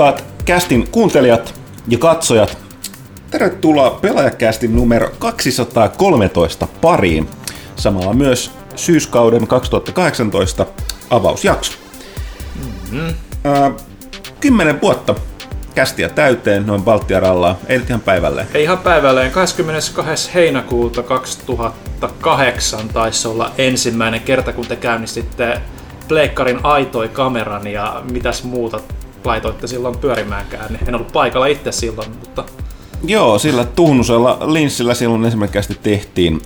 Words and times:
Rakkaat 0.00 0.24
kästin 0.44 0.88
kuuntelijat 0.90 1.60
ja 1.88 1.98
katsojat, 1.98 2.58
tervetuloa 3.30 3.90
pelaajakästin 3.90 4.76
numero 4.76 5.10
213 5.18 6.68
pariin. 6.80 7.28
Samalla 7.76 8.12
myös 8.12 8.50
syyskauden 8.76 9.46
2018 9.46 10.66
avausjakso. 11.10 11.72
Mm-hmm. 12.92 13.14
Äh, 13.46 13.72
kymmenen 14.40 14.80
vuotta 14.80 15.14
kästiä 15.74 16.08
täyteen 16.08 16.66
noin 16.66 16.82
Baltiaralla, 16.82 17.56
ei 17.68 17.78
nyt 17.78 17.88
ihan 17.88 18.00
päivälleen. 18.00 18.46
Ei 18.54 18.62
ihan 18.62 18.78
päivälleen. 18.78 19.30
22. 19.30 20.30
heinäkuuta 20.34 21.02
2008 21.02 22.88
taisi 22.88 23.28
olla 23.28 23.52
ensimmäinen 23.58 24.20
kerta, 24.20 24.52
kun 24.52 24.66
te 24.66 24.76
käynnistitte 24.76 25.60
Pleikkarin 26.08 26.60
aitoi 26.62 27.08
kameran 27.08 27.66
ja 27.66 28.02
mitäs 28.10 28.44
muuta 28.44 28.80
laitoitte 29.26 29.66
silloin 29.66 29.98
pyörimäänkään. 29.98 30.78
En 30.88 30.94
ollut 30.94 31.12
paikalla 31.12 31.46
itse 31.46 31.72
silloin, 31.72 32.10
mutta... 32.10 32.44
Joo, 33.04 33.38
sillä 33.38 33.64
tuhnusella 33.64 34.38
linssillä 34.52 34.94
silloin 34.94 35.24
ensimmäinen 35.24 35.64
tehtiin. 35.82 36.42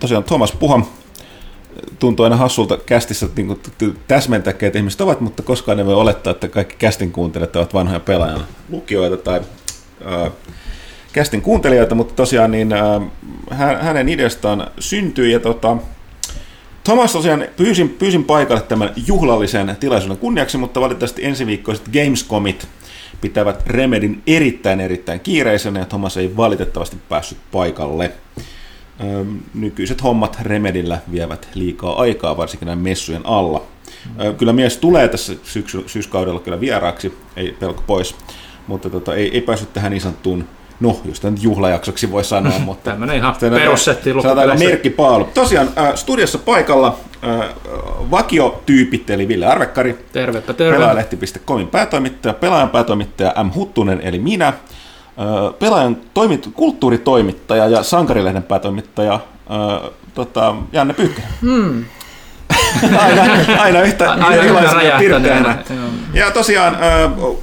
Tosiaan 0.00 0.24
Thomas 0.24 0.52
Puha 0.52 0.80
tuntuu 1.98 2.24
aina 2.24 2.36
hassulta 2.36 2.76
kästissä 2.76 3.28
niin 3.36 3.58
täsmentää, 4.08 4.54
että 4.60 4.78
ihmiset 4.78 5.00
ovat, 5.00 5.20
mutta 5.20 5.42
koskaan 5.42 5.78
ei 5.78 5.86
voi 5.86 5.94
olettaa, 5.94 6.30
että 6.30 6.48
kaikki 6.48 6.76
kästin 6.78 7.12
kuuntelijat 7.12 7.56
ovat 7.56 7.74
vanhoja 7.74 8.00
pelaajana 8.00 8.44
lukijoita 8.70 9.16
tai 9.16 9.40
kästin 11.12 11.42
kuuntelijoita, 11.42 11.94
mutta 11.94 12.14
tosiaan 12.14 12.50
niin, 12.50 12.68
hänen 13.80 14.08
ideastaan 14.08 14.70
syntyi 14.78 15.32
ja 15.32 15.40
tota, 15.40 15.76
Thomas 16.84 17.12
tosiaan 17.12 17.44
pyysin, 17.56 17.88
pyysin 17.88 18.24
paikalle 18.24 18.62
tämän 18.62 18.92
juhlallisen 19.06 19.76
tilaisuuden 19.80 20.18
kunniaksi, 20.18 20.58
mutta 20.58 20.80
valitettavasti 20.80 21.24
ensiviikkoiset 21.24 21.88
Gamescomit 21.92 22.68
pitävät 23.20 23.66
Remedin 23.66 24.22
erittäin 24.26 24.80
erittäin 24.80 25.20
kiireisenä 25.20 25.78
ja 25.78 25.86
Thomas 25.86 26.16
ei 26.16 26.36
valitettavasti 26.36 26.96
päässyt 27.08 27.38
paikalle. 27.52 28.12
nykyiset 29.54 30.02
hommat 30.02 30.38
Remedillä 30.42 30.98
vievät 31.12 31.48
liikaa 31.54 32.00
aikaa, 32.00 32.36
varsinkin 32.36 32.66
näin 32.66 32.78
messujen 32.78 33.26
alla. 33.26 33.62
kyllä 34.38 34.52
mies 34.52 34.76
tulee 34.76 35.08
tässä 35.08 35.34
syksy, 35.42 35.84
syyskaudella 35.86 36.40
kyllä 36.40 36.60
vieraaksi, 36.60 37.14
ei 37.36 37.56
pelko 37.60 37.82
pois, 37.86 38.16
mutta 38.66 38.90
tota, 38.90 39.14
ei, 39.14 39.30
ei 39.34 39.40
päässyt 39.40 39.72
tähän 39.72 39.90
niin 39.90 40.00
sanottuun 40.00 40.44
no, 40.80 41.00
jos 41.04 41.20
tämä 41.20 41.30
nyt 41.30 41.42
juhlajaksoksi 41.42 42.12
voi 42.12 42.24
sanoa, 42.24 42.58
mutta... 42.64 42.90
Tämmöinen 42.90 43.16
ihan 43.16 43.34
perussetti 43.40 44.10
merkkipaalu. 44.58 45.24
Tosiaan 45.34 45.68
äh, 45.78 45.94
studiossa 45.94 46.38
paikalla 46.38 46.98
äh, 47.24 47.48
vakiotyypit, 48.10 49.10
eli 49.10 49.28
Ville 49.28 49.46
Arvekkari, 49.46 49.98
tervepä, 50.12 50.52
terve. 50.52 50.76
pelaajalehti.comin 50.76 51.68
päätoimittaja, 51.68 52.34
pelaajan 52.34 52.70
päätoimittaja 52.70 53.44
M. 53.44 53.50
Huttunen, 53.54 54.00
eli 54.00 54.18
minä, 54.18 54.48
äh, 54.48 54.54
pelaajan 55.58 55.96
toimit- 55.96 56.50
kulttuuritoimittaja 56.54 57.68
ja 57.68 57.82
sankarilehden 57.82 58.42
päätoimittaja 58.42 59.14
äh, 59.14 59.90
tota, 60.14 60.54
Janne 60.72 60.94
Pyykkönen. 60.94 61.30
Hmm 61.40 61.84
aina, 62.98 63.22
aina 63.58 63.80
yhtä 63.80 64.10
aina 64.10 64.42
iloisena 64.42 64.98
pirteänä. 64.98 65.58
Ja 66.12 66.30
tosiaan 66.30 66.76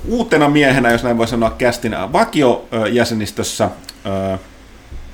uutena 0.07 0.49
miehenä, 0.49 0.91
jos 0.91 1.03
näin 1.03 1.17
voi 1.17 1.27
sanoa, 1.27 1.49
kästin 1.49 1.95
vakiojäsenistössä 2.13 3.69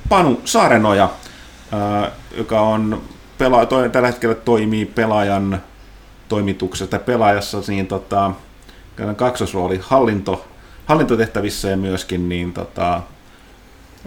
Panu 0.10 0.42
Saarenoja, 0.46 1.10
joka 2.38 2.62
on 2.62 3.02
pela, 3.38 3.66
to, 3.66 3.90
tällä 3.90 4.08
hetkellä 4.08 4.36
toimii 4.36 4.86
pelaajan 4.86 5.62
toimituksessa 6.30 6.88
tai 6.88 7.00
pelaajassa 7.00 7.58
niin 7.68 7.88
tota, 7.88 8.32
kaksosrooli 9.16 9.80
hallinto, 9.84 10.48
hallintotehtävissä 10.86 11.70
ja 11.70 11.78
myöskin 11.78 12.30
niin, 12.30 12.54
tota, 12.54 13.02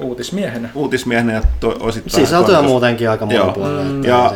Uutismiehenä. 0.02 0.68
Uutismiehenä 0.74 1.32
ja 1.32 1.42
to, 1.60 1.76
osittain... 1.80 2.26
Sisältöä 2.26 2.62
muutenkin 2.62 3.10
aika 3.10 3.26
monipuolinen. 3.26 3.86
Mm. 3.86 4.04
Ja, 4.04 4.32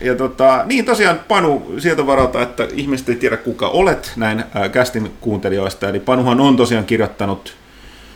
ja 0.00 0.14
tota, 0.14 0.62
niin 0.66 0.84
tosiaan 0.84 1.20
Panu 1.28 1.74
sieltä 1.78 2.06
varalta, 2.06 2.42
että 2.42 2.68
ihmiset 2.74 3.08
ei 3.08 3.16
tiedä 3.16 3.36
kuka 3.36 3.68
olet 3.68 4.12
näin 4.16 4.38
äh, 4.38 4.70
kästin 4.70 5.12
kuuntelijoista. 5.20 5.88
Eli 5.88 6.00
Panuhan 6.00 6.40
on 6.40 6.56
tosiaan 6.56 6.84
kirjoittanut, 6.84 7.54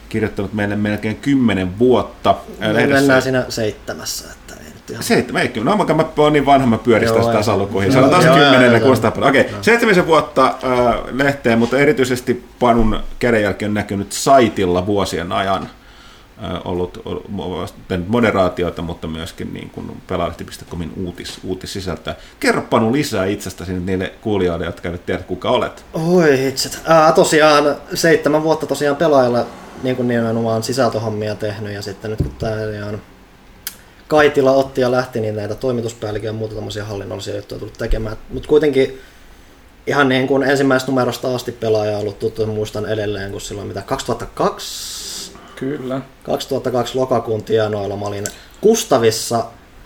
kirjoittanut 0.09 0.53
meille 0.53 0.77
melkein 0.77 1.17
kymmenen 1.17 1.79
vuotta. 1.79 2.35
Me 2.61 2.87
mennään 2.87 3.23
siinä 3.23 3.45
seitsemässä. 3.49 4.25
Että 4.33 4.55
ei 4.65 4.73
nyt 4.75 4.91
ihan... 4.91 5.03
Seitsemän, 5.03 5.43
eikö? 5.43 5.65
No 5.65 5.77
mä, 5.77 6.05
oon 6.17 6.33
niin 6.33 6.47
vanha, 6.47 6.67
mä 6.67 6.79
pyöristän 6.79 7.23
sitä 7.23 7.37
tasalukuihin. 7.37 7.93
Sanotaan 7.93 8.23
se 8.23 8.29
kymmenelle, 8.29 8.81
kuulostaa 8.81 9.13
Okei, 9.23 9.41
okay. 9.41 9.55
seitsemisen 9.61 10.07
vuotta 10.07 10.47
äh, 10.47 10.95
lehteen, 11.13 11.59
mutta 11.59 11.79
erityisesti 11.79 12.45
Panun 12.59 13.01
kädenjälki 13.19 13.65
on 13.65 13.75
näkynyt 13.75 14.13
saitilla 14.13 14.87
vuosien 14.87 15.33
ajan 15.33 15.71
ollut, 16.65 17.05
moderaatiota, 18.07 18.83
mutta 18.83 19.07
myöskin 19.07 19.55
niin 19.55 19.71
kuin 19.71 20.03
pelaalehti.comin 20.07 20.93
uutis, 20.97 21.41
uutissisältöä. 21.45 22.15
Kerro 22.41 22.63
Panu 22.63 22.93
lisää 22.93 23.25
itsestäsi 23.25 23.73
niille 23.73 24.13
kuulijoille, 24.21 24.65
jotka 24.65 24.89
eivät 24.89 25.07
tiedä 25.07 25.23
kuka 25.23 25.51
olet. 25.51 25.85
Oi 25.95 26.49
itset. 26.49 26.81
Ää, 26.85 27.13
tosiaan 27.13 27.77
seitsemän 27.95 28.43
vuotta 28.43 28.67
tosiaan 28.67 28.97
pelaajalla 28.97 29.47
niin 29.83 29.97
kuin 29.97 30.09
nimenomaan 30.09 30.63
sisältöhommia 30.63 31.35
tehnyt 31.35 31.73
ja 31.73 31.83
sitten 31.83 32.11
nyt 32.11 32.23
kun 32.23 32.35
tämä 32.39 32.53
on 32.89 33.01
Kaitila 34.09 34.53
otti 34.53 34.81
ja 34.81 34.91
lähti, 34.91 35.21
niin 35.21 35.37
näitä 35.37 35.55
toimituspäälliköjä 35.55 36.29
ja 36.29 36.33
muuta 36.33 36.55
tämmöisiä 36.55 36.85
hallinnollisia 36.85 37.37
juttuja 37.37 37.59
tullut 37.59 37.79
tekemään. 37.79 38.17
Mutta 38.31 38.49
kuitenkin 38.49 39.01
ihan 39.87 40.09
niin 40.09 40.27
kuin 40.27 40.43
ensimmäisestä 40.43 40.93
numerosta 40.93 41.35
asti 41.35 41.53
pelaaja 41.53 41.99
ollut 41.99 42.19
tuttu, 42.19 42.47
muistan 42.47 42.87
edelleen, 42.87 43.33
kun 43.33 43.41
silloin 43.41 43.69
mitä 43.69 43.83
2002 43.83 45.00
Kyllä. 45.61 46.01
2002 46.23 46.99
lokakuun 46.99 47.43
tienoilla 47.43 47.97
mä 47.97 48.07
olin 48.07 48.27
Kustavissa 48.61 49.45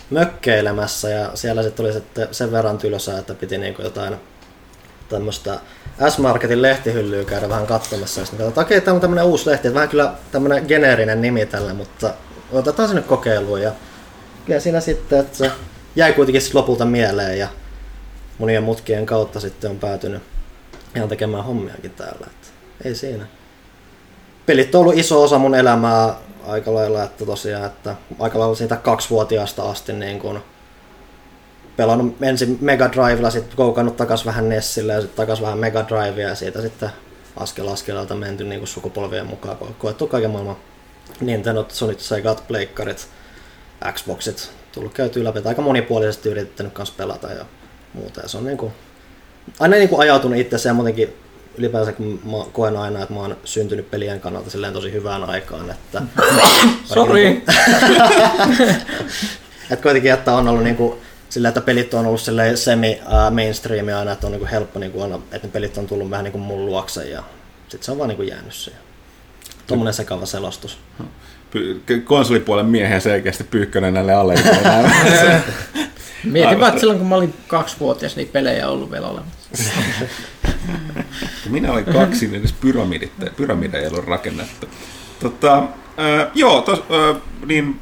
mökkeilemässä 0.09 1.09
ja 1.09 1.31
siellä 1.33 1.63
sitten 1.63 1.85
oli 1.85 1.93
sitten 1.93 2.27
sen 2.31 2.51
verran 2.51 2.77
tylsää, 2.77 3.19
että 3.19 3.33
piti 3.33 3.57
niinku 3.57 3.81
jotain 3.81 4.15
tämmöistä 5.09 5.59
S-Marketin 6.09 6.61
lehtihyllyä 6.61 7.23
käydä 7.23 7.49
vähän 7.49 7.67
katsomassa. 7.67 8.21
Ja 8.21 8.25
sitten 8.25 8.53
okei, 8.55 8.81
tämä 8.81 8.95
on 8.95 9.01
tämmöinen 9.01 9.25
uusi 9.25 9.49
lehti, 9.49 9.73
vähän 9.73 9.89
kyllä 9.89 10.13
tämmöinen 10.31 10.65
geneerinen 10.67 11.21
nimi 11.21 11.45
tällä, 11.45 11.73
mutta 11.73 12.13
otetaan 12.51 12.89
se 12.89 12.95
nyt 12.95 13.05
kokeiluun. 13.05 13.61
Ja 13.61 13.71
kyllä 14.45 14.59
siinä 14.59 14.79
sitten, 14.79 15.19
että 15.19 15.37
se 15.37 15.51
jäi 15.95 16.13
kuitenkin 16.13 16.41
lopulta 16.53 16.85
mieleen 16.85 17.39
ja 17.39 17.47
monien 18.37 18.63
mutkien 18.63 19.05
kautta 19.05 19.39
sitten 19.39 19.71
on 19.71 19.79
päätynyt 19.79 20.23
ihan 20.95 21.09
tekemään 21.09 21.43
hommiakin 21.43 21.91
täällä. 21.91 22.27
Että 22.27 22.47
ei 22.85 22.95
siinä 22.95 23.25
pelit 24.45 24.75
on 24.75 24.81
ollut 24.81 24.97
iso 24.97 25.23
osa 25.23 25.37
mun 25.37 25.55
elämää 25.55 26.15
aika 26.47 26.73
lailla, 26.73 27.03
että 27.03 27.25
tosiaan, 27.25 27.65
että 27.65 27.95
aika 28.19 28.39
lailla 28.39 28.55
siitä 28.55 28.75
kaksivuotiaasta 28.75 29.69
asti 29.69 29.93
niin 29.93 30.19
kun 30.19 30.39
pelannut 31.77 32.15
ensin 32.21 32.57
Mega 32.61 32.91
Drivella, 32.91 33.29
sitten 33.29 33.57
koukannut 33.57 33.97
takas 33.97 34.25
vähän 34.25 34.49
Nessille 34.49 34.93
ja 34.93 35.01
sitten 35.01 35.17
takas 35.17 35.41
vähän 35.41 35.57
Mega 35.57 35.85
Drivea 35.87 36.29
ja 36.29 36.35
siitä 36.35 36.61
sitten 36.61 36.89
askel 37.37 37.67
askeleelta 37.67 38.15
menty 38.15 38.43
niin 38.43 38.59
kuin 38.59 38.67
sukupolvien 38.67 39.25
mukaan, 39.25 39.57
koettu 39.79 40.07
kaiken 40.07 40.31
maailman 40.31 40.57
Nintendo, 41.21 41.65
Sony, 41.69 41.95
Sega, 41.97 42.35
Pleikkarit, 42.47 43.07
Xboxit, 43.93 44.51
tullut 44.71 44.93
käytyä 44.93 45.23
läpi, 45.23 45.41
aika 45.45 45.61
monipuolisesti 45.61 46.29
yrittänyt 46.29 46.73
kanssa 46.73 46.95
pelata 46.97 47.31
ja 47.31 47.45
muuta. 47.93 48.21
Ja 48.21 48.27
se 48.27 48.37
on 48.37 48.45
niin 48.45 48.57
kuin, 48.57 48.73
aina 49.59 49.75
niin 49.75 49.89
kuin 49.89 50.01
ajautunut 50.01 50.37
itse 50.37 50.69
ja 50.69 50.73
muutenkin 50.73 51.24
ylipäänsä 51.57 51.91
kun 51.91 52.19
mä 52.25 52.51
koen 52.51 52.77
aina, 52.77 53.01
että 53.01 53.13
mä 53.13 53.19
oon 53.19 53.37
syntynyt 53.43 53.91
pelien 53.91 54.19
kannalta 54.19 54.49
silleen 54.49 54.73
tosi 54.73 54.91
hyvään 54.91 55.23
aikaan, 55.23 55.71
että... 55.71 56.01
Sori! 56.93 57.27
että 59.71 59.83
kuitenkin, 59.83 60.11
että 60.11 60.33
on 60.33 60.47
ollut 60.47 60.63
niinku, 60.63 60.99
sillä, 61.29 61.47
että 61.47 61.61
pelit 61.61 61.93
on 61.93 62.05
ollut 62.05 62.21
semi 62.55 63.01
mainstream 63.31 63.87
aina, 63.97 64.11
että 64.11 64.27
on 64.27 64.31
niinku 64.31 64.47
helppo, 64.51 64.79
niinku, 64.79 65.01
aina, 65.01 65.15
että 65.31 65.47
ne 65.47 65.53
pelit 65.53 65.77
on 65.77 65.87
tullut 65.87 66.09
vähän 66.09 66.23
niinku 66.23 66.37
mun 66.37 66.65
luokse 66.65 67.09
ja 67.09 67.23
sitten 67.61 67.85
se 67.85 67.91
on 67.91 67.97
vaan 67.97 68.07
niinku 68.07 68.23
jäänyt 68.23 68.53
se. 68.53 68.71
Tuommoinen 69.67 69.93
sekava 69.93 70.25
selostus. 70.25 70.77
Konsolipuolen 72.03 72.65
miehen 72.65 73.01
selkeästi 73.01 73.43
pyykkönen 73.43 73.93
näille 73.93 74.13
alle. 74.13 74.35
Mietin 76.25 76.59
vaan, 76.59 76.69
että 76.69 76.79
silloin 76.79 76.99
kun 76.99 77.07
mä 77.07 77.15
olin 77.15 77.33
kaksivuotias, 77.47 78.15
niin 78.15 78.27
pelejä 78.27 78.69
ollut 78.69 78.91
vielä 78.91 79.07
olemassa. 79.07 79.49
Minä 81.49 81.71
olin 81.71 81.85
kaksi, 81.85 82.27
niin 82.27 82.39
edes 82.39 82.53
pyramidit, 82.53 83.11
pyramideja 83.37 83.83
ei 83.83 83.89
ollut 83.89 84.05
rakennettu. 84.05 84.67
Tota, 85.19 85.57
äh, 85.57 86.27
joo, 86.35 86.61
tos, 86.61 86.79
äh, 86.79 87.21
niin 87.45 87.79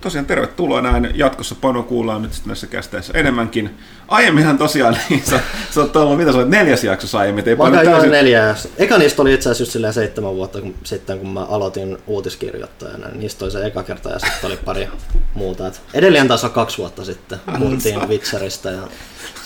tosiaan 0.00 0.26
tervetuloa 0.26 0.82
näin. 0.82 1.10
Jatkossa 1.14 1.54
Pano 1.54 1.82
kuullaan 1.82 2.22
nyt 2.22 2.32
näissä 2.46 2.66
kästeissä 2.66 3.12
enemmänkin. 3.16 3.70
Aiemminhan 4.10 4.58
tosiaan, 4.58 4.96
niin 5.10 5.22
sä, 5.30 5.40
sä 5.70 5.80
oot 5.80 5.96
ollut, 5.96 6.16
mitä 6.16 6.32
sä 6.32 6.38
olet 6.38 6.48
neljäs 6.48 6.84
jaksossa 6.84 7.18
aiemmin. 7.18 7.48
Ei 7.48 7.54
Mä 7.54 7.58
paljon 7.58 7.82
käyn 7.82 7.90
täysin... 7.92 8.10
neljä. 8.10 8.54
Eka 8.78 8.98
niistä 8.98 9.22
oli 9.22 9.34
itse 9.34 9.48
asiassa 9.48 9.62
just 9.62 9.72
silleen 9.72 9.92
seitsemän 9.92 10.34
vuotta 10.34 10.60
kun, 10.60 10.74
sitten, 10.84 11.18
kun 11.18 11.28
mä 11.28 11.44
aloitin 11.44 11.98
uutiskirjoittajana. 12.06 13.06
Niistä 13.14 13.44
oli 13.44 13.52
se 13.52 13.66
eka 13.66 13.82
kerta 13.82 14.10
ja 14.10 14.18
sitten 14.18 14.46
oli 14.46 14.58
pari 14.64 14.88
muuta. 15.34 15.66
Et 15.66 15.80
edelleen 15.94 16.28
taas 16.28 16.44
on 16.44 16.50
kaksi 16.50 16.78
vuotta 16.78 17.04
sitten. 17.04 17.38
Puhuttiin 17.58 18.08
Witcheristä 18.08 18.70
ja 18.70 18.82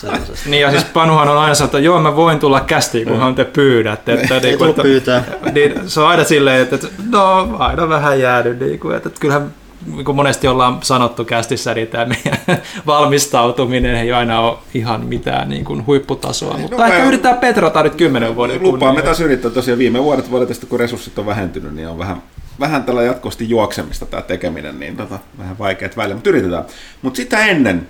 sellaisesta. 0.01 0.49
Niin 0.49 0.61
ja 0.61 0.71
siis 0.71 0.83
Panuhan 0.83 1.29
on 1.29 1.37
aina 1.37 1.55
sanonut, 1.55 1.75
että 1.75 1.85
joo 1.85 1.99
mä 2.01 2.15
voin 2.15 2.39
tulla 2.39 2.59
kästiin, 2.61 3.07
kunhan 3.07 3.35
te 3.35 3.45
pyydätte. 3.45 4.13
Että, 4.13 4.35
Ei 4.35 4.41
niin 4.41 4.57
kuin, 4.57 4.57
tullut 4.57 4.69
että, 4.69 4.81
pyytää. 4.81 5.23
niin, 5.51 5.89
se 5.89 5.99
on 5.99 6.07
aina 6.07 6.23
silleen, 6.23 6.61
että, 6.61 6.75
että 6.75 6.87
no 7.09 7.55
aina 7.59 7.89
vähän 7.89 8.19
jäänyt. 8.19 8.59
Niin 8.59 8.79
kuin, 8.79 8.95
että, 8.95 9.09
että 9.09 9.21
kyllähän 9.21 9.53
niin 9.93 10.05
kuin 10.05 10.15
monesti 10.15 10.47
ollaan 10.47 10.77
sanottu 10.81 11.25
kästissä, 11.25 11.73
niin 11.73 11.87
tämä 11.87 12.05
meidän 12.05 12.39
valmistautuminen 12.87 13.95
ei 13.95 14.11
aina 14.13 14.39
ole 14.39 14.57
ihan 14.73 15.05
mitään 15.05 15.49
niin 15.49 15.65
kuin 15.65 15.85
huipputasoa. 15.85 16.57
Mutta 16.57 16.77
no, 16.77 16.85
ehkä 16.85 16.97
mä- 16.99 17.05
yritetään 17.07 17.37
petrata 17.37 17.83
nyt 17.83 17.95
kymmenen 17.95 18.35
vuoden 18.35 18.55
Lupaamme 18.63 18.79
kunniaan. 18.79 19.05
taas 19.05 19.19
yrittää 19.19 19.51
tosiaan 19.51 19.77
viime 19.79 20.03
vuodet 20.03 20.31
valitettavasti, 20.31 20.65
kun 20.67 20.79
resurssit 20.79 21.19
on 21.19 21.25
vähentynyt, 21.25 21.73
niin 21.75 21.87
on 21.87 21.97
vähän, 21.97 22.21
vähän 22.59 22.83
tällä 22.83 23.03
jatkuvasti 23.03 23.49
juoksemista 23.49 24.05
tämä 24.05 24.21
tekeminen, 24.21 24.79
niin 24.79 24.97
tota, 24.97 25.19
vähän 25.37 25.59
vaikeat 25.59 25.97
välillä, 25.97 26.15
mutta 26.15 26.29
yritetään. 26.29 26.65
Mutta 27.01 27.17
sitä 27.17 27.45
ennen 27.45 27.89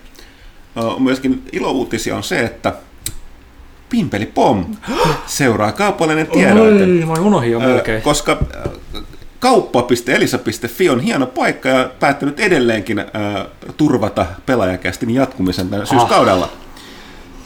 myöskin 0.99 1.43
ilouutisia 1.51 2.15
on 2.15 2.23
se, 2.23 2.39
että 2.39 2.73
Pimpeli 3.89 4.25
Pom 4.25 4.65
seuraa 5.25 5.71
kaupallinen 5.71 6.27
tiedoite. 6.27 6.83
Oi, 6.83 7.05
mä 7.05 7.13
unohdin 7.13 7.51
jo 7.51 7.59
melkein. 7.59 8.01
Koska 8.01 8.37
kauppa.elisa.fi 9.39 10.89
on 10.89 10.99
hieno 10.99 11.25
paikka 11.25 11.69
ja 11.69 11.89
päättänyt 11.99 12.39
edelleenkin 12.39 12.99
ö, 12.99 13.03
turvata 13.77 14.25
pelaajakästin 14.45 15.09
jatkumisen 15.09 15.69
tänä 15.69 15.85
syyskaudella. 15.85 16.49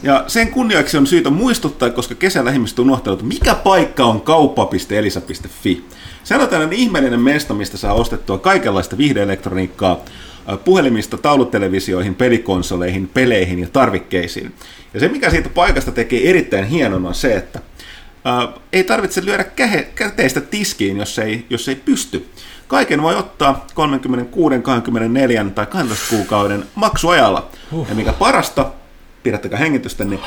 Ja 0.04 0.24
sen 0.28 0.52
kunniaksi 0.52 0.98
on 0.98 1.08
syytä 1.08 1.30
muistuttaa, 1.30 1.90
koska 1.90 2.16
kesällä 2.16 2.52
ihmiset 2.52 2.80
on 2.80 2.86
unohtanut, 2.86 3.24
mikä 3.24 3.56
paikka 3.56 4.06
on 4.06 4.22
kauppa.elisa.fi. 4.22 5.86
Se 6.24 6.36
on 6.36 6.48
tällainen 6.48 6.80
ihmeellinen 6.80 7.20
mesta, 7.20 7.54
mistä 7.54 7.78
saa 7.78 7.94
ostettua 7.94 8.38
kaikenlaista 8.38 8.98
viihdeelektroniikkaa, 8.98 10.00
puhelimista 10.66 11.18
taulutelevisioihin, 11.18 12.16
pelikonsoleihin, 12.16 13.08
peleihin 13.08 13.60
ja 13.60 13.68
tarvikkeisiin. 13.74 14.54
Ja 14.94 15.00
se, 15.00 15.08
mikä 15.08 15.30
siitä 15.30 15.50
paikasta 15.50 15.92
tekee 15.92 16.30
erittäin 16.30 16.66
hienon, 16.66 17.06
on 17.06 17.16
se, 17.16 17.34
että 17.34 17.60
Uh, 18.30 18.62
ei 18.74 18.84
tarvitse 18.84 19.26
lyödä 19.26 19.44
kähe, 19.44 19.84
käteistä 19.96 20.42
tiskiin, 20.42 20.98
jos 20.98 21.20
ei, 21.20 21.46
jos 21.50 21.68
ei 21.68 21.76
pysty. 21.76 22.30
Kaiken 22.68 23.02
voi 23.02 23.16
ottaa 23.16 23.66
36, 23.74 24.60
24 24.60 25.46
tai 25.56 25.66
12 25.66 26.06
kuukauden 26.10 26.66
maksuajalla. 26.76 27.50
Uh. 27.72 27.88
Ja 27.90 27.96
mikä 27.96 28.14
parasta, 28.14 28.72
pidättäkää 29.24 29.60
hengitystä, 29.60 30.06
niin 30.06 30.20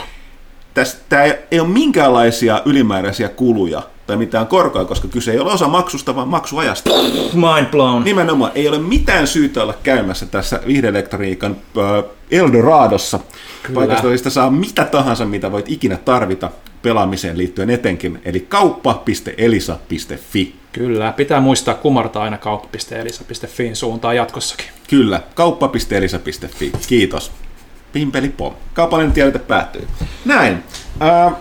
tämä 1.08 1.22
ei, 1.22 1.34
ei 1.50 1.60
ole 1.60 1.68
minkäänlaisia 1.68 2.62
ylimääräisiä 2.64 3.28
kuluja 3.28 3.82
tai 4.06 4.16
mitään 4.16 4.46
korkoa, 4.46 4.84
koska 4.84 5.08
kyse 5.08 5.32
ei 5.32 5.38
ole 5.38 5.52
osa 5.52 5.68
maksusta, 5.68 6.16
vaan 6.16 6.28
maksuajasta. 6.28 6.90
Mind 7.32 7.66
blown. 7.70 8.04
Nimenomaan 8.04 8.52
ei 8.54 8.68
ole 8.68 8.78
mitään 8.78 9.26
syytä 9.26 9.62
olla 9.62 9.74
käymässä 9.82 10.26
tässä 10.26 10.60
viihdeelektroniikan 10.66 11.56
äh, 11.78 12.04
Eldoradossa. 12.30 13.20
Kyllä. 13.62 14.10
Josta 14.10 14.30
saa 14.30 14.50
mitä 14.50 14.84
tahansa, 14.84 15.24
mitä 15.24 15.52
voit 15.52 15.68
ikinä 15.68 15.96
tarvita 15.96 16.50
pelaamiseen 16.82 17.38
liittyen 17.38 17.70
etenkin, 17.70 18.20
eli 18.24 18.40
kauppa.elisa.fi. 18.40 20.54
Kyllä, 20.72 21.12
pitää 21.12 21.40
muistaa 21.40 21.74
kumartaa 21.74 22.22
aina 22.22 22.38
kauppa.elisa.fin 22.38 23.76
suuntaan 23.76 24.16
jatkossakin. 24.16 24.66
Kyllä, 24.88 25.20
kauppa.elisa.fi. 25.34 26.72
Kiitos. 26.86 27.32
Pimpeli 27.92 28.28
pom. 28.28 28.52
Kaupallinen 28.74 29.12
tiedote 29.12 29.38
päättyy. 29.38 29.88
Näin. 30.24 30.64
Äh, 31.02 31.32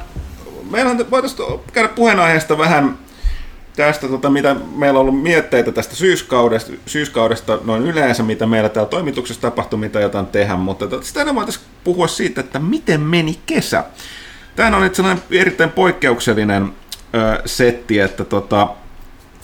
meillä 0.72 0.92
on 0.92 1.06
voitaisiin 1.12 1.60
käydä 1.74 1.88
puheenaiheesta 1.88 2.58
vähän 2.58 2.98
tästä, 3.86 4.08
tota, 4.08 4.30
mitä 4.30 4.56
meillä 4.76 5.00
on 5.00 5.08
ollut 5.08 5.22
mietteitä 5.22 5.72
tästä 5.72 5.96
syyskaudesta, 5.96 6.72
syyskaudesta 6.86 7.60
noin 7.64 7.84
yleensä, 7.84 8.24
mitä 8.24 8.46
meillä 8.46 8.70
täällä 8.70 8.90
toimituksessa 8.90 9.42
tapahtui, 9.42 9.80
mitä 9.80 10.00
jotain 10.00 10.26
tehdä, 10.26 10.56
mutta 10.56 10.88
tota, 10.88 11.06
sitä 11.06 11.20
ennen 11.20 11.36
voitaisiin 11.36 11.66
puhua 11.84 12.08
siitä, 12.08 12.42
että 12.42 12.60
miten 12.60 13.02
meni 13.02 13.40
kesä. 13.46 13.84
Tämä 14.56 14.78
on 14.78 14.84
nyt 14.84 14.96
sellainen 14.96 15.24
erittäin 15.32 15.70
poikkeuksellinen 15.70 16.64
ö, 17.16 17.42
setti, 17.46 18.00
että 18.00 18.26
tota, 18.26 18.68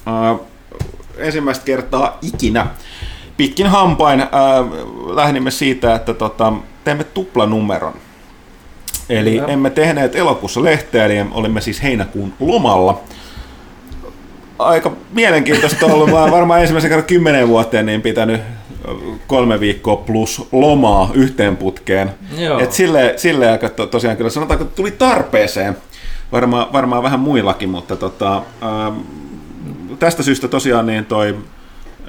ö, 0.08 0.40
ensimmäistä 1.18 1.66
kertaa 1.66 2.18
ikinä 2.22 2.68
pitkin 3.38 3.68
hampain 3.68 4.22
ö, 4.22 4.26
lähdimme 5.16 5.52
siitä, 5.52 5.96
että 5.96 6.14
tota, 6.14 6.54
teemme 6.84 7.04
tuplanumeron. 7.04 7.94
Eli 9.10 9.32
Kyllä. 9.32 9.48
emme 9.48 9.70
tehneet 9.70 10.16
elokuussa 10.16 10.64
lehteä, 10.64 11.06
eli 11.06 11.26
olimme 11.32 11.62
siis 11.62 11.84
heinäkuun 11.84 12.34
lomalla. 12.40 13.02
Aika 14.60 14.92
mielenkiintoista 15.12 15.86
ollut, 15.86 16.10
mä 16.10 16.32
varmaan 16.32 16.62
ensimmäisen 16.62 16.90
kerran 16.90 17.08
kymmenen 17.08 17.48
vuoteen 17.48 17.86
niin 17.86 18.02
pitänyt 18.02 18.42
kolme 19.28 19.60
viikkoa 19.60 19.96
plus 19.96 20.48
lomaa 20.52 21.12
yhteen 21.14 21.58
putkeen. 21.58 22.12
Joo. 22.38 22.60
Et 22.60 22.72
sille, 22.72 23.14
sille 23.18 23.52
aika 23.52 23.70
to, 23.70 23.88
tosiaan 23.88 24.18
kyllä 24.18 24.30
sanotaanko, 24.30 24.64
että 24.64 24.76
tuli 24.76 24.92
tarpeeseen. 24.92 25.78
Varmaan, 26.32 26.74
varmaan 26.74 27.04
vähän 27.04 27.20
muillakin, 27.20 27.70
mutta 27.70 27.96
tota, 27.96 28.36
ähm, 28.64 29.00
tästä 30.00 30.24
syystä 30.24 30.48
tosiaan 30.48 30.86
niin 30.86 31.06
toi 31.06 31.38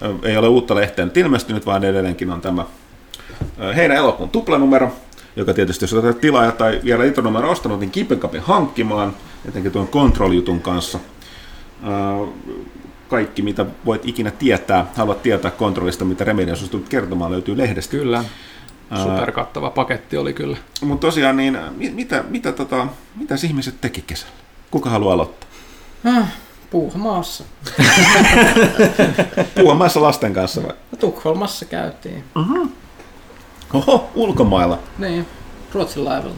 ö, 0.03 0.15
ei 0.23 0.37
ole 0.37 0.49
uutta 0.49 0.75
lehteä 0.75 1.05
nyt 1.05 1.17
ilmestynyt, 1.17 1.67
vaan 1.67 1.85
edelleenkin 1.85 2.31
on 2.31 2.41
tämä 2.41 2.65
ö, 3.61 3.75
heinä 3.75 3.95
elokuun 3.95 4.31
tuplanumero, 4.31 4.93
joka 5.37 5.55
tietysti 5.55 5.85
jos 5.85 5.95
olet 5.95 6.21
tilaaja 6.21 6.53
tai 6.53 6.81
vielä 6.85 7.05
intonumero 7.05 7.51
ostanut, 7.51 7.81
niin 7.81 7.91
kipenkapin 7.91 8.41
hankkimaan, 8.41 9.13
etenkin 9.49 9.73
tuon 9.73 9.89
control-jutun 9.89 10.61
kanssa. 10.61 10.99
Kaikki, 13.11 13.43
mitä 13.43 13.67
voit 13.87 14.07
ikinä 14.07 14.31
tietää, 14.31 14.87
haluat 14.97 15.23
tietää 15.23 15.51
kontrollista, 15.51 16.05
mitä 16.05 16.25
Remedy 16.25 16.51
on 16.51 16.57
suostunut 16.57 16.89
kertomaan, 16.89 17.33
löytyy 17.33 17.57
lehdestä. 17.59 17.91
Kyllä. 17.91 18.25
Superkattava 19.03 19.71
paketti 19.71 20.17
oli 20.17 20.33
kyllä. 20.33 20.57
Mutta 20.83 21.07
tosiaan, 21.07 21.37
niin 21.37 21.59
mi- 21.77 21.91
mitä, 21.91 22.25
mitä, 22.29 22.53
tota, 22.53 22.87
mitä 23.17 23.35
ihmiset 23.45 23.81
teki 23.81 24.05
kesällä? 24.07 24.35
Kuka 24.71 24.91
haluaa 24.91 25.15
aloittaa? 25.15 25.49
Äh, 26.07 26.33
puuha 26.71 26.99
maassa. 26.99 27.45
Puhumassa 29.55 30.03
lasten 30.03 30.35
kanssa 30.35 30.63
vai? 30.63 30.73
No, 30.93 30.99
Tukholmassa 30.99 31.65
käytiin. 31.65 32.25
Oho, 33.73 34.11
ulkomailla. 34.15 34.79
Niin, 34.99 35.27
Ruotsin 35.75 36.05
laivalla. 36.05 36.35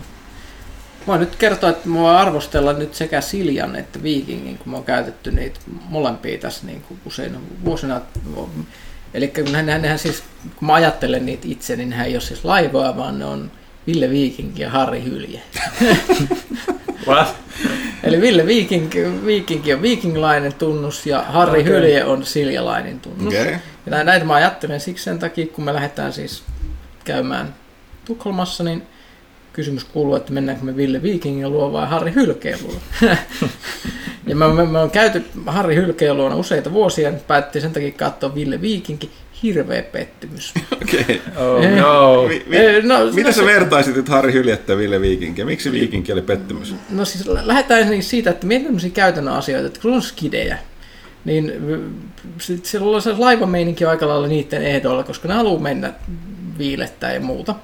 Voin 1.07 1.21
nyt 1.21 1.37
kertoa, 1.37 1.71
että 1.71 1.89
mä 1.89 1.99
voin 1.99 2.17
arvostella 2.17 2.73
nyt 2.73 2.95
sekä 2.95 3.21
Siljan 3.21 3.77
että 3.77 4.03
Vikingin, 4.03 4.59
kun 4.59 4.71
mä 4.71 4.77
oon 4.77 4.85
käytetty 4.85 5.31
niitä 5.31 5.61
molempia 5.89 6.39
tässä 6.39 6.67
niin 6.67 6.83
kuin 6.89 7.01
useina 7.05 7.41
vuosina. 7.65 8.01
Eli 9.15 9.29
kun 9.29 9.53
nehän, 9.53 9.83
nehän 9.83 9.99
siis, 9.99 10.23
kun 10.57 10.67
mä 10.67 10.75
ajattelen 10.75 11.27
niitä 11.27 11.49
itse, 11.49 11.77
niin 11.77 11.91
nehän 11.91 12.07
ei 12.07 12.15
ole 12.15 12.21
siis 12.21 12.45
laivoja, 12.45 12.97
vaan 12.97 13.19
ne 13.19 13.25
on 13.25 13.51
Ville 13.87 14.11
Viking 14.11 14.59
ja 14.59 14.71
Harri 14.71 15.05
Hylje. 15.05 15.43
What? 17.09 17.37
Eli 18.03 18.21
Ville 18.21 18.47
Viking, 18.47 18.91
Viking 19.27 19.65
on 19.75 19.83
vikinglainen 19.83 20.55
tunnus 20.55 21.07
ja 21.07 21.23
Harri 21.23 21.61
okay. 21.61 21.73
Hylje 21.73 22.05
on 22.05 22.25
siljalainen 22.25 23.01
tunnus. 23.01 23.35
Okei. 23.35 23.53
Ja 23.53 23.61
nä- 23.87 24.05
näitä 24.05 24.25
mä 24.25 24.35
ajattelen 24.35 24.81
siksi 24.81 25.05
sen 25.05 25.19
takia, 25.19 25.47
kun 25.47 25.65
me 25.65 25.75
lähdetään 25.75 26.13
siis 26.13 26.43
käymään 27.05 27.55
Tukholmassa, 28.05 28.65
niin 28.65 28.83
kysymys 29.53 29.85
kuuluu, 29.85 30.15
että 30.17 30.33
mennäänkö 30.33 30.65
me 30.65 30.77
Ville 30.77 31.03
Vikingin 31.03 31.53
luo 31.53 31.73
vai 31.73 31.87
Harri 31.89 32.13
Hylkeen 32.15 32.59
luo. 32.63 32.75
ja 34.27 34.37
me, 34.37 34.49
me, 34.55 34.67
me 34.67 34.79
on 34.79 34.91
käyty 34.91 35.25
Harri 35.47 35.75
Hylkeen 35.75 36.17
luona 36.17 36.37
useita 36.37 36.73
vuosia, 36.73 37.09
ja 37.09 37.13
nyt 37.13 37.27
päätettiin 37.27 37.63
sen 37.63 37.73
takia 37.73 37.91
katsoa 37.93 38.35
Ville 38.35 38.61
Vikinkin. 38.61 39.11
Hirveä 39.43 39.83
pettymys. 39.83 40.55
Okei. 40.83 41.23
Oh 41.37 41.65
Eh. 41.65 41.77
no. 41.81 42.25
Mi- 42.29 42.43
mi- 42.47 42.57
Eh, 42.57 42.85
no, 42.85 42.95
Miten 43.15 43.33
sä 43.35 43.41
se- 43.41 43.47
vertaisit 43.47 43.97
nyt 43.97 44.09
Harri 44.09 44.33
Hyljettä 44.33 44.77
Ville 44.77 45.01
Viikinkiä? 45.01 45.45
Miksi 45.45 45.73
Viikinki 45.73 46.13
oli 46.13 46.23
pettymys? 46.23 46.75
No 46.91 47.05
siis 47.05 47.27
lä- 47.27 47.47
lähdetään 47.47 47.81
ensinnäkin 47.81 48.05
siitä, 48.05 48.31
että 48.31 48.47
mietitään 48.47 48.67
tämmöisiä 48.69 48.91
käytännön 48.91 49.35
asioita, 49.35 49.67
että 49.67 49.81
kun 49.81 49.93
on 49.95 50.03
skidejä, 50.03 50.59
niin 51.25 51.53
sit 52.39 52.67
siellä 52.67 52.97
on 52.97 53.03
se 53.03 53.13
laivameininki 53.19 53.85
aika 53.85 54.09
lailla 54.09 54.27
niiden 54.27 54.63
ehdoilla, 54.63 55.03
koska 55.03 55.29
ne 55.29 55.35
haluaa 55.35 55.61
mennä 55.63 55.93
viilettää 56.59 57.15
ja 57.15 57.21
muuta. 57.21 57.55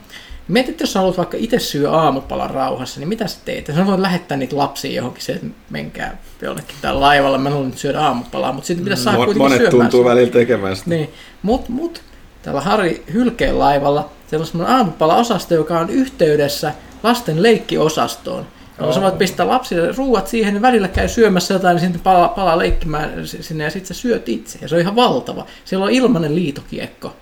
Mietit, 0.49 0.71
että 0.71 0.83
jos 0.83 0.93
sä 0.93 0.99
haluat 0.99 1.17
vaikka 1.17 1.37
itse 1.41 1.59
syö 1.59 1.91
aamupalan 1.91 2.51
rauhassa, 2.51 3.01
niin 3.01 3.09
mitä 3.09 3.27
sä 3.27 3.39
teet? 3.45 3.67
Sä 3.67 3.87
voit 3.87 4.01
lähettää 4.01 4.37
niitä 4.37 4.57
lapsia 4.57 4.93
johonkin 4.93 5.23
se, 5.23 5.33
että 5.33 5.47
menkää 5.71 6.19
jonnekin 6.43 6.77
täällä 6.83 7.01
laivalla, 7.01 7.39
mä 7.39 7.51
haluan 7.51 7.71
nyt 7.71 7.79
syödä 7.79 8.01
aamupalaa, 8.01 8.53
mutta 8.53 8.67
sitten 8.67 8.85
pitäisi 8.85 9.05
saada 9.05 9.19
Mon- 9.19 9.25
kuitenkin 9.25 9.43
Monet 9.43 9.59
syömään 9.59 9.71
tuntuu 9.71 10.01
sitä. 10.01 10.11
välillä 10.11 10.33
tekemään 10.33 10.77
sitä. 10.77 10.91
Niin, 10.91 11.11
mut, 11.43 11.69
mut 11.69 12.03
täällä 12.43 12.61
Harri 12.61 13.05
Hylkeen 13.13 13.59
laivalla 13.59 14.11
siellä 14.27 14.43
on 14.43 14.47
semmoinen 14.47 14.77
aamupala-osasto, 14.77 15.55
joka 15.55 15.79
on 15.79 15.91
yhteydessä 15.91 16.75
lasten 17.03 17.43
leikkiosastoon. 17.43 18.47
Jolloin 18.79 18.95
sä 18.95 19.01
voit 19.01 19.19
pistää 19.19 19.49
lapsille 19.49 19.93
ruuat 19.93 20.27
siihen, 20.27 20.55
niin 20.55 20.63
välillä 20.63 20.89
käy 20.89 21.09
syömässä 21.09 21.55
jotain, 21.55 21.75
niin 21.75 21.81
sitten 21.81 22.01
palaa, 22.01 22.29
palaa 22.29 22.59
leikkimään 22.59 23.27
sinne 23.27 23.65
ja 23.65 23.71
sitten 23.71 23.95
sä 23.97 24.01
syöt 24.01 24.29
itse. 24.29 24.59
Ja 24.63 24.69
se 24.69 24.75
on 24.75 24.81
ihan 24.81 24.97
valtava. 24.97 25.47
Siellä 25.65 25.85
on 25.85 25.93
ilmainen 25.93 26.35
liitokiekko. 26.35 27.17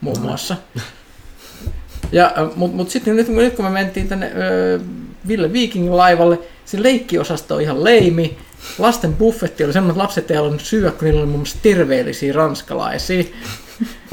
muun 0.00 0.20
muassa. 0.20 0.56
Ja, 2.12 2.32
Mutta 2.56 2.76
mut 2.76 2.90
sitten 2.90 3.16
nyt, 3.16 3.28
nyt 3.28 3.54
kun 3.54 3.64
me 3.64 3.70
mentiin 3.70 4.08
tänne 4.08 4.32
ö, 4.36 4.80
Ville 5.28 5.52
Viking 5.52 5.90
laivalle, 5.94 6.38
se 6.64 6.82
leikkiosasto 6.82 7.54
on 7.54 7.60
ihan 7.60 7.84
leimi. 7.84 8.38
Lasten 8.78 9.14
buffetti 9.16 9.64
oli 9.64 9.72
semmoinen, 9.72 9.92
että 9.92 10.02
lapset 10.02 10.30
ei 10.30 10.36
halunnut 10.36 10.60
syödä, 10.60 10.90
kun 10.90 11.04
niillä 11.04 11.18
oli 11.18 11.26
muun 11.26 11.40
muassa 11.40 11.58
terveellisiä 11.62 12.32
ranskalaisia. 12.32 13.24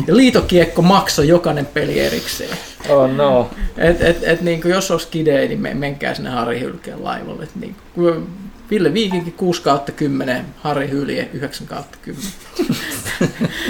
Ja 0.08 0.16
liitokiekko 0.16 0.82
maksoi 0.82 1.27
jokainen 1.27 1.66
peli 1.66 2.00
erikseen. 2.00 2.58
Oh 2.89 3.10
no. 3.10 3.50
Et, 3.77 4.01
et, 4.01 4.18
et, 4.24 4.42
niin 4.42 4.62
kuin 4.62 4.72
jos 4.72 4.92
olisi 4.92 5.08
kidei, 5.12 5.48
niin 5.48 5.60
men- 5.60 5.77
menkää 5.77 6.13
sinne 6.13 6.30
Harri 6.30 6.60
Hylkeen 6.60 7.04
laivalle. 7.04 7.44
Et 7.44 7.56
niin 7.56 7.75
kuin, 7.96 8.27
Ville 8.72 8.94
Viikinkin 8.94 9.34
6 9.34 9.62
kautta 9.62 9.92
10, 9.92 10.46
Harri 10.58 10.90
Hylje 10.90 11.30
9 11.34 11.68
kautta 11.68 11.98
10. 12.02 12.32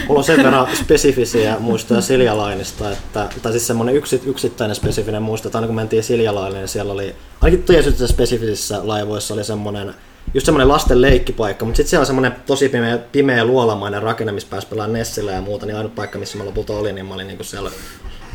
Mulla 0.08 0.20
on 0.20 0.24
sen 0.24 0.38
verran 0.38 0.68
spesifisiä 0.76 1.56
muistoja 1.60 2.02
Siljalainista, 2.02 2.92
että, 2.92 3.30
tai 3.42 3.52
siis 3.52 3.68
semmoinen 3.68 3.96
yksi, 3.96 4.22
yksittäinen 4.26 4.76
spesifinen 4.76 5.22
muisto, 5.22 5.48
että 5.48 5.58
aina 5.58 5.68
kun 5.68 5.76
mentiin 5.76 6.04
Siljalaille, 6.04 6.58
niin 6.58 6.68
siellä 6.68 6.94
oli, 6.94 7.16
ainakin 7.42 7.66
tietysti 7.66 8.08
spesifisissä 8.08 8.80
laivoissa 8.84 9.34
oli 9.34 9.44
semmoinen, 9.44 9.94
just 10.34 10.46
semmoinen 10.46 10.68
lasten 10.68 11.02
leikkipaikka, 11.02 11.66
mutta 11.66 11.78
sitten 11.78 11.90
siellä 11.90 12.02
on 12.02 12.08
semmoinen 12.08 12.36
tosi 12.46 12.70
pimeä, 12.70 12.98
pimeä 12.98 13.46
luolamainen 13.46 14.02
rakenne, 14.04 14.32
missä 14.32 14.50
pääsi 14.50 14.68
pelaamaan 14.68 14.94
Nessillä 14.94 15.32
ja 15.32 15.42
muuta, 15.42 15.66
niin 15.66 15.78
ainut 15.78 15.96
paikka, 15.96 16.20
missä 16.20 16.38
mä 16.38 16.46
lopulta 16.46 16.74
olin, 16.74 16.96
niin 16.96 17.06
mä 17.06 17.14
olin 17.14 17.28
niinku 17.28 17.44
siellä 17.44 17.72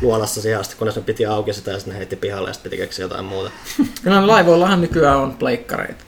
luolassa 0.01 0.41
sijasta, 0.41 0.75
kunnes 0.77 0.95
ne 0.95 1.01
piti 1.01 1.25
auki 1.25 1.53
sitä 1.53 1.71
ja 1.71 1.77
sitten 1.77 1.93
ne 1.93 1.97
heitti 1.97 2.15
pihalle 2.15 2.49
ja 2.49 2.53
sitten 2.53 2.71
piti 2.71 2.81
keksiä 2.81 3.05
jotain 3.05 3.25
muuta. 3.25 3.51
Kyllä 4.03 4.27
laivoillahan 4.27 4.81
nykyään 4.81 5.17
on 5.17 5.33
pleikkareita. 5.33 6.03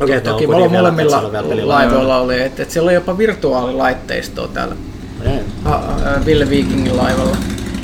Okei, 0.00 0.20
Toki 0.20 0.46
on 0.46 0.50
mulla 0.50 0.68
molemmilla 0.68 1.30
laivoilla 1.62 2.18
oli, 2.18 2.42
että 2.42 2.62
et 2.62 2.70
siellä 2.70 2.88
oli 2.88 2.94
jopa 2.94 3.18
virtuaalilaitteistoa 3.18 4.48
täällä 4.48 4.76
ha, 5.64 5.82
Ville 6.26 6.50
Vikingin 6.50 6.96
laivalla. 6.96 7.36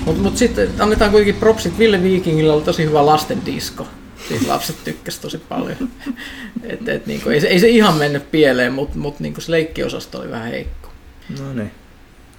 Mutta 0.04 0.22
mut 0.22 0.36
sitten 0.36 0.68
annetaan 0.78 1.10
kuitenkin 1.10 1.40
propsit, 1.40 1.78
Ville 1.78 2.02
Vikingillä 2.02 2.52
oli 2.52 2.62
tosi 2.62 2.84
hyvä 2.84 3.06
lasten 3.06 3.46
disko. 3.46 3.86
Siis 4.28 4.46
lapset 4.46 4.76
tykkäs 4.84 5.18
tosi 5.18 5.38
paljon. 5.38 5.76
Et, 6.62 6.88
et, 6.88 7.06
niinku, 7.06 7.28
ei, 7.28 7.40
se, 7.40 7.46
ei 7.46 7.60
se 7.60 7.68
ihan 7.68 7.94
mennyt 7.94 8.30
pieleen, 8.30 8.72
mutta 8.72 8.98
mut, 8.98 9.20
niinku 9.20 9.40
se 9.40 9.50
leikkiosasto 9.50 10.18
oli 10.18 10.30
vähän 10.30 10.48
heikko. 10.48 10.88
No 11.38 11.52
niin. 11.52 11.70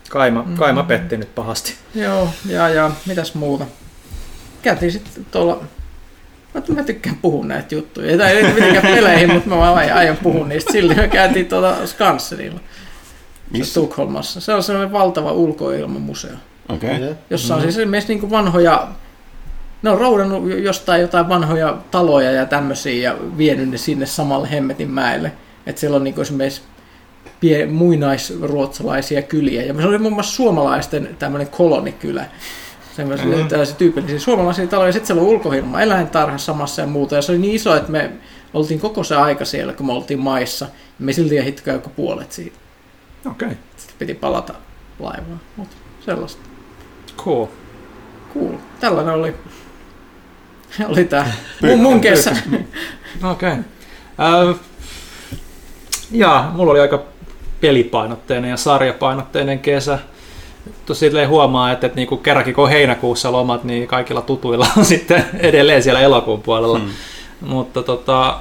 Kaima, 0.10 0.48
kaima 0.56 0.84
petti 0.84 1.18
nyt 1.18 1.36
pahasti. 1.36 1.74
Joo, 1.96 2.30
ja, 2.46 2.70
ja 2.70 2.92
mitäs 3.06 3.34
muuta. 3.34 3.66
Käytiin 4.62 4.92
sitten 4.92 5.25
tuolla... 5.32 5.63
Mä, 6.53 6.75
mä 6.75 6.84
tykkään 6.84 7.17
puhua 7.22 7.46
näitä 7.46 7.75
juttuja. 7.75 8.17
Tai 8.17 8.31
ei 8.31 8.53
mitenkään 8.53 8.96
peleihin, 8.96 9.34
mutta 9.34 9.50
mä 9.50 9.58
vaan 9.58 9.93
aion 9.93 10.17
puhua 10.17 10.48
niistä. 10.48 10.72
Silti 10.72 10.96
me 10.96 11.08
käytiin 11.08 11.46
tuolla 11.46 11.86
Skansenilla. 11.86 12.60
Missä? 13.51 13.79
Tukholmassa. 13.79 14.41
Se 14.41 14.53
on 14.53 14.63
sellainen 14.63 14.91
valtava 14.91 15.31
ulkoilmamuseo, 15.31 16.31
Okei. 16.70 16.96
Okay. 16.96 17.15
Jossa 17.29 17.55
on 17.55 17.62
siis 17.62 17.77
esimerkiksi 17.77 18.15
niin 18.15 18.29
vanhoja, 18.29 18.88
ne 19.81 19.89
on 19.89 19.98
roudannut 19.98 20.43
jostain 20.63 21.01
jotain 21.01 21.29
vanhoja 21.29 21.77
taloja 21.91 22.31
ja 22.31 22.46
tämmöisiä 22.46 23.10
ja 23.10 23.17
vienyt 23.38 23.70
ne 23.70 23.77
sinne 23.77 24.05
samalle 24.05 24.51
Hemmetin 24.51 24.91
mäelle. 24.91 25.31
Että 25.65 25.79
siellä 25.79 25.96
on 25.96 26.03
niin 26.03 26.22
esimerkiksi 26.22 26.62
pie, 27.39 27.65
muinaisruotsalaisia 27.65 29.22
kyliä. 29.22 29.63
Ja 29.63 29.74
se 29.74 29.88
oli 29.88 29.98
muun 29.98 30.13
muassa 30.13 30.36
suomalaisten 30.36 31.15
tämmöinen 31.20 31.48
kolonikylä. 31.48 32.25
Semmoisia 32.95 33.25
Mhm. 33.25 33.36
mm-hmm. 33.36 33.50
tällaisia 33.50 33.75
tyypillisiä 33.75 34.19
suomalaisia 34.19 34.67
taloja. 34.67 34.91
Sitten 34.91 35.07
siellä 35.07 35.21
on 35.21 35.27
ulkohilma 35.27 35.81
eläintarha 35.81 36.38
samassa 36.38 36.81
ja 36.81 36.88
muuta. 36.88 37.15
Ja 37.15 37.21
se 37.21 37.31
oli 37.31 37.39
niin 37.39 37.55
iso, 37.55 37.75
että 37.75 37.91
me 37.91 38.12
oltiin 38.53 38.79
koko 38.79 39.03
se 39.03 39.15
aika 39.15 39.45
siellä, 39.45 39.74
kun 39.74 39.86
me 39.86 39.93
oltiin 39.93 40.19
maissa. 40.19 40.65
Ja 40.65 41.05
me 41.05 41.13
silti 41.13 41.38
ehditty 41.38 41.71
joku 41.71 41.89
puolet 41.89 42.31
siitä. 42.31 42.57
Okei. 43.25 43.45
Okay. 43.48 43.57
Sitten 43.77 43.95
piti 44.00 44.13
palata 44.13 44.53
laivaan. 45.00 45.39
Mutta 45.55 45.75
sellaista. 46.05 46.41
Cool. 47.17 47.45
Cool. 48.33 48.53
Tällainen 48.79 49.13
oli, 49.13 49.36
oli 50.88 51.05
tämä 51.05 51.31
mun, 51.62 51.79
mun 51.81 52.01
kesä. 52.01 52.36
Okei. 53.31 53.51
Okay. 53.51 53.63
Äh, 54.50 54.55
jaa, 56.12 56.51
mulla 56.55 56.71
oli 56.71 56.79
aika 56.79 57.03
pelipainotteinen 57.62 58.50
ja 58.50 58.57
sarjapainotteinen 58.57 59.60
kesä. 59.60 60.00
Silleen 60.94 61.30
huomaa, 61.30 61.72
että, 61.72 61.88
että 61.88 61.96
niinku 61.96 62.18
kerrankin 62.18 62.53
kun 62.53 62.63
on 62.63 62.70
heinäkuussa 62.70 63.32
lomat, 63.32 63.63
niin 63.63 63.88
kaikilla 63.88 64.22
tutuilla 64.22 64.68
on 64.77 64.86
sitten 64.96 65.25
edelleen 65.39 65.84
siellä 65.84 66.00
elokuun 66.00 66.41
puolella. 66.41 66.80
Hmm. 66.80 66.89
Mutta 67.41 67.84
tota, 67.84 68.38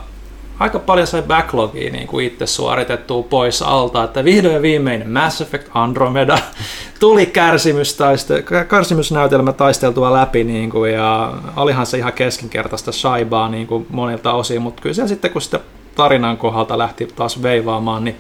aika 0.59 0.79
paljon 0.79 1.07
sai 1.07 1.23
backlogia 1.23 1.93
niin 1.93 2.07
kuin 2.07 2.27
itse 2.27 2.47
suoritettua 2.47 3.23
pois 3.23 3.63
alta, 3.63 4.05
että 4.05 4.25
vihdoin 4.25 4.55
ja 4.55 4.63
viimeinen 4.63 5.11
Mass 5.11 5.41
Effect 5.41 5.69
Andromeda 5.75 6.39
tuli 7.01 7.27
kärsimystaiste, 7.27 8.45
kärsimysnäytelmä 8.69 9.53
taisteltua 9.53 10.13
läpi 10.13 10.45
niin 10.45 10.71
kuin, 10.71 10.93
ja 10.93 11.33
olihan 11.57 11.87
se 11.87 11.99
ihan 11.99 12.13
keskinkertaista 12.13 12.93
shaibaa 12.93 13.49
niin 13.49 13.67
kuin 13.67 13.87
monilta 13.91 14.33
osin, 14.33 14.63
mutta 14.63 14.83
kyllä 14.83 14.95
se 14.95 15.09
sitten 15.09 15.31
kun 15.31 15.43
sitä 15.43 15.61
tarinan 15.95 16.37
kohdalta 16.37 16.79
lähti 16.79 17.09
taas 17.17 17.43
veivaamaan, 17.43 18.05
niin 18.05 18.17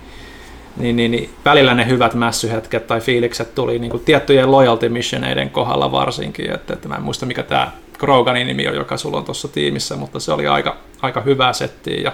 niin, 0.77 0.97
niin, 0.97 1.11
niin 1.11 1.31
välillä 1.45 1.75
ne 1.75 1.87
hyvät 1.87 2.15
mässyhetket 2.15 2.87
tai 2.87 3.01
fiilikset 3.01 3.55
tuli 3.55 3.79
niin 3.79 3.91
kuin 3.91 4.05
tiettyjen 4.05 4.53
loyalty 4.53 4.89
missioneiden 4.89 5.51
kohdalla 5.51 5.93
varsinkin, 5.93 6.51
että, 6.55 6.73
että 6.73 6.89
mä 6.89 6.95
en 6.95 7.03
muista 7.03 7.27
mikä 7.27 7.43
tämä 7.43 7.73
Kroganin 7.99 8.47
nimi 8.47 8.69
on, 8.69 8.75
joka 8.75 8.97
sulla 8.97 9.19
on 9.19 9.25
tuossa 9.25 9.49
tiimissä, 9.49 9.97
mutta 9.97 10.21
se 10.21 10.33
oli 10.33 10.47
aika, 10.47 10.77
aika 11.03 11.21
hyvää 11.21 11.53
settiä 11.53 12.01
ja 12.01 12.13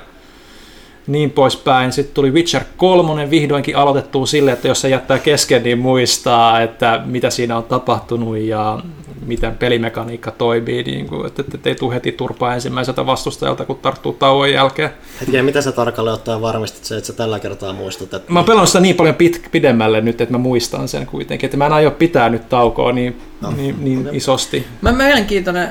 niin 1.06 1.30
poispäin. 1.30 1.92
Sitten 1.92 2.14
tuli 2.14 2.30
Witcher 2.30 2.62
3 2.76 3.30
vihdoinkin 3.30 3.76
aloitettua 3.76 4.26
sille, 4.26 4.52
että 4.52 4.68
jos 4.68 4.80
se 4.80 4.88
jättää 4.88 5.18
kesken, 5.18 5.62
niin 5.62 5.78
muistaa, 5.78 6.60
että 6.60 7.02
mitä 7.04 7.30
siinä 7.30 7.56
on 7.56 7.64
tapahtunut 7.64 8.38
ja 8.38 8.80
miten 9.26 9.56
pelimekaniikka 9.56 10.30
toimii, 10.30 10.82
niin 10.82 11.06
kuin, 11.06 11.26
että, 11.26 11.44
että 11.54 11.68
ei 11.68 11.74
tule 11.74 11.94
heti 11.94 12.12
turpaa 12.12 12.54
ensimmäiseltä 12.54 13.06
vastustajalta, 13.06 13.64
kun 13.64 13.78
tarttuu 13.78 14.12
tauon 14.12 14.52
jälkeen. 14.52 14.90
Hetken, 15.20 15.44
mitä 15.44 15.62
sä 15.62 15.72
tarkalleen 15.72 16.14
ottaen 16.14 16.40
varmistit 16.40 16.84
se, 16.84 16.96
että 16.96 17.06
sä 17.06 17.12
tällä 17.12 17.38
kertaa 17.38 17.72
muistat? 17.72 18.14
Että... 18.14 18.32
Mä 18.32 18.38
oon 18.38 18.46
pelannut 18.46 18.68
sitä 18.68 18.80
niin 18.80 18.96
paljon 18.96 19.14
pit, 19.14 19.42
pidemmälle 19.52 20.00
nyt, 20.00 20.20
että 20.20 20.34
mä 20.34 20.38
muistan 20.38 20.88
sen 20.88 21.06
kuitenkin, 21.06 21.46
että 21.46 21.56
mä 21.56 21.66
en 21.66 21.72
aio 21.72 21.90
pitää 21.90 22.28
nyt 22.28 22.48
taukoa 22.48 22.92
niin, 22.92 23.20
no. 23.40 23.50
niin, 23.56 23.84
niin 23.84 24.08
isosti. 24.12 24.66
Mä 24.80 24.92
mielenkiintoinen 24.92 25.68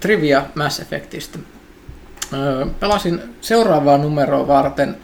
trivia 0.00 0.42
Mass 0.54 0.80
Effectistä. 0.80 1.38
Pelasin 2.80 3.22
seuraavaa 3.40 3.98
numeroa 3.98 4.46
varten 4.46 4.96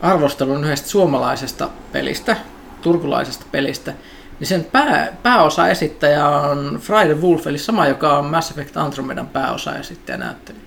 arvostelun 0.00 0.64
yhdestä 0.64 0.88
suomalaisesta 0.88 1.68
pelistä, 1.92 2.36
turkulaisesta 2.82 3.44
pelistä. 3.52 3.92
Niin 4.40 4.48
sen 4.48 4.64
pää, 4.64 5.16
pääosa 5.22 5.68
esittäjä 5.68 6.28
on 6.28 6.78
Friday 6.82 7.14
Wolf, 7.14 7.46
eli 7.46 7.58
sama, 7.58 7.86
joka 7.86 8.18
on 8.18 8.24
Mass 8.24 8.50
Effect 8.50 8.76
Andromedan 8.76 9.26
pääosa 9.28 9.76
esittäjä 9.76 10.18
näyttelijä. 10.18 10.62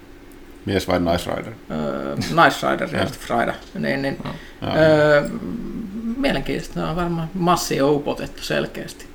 Mies 0.66 0.88
vai 0.88 1.00
Nice 1.00 1.32
Rider? 1.36 1.54
Öö, 1.72 2.16
Nice 2.16 2.72
Rider 2.72 2.96
ja 2.96 3.06
sitten 3.08 3.28
Frida. 3.28 3.54
Niin, 3.80 4.02
niin, 4.02 4.18
Joo. 4.26 4.76
öö, 4.76 5.30
mielenkiintoista. 6.18 6.90
On 6.90 6.96
varmaan 6.96 7.30
massia 7.34 7.88
upotettu 7.88 8.44
selkeästi. 8.44 9.06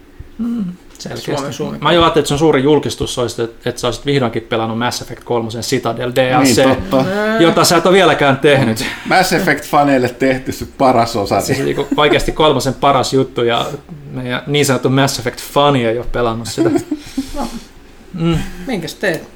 Selkeästi. 0.99 1.37
Suomi, 1.37 1.53
Suomi. 1.53 1.79
Mä 1.79 1.93
jo 1.93 2.03
ajattelin, 2.03 2.23
että 2.23 2.29
sun 2.29 2.39
suuri 2.39 2.63
julkistus 2.63 3.19
olisi, 3.19 3.43
että, 3.43 3.69
että 3.69 3.81
sä 3.81 3.87
olisit 3.87 4.07
vihdoinkin 4.07 4.43
pelannut 4.43 4.79
Mass 4.79 5.03
Effect 5.03 5.25
3 5.25 5.49
Citadel 5.49 6.13
DLC, 6.15 6.57
Niin, 6.57 6.69
totta. 6.69 7.05
jota 7.41 7.65
sä 7.65 7.77
et 7.77 7.87
ole 7.87 7.95
vieläkään 7.95 8.37
tehnyt. 8.39 8.85
Mass 9.07 9.33
Effect-faneille 9.33 10.09
tehty 10.19 10.53
se 10.53 10.67
paras 10.79 11.17
osa. 11.17 11.41
Siis 11.41 11.59
niinku 11.59 11.87
oikeasti 11.97 12.33
kolmosen 12.33 12.75
paras 12.75 13.13
juttu 13.13 13.45
ja 13.45 13.67
meidän 14.13 14.43
niin 14.47 14.67
sanottu 14.67 14.89
Mass 14.91 15.19
Effect 15.19 15.41
fani 15.41 15.87
ei 15.87 15.99
ole 15.99 16.07
pelannut 16.13 16.49
sitä. 16.49 16.71
Mm, 18.15 18.39
Minkäs 18.67 18.95
teet? 18.95 19.29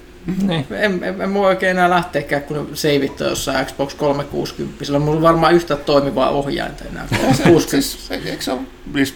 niin. 0.47 0.67
En, 0.71 1.05
en, 1.05 1.21
en 1.23 1.35
voi 1.35 1.47
oikein 1.47 1.71
enää 1.71 1.91
lähteäkään, 1.91 2.43
kun 2.43 2.71
seivit 2.75 3.21
on 3.21 3.29
jossain 3.29 3.67
Xbox 3.67 3.95
360. 3.95 4.85
Sillä 4.85 4.97
on 4.97 5.03
mulla 5.03 5.23
varmaan 5.23 5.55
yhtä 5.55 5.77
toimivaa 5.77 6.31
ohjainta 6.31 6.85
enää. 6.91 7.07
360. 7.11 7.71
Siis, 7.71 8.09
se- 8.09 8.15
eikö 8.31 8.43
se 8.43 8.53
ole 8.53 8.61
Bliss 8.93 9.15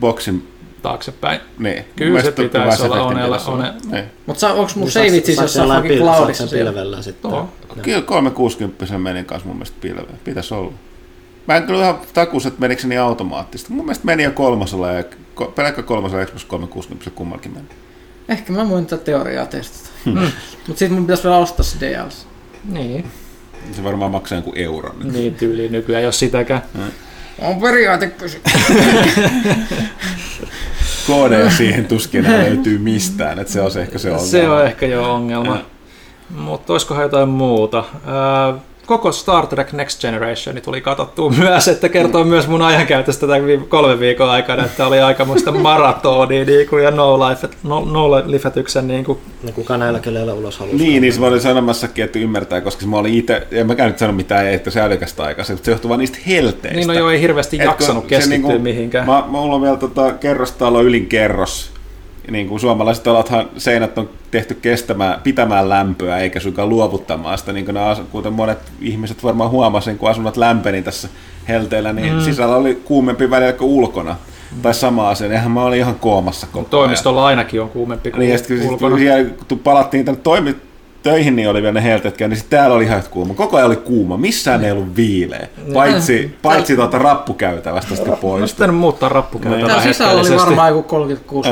Boxin? 0.00 0.48
Taaksepäin. 0.82 1.40
Niin. 1.58 1.84
Kyllä 1.96 2.22
se 2.22 2.32
pitäisi 2.32 2.82
olla 2.82 3.02
onella- 3.02 3.40
one- 3.46 3.74
Niin. 3.90 4.04
Mutta 4.26 4.48
onko 4.52 4.72
mun 4.74 4.84
Niin 4.84 4.92
seivit 4.92 5.24
siis 5.24 5.38
jossain 5.38 5.70
fucking 5.82 6.00
cloudissa 6.00 6.46
pilvellä 6.46 7.02
sitten. 7.02 7.30
Joo. 7.30 7.48
Kyllä 7.82 8.02
360 8.02 8.98
menin 8.98 9.24
kanssa 9.24 9.46
mun 9.48 9.56
mielestä 9.56 9.76
pilveen. 9.80 10.18
Pitäisi 10.24 10.54
olla. 10.54 10.72
Mä 11.48 11.56
en 11.56 11.62
kyllä 11.62 11.82
ihan 11.82 11.98
takuus, 12.14 12.46
että 12.46 12.60
menikö 12.60 12.82
se 12.82 12.88
niin 12.88 13.00
automaattisesti. 13.00 13.72
Mun 13.72 13.84
mielestä 13.84 14.06
meni 14.06 14.22
jo 14.22 14.30
kolmosella 14.30 14.88
ja 14.92 15.04
pelkkä 15.54 15.82
kolmosella 15.82 16.24
Xbox 16.26 16.44
360 16.44 17.04
se 17.04 17.10
kummallakin 17.10 17.52
meni. 17.52 17.66
Ehkä 18.28 18.52
mä 18.52 18.68
voin 18.68 18.86
tätä 18.86 19.04
teoriaa 19.04 19.46
testata. 19.46 19.90
Mm. 20.04 20.12
Mutta 20.66 20.78
sitten 20.78 20.92
mun 20.92 21.04
pitäisi 21.04 21.22
vielä 21.24 21.36
ostaa 21.38 21.64
se 21.64 21.80
DLC. 21.80 22.14
Niin, 22.64 23.04
Se 23.72 23.84
varmaan 23.84 24.10
maksaa 24.10 24.38
joku 24.38 24.52
euron. 24.56 24.94
niin 25.12 25.34
tyyliin 25.34 25.72
nykyään, 25.72 26.02
jos 26.04 26.18
sitäkään. 26.18 26.62
On 27.42 27.60
periaatekysymys. 27.60 28.52
Koodeja 31.06 31.50
siihen 31.50 31.84
tuskin 31.84 32.24
löytyy 32.24 32.78
mistään, 32.78 33.38
että 33.38 33.52
se 33.52 33.60
on 33.60 33.70
se 33.70 33.82
ehkä 33.82 33.98
se 33.98 34.10
ongelma. 34.10 34.30
Se 34.30 34.48
on 34.48 34.66
ehkä 34.66 34.86
jo 34.86 35.12
ongelma. 35.12 35.58
Mutta 36.30 36.72
olisikohan 36.72 37.02
jotain 37.02 37.28
muuta? 37.28 37.84
Ää, 38.06 38.54
koko 38.86 39.12
Star 39.12 39.46
Trek 39.46 39.72
Next 39.72 40.00
Generation 40.00 40.62
tuli 40.62 40.80
katsottua 40.80 41.30
myös, 41.38 41.68
että 41.68 41.88
kertoo 41.88 42.24
myös 42.24 42.48
mun 42.48 42.62
ajankäytöstä 42.62 43.26
tämän 43.26 43.46
viime- 43.46 43.66
kolmen 43.68 44.00
viikon 44.00 44.30
aikana, 44.30 44.64
että 44.64 44.86
oli 44.86 45.00
aika 45.00 45.24
muista 45.24 45.52
maratonia 45.68 46.44
niin 46.44 46.68
kuin, 46.68 46.84
ja 46.84 46.90
no, 46.90 47.28
life, 47.28 47.48
no, 47.62 47.84
no 47.84 48.10
lifetyksen 48.30 48.88
niin 48.88 49.04
kuin, 49.04 49.18
No 49.42 49.52
kuka 49.52 49.76
näillä 49.76 50.00
keleillä 50.00 50.34
ulos 50.34 50.58
haluaa. 50.58 50.76
Niin, 50.76 51.02
niin 51.02 51.12
se 51.12 51.20
mä 51.20 51.26
olin 51.26 51.40
sanomassakin, 51.40 52.04
että 52.04 52.18
ymmärtää, 52.18 52.60
koska 52.60 52.86
mä 52.86 52.96
olin 52.96 53.14
itse, 53.14 53.46
en 53.50 53.66
mäkään 53.66 53.88
nyt 53.90 53.98
sano 53.98 54.12
mitään, 54.12 54.46
että 54.48 54.70
se 54.70 54.80
älykästä 54.80 55.22
aikaa, 55.22 55.44
se 55.44 55.56
johtuu 55.66 55.88
vaan 55.88 56.00
niistä 56.00 56.18
helteistä. 56.26 56.76
niin 56.78 56.86
no 56.88 56.94
joo, 56.94 57.10
ei 57.10 57.20
hirveästi 57.20 57.56
Et 57.56 57.64
jaksanut 57.64 58.04
se 58.04 58.08
keskittyä 58.08 58.48
niinku- 58.48 58.58
mihinkään. 58.62 59.06
Mä, 59.06 59.24
mulla 59.28 59.54
on 59.54 59.62
vielä 59.62 59.76
tota, 59.76 60.12
kerrostalo 60.12 60.82
ylin 60.82 61.06
kerros. 61.06 61.70
Niin 62.30 62.48
kuin 62.48 62.60
suomalaiset 62.60 63.04
talothan 63.04 63.48
seinät 63.56 63.98
on 63.98 64.10
tehty 64.30 64.54
kestämään, 64.54 65.20
pitämään 65.20 65.68
lämpöä 65.68 66.18
eikä 66.18 66.40
suinkaan 66.40 66.68
luovuttamaan 66.68 67.38
sitä, 67.38 67.52
niin 67.52 67.64
kuin 67.64 67.76
asu- 67.76 68.02
kuten 68.12 68.32
monet 68.32 68.58
ihmiset 68.80 69.24
varmaan 69.24 69.50
huomasivat, 69.50 69.98
kun 69.98 70.10
asunnot 70.10 70.36
lämpeni 70.36 70.82
tässä 70.82 71.08
helteellä, 71.48 71.92
niin 71.92 72.14
mm. 72.14 72.20
sisällä 72.20 72.56
oli 72.56 72.74
kuumempi 72.84 73.30
välillä 73.30 73.52
kuin 73.52 73.70
ulkona. 73.70 74.16
Tai 74.62 74.74
sama 74.74 75.08
asia, 75.08 75.28
niin 75.28 75.36
eihän 75.36 75.50
mä 75.50 75.64
olin 75.64 75.78
ihan 75.78 75.94
koomassa 75.94 76.46
koko 76.46 76.58
ajan. 76.58 76.70
Toimistolla 76.70 77.26
ainakin 77.26 77.60
on 77.60 77.68
kuumempi 77.68 78.10
kuin 78.10 78.20
Niin, 78.20 78.70
ulkona. 78.70 78.90
kun 78.90 78.98
siellä, 78.98 79.30
kun 79.48 79.58
palattiin 79.58 80.04
tänne 80.04 80.20
toimi, 80.22 80.56
töihin, 81.02 81.36
niin 81.36 81.48
oli 81.48 81.62
vielä 81.62 81.72
ne 81.72 81.82
helteetkään, 81.82 82.30
niin 82.30 82.38
sitten 82.38 82.58
täällä 82.58 82.76
oli 82.76 82.84
ihan 82.84 83.02
kuuma. 83.10 83.34
Koko 83.34 83.56
ajan 83.56 83.66
oli 83.66 83.76
kuuma, 83.76 84.16
missään 84.16 84.64
ei 84.64 84.70
ollut 84.70 84.96
viileä. 84.96 85.48
Paitsi, 85.72 86.36
paitsi 86.42 86.76
tuota 86.76 86.98
rappukäytävästä 86.98 87.94
sitten 87.94 88.16
pois. 88.16 88.40
Olisi 88.40 88.54
pitänyt 88.54 88.76
muuttaa 88.76 89.08
rappukäytävää 89.08 89.66
Täällä 89.66 89.82
sisällä 89.82 90.20
oli 90.20 90.36
varmaan 90.36 90.74
joku 90.74 91.42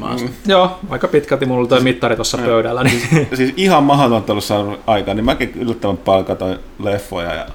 36-37 0.00 0.04
asti. 0.04 0.30
Joo, 0.46 0.78
aika 0.90 1.08
pitkälti 1.08 1.46
mulla 1.46 1.60
oli 1.60 1.68
toi 1.68 1.80
mittari 1.80 2.16
tuossa 2.16 2.38
pöydällä. 2.38 2.82
Niin. 2.82 3.28
siis 3.34 3.52
ihan 3.56 3.82
mahdotonta 3.82 4.32
ollut 4.32 4.44
saanut 4.44 4.80
aikaa, 4.86 5.14
niin 5.14 5.24
mäkin 5.24 5.52
yllättävän 5.56 5.96
paljon 5.96 6.24
katsoin 6.24 6.58
leffoja 6.82 7.34
ja 7.34 7.46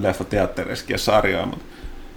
leffateattereissakin 0.00 0.94
ja 0.94 0.98
sarjoja, 0.98 1.46
mutta 1.46 1.64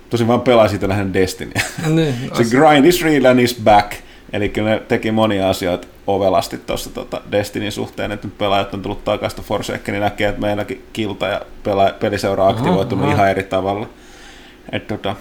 tosin 0.10 0.28
vaan 0.28 0.42
pelasin 0.42 0.88
lähden 0.88 1.14
Destinyä. 1.14 1.62
niin, 1.88 2.16
Se 2.38 2.44
grind 2.44 2.86
is 2.86 3.04
real 3.04 3.26
and 3.26 3.40
is 3.40 3.62
back. 3.64 3.92
Eli 4.34 4.54
ne 4.64 4.82
teki 4.88 5.12
monia 5.12 5.50
asioita 5.50 5.88
ovelasti 6.08 6.58
tuossa 6.58 6.90
tota 6.90 7.22
Destinin 7.32 7.72
suhteen, 7.72 8.12
että 8.12 8.28
nyt 8.28 8.38
pelaajat 8.38 8.74
on 8.74 8.82
tullut 8.82 9.04
takaisin 9.04 9.44
Forsaken, 9.44 9.94
niin 9.94 10.02
näkee, 10.02 10.30
että 10.30 10.42
meilläkin 10.42 10.86
kilta 10.94 11.28
ja 11.28 11.42
pela- 11.64 11.94
peliseura 12.00 12.44
on 12.44 12.50
aktivoitunut 12.50 13.06
aha. 13.06 13.14
ihan 13.14 13.30
eri 13.30 13.44
tavalla. 13.44 13.90
Että 14.72 14.98
tota, 14.98 15.16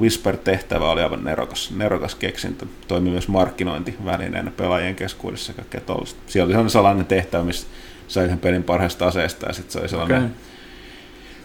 Whisper-tehtävä 0.00 0.90
oli 0.90 1.02
aivan 1.02 1.24
nerokas, 1.24 1.70
nerokas 1.76 2.14
keksintö. 2.14 2.66
Toimi 2.88 3.10
myös 3.10 3.28
markkinointivälineenä 3.28 4.50
pelaajien 4.50 4.94
keskuudessa 4.94 5.50
ja 5.50 5.56
kaikkea 5.56 5.80
tollaista. 5.80 6.20
Siellä 6.26 6.44
oli 6.44 6.52
sellainen 6.52 6.70
salainen 6.70 7.06
tehtävä, 7.06 7.44
missä 7.44 7.66
sai 8.08 8.24
yhden 8.24 8.38
pelin 8.38 8.62
parhaista 8.62 9.06
aseista 9.06 9.46
ja 9.46 9.52
sitten 9.52 9.72
se 9.72 9.78
oli 9.78 9.88
sellainen 9.88 10.18
Okei. 10.18 10.36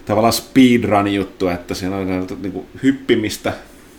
tavallaan 0.06 0.32
speedrun-juttu, 0.32 1.48
että 1.48 1.74
siinä 1.74 1.96
oli 1.96 2.04
näitä 2.04 2.34
niinku 2.42 2.66
hyppimistä 2.82 3.52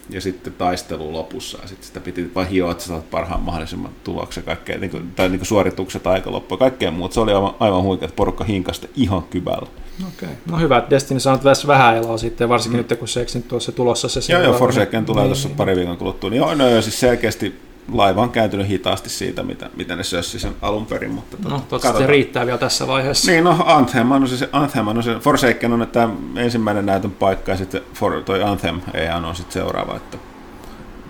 ja 0.09 0.21
sitten 0.21 0.53
taistelu 0.53 1.13
lopussa. 1.13 1.57
Ja 1.61 1.67
sitten 1.67 1.87
sitä 1.87 1.99
piti 1.99 2.31
vaan 2.35 2.47
hioa, 2.47 2.71
että 2.71 2.83
saat 2.83 3.09
parhaan 3.09 3.41
mahdollisimman 3.41 3.91
tuloksen 4.03 4.43
kaikkea, 4.43 4.77
niinku, 4.77 4.99
tai 5.15 5.29
niinku 5.29 5.45
suoritukset 5.45 6.07
aika 6.07 6.31
loppu 6.31 6.53
ja 6.55 6.57
kaikkea 6.59 6.91
muuta. 6.91 7.13
Se 7.13 7.19
oli 7.19 7.33
aivan, 7.33 7.53
aivan 7.59 7.83
huikea, 7.83 8.05
että 8.05 8.15
porukka 8.15 8.43
hinkasta 8.43 8.87
ihan 8.95 9.23
kyvällä. 9.23 9.67
Okei. 10.07 10.29
No 10.51 10.57
hyvä, 10.57 10.77
että 10.77 10.89
Destiny 10.89 11.19
saanut 11.19 11.41
tässä 11.41 11.67
vähän 11.67 11.97
eloa 11.97 12.17
sitten, 12.17 12.49
varsinkin 12.49 12.77
nyt 12.77 12.99
kun 12.99 13.07
se 13.07 13.25
nyt 13.33 13.47
tuossa 13.47 13.71
tulossa 13.71 14.09
se 14.09 14.33
Joo, 14.33 14.41
joo, 14.41 14.53
Forsaken 14.53 15.05
tulee 15.05 15.23
Niin, 15.23 15.29
tuossa 15.29 15.47
niin. 15.47 15.57
pari 15.57 15.75
viikon 15.75 15.97
kuluttua. 15.97 16.29
Niin 16.29 16.37
joo, 16.37 16.55
no 16.55 16.69
joo, 16.69 16.81
siis 16.81 16.99
selkeästi 16.99 17.68
laiva 17.93 18.21
on 18.21 18.29
kääntynyt 18.29 18.67
hitaasti 18.67 19.09
siitä, 19.09 19.43
mitä, 19.43 19.69
mitä 19.75 19.95
ne 19.95 20.03
sössi 20.03 20.39
sen 20.39 20.55
alun 20.61 20.85
perin, 20.85 21.11
mutta 21.11 21.37
tota, 21.37 21.49
No, 21.49 21.59
toivottavasti 21.69 22.07
riittää 22.07 22.45
vielä 22.45 22.57
tässä 22.57 22.87
vaiheessa. 22.87 23.31
Niin, 23.31 23.43
no 23.43 23.63
Anthem 23.65 24.11
on 24.11 24.27
se, 24.27 24.49
Anthem 24.51 24.87
on 24.87 25.03
se, 25.03 25.15
Forsaken 25.19 25.73
on 25.73 25.87
tämä 25.91 26.09
ensimmäinen 26.35 26.85
näytön 26.85 27.11
paikka 27.11 27.51
ja 27.51 27.57
sitten 27.57 27.81
for, 27.93 28.21
toi 28.23 28.43
Anthem 28.43 28.81
ei 28.93 29.09
on 29.09 29.35
sitten 29.35 29.53
seuraava, 29.53 29.95
että 29.95 30.17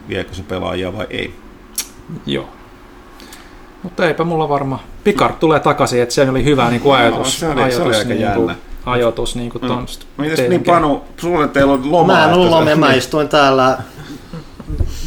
viekö 0.09 0.33
se 0.33 0.43
pelaajia 0.43 0.97
vai 0.97 1.07
ei. 1.09 1.33
Joo. 2.25 2.49
Mutta 3.83 4.07
eipä 4.07 4.23
mulla 4.23 4.49
varma. 4.49 4.79
Picard 5.03 5.33
tulee 5.39 5.59
takaisin, 5.59 6.01
että 6.01 6.15
se 6.15 6.29
oli 6.29 6.43
hyvä 6.43 6.69
niin 6.69 6.81
kuin 6.81 6.95
ajatus. 6.97 7.39
se 7.39 7.47
oli- 7.49 7.71
se 7.71 7.81
oli 7.81 7.95
aika 7.95 8.09
niin 8.09 8.21
jännä. 8.21 8.35
kuin, 8.35 8.55
ajoitus 8.85 9.35
niin 9.35 9.49
kuin 9.49 9.61
Mm. 9.61 9.67
ton 9.67 9.85
Mitäs 10.17 10.39
niin 10.39 10.63
Panu, 10.63 11.03
sulle 11.17 11.47
teillä 11.47 11.73
on 11.73 11.91
loma? 11.91 12.13
Mä 12.13 12.25
en 12.27 12.33
ollut 12.33 12.49
lomia, 12.49 12.75
mä 12.75 12.93
istuin 12.93 13.29
täällä 13.29 13.77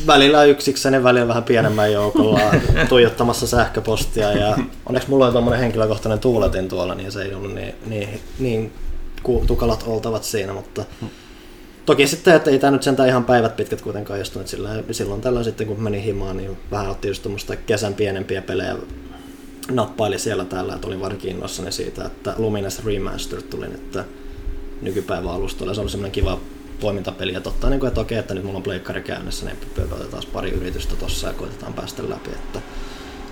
välillä 0.06 0.44
yksikseni, 0.44 1.02
välillä 1.02 1.28
vähän 1.28 1.44
pienemmällä 1.44 1.88
joukolla 1.88 2.40
tuijottamassa 2.88 3.46
sähköpostia 3.46 4.32
ja 4.32 4.58
onneksi 4.86 5.10
mulla 5.10 5.24
oli 5.24 5.32
tommonen 5.32 5.60
henkilökohtainen 5.60 6.18
tuuletin 6.18 6.68
tuolla, 6.68 6.94
niin 6.94 7.12
se 7.12 7.22
ei 7.22 7.34
ollut 7.34 7.54
niin, 7.54 7.74
niin, 7.86 8.20
niin 8.38 8.72
tukalat 9.46 9.84
oltavat 9.86 10.24
siinä, 10.24 10.52
mutta 10.52 10.84
toki 11.86 12.06
sitten, 12.06 12.34
että 12.34 12.50
ei 12.50 12.58
tämä 12.58 12.70
nyt 12.70 12.82
sentään 12.82 13.08
ihan 13.08 13.24
päivät 13.24 13.56
pitkät 13.56 13.80
kuitenkaan 13.80 14.20
istunut, 14.20 14.48
sillä 14.48 14.82
silloin 14.90 15.20
tällä 15.20 15.42
sitten 15.42 15.66
kun 15.66 15.82
meni 15.82 16.04
himaan, 16.04 16.36
niin 16.36 16.58
vähän 16.70 16.90
otti 16.90 17.08
just 17.08 17.22
tuommoista 17.22 17.56
kesän 17.56 17.94
pienempiä 17.94 18.42
pelejä 18.42 18.76
nappaili 19.70 20.18
siellä 20.18 20.44
täällä, 20.44 20.74
että 20.74 20.86
olin 20.86 21.00
varsinkin 21.00 21.30
innoissani 21.30 21.72
siitä, 21.72 22.04
että 22.04 22.34
Lumines 22.38 22.84
Remastered 22.84 23.42
tuli 23.42 23.68
nyt 23.68 23.98
nykypäivän 24.82 25.32
alustoilla. 25.32 25.74
Se 25.74 25.80
oli 25.80 25.90
semmoinen 25.90 26.12
kiva 26.12 26.40
toimintapeli, 26.80 27.34
että 27.34 27.48
ottaa 27.48 27.70
niin 27.70 27.80
kuin, 27.80 27.88
että 27.88 28.00
okei, 28.00 28.18
että 28.18 28.34
nyt 28.34 28.44
mulla 28.44 28.56
on 28.56 28.62
pleikkari 28.62 29.02
käynnissä, 29.02 29.46
niin 29.46 29.58
pöydätetään 29.76 30.22
pari 30.32 30.50
yritystä 30.50 30.96
tossa 30.96 31.28
ja 31.28 31.34
koitetaan 31.34 31.74
päästä 31.74 32.02
läpi. 32.08 32.30
Että 32.30 32.60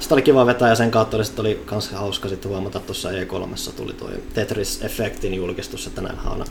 sitä 0.00 0.14
oli 0.14 0.22
kiva 0.22 0.46
vetää 0.46 0.68
ja 0.68 0.74
sen 0.74 0.90
kautta 0.90 1.16
oli, 1.16 1.24
sitten 1.24 1.42
oli 1.42 1.62
kans 1.66 1.90
hauska 1.90 2.28
sitten 2.28 2.50
huomata, 2.50 2.78
että 2.78 2.86
tuossa 2.86 3.10
E3 3.10 3.72
tuli 3.76 3.92
toi 3.92 4.22
Tetris 4.34 4.82
Effectin 4.82 5.34
julkistus, 5.34 5.86
että 5.86 6.00
näillähän 6.00 6.32
on 6.32 6.44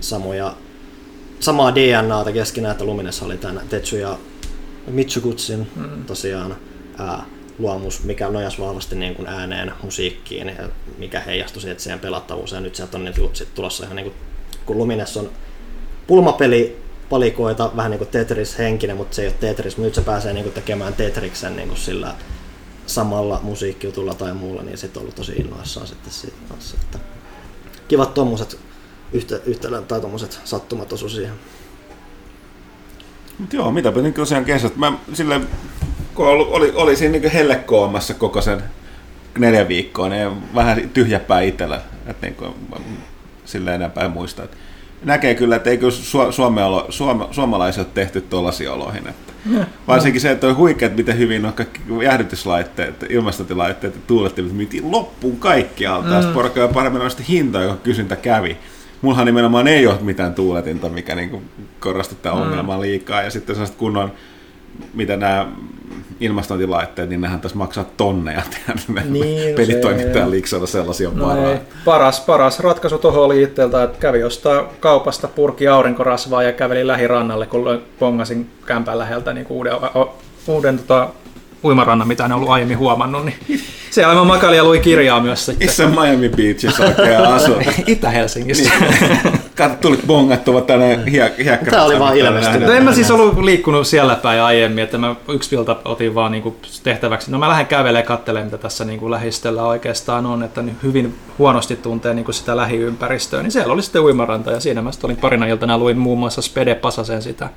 samoja, 0.00 0.54
samaa 1.40 1.74
DNAta 1.74 2.32
keskenään, 2.32 2.72
että 2.72 2.84
Lumines 2.84 3.22
oli 3.22 3.38
tämän 3.38 3.68
Tetsuya 3.68 4.18
Mitsugutsin 4.86 5.70
mm. 5.76 6.04
tosiaan 6.04 6.56
ää, 6.98 7.24
luomus, 7.58 8.04
mikä 8.04 8.28
nojas 8.28 8.60
vahvasti 8.60 8.96
niin 8.96 9.14
kuin 9.14 9.28
ääneen 9.28 9.72
musiikkiin, 9.82 10.48
ja 10.48 10.68
mikä 10.98 11.20
heijastui 11.20 11.62
siihen. 11.62 12.00
Ja 12.52 12.60
nyt 12.60 12.74
sieltä 12.74 12.96
on 12.96 13.04
nyt 13.04 13.16
sit 13.32 13.54
tulossa 13.54 13.84
ihan 13.84 13.96
niin 13.96 14.04
kuin, 14.04 14.16
kun 14.66 14.78
Lumines 14.78 15.16
on 15.16 15.30
pulmapeli 16.12 16.76
palikoita, 17.08 17.70
vähän 17.76 17.90
niin 17.90 17.98
kuin 17.98 18.08
Tetris-henkinen, 18.08 18.96
mutta 18.96 19.16
se 19.16 19.22
ei 19.22 19.28
ole 19.28 19.36
Tetris, 19.40 19.78
nyt 19.78 19.94
se 19.94 20.00
pääsee 20.00 20.32
niin 20.32 20.44
kuin 20.44 20.54
tekemään 20.54 20.94
Tetriksen 20.94 21.56
niin 21.56 21.68
kuin 21.68 21.78
sillä 21.78 22.14
samalla 22.86 23.40
musiikkijutulla 23.42 24.14
tai 24.14 24.34
muulla, 24.34 24.62
niin 24.62 24.78
sitten 24.78 25.02
ollut 25.02 25.14
tosi 25.14 25.32
innoissaan 25.32 25.86
sitten 25.86 26.12
siitä 26.12 26.36
kanssa. 26.48 26.76
Että 26.82 26.98
kivat 27.88 28.14
tuommoiset 28.14 28.58
yhtä, 29.12 29.40
yhtälö, 29.46 29.82
tai 29.82 30.00
tuommoiset 30.00 30.40
sattumat 30.44 30.92
osu 30.92 31.08
siihen. 31.08 31.34
Mut 33.38 33.52
joo, 33.52 33.70
mitäpä 33.70 34.00
niin 34.00 34.14
tosiaan 34.14 34.44
kesästä. 34.44 34.78
Mä 34.78 34.92
sille, 35.12 35.40
kun 36.14 36.26
oli, 36.26 36.46
oli, 36.50 36.72
oli 36.74 36.96
siinä 36.96 37.18
niin 37.18 37.30
hellekoomassa 37.30 38.14
koko 38.14 38.40
sen 38.40 38.62
neljä 39.38 39.68
viikkoa, 39.68 40.08
niin 40.08 40.54
vähän 40.54 40.90
tyhjäpää 40.90 41.40
itsellä. 41.40 41.80
Että 42.06 42.26
niin 42.26 42.36
kuin, 42.36 42.54
sillä 43.44 43.74
enempää 43.74 44.08
muista. 44.08 44.42
Että 44.42 44.56
näkee 45.04 45.34
kyllä, 45.34 45.56
että 45.56 45.70
ei 45.70 45.78
kyllä 45.78 45.92
su- 45.92 46.32
Suome, 46.32 46.60
suome, 46.88 47.24
suomalaisia 47.30 47.82
ole 47.82 47.90
tehty 47.94 48.20
tuollaisiin 48.20 48.70
oloihin. 48.70 49.08
Että 49.08 49.32
varsinkin 49.88 50.20
se, 50.20 50.30
että 50.30 50.46
on 50.46 50.56
huikea, 50.56 50.86
että 50.86 50.96
miten 50.96 51.18
hyvin 51.18 51.46
on 51.46 51.52
kaikki 51.52 51.80
jäähdytyslaitteet, 52.04 53.06
ilmastotilaitteet 53.08 53.94
ja 53.94 54.00
tuulettimet 54.06 54.52
myytiin 54.52 54.90
loppuun 54.90 55.36
kaikkialta. 55.36 56.08
Mm. 56.08 56.14
Sitten 56.14 56.34
porukka 56.34 56.68
paremmin 56.68 57.10
sitten 57.10 57.26
hinta, 57.26 57.62
joka 57.62 57.76
kysyntä 57.76 58.16
kävi. 58.16 58.56
Mullahan 59.02 59.26
nimenomaan 59.26 59.68
ei 59.68 59.86
ole 59.86 59.98
mitään 60.00 60.34
tuuletinta, 60.34 60.88
mikä 60.88 61.14
niinku 61.14 61.42
korosti 61.80 62.14
tätä 62.14 62.32
ongelmaa 62.32 62.80
liikaa. 62.80 63.22
Ja 63.22 63.30
sitten 63.30 63.54
sellaiset 63.54 63.76
kunnon, 63.76 64.12
mitä 64.94 65.16
nämä 65.16 65.46
ilmastointilaitteet, 66.22 67.08
niin 67.08 67.20
nehän 67.20 67.40
tässä 67.40 67.58
maksaa 67.58 67.84
tonneja 67.96 68.42
tehdä. 68.66 69.02
Niin, 69.08 69.54
pelitoimittajan 69.56 70.30
liiksalla 70.30 70.66
sellaisia 70.66 71.10
No 71.14 71.28
varaa. 71.28 71.50
ei. 71.50 71.58
Paras, 71.84 72.20
paras 72.20 72.60
ratkaisu 72.60 72.98
tuohon 72.98 73.24
oli 73.24 73.42
itseltä, 73.42 73.82
että 73.82 73.98
kävi 73.98 74.22
ostaa 74.24 74.64
kaupasta 74.80 75.28
purki 75.28 75.68
aurinkorasvaa 75.68 76.42
ja 76.42 76.52
käveli 76.52 76.86
lähirannalle, 76.86 77.46
kun 77.46 77.82
bongasin 77.98 78.50
kämpän 78.66 78.98
läheltä 78.98 79.32
niin 79.32 79.46
uuden, 79.50 79.72
uuden 80.46 80.78
tota, 80.78 81.08
uimarannan, 81.64 82.08
mitä 82.08 82.24
en 82.24 82.32
ollut 82.32 82.50
aiemmin 82.50 82.78
huomannut. 82.78 83.24
Niin 83.24 83.36
siellä 83.90 84.14
mä 84.14 84.24
makailin 84.24 84.56
ja 84.56 84.64
luin 84.64 84.80
kirjaa 84.80 85.20
myös 85.20 85.46
sitten. 85.46 85.68
Missä 85.68 85.86
Miami 85.86 86.28
Beachissa 86.28 86.84
oikein 86.84 87.16
asuu? 87.18 87.56
Itä-Helsingissä. 87.86 88.70
Kato, 89.56 89.74
tulit 89.80 90.06
bongattua 90.06 90.60
tänne 90.60 90.96
hiek- 90.96 91.42
hiekkarassa. 91.42 91.70
Tää 91.70 91.84
oli 91.84 91.98
vaan 91.98 92.16
ilmestynyt. 92.16 92.68
No 92.68 92.72
en 92.72 92.84
mä 92.84 92.94
siis 92.94 93.10
ollut 93.10 93.38
liikkunut 93.38 93.86
siellä 93.86 94.14
päin 94.14 94.40
aiemmin, 94.40 94.84
että 94.84 94.98
mä 94.98 95.16
yksi 95.28 95.54
ilta 95.54 95.76
otin 95.84 96.14
vaan 96.14 96.32
niinku 96.32 96.56
tehtäväksi. 96.82 97.30
No 97.30 97.38
mä 97.38 97.48
lähden 97.48 97.66
kävelemään 97.66 98.06
katselemaan, 98.06 98.46
mitä 98.46 98.58
tässä 98.58 98.84
niinku 98.84 99.10
lähistöllä 99.10 99.62
oikeastaan 99.62 100.26
on, 100.26 100.42
että 100.42 100.62
niin 100.62 100.76
hyvin 100.82 101.14
huonosti 101.38 101.76
tuntee 101.76 102.14
niinku 102.14 102.32
sitä 102.32 102.56
lähiympäristöä. 102.56 103.42
Niin 103.42 103.52
siellä 103.52 103.72
oli 103.72 103.82
sitten 103.82 104.02
uimaranta 104.02 104.50
ja 104.50 104.60
siinä 104.60 104.82
mä 104.82 104.92
sitten 104.92 105.08
olin 105.08 105.16
parina 105.16 105.46
iltana 105.46 105.78
luin 105.78 105.98
muun 105.98 106.18
muassa 106.18 106.42
Spede 106.42 106.74
Pasasen 106.74 107.22
sitä, 107.22 107.48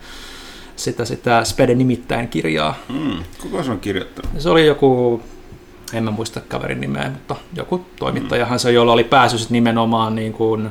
sitä, 0.76 1.06
sitä 1.06 1.44
Spede 1.44 1.76
nimittäin 1.76 2.28
kirjaa. 2.28 2.76
Mm. 2.90 3.24
Kuka 3.42 3.64
se 3.64 3.72
on 3.72 3.80
kirjoittanut? 3.80 4.42
Se 4.42 4.50
oli 4.50 4.66
joku 4.66 5.22
en 5.94 6.04
mä 6.04 6.12
muista 6.12 6.42
kaverin 6.42 6.82
nimeä, 6.82 7.10
mutta 7.10 7.36
joku 7.56 7.86
toimittajahan 8.00 8.60
se, 8.60 8.72
jolla 8.72 8.94
oli 8.94 9.04
pääsy 9.04 9.38
nimenomaan 9.50 10.16
niin 10.16 10.34
kuin, 10.34 10.70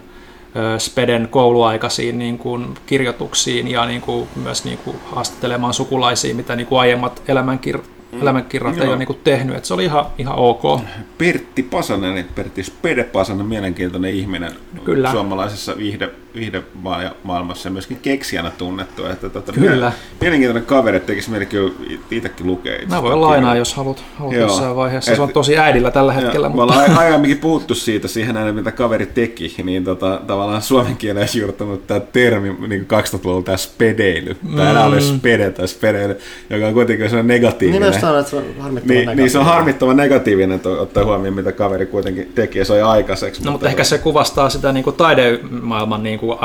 Speden 0.78 1.28
kouluaikaisiin 1.30 2.18
niin 2.18 2.38
kuin, 2.38 2.74
kirjoituksiin 2.86 3.68
ja 3.68 3.86
niin 3.86 4.00
kuin, 4.00 4.28
myös 4.36 4.64
niin 4.64 4.78
kuin, 4.78 4.96
haastattelemaan 5.12 5.74
sukulaisia, 5.74 6.34
mitä 6.34 6.56
niin 6.56 6.66
kuin 6.66 6.80
aiemmat 6.80 7.22
elämänkir- 7.28 7.84
elämänkirjat 8.22 8.74
ei 8.74 8.80
Joo. 8.80 8.88
ole 8.88 8.96
niin 8.96 9.06
kuin, 9.06 9.18
tehnyt. 9.24 9.56
Et 9.56 9.64
se 9.64 9.74
oli 9.74 9.84
ihan, 9.84 10.06
ihan 10.18 10.34
ok. 10.36 10.80
Pertti 11.18 11.62
Pasanen, 11.62 12.12
eli 12.12 12.24
Pertti 12.34 12.62
Spede 12.62 13.04
Pasanen, 13.04 13.46
mielenkiintoinen 13.46 14.14
ihminen 14.14 14.52
Kyllä. 14.84 15.10
suomalaisessa 15.10 15.76
viihde, 15.76 16.10
viihdemaailmassa 16.34 17.68
ja 17.68 17.72
myöskin 17.72 17.96
keksijänä 18.02 18.50
tunnettu. 18.50 19.06
Että, 19.06 19.28
tota, 19.28 19.52
Kyllä. 19.52 19.92
Mielenkiintoinen 20.20 20.66
kaveri, 20.66 20.96
että 20.96 21.06
tekisi 21.06 21.30
kyllä 21.50 21.70
itsekin 22.10 22.46
lukea. 22.46 22.74
itse 22.74 22.86
Mä 22.86 23.02
voin 23.02 23.20
lainaa, 23.20 23.36
kirjaa. 23.36 23.56
jos 23.56 23.74
haluat, 23.74 24.04
haluat 24.18 24.34
Joo. 24.36 24.48
jossain 24.48 24.76
vaiheessa. 24.76 25.10
Et- 25.10 25.16
Se 25.16 25.22
on 25.22 25.32
tosi 25.32 25.58
äidillä 25.58 25.90
tällä 25.90 26.12
hetkellä, 26.12 26.48
Me 26.48 26.54
mutta 26.54 26.74
ollaan 26.74 26.98
aiemminkin 26.98 27.38
puhuttu 27.38 27.74
siitä, 27.74 28.08
siihen 28.08 28.34
näin, 28.34 28.54
mitä 28.54 28.72
kaveri 28.72 29.06
teki, 29.06 29.54
niin 29.64 29.84
tota, 29.84 30.20
tavallaan 30.26 30.62
suomen 30.62 30.96
kieleen 30.96 31.28
juurtunut 31.40 31.86
tämä 31.86 32.00
termi 32.00 32.56
niin 32.68 32.86
2000-luvulla 32.92 33.42
tämä 33.42 33.56
spedeily. 33.56 34.36
Tämä 34.56 34.80
mm. 34.80 34.86
oli 34.86 35.00
spede 35.00 35.50
tai 35.50 35.68
spedeily, 35.68 36.18
joka 36.50 36.66
on 36.66 36.74
kuitenkin 36.74 37.08
sellainen 37.10 37.34
negatiivinen. 37.36 37.80
Nimenomaan, 38.04 38.20
että 38.20 38.30
se 38.30 38.36
on 38.36 38.62
harmittavan 38.62 38.96
Niin, 39.06 39.16
niin 39.16 39.30
se 39.30 39.38
on 39.38 39.44
negatiivinen. 39.44 39.46
harmittavan 39.54 39.96
negatiivinen, 39.96 40.60
ottaa 40.80 41.04
huomioon, 41.04 41.34
mitä 41.34 41.52
kaveri 41.52 41.86
kuitenkin 41.86 42.32
teki 42.34 42.58
ja 42.58 42.64
sai 42.64 42.82
aikaiseksi. 42.82 43.44
No, 43.44 43.50
mutta 43.52 43.68
ehkä 43.68 43.84
se 43.84 43.98
kuvastaa 43.98 44.50
sitä 44.50 44.72
niin 44.72 44.84
kuin 44.84 44.96
taidemaailman 44.96 46.02
niin 46.02 46.18
kuin, 46.18 46.38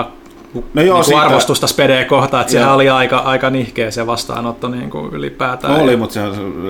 No 0.74 0.82
joo, 0.82 0.95
niin 0.95 1.06
siitä- 1.06 1.19
kuin 1.19 1.28
arvostusta 1.28 1.67
Spedeen 1.67 2.06
kohtaan, 2.06 2.41
että 2.41 2.52
sehän 2.54 2.74
oli 2.74 2.89
aika, 2.89 3.17
aika 3.17 3.50
nihkeä 3.50 3.91
se 3.91 4.08
vastaanotto 4.08 4.67
niin 4.67 4.89
kuin 4.89 5.13
ylipäätään. 5.13 5.74
No 5.74 5.84
oli, 5.84 5.95
mutta 5.95 6.13
se, 6.13 6.22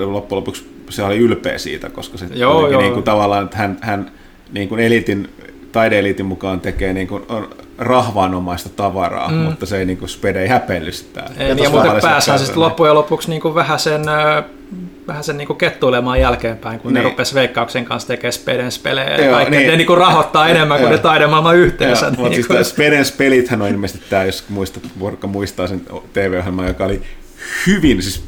loppujen 0.04 0.36
lopuksi 0.38 0.70
se 0.90 1.02
oli 1.02 1.18
ylpeä 1.18 1.58
siitä, 1.58 1.90
koska 1.90 2.18
se 2.18 2.26
Joo, 2.34 2.68
joo. 2.68 2.80
Niin 2.80 2.92
kuin 2.92 3.02
tavallaan, 3.04 3.44
että 3.44 3.56
hän, 3.56 3.78
hän 3.80 4.10
niin 4.52 4.68
kuin 4.68 4.80
eliitin, 4.80 5.28
taideeliitin 5.72 6.26
mukaan 6.26 6.60
tekee 6.60 6.92
niin 6.92 7.08
kuin, 7.08 7.22
on 7.28 7.48
rahvaanomaista 7.78 8.68
tavaraa, 8.68 9.28
mm. 9.30 9.36
mutta 9.36 9.66
se 9.66 9.78
ei 9.78 9.84
niin 9.84 9.98
kuin 9.98 10.08
Spede 10.08 10.42
ei 10.42 10.48
häpeillyt 10.48 10.94
sitä. 10.94 11.22
Ei, 11.38 11.48
Ja 11.48 11.54
niin, 11.54 11.70
muuten 11.70 11.90
pääsään 11.90 12.12
pääsee- 12.14 12.38
sitten 12.38 12.60
loppujen 12.62 12.94
lopuksi 12.94 13.30
niin 13.30 13.40
kuin 13.42 13.54
vähän 13.54 13.78
sen, 13.78 14.02
vähän 15.06 15.24
sen 15.24 15.36
niin 15.36 15.46
kuin 15.46 15.56
kettuilemaan 15.56 16.20
jälkeenpäin, 16.20 16.80
kun 16.80 16.88
niin. 16.88 16.94
ne 16.94 17.00
Niin. 17.00 17.10
rupesi 17.12 17.34
veikkauksen 17.34 17.84
kanssa 17.84 18.08
tekemään 18.08 18.32
Speden 18.32 18.72
spelejä 18.72 19.10
ja 19.10 19.24
Joo, 19.24 19.34
kaikkea. 19.34 19.58
niin. 19.60 19.70
Ne 19.70 19.76
niin 19.76 19.86
kuin 19.86 19.98
rahoittaa 19.98 20.48
enemmän 20.54 20.80
kuin 20.80 20.90
ne 20.90 20.98
taidemaailman 20.98 21.56
yhteensä. 21.56 22.06
Joo, 22.06 22.10
mutta 22.16 22.28
niin 22.28 22.44
siis 22.56 22.70
Spedens 22.70 23.12
pelithän 23.12 23.62
on 23.62 23.68
ilmeisesti 23.68 24.04
tämä, 24.10 24.24
jos 24.24 24.44
muistat, 24.48 24.82
Vorka 25.00 25.26
muistaa 25.26 25.66
sen 25.66 25.80
TV-ohjelman, 26.12 26.66
joka 26.66 26.84
oli 26.84 27.02
hyvin, 27.66 28.02
siis 28.02 28.24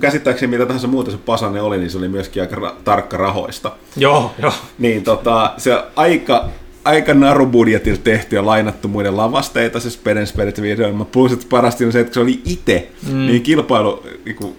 käsittääkseni 0.00 0.50
mitä 0.50 0.66
tahansa 0.66 0.86
muuta 0.88 1.10
se 1.10 1.16
Pasanen 1.16 1.62
oli, 1.62 1.78
niin 1.78 1.90
se 1.90 1.98
oli 1.98 2.08
myöskin 2.08 2.42
aika 2.42 2.56
ra- 2.56 2.74
tarkka 2.84 3.16
rahoista. 3.16 3.72
Joo, 3.96 4.34
joo. 4.42 4.52
Niin 4.78 5.04
tota, 5.04 5.52
se 5.56 5.82
aika, 5.96 6.48
aika 6.84 7.14
narubudjetilla 7.14 8.00
tehty 8.04 8.36
ja 8.36 8.46
lainattu 8.46 8.88
muiden 8.88 9.16
lavasteita, 9.16 9.80
se 9.80 9.90
Speden 9.90 10.26
Spedet 10.26 10.62
videoilma. 10.62 11.04
Plus, 11.04 11.32
että 11.32 11.46
parasti 11.50 11.84
on 11.84 11.92
se, 11.92 12.00
että 12.00 12.14
se 12.14 12.20
oli 12.20 12.40
itse, 12.44 12.88
mm. 13.10 13.26
niin 13.26 13.42
kilpailu, 13.42 14.06
niinku, 14.24 14.56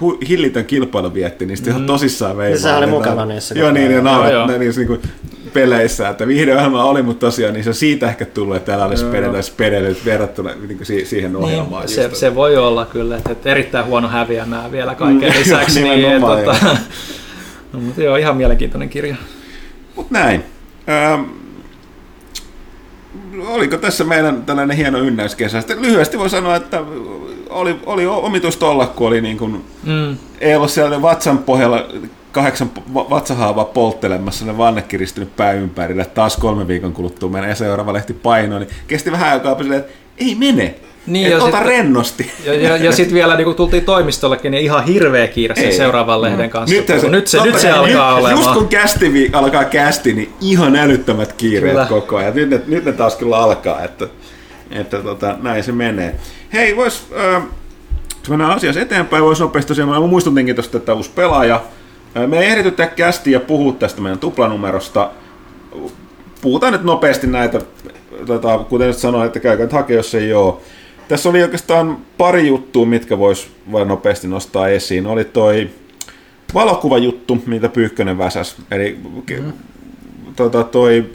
hu, 0.00 0.18
hillitön 0.28 0.64
kilpailu 0.64 1.14
vietti, 1.14 1.46
niin 1.46 1.56
sitten 1.56 1.74
ihan 1.74 1.86
tosissaan 1.86 2.36
vei. 2.36 2.54
Vaan, 2.62 2.78
oli 2.78 2.86
mukana 2.86 3.24
niissä 3.26 3.54
Joo, 3.58 3.72
niin, 3.72 3.90
ja 3.92 4.00
naurat, 4.00 4.32
Joo, 4.32 4.48
joo. 4.50 4.58
niissä 4.58 4.80
niinku 4.80 4.98
peleissä, 5.52 6.08
että 6.08 6.26
videoilma 6.28 6.84
oli, 6.84 7.02
mutta 7.02 7.26
tosiaan 7.26 7.54
niin 7.54 7.64
se 7.64 7.70
on 7.70 7.74
siitä 7.74 8.08
ehkä 8.08 8.24
tullut, 8.24 8.56
että 8.56 8.66
täällä 8.66 8.84
oli 8.84 8.96
Spedellä 8.96 9.42
Spedellä 9.42 9.94
verrattuna 10.04 10.50
niin 10.68 10.76
kuin 10.76 10.86
si- 10.86 11.04
siihen 11.04 11.36
ohjelmaan. 11.36 11.86
Niin, 11.86 11.94
se, 11.94 12.10
se, 12.12 12.34
voi 12.34 12.56
olla 12.56 12.84
kyllä, 12.86 13.16
että, 13.16 13.32
että 13.32 13.50
erittäin 13.50 13.86
huono 13.86 14.08
häviämään 14.08 14.72
vielä 14.72 14.94
kaiken 14.94 15.32
Mm, 15.32 15.38
lisäksi. 15.40 15.82
niin, 15.82 16.20
tota, 16.20 16.56
no, 17.72 17.80
mutta 17.80 18.02
joo, 18.02 18.16
ihan 18.16 18.36
mielenkiintoinen 18.36 18.88
kirja. 18.88 19.16
Mut 19.96 20.10
näin. 20.10 20.42
Ähm, 20.88 21.22
oliko 23.48 23.76
tässä 23.76 24.04
meidän 24.04 24.42
tällainen 24.42 24.76
hieno 24.76 24.98
ynnäyskesä? 24.98 25.60
Sitten 25.60 25.82
lyhyesti 25.82 26.18
voi 26.18 26.30
sanoa, 26.30 26.56
että 26.56 26.82
oli, 27.50 27.76
oli 27.86 28.06
omituista 28.06 28.66
olla, 28.66 28.86
kun 28.86 29.06
oli 29.06 29.20
niin 29.20 29.38
kuin, 29.38 29.64
Mm. 29.84 30.16
ei 30.40 30.56
ollut 30.56 30.70
siellä 30.70 31.02
vatsan 31.02 31.38
pohjalla 31.38 31.86
kahdeksan 32.32 32.70
va- 32.94 33.10
vatsahaavaa 33.10 33.64
polttelemassa, 33.64 34.44
ne 34.44 34.58
vanne 34.58 34.82
kiristynyt 34.82 35.36
pää 35.36 35.52
ympärillä, 35.52 36.04
taas 36.04 36.36
kolme 36.36 36.68
viikon 36.68 36.92
kuluttua 36.92 37.28
menee 37.28 37.54
seuraava 37.54 37.92
lehti 37.92 38.12
painoon, 38.12 38.60
niin 38.60 38.70
kesti 38.88 39.12
vähän 39.12 39.32
aikaa 39.32 39.58
silleen, 39.58 39.80
että 39.80 39.92
ei 40.18 40.34
mene. 40.34 40.74
Niin, 41.06 41.26
Et 41.26 41.30
ja 41.32 41.36
ota 41.38 41.44
sitten- 41.46 41.66
rennosti. 41.66 42.32
Ja, 42.44 42.54
ja, 42.54 42.76
ja 42.76 42.92
sitten 42.92 43.14
vielä 43.14 43.36
niin 43.36 43.44
kun 43.44 43.54
tultiin 43.54 43.84
toimistollekin, 43.84 44.50
niin 44.50 44.62
ihan 44.64 44.84
hirveä 44.84 45.26
kiire 45.28 45.54
sen 45.54 45.64
Ei. 45.64 45.72
seuraavan 45.72 46.22
lehden 46.22 46.50
kanssa. 46.50 46.76
Nyt 46.76 46.86
se, 46.86 47.08
nyt 47.08 47.26
se, 47.26 47.36
totta 47.38 47.52
nyt 47.52 47.60
se 47.60 47.70
alkaa 47.70 48.10
nyt, 48.10 48.18
olemaan. 48.24 48.44
Just 48.44 48.52
kun 48.58 48.68
kästi 48.68 49.12
vi- 49.12 49.30
alkaa 49.32 49.64
kästi, 49.64 50.12
niin 50.12 50.32
ihan 50.40 50.76
älyttömät 50.76 51.32
kiireet 51.32 51.72
Kyllä. 51.74 51.86
koko 51.86 52.16
ajan. 52.16 52.34
Nyt 52.34 52.50
ne, 52.50 52.60
nyt 52.66 52.84
ne 52.84 52.92
taas 52.92 53.16
kyllä 53.16 53.36
alkaa, 53.38 53.82
että, 53.84 54.06
että 54.70 54.98
tota, 54.98 55.36
näin 55.42 55.64
se 55.64 55.72
menee. 55.72 56.14
Hei, 56.52 56.76
vois, 56.76 57.06
äh, 57.36 57.42
jos 58.20 58.28
mennään 58.30 58.50
asiassa 58.50 58.80
eteenpäin, 58.80 59.24
voisi 59.24 59.42
nopeasti 59.42 59.68
tosiaan, 59.68 59.90
mä 59.90 60.00
muistutinkin 60.00 60.54
tuosta, 60.54 60.76
että 60.76 60.94
uusi 60.94 61.10
pelaaja. 61.14 61.60
Äh, 62.16 62.28
Me 62.28 62.38
ei 62.38 62.46
ehdity 62.46 62.70
tehdä 62.70 62.90
kästiä 62.96 63.32
ja 63.32 63.40
puhua 63.40 63.72
tästä 63.72 64.00
meidän 64.00 64.18
tuplanumerosta. 64.18 65.10
Puhutaan 66.40 66.72
nyt 66.72 66.82
nopeasti 66.84 67.26
näitä, 67.26 67.60
tota, 68.26 68.58
kuten 68.58 68.86
nyt 68.86 68.96
sanoin, 68.98 69.26
että 69.26 69.40
käykää 69.40 69.64
nyt 69.66 69.72
hakea, 69.72 69.96
jos 69.96 70.14
ei 70.14 70.32
ole. 70.34 70.54
Tässä 71.08 71.28
oli 71.28 71.42
oikeastaan 71.42 71.98
pari 72.18 72.46
juttua, 72.46 72.86
mitkä 72.86 73.18
vois 73.18 73.50
vain 73.72 73.88
nopeasti 73.88 74.28
nostaa 74.28 74.68
esiin. 74.68 75.06
Oli 75.06 75.24
toi 75.24 75.70
valokuvajuttu, 76.54 77.42
mitä 77.46 77.68
Pyykkönen 77.68 78.18
väsäs. 78.18 78.56
Eli 78.70 78.98
mm. 79.40 79.52
tota, 80.36 80.64
toi, 80.64 81.10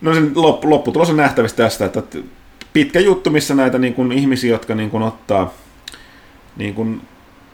no 0.00 0.14
sen 0.14 0.32
loppu, 0.34 0.70
lopputulos 0.70 1.10
on 1.10 1.16
nähtävissä 1.16 1.56
tästä, 1.56 1.84
että 1.84 2.02
pitkä 2.72 3.00
juttu, 3.00 3.30
missä 3.30 3.54
näitä 3.54 3.78
niin 3.78 3.94
kuin, 3.94 4.12
ihmisiä, 4.12 4.50
jotka 4.50 4.74
niin 4.74 4.90
kuin, 4.90 5.02
ottaa 5.02 5.54
niin 6.56 6.74
kuin, 6.74 7.00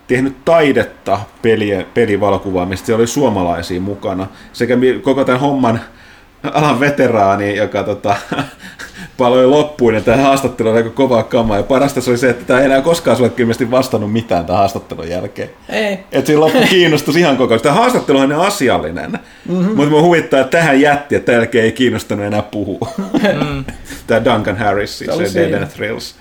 tehnyt 0.07 0.45
taidetta 0.45 1.21
peliä, 1.43 1.85
pelivalokuvaamista, 1.95 2.87
siellä 2.87 3.01
oli 3.01 3.07
suomalaisia 3.07 3.81
mukana, 3.81 4.27
sekä 4.53 4.77
koko 5.03 5.25
tämän 5.25 5.41
homman 5.41 5.81
alan 6.53 6.81
veteraani, 6.81 7.57
joka 7.57 7.83
tota, 7.83 8.17
paloi 9.17 9.47
loppuun, 9.47 9.95
ja 9.95 10.01
tämä 10.01 10.23
haastattelu 10.23 10.69
oli 10.69 10.77
aika 10.77 10.91
kovaa 10.91 11.23
kamaa, 11.23 11.57
ja 11.57 11.63
parasta 11.63 12.01
se 12.01 12.11
oli 12.11 12.19
se, 12.19 12.31
että 12.31 12.45
tämä 12.45 12.61
ei 12.61 12.67
enää 12.67 12.83
koskaan 12.83 13.17
sulle 13.17 13.33
ilmeisesti 13.39 13.71
vastannut 13.71 14.13
mitään 14.13 14.45
tämän 14.45 14.59
haastattelun 14.59 15.09
jälkeen. 15.09 15.51
Ei. 15.69 15.99
Että 16.13 16.27
siinä 16.27 16.41
loppu 16.41 16.59
kiinnostus 16.71 17.17
ihan 17.17 17.37
koko 17.37 17.55
ajan. 17.55 17.63
Tämä 17.63 17.75
haastattelu 17.75 18.19
on 18.19 18.33
asiallinen, 18.33 19.11
mm-hmm. 19.49 19.77
mutta 19.77 19.91
mä 19.91 20.03
huvittaa, 20.03 20.41
että 20.41 20.59
tähän 20.59 20.81
jätti, 20.81 21.15
että 21.15 21.27
tämän 21.27 21.41
jälkeen 21.41 21.65
ei 21.65 21.73
kiinnostanut 21.73 22.27
enää 22.27 22.43
puhua. 22.43 22.89
Mm. 22.99 23.65
Tämä 24.07 24.25
Duncan 24.25 24.57
Harris, 24.57 24.99
siis 24.99 25.33
Se 25.33 25.41
Dead 25.41 25.63
and 25.63 25.71
Thrills. 25.71 26.15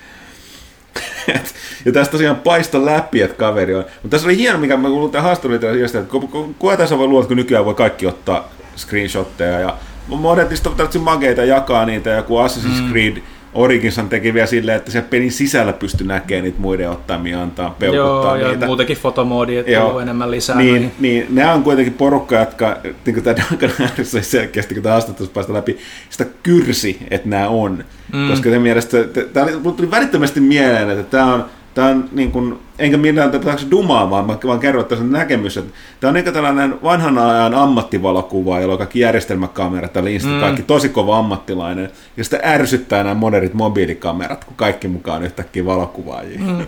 Ja 1.84 1.92
tästä 1.92 2.12
tosiaan 2.12 2.36
paista 2.36 2.84
läpi, 2.84 3.22
että 3.22 3.36
kaveri 3.36 3.74
on. 3.74 3.84
Mutta 4.02 4.08
tässä 4.08 4.26
oli 4.26 4.36
hieno, 4.36 4.58
mikä 4.58 4.76
mä 4.76 4.88
kuulin 4.88 5.10
tämän 5.10 5.24
haastattelun 5.24 5.54
että 5.54 6.76
tässä 6.76 6.98
voi 6.98 7.06
luulla, 7.06 7.26
kun 7.26 7.36
nykyään 7.36 7.64
voi 7.64 7.74
kaikki 7.74 8.06
ottaa 8.06 8.48
screenshotteja 8.76 9.60
ja 9.60 9.76
modernista 10.08 10.70
on 10.70 10.76
tarvitse 10.76 10.98
makeita 10.98 11.44
jakaa 11.44 11.86
niitä 11.86 12.10
ja 12.10 12.22
kun 12.22 12.46
Assassin's 12.46 12.90
Creed 12.90 13.16
Originshan 13.56 14.08
teki 14.08 14.34
vielä 14.34 14.46
silleen, 14.46 14.76
että 14.76 14.90
se 14.90 15.02
pelin 15.02 15.32
sisällä 15.32 15.72
pystyi 15.72 16.06
näkemään 16.06 16.44
niitä 16.44 16.60
muiden 16.60 16.90
ottamia, 16.90 17.42
antaa 17.42 17.70
peukuttaa 17.70 18.36
Joo, 18.36 18.36
ja 18.36 18.48
niitä. 18.48 18.66
muutenkin 18.66 18.96
fotomoodi, 18.96 19.56
että 19.56 19.72
Joo. 19.72 19.96
on 19.96 20.02
enemmän 20.02 20.30
lisää. 20.30 20.56
Niin, 20.56 20.72
noihin. 20.74 20.92
niin, 20.98 21.26
nämä 21.30 21.52
on 21.52 21.62
kuitenkin 21.62 21.94
porukka, 21.94 22.36
jotka, 22.36 22.76
niin 22.82 23.14
kuin 23.14 23.24
tämä 23.24 23.36
Duncan 23.36 23.70
Harris 23.78 24.14
oli 24.14 24.22
selkeästi, 24.22 24.74
kun 24.74 24.82
tämä 24.82 24.92
haastattelussa 24.92 25.34
päästä 25.34 25.52
läpi, 25.52 25.78
sitä 26.10 26.26
kyrsi, 26.42 26.98
että 27.10 27.28
nämä 27.28 27.48
on. 27.48 27.84
Mm. 28.12 28.28
Koska 28.28 28.50
sen 28.50 28.62
mielestä, 28.62 28.98
tämä 29.32 29.46
tuli 29.76 29.90
välittömästi 29.90 30.40
mieleen, 30.40 30.90
että 30.90 31.02
tämä 31.02 31.34
on, 31.34 31.44
tämä 31.76 31.88
on 31.88 32.08
niin 32.12 32.32
kuin, 32.32 32.58
enkä 32.78 32.96
millään 32.96 33.30
tapauksessa 33.30 33.64
se 33.64 33.70
dumaa, 33.70 34.10
vaan, 34.10 34.26
mä 34.26 34.38
vaan 34.44 34.60
kerron 34.60 34.84
tässä 34.84 35.04
näkemys, 35.04 35.56
että 35.56 35.72
tämä 36.00 36.08
on 36.08 36.14
kuin 36.14 36.32
tällainen 36.32 36.82
vanhan 36.82 37.18
ajan 37.18 37.54
ammattivalokuva, 37.54 38.60
jolla 38.60 38.74
on 38.74 38.78
kaikki 38.78 39.00
järjestelmäkamerat 39.00 39.94
ja 39.94 40.04
linssit, 40.04 40.30
mm. 40.30 40.40
kaikki 40.40 40.62
tosi 40.62 40.88
kova 40.88 41.18
ammattilainen, 41.18 41.90
ja 42.16 42.24
sitä 42.24 42.40
ärsyttää 42.44 43.02
nämä 43.02 43.14
modernit 43.14 43.54
mobiilikamerat, 43.54 44.44
kun 44.44 44.56
kaikki 44.56 44.88
mukaan 44.88 45.22
yhtäkkiä 45.22 45.64
valokuvaajia. 45.64 46.38
Mm. 46.38 46.60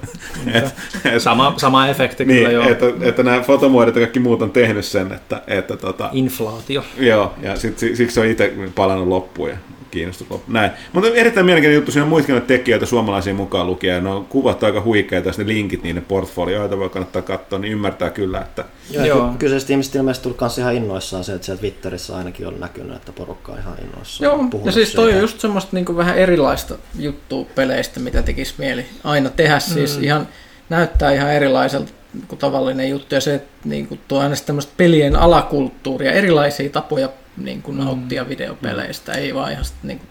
et, 0.54 0.74
et, 1.04 1.22
Sama, 1.22 1.54
sama 1.56 1.88
efekti 1.88 2.24
niin, 2.24 2.38
kyllä 2.38 2.52
joo. 2.52 2.68
että, 2.68 2.86
että 3.00 3.22
nämä 3.22 3.40
fotomuodot 3.40 3.94
ja 3.94 4.00
kaikki 4.00 4.20
muut 4.20 4.42
on 4.42 4.50
tehnyt 4.50 4.84
sen, 4.84 5.12
että, 5.12 5.42
että 5.46 5.76
tota, 5.76 6.10
Inflaatio. 6.12 6.84
joo, 6.98 7.34
ja 7.42 7.56
sit, 7.56 7.78
si- 7.78 7.96
siksi 7.96 8.14
se 8.14 8.20
on 8.20 8.26
itse 8.26 8.52
palannut 8.74 9.08
loppuun 9.08 9.48
ja 9.48 9.56
kiinnostus 9.90 10.30
loppuun. 10.30 10.54
Näin. 10.54 10.70
Mutta 10.92 11.10
erittäin 11.14 11.46
mielenkiintoinen 11.46 11.78
juttu, 11.78 11.92
siinä 11.92 12.02
on 12.02 12.08
muitakin 12.08 12.42
tekijöitä 12.42 12.86
suomalaisia 12.86 13.34
mukaan 13.34 13.66
lukea, 13.66 13.94
ja 13.94 14.00
ne 14.00 14.08
on 14.08 14.24
kuvat 14.24 14.64
aika 14.64 14.80
huikeita, 14.80 15.30
ne 15.38 15.46
linkit 15.46 15.82
niiden 15.82 16.04
portfolioita 16.04 16.78
voi 16.78 16.88
kannattaa 16.88 17.22
katsoa, 17.22 17.58
niin 17.58 17.72
ymmärtää 17.72 18.10
kyllä, 18.10 18.40
että 18.40 18.64
Joo, 18.90 19.04
Joo. 19.04 19.34
Kyseiset 19.38 19.70
ihmiset 19.70 19.94
ilmeisesti 19.94 20.22
tullut 20.22 20.38
kans 20.38 20.58
ihan 20.58 20.74
innoissaan 20.74 21.24
se, 21.24 21.32
että 21.34 21.44
siellä 21.44 21.60
Twitterissä 21.60 22.16
ainakin 22.16 22.46
on 22.46 22.60
näkynyt, 22.60 22.96
että 22.96 23.12
porukka 23.12 23.52
on 23.52 23.58
ihan 23.58 23.74
innoissaan. 23.84 24.32
Joo, 24.32 24.62
ja 24.64 24.72
siis 24.72 24.92
toi 24.92 25.04
on 25.04 25.10
siitä. 25.10 25.22
just 25.22 25.40
semmoista 25.40 25.70
niinku 25.72 25.96
vähän 25.96 26.18
erilaista 26.18 26.74
juttua 26.98 27.46
peleistä, 27.54 28.00
mitä 28.00 28.22
tekisi 28.22 28.54
mieli 28.58 28.86
aina 29.04 29.30
tehdä. 29.30 29.58
Siis 29.58 29.98
ihan 30.02 30.28
näyttää 30.68 31.12
ihan 31.12 31.32
erilaiselta 31.32 31.92
niin 32.14 32.26
kuin 32.28 32.38
tavallinen 32.38 32.90
juttu 32.90 33.14
ja 33.14 33.20
se, 33.20 33.34
että 33.34 33.68
niin 33.68 33.86
kuin 33.86 34.00
tuo 34.08 34.20
aina 34.20 34.34
tämmöistä 34.46 34.72
pelien 34.76 35.16
alakulttuuria, 35.16 36.12
erilaisia 36.12 36.70
tapoja 36.70 37.08
niin 37.36 37.62
kuin 37.62 37.78
nauttia 37.78 38.24
mm. 38.24 38.28
videopeleistä, 38.28 39.12
ei 39.12 39.34
vaan 39.34 39.52
ihan 39.52 39.64
niin 39.82 39.98
kuin 39.98 40.08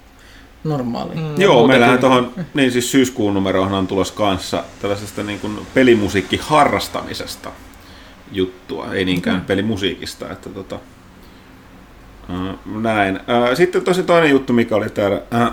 normaali. 0.64 1.16
Mm, 1.16 1.42
Joo, 1.42 1.68
meillähän 1.68 2.00
tuohon, 2.00 2.34
niin 2.54 2.72
siis 2.72 2.92
syyskuun 2.92 3.34
numerohan 3.34 3.74
on 3.74 3.88
tulossa 3.88 4.14
kanssa 4.14 4.64
tällaisesta 4.82 5.24
niin 5.24 5.40
kuin 5.40 5.60
pelimusiikki 5.74 6.40
harrastamisesta 6.44 7.52
juttua, 8.32 8.94
ei 8.94 9.06
niinkään 9.06 9.40
mm. 9.40 9.46
pelimusiikista, 9.46 10.32
että 10.32 10.50
tota, 10.50 10.80
näin. 12.66 13.20
Sitten 13.54 13.82
tosi 13.82 14.04
toinen 14.04 14.30
juttu, 14.30 14.54
mikä 14.54 14.76
oli 14.76 14.90
täällä 14.90 15.22
äh, 15.34 15.52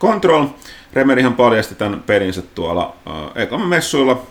Control. 0.00 0.46
Remerihan 0.92 1.34
paljasti 1.34 1.74
tämän 1.74 2.02
pelinsä 2.06 2.42
tuolla 2.42 2.94
äh, 3.52 3.68
messuilla. 3.68 4.22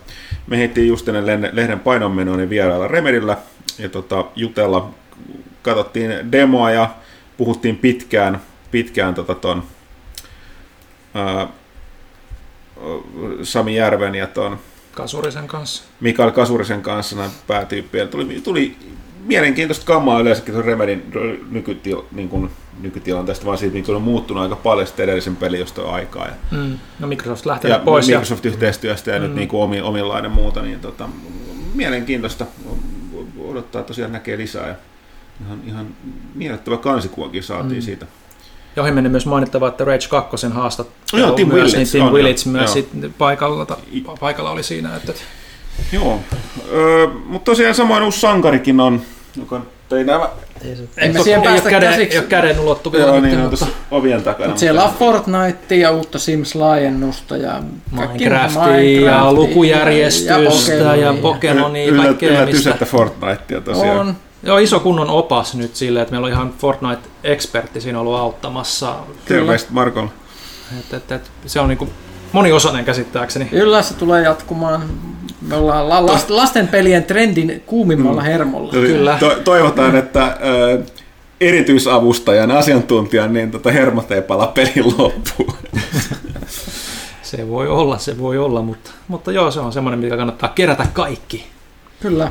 Me 0.48 0.58
heitiin 0.58 0.88
just 0.88 1.08
ennen 1.08 1.50
lehden 1.52 1.80
painonmenoa 1.80 2.36
niin 2.36 2.50
vierailla 2.50 2.88
Remerillä 2.88 3.36
ja 3.78 3.88
tota, 3.88 4.24
jutella. 4.36 4.90
Katsottiin 5.62 6.32
demoa 6.32 6.70
ja 6.70 6.90
puhuttiin 7.36 7.76
pitkään, 7.76 8.40
pitkään 8.70 9.14
tota 9.14 9.34
ton, 9.34 9.62
ää, 11.14 11.48
Sami 13.42 13.76
Järven 13.76 14.14
ja 14.14 14.26
ton 14.26 14.58
Kasurisen 14.92 15.48
kanssa. 15.48 15.84
Mikael 16.00 16.30
Kasurisen 16.30 16.82
kanssa 16.82 17.16
nämä 17.16 17.30
päätyyppiä. 17.46 18.06
Tuli, 18.06 18.40
tuli 18.44 18.76
mielenkiintoista 19.24 19.86
kammaa 19.86 20.20
yleensäkin 20.20 20.54
tuon 20.54 20.64
Remedin 20.64 21.12
nykytila, 21.50 22.04
niin 22.12 22.28
kuin, 22.28 22.50
nykytilanteesta, 22.80 23.46
vaan 23.46 23.58
siitä 23.58 23.74
niin 23.74 23.94
on 23.96 24.02
muuttunut 24.02 24.42
aika 24.42 24.56
paljon 24.56 24.86
sitten 24.86 25.04
edellisen 25.04 25.36
pelin 25.36 25.60
josta 25.60 25.82
aikaa. 25.82 26.26
Ja, 26.26 26.32
mm. 26.50 26.78
No 26.98 27.06
Microsoft 27.06 27.46
lähtee 27.46 27.70
ja 27.70 27.78
pois. 27.78 28.06
Microsoft-yhteistyöstä 28.06 29.10
ja, 29.10 29.14
ja 29.14 29.20
mm. 29.20 29.26
nyt 29.26 29.36
niin 29.36 29.48
kuin 29.48 29.62
omi, 29.62 29.80
omillainen 29.80 30.30
muuta, 30.30 30.62
niin 30.62 30.80
tota, 30.80 31.08
mielenkiintoista 31.74 32.46
odottaa 33.38 33.82
tosiaan 33.82 34.12
näkee 34.12 34.38
lisää. 34.38 34.68
Ja 34.68 34.74
ihan, 35.46 35.60
ihan 35.66 35.86
miellyttävä 36.34 36.76
kansikuvakin 36.76 37.42
saatiin 37.42 37.78
mm. 37.78 37.82
siitä. 37.82 38.06
Ja 38.76 38.82
ohi 38.82 38.90
meni 38.90 39.08
myös 39.08 39.26
mainittava, 39.26 39.68
että 39.68 39.84
Rage 39.84 40.08
2 40.08 40.46
haastattelu 40.46 41.20
joo, 41.20 41.30
Tim 41.32 41.48
myös, 41.48 41.56
Willits, 41.56 41.92
niin 41.92 42.04
Tim 42.04 42.12
Willits 42.12 42.46
myös 42.46 42.72
sit 42.72 42.88
paikalla, 43.18 43.66
paikalla 44.20 44.50
oli 44.50 44.62
siinä. 44.62 44.96
Että... 44.96 45.12
Joo, 45.92 46.20
öö, 46.72 47.06
mutta 47.26 47.44
tosiaan 47.44 47.74
samoin 47.74 48.02
uusi 48.02 48.20
sankarikin 48.20 48.80
on, 48.80 49.02
joka 49.36 49.60
ei 49.92 50.04
nämä 50.04 50.28
ei 50.96 51.12
me 51.12 51.22
siihen 51.22 51.42
päästä 51.42 51.70
käden, 51.70 51.90
käsiksi. 51.90 52.16
Ei 52.16 52.20
ole 52.20 52.28
käden 52.28 52.60
ulottuvilla. 52.60 53.06
Joo, 53.06 53.20
niin 53.20 53.40
on 53.40 53.52
ovien 53.90 54.22
takana. 54.22 54.48
Mutta 54.48 54.60
siellä 54.60 54.84
on 54.84 54.94
Fortnite 54.98 55.76
ja 55.76 55.90
uutta 55.90 56.18
Sims-laajennusta 56.18 57.36
ja 57.36 57.62
Minecraftia 57.90 59.10
ja 59.10 59.32
lukujärjestystä 59.32 60.74
ja, 60.74 60.96
ja 60.96 61.14
Pokemonia. 61.22 61.86
Yllä, 61.86 62.14
yllätys, 62.22 62.66
että 62.66 62.84
Fortnitea 62.84 63.60
tosiaan. 63.60 63.98
On. 63.98 64.16
Joo, 64.42 64.58
iso 64.58 64.80
kunnon 64.80 65.10
opas 65.10 65.54
nyt 65.54 65.76
silleen, 65.76 66.02
että 66.02 66.12
meillä 66.12 66.26
on 66.26 66.32
ihan 66.32 66.54
Fortnite-ekspertti 66.58 67.80
siinä 67.80 68.00
ollut 68.00 68.16
auttamassa. 68.16 68.94
Terveistä 69.24 69.72
Markolla. 69.72 70.10
Et, 70.78 70.94
et, 70.94 71.12
et, 71.12 71.30
se 71.46 71.60
on 71.60 71.68
niinku 71.68 71.88
moniosainen 72.32 72.84
käsittääkseni. 72.84 73.44
Kyllä 73.44 73.82
se 73.82 73.94
tulee 73.94 74.22
jatkumaan. 74.22 74.82
Me 75.40 75.56
ollaan 75.56 75.88
la- 75.88 76.06
la- 76.06 76.20
lastenpelien 76.28 77.04
trendin 77.04 77.62
kuumimmalla 77.66 78.20
mm. 78.20 78.26
hermolla. 78.26 78.72
Kyllä. 78.72 79.16
To- 79.20 79.36
toivotaan, 79.44 79.96
että 79.96 80.22
äh, 80.24 80.34
erityisavustajan, 81.40 82.50
asiantuntijan, 82.50 83.32
niin 83.32 83.50
tota 83.50 83.70
hermot 83.70 84.12
ei 84.12 84.22
pala 84.22 84.46
pelin 84.46 84.94
loppuun. 84.98 85.54
se 87.22 87.48
voi 87.48 87.68
olla, 87.68 87.98
se 87.98 88.18
voi 88.18 88.38
olla, 88.38 88.62
mutta, 88.62 88.90
mutta 89.08 89.32
joo, 89.32 89.50
se 89.50 89.60
on 89.60 89.72
semmoinen, 89.72 90.00
mikä 90.00 90.16
kannattaa 90.16 90.48
kerätä 90.54 90.86
kaikki. 90.92 91.46
Kyllä. 92.00 92.30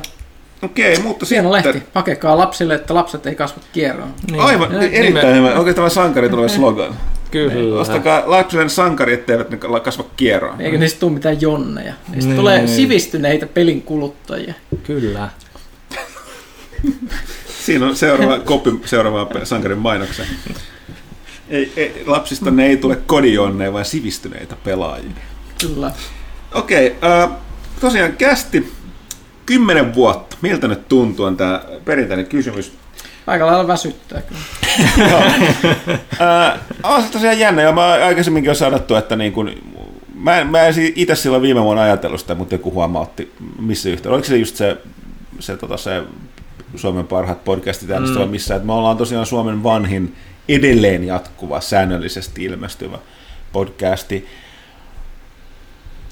Okei, 0.62 1.00
mutta 1.00 1.26
Hieno 1.30 1.54
sitten... 1.54 1.74
lehti. 1.74 1.90
Hakekaa 1.96 2.38
lapsille, 2.38 2.76
että 2.76 2.94
lapset 2.94 3.28
ei 3.28 3.36
kasva 3.36 3.62
kierroon. 3.74 4.14
Niin. 4.32 4.42
Aivan, 4.42 4.74
ja, 4.74 4.82
erittäin 4.82 5.36
hyvä. 5.36 5.54
Oikein 5.54 5.76
tämä 5.76 5.90
sankari 5.90 6.30
tulee 6.30 6.50
slogan. 6.58 6.94
Kyllä. 7.32 7.82
Ostakaa 7.82 8.24
lapsille 8.26 8.70
sankari, 8.70 9.14
etteivät 9.14 9.50
ne 9.50 9.58
kasva 9.84 10.06
kierroon. 10.18 10.62
Eikä 10.62 10.78
niistä 10.78 11.00
tule 11.00 11.12
mitään 11.12 11.42
jonneja. 11.42 11.94
Niistä 12.10 12.30
niin. 12.30 12.40
tulee 12.40 12.68
sivistyneitä 12.68 13.46
pelin 13.46 13.82
kuluttajia. 13.82 14.54
Kyllä. 14.84 15.30
Siinä 17.66 17.86
on 17.86 17.96
seuraava 17.96 18.40
koppi 18.40 18.70
seuraavaan 18.86 19.46
sankarin 19.46 19.78
mainoksen. 19.78 20.26
Ei, 21.50 21.74
ei, 21.76 22.04
lapsista 22.06 22.52
ne 22.52 22.66
ei 22.66 22.78
tule 22.78 22.96
kodijonneja, 22.96 23.74
vaan 23.74 23.86
sivistyneitä 23.86 24.56
pelaajia. 24.64 25.10
Kyllä. 25.62 25.92
Okei, 26.54 26.88
okay, 26.88 27.10
äh, 27.12 27.30
tosiaan 27.82 28.14
kästi 28.14 28.74
kymmenen 29.46 29.94
vuotta. 29.94 30.38
Miltä 30.42 30.68
nyt 30.68 30.88
tuntuu 30.88 31.26
on 31.26 31.38
tämä 31.38 31.64
perinteinen 31.86 32.26
kysymys? 32.26 32.74
Aika 33.28 33.46
lailla 33.46 33.68
väsyttää 33.68 34.22
kyllä. 34.22 34.42
äh, 36.22 36.60
on 36.84 37.04
se 37.04 37.12
tosiaan 37.12 37.40
jännä, 37.40 37.62
ja 37.62 37.72
mä 37.72 37.94
aikaisemminkin 37.94 38.50
on 38.50 38.56
sanottu, 38.56 38.96
että 38.96 39.16
niin 39.16 39.34
kun, 39.34 39.52
mä, 40.16 40.44
mä 40.44 40.62
en 40.62 40.74
itse 40.96 41.16
silloin 41.16 41.42
viime 41.42 41.64
vuonna 41.64 41.84
ajatellut 41.84 42.20
sitä, 42.20 42.36
mutta 42.36 42.56
joku 42.56 42.72
huomautti, 42.72 43.34
missä 43.60 43.90
yhteydessä. 43.90 44.14
Oliko 44.14 44.28
se 44.28 44.38
just 44.38 44.56
se, 44.56 44.78
se, 45.40 45.58
tota, 45.58 45.78
se 45.78 46.04
Suomen 46.76 47.08
parhaat 47.08 47.44
podcastit 47.44 47.92
äänestä 47.92 48.20
mm. 48.20 48.32
missä, 48.32 48.56
että 48.56 48.66
me 48.66 48.74
ollaan 48.74 48.98
tosiaan 48.98 49.26
Suomen 49.26 49.64
vanhin 49.64 50.16
edelleen 50.50 51.04
jatkuva, 51.04 51.62
säännöllisesti 51.62 52.44
ilmestyvä 52.44 53.00
podcasti. 53.54 54.28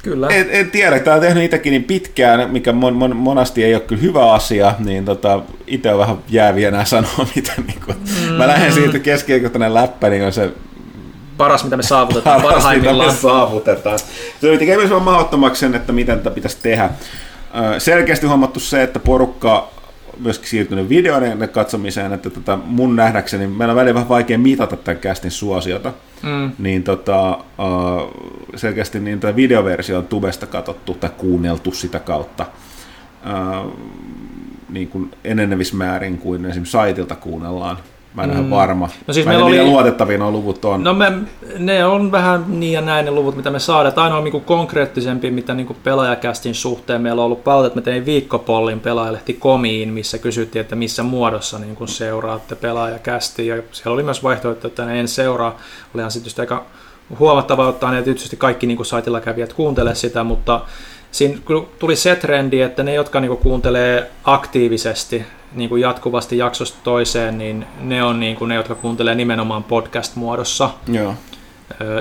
Kyllä. 0.06 0.28
En, 0.28 0.48
en 0.50 0.72
tiedä, 0.72 1.00
tämä 1.00 1.16
on 1.16 1.22
tehnyt 1.22 1.44
itsekin 1.44 1.72
niin 1.72 1.84
pitkään, 1.84 2.52
mikä 2.52 2.74
mon, 2.74 2.96
mon, 2.96 3.16
monasti 3.16 3.64
ei 3.64 3.74
ole 3.74 3.82
kyllä 3.82 4.02
hyvä 4.02 4.34
asia, 4.34 4.74
niin 4.80 5.06
tota, 5.06 5.40
itse 5.68 5.94
on 5.94 6.00
vähän 6.00 6.18
jääviä 6.30 6.72
nämä 6.72 6.86
sanoa, 6.86 7.28
mitä 7.36 7.52
niin 7.68 7.80
kuin, 7.86 7.98
mm. 7.98 8.34
mä 8.34 8.48
lähden 8.48 8.74
siitä 8.74 9.00
keskeyköttäinen 9.00 9.74
läppä, 9.74 10.10
niin 10.10 10.24
on 10.26 10.34
se 10.34 10.50
paras, 11.38 11.64
mitä 11.64 11.78
me 11.78 11.84
saavutetaan 11.84 12.42
paras, 12.48 12.76
mitä 12.76 12.94
me 12.94 13.12
saavutetaan. 13.22 14.00
Se 14.42 14.58
tekee 14.58 14.78
myös 14.78 15.04
mahdottomaksi 15.04 15.60
sen, 15.60 15.76
että 15.76 15.94
miten 15.94 16.18
tätä 16.18 16.32
pitäisi 16.32 16.58
tehdä. 16.62 16.90
Selkeästi 17.78 18.28
huomattu 18.28 18.60
se, 18.60 18.84
että 18.84 19.00
porukka 19.00 19.70
myöskin 20.20 20.50
siirtynyt 20.50 20.90
videoiden 20.90 21.50
katsomiseen, 21.50 22.14
että 22.14 22.30
tota, 22.30 22.60
mun 22.66 22.96
nähdäkseni 22.96 23.48
meillä 23.48 23.72
on 23.72 23.76
välillä 23.76 23.94
vähän 23.94 24.10
vaikea 24.10 24.38
mitata 24.38 24.78
tämän 24.78 25.02
kästin 25.02 25.32
suosiota, 25.32 25.94
mm. 26.24 26.52
niin 26.60 26.84
tota, 26.84 27.38
uh, 27.38 28.12
selkeästi 28.56 29.00
niin 29.00 29.20
tämä 29.20 29.36
videoversio 29.36 29.98
on 29.98 30.08
tubesta 30.08 30.48
katsottu 30.48 30.94
tai 30.94 31.10
kuunneltu 31.18 31.72
sitä 31.72 32.00
kautta 32.00 32.46
uh, 33.66 33.80
niin 34.70 34.88
kuin 34.88 35.12
enenevissä 35.24 35.76
määrin 35.76 36.18
kuin 36.18 36.46
esimerkiksi 36.46 36.72
saitilta 36.72 37.16
kuunnellaan 37.16 37.78
Mä 38.16 38.24
en 38.24 38.30
mm. 38.30 38.40
ole 38.40 38.50
varma. 38.50 38.90
No 39.08 39.14
siis 39.14 39.26
meillä 39.26 39.46
oli... 39.46 39.64
luotettavia 39.64 40.18
nuo 40.18 40.32
luvut 40.32 40.66
on. 40.66 40.84
No 40.84 40.94
me, 40.94 41.12
ne 41.60 41.86
on 41.86 42.12
vähän 42.12 42.46
niin 42.48 42.74
ja 42.74 42.82
näin 42.82 43.06
ne 43.06 43.12
luvut, 43.12 43.36
mitä 43.36 43.52
me 43.52 43.60
saadaan. 43.60 43.94
Ainoa 43.96 44.22
niin 44.22 44.42
konkreettisempi, 44.42 45.32
mitä 45.32 45.54
niin 45.54 45.78
pelaajakästin 45.84 46.56
suhteen 46.56 47.02
meillä 47.02 47.22
on 47.22 47.26
ollut 47.26 47.44
paljon, 47.44 47.66
että 47.66 47.76
me 47.76 47.82
tein 47.82 48.06
viikkopollin 48.06 48.80
pelaajalehti 48.80 49.34
Komiin, 49.34 49.94
missä 49.94 50.18
kysyttiin, 50.18 50.62
että 50.62 50.76
missä 50.76 51.04
muodossa 51.04 51.60
niin 51.60 51.76
kuin 51.76 51.88
seuraatte 51.88 52.56
pelaajakästiin. 52.56 53.48
Ja 53.48 53.64
siellä 53.72 53.94
oli 53.94 54.04
myös 54.04 54.24
vaihtoehto, 54.24 54.68
että 54.68 54.94
en 54.94 55.08
seuraa. 55.08 55.58
Olihan 55.96 56.12
sitten 56.12 56.44
aika 56.44 56.66
huomattavaa 57.20 57.68
ottaa 57.68 57.92
ne 57.92 58.02
tietysti 58.02 58.38
kaikki 58.38 58.68
niin 58.68 58.78
kuin 58.78 58.88
saitilla 58.88 59.22
kävijät 59.22 59.54
kuuntele 59.54 59.96
sitä, 59.96 60.24
mutta 60.24 60.62
siinä 61.12 61.38
tuli 61.80 61.96
se 61.96 62.16
trendi, 62.16 62.62
että 62.62 62.84
ne, 62.84 62.94
jotka 62.94 63.20
niin 63.20 63.38
kuuntelee 63.38 64.12
aktiivisesti 64.24 65.26
niin 65.56 65.70
kuin 65.70 65.82
jatkuvasti 65.82 66.38
jaksosta 66.38 66.78
toiseen, 66.84 67.38
niin 67.38 67.66
ne 67.80 68.04
on 68.04 68.20
niin 68.20 68.36
kuin 68.36 68.50
ne, 68.50 68.56
jotka 68.56 68.76
kuuntelee 68.76 69.16
nimenomaan 69.16 69.64
podcast-muodossa. 69.64 70.70
Joo. 70.88 71.14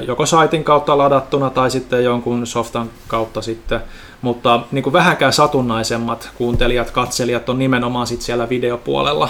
Joko 0.06 0.26
saitin 0.26 0.64
kautta 0.64 0.98
ladattuna 0.98 1.50
tai 1.50 1.70
sitten 1.70 2.04
jonkun 2.04 2.46
softan 2.46 2.90
kautta 3.08 3.42
sitten. 3.42 3.80
Mutta 4.22 4.60
niin 4.72 4.82
kuin 4.82 4.92
vähänkään 4.92 5.32
satunnaisemmat 5.32 6.30
kuuntelijat, 6.34 6.90
katselijat 6.90 7.48
on 7.48 7.58
nimenomaan 7.58 8.06
sit 8.06 8.22
siellä 8.22 8.48
videopuolella. 8.48 9.28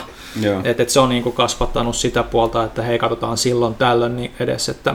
Et, 0.65 0.81
et 0.81 0.91
se 0.91 1.01
on 1.01 1.09
niin 1.09 1.23
kuin 1.23 1.35
kasvattanut 1.35 1.97
sitä 1.97 2.23
puolta, 2.23 2.65
että 2.65 2.83
hei 2.83 2.99
katsotaan 2.99 3.39
silloin 3.39 3.75
tällöin 3.75 4.17
niin 4.17 4.33
edes, 4.41 4.69
että 4.69 4.95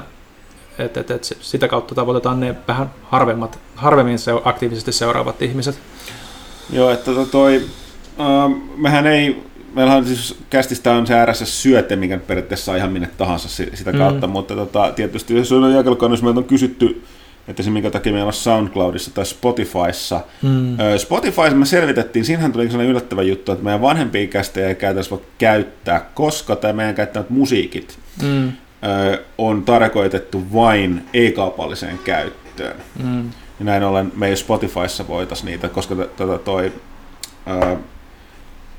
et, 0.79 0.97
et, 0.97 1.11
et 1.11 1.23
sitä 1.41 1.67
kautta 1.67 1.95
tavoitetaan 1.95 2.39
ne 2.39 2.55
vähän 2.67 2.91
harvemmat, 3.03 3.59
harvemmin 3.75 4.19
se 4.19 4.31
aktiivisesti 4.43 4.91
seuraavat 4.91 5.41
ihmiset. 5.41 5.79
Joo, 6.69 6.89
että 6.89 7.11
toi, 7.31 7.61
Uh, 8.19 8.61
mehän 8.77 9.07
ei, 9.07 9.43
meillä 9.75 9.95
on 9.95 10.05
siis 10.05 10.37
kästistä 10.49 10.91
on 10.91 11.07
se 11.07 11.25
RSS-syöte, 11.25 11.95
mikä 11.95 12.17
periaatteessa 12.17 12.65
saa 12.65 12.75
ihan 12.75 12.91
minne 12.91 13.09
tahansa 13.17 13.49
sitä 13.73 13.93
kautta, 13.93 14.27
mm. 14.27 14.31
mutta 14.31 14.55
tota, 14.55 14.91
tietysti 14.95 15.35
jos 15.35 15.51
on 15.51 15.73
jakelukannassa, 15.73 16.23
meiltä 16.23 16.39
on 16.39 16.45
kysytty, 16.45 17.03
että 17.47 17.63
se 17.63 17.69
minkä 17.69 17.89
takia 17.89 18.13
meillä 18.13 18.27
on 18.27 18.33
SoundCloudissa 18.33 19.11
tai 19.13 19.25
Spotifyssa. 19.25 20.21
Mm. 20.41 20.77
Spotifyssa 20.97 21.55
me 21.55 21.65
selvitettiin, 21.65 22.25
siinähän 22.25 22.51
tuli 22.51 22.65
sellainen 22.65 22.91
yllättävä 22.91 23.21
juttu, 23.21 23.51
että 23.51 23.63
meidän 23.63 23.81
vanhempia 23.81 24.27
kästejä 24.27 24.67
ei 24.67 24.75
käytäisi 24.75 25.09
voi 25.09 25.21
käyttää, 25.37 26.09
koska 26.13 26.55
tämä 26.55 26.73
meidän 26.73 26.95
käyttämät 26.95 27.29
musiikit 27.29 27.99
mm. 28.23 28.51
on 29.37 29.63
tarkoitettu 29.63 30.43
vain 30.53 31.05
ei-kaupalliseen 31.13 31.99
käyttöön. 32.03 32.75
Mm. 33.03 33.29
Ja 33.59 33.65
näin 33.65 33.83
ollen 33.83 34.11
me 34.15 34.27
ei 34.27 34.35
Spotifyssa 34.35 35.07
voitaisiin 35.07 35.45
niitä, 35.45 35.69
koska 35.69 35.95
tota 35.95 36.37
toi, 36.37 36.71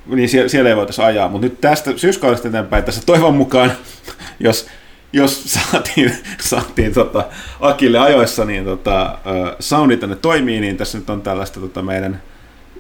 niin 0.07 0.29
siellä, 0.29 0.49
siellä 0.49 0.71
ei 0.71 0.77
voitaisiin 0.77 1.07
ajaa. 1.07 1.29
Mutta 1.29 1.47
nyt 1.47 1.61
tästä 1.61 1.93
syyskaudesta 1.97 2.49
eteenpäin 2.49 2.85
tässä 2.85 3.03
toivon 3.07 3.35
mukaan, 3.35 3.73
jos, 4.41 4.67
jos 5.13 5.43
saatiin, 5.45 6.13
saatiin 6.51 6.95
tota, 6.95 7.25
Akille 7.61 7.99
ajoissa, 7.99 8.45
niin 8.45 8.65
tota, 8.65 9.19
soundi 9.61 9.97
tänne 9.97 10.17
toimii, 10.17 10.61
niin 10.61 10.77
tässä 10.77 10.99
nyt 10.99 11.11
on 11.11 11.23
tällaista 11.23 11.61
tota, 11.61 11.83
meidän 11.83 12.23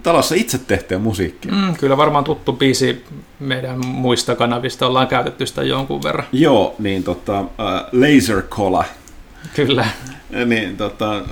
talossa 0.02 0.34
itse 0.34 0.58
tehtyä 0.58 0.98
musiikkia. 0.98 1.52
Mm, 1.52 1.76
kyllä 1.76 1.96
varmaan 1.96 2.24
tuttu 2.24 2.52
biisi 2.52 3.04
meidän 3.40 3.86
muista 3.86 4.36
kanavista 4.36 4.86
ollaan 4.86 5.08
käytetty 5.08 5.46
sitä 5.46 5.62
jonkun 5.62 6.02
verran. 6.02 6.26
Joo, 6.32 6.74
niin 6.78 7.02
tota, 7.04 7.38
äh, 7.38 7.46
Laser 7.92 8.42
Cola, 8.42 8.84
Kyllä. 9.56 9.84
niin 10.46 10.76
tota, 10.76 11.16
äh, 11.16 11.24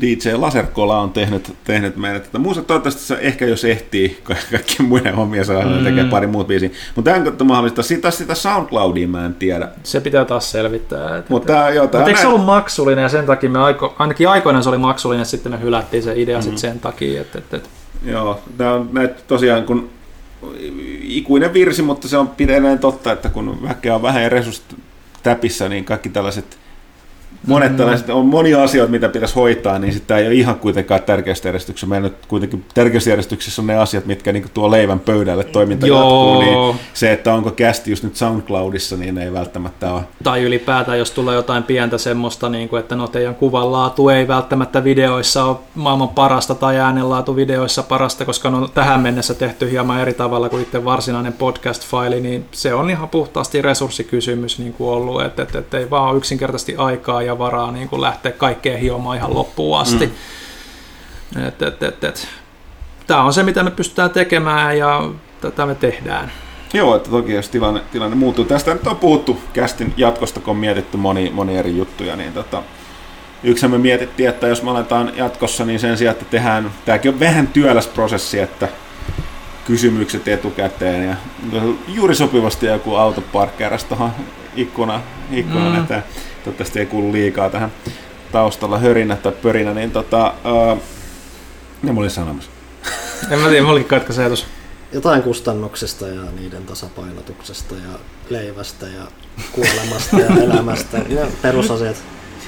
DJ 0.00 0.32
Laserkola 0.34 1.00
on 1.00 1.10
tehnyt, 1.12 1.52
tehnyt 1.64 1.96
meille 1.96 2.20
tätä 2.20 2.38
muuta. 2.38 2.62
Toivottavasti 2.62 3.00
se 3.02 3.18
ehkä 3.20 3.46
jos 3.46 3.64
ehtii 3.64 4.20
ka- 4.22 4.34
kaikkien 4.50 4.88
muiden 4.88 5.14
hommia, 5.14 5.44
se 5.44 5.64
mm. 5.64 5.84
tekee 5.84 6.04
pari 6.04 6.26
muut 6.26 6.46
biisiä. 6.46 6.70
Mutta 6.94 7.10
tämä 7.10 7.26
on 7.40 7.46
mahdollista. 7.46 7.82
Sitä, 7.82 8.10
sitä 8.10 8.34
SoundCloudia 8.34 9.08
mä 9.08 9.26
en 9.26 9.34
tiedä. 9.34 9.68
Se 9.82 10.00
pitää 10.00 10.24
taas 10.24 10.50
selvittää. 10.50 11.16
että- 11.18 11.32
Mutta 11.32 11.52
tää, 11.52 11.70
joo, 11.70 11.86
tää 11.86 12.00
Mutta 12.00 12.10
eikö 12.10 12.20
se 12.20 12.26
ollut 12.26 12.44
maksullinen 12.44 13.02
ja 13.02 13.08
sen 13.08 13.26
takia 13.26 13.50
me 13.50 13.58
aiko, 13.58 13.94
ainakin 13.98 14.28
aikoinaan 14.28 14.62
se 14.62 14.68
oli 14.68 14.78
maksullinen 14.78 15.20
ja 15.20 15.24
sitten 15.24 15.52
me 15.52 15.60
hylättiin 15.60 16.02
se 16.02 16.12
idea 16.16 16.38
mm. 16.38 16.42
sitten 16.42 16.58
sen 16.58 16.80
takia, 16.80 17.20
että, 17.20 17.38
että, 17.38 17.56
että 17.56 17.68
Joo, 18.04 18.40
tämä 18.58 18.72
on 18.72 18.88
näitä 18.92 19.14
tosiaan 19.26 19.64
kun 19.64 19.90
ikuinen 21.02 21.52
virsi, 21.52 21.82
mutta 21.82 22.08
se 22.08 22.18
on 22.18 22.30
edelleen 22.38 22.78
totta, 22.78 23.12
että 23.12 23.28
kun 23.28 23.62
väkeä 23.62 23.94
on 23.94 24.02
vähän 24.02 24.22
ja 24.22 24.28
resurssit 24.28 24.76
täpissä, 25.26 25.68
niin 25.68 25.84
kaikki 25.84 26.08
tällaiset 26.08 26.58
Monet 27.46 27.72
Mm. 27.72 27.76
tällaiset, 27.76 28.10
on 28.10 28.26
monia 28.26 28.62
asioita, 28.62 28.90
mitä 28.90 29.08
pitäisi 29.08 29.34
hoitaa, 29.34 29.78
niin 29.78 29.92
sitä 29.92 30.18
ei 30.18 30.26
ole 30.26 30.34
ihan 30.34 30.56
kuitenkaan 30.56 31.02
tärkeysjärjestyksessä. 31.02 31.86
Meillä 31.86 32.08
nyt 32.08 32.26
kuitenkin 32.28 32.64
tärkeysjärjestyksessä 32.74 33.62
on 33.62 33.66
ne 33.66 33.76
asiat, 33.76 34.06
mitkä 34.06 34.32
niin 34.32 34.44
tuo 34.54 34.70
leivän 34.70 35.00
pöydälle 35.00 35.44
toiminta 35.44 35.86
Joo. 35.86 35.98
jatkuu, 35.98 36.40
niin 36.40 36.80
se, 36.94 37.12
että 37.12 37.34
onko 37.34 37.50
kästi 37.50 37.90
just 37.90 38.02
nyt 38.02 38.16
SoundCloudissa, 38.16 38.96
niin 38.96 39.18
ei 39.18 39.32
välttämättä 39.32 39.92
ole. 39.92 40.02
tai 40.22 40.42
ylipäätään 40.42 40.98
jos 40.98 41.10
tulee 41.10 41.34
jotain 41.34 41.62
pientä 41.62 41.98
semmoista, 41.98 42.48
niin 42.48 42.68
kuin, 42.68 42.80
että 42.80 42.96
no 42.96 43.08
teidän 43.08 43.34
kuvanlaatu 43.34 44.08
ei 44.08 44.28
välttämättä 44.28 44.84
videoissa 44.84 45.44
ole 45.44 45.56
maailman 45.74 46.08
parasta 46.08 46.54
tai 46.54 46.78
äänenlaatu 46.78 47.36
videoissa 47.36 47.82
parasta, 47.82 48.24
koska 48.24 48.50
ne 48.50 48.56
on 48.56 48.68
tähän 48.74 49.00
mennessä 49.00 49.34
tehty 49.34 49.70
hieman 49.70 50.00
eri 50.00 50.14
tavalla 50.14 50.48
kuin 50.48 50.62
itse 50.62 50.84
varsinainen 50.84 51.32
podcast-faili, 51.32 52.20
niin 52.20 52.44
se 52.52 52.74
on 52.74 52.90
ihan 52.90 53.08
puhtaasti 53.08 53.62
resurssikysymys 53.62 54.58
niin 54.58 54.72
kuin 54.72 54.90
ollut, 54.90 55.22
että, 55.22 55.42
että, 55.42 55.58
että 55.58 55.78
ei 55.78 55.90
vaan 55.90 56.16
yksinkertaisesti 56.16 56.76
aikaa 56.76 57.22
ja 57.26 57.38
varaa 57.38 57.72
niin 57.72 57.88
kuin 57.88 58.02
lähteä 58.02 58.32
kaikkeen 58.32 58.80
hiomaan 58.80 59.16
ihan 59.16 59.34
loppuun 59.34 59.78
asti. 59.78 60.06
Mm. 60.06 61.46
Et, 61.46 61.62
et, 61.62 61.82
et, 61.82 62.04
et. 62.04 62.28
Tämä 63.06 63.22
on 63.22 63.32
se, 63.32 63.42
mitä 63.42 63.62
me 63.62 63.70
pystytään 63.70 64.10
tekemään 64.10 64.78
ja 64.78 65.10
tätä 65.40 65.66
me 65.66 65.74
tehdään. 65.74 66.32
Joo, 66.74 66.96
että 66.96 67.10
toki 67.10 67.32
jos 67.32 67.48
tilanne, 67.48 67.80
tilanne 67.92 68.16
muuttuu. 68.16 68.44
Tästä 68.44 68.74
nyt 68.74 68.86
on 68.86 68.96
puhuttu 68.96 69.40
kästin 69.52 69.94
jatkosta, 69.96 70.40
kun 70.40 70.50
on 70.50 70.56
mietitty 70.56 70.96
moni, 70.96 71.30
moni 71.30 71.56
eri 71.56 71.76
juttuja, 71.76 72.16
niin 72.16 72.32
tota, 72.32 72.62
yksi 73.42 73.68
me 73.68 73.78
mietittiin, 73.78 74.28
että 74.28 74.46
jos 74.46 74.62
me 74.62 74.70
aletaan 74.70 75.12
jatkossa, 75.16 75.64
niin 75.64 75.80
sen 75.80 75.98
sijaan, 75.98 76.16
että 76.16 76.30
tehdään, 76.30 76.70
tämäkin 76.84 77.12
on 77.12 77.20
vähän 77.20 77.46
työläs 77.46 77.86
prosessi, 77.86 78.40
että 78.40 78.68
kysymykset 79.66 80.28
etukäteen 80.28 81.04
ja 81.08 81.16
juuri 81.88 82.14
sopivasti 82.14 82.66
joku 82.66 82.94
auto 82.94 83.20
parkkeerasi 83.20 83.86
tuohon 83.86 84.10
ikkuna, 84.56 85.00
ikkunan 85.32 85.72
Mm. 85.72 85.84
eteen. 85.84 86.04
Toivottavasti 86.44 86.78
ei 86.78 86.86
kuulu 86.86 87.12
liikaa 87.12 87.50
tähän 87.50 87.72
taustalla 88.32 88.78
hörinä 88.78 89.16
tai 89.16 89.32
pörinä, 89.32 89.74
niin 89.74 89.90
tota, 89.90 90.34
ne 91.82 91.92
mä 91.92 92.00
olin 92.00 92.10
sanomassa. 92.10 92.50
En 93.30 93.38
mä 93.38 93.48
tiedä, 93.48 93.62
mä 93.62 93.70
olikin 93.70 93.88
katkaisi 93.88 94.20
ajatus. 94.20 94.46
Jotain 94.92 95.22
kustannuksista 95.22 96.08
ja 96.08 96.22
niiden 96.40 96.64
tasapainotuksesta 96.66 97.74
ja 97.74 97.98
leivästä 98.30 98.86
ja 98.86 99.02
kuolemasta 99.52 100.20
ja 100.20 100.26
elämästä. 100.44 100.98
Ja 101.08 101.26
perusasiat. 101.42 101.96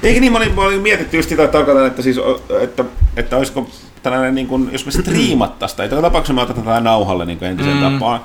Eikö 0.03 0.21
niin, 0.21 0.33
mä 0.33 0.39
olin, 0.39 0.55
mä 0.55 0.63
olin 0.63 0.81
mietitty 0.81 1.17
just 1.17 1.29
sitä, 1.29 1.45
että 1.45 1.59
että, 1.87 2.03
siis, 2.03 2.17
että, 2.61 2.85
että 3.17 3.37
olisiko 3.37 3.69
tällainen, 4.03 4.35
niin 4.35 4.47
kuin, 4.47 4.69
jos 4.73 4.87
me 4.87 4.93
striimattaisiin, 4.93 5.77
tai 5.77 5.87
joka 5.87 6.03
tapauksessa 6.03 6.35
me 6.35 6.41
otetaan 6.41 6.67
tätä 6.67 6.81
nauhalle 6.81 7.25
niin 7.25 7.45
entiseen 7.45 7.77
mm. 7.77 7.93
tapaan, 7.93 8.21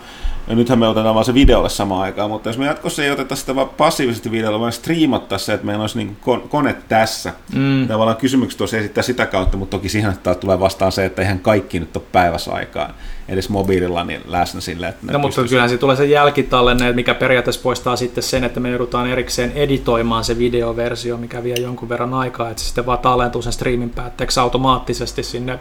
ja 0.48 0.56
nythän 0.56 0.80
me 0.80 0.88
otetaan 0.88 1.16
vaan 1.16 1.26
se 1.26 1.34
videolle 1.34 1.70
samaan 1.70 2.02
aikaan, 2.02 2.30
mutta 2.30 2.50
jos 2.50 2.58
me 2.58 2.66
jatkossa 2.66 3.04
ei 3.04 3.12
oteta 3.12 3.36
sitä 3.36 3.56
vaan 3.56 3.70
passiivisesti 3.70 4.32
videolla, 4.32 4.60
vaan 4.60 4.72
striimattaisiin 4.72 5.46
se, 5.46 5.54
että 5.54 5.66
meillä 5.66 5.82
olisi 5.82 5.98
niin 5.98 6.18
kuin 6.22 6.42
kone 6.42 6.76
tässä. 6.90 7.34
Mm. 7.56 7.88
Tavallaan 7.88 8.18
kysymykset 8.18 8.58
tuossa 8.58 8.78
esittää 8.78 9.04
sitä 9.04 9.26
kautta, 9.26 9.58
mutta 9.58 9.78
toki 9.78 9.90
siihen 9.90 10.12
että 10.12 10.36
tulee 10.36 10.60
vastaan 10.60 10.92
se, 10.92 11.06
että 11.06 11.22
eihän 11.22 11.40
kaikki 11.40 11.80
nyt 11.80 11.98
ole 11.98 12.06
päivässä 12.12 12.52
aikaa 12.52 12.90
edes 13.28 13.50
mobiililla 13.50 14.04
niin 14.04 14.22
läsnä 14.26 14.62
sille, 14.62 14.88
että 14.88 15.12
No 15.12 15.20
mutta 15.20 15.44
kyllähän 15.44 15.70
siitä 15.70 15.80
tulee 15.80 15.96
se 15.96 16.06
jälkitallenne, 16.06 16.94
mikä 16.94 17.14
periaatteessa 17.14 17.62
poistaa 17.62 17.96
sitten 17.96 18.24
sen, 18.24 18.44
että 18.44 18.60
me 18.60 18.70
joudutaan 18.70 19.08
erikseen 19.08 19.52
editoimaan 19.52 20.24
se 20.24 20.38
videoversio, 20.38 21.18
mikä 21.18 21.44
vie 21.44 21.56
jonkun 21.56 21.90
verran 21.90 22.14
aikaa, 22.14 22.50
että 22.50 22.64
se 22.64 22.66
sitten 22.66 22.86
vaan 22.86 23.00
tallentuu 23.00 23.42
sen 23.42 23.54
streamin 23.54 23.90
päätteeksi 23.90 24.40
automaattisesti 24.40 25.24
sinne 25.24 25.60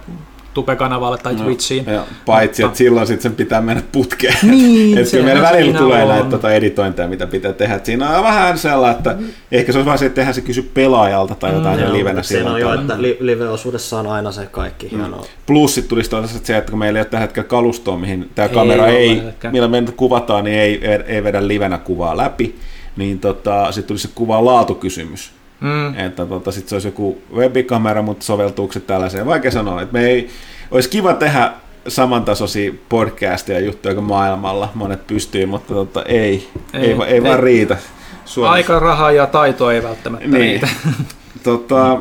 Tube-kanavalle 0.54 1.18
tai 1.18 1.34
No, 1.34 1.44
Twitchiin. 1.44 1.86
Ja, 1.86 2.04
paitsi, 2.26 2.62
että 2.62 2.78
silloin 2.78 3.06
sitten 3.06 3.22
sen 3.22 3.34
pitää 3.34 3.60
mennä 3.60 3.82
putkeen. 3.92 4.34
Niin, 4.50 4.98
että 4.98 5.10
kyllä 5.10 5.24
meillä 5.24 5.42
välillä 5.42 5.78
tulee 5.78 6.02
on. 6.02 6.08
näitä 6.08 6.30
tota 6.30 6.52
editointeja, 6.52 7.08
mitä 7.08 7.26
pitää 7.26 7.52
tehdä. 7.52 7.74
Et 7.74 7.84
siinä 7.84 8.18
on 8.18 8.24
vähän 8.24 8.58
sellainen, 8.58 8.96
että 8.98 9.16
ehkä 9.52 9.72
se 9.72 9.78
olisi 9.78 9.86
vaan 9.86 9.98
se, 9.98 10.06
että 10.06 10.14
tehdään 10.14 10.34
se 10.34 10.40
kysy 10.40 10.70
pelaajalta 10.74 11.34
tai 11.34 11.52
jotain 11.54 11.78
mm, 11.78 11.84
Joo, 11.84 11.92
livenä 11.92 12.14
mutta 12.14 12.28
siinä 12.28 12.52
on 12.52 12.60
jo, 12.60 12.74
että 12.74 13.02
li- 13.02 13.16
live-osuudessa 13.20 13.98
on 13.98 14.06
aina 14.06 14.32
se 14.32 14.46
kaikki 14.46 14.90
hienoa. 14.90 15.26
Plus 15.46 15.74
sitten 15.74 15.88
tulisi 15.88 16.10
toisaalta 16.10 16.46
se, 16.46 16.56
että 16.56 16.70
kun 16.70 16.78
meillä 16.78 16.98
ei 16.98 17.00
ole 17.00 17.08
tällä 17.10 17.20
hetkellä 17.22 17.48
kalustoa, 17.48 17.96
mihin 17.98 18.30
tämä 18.34 18.48
Ei 18.48 18.54
kamera 18.54 18.82
ole 18.84 18.92
ei, 18.92 19.08
lähellekään. 19.16 19.52
millä 19.52 19.68
me 19.68 19.80
nyt 19.80 19.94
kuvataan, 19.96 20.44
niin 20.44 20.58
ei, 20.58 20.86
ei, 20.88 20.98
ei 21.06 21.24
vedä 21.24 21.48
livenä 21.48 21.78
kuvaa 21.78 22.16
läpi, 22.16 22.54
niin 22.96 23.18
tota, 23.18 23.72
sitten 23.72 23.88
tulisi 23.88 24.08
se 24.08 24.12
kuvan 24.14 24.44
laatukysymys. 24.44 25.30
Mm. 25.62 25.98
Että 25.98 26.26
tota, 26.26 26.52
sitten 26.52 26.68
se 26.68 26.74
olisi 26.74 26.88
joku 26.88 27.22
webikamera, 27.34 28.02
mutta 28.02 28.24
soveltuuko 28.24 28.72
se 28.72 28.80
tällaiseen? 28.80 29.26
Vaikea 29.26 29.50
sanoa. 29.50 29.82
Että 29.82 29.92
me 29.92 30.06
ei, 30.06 30.30
olisi 30.70 30.88
kiva 30.88 31.14
tehdä 31.14 31.52
samantasoisia 31.88 32.72
podcasteja 32.88 33.58
ja 33.58 33.66
juttuja 33.66 33.94
kuin 33.94 34.04
maailmalla. 34.04 34.68
Monet 34.74 35.06
pystyy, 35.06 35.46
mutta 35.46 35.74
tota, 35.74 36.02
ei, 36.02 36.48
ei, 36.74 36.80
ei, 36.82 36.96
ei, 37.06 37.22
vaan 37.22 37.38
ei. 37.38 37.44
riitä. 37.44 37.76
Suomessa. 38.24 38.52
Aika, 38.52 38.78
rahaa 38.78 39.12
ja 39.12 39.26
taito 39.26 39.70
ei 39.70 39.82
välttämättä 39.82 40.28
Niin. 40.28 40.40
riitä. 40.40 40.68
Tota, 41.42 41.98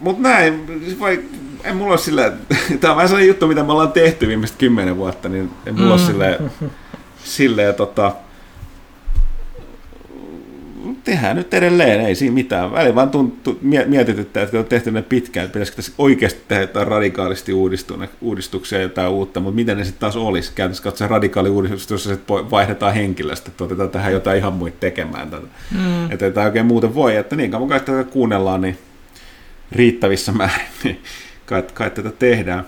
mutta 0.00 0.22
näin, 0.22 0.66
vai, 1.00 1.20
ei 1.64 1.72
mulla 1.72 1.90
ole 1.90 1.98
sillä, 1.98 2.22
tämä 2.80 2.90
on 2.90 2.96
vähän 2.96 3.08
sellainen 3.08 3.28
juttu, 3.28 3.46
mitä 3.46 3.62
me 3.62 3.72
ollaan 3.72 3.92
tehty 3.92 4.28
viimeiset 4.28 4.56
kymmenen 4.58 4.96
vuotta, 4.96 5.28
niin 5.28 5.50
ei 5.66 5.72
mulla 5.72 5.86
mm. 5.86 5.92
ole 5.92 6.00
silleen, 6.00 6.50
silleen 7.24 7.74
tota, 7.74 8.12
tehdään 11.04 11.36
nyt 11.36 11.54
edelleen, 11.54 12.00
ei 12.00 12.14
siinä 12.14 12.34
mitään. 12.34 12.72
Väli 12.72 12.94
vaan 12.94 13.10
tuntuu, 13.10 13.58
mie- 13.62 13.84
mietityttää, 13.84 14.42
että 14.42 14.50
kun 14.50 14.60
on 14.60 14.66
tehty 14.66 14.90
ne 14.90 15.02
pitkään, 15.02 15.44
että 15.44 15.52
pitäisikö 15.52 15.76
tässä 15.76 15.92
oikeasti 15.98 16.40
tehdä 16.48 16.62
jotain 16.62 16.86
radikaalisti 16.86 17.52
uudistuksia, 18.20 18.80
jotain 18.80 19.08
uutta, 19.08 19.40
mutta 19.40 19.54
miten 19.54 19.78
ne 19.78 19.84
sitten 19.84 20.00
taas 20.00 20.16
olisi? 20.16 20.52
Käytännössä 20.54 20.82
katsoen 20.82 21.10
radikaali 21.10 21.48
uudistus, 21.48 21.90
jossa 21.90 22.10
sit 22.10 22.20
po- 22.20 22.50
vaihdetaan 22.50 22.94
henkilöstä, 22.94 23.50
että 23.50 23.64
otetaan 23.64 23.90
tähän 23.90 24.12
jotain 24.12 24.38
ihan 24.38 24.52
muita 24.52 24.76
tekemään 24.80 25.30
tätä. 25.30 25.46
Mm. 25.70 26.10
Että 26.10 26.30
tämä 26.30 26.46
oikein 26.46 26.66
muuten 26.66 26.94
voi, 26.94 27.16
että 27.16 27.36
niin 27.36 27.50
kauan 27.50 27.68
kai 27.68 27.80
tätä 27.80 28.04
kuunnellaan, 28.04 28.60
niin 28.60 28.78
riittävissä 29.72 30.32
määrin, 30.32 30.66
niin 30.84 31.02
kai, 31.46 31.64
kai 31.74 31.90
tätä 31.90 32.10
tehdään. 32.10 32.64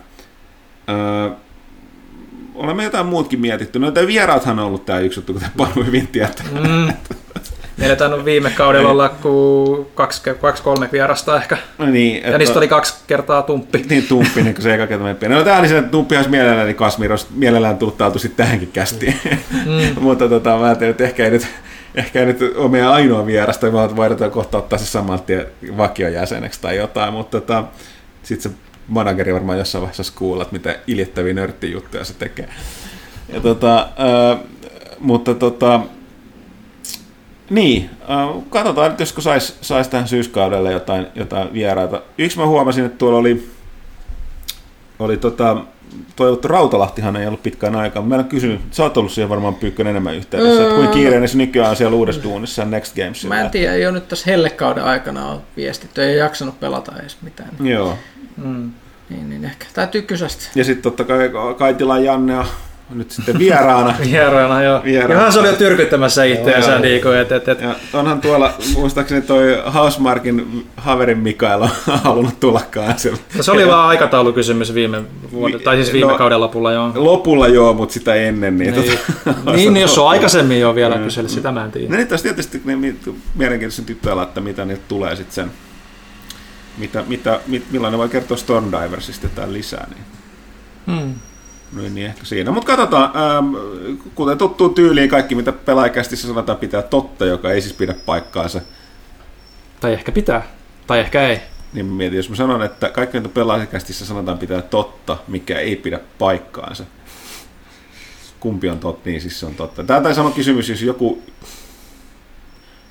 Öö, 0.88 1.31
olemme 2.54 2.85
jotain 2.85 3.07
muutkin 3.07 3.40
mietitty. 3.40 3.78
No 3.78 3.90
tämä 3.90 4.07
vieraathan 4.07 4.59
on 4.59 4.64
ollut 4.64 4.87
tämä 4.87 4.98
yksi 4.98 5.18
juttu, 5.18 5.33
kuten 5.33 5.50
paljon 5.57 5.87
hyvin 5.87 6.07
tietää. 6.07 6.46
Mm. 6.52 6.92
Meillä 7.78 7.92
ei 7.92 7.96
tainnut 7.96 8.24
viime 8.24 8.50
kaudella 8.50 8.90
olla 8.90 9.14
kaksi, 9.94 10.22
kaksi 10.40 10.62
kolme 10.62 10.88
vierasta 10.92 11.36
ehkä. 11.36 11.58
No 11.78 11.86
niin, 11.86 12.22
Ja 12.22 12.38
niistä 12.38 12.58
oli 12.58 12.68
kaksi 12.68 12.94
kertaa 13.06 13.42
tumppi. 13.42 13.84
Niin 13.88 14.08
tumppi, 14.08 14.42
niin 14.42 14.54
kuin 14.54 14.62
se 14.62 14.74
eka 14.74 14.86
kerta 14.86 15.04
meni 15.04 15.14
pieni. 15.14 15.34
No 15.34 15.44
tää 15.44 15.58
oli 15.58 15.68
se, 15.68 15.78
että 15.78 15.90
tumppi 15.90 16.16
olisi 16.16 16.30
mielellään, 16.30 16.66
niin 16.66 16.76
Kasmir 16.76 17.10
olisi 17.10 17.26
mielellään 17.34 17.78
tuuttautu 17.78 18.18
sitten 18.18 18.46
tähänkin 18.46 18.72
kästiin. 18.72 19.14
Mm. 19.66 19.94
Mutta 20.02 20.28
tota, 20.28 20.56
mä 20.56 20.64
ajattelin, 20.64 20.90
että 20.90 21.04
ehkä 21.04 21.24
ei 21.24 21.30
nyt, 21.30 21.46
ehkä 21.94 22.20
ei 22.20 22.26
nyt 22.26 22.38
ole 22.56 22.70
meidän 22.70 22.92
ainoa 22.92 23.26
vierasta, 23.26 23.72
vaan 23.72 23.96
voidaan 23.96 24.31
kohta 24.31 24.58
ottaa 24.58 24.79
se 24.79 24.87
saman 24.87 25.20
tien 25.22 25.46
vakiojäseneksi 25.76 26.60
tai 26.60 26.76
jotain, 26.76 27.14
mutta 27.14 27.40
tota, 27.40 27.64
sitten 28.22 28.52
se 28.52 28.58
manageri 28.88 29.35
varmaan 29.35 29.58
jossain 29.58 29.83
vaiheessa 29.83 30.12
kuulla, 30.16 30.42
että 30.42 30.52
mitä 30.52 30.76
iljettäviä 30.87 31.35
nörttijuttuja 31.35 32.04
se 32.04 32.14
tekee. 32.14 32.48
Ja 33.33 33.40
tota, 33.40 33.81
äh, 33.81 34.38
mutta 35.00 35.35
tota, 35.35 35.81
niin, 37.51 37.90
äh, 38.11 38.42
katsotaan 38.51 38.90
nyt, 38.90 39.01
josko 39.01 39.21
saisi 39.21 39.55
sais 39.61 39.88
tähän 39.88 40.09
syyskaudelle 40.09 40.73
jotain, 40.73 41.07
jotain 41.15 41.53
vieraita. 41.53 42.03
Yksi 42.19 42.38
mä 42.38 42.46
huomasin, 42.46 42.85
että 42.85 42.99
tuolla 42.99 43.19
oli, 43.19 43.49
oli 44.99 45.17
tota, 45.17 45.57
toivottu 46.17 46.49
Rautalahtihan 46.49 47.17
ei 47.17 47.27
ollut 47.27 47.42
pitkään 47.42 47.77
aikaa, 47.77 48.03
mutta 48.03 48.17
mä 48.17 48.23
en 48.23 48.29
kysynyt, 48.29 48.61
sä 48.71 48.83
oot 48.83 48.96
ollut 48.96 49.13
siihen 49.13 49.29
varmaan 49.29 49.55
pyykön 49.55 49.87
enemmän 49.87 50.15
yhteydessä, 50.15 50.63
että 50.63 50.75
kuinka 50.75 50.92
kiireinen 50.92 51.29
se 51.29 51.38
nykyään 51.38 51.71
on 51.71 51.77
siellä 51.77 51.96
uudessa 51.96 52.23
duunissa 52.23 52.65
Next 52.65 52.96
Games. 52.96 53.27
Mä 53.27 53.40
en 53.40 53.51
tiedä, 53.51 53.75
ei 53.75 53.87
ole 53.87 53.92
nyt 53.92 54.09
tässä 54.09 54.31
hellekauden 54.31 54.85
aikana 54.85 55.31
ole 55.31 55.40
viestitty, 55.57 56.03
ei 56.03 56.19
jaksanut 56.19 56.61
pelata 56.61 56.92
edes 57.01 57.17
mitään. 57.23 57.51
Joo. 57.61 57.99
Mm. 58.37 58.71
Niin, 59.11 59.31
niin 59.31 59.44
ehkä 59.44 59.67
täytyy 59.75 60.03
kysyä 60.03 60.29
sitä. 60.29 60.44
Ja 60.55 60.65
sitten 60.65 60.83
totta 60.83 61.05
kai 61.05 61.31
Kaitila 61.59 61.99
Janne 61.99 62.38
on 62.38 62.46
nyt 62.90 63.10
sitten 63.10 63.38
vieraana. 63.38 63.94
Vieraana, 64.10 64.62
joo. 64.62 64.84
Vieraana. 64.84 65.14
Johan 65.14 65.32
se 65.32 65.38
oli 65.38 65.48
jo 65.48 65.56
tyrkyttämässä 65.56 66.24
itseänsä, 66.24 66.70
Joo. 66.70 66.80
niin 66.80 67.02
kuin, 67.02 67.16
että, 67.18 67.36
että, 67.36 67.52
että 67.52 67.64
Ja 67.64 67.74
onhan 67.92 68.20
tuolla, 68.20 68.54
muistaakseni 68.74 69.22
toi 69.22 69.62
Housemarkin 69.74 70.66
Haverin 70.76 71.18
Mikael 71.18 71.62
on 71.62 71.68
halunnut 72.04 72.40
tulla 72.40 72.60
kanssa. 72.70 73.08
se 73.40 73.50
oli 73.52 73.66
vaan 73.66 73.88
aikataulukysymys 73.88 74.74
viime 74.74 75.02
vuoden, 75.32 75.60
tai 75.60 75.76
siis 75.76 75.92
viime 75.92 76.12
No, 76.12 76.18
kauden 76.18 76.40
lopulla, 76.40 76.72
joo. 76.72 76.92
Lopulla 76.94 77.48
joo, 77.48 77.72
mutta 77.74 77.92
sitä 77.92 78.14
ennen. 78.14 78.58
Niin, 78.58 78.74
Niin, 78.74 78.84
tota- 78.92 79.52
niin, 79.56 79.74
niin 79.74 79.82
jos 79.82 79.98
on 79.98 80.08
aikaisemmin 80.10 80.60
jo 80.60 80.74
vielä 80.74 80.98
kysellä, 80.98 81.28
sitä 81.28 81.52
mä 81.52 81.64
en 81.64 81.70
tiedä. 81.72 81.88
No 81.88 81.96
niin, 81.96 82.08
tässä 82.08 82.24
tietysti 82.24 82.62
niin, 82.64 82.78
mi- 82.78 82.96
mielenkiintoisen 83.34 83.84
tyttöillä, 83.84 84.22
että 84.22 84.40
mitä 84.40 84.64
niitä 84.64 84.82
tulee 84.88 85.16
sitten 85.16 85.34
sen, 85.34 85.50
mitä, 86.78 87.04
mitä, 87.08 87.40
mit, 87.46 87.64
millainen 87.70 87.98
voi 87.98 88.08
kertoa 88.08 88.36
Stormdiversista 88.36 89.26
jotain 89.26 89.52
lisää, 89.52 89.86
niin, 89.94 90.04
Hmm. 90.86 91.14
Niin, 91.73 91.94
niin 91.94 92.06
ehkä 92.06 92.25
siinä. 92.25 92.50
Mutta 92.50 92.66
katsotaan, 92.66 93.10
ähm, 93.16 93.54
kuten 94.14 94.38
tuttuu 94.38 94.69
tyyliin, 94.69 95.08
kaikki 95.08 95.35
mitä 95.35 95.52
pelaajakästissä 95.52 96.29
sanotaan 96.29 96.58
pitää 96.58 96.83
totta, 96.83 97.25
joka 97.25 97.52
ei 97.52 97.60
siis 97.60 97.75
pidä 97.75 97.94
paikkaansa. 98.06 98.60
Tai 99.81 99.92
ehkä 99.92 100.12
pitää, 100.12 100.46
tai 100.87 101.00
ehkä 101.00 101.29
ei. 101.29 101.40
Niin 101.73 101.87
mä 101.87 101.94
mietin, 101.94 102.16
jos 102.16 102.31
mä 102.31 102.37
sanon, 102.37 102.62
että 102.62 102.90
kaikki 102.90 103.21
mitä 103.21 103.29
pelaajakästissä 103.29 104.06
sanotaan 104.06 104.38
pitää 104.38 104.62
totta, 104.62 105.16
mikä 105.29 105.58
ei 105.58 105.77
pidä 105.77 106.00
paikkaansa. 106.19 106.85
Kumpi 108.40 108.69
on 108.69 108.79
totta, 108.79 109.10
niin 109.10 109.21
siis 109.21 109.40
se 109.40 109.46
on 109.46 109.54
totta. 109.54 109.85
Tämä 109.85 110.00
tai 110.00 110.14
sama 110.14 110.31
kysymys, 110.31 110.69
jos 110.69 110.83
joku, 110.83 111.23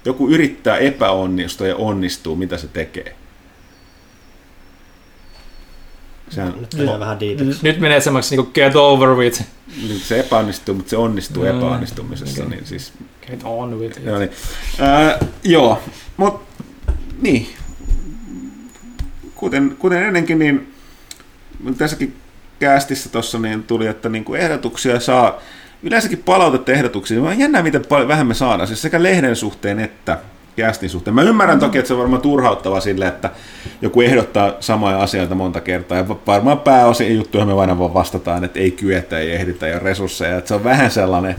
joku 0.05 0.30
yrittää 0.30 0.78
epäonnistua 0.78 1.67
ja 1.67 1.75
onnistuu, 1.75 2.36
mitä 2.36 2.57
se 2.57 2.67
tekee? 2.67 3.15
Sehän, 6.30 6.53
Nyt 6.59 6.73
menee 6.78 6.99
vähän 6.99 7.19
diipiksi. 7.19 7.59
Nyt 7.63 7.80
menee 7.80 8.01
semmoiksi 8.01 8.38
niin 8.38 8.47
get 8.53 8.75
over 8.75 9.09
with. 9.09 9.41
nyt 9.88 10.01
se 10.01 10.19
epäonnistuu, 10.19 10.75
mutta 10.75 10.89
se 10.89 10.97
onnistuu 10.97 11.43
Mm. 11.43 11.49
epäonnistumisessa. 11.57 12.43
Niin 12.45 12.65
siis, 12.65 12.93
Get 13.28 13.39
on 13.43 13.80
with 13.80 13.97
it. 13.99 14.05
joo, 14.05 14.19
niin. 14.19 14.32
Ää, 14.80 15.17
joo, 15.43 15.82
mutta 16.17 16.63
niin. 17.21 17.47
Kuten, 19.36 19.75
kuten 19.80 20.03
ennenkin, 20.03 20.39
niin 20.39 20.73
tässäkin 21.78 22.15
käästissä 22.59 23.09
tuossa 23.09 23.39
niin 23.39 23.63
tuli, 23.63 23.88
että 23.88 24.09
niin 24.09 24.23
kuin 24.23 24.41
ehdotuksia 24.41 24.99
saa, 24.99 25.39
yleensäkin 25.84 26.17
palautetta 26.23 26.71
ehdotuksia, 26.71 27.21
vaan 27.21 27.39
jännää 27.39 27.63
miten 27.63 27.86
paljon 27.86 28.07
vähän 28.07 28.28
me 28.28 28.34
saadaan, 28.34 28.67
siis 28.67 28.82
sekä 28.82 29.03
lehden 29.03 29.36
suhteen 29.36 29.80
että 29.80 30.19
käästin 30.58 30.89
suhteen. 30.89 31.16
Mä 31.16 31.22
ymmärrän 31.22 31.60
toki, 31.60 31.78
että 31.78 31.88
se 31.88 31.93
on 31.93 31.99
varmaan 31.99 32.22
turhauttava 32.22 32.80
sille, 32.80 33.08
että 33.08 33.30
joku 33.82 34.01
ehdottaa 34.01 34.53
samoja 34.60 34.99
asioita 35.01 35.36
monta 35.36 35.62
kertaa, 35.62 35.97
ja 35.97 36.08
varmaan 36.28 36.60
pääosin 36.60 37.16
juttuja 37.16 37.45
me 37.45 37.53
aina 37.62 37.80
vaan 37.80 37.93
vastataan, 37.93 38.43
että 38.43 38.60
ei 38.60 38.72
kyetä, 38.72 39.20
ei 39.20 39.32
ehditä, 39.32 39.68
ei 39.68 39.74
ole 39.74 39.80
resursseja, 39.82 40.38
että 40.38 40.47
se 40.47 40.53
on 40.53 40.64
vähän 40.64 40.91
sellainen, 40.91 41.36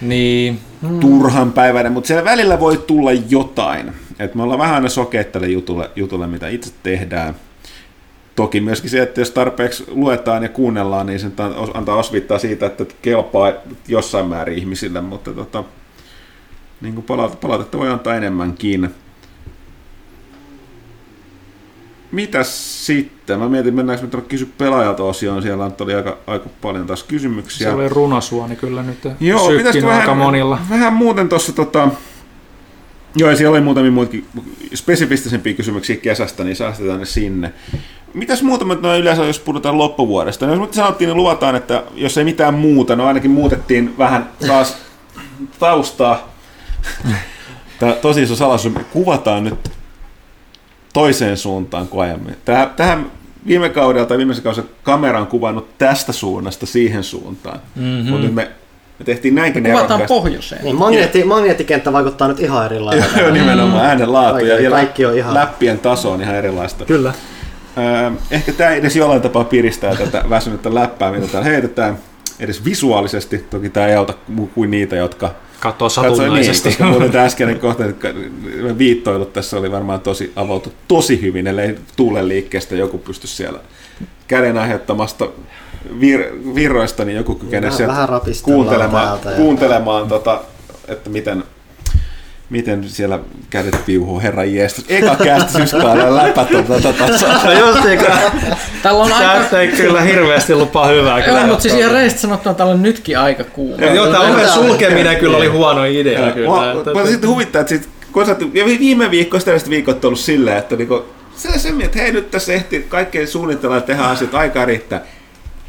Niin. 0.00 0.60
turhan 1.00 1.52
päiväinen, 1.52 1.92
mutta 1.92 2.08
siellä 2.08 2.24
välillä 2.24 2.60
voi 2.60 2.76
tulla 2.86 3.12
jotain. 3.12 3.92
Et 4.18 4.34
me 4.34 4.42
ollaan 4.42 4.58
vähän 4.58 4.74
aina 4.74 4.88
sokeet 4.88 5.32
tälle 5.32 5.48
jutulle, 5.48 5.90
jutulle, 5.96 6.26
mitä 6.26 6.48
itse 6.48 6.72
tehdään. 6.82 7.34
Toki 8.36 8.60
myöskin 8.60 8.90
se, 8.90 9.02
että 9.02 9.20
jos 9.20 9.30
tarpeeksi 9.30 9.84
luetaan 9.88 10.42
ja 10.42 10.48
kuunnellaan, 10.48 11.06
niin 11.06 11.20
se 11.20 11.26
antaa- 11.74 11.96
osviittaa 11.96 12.38
siitä, 12.38 12.66
että 12.66 12.84
kelpaa 13.02 13.52
jossain 13.88 14.26
määrin 14.26 14.58
ihmisille, 14.58 15.00
mutta 15.00 15.32
tota, 15.32 15.64
niin 16.80 16.94
kuin 16.94 17.04
palautetta, 17.04 17.46
palautetta 17.46 17.78
voi 17.78 17.88
antaa 17.88 18.16
enemmänkin. 18.16 18.94
Mitäs 22.12 22.86
sitten? 22.86 23.38
Mä 23.38 23.48
mietin, 23.48 23.74
mennäänkö 23.74 24.06
me 24.16 24.22
kysy 24.22 24.48
pelaajalta 24.58 25.02
osioon. 25.02 25.42
Siellä 25.42 25.64
on 25.64 25.74
oli 25.80 25.94
aika, 25.94 26.18
aika 26.26 26.48
paljon 26.62 26.86
taas 26.86 27.02
kysymyksiä. 27.02 27.70
Se 27.70 27.74
oli 27.74 27.88
runasuoni 27.88 28.56
kyllä 28.56 28.82
nyt. 28.82 28.98
Joo, 29.20 29.48
pitäisikö 29.48 29.86
aika 29.86 30.00
vähän, 30.00 30.16
monilla. 30.16 30.58
vähän 30.70 30.92
muuten 30.92 31.28
tuossa 31.28 31.52
tota, 31.52 31.88
Joo, 33.16 33.30
ja 33.30 33.36
siellä 33.36 33.54
oli 33.54 33.60
muutamia 33.60 33.90
muitakin 33.90 34.26
spesifistisempiä 34.74 35.54
kysymyksiä 35.54 35.96
kesästä, 35.96 36.44
niin 36.44 36.56
säästetään 36.56 36.98
ne 36.98 37.04
sinne. 37.04 37.52
Mitäs 38.14 38.42
muuta 38.42 38.64
me 38.64 38.74
no 38.74 38.96
yleensä, 38.96 39.24
jos 39.24 39.38
puhutaan 39.38 39.78
loppuvuodesta? 39.78 40.46
No, 40.46 40.52
jos 40.54 40.60
me 40.60 40.68
sanottiin, 40.72 41.08
niin 41.08 41.16
luvataan, 41.16 41.56
että 41.56 41.82
jos 41.94 42.18
ei 42.18 42.24
mitään 42.24 42.54
muuta, 42.54 42.96
no 42.96 43.06
ainakin 43.06 43.30
muutettiin 43.30 43.98
vähän 43.98 44.28
taas 44.46 44.76
taustaa. 45.58 46.37
Tämä 47.78 47.92
tosi 47.92 48.22
iso 48.22 48.36
salaisuus, 48.36 48.74
me 48.74 48.84
kuvataan 48.92 49.44
nyt 49.44 49.70
toiseen 50.92 51.36
suuntaan 51.36 51.88
kuin 51.88 52.02
aiemmin. 52.02 52.36
Tähän, 52.44 52.70
tähän 52.76 53.10
viime 53.46 53.68
kaudella 53.68 54.06
tai 54.06 54.16
viimeisen 54.18 54.44
kaudella 54.44 54.68
kamera 54.82 55.20
on 55.20 55.26
kuvannut 55.26 55.78
tästä 55.78 56.12
suunnasta 56.12 56.66
siihen 56.66 57.04
suuntaan. 57.04 57.60
Mm-hmm. 57.76 58.10
Mutta 58.10 58.26
nyt 58.26 58.34
me, 58.34 58.50
me 58.98 59.04
tehtiin 59.04 59.34
näinkin 59.34 59.62
Kuvataan 59.62 59.84
nerokkaasti. 59.88 60.14
pohjoiseen. 60.14 60.64
Niin, 60.64 60.76
magneetti, 60.76 61.24
magneettikenttä 61.24 61.92
vaikuttaa 61.92 62.28
nyt 62.28 62.40
ihan 62.40 62.64
erilaiselta. 62.66 63.18
Joo, 63.20 63.30
nimenomaan 63.30 63.86
äänen 63.86 64.12
laatu 64.12 64.44
ja, 64.44 64.60
ja 64.60 64.70
kaikki 64.70 65.06
on 65.06 65.16
ihan- 65.16 65.34
läppien 65.34 65.78
taso 65.78 66.12
on 66.12 66.22
ihan 66.22 66.34
erilaista. 66.34 66.84
Kyllä. 66.84 67.12
Öö, 67.78 68.10
ehkä 68.30 68.52
tämä 68.52 68.70
edes 68.70 68.96
jollain 68.96 69.22
tapaa 69.22 69.44
piristää 69.44 69.96
tätä 69.96 70.24
väsynyttä 70.30 70.74
läppää, 70.74 71.12
mitä 71.12 71.26
täällä 71.26 71.48
heitetään 71.48 71.98
edes 72.40 72.64
visuaalisesti. 72.64 73.38
Toki 73.38 73.70
tämä 73.70 73.86
ei 73.86 73.94
auta 73.94 74.14
kuin 74.54 74.70
niitä, 74.70 74.96
jotka 74.96 75.34
Katsoo 75.60 75.86
katsoi 75.88 76.04
niin, 76.08 76.16
satunnaisesti. 76.16 76.68
koska 76.68 76.84
muuten 76.84 77.10
tämä 77.10 77.24
äskeinen 77.24 77.60
kohta, 77.60 77.84
viittoilut 78.78 79.32
tässä 79.32 79.56
oli 79.56 79.72
varmaan 79.72 80.00
tosi 80.00 80.32
avautu 80.36 80.72
tosi 80.88 81.20
hyvin, 81.20 81.46
ellei 81.46 81.74
tuulen 81.96 82.28
liikkeestä 82.28 82.74
joku 82.74 82.98
pysty 82.98 83.26
siellä 83.26 83.60
käden 84.26 84.58
aiheuttamasta 84.58 85.28
vir- 86.00 86.54
virroista, 86.54 87.04
niin 87.04 87.16
joku 87.16 87.34
kykenee 87.34 87.70
sieltä 87.70 88.08
kuuntelemaan, 88.42 89.06
täältä 89.08 89.30
ja- 89.30 89.36
kuuntelemaan 89.36 90.08
tota, 90.08 90.40
että 90.88 91.10
miten, 91.10 91.44
miten 92.50 92.84
siellä 92.88 93.18
kädet 93.50 93.86
viuhuu, 93.86 94.20
herra 94.20 94.44
jeestus. 94.44 94.84
Eka 94.88 95.16
kästä 95.16 95.58
syskaalla 95.58 96.16
läpät 96.16 96.54
on 96.54 96.64
tätä 96.64 96.92
tasoa. 96.92 97.44
No 97.44 97.52
just 97.52 97.84
niin, 97.84 98.00
Täällä 98.82 99.04
on 99.04 99.12
aika... 99.12 99.32
Tästä 99.32 99.60
ei 99.60 99.68
kyllä 99.68 100.00
hirveästi 100.00 100.54
lupaa 100.54 100.86
hyvää. 100.86 101.26
Joo, 101.26 101.46
mutta 101.46 101.62
siis 101.62 101.74
ihan 101.74 101.92
reistä 101.92 102.20
sanottuna 102.20 102.54
täällä 102.54 102.74
on 102.74 102.82
nytkin 102.82 103.18
aika 103.18 103.44
kuuma. 103.44 103.86
Joo, 103.86 104.06
tämä 104.06 104.20
oven 104.20 104.48
sulkeminen 104.48 105.16
kyllä 105.16 105.36
oli 105.36 105.46
huono 105.46 105.84
idea. 105.84 106.30
Kyllä. 106.30 106.48
mua 106.94 107.06
sitten 107.06 107.30
huvittaa, 107.30 107.60
että 107.60 107.68
sit, 107.68 107.88
kun 108.12 108.26
sä, 108.26 108.32
oot- 108.32 108.50
ja 108.54 108.64
viime 108.64 109.10
viikko, 109.10 109.38
sitä 109.38 109.52
viikot 109.70 110.04
on 110.04 110.08
ollut 110.08 110.20
silleen, 110.20 110.56
että 110.56 110.76
niinku, 110.76 111.04
se 111.36 111.58
se, 111.58 111.72
että 111.82 111.98
hei 111.98 112.12
nyt 112.12 112.30
tässä 112.30 112.52
ehtii 112.52 112.86
kaikkea 112.88 113.26
suunnitella 113.26 113.74
ja 113.74 113.80
tehdä 113.80 114.02
asioita, 114.02 114.38
aikaa 114.38 114.64
riittää. 114.64 115.04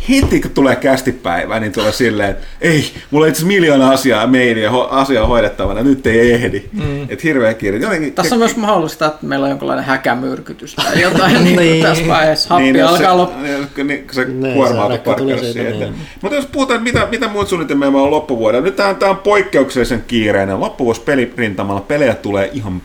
Heti 0.09 0.41
kun 0.41 0.51
tulee 0.51 0.75
kästipäivä, 0.75 1.59
niin 1.59 1.71
tulee 1.71 1.91
silleen, 1.91 2.29
että 2.29 2.45
ei, 2.61 2.91
mulla 3.11 3.25
on 3.25 3.29
itse 3.29 3.39
asiassa 3.39 3.47
miljoona 3.47 3.89
asiaa 3.89 4.27
meilia, 4.27 4.71
ho, 4.71 4.87
asiaa 4.91 5.27
hoidettavana, 5.27 5.81
nyt 5.81 6.07
ei 6.07 6.31
ehdi. 6.31 6.63
Mm. 6.73 7.03
Että 7.03 7.19
hirveä 7.23 7.53
kiire. 7.53 7.77
Jotenkin, 7.77 8.13
Tässä 8.13 8.35
on 8.35 8.39
myös 8.39 8.55
mahdollista, 8.55 9.05
että 9.05 9.25
meillä 9.25 9.43
on 9.43 9.49
jonkinlainen 9.49 9.85
häkämyrkytys 9.85 10.75
tai 10.75 11.01
jotain 11.01 11.33
niin. 11.43 11.55
Niin. 11.55 11.83
tässä 11.83 12.07
vaiheessa. 12.07 12.49
Happi 12.49 12.77
jos 12.77 12.91
alkaa 12.91 13.11
se, 13.11 13.13
loppu. 13.13 13.41
niin, 13.41 13.87
niin, 13.87 14.05
se 14.11 14.25
Niin, 14.25 14.53
kuorma 14.53 14.83
se 14.83 14.87
rekka 14.87 15.13
tuli 15.13 15.39
siitä, 15.39 15.69
niin. 15.69 15.95
Mutta 16.21 16.35
jos 16.35 16.45
puhutaan, 16.45 16.83
mitä, 16.83 17.07
mitä 17.11 17.27
muut 17.27 17.47
suunnitelmia 17.47 17.91
meillä 17.91 18.05
on 18.05 18.11
loppuvuodella. 18.11 18.65
Nyt 18.65 18.75
tämä 18.75 18.89
on, 18.89 18.95
tää 18.95 19.09
on 19.09 19.17
poikkeuksellisen 19.17 20.03
kiireinen. 20.07 20.59
Loppuvuosi 20.59 21.01
pelirintamalla 21.01 21.81
pelejä 21.81 22.15
tulee 22.15 22.49
ihan 22.53 22.81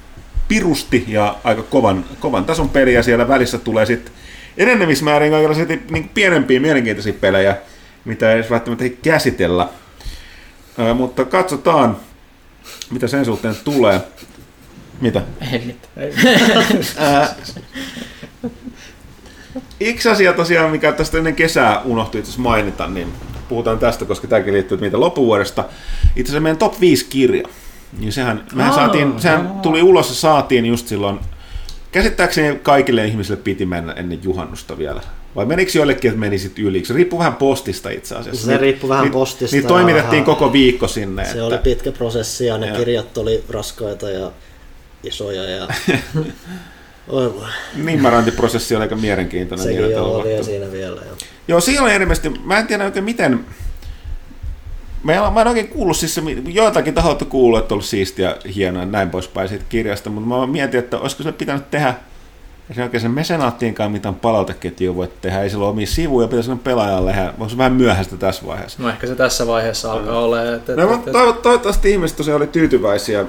pirusti 0.49 1.05
ja 1.09 1.37
aika 1.45 1.63
kovan, 1.63 2.05
kovan 2.21 2.45
tason 2.45 2.69
peliä. 2.69 3.03
Siellä 3.03 3.29
välissä 3.29 3.59
tulee 3.59 3.87
sitten 3.87 4.15
enenemismäärin 4.57 5.33
kaikilla 5.33 5.77
niin 5.91 6.11
pienempiä 6.15 6.61
mielenkiintoisia 6.61 7.13
pelejä, 7.13 7.57
mitä 8.05 8.31
ei 8.31 8.35
edes 8.39 8.51
välttämättä 8.51 8.85
ei 8.85 8.99
käsitellä. 9.03 9.69
Ää, 10.79 10.95
mutta 10.95 11.25
katsotaan, 11.25 11.97
mitä 12.91 13.07
sen 13.07 13.25
suhteen 13.25 13.55
tulee. 13.65 14.01
Mitä? 15.01 15.23
Ei 15.53 15.59
mitään. 15.59 16.09
Ää, 16.97 17.35
Yksi 19.81 20.09
asia 20.09 20.33
tosiaan, 20.33 20.71
mikä 20.71 20.93
tästä 20.93 21.19
ennen 21.19 21.35
kesää 21.35 21.81
unohtui 21.85 22.21
itse 22.21 22.41
mainita, 22.41 22.87
niin 22.87 23.13
puhutaan 23.49 23.79
tästä, 23.79 24.05
koska 24.05 24.27
tämäkin 24.27 24.55
liittyy 24.55 24.79
meitä 24.79 25.01
loppuvuodesta. 25.01 25.65
Itse 26.17 26.31
asiassa 26.31 26.41
meidän 26.41 26.59
top 26.59 26.81
5 26.81 27.07
kirja. 27.11 27.49
Niin 27.99 28.13
sehän, 28.13 28.47
mehän 28.55 28.71
Aa, 28.73 28.77
saatiin, 28.77 29.21
sehän 29.21 29.53
tuli 29.63 29.83
ulos 29.83 30.09
ja 30.09 30.15
saatiin 30.15 30.67
just 30.67 30.89
silloin, 30.89 31.21
käsittääkseni 31.95 32.59
kaikille 32.63 33.07
ihmisille 33.07 33.41
piti 33.45 33.67
mennä 33.67 33.93
ennen 33.93 34.19
juhannusta 34.23 34.79
vielä. 34.79 35.01
Vai 35.37 35.47
menikö 35.47 35.71
joillekin, 35.75 36.09
että 36.09 36.21
meni 36.21 36.39
sitten 36.39 36.65
yli? 36.65 36.85
Se 36.85 36.95
riippuu 36.95 37.19
vähän 37.19 37.35
postista 37.35 37.91
itse 37.91 38.15
asiassa. 38.15 38.47
Se 38.47 38.57
riippuu 38.57 38.91
vähän 38.91 39.05
niitä- 39.05 39.13
postista 39.15 39.57
ja 39.57 39.63
toimitettiin 39.63 40.11
vähän- 40.11 40.25
koko 40.25 40.53
viikko 40.53 40.89
sinne. 40.89 41.25
Se 41.25 41.43
oli 41.43 41.59
pitkä 41.59 41.93
prosessi 41.93 42.47
ja 42.47 42.59
ne 42.59 42.67
Joo. 42.67 42.77
kirjat 42.77 43.19
oli 43.19 43.45
raskaita 43.51 44.11
ja 44.11 44.31
isoja 45.05 45.45
ja 45.45 45.69
Oi 47.09 47.35
voi. 47.35 47.47
Nimmarointiprosessi 47.77 48.75
oli 48.77 48.83
aika 48.83 48.97
mielenkiintoinen. 48.97 49.65
Sekin 49.67 49.79
vielä 49.81 49.93
jo 49.93 49.99
tällä 50.05 50.17
oli 50.19 50.37
ja 50.37 50.45
siinä 50.45 50.73
vielä. 50.73 51.01
Jo. 51.01 51.17
Joo, 51.49 51.61
siinä 51.61 51.83
oli 51.83 51.95
ilmeisesti, 51.95 52.29
mä 52.45 52.59
en 52.59 52.67
tiedä 52.67 52.85
oikein 52.85 53.05
miten, 53.05 53.45
Meillä, 55.05 55.31
mä 55.31 55.41
en 55.41 55.49
oikein 55.49 55.69
kuullut, 55.69 55.97
siis 55.97 56.21
joitakin 56.47 56.95
taholta 56.95 57.25
kuullut, 57.25 57.59
että 57.61 57.75
on 57.75 57.77
ollut 57.77 57.85
siistiä, 57.85 58.37
hienoa 58.55 58.83
ja 58.83 58.87
näin 58.87 59.11
poispäin 59.11 59.49
siitä 59.49 59.65
kirjasta, 59.69 60.11
mutta 60.11 60.29
mä 60.29 60.47
mietin, 60.47 60.81
että 60.81 60.99
olisiko 60.99 61.23
se 61.23 61.33
pitänyt 61.33 61.71
tehdä, 61.71 61.95
ei 62.69 62.75
se 62.75 62.83
oikein 62.83 63.01
sen 63.01 63.11
mesenaattiinkaan 63.11 63.93
mitään 63.93 64.15
palauteketjua 64.15 64.97
voi 64.97 65.09
tehdä, 65.21 65.43
ei 65.43 65.51
sillä 65.51 65.65
ole 65.65 65.71
omia 65.71 65.87
sivuja, 65.87 66.29
pitäisi 66.29 66.47
sen 66.47 66.59
pelaajalle 66.59 67.11
tehdä, 67.13 67.29
onko 67.29 67.49
se 67.49 67.59
vähän 67.59 67.73
myöhäistä 67.73 68.17
tässä 68.17 68.47
vaiheessa? 68.47 68.83
No 68.83 68.89
ehkä 68.89 69.07
se 69.07 69.15
tässä 69.15 69.47
vaiheessa 69.47 69.93
alkaa 69.93 70.19
olla. 70.19 70.43
Et, 70.43 70.69
et, 70.69 70.77
No, 70.77 70.83
et, 70.83 70.89
mutta 70.91 71.11
toivo- 71.11 71.33
toivottavasti 71.33 71.91
ihmiset 71.91 72.17
tosiaan 72.17 72.37
oli 72.41 72.47
tyytyväisiä. 72.47 73.25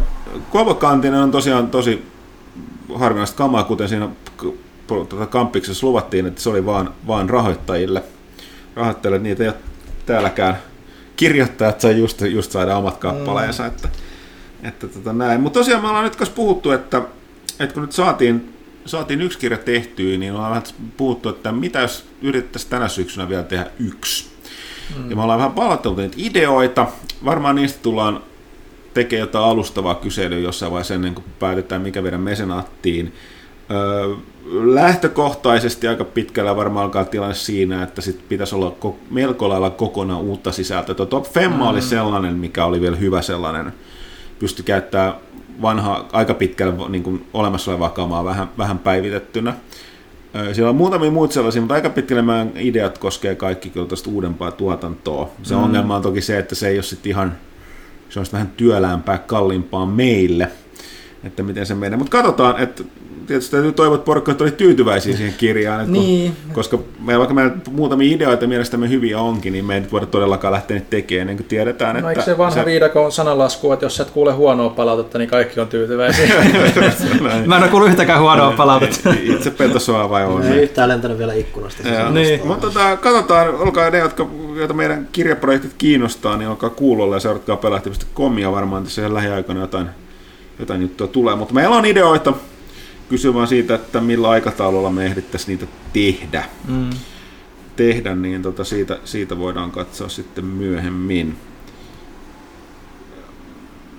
Kovakantinen 0.51 1.19
on 1.19 1.31
tosiaan 1.31 1.69
tosi 1.69 2.05
harvinaista 2.95 3.37
kamaa, 3.37 3.63
kuten 3.63 3.89
siinä 3.89 4.09
tuota 4.87 5.25
kampiksessa 5.25 5.87
luvattiin, 5.87 6.25
että 6.25 6.41
se 6.41 6.49
oli 6.49 6.65
vaan, 6.65 6.93
vaan 7.07 7.29
rahoittajille. 7.29 8.03
Rahoittajille 8.75 9.19
niitä 9.19 9.43
ei 9.43 9.49
ole 9.49 9.57
täälläkään. 10.05 10.57
Kirjoittajat 11.15 11.81
sai 11.81 11.97
just, 11.97 12.21
just 12.21 12.51
saada 12.51 12.77
omat 12.77 12.97
kappaleensa. 12.97 13.63
Mm. 13.63 13.69
Että, 13.69 13.89
että 14.63 14.87
tota 14.87 15.13
näin. 15.13 15.41
Mutta 15.41 15.59
tosiaan 15.59 15.81
me 15.81 15.87
ollaan 15.87 16.03
nyt 16.03 16.15
kanssa 16.15 16.35
puhuttu, 16.35 16.71
että, 16.71 17.01
että 17.59 17.73
kun 17.73 17.83
nyt 17.83 17.91
saatiin, 17.91 18.53
saatiin 18.85 19.21
yksi 19.21 19.39
kirja 19.39 19.57
tehtyä, 19.57 20.17
niin 20.17 20.33
ollaan 20.33 20.49
vähän 20.49 20.63
puhuttu, 20.97 21.29
että 21.29 21.51
mitä 21.51 21.79
jos 21.79 22.05
yritettäisiin 22.21 22.69
tänä 22.69 22.87
syksynä 22.87 23.29
vielä 23.29 23.43
tehdä 23.43 23.67
yksi. 23.79 24.27
Mm. 24.97 25.09
Ja 25.09 25.15
me 25.15 25.21
ollaan 25.21 25.39
vähän 25.39 25.51
palauteltu 25.51 26.01
niitä 26.01 26.15
ideoita. 26.17 26.87
Varmaan 27.25 27.55
niistä 27.55 27.79
tullaan 27.81 28.23
tekemään 28.93 29.27
jotain 29.27 29.45
alustavaa 29.45 29.95
kyselyä 29.95 30.39
jossain 30.39 30.71
vaiheessa 30.71 30.93
ennen 30.93 31.15
kuin 31.15 31.25
päätetään, 31.39 31.81
mikä 31.81 32.03
viedä 32.03 32.17
mesenaattiin. 32.17 33.13
Lähtökohtaisesti 34.51 35.87
aika 35.87 36.03
pitkällä 36.03 36.55
varmaan 36.55 36.85
alkaa 36.85 37.05
tilanne 37.05 37.35
siinä, 37.35 37.83
että 37.83 38.01
sit 38.01 38.27
pitäisi 38.29 38.55
olla 38.55 38.75
ko- 38.85 38.95
melko 39.11 39.49
lailla 39.49 39.69
kokonaan 39.69 40.21
uutta 40.21 40.51
sisältöä. 40.51 40.95
Tuo 40.95 41.05
Top 41.05 41.25
Femma 41.25 41.63
mm. 41.63 41.69
oli 41.69 41.81
sellainen, 41.81 42.33
mikä 42.33 42.65
oli 42.65 42.81
vielä 42.81 42.95
hyvä 42.95 43.21
sellainen. 43.21 43.73
Pystyi 44.39 44.65
käyttämään 44.65 45.13
vanha, 45.61 46.05
aika 46.11 46.33
pitkälle 46.33 46.89
niin 46.89 47.03
kuin 47.03 47.25
olemassa 47.33 47.71
olevaa 47.71 47.89
kamaa 47.89 48.23
vähän, 48.23 48.49
vähän 48.57 48.79
päivitettynä. 48.79 49.53
Siellä 50.53 50.69
on 50.69 50.75
muutamia 50.75 51.11
muita 51.11 51.33
sellaisia, 51.33 51.61
mutta 51.61 51.75
aika 51.75 51.89
pitkälle 51.89 52.21
meidän 52.21 52.51
ideat 52.55 52.97
koskee 52.97 53.35
kaikki 53.35 53.69
kyllä 53.69 53.87
tästä 53.87 54.09
uudempaa 54.09 54.51
tuotantoa. 54.51 55.29
Se 55.43 55.55
mm. 55.55 55.63
ongelma 55.63 55.95
on 55.95 56.01
toki 56.01 56.21
se, 56.21 56.37
että 56.37 56.55
se 56.55 56.67
ei 56.67 56.77
ole 56.77 56.83
sitten 56.83 57.09
ihan, 57.09 57.35
se 58.09 58.19
on 58.19 58.25
vähän 58.33 58.51
työläämpää, 58.57 59.17
kalliimpaa 59.17 59.85
meille, 59.85 60.51
että 61.23 61.43
miten 61.43 61.65
se 61.65 61.75
menee. 61.75 61.97
Mutta 61.97 62.11
katsotaan, 62.11 62.59
että 62.59 62.83
tietysti 63.27 63.51
täytyy 63.51 63.71
toivoa, 63.71 63.95
että 63.95 64.05
porukka 64.05 64.35
oli 64.41 64.51
tyytyväisiä 64.51 65.15
siihen 65.15 65.33
kirjaan, 65.37 65.79
että 65.79 65.91
Niin. 65.91 66.35
kun, 66.45 66.53
koska 66.53 66.77
meillä, 66.99 67.19
vaikka 67.19 67.33
meillä 67.33 67.51
muutamia 67.71 68.15
ideoita 68.15 68.47
mielestämme 68.47 68.89
hyviä 68.89 69.19
onkin, 69.19 69.53
niin 69.53 69.65
me 69.65 69.73
ei 69.73 69.79
nyt 69.79 69.91
voida 69.91 70.05
todellakaan 70.05 70.51
lähteä 70.53 70.75
niitä 70.77 70.89
tekemään 70.89 71.21
ennen 71.21 71.37
kuin 71.37 71.47
tiedetään, 71.47 71.93
No 71.93 71.97
että... 71.99 72.09
eikö 72.09 72.21
se 72.21 72.37
vanha 72.37 72.65
viidakon 72.65 73.11
sananlasku, 73.11 73.71
että 73.71 73.85
jos 73.85 73.99
et 73.99 74.09
kuule 74.09 74.33
huonoa 74.33 74.69
palautetta, 74.69 75.17
niin 75.17 75.29
kaikki 75.29 75.59
on 75.59 75.67
tyytyväisiä? 75.67 76.27
Mä 77.45 77.55
en 77.57 77.63
ole 77.63 77.71
kuullut 77.71 77.89
yhtäkään 77.89 78.21
huonoa 78.21 78.51
palautetta. 78.51 79.13
Itse 79.23 79.51
petosoa 79.51 80.09
vai 80.09 80.25
on? 80.25 80.43
Ei 80.43 80.61
yhtään 80.61 80.89
lentänyt 80.89 81.17
vielä 81.17 81.33
ikkunasta. 81.33 81.83
se 81.83 81.89
Niin. 82.11 82.47
Mutta 82.47 82.67
tota, 82.67 82.97
katsotaan, 82.97 83.55
olkaa 83.55 83.89
ne, 83.89 83.97
jotka, 83.97 84.27
joita 84.55 84.73
meidän 84.73 85.07
kirjaprojektit 85.11 85.73
kiinnostaa, 85.77 86.37
niin 86.37 86.49
olkaa 86.49 86.69
kuulolla 86.69 87.15
ja 87.15 87.19
seuratkaa 87.19 87.57
pelahti.comia 87.57 88.51
varmaan 88.51 88.83
tässä 88.83 89.13
lähiaikoina 89.13 89.61
jotain, 89.61 89.87
jotain 90.59 90.81
juttua 90.81 91.07
tulee. 91.07 91.35
Mutta 91.35 91.53
meillä 91.53 91.75
on 91.75 91.85
ideoita, 91.85 92.33
kysy 93.09 93.33
vaan 93.33 93.47
siitä, 93.47 93.75
että 93.75 94.01
millä 94.01 94.29
aikataululla 94.29 94.89
me 94.89 95.05
ehdittäisiin 95.05 95.57
niitä 95.57 95.71
tehdä. 95.93 96.45
Mm. 96.67 96.89
tehdä, 97.75 98.15
niin 98.15 98.41
tota 98.41 98.63
siitä, 98.63 98.99
siitä 99.05 99.37
voidaan 99.37 99.71
katsoa 99.71 100.09
sitten 100.09 100.45
myöhemmin. 100.45 101.35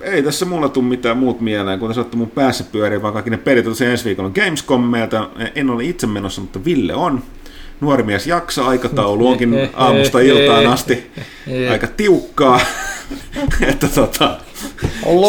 Ei 0.01 0.23
tässä 0.23 0.45
mulla 0.45 0.69
tule 0.69 0.85
mitään 0.85 1.17
muut 1.17 1.41
mieleen, 1.41 1.79
kun 1.79 1.93
sanottu 1.93 2.17
mun 2.17 2.29
päässä 2.29 2.63
pyörii, 2.63 3.01
vaan 3.01 3.13
kaikki 3.13 3.29
ne 3.29 3.37
pelit 3.37 3.65
ensi 3.91 4.05
viikolla 4.05 4.29
Gamescom 4.29 4.83
meiltä. 4.83 5.29
En 5.55 5.69
ole 5.69 5.83
itse 5.83 6.07
menossa, 6.07 6.41
mutta 6.41 6.65
Ville 6.65 6.93
on. 6.93 7.23
Nuori 7.81 8.03
mies 8.03 8.27
jaksaa, 8.27 8.67
aikataulu 8.67 9.27
onkin 9.27 9.69
aamusta 9.73 10.19
iltaan 10.19 10.67
asti 10.67 11.11
aika 11.71 11.87
tiukkaa. 11.87 12.59
että 13.71 13.87
tota, 13.87 14.39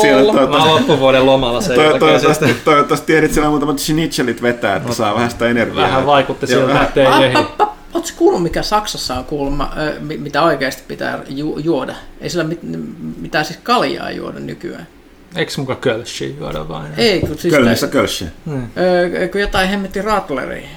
siellä 0.01 0.33
Mä 0.33 0.39
toivottavasti, 0.39 0.71
loppuvuoden 0.71 1.27
lomalla 1.27 1.61
jälkeen. 1.69 1.99
toivottavasti, 2.01 2.45
siis 2.45 2.57
toivottavasti 2.65 3.15
ehdit 3.17 3.33
siellä 3.33 3.51
muutamat 3.51 3.79
schnitzelit 3.79 4.43
vetää, 4.43 4.77
että 4.77 4.93
saa 4.93 5.15
vähän 5.15 5.31
sitä 5.31 5.47
energiaa. 5.49 5.83
Vähän 5.89 6.07
vaikutti 6.07 6.47
Joo, 6.53 6.61
siltä, 6.61 6.73
vähän- 6.75 6.89
että 6.89 7.01
ei 7.19 7.25
ehdi. 7.25 7.39
Oletko 7.95 8.13
kuullut, 8.17 8.43
mikä 8.43 8.63
Saksassa 8.63 9.15
on 9.15 9.25
kuulemma, 9.25 9.73
mi- 10.01 10.17
mitä 10.17 10.43
oikeasti 10.43 10.83
pitää 10.89 11.19
ju- 11.29 11.59
juoda? 11.59 11.95
Ei 12.21 12.31
sillä 12.31 12.45
mit, 12.45 12.59
mitään 13.21 13.45
siis 13.45 13.59
kaljaa 13.63 14.11
juoda 14.11 14.39
nykyään. 14.41 14.87
Eikö 15.37 15.53
muka 15.57 15.75
kölschi 15.75 16.37
juoda 16.41 16.69
vain? 16.69 16.87
Ei, 16.97 17.21
kun 17.21 17.39
siis 17.39 17.55
Kölnissä 17.55 17.87
Kölsche. 17.87 18.27
ö, 18.49 19.29
kun 19.33 19.41
jotain 19.41 19.69
hemmetti 19.69 20.03
ratleria. 20.03 20.69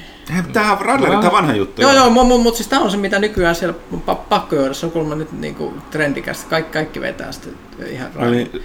On 0.71 0.79
Radlerin, 0.81 1.19
tämä 1.19 1.31
vanha 1.31 1.53
juttu. 1.53 1.81
Joo, 1.81 1.91
joo, 1.91 2.09
mutta 2.09 2.37
mut, 2.37 2.55
siis 2.55 2.67
tämä 2.67 2.81
on 2.81 2.91
se, 2.91 2.97
mitä 2.97 3.19
nykyään 3.19 3.55
siellä 3.55 3.75
on 3.93 4.01
pa- 4.07 4.15
pakko 4.29 4.55
juoda. 4.55 4.73
Se 4.73 4.85
on 4.85 4.91
kuulemma 4.91 5.15
nyt 5.15 5.31
niinku 5.31 5.73
trendikästä. 5.91 6.49
Kaikki, 6.49 6.71
kaikki 6.73 7.01
vetää 7.01 7.31
sitä 7.31 7.47
ihan 7.89 8.09
No 8.15 8.29
niin, 8.29 8.61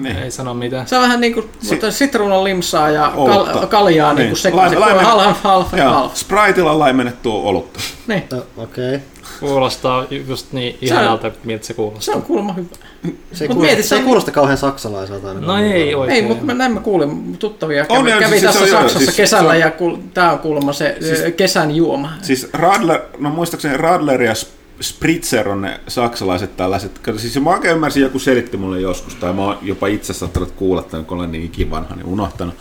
niin. 0.00 0.16
Ei 0.16 0.30
sano 0.30 0.54
mitään. 0.54 0.86
Se 0.86 0.96
on 0.96 1.02
vähän 1.02 1.20
niinku 1.20 1.44
Si- 1.60 1.80
sitruunan 1.90 2.44
limsaa 2.44 2.90
ja 2.90 3.12
Olutta. 3.16 3.52
kal- 3.52 3.66
kaljaa 3.66 4.12
Niin. 4.12 4.18
niinku 4.22 4.36
se, 4.36 4.50
Laime- 4.50 4.74
se 4.74 4.78
laime- 4.78 5.02
half, 5.02 5.42
half, 5.42 5.74
Joo, 5.74 5.92
half. 5.92 6.14
Spritella 6.14 6.78
laimennettua 6.78 7.34
olutta. 7.42 7.80
Niin. 8.06 8.22
Okei. 8.56 8.94
Okay. 8.94 9.00
Kuulostaa 9.40 10.06
just 10.28 10.52
niin 10.52 10.78
ihanalta, 10.82 11.30
miltä 11.44 11.62
se 11.64 11.66
Se 11.66 11.74
kuulostaa. 11.74 12.14
on 12.14 12.22
kuulemma 12.22 12.52
hyvä. 12.52 12.68
Se, 12.72 12.78
ei 12.80 13.08
Mut 13.12 13.12
kuulosta, 13.38 13.54
mieti, 13.60 13.82
se 13.82 13.88
se 13.88 13.94
ei 13.94 13.98
on- 13.98 14.04
kuulosta 14.04 14.30
kauhean 14.30 14.58
saksalaiselta. 14.58 15.34
No 15.34 15.56
ei 15.58 15.94
oikein. 15.94 16.16
Ei, 16.24 16.28
mutta 16.28 16.44
mä 16.44 16.54
näin 16.54 16.72
mä 16.72 16.80
kuulin 16.80 17.36
tuttavia. 17.38 17.86
On, 17.88 17.98
Kävi, 17.98 18.10
joo, 18.10 18.20
kävi 18.20 18.30
siis 18.40 18.42
tässä 18.52 18.58
se 18.66 18.76
on, 18.76 18.82
Saksassa 18.82 18.98
siis 18.98 19.16
kesällä 19.16 19.50
se 19.50 19.56
on- 19.56 19.60
ja 19.60 19.70
kuul, 19.70 19.96
tää 20.14 20.32
on 20.32 20.38
kuulemma 20.38 20.72
se 20.72 20.96
Siis- 21.00 21.18
siis, 21.18 21.34
kesän 21.34 21.70
juoma. 21.76 22.12
Siis 22.22 22.48
Radler, 22.52 23.00
no 23.18 23.30
muistaakseni 23.30 23.76
Radler 23.76 24.22
ja 24.22 24.34
Spritzer 24.80 25.48
on 25.48 25.60
ne 25.62 25.80
saksalaiset 25.88 26.56
tällaiset. 26.56 26.98
Kato, 26.98 27.18
siis 27.18 27.40
mä 27.40 27.50
oikein 27.50 27.74
ymmärsin, 27.74 28.02
joku 28.02 28.18
selitti 28.18 28.56
mulle 28.56 28.80
joskus, 28.80 29.14
tai 29.14 29.32
mä 29.32 29.42
oon 29.44 29.58
jopa 29.62 29.86
itse 29.86 30.12
saattanut 30.12 30.50
kuulla, 30.50 30.82
tämän, 30.82 31.04
kun 31.06 31.18
olen 31.18 31.32
niin 31.32 31.44
ikivanha, 31.44 31.94
niin 31.96 32.06
unohtanut. 32.06 32.54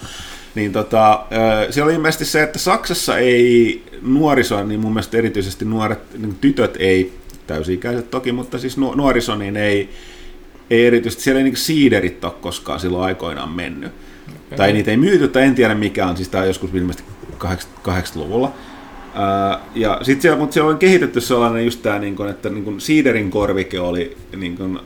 Niin 0.58 0.72
tota, 0.72 1.26
siellä 1.70 1.86
oli 1.86 1.93
ilmeisesti 1.93 2.26
se, 2.26 2.43
että 2.43 2.60
Saksassa 2.60 3.18
ei 3.18 3.84
nuoriso, 4.01 4.64
niin 4.64 4.80
mun 4.80 4.93
mielestä 4.93 5.18
erityisesti 5.18 5.66
nuoret, 5.66 5.99
niin 6.18 6.36
tytöt 6.36 6.76
ei, 6.80 7.14
täysi-ikäiset 7.47 8.12
toki, 8.12 8.32
mutta 8.32 8.60
siis 8.60 8.78
nu- 8.78 8.93
nuoriso, 8.93 9.36
niin 9.36 9.58
ei, 9.58 9.89
ei 10.70 10.86
erityisesti, 10.86 11.24
siellä 11.24 11.39
ei 11.39 11.43
niin 11.43 11.58
siiderit 11.58 12.24
ole 12.24 12.34
koskaan 12.41 12.80
silloin 12.80 13.03
aikoinaan 13.03 13.49
mennyt. 13.49 13.91
Okay. 14.45 14.58
Tai 14.58 14.74
niitä 14.74 14.91
ei 14.91 14.97
myyty, 14.97 15.28
tai 15.28 15.43
en 15.43 15.55
tiedä 15.55 15.76
mikä 15.76 16.08
on, 16.08 16.18
siis 16.18 16.30
tämä 16.30 16.41
on 16.41 16.47
joskus 16.47 16.70
ilmeisesti 16.74 17.12
80-luvulla. 17.88 18.51
Ää, 19.14 19.60
ja 19.76 19.99
sitten 20.01 20.22
siellä, 20.22 20.39
mutta 20.39 20.53
siellä 20.53 20.72
on 20.72 20.78
kehitetty 20.78 21.22
sellainen 21.22 21.66
just 21.66 21.82
tämä, 21.82 21.99
niin 21.99 22.16
kun, 22.16 22.30
että 22.30 22.49
niin 22.49 22.64
kun 22.64 22.82
siiderin 22.82 23.32
korvike 23.32 23.80
oli 23.80 24.18
niin 24.38 24.58
kun, 24.58 24.80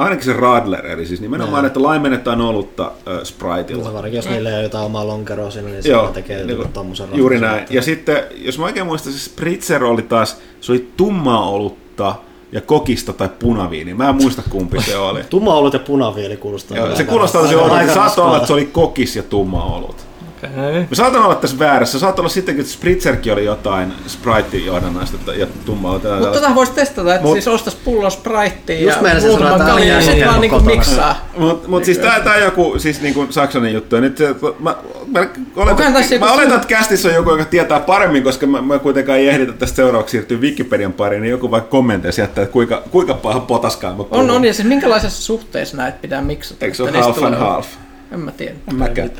ainakin 0.00 0.24
se 0.24 0.32
Radler, 0.32 0.86
eli 0.86 1.06
siis 1.06 1.20
nimenomaan, 1.20 1.62
Joo. 1.62 1.66
että 1.66 1.82
laimennetaan 1.82 2.40
olutta 2.40 2.82
ää, 2.82 2.90
Mutta 3.14 3.24
Spritella. 3.24 3.92
varsinkin 3.92 4.16
jos 4.18 4.28
niillä 4.28 4.48
ei 4.48 4.54
ole 4.54 4.62
jotain 4.62 4.84
omaa 4.84 5.06
lonkeroa 5.06 5.50
siinä, 5.50 5.68
niin 5.68 5.82
Joo, 5.84 6.06
se 6.06 6.12
tekee 6.12 6.44
niin 6.44 6.68
tommosen 6.72 7.08
Juuri 7.14 7.40
ratkaisun, 7.40 7.64
näin. 7.66 7.74
Ja 7.76 7.82
sitten, 7.82 8.22
jos 8.36 8.58
mä 8.58 8.64
oikein 8.64 8.86
muistan, 8.86 9.12
se 9.12 9.18
Spritzer 9.18 9.84
oli 9.84 10.02
taas, 10.02 10.40
se 10.60 10.72
oli 10.72 10.88
tummaa 10.96 11.48
olutta 11.48 12.14
ja 12.52 12.60
kokista 12.60 13.12
tai 13.12 13.28
punaviini. 13.38 13.94
Mä 13.94 14.08
en 14.08 14.14
muista 14.14 14.42
kumpi 14.50 14.82
se 14.82 14.96
oli. 14.96 15.24
Tumma 15.30 15.54
olut 15.54 15.72
ja 15.72 15.78
punavieli 15.78 16.36
kuulostaa. 16.36 16.76
Joo, 16.76 16.96
se 16.96 17.04
kuulostaa 17.04 17.42
tosi 17.42 17.54
oudolta. 17.54 17.94
Saattaa 17.94 18.24
olla, 18.24 18.36
että 18.36 18.46
se 18.46 18.52
oli 18.52 18.66
kokis 18.66 19.16
ja 19.16 19.22
tumma 19.22 19.64
olut. 19.64 20.09
Okei. 20.44 20.80
Mä 20.80 20.86
saatan 20.94 21.22
olla 21.22 21.34
tässä 21.34 21.58
väärässä. 21.58 21.98
Saattaa 21.98 22.22
olla 22.22 22.28
sittenkin, 22.30 22.60
että 22.62 22.72
Spritzerkin 22.72 23.32
oli 23.32 23.44
jotain 23.44 23.92
Sprite-johdannaista 24.06 25.34
ja 25.34 25.46
tummaa. 25.66 25.92
Mutta 25.92 26.32
tätä 26.32 26.54
voisi 26.54 26.72
testata, 26.72 27.14
että 27.14 27.26
Mut- 27.26 27.32
siis 27.32 27.48
ostas 27.48 27.74
pullon 27.74 28.10
Spriteä 28.10 28.78
Just 28.80 29.02
ja 29.02 29.12
että 29.12 29.64
kaljaa 29.64 29.96
ja 29.96 30.02
sitten 30.02 30.28
vaan 30.28 30.40
niinku 30.40 30.56
kotona. 30.56 30.76
miksaa. 30.76 31.28
Mutta 31.36 31.68
mut 31.68 31.84
siis 31.84 31.98
tää, 31.98 32.20
tää 32.20 32.34
on 32.34 32.42
joku 32.42 32.74
siis 32.78 33.00
niinku 33.00 33.26
saksanen 33.30 33.74
juttu. 33.74 33.94
Ja 33.96 34.00
nyt 34.00 34.16
se, 34.16 34.34
mä, 34.60 34.74
mä, 35.12 35.26
oletan, 35.56 35.94
joku 35.94 36.24
mä 36.24 36.32
oletan, 36.32 36.54
että 36.54 36.68
kästissä 36.68 37.08
on 37.08 37.14
joku, 37.14 37.30
joka 37.30 37.44
tietää 37.44 37.80
paremmin, 37.80 38.22
koska 38.22 38.46
mä, 38.46 38.62
mä 38.62 38.78
kuitenkaan 38.78 39.18
ei 39.18 39.28
ehditä 39.28 39.52
tästä 39.52 39.76
seuraavaksi 39.76 40.10
siirtyä 40.10 40.38
Wikipedian 40.38 40.92
pariin, 40.92 41.22
niin 41.22 41.30
joku 41.30 41.50
vaikka 41.50 41.70
kommenteissa 41.70 42.20
jättää, 42.20 42.42
että 42.44 42.52
kuinka, 42.52 42.82
kuinka 42.90 43.14
paha 43.14 43.40
potaskaan 43.40 43.96
mä 43.96 44.04
On, 44.10 44.30
on, 44.30 44.44
ja 44.44 44.54
siis 44.54 44.68
minkälaisessa 44.68 45.22
suhteessa 45.22 45.76
näitä 45.76 45.98
pitää 46.02 46.22
miksata? 46.22 46.64
Eikö 46.64 46.76
se 46.76 46.82
ole 46.82 46.90
half 46.92 47.06
and 47.22 47.34
tulee- 47.34 47.38
half? 47.40 47.66
En 48.12 48.20
mä 48.20 48.30
tiedä. 48.32 48.54
En 48.68 48.74
mäkään. 48.76 49.10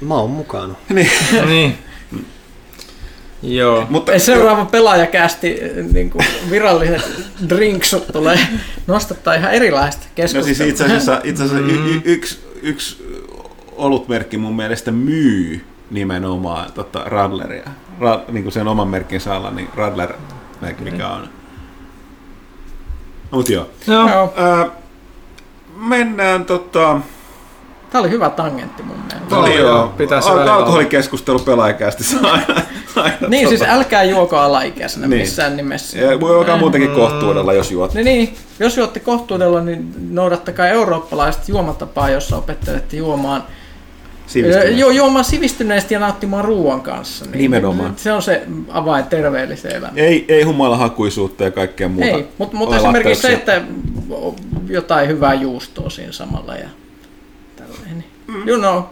Mä 0.00 0.14
oon 0.14 0.30
mukana. 0.30 0.74
niin. 1.46 1.78
Joo. 3.42 3.86
Mutta 3.90 4.12
Ei 4.12 4.20
seuraava 4.20 4.64
pelaajakästi 4.64 5.60
niin 5.92 6.10
kuin 6.10 6.24
viralliset 6.50 7.22
drinksut 7.48 8.06
tulee 8.12 8.38
nostattaa 8.86 9.34
ihan 9.34 9.52
erilaista 9.52 10.02
No 10.04 10.10
keskustelua. 10.14 10.56
siis 10.56 10.60
itse 10.70 10.84
asiassa, 10.84 11.20
itse 11.24 11.42
asiassa 11.42 11.66
y- 11.66 11.94
y- 11.94 12.00
yksi, 12.04 12.38
yksi 12.62 13.04
olutmerkki 13.76 14.38
mun 14.38 14.56
mielestä 14.56 14.90
myy 14.90 15.64
nimenomaan 15.90 16.72
tota, 16.72 17.02
Radleria. 17.06 17.68
Ra, 18.00 18.20
niin 18.28 18.42
kuin 18.42 18.52
sen 18.52 18.68
oman 18.68 18.88
merkkinsä 18.88 19.34
alla, 19.34 19.50
niin 19.50 19.68
Radler, 19.74 20.12
mikä 20.80 21.08
on. 21.08 21.28
Mut 23.30 23.48
joo. 23.48 23.70
Joo. 23.86 24.08
Joo. 24.08 24.32
Ää, 24.36 24.66
mennään 25.76 26.44
tota... 26.44 27.00
Tämä 27.94 28.02
oli 28.02 28.10
hyvä 28.10 28.30
tangentti 28.30 28.82
mun 28.82 28.96
mielestä. 28.96 29.36
Oli 29.36 29.56
joo, 29.56 29.88
pitäisi 29.96 30.28
Al- 30.28 30.48
alkoholikeskustelu 30.48 31.42
aina 32.96 33.14
Niin, 33.28 33.48
siis 33.48 33.60
tota- 33.60 33.68
älkää 33.68 34.04
juoko 34.04 34.36
alaikäisenä 34.36 35.06
Niin. 35.06 35.20
missään 35.20 35.56
nimessä. 35.56 35.98
Ja 35.98 36.20
voi 36.20 36.36
alkaa 36.36 36.56
muutenkin 36.56 36.90
kohtuudella, 36.90 37.52
jos 37.52 37.70
juot. 37.70 37.94
Niin, 37.94 38.04
niin, 38.04 38.34
jos 38.58 38.76
juotte 38.76 39.00
kohtuudella, 39.00 39.60
niin 39.60 39.94
noudattakaa 40.10 40.66
eurooppalaista 40.68 41.42
juomatapaa, 41.48 42.10
jossa 42.10 42.36
opettelette 42.36 42.96
juomaan, 42.96 43.44
Sivistyneesti. 44.26 44.80
ju, 44.80 44.90
juomaan 44.90 45.24
sivistyneesti 45.24 45.94
ja 45.94 46.00
nauttimaan 46.00 46.44
ruoan 46.44 46.80
kanssa. 46.80 47.24
Niin 47.24 47.38
Nimenomaan. 47.38 47.92
Se 47.96 48.12
on 48.12 48.22
se 48.22 48.42
avain 48.68 49.04
terveelliseen 49.04 49.74
elämään. 49.76 49.98
Ei, 49.98 50.24
ei 50.28 50.42
humalahakuisuutta 50.42 51.44
ja 51.44 51.50
kaikkea 51.50 51.88
muuta. 51.88 52.06
Ei, 52.16 52.28
mutta 52.38 52.56
mut 52.56 52.72
esimerkiksi 52.74 53.22
se, 53.22 53.32
että 53.32 53.62
jotain 54.68 55.08
hyvää 55.08 55.34
juustoa 55.34 55.90
siinä 55.90 56.12
samalla 56.12 56.54
ja. 56.56 56.68
Mm. 58.34 58.48
You 58.48 58.58
know. 58.58 58.82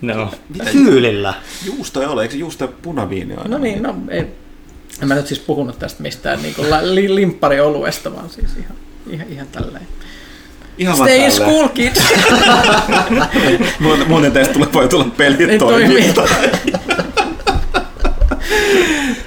No. 0.00 0.30
Tyylillä. 0.72 1.34
Juusto 1.64 2.00
ei 2.00 2.06
ole, 2.06 2.22
eikö 2.22 2.36
juusto 2.36 2.68
punaviini 2.68 3.34
aina? 3.34 3.48
No 3.48 3.58
niin, 3.58 3.82
no 3.82 3.94
ei. 4.08 4.26
En 5.02 5.08
mä 5.08 5.14
nyt 5.14 5.26
siis 5.26 5.40
puhunut 5.40 5.78
tästä 5.78 6.02
mistään 6.02 6.42
niin 6.42 6.54
kuin 6.54 6.68
li, 6.82 7.14
limpparioluesta, 7.14 8.14
vaan 8.14 8.30
siis 8.30 8.50
ihan, 8.56 8.76
ihan, 9.10 9.26
ihan 9.30 9.46
tälleen. 9.46 9.86
Ihan 10.78 10.96
Stay 10.96 11.16
in 11.16 11.32
school, 11.32 11.68
kids! 11.68 12.00
Muuten, 14.08 14.32
teistä 14.32 14.52
tulee, 14.52 14.68
voi 14.72 14.88
tulla 14.88 15.06
pelit 15.16 15.40
Ei 15.40 15.58
toimi. 15.58 15.86
toiminta. 15.86 16.28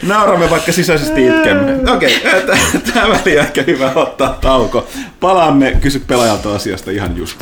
Nauramme 0.03 0.49
vaikka 0.49 0.71
sisäisesti 0.71 1.27
itkemme. 1.27 1.91
Okei, 1.91 2.17
okay, 2.17 2.41
tämä 2.93 3.09
väli 3.09 3.39
on 3.39 3.45
ehkä 3.45 3.63
hyvä 3.67 3.91
ottaa 3.95 4.37
tauko. 4.41 4.87
Palaamme 5.19 5.77
kysy 5.81 5.99
pelaajalta 5.99 6.55
asiasta 6.55 6.91
ihan 6.91 7.17
just. 7.17 7.39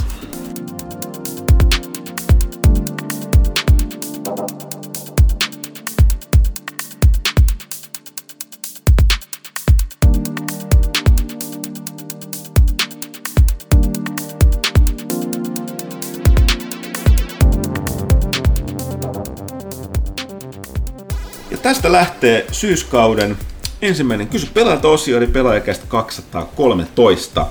Tästä 21.88 22.00
lähtee 22.00 22.46
syyskauden 22.52 23.38
ensimmäinen 23.82 24.28
kysy 24.28 24.48
pelaajalta 24.54 24.88
osio, 24.88 25.18
eli 25.18 25.28
pelaajakästä 25.28 25.86
213. 25.88 27.48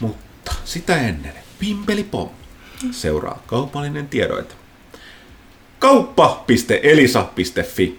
Mutta 0.00 0.54
sitä 0.64 0.96
ennen, 0.96 1.32
pimpeli 1.58 2.04
pom, 2.04 2.28
seuraa 2.90 3.42
kaupallinen 3.46 4.08
tiedoite. 4.08 4.54
Kauppa.elisa.fi 5.78 7.98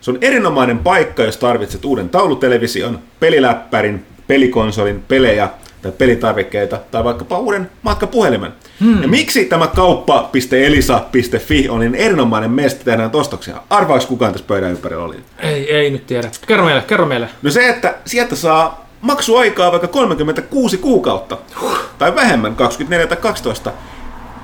Se 0.00 0.10
on 0.10 0.18
erinomainen 0.20 0.78
paikka, 0.78 1.22
jos 1.22 1.36
tarvitset 1.36 1.84
uuden 1.84 2.08
taulutelevision, 2.08 3.02
peliläppärin, 3.20 4.06
pelikonsolin, 4.26 5.02
pelejä 5.02 5.48
tai 5.82 5.92
pelitarvikkeita 5.92 6.78
tai 6.90 7.04
vaikkapa 7.04 7.38
uuden 7.38 7.70
matkapuhelimen. 7.82 8.52
Hmm. 8.80 9.02
Ja 9.02 9.08
miksi 9.08 9.44
tämä 9.44 9.66
kauppa.elisa.fi 9.66 11.68
on 11.68 11.80
niin 11.80 11.94
erinomainen 11.94 12.50
mesta 12.50 12.84
tehdä 12.84 13.02
näitä 13.02 13.18
ostoksia? 13.18 13.62
Arvaaks 13.70 14.06
kukaan 14.06 14.32
tässä 14.32 14.46
pöydän 14.46 14.70
ympärillä 14.70 15.04
oli? 15.04 15.16
Ei, 15.38 15.74
ei 15.74 15.90
nyt 15.90 16.06
tiedä. 16.06 16.30
Kerro 16.46 16.64
meille, 16.64 16.82
kerro 16.82 17.06
meille. 17.06 17.28
No 17.42 17.50
se, 17.50 17.68
että 17.68 17.94
sieltä 18.04 18.36
saa 18.36 18.88
maksuaikaa 19.00 19.70
vaikka 19.70 19.88
36 19.88 20.76
kuukautta. 20.76 21.38
Tai 21.98 22.14
vähemmän, 22.14 22.56
24 22.56 23.06
tai 23.06 23.16
12. 23.16 23.72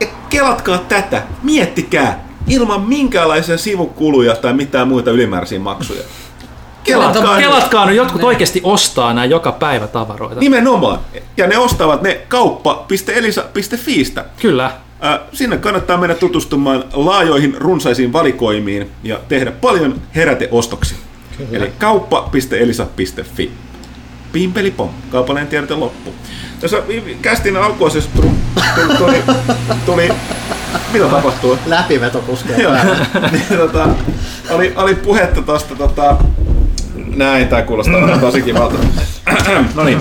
Ja 0.00 0.06
kelatkaa 0.28 0.78
tätä, 0.78 1.22
miettikää, 1.42 2.28
ilman 2.48 2.80
minkäänlaisia 2.80 3.58
sivukuluja 3.58 4.36
tai 4.36 4.52
mitään 4.52 4.88
muita 4.88 5.10
ylimääräisiä 5.10 5.58
maksuja. 5.58 6.02
Kelatkaa, 6.84 7.38
Kelatkaa 7.38 7.86
nyt, 7.86 7.96
jotkut 7.96 8.24
oikeasti 8.24 8.60
ostaa 8.64 9.14
nämä 9.14 9.24
joka 9.24 9.52
päivä 9.52 9.86
tavaroita. 9.86 10.40
Nimenomaan. 10.40 10.98
Ja 11.36 11.46
ne 11.46 11.58
ostavat 11.58 12.02
ne 12.02 12.20
kauppa.elisa.fiistä. 12.28 14.24
Kyllä. 14.40 14.64
Äh, 14.64 15.20
Sinne 15.32 15.56
kannattaa 15.56 15.96
mennä 15.96 16.14
tutustumaan 16.14 16.84
laajoihin 16.92 17.54
runsaisiin 17.58 18.12
valikoimiin 18.12 18.90
ja 19.02 19.20
tehdä 19.28 19.52
paljon 19.52 20.00
heräteostoksia. 20.14 20.98
Eli 21.52 21.72
kauppa.elisa.fi. 21.78 23.52
Pimpeli 24.32 24.70
pom, 24.70 24.88
kaupallinen 25.10 25.48
tiedote 25.48 25.74
loppu. 25.74 26.14
Tässä 26.60 26.82
kästin 27.22 27.56
alkuosassa 27.56 28.10
tuli, 28.16 28.30
tuli, 28.76 28.96
tuli, 28.98 29.22
tuli, 29.86 30.08
mitä 30.92 31.08
tapahtuu? 31.08 31.58
Läpiveto 31.66 32.18
puskee 32.18 32.62
Joo. 32.62 32.72
niin, 33.32 33.58
tota, 33.58 33.88
oli, 34.50 34.72
oli 34.76 34.94
puhetta 34.94 35.42
tosta 35.42 35.74
tota, 35.74 36.16
näin, 37.16 37.48
tää 37.48 37.62
kuulostaa 37.62 38.18
tosi 38.20 38.42
kivalta. 38.42 38.74
no 39.74 39.84
niin. 39.84 40.00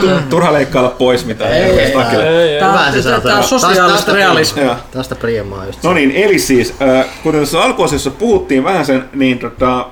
Tu- 0.00 0.06
Turha 0.30 0.52
leikkailla 0.52 0.90
pois 0.90 1.26
mitään. 1.26 1.52
Ei, 1.52 1.62
ei. 1.62 1.70
Ei, 1.70 2.54
ei. 2.54 2.60
Tää, 2.60 2.90
Hyvää 2.90 3.20
tää, 3.20 3.36
on 3.36 3.44
sosiaalista 3.44 3.92
Tästä- 3.96 4.12
realismia. 4.12 4.76
Tästä 4.90 5.14
priemaa 5.14 5.66
just. 5.66 5.82
No 5.82 5.94
niin, 5.94 6.10
eli 6.10 6.38
siis, 6.38 6.74
äh, 6.82 7.06
kuten 7.22 7.40
tässä 7.40 7.62
alkuosassa 7.62 8.10
puhuttiin 8.10 8.64
vähän 8.64 8.86
sen, 8.86 9.04
niin 9.14 9.38
tota, 9.38 9.86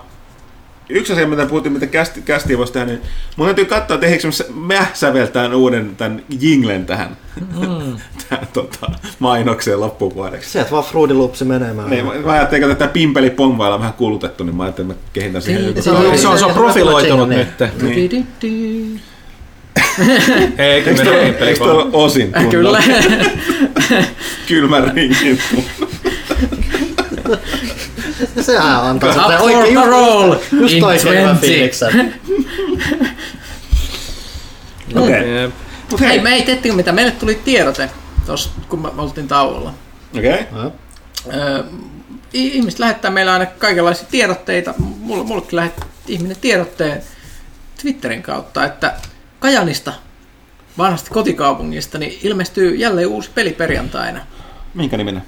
yksi 0.91 1.13
asia, 1.13 1.27
mitä 1.27 1.47
puhuttiin, 1.47 1.73
mitä 1.73 1.87
kästi, 1.87 2.23
kästiä 2.23 2.59
voisi 2.59 2.73
tehdä, 2.73 2.87
niin 2.87 3.01
mun 3.37 3.47
täytyy 3.47 3.65
katsoa, 3.65 3.95
että 3.95 4.07
eikö 4.07 4.29
mä 4.55 4.87
säveltään 4.95 5.55
uuden 5.55 5.97
tämän 5.97 6.23
jinglen 6.41 6.87
tähän, 6.87 7.17
mm. 7.41 7.97
tähän 8.29 8.49
tota, 8.53 8.91
mainokseen 9.19 9.81
loppuvuodeksi. 9.81 10.51
Sieltä 10.51 10.71
vaan 10.71 10.85
Fruity 10.85 11.15
Loopsi 11.15 11.45
menemään. 11.45 11.91
Niin, 11.91 12.07
mä, 12.07 12.15
mä 12.15 12.33
ajattelin, 12.33 12.65
että 12.65 12.75
tätä 12.85 12.93
pimpeli 12.93 13.31
pongvailla 13.31 13.75
on 13.75 13.81
vähän 13.81 13.95
kulutettu, 13.95 14.45
niin 14.45 14.57
mä 14.57 14.63
ajattelin, 14.63 14.91
että 14.91 15.05
mä 15.05 15.11
kehitän 15.13 15.43
siihen 15.43 15.67
joku 15.67 15.83
Se 15.83 15.91
on- 15.91 15.97
toinen. 15.97 16.19
Se 16.19 16.29
on, 16.29 16.39
se 16.39 16.45
on 16.45 16.53
profiloitunut 16.55 17.29
Niin. 17.29 17.39
nyt. 17.61 17.83
Niin. 18.43 19.01
Ei, 20.59 20.73
Eikö 20.73 20.95
tuo- 20.95 21.05
mene 21.05 21.37
eikö 21.41 21.59
tuo 21.65 21.91
osin 21.93 22.33
tunnu? 22.33 22.51
Kyllä. 22.51 22.83
Kylmän 24.49 24.93
ringin 24.95 25.39
tunnu. 25.51 25.65
Sehän 28.41 28.81
antaa 28.85 29.13
for 29.15 29.33
oikein 29.43 29.75
just, 29.75 29.75
parole 29.75 30.41
just 30.53 30.75
in 30.75 30.85
oikein 30.85 31.09
hyvän 31.09 31.25
20. 31.29 31.41
fiiliksen. 31.47 32.15
Okei. 34.97 35.51
Mut 35.91 36.01
Hei, 36.01 36.09
hei. 36.09 36.21
me 36.21 36.35
ei 36.35 36.43
tehtiin 36.43 36.77
mitä. 36.77 36.93
Meille 36.93 37.11
tuli 37.13 37.35
tiedote 37.35 37.91
tuossa, 38.27 38.51
kun 38.69 38.81
me 38.83 38.89
oltiin 38.99 39.29
tauolla. 39.29 39.75
Okei. 40.19 40.47
Öö, 41.35 41.63
i- 42.35 42.49
ihmiset 42.57 42.79
lähettää 42.81 43.11
meille 43.11 43.33
aina 43.33 43.47
kaikenlaisia 43.47 44.07
tiedotteita. 44.11 44.75
Mulle, 44.79 45.25
mullekin 45.25 45.57
lähetti 45.57 45.83
ihminen 46.09 46.37
tiedotteen 46.41 47.03
Twitterin 47.83 48.23
kautta, 48.23 48.65
että 48.65 48.95
Kajanista, 49.41 49.93
vanhasta 50.79 51.11
kotikaupungista, 51.11 51.99
niin 51.99 52.19
ilmestyy 52.23 52.75
jälleen 52.75 53.07
uusi 53.09 53.31
peli 53.35 53.53
perjantaina. 53.53 54.21
Minkä 54.75 54.97
niminen? 54.97 55.23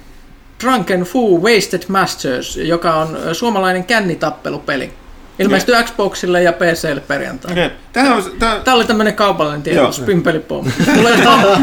Drunken 0.63 1.01
Foo 1.01 1.39
Wasted 1.41 1.83
Masters, 1.87 2.57
joka 2.57 2.93
on 2.95 3.17
ö, 3.25 3.33
suomalainen 3.33 3.83
kännitappelupeli. 3.83 4.93
Ilmestyy 5.39 5.75
Xboxille 5.83 6.43
ja 6.43 6.53
PClle 6.53 7.01
perjantaina. 7.07 7.65
Okei. 7.65 7.77
Tämähän 7.93 8.17
on, 8.17 8.23
tää, 8.39 8.59
Tämä 8.59 8.75
oli 8.77 8.85
tämmönen 8.85 9.13
kaupallinen 9.13 9.63
tiedotus, 9.63 9.97
Joo. 9.97 10.07
pimpelipom. 10.07 10.65
Mulla 10.95 11.09
ei, 11.09 11.17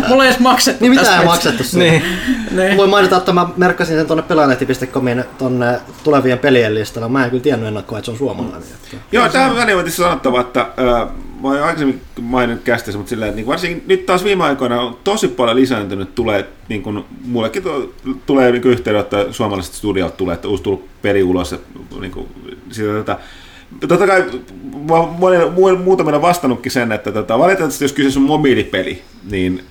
mulla 0.09 0.25
ei 0.25 0.29
edes 0.31 0.41
maksettu 0.41 0.85
Niin 0.85 0.91
mitä 1.01 1.19
ei 1.19 1.25
maksettu? 1.25 1.63
Niin. 1.73 2.03
Niin. 2.51 2.77
Voin 2.77 2.91
mainita, 2.91 3.17
että 3.17 3.33
mä 3.33 3.47
merkkasin 3.57 3.97
sen 3.97 4.07
tonne 4.07 4.23
pelaajalehti.comin 4.23 5.25
tonne 5.39 5.81
tulevien 6.05 6.39
pelien 6.39 6.75
listalla. 6.75 7.09
Mä 7.09 7.25
en 7.25 7.31
kyllä 7.31 7.43
tiennyt 7.43 7.69
ennakkoa, 7.69 7.99
että 7.99 8.05
se 8.07 8.11
on 8.11 8.19
suomalainen. 8.19 8.63
Että- 8.63 8.97
Joo, 9.13 9.29
tähän 9.29 9.57
väliin 9.57 9.79
on 9.79 9.91
sanottava, 9.91 10.41
että 10.41 10.61
äh, 10.61 11.09
mä 11.43 11.49
oon 11.49 11.62
aikaisemmin 11.62 12.01
maininnut 12.20 12.64
kästissä, 12.64 12.99
mutta 12.99 13.11
silleen, 13.11 13.28
että 13.28 13.36
niin 13.36 13.47
varsinkin 13.47 13.84
nyt 13.86 14.07
taas 14.07 14.24
viime 14.24 14.45
aikoina 14.45 14.80
on 14.80 14.99
tosi 15.05 15.28
paljon 15.28 15.57
lisääntynyt, 15.57 16.14
tulee, 16.14 16.47
niin 16.68 16.82
kuin, 16.82 17.05
mullekin 17.24 17.62
to, 17.62 17.93
tulee 18.26 18.53
niin 18.53 18.64
yhteydenotto 18.64 19.32
suomalaiset 19.32 19.74
studiot 19.74 20.16
tulee, 20.16 20.34
että 20.34 20.49
uusi 20.49 20.62
tullut 20.62 20.88
peli 21.03 21.22
ulos, 21.22 21.53
ja, 21.53 21.59
niin 22.01 22.12
kuin, 22.12 22.26
sitä, 22.70 22.93
tätä, 22.93 23.18
Totta 23.88 24.07
kai 24.07 24.24
mä 24.88 24.95
oon 24.95 25.14
monille- 25.18 25.53
mu- 25.57 25.82
muutamille 25.82 26.22
vastannutkin 26.22 26.72
sen, 26.72 26.93
että 26.93 27.12
tota, 27.12 27.38
valitettavasti 27.38 27.84
jos 27.84 27.93
kyseessä 27.93 28.20
on 28.20 28.26
mobiilipeli, 28.26 29.03
niin 29.30 29.64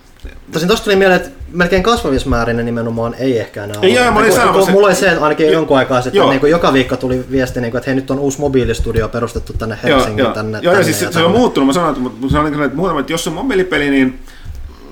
Tosin 0.52 0.68
tosta 0.68 0.84
tuli 0.84 0.96
mieleen, 0.96 1.22
että 1.22 1.30
melkein 1.52 1.84
kasvavissa 1.84 2.30
määrin 2.30 2.58
ne 2.58 2.64
nimenomaan 2.64 3.14
ei 3.14 3.40
ehkä 3.40 3.64
enää 3.64 3.76
Ei, 3.82 3.92
ole. 3.92 4.00
joo, 4.06 4.12
mä 4.14 4.20
olin 4.20 4.32
Kun- 4.54 4.64
kun 4.64 4.72
Mulla 4.72 4.88
oli 4.88 4.96
se 4.96 5.10
ainakin 5.10 5.46
Jo- 5.46 5.52
jonkun 5.54 5.78
aikaa 5.78 6.02
sitten, 6.02 6.30
niin 6.30 6.40
kuin 6.40 6.52
joka 6.52 6.74
viikko 6.74 6.98
tuli 6.98 7.26
viesti, 7.32 7.62
niin 7.62 7.72
kuin, 7.72 7.80
että 7.80 7.90
hei 7.92 7.96
nyt 7.96 8.12
on 8.12 8.20
uusi 8.20 8.40
mobiilistudio 8.40 9.10
perustettu 9.10 9.54
tänne 9.54 9.78
Helsingin 9.84 10.18
joo, 10.24 10.34
tänne. 10.34 10.58
joo, 10.58 10.64
joo, 10.64 10.72
tänne 10.74 10.84
siis 10.86 11.00
se, 11.00 11.06
ja 11.06 11.12
se 11.12 11.20
on 11.20 11.24
tänne. 11.24 11.38
muuttunut. 11.38 11.68
Mä 11.68 11.74
sanoin, 11.74 11.90
että, 11.90 12.02
mutta 12.02 12.30
sanoin, 12.30 12.64
että, 12.64 12.76
muutama, 12.78 13.00
että 13.00 13.14
jos 13.14 13.28
on 13.28 13.34
mobiilipeli, 13.34 13.90
niin 13.90 14.20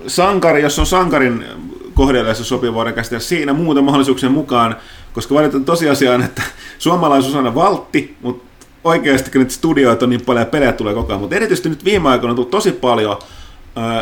sankari, 0.08 0.62
jos 0.62 0.80
on 0.80 0.86
sankarin 0.86 1.46
kohdalla, 1.94 2.30
jos 2.30 2.50
sopii, 2.50 2.74
voidaan 2.74 2.96
käsitellä 2.96 3.22
siinä 3.24 3.54
muuten 3.54 3.84
mahdollisuuksien 3.84 4.32
mukaan, 4.32 4.76
koska 5.14 5.36
valitan 5.36 5.66
tosiasia 5.66 6.14
on, 6.14 6.22
että 6.24 6.42
suomalaisuus 6.80 7.36
on 7.36 7.40
aina 7.46 7.56
valtti, 7.56 8.16
mutta 8.22 8.46
oikeasti 8.84 9.40
nyt 9.40 9.52
studioita 9.52 10.06
on 10.06 10.10
niin 10.10 10.22
paljon 10.26 10.42
ja 10.42 10.46
pelejä 10.46 10.72
tulee 10.74 10.94
koko 10.94 11.08
ajan, 11.14 11.20
mutta 11.22 11.36
erityisesti 11.36 11.70
nyt 11.70 11.86
viime 11.86 12.10
aikoina 12.10 12.32
on 12.32 12.36
tullut 12.36 12.52
tosi 12.52 12.72
paljon 12.72 13.18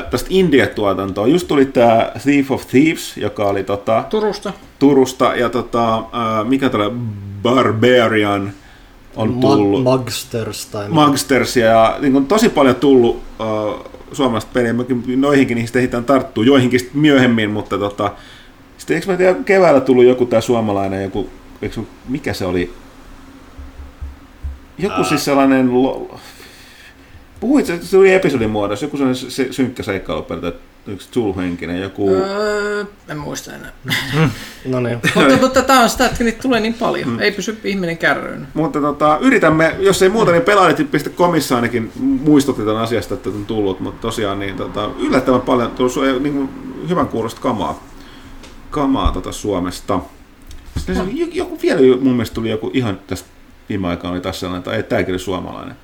tästä 0.09 0.28
India-tuotantoa. 0.30 1.28
Just 1.28 1.47
tuli 1.47 1.65
tämä 1.65 2.11
Thief 2.23 2.51
of 2.51 2.67
Thieves, 2.67 3.17
joka 3.17 3.45
oli 3.45 3.63
tota, 3.63 4.03
Turusta. 4.09 4.53
Turusta, 4.80 5.36
ja 5.36 5.49
tota, 5.49 5.97
äh, 5.97 6.03
mikä 6.47 6.69
tällä 6.69 6.91
Barbarian 7.43 8.53
on 9.15 9.34
Ma- 9.34 9.41
tullut. 9.41 9.84
Mugsters 9.84 10.65
tai 10.65 10.84
mitä. 10.84 10.95
Magstersia 10.95 11.65
ja 11.65 11.97
niin 11.99 12.13
kuin 12.13 12.28
tosi 12.28 12.49
paljon 12.49 12.76
tullut 12.76 13.15
uh, 13.15 13.86
suomalaista 14.11 14.51
peliä. 14.53 14.76
Noihinkin 15.15 15.55
niistä 15.55 15.80
ehditään 15.80 16.05
tarttuu, 16.05 16.43
joihinkin 16.43 16.89
myöhemmin, 16.93 17.49
mutta 17.49 17.78
tota, 17.78 18.11
sitten 18.78 18.95
eikö 18.95 19.11
mä 19.11 19.17
tiedä, 19.17 19.36
keväällä 19.45 19.82
tullut 19.82 20.05
joku 20.05 20.26
tämä 20.26 20.41
suomalainen, 20.41 21.03
joku, 21.03 21.30
eikö, 21.61 21.82
mikä 22.09 22.34
se 22.34 22.45
oli? 22.45 22.73
Joku 24.78 25.03
siis 25.03 25.26
sellainen, 25.26 25.84
lo, 25.84 26.19
puhuit, 27.40 27.66
se 27.66 27.80
se 27.82 27.98
tuli 27.98 28.14
episodin 28.14 28.50
muodossa, 28.50 28.86
joku 28.86 28.98
sellainen 28.98 29.32
se, 29.32 29.54
synkkä 29.54 29.84
seikkailupeli, 29.84 30.54
yksi 30.88 31.10
Zulu-henkinen, 31.12 31.82
joku... 31.82 32.10
Öö, 32.10 32.86
en 33.10 33.18
muista 33.18 33.52
enää. 33.54 33.72
No 34.66 34.80
niin. 34.80 35.00
mutta, 35.16 35.38
mutta 35.42 35.62
tämä 35.62 35.82
on 35.82 35.90
sitä, 35.90 36.06
että 36.06 36.24
niitä 36.24 36.42
tulee 36.42 36.60
niin 36.60 36.74
paljon. 36.74 37.10
Mm. 37.10 37.20
Ei 37.20 37.32
pysy 37.32 37.60
ihminen 37.64 37.98
kärryyn. 37.98 38.48
Mutta 38.54 38.82
tota, 38.82 39.18
yritämme, 39.22 39.76
jos 39.80 40.02
ei 40.02 40.10
muuta, 40.10 40.32
niin 40.32 40.44
pelaajatit.comissa 40.44 41.56
ainakin 41.56 41.92
muistutti 42.00 42.62
tämän 42.62 42.82
asiasta, 42.82 43.14
että 43.14 43.30
on 43.30 43.46
tullut, 43.46 43.80
mutta 43.80 44.02
tosiaan 44.02 44.40
niin, 44.40 44.56
tota, 44.56 44.90
yllättävän 45.00 45.42
paljon 45.42 45.72
tullut 45.72 46.22
niin 46.22 46.34
kuin, 46.34 46.50
hyvän 46.90 47.08
kuulosta 47.08 47.42
kamaa, 47.42 47.84
kamaa 48.72 49.12
tota, 49.12 49.32
Suomesta. 49.32 50.00
Sitten 50.78 50.96
se, 50.96 51.02
oli 51.02 51.30
joku, 51.34 51.60
vielä 51.62 51.82
mun 52.02 52.14
mielestä 52.14 52.36
tuli 52.36 52.50
joku 52.50 52.72
ihan 52.74 53.00
tästä 53.08 53.30
viime 53.70 53.88
aikaan 53.88 54.14
oli 54.14 54.22
taas 54.22 54.40
sellainen, 54.40 54.60
että 54.60 54.72
ei, 54.72 54.84
tämäkin 54.84 55.14
oli 55.14 55.20
suomalainen. 55.20 55.76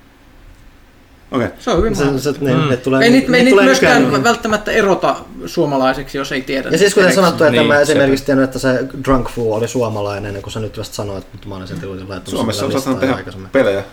Okei. 1.32 1.46
Okay. 1.46 1.58
Se 1.60 1.70
on 1.70 1.78
hyvin 1.78 1.96
Se, 1.96 2.00
mahdollista. 2.04 2.32
se, 2.32 2.38
ne, 2.44 2.66
ne 2.68 2.76
tulee, 2.76 3.04
Ei 3.04 3.10
niitä 3.10 3.30
ne 3.30 3.36
ei 3.38 3.44
niitä 3.44 3.54
tulee 3.54 3.64
myöskään 3.64 4.02
nykyään- 4.02 4.24
välttämättä 4.24 4.72
erota 4.72 5.16
suomalaiseksi, 5.46 6.18
jos 6.18 6.32
ei 6.32 6.42
tiedä. 6.42 6.68
Ja 6.68 6.78
siis 6.78 6.94
kuten 6.94 7.14
sanottu, 7.14 7.44
että 7.44 7.50
Niin, 7.60 7.66
mä 7.66 7.80
esimerkiksi 7.80 8.24
tiennyt, 8.24 8.44
että 8.44 8.58
se 8.58 8.84
Drunk 9.04 9.28
Fool 9.30 9.52
oli 9.52 9.68
suomalainen, 9.68 10.26
ennen 10.26 10.42
kuin 10.42 10.52
sä 10.52 10.60
nyt 10.60 10.78
vasta 10.78 10.94
sanoit, 10.94 11.26
mutta 11.32 11.48
mä 11.48 11.56
olin 11.56 11.68
silti 11.68 11.86
laittanut 11.86 12.28
Suomessa 12.28 12.60
sille 12.60 12.66
on 12.66 12.82
saattanut 12.82 12.96
listaa 12.96 13.00
tehdä 13.00 13.14
aikaisemmin. 13.14 13.50
pelejä 13.50 13.84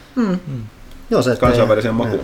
Joo, 1.10 1.22
se, 1.22 1.32
että 1.32 1.42
kansainväliseen 1.42 1.96
makuun. 1.96 2.24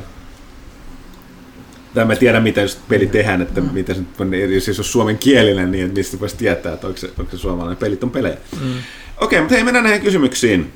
Tai 1.94 2.06
mä 2.06 2.16
tiedän, 2.16 2.44
miten 2.44 2.62
just 2.62 2.80
peli 2.90 3.08
tehdään, 3.08 3.42
että 3.42 3.62
mm. 3.62 3.70
miten 3.72 3.96
se 3.96 4.02
on, 4.20 4.34
jos 4.54 4.66
se 4.66 4.72
on 4.78 4.86
suomenkielinen, 4.86 5.72
niin 5.72 5.86
että 5.86 5.98
mistä 6.00 6.20
voisi 6.20 6.38
tietää, 6.38 6.74
että 6.74 6.88
onko 6.88 7.00
se, 7.00 7.10
onko 7.20 7.32
se 7.32 7.38
suomalainen. 7.38 7.78
Pelit 7.78 8.04
on 8.04 8.12
pelejä. 8.12 8.38
Mm. 8.62 8.74
Okei, 9.18 9.40
mutta 9.40 9.56
hei, 9.56 9.64
mennään 9.64 9.84
näihin 9.84 10.02
kysymyksiin. 10.02 10.74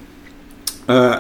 Ö, 0.90 1.20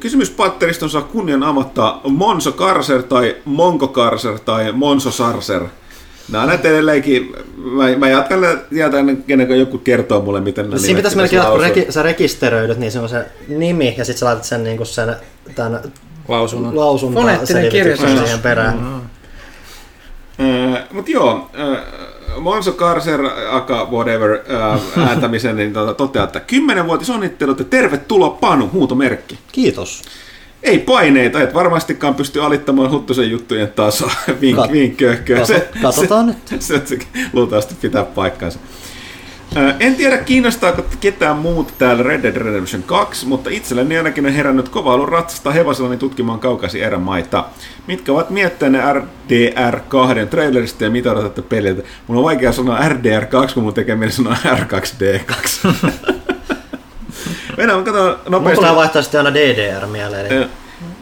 Kysymyspatteriston 0.00 0.90
saa 0.90 1.02
kunnian 1.02 1.42
amattaa 1.42 2.00
Monso 2.08 2.52
Karser 2.52 3.02
tai 3.02 3.36
Monko 3.44 3.88
Karser 3.88 4.38
tai 4.38 4.72
Monso 4.72 5.10
Sarser. 5.10 5.62
Nämä 6.32 6.42
on 6.42 6.48
näitä 6.48 6.68
edelleenkin, 6.68 7.32
mä, 7.56 7.96
mä 7.96 8.08
jatkan 8.08 8.40
tietää 8.70 9.00
ennen 9.00 9.46
kuin 9.46 9.58
joku 9.60 9.78
kertoo 9.78 10.20
mulle, 10.20 10.40
miten 10.40 10.64
nämä 10.70 10.78
Siinä 10.78 10.96
pitäisi 10.96 11.16
melkein, 11.16 11.42
kun 11.42 11.60
reki, 11.60 11.86
sä 11.90 12.02
rekisteröidyt, 12.02 12.78
niin 12.78 12.92
se 12.92 12.98
on 12.98 13.08
se 13.08 13.26
nimi, 13.48 13.94
ja 13.98 14.04
sitten 14.04 14.18
sä 14.18 14.26
laitat 14.26 14.44
sen, 14.44 14.64
niin 14.64 14.86
sen 14.86 15.16
tämän 15.54 15.80
Lausunnon. 16.28 16.76
lausunta 16.76 17.20
Foneettinen 17.20 17.62
selityksen 17.62 17.96
kirjoitus. 17.96 18.24
siihen 18.24 18.42
perään. 18.42 19.02
Mutta 20.92 21.10
joo, 21.10 21.50
äh, 21.60 21.78
Monso 22.40 22.72
Karser, 22.72 23.20
aka 23.50 23.84
whatever, 23.90 24.30
äh, 24.32 25.08
ääntämisen, 25.08 25.56
niin 25.56 25.72
tota, 25.72 25.94
toteaa, 25.94 26.24
että 26.24 26.40
10-vuotis 26.52 27.10
onnittelut 27.10 27.58
ja 27.58 27.64
tervetuloa 27.64 28.30
Panu, 28.30 28.70
huutomerkki. 28.72 29.38
Kiitos. 29.52 30.02
Ei 30.62 30.78
paineita, 30.78 31.40
et 31.42 31.54
varmastikaan 31.54 32.14
pysty 32.14 32.42
alittamaan 32.42 32.90
Huttusen 32.90 33.30
juttujen 33.30 33.72
tasoa. 33.76 34.12
Vink, 34.40 34.58
Kat- 34.58 34.72
vink, 34.72 34.96
köhkö. 34.96 35.36
kato- 35.40 35.60
katsotaan 35.82 36.26
nyt. 36.26 36.36
Se, 36.62 36.82
se, 36.84 36.98
luultavasti 37.32 37.74
pitää 37.80 38.04
paikkansa. 38.04 38.58
En 39.80 39.94
tiedä 39.94 40.18
kiinnostaako 40.18 40.82
ketään 41.00 41.36
muuta 41.36 41.72
täällä 41.78 42.02
Red 42.02 42.22
Dead 42.22 42.36
Redemption 42.36 42.82
2, 42.82 43.26
mutta 43.26 43.50
itselleni 43.50 43.98
ainakin 43.98 44.26
on 44.26 44.32
herännyt 44.32 44.68
kova 44.68 44.94
ollut 44.94 45.08
ratsastaa 45.08 45.52
hevosellani 45.52 45.96
tutkimaan 45.96 46.38
kaukaisia 46.38 46.86
erämaita. 46.86 47.44
Mitkä 47.86 48.12
ovat 48.12 48.30
mietteenne 48.30 48.80
RDR2 48.92 50.26
trailerista 50.30 50.84
ja 50.84 50.90
mitä 50.90 51.12
odotatte 51.12 51.42
peliltä? 51.42 51.82
Mun 52.06 52.18
on 52.18 52.24
vaikea 52.24 52.52
sanoa 52.52 52.78
RDR2, 52.78 53.54
kun 53.54 53.62
mun 53.62 53.74
tekee 53.74 53.96
mieli 53.96 54.12
sanoa 54.12 54.36
R2D2. 54.46 55.68
Mennään, 57.56 57.84
katsotaan 57.84 58.16
Mun 58.24 58.32
nopeasti. 58.32 58.56
tulee 58.56 58.76
vaihtaa 58.76 59.02
sitten 59.02 59.20
aina 59.20 59.34
DDR 59.34 59.86
mieleen. 59.86 60.48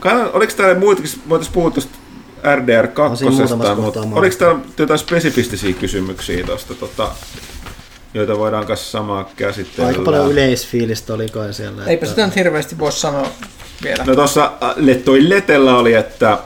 Katsotaan, 0.00 0.30
oliko 0.32 0.52
täällä 0.56 0.78
muitakin, 0.78 1.10
voitaisiin 1.28 1.54
puhua 1.54 1.70
tuosta 1.70 1.98
RDR2, 2.44 3.00
On 3.00 3.16
siinä 3.16 3.30
muutamassa 3.30 3.74
mutta 3.74 4.00
oliko 4.12 4.36
täällä 4.36 4.60
jotain 4.78 4.98
spesifistisiä 4.98 5.72
kysymyksiä 5.72 6.46
tuosta, 6.46 6.74
tota, 6.74 7.10
joita 8.14 8.38
voidaan 8.38 8.66
kanssa 8.66 8.90
samaa 8.90 9.30
käsitellä? 9.36 9.88
Aika 9.88 10.02
paljon 10.02 10.32
yleisfiilistä 10.32 11.14
oli 11.14 11.28
kai 11.28 11.54
siellä. 11.54 11.84
Eipä 11.84 12.06
sitä 12.06 12.26
nyt 12.26 12.36
hirveästi 12.36 12.78
voi 12.78 12.92
sanoa 12.92 13.28
vielä. 13.82 14.04
No 14.04 14.14
tuossa 14.14 14.52
äh, 14.62 14.96
toi 15.04 15.28
Letellä 15.28 15.76
oli, 15.76 15.94
että 15.94 16.38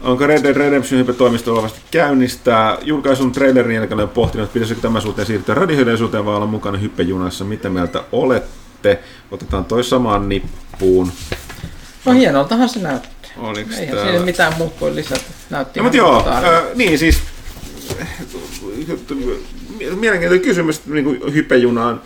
onko 0.00 0.26
Red 0.26 0.42
Dead 0.42 0.56
Redemption 0.56 1.14
toimisto 1.14 1.52
olevasti 1.52 1.80
käynnistää. 1.90 2.78
Julkaisun 2.82 3.32
trailerin 3.32 3.76
jälkeen 3.76 4.00
olen 4.00 4.08
pohtinut, 4.08 4.44
että 4.44 4.54
pitäisikö 4.54 4.80
tämän 4.80 5.02
suhteen 5.02 5.26
siirtyä 5.26 5.54
radiohyödyllisyyteen 5.54 6.24
vai 6.24 6.36
olla 6.36 6.46
mukana 6.46 6.78
hyppejunassa. 6.78 7.44
Mitä 7.44 7.68
mieltä 7.68 8.04
olette? 8.12 8.98
Otetaan 9.30 9.64
toi 9.64 9.84
samaan 9.84 10.28
nippuun. 10.28 11.12
No 12.04 12.12
hienoltahan 12.12 12.68
se 12.68 12.80
näytti. 12.80 13.28
Oliks 13.36 13.78
Eihän 13.78 13.94
täällä? 13.94 14.12
siinä 14.12 14.24
mitään 14.24 14.52
muuta 14.58 14.80
voi 14.80 14.94
lisätä. 14.94 15.20
Näytti 15.50 15.80
No, 15.80 15.84
mutta 15.84 15.96
joo, 15.96 16.28
äh, 16.28 16.62
niin 16.74 16.98
siis 16.98 17.18
mielenkiintoinen 19.96 20.44
kysymys 20.46 20.86
niin 20.86 21.04
kuin 21.04 21.34
hypejunaan. 21.34 22.00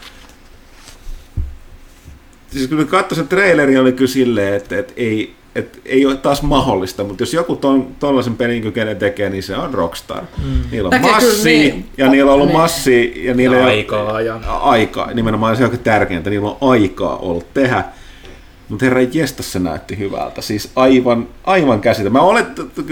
Siis 2.51 2.69
kun 2.69 2.87
katsoin 2.87 3.17
sen 3.17 3.29
trailerin, 3.29 3.81
oli 3.81 3.93
kyllä 3.93 4.11
silleen, 4.11 4.55
että, 4.55 4.79
että 4.79 4.93
ei, 4.97 5.35
että 5.55 5.79
ei 5.85 6.07
ole 6.07 6.17
taas 6.17 6.43
mahdollista, 6.43 7.05
mutta 7.05 7.23
jos 7.23 7.35
joku 7.35 7.57
ton, 7.57 7.89
tollaisen 8.01 8.37
pelin 8.37 8.63
kykenee 8.63 8.95
tekee, 8.95 9.31
niin 9.31 9.43
se 9.43 9.57
on 9.57 9.75
Rockstar. 9.75 10.23
Mm. 10.45 10.53
Niillä 10.71 10.87
on 10.87 10.91
Näkee 10.91 11.11
kyllä 11.11 11.25
massi, 11.27 11.59
niin. 11.59 11.89
ja 11.99 12.09
niillä 12.11 12.31
on 12.31 12.35
ollut 12.35 12.49
Niin. 12.49 12.57
massi, 12.59 13.23
ja 13.25 13.35
niillä 13.35 13.57
Ja 13.57 13.61
ei 13.63 13.67
ole- 13.67 13.73
aikaa 13.77 14.21
ja- 14.21 14.41
aikaa. 14.61 15.15
Nimenomaan 15.15 15.57
se 15.57 15.65
on 15.65 15.79
tärkeintä, 15.79 16.31
niillä 16.31 16.49
on 16.51 16.57
aikaa 16.73 17.17
ollut 17.17 17.55
tehdä. 17.55 17.85
Mutta 18.69 18.85
herra 18.85 19.01
jesta 19.03 19.43
se 19.43 19.59
näytti 19.59 19.99
hyvältä. 19.99 20.43
Siis 20.43 20.71
aivan, 20.77 21.29
aivan 21.45 21.81
käsitä. 21.81 22.11
Mä 22.11 22.21
olet, 22.21 22.47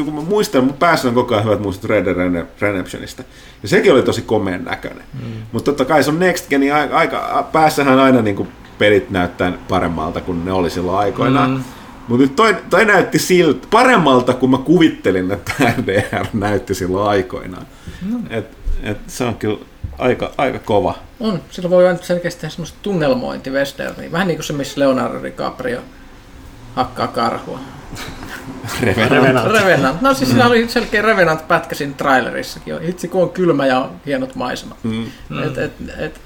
kun 0.04 0.14
mä 0.14 0.20
muistan, 0.20 0.64
mun 0.64 0.74
päässä 0.74 1.08
on 1.08 1.14
koko 1.14 1.34
ajan 1.34 1.44
hyvät 1.44 1.60
muistot 1.60 1.90
Red 1.90 2.04
Dead 2.04 2.16
Rede- 2.16 2.46
Redemptionista. 2.60 3.22
Ja 3.62 3.68
sekin 3.68 3.92
oli 3.92 4.02
tosi 4.02 4.22
komeen 4.22 4.64
näköinen. 4.64 5.04
Mm. 5.12 5.30
Mutta 5.52 5.70
totta 5.70 5.84
kai 5.84 6.04
se 6.04 6.10
on 6.10 6.18
Next 6.18 6.48
Geni 6.48 6.70
aika, 6.70 6.96
aika 6.96 7.48
päässähän 7.52 7.98
aina 7.98 8.22
niin 8.22 8.36
kuin 8.36 8.48
pelit 8.78 9.10
näyttää 9.10 9.52
paremmalta 9.68 10.20
kuin 10.20 10.44
ne 10.44 10.52
oli 10.52 10.70
silloin 10.70 10.98
aikoinaan. 10.98 11.50
Mm. 11.50 11.64
Mutta 12.08 12.22
nyt 12.22 12.36
toi, 12.36 12.56
toi 12.70 12.84
näytti 12.84 13.18
siltä 13.18 13.68
paremmalta 13.70 14.34
kuin 14.34 14.50
mä 14.50 14.58
kuvittelin, 14.58 15.30
että 15.30 15.52
RDR 15.78 16.26
näytti 16.32 16.74
silloin 16.74 17.08
aikoinaan. 17.08 17.66
Mm. 18.02 18.24
Et, 18.30 18.46
et 18.82 18.98
se 19.06 19.24
on 19.24 19.34
kyllä 19.34 19.58
aika, 19.98 20.30
aika 20.38 20.58
kova. 20.58 20.94
On, 21.20 21.40
sillä 21.50 21.70
voi 21.70 21.86
aina 21.86 21.98
selkeästi 22.02 22.40
tehdä 22.40 22.52
semmoista 22.52 22.78
tunnelmointi 22.82 23.50
westerniä. 23.50 24.12
Vähän 24.12 24.28
niin 24.28 24.36
kuin 24.36 24.44
se, 24.44 24.52
missä 24.52 24.80
Leonardo 24.80 25.22
DiCaprio 25.22 25.80
hakkaa 26.74 27.06
karhua. 27.06 27.58
Revenant. 28.82 29.52
Revenant. 29.52 30.00
No 30.00 30.14
siis 30.14 30.30
siinä 30.30 30.46
oli 30.46 30.68
selkeä 30.68 31.02
Revenant-pätkä 31.02 31.74
siinä 31.74 31.94
trailerissakin. 31.96 32.80
Hitsi 32.80 33.08
kun 33.08 33.22
on 33.22 33.30
kylmä 33.30 33.66
ja 33.66 33.78
on 33.78 33.90
hienot 34.06 34.34
maisemat. 34.34 34.78
Mm. 34.82 35.06
Et, 35.46 35.58
et, 35.58 35.72
et, 35.98 36.20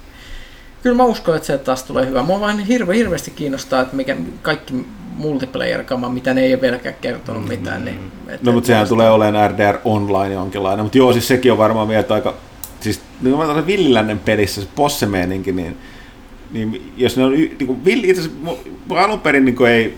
kyllä 0.83 0.95
mä 0.95 1.03
uskon, 1.03 1.35
että 1.35 1.47
se 1.47 1.57
taas 1.57 1.83
tulee 1.83 2.05
hyvä. 2.05 2.23
Mua 2.23 2.39
vain 2.39 2.59
hirve, 2.59 2.95
hirveästi 2.95 3.31
kiinnostaa, 3.31 3.81
että 3.81 3.95
mikä 3.95 4.15
kaikki 4.41 4.85
multiplayer-kama, 5.15 6.09
mitä 6.09 6.33
ne 6.33 6.41
ei 6.41 6.53
ole 6.53 6.61
vieläkään 6.61 6.95
kertonut 7.01 7.47
mitään. 7.47 7.85
Niin, 7.85 8.11
et, 8.27 8.43
No 8.43 8.51
mutta 8.51 8.67
sehän 8.67 8.87
tulee 8.87 9.09
olemaan 9.09 9.51
RDR 9.51 9.77
Online 9.85 10.33
jonkinlainen. 10.33 10.85
Mutta 10.85 10.97
joo, 10.97 11.13
siis 11.13 11.27
sekin 11.27 11.51
on 11.51 11.57
varmaan 11.57 11.87
vielä 11.87 12.03
aika... 12.09 12.33
Siis 12.79 13.01
niin 13.21 13.35
kuin 13.35 13.37
mä 13.37 13.45
tuossa 13.45 13.67
Villilännen 13.67 14.19
pelissä, 14.19 14.61
se 14.61 14.67
possemeeninkin, 14.75 15.55
niin, 15.55 15.77
niin 16.51 16.93
jos 16.97 17.17
ne 17.17 17.23
on... 17.23 17.31
Niin 17.31 17.67
kuin, 17.67 17.85
villi, 17.85 18.09
itse 18.09 18.21
asiassa 18.21 19.03
alun 19.03 19.19
perin 19.19 19.45
niin 19.45 19.55
kuin 19.55 19.71
ei 19.71 19.97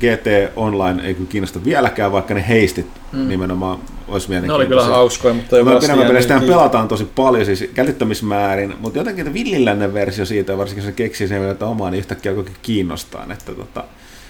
GT 0.00 0.56
Online 0.56 1.02
ei 1.02 1.14
kyllä 1.14 1.28
kiinnosta 1.28 1.64
vieläkään, 1.64 2.12
vaikka 2.12 2.34
ne 2.34 2.44
heistit 2.48 2.86
mm. 3.12 3.28
nimenomaan 3.28 3.78
olisi 4.08 4.30
Ne 4.30 4.36
oli 4.36 4.40
mielenkiintoisia. 4.40 4.66
kyllä 4.66 4.96
hauskoja, 4.96 5.34
mutta 5.34 5.56
ei 5.56 5.64
Mä 5.64 5.70
vasta 5.70 5.80
pidemmän 5.80 6.06
jäänyt 6.06 6.22
sitä 6.22 6.34
kiinni. 6.34 6.54
pelataan 6.54 6.88
tosi 6.88 7.04
paljon, 7.04 7.46
siis 7.46 7.70
käytettämismäärin, 7.74 8.74
mutta 8.80 8.98
jotenkin 8.98 9.34
villilännen 9.34 9.94
versio 9.94 10.24
siitä, 10.24 10.58
varsinkin 10.58 10.84
kun 10.84 10.92
se 10.92 10.96
keksii 10.96 11.28
sen 11.28 11.40
vielä 11.40 11.56
omaa, 11.60 11.90
niin 11.90 11.98
yhtäkkiä 11.98 12.32
alkoi 12.32 12.52
kiinnostaa. 12.62 13.26
Että 13.32 13.54
tota, 13.54 13.84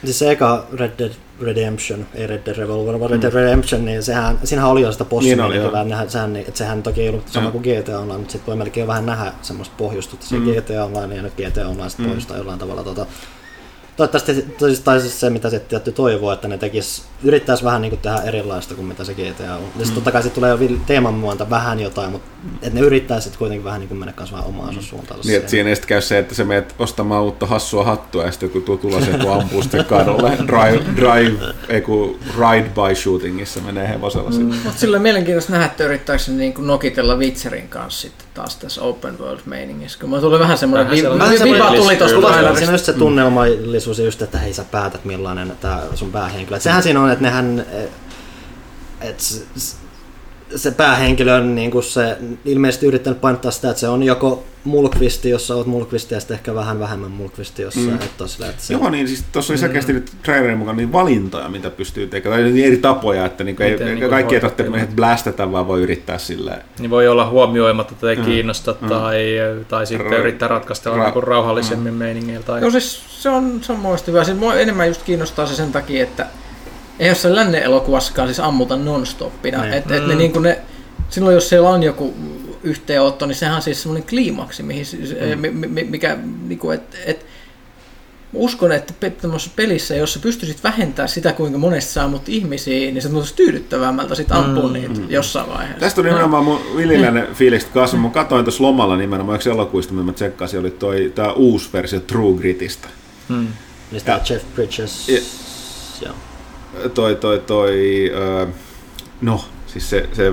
Siis 0.05 0.18
se 0.18 0.30
eka 0.30 0.66
Red 0.72 0.90
Dead 0.98 1.11
Redemption, 1.42 2.07
ei 2.14 2.26
Red 2.26 2.40
Dead 2.46 2.57
Revolver, 2.57 3.00
vaan 3.00 3.11
Red 3.11 3.22
Dead 3.22 3.32
Redemption, 3.32 3.84
niin 3.84 4.03
sehän, 4.03 4.38
siinähän 4.44 4.70
oli 4.70 4.82
jo 4.82 4.92
sitä 4.92 5.05
Mm. 5.05 5.09
Niin 5.09 5.40
oli, 5.40 5.44
possimielikuvää, 5.48 5.82
joo. 5.82 5.98
niin 6.00 6.11
sehän, 6.11 6.36
että 6.36 6.59
sehän 6.59 6.82
toki 6.82 7.00
ei 7.03 7.09
ollut 7.09 7.28
sama 7.28 7.44
Joo. 7.44 7.53
kuin 7.53 7.62
GTA 7.62 7.98
Online, 7.98 8.18
mutta 8.18 8.32
sitten 8.32 8.46
voi 8.46 8.57
melkein 8.57 8.86
vähän 8.86 9.07
nähdä 9.07 9.32
semmoista 9.42 9.74
pohjustusta 9.78 10.26
se 10.26 10.36
Mm. 10.36 10.44
GTA 10.44 10.84
Online 10.84 11.14
ja 11.16 11.22
nyt 11.22 11.32
GTA 11.34 11.68
Online 11.68 11.88
sitten 11.88 12.07
Mm. 12.07 12.11
pohjustaa 12.11 12.36
jollain 12.36 12.59
tavalla 12.59 12.82
tota, 12.84 13.07
Toivottavasti 13.97 14.47
tai 14.84 15.01
siis- 15.01 15.20
se, 15.20 15.30
mitä 15.30 15.51
se 15.51 15.59
tietty 15.59 15.93
toivoo, 15.93 16.32
että 16.32 16.49
ne 16.49 16.59
tekis, 16.59 17.05
yrittäisi 17.24 17.64
vähän 17.64 17.82
niin 17.82 17.90
kuin 17.90 18.01
tehdä 18.01 18.16
erilaista 18.22 18.74
kuin 18.74 18.86
mitä 18.86 19.05
se 19.05 19.14
GTA 19.14 19.55
on. 19.57 19.62
Ja 19.78 19.86
mm. 19.86 19.93
totta 19.93 20.12
kai 20.12 20.22
sitten 20.22 20.34
tulee 20.43 20.57
vil- 20.57 20.78
teeman 20.86 21.14
muonta 21.14 21.51
vähän 21.51 21.80
jotain, 21.80 22.11
mutta 22.12 22.28
että 22.62 22.80
ne 22.80 22.86
yrittäisi 22.86 23.24
sitten 23.24 23.38
kuitenkin 23.38 23.64
vähän 23.64 23.80
niin 23.80 23.88
kuin 23.88 23.99
mennä 23.99 24.12
kanssa 24.12 24.36
vähän 24.36 24.49
omaansa 24.49 24.82
suuntaan. 24.82 25.20
niin, 25.24 25.36
että 25.36 25.51
siinä 25.51 25.68
ei 25.68 25.76
sitten 25.76 25.88
käy 25.88 26.01
se, 26.01 26.18
että 26.18 26.34
sä 26.34 26.45
menet 26.45 26.74
ostamaan 26.78 27.22
uutta 27.22 27.47
hassua 27.47 27.84
hattua 27.84 28.24
ja 28.24 28.30
sitten 28.32 28.51
kun 28.51 28.62
tuo 28.62 28.76
tulos 28.76 29.07
joku 29.07 29.28
ampuu 29.30 29.62
sitten 29.62 29.84
kadulle 29.84 30.30
drive, 30.49 30.84
drive, 30.97 31.55
ei 31.68 31.80
kun 31.80 32.18
ride 32.38 32.68
by 32.68 32.95
shootingissa 32.95 33.61
menee 33.61 33.88
hevosella 33.88 34.30
mm. 34.30 34.36
sitten. 34.36 34.59
Mutta 34.64 34.80
sillä 34.80 34.97
on 34.97 35.03
mielenkiintoista 35.03 35.53
nähdä, 35.53 35.66
että 35.66 35.84
yrittääkö 35.84 36.22
se 36.22 36.32
niin 36.32 36.55
kuin 36.55 36.66
nokitella 36.66 37.16
Witcherin 37.16 37.68
kanssa 37.68 38.01
sitten 38.01 38.26
taas 38.34 38.57
tässä 38.57 38.82
open 38.82 39.18
world 39.18 39.40
meiningissä. 39.47 39.99
Kun 40.01 40.09
mulla 40.09 40.22
tuli 40.22 40.38
vähän 40.38 40.59
semmoinen 40.59 40.86
Vähän 40.86 40.97
vi- 40.97 41.03
sellainen 41.03 41.45
vi- 41.45 41.53
viba 41.55 41.66
tuli 41.76 41.97
tuosta. 41.97 42.55
Siinä 42.57 42.68
on 42.68 42.74
just 42.74 42.84
se 42.84 42.93
ja 43.99 44.05
just, 44.05 44.22
että 44.22 44.39
hei 44.39 44.53
sä 44.53 44.64
päätät 44.64 45.05
millainen 45.05 45.57
tämä 45.61 45.83
sun 45.95 46.12
päähenkilö. 46.12 46.57
Et 46.57 46.62
sehän 46.62 46.83
siinä 46.83 47.01
on, 47.01 47.11
että 47.11 47.22
nehän, 47.22 47.66
että 49.01 49.24
se, 50.57 50.70
päähenkilö 50.70 51.34
on 51.36 51.55
niin 51.55 51.70
kuin 51.70 51.84
se 51.84 52.18
ilmeisesti 52.44 52.86
yrittänyt 52.86 53.20
painottaa 53.20 53.50
sitä, 53.50 53.70
että 53.70 53.80
se 53.80 53.88
on 53.88 54.03
joko 54.03 54.44
mulkvisti, 54.64 55.30
jos 55.30 55.46
sä 55.46 55.55
oot 55.55 55.66
mulkvisti 55.66 56.14
ja 56.14 56.20
sitten 56.20 56.34
ehkä 56.34 56.55
vähän 56.55 56.80
vähemmän 56.80 57.11
mulkvisti, 57.11 57.62
jos 57.62 57.76
mm. 57.76 57.94
et 57.94 58.20
ole 58.20 58.28
sillä, 58.28 58.48
että 58.48 58.62
se, 58.62 58.74
Joo, 58.74 58.90
niin 58.90 59.09
siis 59.09 59.24
tuossa 59.32 59.53
oli 59.53 59.59
selkeästi 59.59 59.92
nyt 59.92 60.12
trailerin 60.22 60.59
mukaan 60.59 60.76
niin 60.76 60.92
valintoja, 60.92 61.48
mitä 61.48 61.70
pystyy 61.70 62.07
tekemään, 62.07 62.42
tai 62.42 62.62
eri 62.62 62.76
tapoja, 62.76 63.26
että 63.26 63.44
niinku 63.44 63.62
ei, 63.62 63.70
Miten 63.72 63.86
niinku 63.86 64.09
kaikki 64.09 64.34
ei 64.34 64.40
tarvitse 64.40 64.88
blästätä, 64.96 65.53
vaan 65.53 65.66
voi 65.68 65.82
yrittää 65.82 66.18
silleen. 66.18 66.62
Niin 66.78 66.90
voi 66.90 67.09
olla 67.09 67.28
huomioimatta, 67.28 67.92
että 67.92 68.11
ei 68.11 68.16
Mm. 68.16 68.24
kiinnosta 68.24 68.74
Mm. 68.80 68.88
tai, 68.88 69.26
tai 69.68 69.86
sitten 69.86 70.12
yrittää 70.12 70.48
ratkaista 70.48 70.90
ra- 70.90 71.05
niinku 71.05 71.20
rauhallisemmin 71.20 71.94
meiningeillä. 71.94 72.46
Tai... 72.46 72.61
Joo, 72.61 72.70
siis 72.70 73.03
se 73.22 73.28
on, 73.28 73.61
se 73.62 73.72
on 73.72 73.78
mun 73.78 73.90
mielestä 73.90 74.11
hyvä. 74.11 74.24
Siis 74.24 74.38
mua 74.38 74.55
enemmän 74.55 74.88
just 74.88 75.03
kiinnostaa 75.03 75.46
se 75.46 75.55
sen 75.55 75.72
takia, 75.72 76.03
että 76.03 76.26
ei 76.99 77.09
jossain 77.09 77.34
lännen 77.34 77.62
elokuvassakaan 77.62 78.28
siis 78.28 78.40
ammuta 78.40 78.76
non-stoppina. 78.76 79.61
Niin. 79.62 79.72
Et, 79.72 79.90
et 79.90 80.07
ne, 80.07 80.14
Mm. 80.14 80.18
niin 80.18 80.43
ne, 80.43 80.59
silloin 81.11 81.34
jos 81.34 81.49
siellä 81.49 81.68
on 81.68 81.82
joku 81.82 82.14
yhteenotto, 82.62 83.26
niin 83.26 83.36
sehän 83.36 83.57
on 83.57 83.62
siis 83.62 83.82
semmoinen 83.82 84.09
kliimaksi, 84.09 84.62
mihin, 84.62 84.86
siis, 84.86 85.11
Mm. 85.34 85.38
mi, 85.40 85.51
mi, 85.68 85.84
mikä, 85.84 86.16
niinku, 86.49 86.70
et, 86.70 86.82
et, 87.07 87.26
uskon, 88.34 88.72
että 88.72 88.95
pe- 89.01 89.11
tämmöisessä 89.11 89.53
pelissä, 89.57 89.95
jos 89.95 90.12
sä 90.12 90.18
pystyisit 90.18 90.64
vähentämään 90.64 91.09
sitä, 91.09 91.32
kuinka 91.32 91.59
monesti 91.59 91.93
saa 91.93 92.09
mut 92.09 92.28
ihmisiä, 92.28 92.90
niin 92.90 93.03
se 93.03 93.09
tuntuisi 93.09 93.34
tyydyttävämmältä 93.34 94.14
sit 94.14 94.32
ampua 94.32 94.66
Mm, 94.66 94.72
niitä 94.72 94.88
mm. 95.01 95.11
jossain 95.11 95.49
vaiheessa. 95.49 95.80
Tästä 95.80 95.95
tuli 95.97 96.09
nimenomaan 96.09 96.45
mun 96.45 96.61
villiläinen 96.76 97.26
fiilikset 97.34 97.70
kasvu. 97.70 97.99
Mä 97.99 98.09
katsoin 98.11 98.45
tuossa 98.45 98.62
lomalla 98.62 98.97
nimenomaan 98.97 99.36
yksi 99.36 99.51
elokuista, 99.51 99.93
mitä 99.93 100.05
mä 100.07 100.12
tsekkasin, 100.12 100.61
oli 100.61 100.70
toi, 100.70 101.12
tää 101.14 101.32
uusi 101.32 101.68
versio 101.72 102.01
True 102.01 102.38
Gritistä. 102.38 102.88
Mm. 103.28 103.47
niin 103.93 104.03
Ja- 104.07 104.20
Jeff 104.30 104.45
Bridges. 104.55 105.09
Ja- 105.09 105.20
Joo. 106.07 106.14
Toi, 106.95 107.14
toi, 107.16 107.39
toi, 107.47 108.11
öö, 108.14 108.47
no, 109.20 109.45
siis 109.66 109.91
se, 109.91 110.09
se 110.12 110.33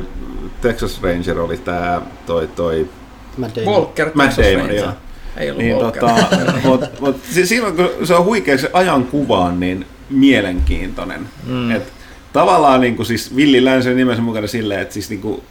Texas 0.61 1.01
Ranger 1.01 1.39
oli 1.39 1.57
tää, 1.57 2.01
toi, 2.25 2.47
toi, 2.47 2.89
Matt 3.37 3.55
Damon. 3.55 3.73
Walker, 3.73 4.11
Matt 4.13 4.29
Texas 4.35 4.45
Damon, 4.53 4.59
Ranger. 4.69 4.83
joo. 4.83 4.91
Ei 5.37 5.49
ollut 5.51 5.63
Niin, 5.63 5.75
Walker. 5.77 5.99
tota, 6.01 6.15
mut, 6.67 6.81
mut, 6.99 7.17
si- 7.31 7.45
silloin 7.47 7.75
kun 7.75 7.89
se 8.03 8.13
on 8.15 8.25
huikea 8.25 8.57
se 8.57 8.69
ajan 8.73 9.03
kuvaan, 9.03 9.59
niin 9.59 9.85
mielenkiintoinen. 10.09 11.29
Mm. 11.45 11.71
Et, 11.71 11.93
tavallaan 12.33 12.81
niin 12.81 12.95
kuin, 12.95 13.05
siis 13.05 13.35
Villi 13.35 13.65
Länsen 13.65 13.97
nimensä 13.97 14.21
mukana 14.21 14.47
silleen, 14.47 14.81
että 14.81 14.93
siis 14.93 15.09
niin 15.09 15.21
kuin, 15.21 15.41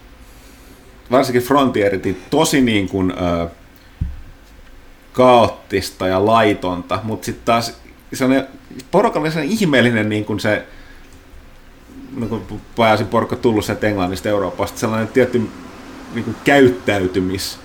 varsinkin 1.11 1.43
Frontierit 1.43 2.05
niin 2.05 2.23
tosi 2.31 2.61
niin 2.61 2.89
kuin, 2.89 3.13
ö, 3.43 3.49
kaoottista 5.13 6.07
ja 6.07 6.27
laitonta, 6.27 7.01
mutta 7.03 7.25
sitten 7.25 7.45
taas 7.45 7.81
porukalla 8.91 9.25
oli 9.25 9.31
sellainen 9.31 9.53
ihmeellinen 9.59 10.09
niin 10.09 10.25
kuin 10.25 10.41
se, 10.41 10.65
kun 12.27 12.61
pääsin 12.77 13.07
porukka 13.07 13.37
tullut 13.37 13.65
sieltä 13.65 13.87
Englannista 13.87 14.29
Euroopasta, 14.29 14.79
sellainen 14.79 15.09
tietty 15.09 15.43
niin 16.15 16.25
kuin 16.25 16.37
käyttäytymis 16.45 17.59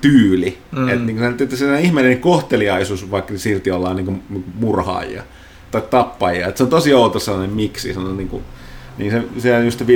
tyyli. 0.00 0.58
Mm. 0.72 0.88
Että 0.88 1.04
niin 1.04 1.18
kuin, 1.18 1.58
sellainen 1.58 1.84
ihmeellinen 1.84 2.20
kohteliaisuus, 2.20 3.10
vaikka 3.10 3.38
silti 3.38 3.70
ollaan 3.70 3.96
niin 3.96 4.06
kuin 4.06 4.22
murhaajia 4.54 5.22
tai 5.70 5.82
tappajia. 5.90 6.46
Että 6.48 6.58
se 6.58 6.64
on 6.64 6.70
tosi 6.70 6.94
outo 6.94 7.18
sellainen 7.18 7.56
miksi. 7.56 7.94
Se 7.94 8.00
on 8.00 8.16
niin 8.16 8.28
kuin, 8.28 8.42
niin 8.98 9.10
se, 9.10 9.22
se 9.38 9.56
on 9.56 9.64
just 9.64 9.86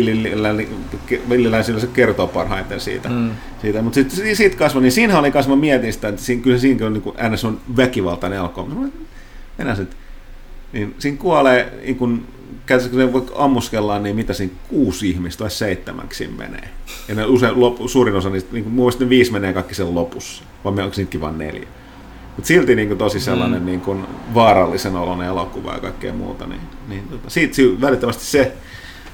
Villilän 1.28 1.64
se 1.64 1.86
kertoo 1.92 2.26
parhaiten 2.26 2.80
siitä. 2.80 3.08
Mm. 3.08 3.30
siitä. 3.60 3.82
Mutta 3.82 3.94
sitten 3.94 4.36
siitä 4.36 4.56
kasvoi, 4.56 4.82
niin 4.82 4.92
siinä 4.92 5.18
oli 5.18 5.30
kasvoi 5.30 5.56
mietin 5.56 5.92
sitä, 5.92 6.08
että 6.08 6.22
siinä, 6.22 6.42
kyllä 6.42 6.58
siinä 6.58 6.86
on 6.86 6.92
niin 6.92 7.02
kuin, 7.02 7.16
NS 7.30 7.44
on 7.44 7.60
väkivaltainen 7.76 8.38
elokuva. 8.38 8.66
Mä 8.66 8.74
sanoin, 8.74 8.92
Enää 9.58 9.74
sit, 9.74 9.96
niin 10.72 10.94
siinä 10.98 11.16
kuolee, 11.16 11.72
niin 11.84 11.96
käytännössä 11.96 12.26
kun 13.12 13.30
ammuskellaan, 13.34 14.02
niin 14.02 14.16
mitä 14.16 14.32
siinä 14.32 14.52
kuusi 14.68 15.10
ihmistä 15.10 15.38
tai 15.38 15.50
seitsemäksi 15.50 16.28
menee. 16.28 16.68
Ja 17.08 17.14
ne 17.14 17.24
usein, 17.24 17.60
lop, 17.60 17.76
suurin 17.86 18.14
osa 18.14 18.30
niistä, 18.30 18.52
niin 18.52 18.64
mun 18.64 18.74
mielestä 18.74 19.04
ne 19.04 19.10
viisi 19.10 19.32
menee 19.32 19.52
kaikki 19.52 19.74
sen 19.74 19.94
lopussa, 19.94 20.44
vai 20.64 20.70
onko 20.70 20.94
niitäkin 20.96 21.20
vain 21.20 21.38
neljä. 21.38 21.68
Mutta 22.36 22.48
silti 22.48 22.74
niin 22.74 22.88
kuin, 22.88 22.98
tosi 22.98 23.20
sellainen 23.20 23.60
mm. 23.60 23.66
niin 23.66 23.80
kuin, 23.80 24.06
vaarallisen 24.34 24.96
oloinen 24.96 25.28
elokuva 25.28 25.72
ja 25.72 25.80
kaikkea 25.80 26.12
muuta. 26.12 26.46
Niin, 26.46 26.60
niin 26.88 27.08
tota, 27.08 27.30
siitä 27.30 27.54
sy- 27.54 27.80
välittömästi 27.80 28.24
se, 28.24 28.52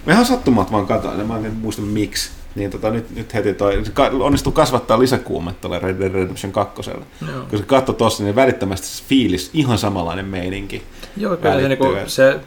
mä 0.06 0.12
ihan 0.12 0.24
sattumat 0.24 0.72
vaan 0.72 0.86
katoin, 0.86 1.26
mä 1.26 1.36
en 1.36 1.56
muista 1.56 1.82
miksi. 1.82 2.30
Niin 2.54 2.70
tota, 2.70 2.90
nyt, 2.90 3.16
nyt 3.16 3.34
heti 3.34 3.54
toi, 3.54 3.84
se 3.84 3.92
onnistuu 4.20 4.52
kasvattaa 4.52 4.98
lisäkuumetta 4.98 5.60
tuolle 5.60 5.78
Red 5.78 5.98
Dead 5.98 6.12
Redemption 6.12 6.52
2. 6.52 6.90
Joo. 6.90 7.46
Kun 7.50 7.58
se 7.58 7.64
katsoi 7.64 7.94
tossa, 7.94 8.24
niin 8.24 8.36
välittömästi 8.36 8.86
se 8.86 9.04
fiilis, 9.08 9.50
ihan 9.54 9.78
samanlainen 9.78 10.26
meininki. 10.26 10.82
Joo, 11.16 11.36
kyllä 11.36 11.60
se, 11.60 11.68
niinku, 11.68 11.86
se, 12.06 12.40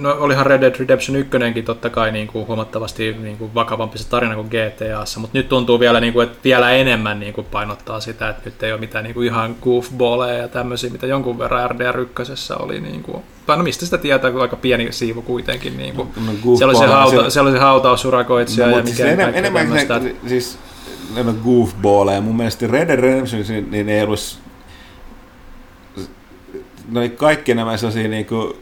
no 0.00 0.16
olihan 0.20 0.46
Red 0.46 0.60
Dead 0.60 0.74
Redemption 0.78 1.16
1 1.16 1.62
totta 1.64 1.90
kai 1.90 2.12
niinku, 2.12 2.46
huomattavasti 2.46 3.12
niinku, 3.12 3.50
vakavampi 3.54 3.98
se 3.98 4.08
tarina 4.08 4.34
kuin 4.34 4.48
GTAssa, 4.48 5.20
mutta 5.20 5.38
nyt 5.38 5.48
tuntuu 5.48 5.80
vielä, 5.80 6.00
niinku, 6.00 6.20
että 6.20 6.38
vielä 6.44 6.70
enemmän 6.70 7.20
niinku, 7.20 7.42
painottaa 7.42 8.00
sitä, 8.00 8.28
että 8.28 8.42
nyt 8.44 8.62
ei 8.62 8.72
ole 8.72 8.80
mitään 8.80 9.04
niinku, 9.04 9.22
ihan 9.22 9.56
goofballeja 9.62 10.38
ja 10.38 10.48
tämmöisiä, 10.48 10.90
mitä 10.90 11.06
jonkun 11.06 11.38
verran 11.38 11.70
RDR1 11.70 12.62
oli. 12.62 12.80
Niinku, 12.80 13.22
tai 13.46 13.56
no 13.56 13.62
mistä 13.62 13.84
sitä 13.84 13.98
tietää, 13.98 14.30
kun 14.30 14.42
aika 14.42 14.56
pieni 14.56 14.92
siivu 14.92 15.22
kuitenkin. 15.22 15.76
Niinku. 15.76 16.08
No, 16.26 16.56
Siellä 16.56 16.70
oli 16.70 16.78
se, 16.78 16.86
hauta, 16.86 17.30
siellä 17.30 17.48
oli 17.48 17.56
se 17.56 17.62
hautausurakoitsija 17.62 18.66
No, 18.66 18.72
ja 18.72 18.76
mutta 18.76 18.90
mikä 18.90 19.02
siis 19.02 19.12
enemmän, 19.12 19.34
enemmän 19.34 19.62
tämmöistä. 19.62 20.00
se, 20.00 20.14
siis 20.28 20.58
ne 21.14 21.20
on 21.20 21.40
goofballeja. 21.44 22.20
Mun 22.20 22.36
mielestä 22.36 22.66
Red 22.66 22.88
Dead 22.88 23.00
Redemption, 23.00 23.42
niin 23.70 23.88
ei 23.88 24.02
olisi 24.02 24.38
no 26.90 27.00
niin 27.00 27.16
kaikki 27.16 27.54
nämä 27.54 27.76
sellaisia 27.76 28.08
niinku 28.08 28.56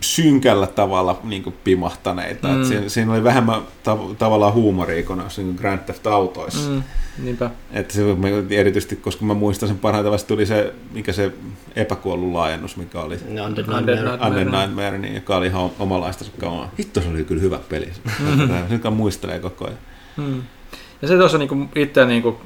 synkällä 0.00 0.66
tavalla 0.66 1.20
niinku 1.24 1.54
pimahtaneita. 1.64 2.48
Mm. 2.48 2.64
Siinä, 2.64 2.88
siinä, 2.88 3.12
oli 3.12 3.24
vähemmän 3.24 3.60
tav- 3.60 4.14
tavallaan 4.18 4.52
huumoria 4.52 5.02
kuin 5.02 5.18
noissa 5.18 5.42
niinku 5.42 5.58
Grand 5.58 5.78
Theft 5.78 6.06
Autoissa. 6.06 6.70
Mm. 6.70 6.82
Niinpä. 7.18 7.50
Että 7.72 7.94
se, 7.94 8.02
erityisesti, 8.50 8.96
koska 8.96 9.24
mä 9.24 9.34
muistan 9.34 9.68
sen 9.68 9.78
parhaiten, 9.78 10.12
vasta 10.12 10.28
tuli 10.28 10.46
se, 10.46 10.74
mikä 10.92 11.12
se 11.12 11.32
epäkuollut 11.76 12.32
laajennus, 12.32 12.76
mikä 12.76 13.00
oli 13.00 13.18
Undead 13.28 13.46
Undead 13.46 13.66
Nightmare. 13.66 13.94
Nightmare. 13.94 14.28
Undead 14.28 14.60
Nightmare, 14.60 14.98
niin, 14.98 15.14
joka 15.14 15.36
oli 15.36 15.46
ihan 15.46 15.70
omalaista 15.78 16.24
kamaa. 16.40 16.70
Hitto, 16.78 17.00
se 17.00 17.08
oli 17.08 17.24
kyllä 17.24 17.42
hyvä 17.42 17.58
peli. 17.68 17.88
Se 18.68 18.74
joka 18.74 18.90
muistelee 18.90 19.38
koko 19.38 19.64
ajan. 19.64 19.78
Mm. 20.16 20.42
Ja 21.02 21.08
se 21.08 21.16
tuossa 21.16 21.38
niinku 21.38 21.68
itse 21.74 22.04
niinku, 22.04 22.40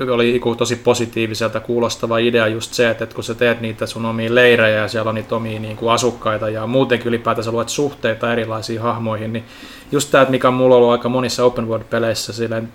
oli 0.00 0.40
tosi 0.58 0.76
positiiviselta 0.76 1.60
kuulostava 1.60 2.18
idea 2.18 2.46
just 2.46 2.72
se, 2.72 2.90
että, 2.90 3.06
kun 3.06 3.24
sä 3.24 3.34
teet 3.34 3.60
niitä 3.60 3.86
sun 3.86 4.06
omia 4.06 4.34
leirejä 4.34 4.78
ja 4.78 4.88
siellä 4.88 5.08
on 5.08 5.14
niitä 5.14 5.36
omia 5.36 5.60
niinku 5.60 5.88
asukkaita 5.88 6.48
ja 6.48 6.66
muutenkin 6.66 7.08
ylipäätänsä 7.08 7.52
luet 7.52 7.68
suhteita 7.68 8.32
erilaisiin 8.32 8.80
hahmoihin, 8.80 9.32
niin 9.32 9.44
just 9.92 10.10
tämä, 10.10 10.26
mikä 10.28 10.48
on 10.48 10.54
mulla 10.54 10.76
ollut 10.76 10.90
aika 10.90 11.08
monissa 11.08 11.44
open 11.44 11.68
world-peleissä 11.68 12.32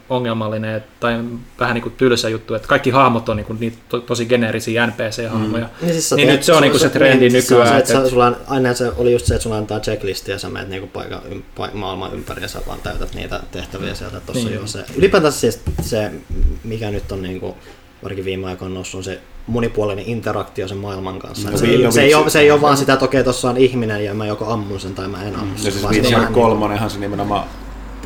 ongelmallinen 0.09 0.83
tai 0.99 1.19
vähän 1.59 1.73
niin 1.73 1.81
kuin 1.81 1.95
tylsä 1.97 2.29
juttu, 2.29 2.53
että 2.53 2.67
kaikki 2.67 2.89
hahmot 2.89 3.29
on 3.29 3.37
niinku 3.37 3.53
niitä 3.53 3.77
to, 3.89 3.99
tosi 3.99 4.25
geneerisiä 4.25 4.85
NPC-hahmoja. 4.87 5.65
Niin, 5.81 5.93
siis 5.93 6.11
Niin 6.13 6.27
teet- 6.27 6.31
nyt 6.31 6.43
se 6.43 6.53
on 6.53 6.61
niinku 6.61 6.79
se 6.79 6.89
trendi 6.89 7.29
niin, 7.29 7.33
nykyään, 7.33 7.67
Se 7.67 7.71
se, 7.73 7.77
että- 7.77 7.97
että 7.97 8.09
sulla 8.09 8.25
on, 8.27 8.37
aina 8.47 8.73
se 8.73 8.91
oli 8.97 9.11
just 9.13 9.25
se, 9.25 9.33
että 9.33 9.43
sulla 9.43 9.57
antaa 9.57 9.79
checklisti 9.79 10.31
ja 10.31 10.39
sä 10.39 10.49
menet 10.49 10.69
niinku 10.69 10.87
paikan, 10.87 11.21
maailman 11.73 12.13
ympäri 12.13 12.41
ja 12.41 12.47
sä 12.47 12.61
vaan 12.67 12.79
täytät 12.83 13.13
niitä 13.13 13.39
tehtäviä 13.51 13.93
sieltä. 13.93 14.19
Tossa 14.19 14.33
Niin. 14.33 14.45
niin. 14.51 14.61
jo 14.61 14.67
se. 14.67 14.83
Ylipäätään 14.95 15.33
siis 15.33 15.59
se, 15.81 16.11
mikä 16.63 16.91
nyt 16.91 17.11
on 17.11 17.21
niinku, 17.21 17.57
varsinkin 18.03 18.25
viime 18.25 18.47
aikoina 18.47 18.73
noussut, 18.73 18.97
on 18.97 19.03
se 19.03 19.19
monipuolinen 19.47 20.05
interaktio 20.07 20.67
sen 20.67 20.77
maailman 20.77 21.19
kanssa. 21.19 21.49
No, 21.51 21.57
se, 21.57 21.67
Villon 21.67 21.85
ei, 21.85 21.91
se, 21.91 22.01
ei 22.01 22.15
ole, 22.15 22.29
se 22.29 22.39
ei 22.39 22.51
ole 22.51 22.61
vaan 22.61 22.77
sitä, 22.77 22.93
että 22.93 23.05
okei, 23.05 23.23
tuossa 23.23 23.49
on 23.49 23.57
ihminen 23.57 24.05
ja 24.05 24.13
mä 24.13 24.25
joko 24.25 24.45
ammun 24.53 24.79
sen 24.79 24.95
tai 24.95 25.07
mä 25.07 25.23
en 25.23 25.35
ammu 25.35 25.53
Ja 25.55 25.61
sen. 25.61 25.71
siis 25.71 25.83
vaan 25.83 25.93
se 25.93 25.99
Witcher 26.01 26.19
vähän 26.19 26.33
3 26.33 26.89
se 26.89 26.99
nimenomaan 26.99 27.43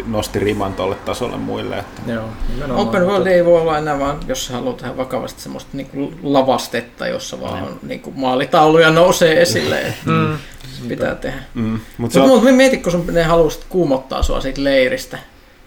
nosti 0.08 0.40
riman 0.40 0.74
tolle 0.74 0.96
tasolle 0.96 1.38
muille. 1.38 1.78
Että. 1.78 2.12
Joo, 2.12 2.26
nimenomaan. 2.54 2.88
Open 2.88 3.06
World 3.08 3.28
ei 3.28 3.46
voi 3.46 3.62
olla 3.62 3.78
enää 3.78 4.00
vaan, 4.00 4.20
jos 4.28 4.46
sä 4.46 4.54
haluat 4.54 4.78
tehdä 4.78 4.98
vakavasti 4.98 5.42
semmoista 5.42 5.70
niinku 5.74 6.14
lavastetta, 6.24 7.08
jossa 7.08 7.42
vaan 7.42 7.64
on 7.64 7.80
niinku 7.84 8.12
maalitauluja 8.16 8.90
nousee 8.92 9.42
esille. 9.42 9.80
että 9.82 9.96
Mm. 10.06 10.38
se 10.82 10.88
pitää 10.88 11.16
tehdä. 11.16 11.40
Mm. 11.54 11.64
Mut 11.64 11.82
Mutta 11.98 12.24
on, 12.24 12.30
mut 12.30 12.56
mieti, 12.56 12.78
kun 12.78 12.92
sun 12.92 13.06
ne 13.12 13.24
halusit 13.24 13.66
kuumottaa 13.70 14.24
sua 14.24 14.42
siitä 14.42 14.64
leiristä. 14.64 15.18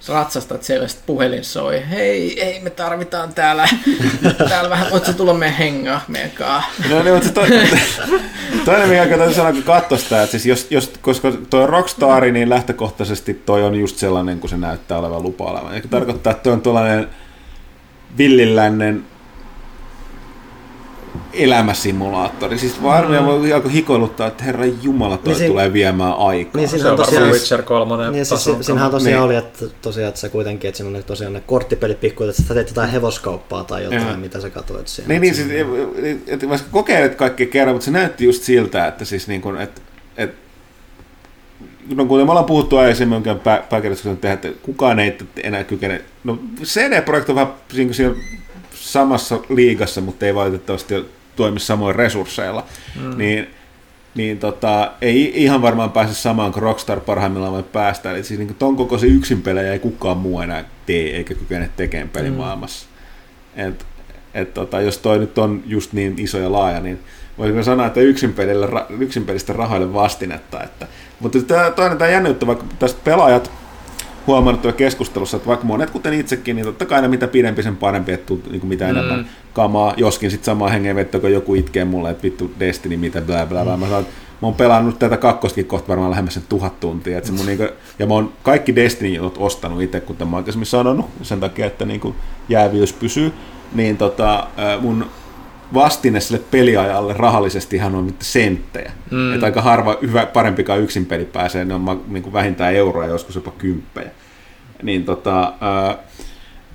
Sä 0.03 0.13
ratsastat 0.13 0.63
siellä, 0.63 0.89
sit 0.89 1.07
puhelin 1.07 1.45
soi. 1.45 1.83
Hei, 1.91 2.43
ei 2.43 2.61
me 2.61 2.71
tarvitaan 2.71 3.35
täällä, 3.35 3.69
täällä 4.49 4.71
vähän, 4.71 4.91
voit 4.91 5.05
sä 5.05 5.13
tulla 5.13 5.35
meidän 5.35 5.57
hengaa 5.57 6.01
meidän 6.09 6.31
kaa? 6.31 6.63
No 6.91 7.03
niin, 7.03 7.15
mutta 7.15 7.29
se 7.29 7.35
to, 7.35 7.41
toinen, 8.65 8.89
mikä 8.89 9.17
täytyy 9.17 9.35
sanoa, 9.35 9.53
kun 9.53 9.63
katsoi 9.63 9.99
sitä, 9.99 10.23
että 10.23 10.31
siis 10.31 10.47
jos, 10.47 10.67
jos, 10.71 10.93
koska 11.01 11.33
toi 11.51 11.67
Rockstar, 11.67 12.25
niin 12.25 12.49
lähtökohtaisesti 12.49 13.35
toi 13.35 13.63
on 13.63 13.75
just 13.75 13.97
sellainen, 13.97 14.41
kun 14.41 14.51
se 14.51 14.57
näyttää 14.57 14.99
olevan 14.99 15.23
lupa-olevan. 15.23 15.75
Eikä 15.75 15.89
tarkoittaa, 15.89 16.31
että 16.31 16.43
toi 16.43 16.53
on 16.53 16.63
tuollainen 16.63 17.09
villilännen 18.19 19.05
elämäsimulaattori. 21.33 22.59
Siis 22.59 22.83
varmaan 22.83 23.27
voi 23.27 23.53
alkoi 23.53 23.73
hikoiluttaa, 23.73 24.27
että 24.27 24.45
herra 24.45 24.65
Jumala, 24.83 25.17
toi 25.17 25.27
Niin 25.27 25.37
siinä- 25.39 25.51
tulee 25.51 25.73
viemään 25.73 26.15
aikaa. 26.19 26.53
Niin 26.61 26.69
Se 26.69 26.77
siinä 26.77 26.89
on 26.89 26.93
on 26.93 26.99
varmaan 26.99 27.15
tosiaan... 27.15 27.33
Witcher 27.33 27.63
3 27.63 28.11
Niin, 28.11 28.27
siis 28.27 28.49
siinähän 28.61 28.91
tosiaan 28.91 29.15
Niin. 29.15 29.25
oli, 29.25 29.37
että 29.37 29.65
tosiaan, 29.83 30.09
että 30.09 30.21
se 30.21 30.29
kuitenkin, 30.29 30.69
että 30.69 30.77
siinä 30.77 30.87
on 30.89 30.93
ne, 30.93 31.03
tosiaan 31.03 31.33
ne 31.33 31.43
korttipelit 31.47 32.01
pikkuja, 32.01 32.31
että 32.31 32.43
sä 32.43 32.55
teet 32.55 32.69
jotain 32.69 32.91
hevoskauppaa 32.91 33.65
tai 33.65 33.85
jotain, 33.85 34.03
Joo. 34.09 34.17
mitä 34.17 34.41
sä 34.41 34.51
katsoit 34.51 34.89
siinä. 34.89 35.09
Niin, 35.09 35.21
niin 35.21 35.35
Että 35.35 35.43
siis, 36.03 36.19
et, 36.27 36.43
et, 36.43 36.49
vaikka 36.49 36.67
kokeilet 36.71 37.15
kaikkea 37.15 37.47
kerran, 37.47 37.75
mutta 37.75 37.85
se 37.85 37.91
näytti 37.91 38.25
just 38.25 38.43
siltä, 38.43 38.87
että 38.87 39.05
siis 39.05 39.29
niin 39.29 39.41
kuin, 39.41 39.61
että, 39.61 39.81
että 40.17 40.37
no 41.95 42.05
kuten 42.07 42.27
me 42.27 42.31
ollaan 42.31 42.47
puhuttu 42.47 42.77
aikaisemmin 42.77 43.17
oikein 43.17 43.41
pää, 43.41 43.63
pääkirjoituksen 43.71 44.17
tehdä, 44.17 44.35
että 44.35 44.49
kukaan 44.63 44.99
ei 44.99 45.19
enää 45.43 45.65
kykene, 45.65 46.01
no 46.25 46.39
CD-projekti 46.65 47.33
on 47.33 47.37
vähän 47.37 47.53
niin 47.73 47.89
kuin 47.89 47.95
siellä 47.95 48.17
samassa 48.93 49.41
liigassa, 49.49 50.01
mutta 50.01 50.27
ei 50.27 50.35
valitettavasti 50.35 50.95
toimi 51.37 51.61
samoin 51.61 51.95
resursseilla, 51.95 52.67
mm. 53.01 53.19
niin, 53.19 53.47
niin 54.15 54.39
tota, 54.39 54.93
ei 55.01 55.33
ihan 55.43 55.63
varmaan 55.63 55.91
pääse 55.91 56.15
samaan 56.15 56.53
kuin 56.53 56.63
Rockstar 56.63 57.01
parhaimmillaan 57.01 57.53
voi 57.53 57.63
päästä. 57.63 58.11
Eli 58.11 58.25
siis 58.25 58.41
niin 58.41 58.55
ton 58.55 58.77
kokoisen 58.77 59.11
yksin 59.11 59.43
pelejä 59.43 59.73
ei 59.73 59.79
kukaan 59.79 60.17
muu 60.17 60.41
enää 60.41 60.65
tee, 60.87 61.17
eikä 61.17 61.35
kykene 61.35 61.71
tekemään 61.77 62.09
pelimaailmassa. 62.09 62.87
Mm. 63.57 63.69
Et, 63.69 63.87
et 64.35 64.55
tota, 64.55 64.81
jos 64.81 64.99
toi 64.99 65.19
nyt 65.19 65.39
on 65.39 65.63
just 65.67 65.93
niin 65.93 66.15
iso 66.19 66.39
ja 66.39 66.53
laaja, 66.53 66.81
niin 66.81 67.01
voisinko 67.39 67.63
sanoa, 67.63 67.87
että 67.87 68.01
yksin, 68.01 68.33
pelillä, 68.33 68.87
yksin 68.99 69.25
pelistä 69.25 69.53
rahoille 69.53 69.93
vastinetta. 69.93 70.63
Että, 70.63 70.87
mutta 71.21 71.43
tämä, 71.43 71.71
toinen 71.71 71.99
tämä 71.99 72.11
jännittää, 72.11 72.47
vaikka 72.47 72.65
tästä 72.79 73.01
pelaajat 73.05 73.51
huomannut 74.27 74.63
tuolla 74.63 74.77
keskustelussa, 74.77 75.37
että 75.37 75.47
vaikka 75.49 75.67
monet, 75.67 75.91
kuten 75.91 76.13
itsekin, 76.15 76.57
niin 76.57 76.67
totta 76.67 76.87
kai 76.87 76.97
aina 76.97 77.09
mitä 77.09 77.29
pidempi 77.29 77.63
sen 77.63 77.77
parempi, 77.77 78.13
että 78.13 78.27
tuu, 78.27 78.43
niin 78.51 78.61
kuin 78.61 78.69
mitä 78.69 78.85
Mm. 78.85 78.91
enemmän 78.91 79.27
kamaa, 79.53 79.95
joskin 79.97 80.31
sitten 80.31 80.47
samaa 80.47 80.69
hengenvettä, 80.69 81.19
kun 81.19 81.33
joku 81.33 81.55
itkee 81.55 81.85
mulle, 81.85 82.11
että 82.11 82.23
vittu 82.23 82.51
Destiny, 82.61 82.97
mitä 82.97 83.21
bla 83.21 83.47
bla 83.47 83.65
bla. 83.65 83.77
Mä 83.77 83.87
sanon, 83.87 84.07
mä 84.43 84.49
oon 84.49 84.55
pelannut 84.55 84.99
tätä 84.99 85.17
kakkostakin 85.17 85.67
kohta 85.67 85.89
varmaan 85.89 86.11
lähemmäs 86.11 86.35
sen 86.35 86.43
tuhat 86.49 86.81
tuntia. 86.81 87.19
Että 87.19 87.27
se 87.31 87.33
mun 87.37 87.47
niinku, 87.47 87.69
ja 87.99 88.07
mä 88.07 88.15
oon 88.15 88.33
kaikki 88.43 88.77
destiny 88.77 89.19
ostanut 89.37 89.83
itse, 89.83 90.01
kuten 90.01 90.29
mä 90.29 90.37
oon 90.37 90.41
aikaisemmin 90.41 90.67
sanonut, 90.67 91.07
sen 91.23 91.41
takia, 91.41 91.67
että 91.67 91.85
niinku 91.85 92.15
jääviys 92.49 92.93
pysyy. 92.93 93.33
Niin 93.75 93.97
tota, 93.97 94.47
mun 94.81 95.07
vastine 95.75 96.21
sille 96.21 96.41
peliajalle 96.51 97.13
rahallisesti 97.17 97.77
ihan 97.77 97.95
on 97.95 98.05
mitään 98.05 98.25
senttejä. 98.25 98.93
Mm. 99.11 99.35
Että 99.35 99.47
aika 99.47 99.63
harva, 99.63 99.97
hyvä, 100.03 100.27
parempikaan 100.27 100.81
yksin 100.81 101.07
peli 101.07 101.25
pääsee, 101.25 101.65
ne 101.65 101.75
on 101.75 102.03
niin 102.09 102.23
kuin 102.23 102.33
vähintään 102.33 102.75
euroa, 102.75 103.07
joskus 103.07 103.35
jopa 103.35 103.51
kymppejä. 103.59 104.11
Niin, 104.83 105.05
tota, 105.05 105.53
ää, 105.61 105.97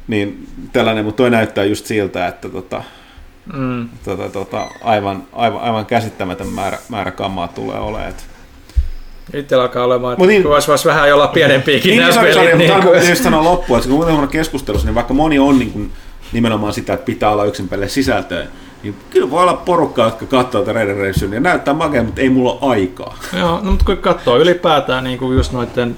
niin 0.08 0.48
tällainen, 0.74 1.06
mutta 1.06 1.18
toi 1.18 1.30
näyttää 1.30 1.64
just 1.64 1.86
siltä, 1.86 2.28
että 2.28 2.50
tota, 2.50 2.84
Mm. 3.54 3.90
tota, 4.06 4.30
tota, 4.30 4.68
aivan, 4.84 5.24
aivan, 5.34 5.62
aivan 5.62 5.86
käsittämätön 5.86 6.48
määrä, 6.48 6.78
määrä 6.90 7.12
kamaa 7.12 7.48
tulee 7.48 7.80
olemaan. 7.80 8.14
Itsellä 9.34 9.64
alkaa 9.64 9.84
olemaan, 9.84 10.14
että 10.14 10.26
niin- 10.26 10.42
niin, 10.42 10.50
vois, 10.68 10.86
vähän 10.86 11.14
olla 11.14 11.28
pienempiäkin 11.28 11.90
Niin, 11.90 12.02
nämä 12.02 12.22
pelit. 12.22 12.36
mutta 12.36 12.58
Niin 12.58 12.70
niin 12.72 12.84
kuin, 12.84 13.10
just 13.10 13.24
sanoa 13.24 13.44
loppuun, 13.44 13.80
että 13.80 13.90
kun 13.90 14.06
muuten 14.08 14.28
keskustelussa, 14.28 14.88
niin 14.88 14.96
vaikka 14.96 15.14
moni 15.14 15.40
on 15.40 15.60
niin 15.60 15.72
kuin, 15.72 15.92
nimenomaan 16.34 16.74
sitä, 16.74 16.94
että 16.94 17.06
pitää 17.06 17.30
olla 17.30 17.46
yksin 17.46 17.70
pelejä 17.70 17.90
sisältöä, 17.90 18.46
niin 18.92 19.02
kyllä 19.10 19.32
voi 19.32 19.42
olla 19.42 19.54
porukkaa, 19.54 20.06
jotka 20.08 20.26
katsoo 20.26 20.62
tätä 20.62 20.74
Red 20.74 20.88
Redemption 20.88 21.34
ja 21.34 21.40
näyttää 21.40 21.74
makea, 21.74 22.04
mutta 22.04 22.22
ei 22.22 22.30
mulla 22.30 22.58
ole 22.62 22.72
aikaa. 22.72 23.18
Joo, 23.40 23.60
no 23.62 23.72
mutta 23.72 23.86
kun 23.86 23.98
katsoo 23.98 24.38
ylipäätään 24.38 25.04
niin 25.04 25.20
kuin 25.20 25.38
just 25.38 25.52
noiden 25.52 25.96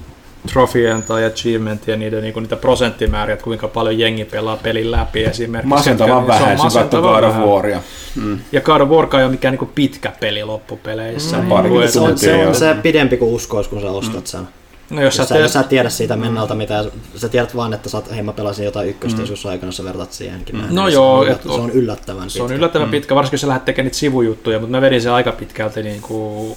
trofien 0.53 1.03
tai 1.03 1.25
achievementien 1.25 1.99
niiden 1.99 2.21
niin 2.21 2.33
kuin 2.33 2.43
niitä 2.43 2.55
prosenttimääriä, 2.55 3.33
että 3.33 3.43
kuinka 3.43 3.67
paljon 3.67 3.99
jengi 3.99 4.25
pelaa 4.25 4.57
pelin 4.57 4.91
läpi 4.91 5.23
esimerkiksi. 5.23 5.67
Masentavan 5.69 6.17
Niin 6.17 6.25
se 6.27 6.33
on 6.33 6.41
vähän, 6.41 6.57
masentavan 6.57 7.13
God 7.13 7.23
of 7.23 7.29
vähän. 7.29 7.47
Waria. 7.47 7.81
Mm. 8.15 8.39
Ja 8.51 8.61
God 8.61 8.81
of 8.81 8.89
War 8.89 9.07
ei 9.17 9.23
ole 9.23 9.31
mikään 9.31 9.51
niin 9.51 9.59
kuin 9.59 9.71
pitkä 9.75 10.11
peli 10.19 10.43
loppupeleissä. 10.43 11.37
Mm, 11.37 11.69
niin 11.69 11.91
Se 11.91 11.99
on, 11.99 12.17
se 12.17 12.47
on 12.47 12.55
se 12.55 12.75
pidempi 12.81 13.17
kuin 13.17 13.31
uskois, 13.31 13.67
kun 13.67 13.81
sä 13.81 13.89
ostat 13.89 14.27
sen. 14.27 14.47
No 14.89 15.01
jos 15.01 15.17
Jos 15.17 15.27
sä, 15.27 15.33
teet, 15.33 15.41
jos 15.43 15.53
sä 15.53 15.59
et 15.59 15.69
tiedä 15.69 15.89
siitä 15.89 16.15
mennalta 16.15 16.55
mitään, 16.55 16.85
sä 17.15 17.29
tiedät 17.29 17.55
vaan, 17.55 17.73
että 17.73 17.89
sä 17.89 17.97
oot, 17.97 18.11
hei 18.11 18.23
mä 18.23 18.33
pelasin 18.33 18.65
jotain 18.65 18.89
ykköstä 18.89 19.21
joskus 19.21 19.45
aikana, 19.45 19.71
sä 19.71 19.83
vertaat 19.83 20.11
siihenkin. 20.13 20.57
näin. 20.57 20.75
No 20.75 20.85
Niin 20.85 20.93
joo, 20.93 21.23
se 21.23 21.29
on, 21.29 21.35
et- 21.35 21.43
se 21.43 21.49
on 21.49 21.69
yllättävän 21.71 22.29
se 22.29 22.41
on 22.41 22.47
pitkä. 22.47 22.57
yllättävän 22.57 22.89
pitkä, 22.89 23.15
varsinkin 23.15 23.33
jos 23.35 23.41
sä 23.41 23.47
lähdet 23.47 23.65
tekemään 23.65 23.85
niitä 23.85 23.97
sivujuttuja, 23.97 24.59
mutta 24.59 24.71
mä 24.77 24.81
vedin 24.81 25.01
sen 25.01 25.11
aika 25.11 25.31
pitkälti 25.31 25.83
niin 25.83 26.01
kuin, 26.01 26.55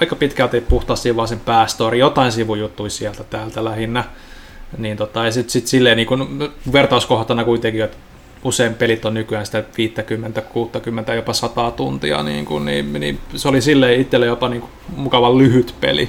aika 0.00 0.16
pitkälti 0.16 0.60
puhtaasti 0.60 1.16
vaan 1.16 1.28
sen 1.28 1.40
päästori, 1.40 1.98
jotain 1.98 2.32
sivujuttuja 2.32 2.90
sieltä 2.90 3.24
täältä 3.24 3.64
lähinnä. 3.64 4.04
Niin 4.78 4.96
tota, 4.96 5.24
ja 5.24 5.32
sitten 5.32 5.50
sit 5.50 5.66
silleen 5.66 5.96
niin 5.96 6.06
kuin, 6.06 6.50
vertauskohtana 6.72 7.44
kuitenkin, 7.44 7.84
että 7.84 7.96
usein 8.44 8.74
pelit 8.74 9.04
on 9.04 9.14
nykyään 9.14 9.46
sitä 9.46 9.64
50, 9.78 10.40
60, 10.40 11.14
jopa 11.14 11.32
100 11.32 11.70
tuntia, 11.70 12.22
niin, 12.22 12.44
kuin, 12.44 12.64
niin, 12.64 12.92
niin 12.92 13.18
se 13.36 13.48
oli 13.48 13.60
silleen 13.60 14.00
itselle 14.00 14.26
jopa 14.26 14.48
niin 14.48 14.60
kuin, 14.60 14.70
mukavan 14.96 15.38
lyhyt 15.38 15.74
peli. 15.80 16.08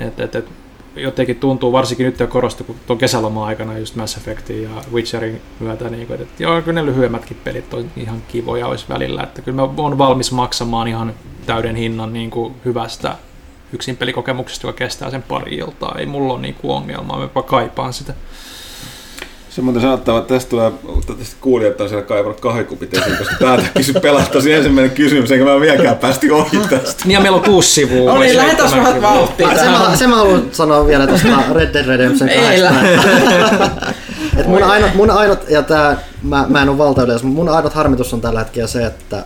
Et, 0.00 0.20
et, 0.20 0.34
et, 0.34 0.48
jotenkin 0.96 1.36
tuntuu, 1.36 1.72
varsinkin 1.72 2.06
nyt 2.06 2.20
jo 2.20 2.26
korostuu, 2.26 2.66
kun 2.66 2.76
tuon 2.86 2.98
kesäloma-aikana 2.98 3.78
just 3.78 3.96
Mass 3.96 4.16
Effectin 4.16 4.62
ja 4.62 4.70
Witcherin 4.92 5.40
myötä, 5.60 5.88
niin 5.88 6.06
kuin, 6.06 6.22
että 6.22 6.42
joo, 6.42 6.62
kyllä 6.62 6.80
ne 6.80 6.86
lyhyemmätkin 6.86 7.36
pelit 7.44 7.74
on 7.74 7.90
ihan 7.96 8.22
kivoja 8.28 8.66
olisi 8.66 8.84
välillä, 8.88 9.22
että 9.22 9.42
kyllä 9.42 9.56
mä 9.56 9.68
oon 9.76 9.98
valmis 9.98 10.32
maksamaan 10.32 10.88
ihan 10.88 11.14
täyden 11.46 11.76
hinnan 11.76 12.12
niin 12.12 12.30
kuin 12.30 12.54
hyvästä 12.64 13.16
yksin 13.72 13.96
pelikokemuksesta, 13.96 14.66
joka 14.66 14.76
kestää 14.76 15.10
sen 15.10 15.22
pari 15.22 15.56
iltaa. 15.56 15.94
Ei 15.98 16.06
mulla 16.06 16.32
ole 16.32 16.42
niin 16.42 16.54
kuin 16.54 16.76
ongelmaa, 16.76 17.28
mä 17.34 17.42
kaipaan 17.42 17.92
sitä. 17.92 18.14
Se 19.58 19.62
muuten 19.62 19.82
sanottava, 19.82 20.18
että 20.18 20.34
tästä 20.34 20.50
tulee, 20.50 20.72
tästä 21.18 21.36
kuulijat 21.40 21.80
on 21.80 21.88
siellä 21.88 22.04
kaivannut 22.04 22.40
kahvikupit 22.40 22.94
esiin, 22.94 23.16
koska 23.16 23.34
täältä 23.38 23.66
kysy 23.74 23.92
pelastasi 23.92 24.52
ensimmäinen 24.52 24.90
kysymys, 24.90 25.30
enkä 25.30 25.44
mä 25.44 25.60
vieläkään 25.60 25.96
päästi 25.96 26.30
ohi 26.30 26.58
tästä. 26.70 27.02
Niin 27.04 27.14
ja 27.14 27.20
meillä 27.20 27.36
on 27.36 27.44
kuusi 27.44 27.70
sivua. 27.70 28.14
No 28.14 28.20
niin, 28.20 28.36
lähdetään 28.36 28.70
vähän 28.70 28.92
70. 28.92 29.08
vauhtiin 29.08 29.58
Se 29.58 29.68
mä, 29.68 29.96
se 29.96 30.06
mä 30.06 30.16
haluan 30.16 30.42
sanoa 30.52 30.86
vielä 30.86 31.06
tuosta 31.06 31.28
Red 31.52 31.74
Dead 31.74 31.86
Redemption 31.86 32.28
Ei 32.28 32.60
2. 32.60 32.76
Et 34.40 34.46
mun, 34.46 34.62
ainut, 34.62 34.94
mun 34.94 35.10
ainut, 35.10 35.38
ja 35.50 35.62
tää, 35.62 35.96
mä, 36.22 36.46
mä 36.48 36.62
en 36.62 36.68
ole 36.68 36.78
valtaudessa, 36.78 37.26
mutta 37.26 37.44
mun 37.44 37.54
ainut 37.56 37.72
harmitus 37.72 38.14
on 38.14 38.20
tällä 38.20 38.38
hetkellä 38.38 38.66
se, 38.66 38.86
että 38.86 39.24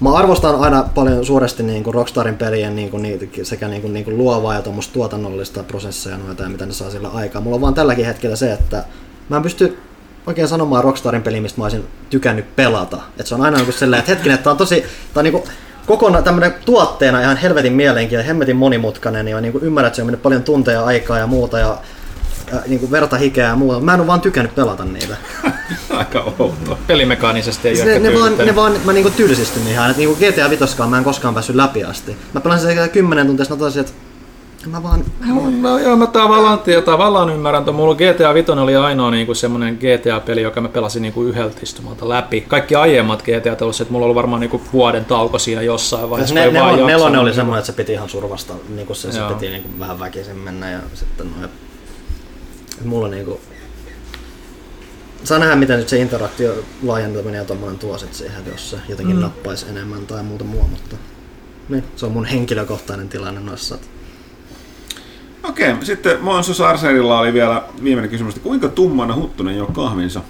mä 0.00 0.14
arvostan 0.14 0.60
aina 0.60 0.84
paljon 0.94 1.26
suuresti 1.26 1.62
niin 1.62 1.84
kuin 1.84 1.94
Rockstarin 1.94 2.36
pelien 2.36 2.76
niin 2.76 2.90
kuin, 2.90 3.02
niitä, 3.02 3.26
sekä 3.42 3.68
niin 3.68 3.82
kuin, 3.82 3.92
niin 3.92 4.04
kuin 4.04 4.18
luovaa 4.18 4.54
ja 4.54 4.62
tuommoista 4.62 4.92
tuotannollista 4.92 5.62
prosesseja 5.62 6.18
noita 6.18 6.42
ja 6.42 6.48
mitä 6.48 6.66
ne 6.66 6.72
saa 6.72 6.90
sillä 6.90 7.08
aikaa. 7.08 7.42
Mulla 7.42 7.54
on 7.54 7.60
vaan 7.60 7.74
tälläkin 7.74 8.06
hetkellä 8.06 8.36
se, 8.36 8.52
että 8.52 8.84
mä 9.28 9.36
en 9.36 9.42
pysty 9.42 9.78
oikein 10.26 10.48
sanomaan 10.48 10.84
Rockstarin 10.84 11.22
peli, 11.22 11.40
mistä 11.40 11.60
mä 11.60 11.64
olisin 11.64 11.84
tykännyt 12.10 12.56
pelata. 12.56 12.98
Et 13.18 13.26
se 13.26 13.34
on 13.34 13.42
aina 13.42 13.58
niin 13.58 13.72
sellainen, 13.72 13.98
että 13.98 14.12
hetkinen, 14.12 14.34
että 14.34 14.44
tää 14.44 14.50
on 14.50 14.56
tosi, 14.56 14.80
tää 15.14 15.20
on 15.20 15.24
niin 15.24 15.42
kokonaan 15.86 16.24
tämmönen 16.24 16.54
tuotteena 16.64 17.20
ihan 17.20 17.36
helvetin 17.36 17.72
mielenkiintoinen, 17.72 18.26
hemmetin 18.26 18.56
monimutkainen 18.56 19.28
ja 19.28 19.40
niin 19.40 19.52
kuin 19.52 19.64
ymmärrät, 19.64 19.88
että 19.88 19.96
se 19.96 20.02
on 20.02 20.06
mennyt 20.06 20.22
paljon 20.22 20.42
tunteja, 20.42 20.84
aikaa 20.84 21.18
ja 21.18 21.26
muuta 21.26 21.58
ja, 21.58 21.78
ja 22.52 22.62
niin 22.66 22.80
kuin 22.80 22.90
verta, 22.90 23.16
hikeä 23.16 23.46
ja 23.46 23.56
muuta. 23.56 23.80
Mä 23.80 23.94
en 23.94 24.00
ole 24.00 24.06
vaan 24.06 24.20
tykännyt 24.20 24.54
pelata 24.54 24.84
niitä. 24.84 25.16
Aika 25.90 26.32
outoa. 26.38 26.78
Pelimekaanisesti 26.86 27.68
ei 27.68 27.84
ne, 27.84 27.98
ne, 27.98 28.14
vaan, 28.14 28.38
ne 28.38 28.54
vaan, 28.54 28.72
mä 28.84 28.92
niinku 28.92 29.10
tylsistyn 29.10 29.68
ihan, 29.68 29.90
että 29.90 29.98
niinku 29.98 30.16
GTA 30.16 30.50
5 30.50 30.64
mä 30.88 30.98
en 30.98 31.04
koskaan 31.04 31.34
päässyt 31.34 31.56
läpi 31.56 31.84
asti. 31.84 32.16
Mä 32.32 32.40
pelasin 32.40 32.74
sen 32.74 32.90
10 32.90 33.26
tuntia, 33.26 33.44
sitten 33.70 34.07
mä 34.70 34.82
totesin, 34.82 35.00
että 35.00 35.26
mä 35.26 35.34
vaan... 35.34 35.62
No, 35.62 35.78
joo, 35.78 35.96
mä 35.96 36.06
tavallaan, 36.06 36.60
tavallaan 36.84 37.30
ymmärrän, 37.30 37.60
että 37.60 37.72
mulla 37.72 37.94
GTA 37.94 38.34
5 38.34 38.50
oli 38.52 38.76
ainoa 38.76 39.10
niinku 39.10 39.34
semmoinen 39.34 39.74
GTA-peli, 39.74 40.42
joka 40.42 40.60
mä 40.60 40.68
pelasin 40.68 41.02
niinku 41.02 41.22
yhdeltä 41.22 41.56
istumalta 41.62 42.08
läpi. 42.08 42.40
Kaikki 42.40 42.74
aiemmat 42.74 43.22
GTA 43.22 43.56
ollut 43.64 43.76
se, 43.76 43.82
että 43.82 43.92
mulla 43.92 44.06
oli 44.06 44.14
varmaan 44.14 44.40
niinku 44.40 44.62
vuoden 44.72 45.04
tauko 45.04 45.38
siinä 45.38 45.62
jossain 45.62 46.10
vaiheessa. 46.10 46.34
Ne, 46.34 46.50
ne, 46.50 46.60
vaan 46.60 46.86
nelonen 46.86 47.20
oli 47.20 47.34
semmoinen, 47.34 47.58
että 47.58 47.72
se 47.72 47.76
piti 47.76 47.92
ihan 47.92 48.08
survasta, 48.08 48.54
niinku 48.68 48.94
se, 48.94 49.12
se 49.12 49.18
Joo. 49.18 49.28
piti 49.28 49.50
niinku 49.50 49.68
vähän 49.78 50.00
väkisin 50.00 50.36
mennä 50.36 50.70
ja 50.70 50.78
sitten 50.94 51.30
noin. 51.30 51.50
Mulla 52.84 53.08
niinku... 53.08 53.40
saa 55.24 55.38
nähdä, 55.38 55.56
miten 55.56 55.78
nyt 55.78 55.88
se 55.88 55.98
interaktio 55.98 56.54
laajentaminen 56.82 57.38
ja 57.38 57.44
tommonen 57.44 57.78
tuo 57.78 57.98
sit 57.98 58.14
siihen, 58.14 58.42
jos 58.46 58.70
se 58.70 58.76
jotenkin 58.88 59.16
Mm. 59.16 59.22
nappaisi 59.22 59.66
enemmän 59.70 60.06
tai 60.06 60.22
muuta 60.22 60.44
mua, 60.44 60.62
mutta 60.62 60.96
niin, 61.68 61.84
se 61.96 62.06
on 62.06 62.12
mun 62.12 62.24
henkilökohtainen 62.24 63.08
tilanne 63.08 63.40
noissa. 63.40 63.74
että 63.74 63.86
Okei, 65.42 65.74
sitten 65.82 66.20
Monsu 66.20 66.54
Sarserilla 66.54 67.18
oli 67.18 67.32
vielä 67.32 67.62
viimeinen 67.84 68.10
kysymys, 68.10 68.34
että 68.34 68.44
kuinka 68.44 68.68
tummana 68.68 69.14
Huttunen 69.14 69.56
jo 69.56 69.66
kahvinsa? 69.66 70.20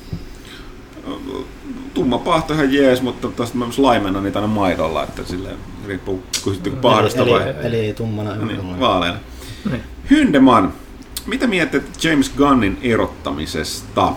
Tumma 1.95 2.19
pahto 2.19 2.55
ihan 2.55 2.73
jees, 2.75 3.03
mutta 3.03 3.29
tästä 3.29 3.59
mä 3.59 3.65
myös 3.65 3.79
laimennan 3.79 4.25
niitä 4.25 4.39
aina 4.39 4.55
maidolla, 4.55 5.03
että 5.03 5.23
sille 5.25 5.49
riippuu 5.87 6.23
sitten 6.53 6.77
pahdosta 6.77 7.23
eli, 7.23 7.31
vai 7.31 7.43
eli, 7.43 7.87
eli 7.87 7.93
tummana 7.93 8.37
niin, 8.37 8.81
vaaleana. 8.81 9.19
Niin. 9.71 9.83
Hyndeman, 10.11 10.73
mitä 11.27 11.47
mietit 11.47 12.05
James 12.05 12.33
Gunnin 12.37 12.79
erottamisesta? 12.83 14.13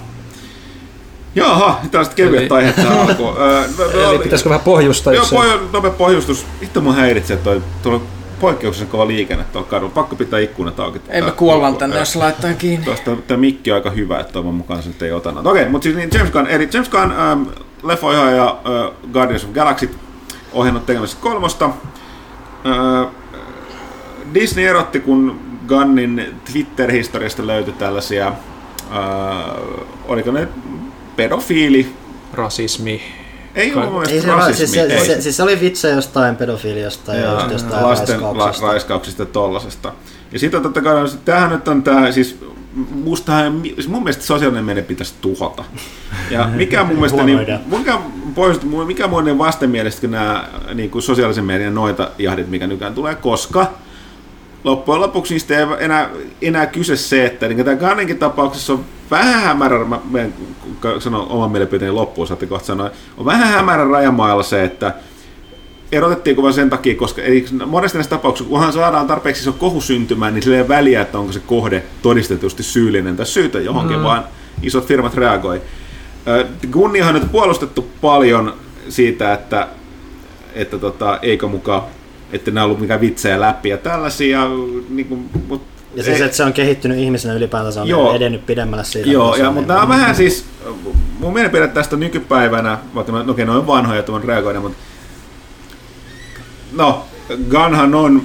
Jaha, 1.36 1.80
tällaiset 1.92 2.14
kevyet 2.14 2.52
aiheet 2.52 2.76
tähän 2.76 3.00
alkuun. 3.00 3.36
Ö, 3.38 4.10
Eli 4.10 4.20
pitäisikö 4.20 4.50
vähän 4.50 4.64
pohjusta? 4.64 5.14
Joo, 5.14 5.26
pohjo, 5.30 5.70
nopea 5.74 5.92
pohjustus. 5.92 6.46
Itse 6.62 6.80
mun 6.80 6.96
häiritsee 6.96 7.38
toi, 7.38 7.62
tuolla 7.84 8.02
poikkeuksellisen 8.42 8.92
kova 8.92 9.08
liikenne 9.08 9.44
tuolla 9.44 9.68
kadulla. 9.68 9.92
Pakko 9.94 10.16
pitää 10.16 10.40
ikkunat 10.40 10.80
auki. 10.80 11.02
Ei 11.10 11.22
mä 11.22 11.28
Tää- 11.28 11.36
kuollaan 11.36 11.76
tänne, 11.78 12.00
jos 12.00 12.16
laittaa 12.16 12.54
kiinni. 12.54 12.86
Tuosta 12.86 13.16
tämä 13.28 13.38
mikki 13.38 13.72
on 13.72 13.76
aika 13.76 13.90
hyvä, 13.90 14.20
että 14.20 14.34
toivon 14.34 14.54
mukaan 14.54 14.84
se 14.84 14.90
nyt 14.90 15.02
ei 15.02 15.12
ota. 15.12 15.34
Okei, 15.44 15.70
mutta 15.70 15.84
siis 15.84 15.96
niin 15.96 16.10
James 16.14 16.32
Gunn, 16.32 16.48
eli 16.48 16.70
James 16.74 16.90
Gunn, 16.90 17.12
ähm, 17.12 17.44
leffoiha 17.84 18.32
ja 18.32 18.46
äh, 18.46 19.12
Guardians 19.14 19.44
of 19.44 19.50
Galaxy 19.52 19.90
ohjannut 20.54 20.86
tekemässä 20.86 21.18
kolmosta. 21.22 21.66
Äh, 21.66 23.08
Disney 24.34 24.66
erotti, 24.66 25.00
kun 25.00 25.40
Gunnin 25.68 26.36
Twitter-historiasta 26.52 27.48
löytyi 27.48 27.74
tällaisia, 27.74 28.28
äh, 28.28 28.34
oliko 30.08 30.32
ne 30.32 30.48
pedofiili, 31.16 31.94
Rasismi. 32.34 33.21
Ei 33.56 33.74
ollut 33.74 33.92
mun 33.94 34.04
Ei 34.10 34.22
mielestä 34.22 34.28
se, 34.28 34.36
ra- 34.36 34.38
rasismi, 34.38 34.68
siis, 34.68 34.72
se, 34.72 34.82
ei. 34.82 35.06
se, 35.06 35.22
siis 35.22 35.38
se 35.38 35.44
oli 35.44 35.60
vitsejä 35.60 35.96
jostain 35.96 36.36
pedofiliasta 36.36 37.16
ja 37.16 37.34
just 37.34 37.52
jostain 37.52 37.86
lasten 37.86 38.22
la, 38.22 38.28
raiskauksesta. 38.28 38.68
raiskauksista 38.68 39.22
ja 39.22 39.26
tollasesta. 39.26 39.94
Ja 40.32 40.40
sitten 40.40 40.62
totta 40.62 40.82
kai, 40.82 40.96
tämähän 41.26 41.50
nyt 41.50 41.68
on 41.68 41.84
tämä, 41.84 42.12
siis 42.12 42.40
mustahan, 43.04 43.62
siis 43.64 43.88
mun 43.88 44.04
mielestä 44.04 44.24
sosiaalinen 44.24 44.66
media 44.66 44.84
pitäisi 44.84 45.14
tuhota. 45.22 45.64
Ja 46.30 46.48
mikä 46.56 46.84
mun 46.84 46.96
mielestä, 46.96 47.24
niin, 47.24 47.40
mikä, 47.78 48.00
pois, 48.36 48.60
mikä 48.88 49.08
vastenmielistä 49.38 50.02
kuin 50.02 50.12
nämä 50.12 50.48
niin 50.74 50.90
kuin 50.90 51.02
sosiaalisen 51.02 51.46
median 51.46 51.76
noita 51.76 52.10
jahdit, 52.18 52.50
mikä 52.50 52.68
nykyään 52.68 52.94
tulee, 52.94 53.16
koska 53.16 53.74
loppujen 54.64 55.02
lopuksi 55.02 55.34
niistä 55.34 55.58
ei 55.60 55.66
enää, 55.80 56.10
enää 56.42 56.66
kyse 56.66 56.96
se, 56.96 57.26
että 57.26 57.48
niin 57.48 57.66
tämä 57.66 57.90
Gunningin 57.90 58.18
tapauksessa 58.18 58.74
on 58.74 58.86
vähän 59.12 59.42
hämärä, 59.42 59.86
mä 59.86 60.00
menen 60.12 60.34
sanon 61.00 61.28
oman 61.28 61.52
mielipiteeni 61.52 61.94
loppuun, 61.94 62.28
saatte 62.28 62.46
kohta 62.46 62.66
sanoa, 62.66 62.92
on 63.18 63.26
vähän 63.26 63.48
hämärä 63.48 63.88
rajamailla 63.88 64.44
se, 64.44 64.64
että 64.64 64.94
erotettiinko 65.92 66.44
vain 66.44 66.54
sen 66.54 66.70
takia, 66.70 66.96
koska 66.96 67.22
ei, 67.22 67.46
monesti 67.66 67.98
näissä 67.98 68.10
tapauksissa, 68.10 68.50
kunhan 68.50 68.74
saadaan 68.74 69.08
tarpeeksi 69.08 69.42
iso 69.42 69.52
kohu 69.52 69.82
syntymään, 69.82 70.34
niin 70.34 70.44
sillä 70.44 70.58
ei 70.58 70.68
väliä, 70.68 71.02
että 71.02 71.20
onko 71.20 71.32
se 71.32 71.40
kohde 71.40 71.84
todistetusti 72.02 72.64
syyllinen 72.64 73.18
tai 73.18 73.26
syytä 73.26 73.60
johonkin, 73.60 73.98
mm. 73.98 74.04
vaan 74.04 74.24
isot 74.64 74.86
firmat 74.86 75.14
reagoi. 75.14 75.62
Ö, 76.28 76.46
Gunniahan 76.72 77.16
on 77.16 77.22
nyt 77.22 77.32
puolustettu 77.32 77.88
paljon 78.02 78.54
siitä, 78.90 79.34
että, 79.34 79.68
että 80.54 80.78
tota, 80.78 81.20
eikö 81.22 81.48
mukaan, 81.48 81.82
että 82.34 82.52
nämä 82.52 82.64
on 82.64 82.66
ollut 82.66 82.80
mikään 82.82 83.02
vitsejä 83.02 83.42
läpi 83.42 83.70
ja 83.70 83.78
tällaisia, 83.78 84.48
niin 84.90 85.06
kuin, 85.06 85.30
mut, 85.48 85.62
Ja 85.96 86.04
siis, 86.04 86.22
että 86.22 86.38
se 86.38 86.44
on 86.44 86.54
kehittynyt 86.54 86.98
ihmisenä 86.98 87.34
ylipäätänsä, 87.34 87.82
on 87.82 87.88
Joo. 87.88 88.16
edennyt 88.16 88.46
pidemmälle 88.46 88.84
siitä. 88.84 89.10
Joo, 89.10 89.36
se 89.36 89.42
ja, 89.42 89.46
mutta 89.46 89.60
niin- 89.62 89.68
nämä 89.68 89.82
on 89.82 89.90
vähän 89.90 90.16
siis, 90.16 90.46
mun 91.20 91.34
mielipide 91.34 91.68
tästä 91.68 91.96
nykypäivänä, 91.96 92.78
vaikka 92.96 93.12
no, 93.12 93.32
okei, 93.32 93.46
ne 93.46 93.52
on 93.52 93.68
vanhoja, 93.68 94.04
tuon 94.04 94.24
reagoida, 94.24 94.60
mutta 94.60 94.78
no, 96.72 97.06
Gunhan 97.50 97.96
on 97.96 98.22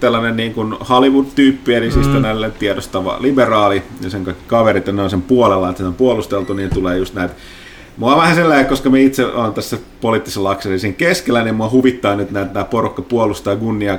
tällainen 0.00 0.36
niin 0.36 0.54
kuin 0.54 0.72
Hollywood-tyyppi, 0.88 1.74
eli 1.74 1.90
siis 1.90 2.06
tällainen 2.06 2.52
tiedostava 2.52 3.16
liberaali, 3.20 3.82
ja 4.00 4.10
sen 4.10 4.24
kaikki 4.24 4.44
kaverit 4.46 4.88
on 4.88 5.10
sen 5.10 5.22
puolella, 5.22 5.68
että 5.68 5.78
sitä 5.78 5.88
on 5.88 5.94
puolusteltu, 5.94 6.54
niin 6.54 6.70
tulee 6.70 6.98
just 6.98 7.14
näitä 7.14 7.34
Mua 7.96 8.12
on 8.12 8.20
vähän 8.20 8.34
sellainen, 8.34 8.66
koska 8.66 8.90
me 8.90 9.02
itse 9.02 9.26
on 9.26 9.54
tässä 9.54 9.78
poliittisella 10.00 10.50
akselilla 10.50 10.80
siinä 10.80 10.96
keskellä, 10.96 11.44
niin 11.44 11.54
mua 11.54 11.70
huvittaa 11.70 12.16
nyt, 12.16 12.28
että 12.28 12.44
tämä 12.44 12.64
porukka 12.64 13.02
puolustaa 13.02 13.56
Gunnia 13.56 13.98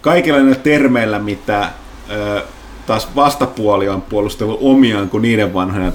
kaikilla 0.00 0.38
näillä 0.38 0.54
termeillä, 0.54 1.18
mitä 1.18 1.70
ö, 2.10 2.42
taas 2.86 3.08
vastapuoli 3.16 3.88
on 3.88 4.02
puolustellut 4.02 4.58
omiaan 4.62 5.10
kuin 5.10 5.22
niiden 5.22 5.54
vanhoja 5.54 5.92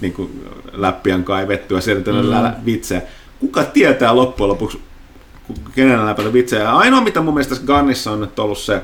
niin 0.00 0.12
kuin, 0.12 0.44
läppiä 0.72 1.14
on 1.14 1.24
kaivettu 1.24 1.74
ja 1.74 1.80
sieltä 1.80 2.12
mm. 2.12 2.64
vitsejä. 2.64 3.02
Kuka 3.40 3.64
tietää 3.64 4.16
loppujen 4.16 4.48
lopuksi, 4.48 4.80
kenellä 5.74 6.06
läpätä 6.06 6.32
vitsejä. 6.32 6.72
Ainoa, 6.72 7.00
mitä 7.00 7.20
mun 7.20 7.34
mielestä 7.34 7.54
tässä 7.54 7.66
Gunnissa 7.66 8.12
on 8.12 8.20
nyt 8.20 8.38
ollut 8.38 8.58
se 8.58 8.82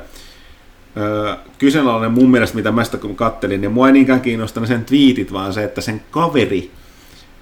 ö, 0.97 1.37
kyseenalainen 1.59 2.13
mun 2.13 2.31
mielestä, 2.31 2.57
mitä 2.57 2.73
mä 2.73 2.85
sitä 2.85 2.99
kun 2.99 3.17
kattelin, 3.17 3.61
niin 3.61 3.73
mua 3.73 3.87
ei 3.87 3.93
niinkään 3.93 4.21
kiinnostanut 4.21 4.69
sen 4.69 4.85
twiitit, 4.85 5.33
vaan 5.33 5.53
se, 5.53 5.65
että 5.65 5.81
sen 5.81 6.03
kaveri 6.11 6.71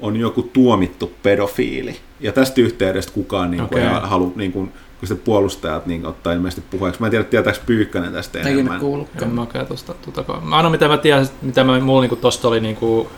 on 0.01 0.17
joku 0.17 0.43
tuomittu 0.43 1.13
pedofiili. 1.23 1.97
Ja 2.21 2.33
tästä 2.33 2.61
yhteydestä 2.61 3.13
kukaan 3.13 3.51
niin 3.51 3.69
kuin, 3.69 3.89
okay. 3.89 4.01
halu, 4.03 4.33
niin 4.37 4.53
kuin, 4.53 4.73
kun 5.01 5.09
sitten 5.09 5.25
puolustajat 5.25 5.87
niin 5.87 6.07
ottaa 6.07 6.33
ilmeisesti 6.33 6.65
puheeksi. 6.71 7.01
Mä 7.01 7.07
en 7.07 7.11
tiedä, 7.11 7.25
tietääkö 7.25 7.59
Pyykkänen 7.67 8.13
tästä 8.13 8.39
Ei 8.39 8.53
enemmän. 8.53 8.73
nyt 8.73 8.81
kuullutkaan. 8.81 9.31
En 9.31 9.35
mäkään 9.35 9.67
tosta, 9.67 9.95
tota, 10.15 10.39
ainoa 10.51 10.71
mitä 10.71 10.89
mä 10.89 10.97
tiedän, 10.97 11.27
mitä 11.43 11.65
mä, 11.65 11.81
mulla 11.81 12.01
niinku 12.01 12.17
tosta 12.17 12.49
oli 12.49 12.61
niinku, 12.61 13.09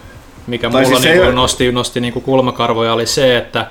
mikä 0.47 0.71
Tai 0.71 0.83
mulla 0.85 0.99
siis 0.99 1.03
se 1.03 1.09
niinku 1.09 1.29
ei- 1.29 1.35
nosti, 1.35 1.73
nosti 1.73 2.01
niinku 2.01 2.21
kulmakarvoja 2.21 2.93
oli 2.93 3.07
se, 3.07 3.37
että 3.37 3.67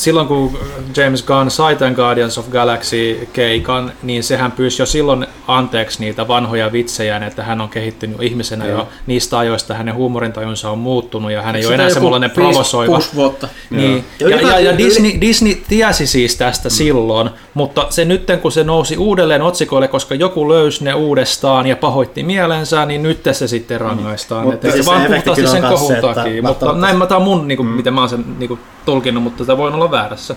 silloin 0.00 0.26
kun 0.26 0.58
James 0.96 1.22
Gunn 1.22 1.50
sai 1.50 1.76
tämän 1.76 1.94
Guardians 1.94 2.38
of 2.38 2.48
Galaxy 2.48 3.28
keikan, 3.32 3.92
niin 4.02 4.22
sehän 4.22 4.52
pyysi 4.52 4.82
jo 4.82 4.86
silloin 4.86 5.26
anteeksi 5.48 6.00
niitä 6.00 6.28
vanhoja 6.28 6.72
vitsejä, 6.72 7.16
että 7.16 7.42
hän 7.42 7.60
on 7.60 7.68
kehittynyt 7.68 8.22
ihmisenä 8.22 8.66
jo 8.66 8.88
niistä 9.06 9.38
ajoista, 9.38 9.74
hänen 9.74 9.94
huumorintajunsa 9.94 10.70
on 10.70 10.78
muuttunut 10.78 11.32
ja 11.32 11.42
hän 11.42 11.56
ei 11.56 11.66
ole 11.66 11.74
enää 11.74 11.90
semmoinen 11.90 12.30
provosoiva. 12.30 12.92
Kuusi 12.92 13.14
vuotta. 13.14 13.48
Niin. 13.70 14.04
Ja 14.20 14.28
Ja, 14.28 14.40
ja, 14.40 14.60
ja 14.60 14.78
Disney, 14.78 15.20
Disney 15.20 15.54
tiesi 15.68 16.06
siis 16.06 16.36
tästä 16.36 16.68
mm. 16.68 16.72
silloin, 16.72 17.30
mutta 17.54 17.86
se 17.90 18.04
nytten 18.04 18.40
kun 18.40 18.52
se 18.52 18.64
nousi 18.64 18.96
uudelleen 18.96 19.42
otsikoille, 19.42 19.88
koska 19.88 20.14
joku 20.14 20.48
löysi 20.48 20.84
ne 20.84 20.94
uudestaan 20.94 21.66
ja 21.66 21.76
pahoitti 21.76 22.22
mielensä, 22.22 22.86
niin 22.86 23.02
nyt 23.02 23.20
se 23.32 23.48
sitten 23.48 23.80
rangaistaan. 23.80 24.44
Mutta 24.44 24.54
Mutta 24.54 24.68
se 24.68 24.72
siis 24.72 24.86
vaan 24.86 25.02
se 25.02 25.08
puhtaasti 25.08 25.46
sen 25.46 25.62
kohun 25.62 25.88
se, 25.88 25.94
että 25.94 26.14
takia. 26.14 26.42
Mutta 26.42 26.72
näin 26.72 26.98
mä, 26.98 27.06
tämä 27.06 27.16
on 27.16 27.24
mun, 27.24 27.48
niin 27.48 27.56
kuin, 27.56 27.66
mm. 27.66 27.72
miten 27.72 27.94
mä 27.94 28.00
oon 28.00 28.08
sen 28.08 28.24
niin 28.38 28.48
kuin, 28.48 28.60
tulkinnut, 28.90 29.22
mutta 29.22 29.44
tämä 29.44 29.56
voi 29.56 29.72
olla 29.72 29.90
väärässä. 29.90 30.36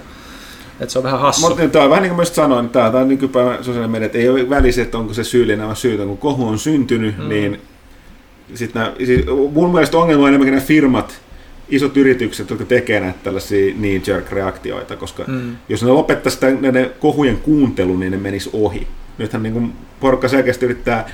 Että 0.80 0.94
se 0.94 1.00
on 1.00 1.04
vähän 1.04 1.20
hassu. 1.20 1.48
Mutta 1.48 1.68
tämä 1.68 1.84
on 1.84 1.90
vähän 1.90 2.04
niin 2.04 2.10
kuin 2.10 2.18
mä 2.18 2.26
sanoin, 2.26 2.66
että 2.66 2.92
tämä 2.92 3.02
on 3.02 3.08
nykypäivän 3.08 3.58
sosiaalinen 3.58 3.92
media, 3.92 4.06
että 4.06 4.18
ei 4.18 4.30
ole 4.30 4.50
väliä, 4.50 4.72
että 4.82 4.98
onko 4.98 5.14
se 5.14 5.24
syyllinen 5.24 5.68
vai 5.68 5.76
syytön. 5.76 6.08
Kun 6.08 6.18
kohu 6.18 6.48
on 6.48 6.60
syntynyt, 6.60 7.18
mm. 7.18 7.30
niin 7.30 7.62
sit 8.54 8.74
nää, 8.74 8.92
siis 8.98 9.26
mun 9.54 9.72
mielestä 9.72 9.98
ongelma 9.98 10.24
on 10.24 10.30
enemmänkin 10.30 10.56
nämä 10.56 10.66
firmat, 10.66 11.22
isot 11.70 11.98
yritykset, 11.98 12.50
jotka 12.50 12.66
tekee 12.66 13.00
näitä 13.00 13.20
tällaisia 13.24 13.74
knee-jerk-reaktioita, 13.74 14.96
koska 14.96 15.24
mm. 15.28 15.56
jos 15.70 15.84
ne 15.84 15.90
lopettaisi 15.90 16.40
tämän, 16.40 16.62
näiden 16.62 16.92
kohujen 17.00 17.38
kuuntelun, 17.38 18.00
niin 18.00 18.12
ne 18.12 18.18
menisi 18.18 18.50
ohi. 18.54 18.88
Nythän 19.18 19.44
niin 19.44 19.54
kuin 19.54 19.74
porukka 20.00 20.28
selkeästi 20.28 20.66
yrittää 20.66 21.10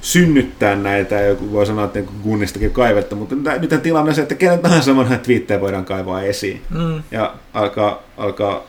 synnyttää 0.00 0.76
näitä, 0.76 1.14
ja 1.14 1.26
joku 1.26 1.52
voi 1.52 1.66
sanoa, 1.66 1.84
että 1.84 1.98
niin 1.98 2.10
Gunnistakin 2.22 2.70
kaivettu, 2.70 3.16
mutta 3.16 3.34
nythän 3.60 3.80
tilanne 3.80 4.08
on 4.08 4.14
se, 4.14 4.22
että 4.22 4.34
kenen 4.34 4.58
tahansa 4.58 4.96
vanha 4.96 5.18
twiittejä 5.18 5.60
voidaan 5.60 5.84
kaivaa 5.84 6.22
esiin. 6.22 6.62
Mm. 6.70 7.02
Ja 7.10 7.34
alkaa, 7.54 8.02
alkaa 8.16 8.64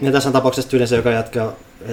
Niin 0.00 0.12
tässä 0.12 0.30
tapauksessa 0.30 0.70
tyyliin 0.70 0.88
se, 0.88 0.96
joka 0.96 1.10
jatkaa, 1.10 1.52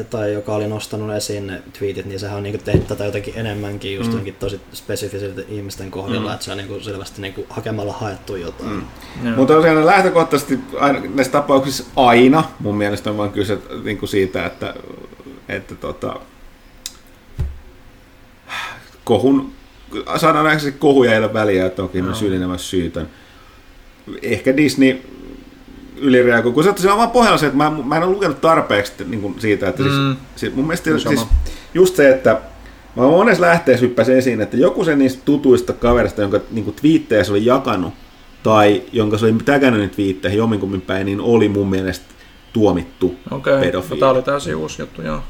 tai 0.10 0.34
joka 0.34 0.56
oli 0.56 0.68
nostanut 0.68 1.16
esiin 1.16 1.48
ne 1.48 1.62
tweetit, 1.80 2.06
niin 2.06 2.20
sehän 2.20 2.38
on 2.38 2.44
niinku 2.44 2.62
tehnyt 2.66 2.88
tätä 2.88 3.06
jotenkin 3.06 3.34
enemmänkin 3.38 3.96
just 3.96 4.14
mm. 4.14 4.34
tosi 4.40 4.62
spesifisiltä 4.74 5.42
ihmisten 5.50 5.92
kohdalla, 5.92 6.30
mm. 6.30 6.34
että 6.34 6.46
se 6.46 6.52
on 6.52 6.58
niinku 6.58 6.80
selvästi 6.80 7.22
niinku 7.22 7.46
hakemalla 7.50 7.94
haettu 7.94 8.36
jotain. 8.36 8.70
Mm. 8.70 8.82
Joo. 9.24 9.36
Mutta 9.36 9.54
tosiaan 9.54 9.86
lähtökohtaisesti 9.86 10.60
aina, 10.80 11.00
näissä 11.16 11.32
tapauksissa 11.32 11.84
aina 11.96 12.44
mun 12.60 12.78
mielestä 12.78 13.10
on 13.10 13.18
vaan 13.18 13.32
kyse 13.32 13.58
niin 13.84 13.98
kuin 13.98 14.10
siitä, 14.10 14.46
että, 14.46 14.74
että 15.50 15.76
tota, 15.76 16.20
kohun, 19.06 19.52
saadaan 20.18 20.46
nähdä 20.46 20.72
kohuja 20.80 21.12
ei 21.14 21.20
ole 21.20 21.34
väliä, 21.34 21.66
että 21.66 21.82
onko 21.82 21.98
ihminen 21.98 22.16
syyllinen 22.16 22.50
vai 22.50 22.60
syytön. 22.60 23.10
Ehkä 24.22 24.58
Disney 24.58 25.02
ylireagoi, 25.98 26.52
kun 26.52 26.64
se, 26.64 26.92
on 26.92 26.98
vaan 26.98 27.12
pohjalla 27.12 27.38
se, 27.38 27.46
että 27.46 27.58
mä, 27.58 27.72
mä 27.86 27.98
en 27.98 28.04
ole 28.04 28.12
lukenut 28.12 28.42
tarpeeksi 28.42 28.94
niin 29.08 29.22
kuin 29.22 29.36
siitä, 29.40 29.70
että 29.70 29.84
Mm. 29.84 29.90
siis, 29.90 30.18
siis, 30.36 30.56
mun 30.56 30.66
mielestä 30.68 31.00
Sama. 31.00 31.16
siis, 31.16 31.28
just 31.74 31.96
se, 31.96 32.10
että 32.10 32.42
mä 32.96 33.04
monessa 33.04 33.42
lähteessä 33.42 33.86
hyppäsi 33.86 34.14
esiin, 34.14 34.42
että 34.42 34.58
joku 34.58 34.86
se 34.86 34.96
niistä 34.96 35.22
tutuista 35.26 35.74
kaverista, 35.74 36.22
jonka 36.22 36.40
niin 36.52 36.66
kuin 36.66 36.76
twiittejä 36.76 37.24
se 37.24 37.32
oli 37.32 37.46
jakanut, 37.46 37.94
tai 38.44 38.82
jonka 38.92 39.18
se 39.18 39.26
oli 39.26 39.34
tägännyt 39.46 39.82
niitä 39.82 39.96
twiitteihin 39.96 40.38
jomminkummin 40.38 40.82
päin, 40.82 41.06
niin 41.06 41.22
oli 41.22 41.50
mun 41.50 41.70
mielestä 41.70 42.06
tuomittu 42.54 43.16
okay. 43.32 43.60
pedofiili. 43.60 44.00
tämä 44.00 44.12
oli 44.12 44.24
täysin 44.24 44.56
uusi 44.56 44.82
juttu, 44.82 45.02
joo. 45.02 45.24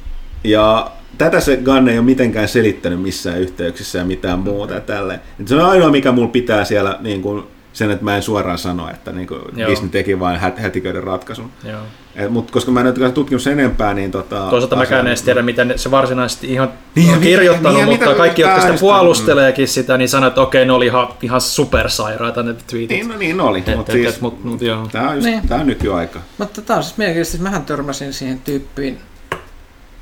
Ja 0.49 0.91
tätä 1.17 1.39
se 1.39 1.57
Gunn 1.57 1.89
ei 1.89 1.97
ole 1.97 2.05
mitenkään 2.05 2.47
selittänyt 2.47 3.01
missään 3.01 3.41
yhteyksissä 3.41 3.99
ja 3.99 4.05
mitään 4.05 4.39
muuta 4.39 4.73
ja 4.73 4.79
tälleen. 4.81 5.19
Et 5.39 5.47
se 5.47 5.55
on 5.55 5.61
ainoa, 5.69 5.91
mikä 5.91 6.11
mulla 6.11 6.27
pitää 6.27 6.65
siellä 6.65 6.97
niin 7.01 7.21
kuin, 7.21 7.43
sen, 7.73 7.91
että 7.91 8.03
mä 8.05 8.15
en 8.15 8.23
suoraan 8.23 8.57
sano, 8.57 8.89
että 8.89 9.11
niin 9.11 9.27
kuin 9.27 9.41
Joo. 9.55 9.69
Disney 9.69 9.89
teki 9.89 10.19
vain 10.19 10.39
hät- 10.39 10.59
hätiköiden 10.59 11.03
ratkaisun. 11.03 11.51
Joo. 11.63 11.79
Et, 12.15 12.31
mut 12.31 12.51
koska 12.51 12.71
mä 12.71 12.79
en 12.81 12.87
ole 12.87 13.11
tutkinut 13.11 13.41
sen 13.41 13.59
enempää, 13.59 13.93
niin 13.93 14.11
tota... 14.11 14.47
Toisaalta 14.49 14.75
mäkään 14.75 15.07
en 15.07 15.17
tiedä, 15.25 15.41
miten 15.41 15.73
se 15.75 15.91
varsinaisesti 15.91 16.47
ihan 16.53 16.69
Niin, 16.95 17.13
on 17.13 17.19
kirjoittanut, 17.21 17.77
niin, 17.77 17.87
mutta 17.89 18.05
mitä- 18.05 18.17
kaikki, 18.17 18.41
jotka 18.41 18.61
sitä 18.61 18.73
puolusteleekin 18.79 19.67
sitä, 19.67 19.97
niin 19.97 20.09
sanoo, 20.09 20.27
että 20.27 20.41
okei, 20.41 20.65
ne 20.65 20.71
oli 20.71 20.85
ihan, 20.85 21.07
ihan 21.21 21.41
supersairaita 21.41 22.43
ne 22.43 22.53
tweetit. 22.67 22.89
Niin, 22.89 23.07
no 23.07 23.17
niin 23.17 23.41
oli, 23.41 23.63
mutta 23.75 23.91
siis... 23.91 24.21
mut- 24.21 24.43
mut 24.43 24.61
joo. 24.61 24.87
Tämä 24.91 25.09
on, 25.09 25.15
just, 25.15 25.27
Niin. 25.27 25.47
tää 25.47 25.59
on 25.59 25.67
nykyaika. 25.67 26.19
Mutta 26.37 26.61
tämä 26.61 26.77
on 26.77 26.83
siis 26.83 26.97
mielenkiintoista, 26.97 27.37
että 27.37 27.43
mähän 27.49 27.65
törmäsin 27.65 28.13
siihen 28.13 28.39
tyyppiin 28.39 28.97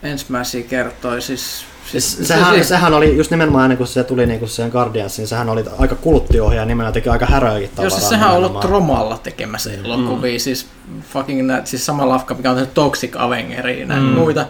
ensimmäisiä 0.03 0.63
kertoja. 0.63 1.21
Siis, 1.21 1.65
Siis 1.91 2.15
siis, 2.15 2.27
sehän, 2.27 2.53
siis, 2.55 2.67
sehän 2.67 2.93
oli 2.93 3.17
just 3.17 3.31
nimenomaan 3.31 3.65
ennen 3.65 3.77
kuin 3.77 3.87
se 3.87 4.03
tuli 4.03 4.25
niinku 4.25 4.47
siihen 4.47 4.71
Guardiansiin, 4.71 5.27
sehän 5.27 5.49
oli 5.49 5.63
aika 5.77 5.95
kuluttiohjaaja 5.95 6.65
nimellä, 6.65 6.91
teki 6.91 7.09
aika 7.09 7.25
häröäkin 7.25 7.69
tavaraa. 7.69 7.85
jos 7.85 7.93
siis 7.95 8.09
sehän 8.09 8.29
on 8.29 8.35
ollut 8.37 8.51
nimenomaan. 8.51 8.67
Tromalla 8.67 9.17
tekemässä 9.17 9.73
elokuvia, 9.73 10.39
siis 10.39 10.65
fucking 11.13 11.41
nä, 11.47 11.61
siis 11.65 11.85
sama 11.85 12.09
lafka, 12.09 12.33
mikä 12.33 12.49
on 12.49 12.55
tehnyt 12.55 12.73
Toxic 12.73 13.15
Avengeri 13.17 13.79
ja 13.81 13.87
Mm. 13.87 14.01
muita. 14.01 14.45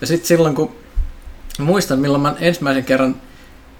Ja 0.00 0.06
sitten 0.06 0.26
silloin, 0.28 0.54
kun 0.54 0.72
muistan, 1.58 1.98
milloin 1.98 2.22
mä 2.22 2.34
ensimmäisen 2.40 2.84
kerran, 2.84 3.16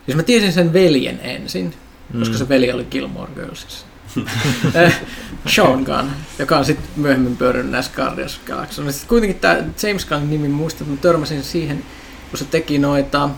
siis 0.04 0.16
mä 0.16 0.22
tiesin 0.22 0.52
sen 0.52 0.72
veljen 0.72 1.20
ensin, 1.22 1.74
Mm. 2.12 2.18
koska 2.18 2.36
se 2.38 2.48
veli 2.48 2.72
oli 2.72 2.84
Gilmore 2.84 3.30
Girlsissa. 3.34 3.86
Eh, 4.74 5.00
Sean 5.46 5.82
Gunn, 5.82 6.10
joka 6.38 6.58
on 6.58 6.64
sitten 6.64 6.86
myöhemmin 6.96 7.36
pyörinyt 7.36 7.70
näissä 7.70 7.92
Guardians 7.96 8.40
Galaxy. 8.46 8.92
Sitten 8.92 9.08
kuitenkin 9.08 9.40
tämä 9.40 9.54
James 9.82 10.06
Gunn 10.06 10.30
nimi, 10.30 10.48
muistan, 10.48 10.82
että 10.82 10.92
mä 10.92 11.00
törmäsin 11.00 11.42
siihen, 11.42 11.84
kun 12.30 12.38
se 12.38 12.44
teki 12.44 12.78
noita, 12.78 13.28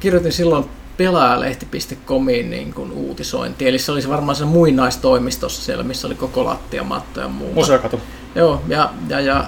kirjoitin 0.00 0.32
silloin 0.32 0.64
pelaajalehti.comiin 0.96 2.50
niin 2.50 2.74
kuin 2.74 2.92
uutisointi, 2.92 3.68
eli 3.68 3.78
se 3.78 3.92
oli 3.92 4.02
se 4.02 4.08
varmaan 4.08 4.36
se 4.36 4.44
muinaistoimistossa 4.44 5.62
siellä, 5.62 5.84
missä 5.84 6.06
oli 6.06 6.14
koko 6.14 6.44
lattiamatto 6.44 7.20
ja 7.20 7.28
muuta. 7.28 7.54
Museokatu. 7.54 8.00
Joo, 8.34 8.62
ja, 8.68 8.90
ja, 9.08 9.20
ja 9.20 9.44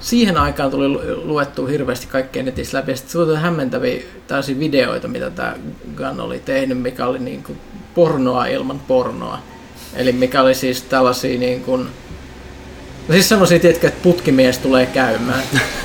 siihen 0.00 0.36
aikaan 0.36 0.70
tuli 0.70 0.88
lu- 0.88 1.02
luettua 1.24 1.68
hirveästi 1.68 2.06
kaikkea 2.06 2.42
netissä 2.42 2.78
läpi, 2.78 2.90
ja 2.90 2.96
sitten 2.96 3.36
hämmentäviä 3.36 4.02
täysin 4.26 4.58
videoita, 4.58 5.08
mitä 5.08 5.30
tämä 5.30 5.54
Gunn 5.96 6.20
oli 6.20 6.38
tehnyt, 6.38 6.78
mikä 6.78 7.06
oli 7.06 7.18
niin 7.18 7.42
kuin 7.42 7.58
pornoa 7.94 8.46
ilman 8.46 8.80
pornoa. 8.80 9.38
Eli 9.94 10.12
mikä 10.12 10.42
oli 10.42 10.54
siis 10.54 10.82
tällaisia 10.82 11.38
niin 11.38 11.62
kuin, 11.62 11.80
no 13.08 13.12
siis 13.12 13.28
semmoisia, 13.28 13.60
tiedätkö, 13.60 13.88
että 13.88 14.02
putkimies 14.02 14.58
tulee 14.58 14.86
käymään 14.86 15.42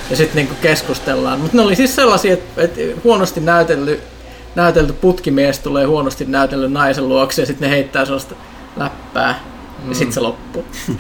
ja 0.10 0.16
sitten 0.16 0.46
niin 0.46 0.58
keskustellaan. 0.62 1.40
Mutta 1.40 1.58
ne 1.58 1.64
oli 1.64 1.76
siis 1.76 1.96
sellaisia, 1.96 2.34
että, 2.34 2.62
että 2.62 2.82
huonosti 3.04 3.40
näytelty, 3.40 4.02
näytelty 4.56 4.94
putkimies 4.94 5.60
tulee 5.60 5.86
huonosti 5.86 6.26
näytelty 6.26 6.70
naisen 6.70 7.10
luokse 7.10 7.42
ja 7.42 7.46
sitten 7.46 7.70
ne 7.70 7.76
heittää 7.76 8.06
sellaista 8.06 8.36
läppää 8.78 9.40
ja 9.90 9.96
sitten 9.96 10.14
se 10.14 10.20
loppuu. 10.20 10.66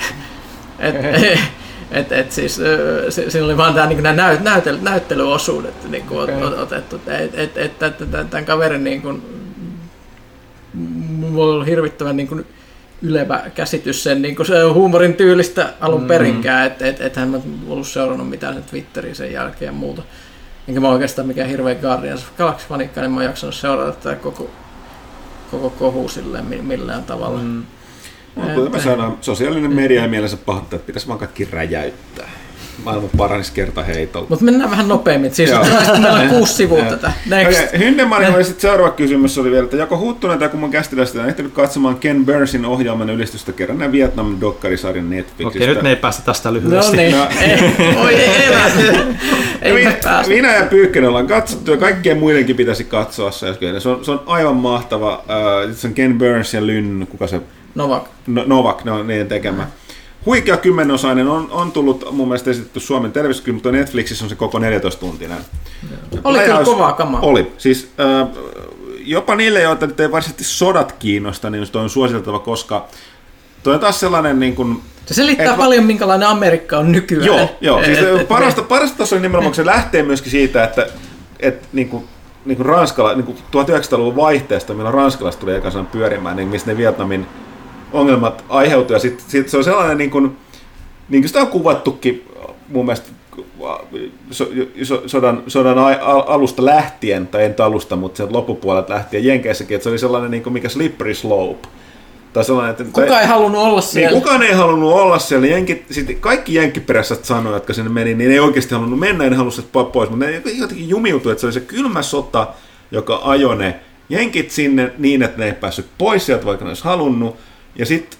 et, 0.79 0.95
et, 1.91 2.11
et 2.11 2.31
siis, 2.31 2.59
siinä 3.09 3.45
oli 3.45 3.57
vaan 3.57 3.73
tämä 3.73 3.87
niin 3.87 4.03
nämä 4.03 4.15
näyt, 4.15 4.41
näytel, 4.43 4.77
näyttelyosuudet 4.81 5.89
niin 5.89 6.03
kuin 6.03 6.23
okay. 6.23 6.61
otettu. 6.61 7.01
Et, 7.07 7.39
et, 7.39 7.57
et, 7.57 7.83
et, 7.83 8.01
et, 8.01 8.29
tämän 8.29 8.45
kaverin 8.45 8.83
niin 8.83 9.01
kuin, 9.01 9.36
mulla 10.77 11.55
oli 11.55 11.65
hirvittävän 11.65 12.17
niin 12.17 12.27
kuin, 12.27 12.45
ylevä 13.01 13.41
käsitys 13.55 14.03
sen 14.03 14.21
niin 14.21 14.35
kuin 14.35 14.45
se 14.45 14.61
huumorin 14.63 15.13
tyylistä 15.13 15.73
alun 15.79 16.01
Mm. 16.01 16.07
perinkään, 16.07 16.67
että 16.67 16.87
et, 16.87 17.01
et 17.01 17.15
hän 17.15 17.29
mä 17.29 17.37
ollut 17.67 17.87
seurannut 17.87 18.29
mitään 18.29 18.53
sen 18.53 18.63
Twitteriä 18.63 19.13
sen 19.13 19.33
jälkeen 19.33 19.67
ja 19.69 19.71
muuta. 19.73 20.01
Enkä 20.67 20.79
mä 20.79 20.89
oikeastaan 20.89 21.27
mikään 21.27 21.49
hirveä 21.49 21.75
Guardians 21.75 22.21
of 22.23 22.37
Galaxy 22.37 22.67
fanikka, 22.67 23.01
niin 23.01 23.11
mä 23.11 23.17
oon 23.17 23.25
jaksanut 23.25 23.55
seurata 23.55 23.91
tätä 23.91 24.15
koko, 24.15 24.49
koko 25.51 25.69
kohu 25.69 26.09
silleen 26.09 26.45
mi- 26.45 26.61
millään 26.61 27.03
tavalla. 27.03 27.39
Mm. 27.39 27.63
Mutta 28.35 28.53
kuten 28.53 28.71
me 28.71 28.79
saadaan, 28.79 29.17
sosiaalinen 29.21 29.73
media 29.75 30.01
ja 30.01 30.07
mielensä 30.07 30.37
pahoittaa, 30.37 30.77
että 30.77 30.87
pitäisi 30.87 31.07
vaan 31.07 31.19
kaikki 31.19 31.45
räjäyttää. 31.51 32.29
Maailman 32.83 33.09
paranisi 33.17 33.51
kerta 33.53 33.83
heitolla. 33.83 34.25
Mutta 34.29 34.45
mennään 34.45 34.71
vähän 34.71 34.87
nopeammin. 34.87 35.35
Siis 35.35 35.51
meillä 36.01 36.13
on 36.21 36.29
kuusi 36.29 36.53
sivua 36.53 36.81
tätä. 36.81 37.11
Next. 37.25 37.59
Okay, 37.65 37.79
Hyndemannin 37.79 38.35
oli 38.35 38.43
sitten 38.43 38.61
seuraava 38.61 38.91
kysymys 38.91 39.37
oli 39.37 39.51
vielä, 39.51 39.63
että 39.63 39.77
joko 39.77 39.97
Huttunen 39.99 40.39
tai 40.39 40.49
kun 40.49 40.59
mun 40.59 40.71
kästiläistä 40.71 41.21
on 41.21 41.29
ehtinyt 41.29 41.53
katsomaan 41.53 41.95
Ken 41.97 42.25
Burnsin 42.25 42.65
ohjaaman 42.65 43.09
ylistystä 43.09 43.51
kerran 43.51 43.77
näin 43.77 43.91
Vietnamin 43.91 44.41
dokkarisarjan 44.41 45.09
Netflixistä. 45.09 45.47
Okei, 45.63 45.67
nyt 45.67 45.81
me 45.81 45.89
ei 45.89 45.95
päästä 45.95 46.23
tästä 46.25 46.49
No 46.49 46.53
lyhyesti. 46.53 46.97
niin. 46.97 47.11
No. 47.17 47.27
Ei, 47.41 47.95
oi 47.95 48.13
ei. 48.15 48.53
Ei 49.61 49.73
minä, 50.27 50.55
ja 50.55 50.65
Pyykkönen 50.65 51.09
ollaan 51.09 51.27
katsottu 51.27 51.71
ja 51.71 51.77
kaikkien 51.77 52.17
muidenkin 52.17 52.55
pitäisi 52.55 52.83
katsoa 52.83 53.31
se. 53.31 53.47
Se 53.79 53.89
on, 53.89 54.05
se 54.05 54.11
on 54.11 54.23
aivan 54.25 54.55
mahtava. 54.55 55.13
Uh, 55.67 55.75
se 55.75 55.87
on 55.87 55.93
Ken 55.93 56.17
Burns 56.17 56.53
ja 56.53 56.65
Lynn, 56.67 57.07
kuka 57.07 57.27
se 57.27 57.41
Novak. 57.75 58.03
No- 58.27 58.43
Novak, 58.45 58.83
ne 58.83 58.91
on 58.91 59.07
niiden 59.07 59.27
tekemä. 59.27 59.67
Huikea 60.27 60.57
kymmenosainen 60.57 61.27
on, 61.27 61.47
on 61.51 61.71
tullut 61.71 62.11
mun 62.11 62.27
mielestä 62.27 62.49
esitetty 62.51 62.79
Suomen 62.79 63.11
televisiossa, 63.11 63.53
mutta 63.53 63.71
Netflixissä 63.71 64.25
on 64.25 64.29
se 64.29 64.35
koko 64.35 64.59
14-tuntinen. 64.59 65.41
Oli 66.23 66.39
kyllä 66.39 66.63
kovaa 66.63 66.93
kamaa. 66.93 67.21
Oli. 67.21 67.51
Siis 67.57 67.91
äh, 67.99 68.27
jopa 68.99 69.35
niille, 69.35 69.61
joita 69.61 69.87
nyt 69.87 69.99
ei 69.99 70.11
varsinaisesti 70.11 70.43
sodat 70.43 70.91
kiinnosta, 70.91 71.49
niin 71.49 71.65
on 71.73 71.89
suositeltava, 71.89 72.39
koska 72.39 72.87
toi 73.63 73.73
on 73.73 73.79
taas 73.79 73.99
sellainen 73.99 74.39
niin 74.39 74.55
kuin, 74.55 74.81
Se 75.05 75.13
selittää 75.13 75.51
Et 75.51 75.57
paljon, 75.57 75.83
minkälainen 75.83 76.27
Amerikka 76.27 76.77
on 76.77 76.91
nykyään. 76.91 77.25
Joo, 77.25 77.49
joo. 77.61 77.83
Siis 77.83 77.97
Et- 77.97 78.21
et- 78.21 78.27
parasta, 78.27 78.61
parasta 78.61 78.97
tuossa 78.97 79.15
on 79.15 79.21
nimenomaan, 79.21 79.51
kun 79.51 79.55
se 79.55 79.65
lähtee 79.65 80.03
myöskin 80.03 80.31
siitä, 80.31 80.63
että 80.63 80.87
et, 81.39 81.67
niin 81.73 81.89
kuin, 81.89 82.03
niin 82.45 82.57
kuin 82.57 82.65
Ranskala, 82.65 83.13
niin 83.13 83.25
kuin 83.25 83.37
1900-luvun 83.37 84.15
vaihteesta, 84.15 84.73
milloin 84.73 84.95
ranskalaiset 84.95 85.39
tuli 85.39 85.55
ekan 85.55 85.87
pyörimään, 85.91 86.35
niin 86.35 86.47
mistä 86.47 86.71
ne 86.71 86.77
Vietnamin 86.77 87.27
ongelmat 87.93 88.45
aiheutuu. 88.49 88.93
Ja 88.93 88.99
sitten 88.99 89.25
sit 89.27 89.49
se 89.49 89.57
on 89.57 89.63
sellainen, 89.63 89.97
niin 89.97 90.09
kuin, 90.09 90.37
niin 91.09 91.21
kuin 91.21 91.29
sitä 91.29 91.41
on 91.41 91.47
kuvattukin 91.47 92.27
mun 92.69 92.85
mielestä 92.85 93.09
so, 94.31 94.47
so, 94.83 95.03
sodan, 95.05 95.43
sodan 95.47 95.77
alusta 96.27 96.65
lähtien, 96.65 97.27
tai 97.27 97.47
nyt 97.47 97.59
alusta, 97.59 97.95
mutta 97.95 98.17
sen 98.17 98.33
loppupuolelta 98.33 98.93
lähtien 98.93 99.25
Jenkeissäkin, 99.25 99.75
että 99.75 99.83
se 99.83 99.89
oli 99.89 99.99
sellainen 99.99 100.31
niin 100.31 100.43
kuin 100.43 100.53
mikä 100.53 100.69
slippery 100.69 101.13
slope. 101.13 101.67
Tai 102.33 102.43
sellainen, 102.43 102.71
että, 102.71 102.83
Kuka 102.83 103.21
ei 103.21 103.27
halunnut 103.27 103.61
olla 103.61 103.79
niin 103.79 103.89
siellä. 103.89 104.19
kukaan 104.19 104.43
ei 104.43 104.53
halunnut 104.53 104.93
olla 104.93 105.19
siellä. 105.19 105.47
Jenkit, 105.47 105.85
sitten 105.91 106.19
kaikki 106.19 106.53
jenkkiperäiset 106.53 107.25
sanoivat, 107.25 107.55
jotka 107.55 107.73
sinne 107.73 107.89
meni, 107.89 108.15
niin 108.15 108.31
ei 108.31 108.39
oikeasti 108.39 108.75
halunnut 108.75 108.99
mennä, 108.99 109.29
ne 109.29 109.35
halusivat 109.35 109.69
po- 109.69 109.91
pois. 109.91 110.09
Mutta 110.09 110.25
ne 110.25 110.41
jotenkin 110.59 110.89
jumiutui, 110.89 111.31
että 111.31 111.39
se 111.41 111.47
oli 111.47 111.53
se 111.53 111.59
kylmä 111.59 112.01
sota, 112.01 112.47
joka 112.91 113.21
ajoi 113.23 113.55
ne 113.55 113.79
jenkit 114.09 114.51
sinne 114.51 114.91
niin, 114.97 115.23
että 115.23 115.37
ne 115.37 115.45
ei 115.45 115.53
päässyt 115.53 115.85
pois 115.97 116.25
sieltä, 116.25 116.45
vaikka 116.45 116.65
ne 116.65 116.69
olisi 116.69 116.83
halunnut. 116.83 117.35
Ja 117.77 117.85
sitten 117.85 118.19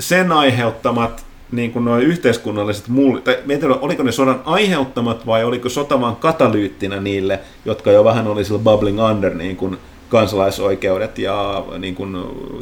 sen 0.00 0.32
aiheuttamat 0.32 1.24
niin 1.52 1.72
kuin 1.72 1.84
nuo 1.84 1.98
yhteiskunnalliset 1.98 2.88
mullit, 2.88 3.24
tai 3.24 3.36
tiedä, 3.46 3.74
oliko 3.74 4.02
ne 4.02 4.12
sodan 4.12 4.42
aiheuttamat 4.44 5.26
vai 5.26 5.44
oliko 5.44 5.68
sota 5.68 6.00
vaan 6.00 6.16
katalyyttinä 6.16 7.00
niille, 7.00 7.40
jotka 7.64 7.90
jo 7.90 8.04
vähän 8.04 8.26
oli 8.26 8.44
sillä 8.44 8.58
bubbling 8.58 9.00
under, 9.10 9.34
niin 9.34 9.56
kuin 9.56 9.78
kansalaisoikeudet 10.08 11.18
ja 11.18 11.64
niin 11.78 11.94
kuin 11.94 12.16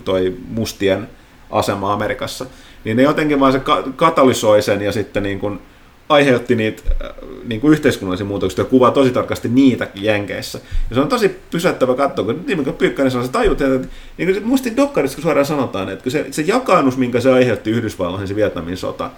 toi 0.04 0.36
mustien 0.48 1.08
asema 1.50 1.92
Amerikassa. 1.92 2.46
Niin 2.84 2.96
ne 2.96 3.02
jotenkin 3.02 3.40
vaan 3.40 3.52
se 3.52 3.58
ka- 3.58 3.84
katalysoi 3.96 4.62
sen 4.62 4.82
ja 4.82 4.92
sitten 4.92 5.22
niin 5.22 5.40
kuin 5.40 5.60
aiheutti 6.10 6.56
niitä 6.56 6.82
äh, 7.04 7.10
niin 7.44 7.60
kuin 7.60 7.72
yhteiskunnallisia 7.72 8.26
muutoksia 8.26 8.64
ja 8.64 8.70
kuvaa 8.70 8.90
tosi 8.90 9.10
tarkasti 9.10 9.48
niitäkin 9.48 10.04
Jenkeissä. 10.04 10.60
Ja 10.90 10.94
se 10.94 11.00
on 11.00 11.08
tosi 11.08 11.36
pysäyttävä 11.50 11.94
katsoa, 11.94 12.24
kun 12.24 12.44
niin 12.46 12.64
kuin 12.64 12.76
Pyykkänen 12.76 13.10
sanoi, 13.10 13.26
se 13.26 13.32
tajut, 13.32 13.60
että 13.60 13.88
niin 14.18 14.26
kuin 14.26 14.34
se, 14.34 14.40
muistin 14.40 14.76
Dokkarissa, 14.76 15.16
kun 15.16 15.22
suoraan 15.22 15.46
sanotaan, 15.46 15.88
että 15.88 16.10
se, 16.10 16.26
se 16.30 16.42
jakannus, 16.42 16.96
minkä 16.96 17.20
se 17.20 17.32
aiheutti 17.32 17.70
Yhdysvalloihin, 17.70 18.28
se 18.28 18.36
Vietnamin 18.36 18.76
sota, 18.76 19.10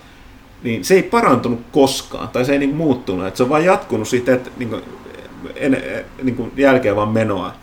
niin 0.62 0.84
se 0.84 0.94
ei 0.94 1.02
parantunut 1.02 1.60
koskaan, 1.72 2.28
tai 2.28 2.44
se 2.44 2.52
ei 2.52 2.58
niin 2.58 2.70
kuin 2.70 2.78
muuttunut, 2.78 3.26
että 3.26 3.36
se 3.36 3.42
on 3.42 3.48
vaan 3.48 3.64
jatkunut 3.64 4.08
siitä, 4.08 4.34
että 4.34 4.50
niin 4.58 4.68
kuin, 4.68 4.82
en, 5.56 5.82
niin 6.22 6.36
kuin 6.36 6.52
jälkeen 6.56 6.96
vaan 6.96 7.08
menoa. 7.08 7.54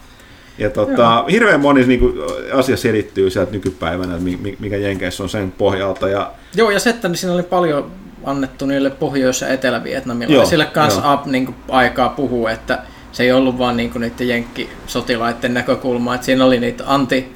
Ja 0.58 0.70
tota, 0.70 1.26
hirveän 1.32 1.60
moni 1.60 1.86
niin 1.86 2.00
kuin, 2.00 2.14
asia 2.54 2.78
selittyy 2.78 3.30
sieltä 3.30 3.52
nykypäivänä, 3.52 4.20
mikä 4.60 4.78
Jenkeissä 4.78 5.24
on 5.24 5.30
sen 5.30 5.52
pohjalta. 5.52 6.10
Ja, 6.10 6.32
Joo, 6.56 6.72
ja 6.72 6.80
se, 6.80 6.90
että 6.90 7.10
siinä 7.14 7.34
oli 7.34 7.44
paljon 7.44 7.92
annettu 8.24 8.66
niille 8.66 8.90
Pohjois- 8.90 9.42
ja 9.42 9.48
Etelä-Vietnamilaisille 9.48 10.66
kanssa 10.66 11.14
up, 11.14 11.26
niin 11.26 11.46
kuin, 11.46 11.56
aikaa 11.70 12.10
puhua, 12.10 12.52
että 12.52 12.80
se 13.12 13.24
ei 13.24 13.32
ollut 13.32 13.58
vaan 13.58 13.78
niin 13.78 13.90
kuin, 13.90 14.02
niiden 14.02 14.28
jenkkisotilaiden 14.28 15.54
näkökulma, 15.54 16.16
että 16.16 16.26
siinä 16.26 16.46
oli 16.46 16.60
niitä 16.60 16.84
anti, 16.88 17.36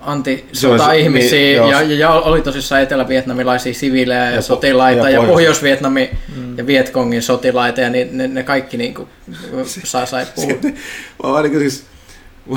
anti-sota-ihmisiä 0.00 1.60
niin, 1.60 1.70
ja, 1.70 1.82
ja, 1.82 1.96
ja, 1.98 2.10
oli 2.10 2.40
tosissaan 2.42 2.82
etelä-vietnamilaisia 2.82 3.74
siviilejä 3.74 4.24
ja, 4.24 4.30
Ja 4.30 4.42
sotilaita 4.42 5.02
ja 5.02 5.08
ja, 5.10 5.18
Pohjois- 5.18 5.30
Pohjois-Vietnami 5.32 6.10
ja 6.56 6.66
Vietkongin 6.66 7.22
sotilaita 7.22 7.80
ja 7.80 7.90
ne, 7.90 8.08
ne, 8.12 8.28
ne 8.28 8.42
kaikki 8.42 8.76
niin 8.82 8.94
kuin, 8.94 9.08
sai, 9.64 10.06
sai 10.06 10.26
puhua. 10.34 10.52
Mä 11.22 11.30
vaan 11.32 11.44
niin 11.44 11.58
siis, 11.60 11.84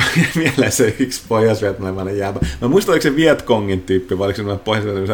mieleen 0.35 0.71
se 0.71 0.95
yksi 0.99 1.21
pohjois-vietnamilainen 1.27 2.17
jääpä. 2.17 2.39
Mä 2.61 2.67
muistan, 2.67 2.93
oliko 2.93 3.03
se 3.03 3.15
Vietkongin 3.15 3.81
tyyppi, 3.81 4.17
vai 4.17 4.25
oliko 4.25 4.37
se 4.37 4.63
pohjois 4.63 5.09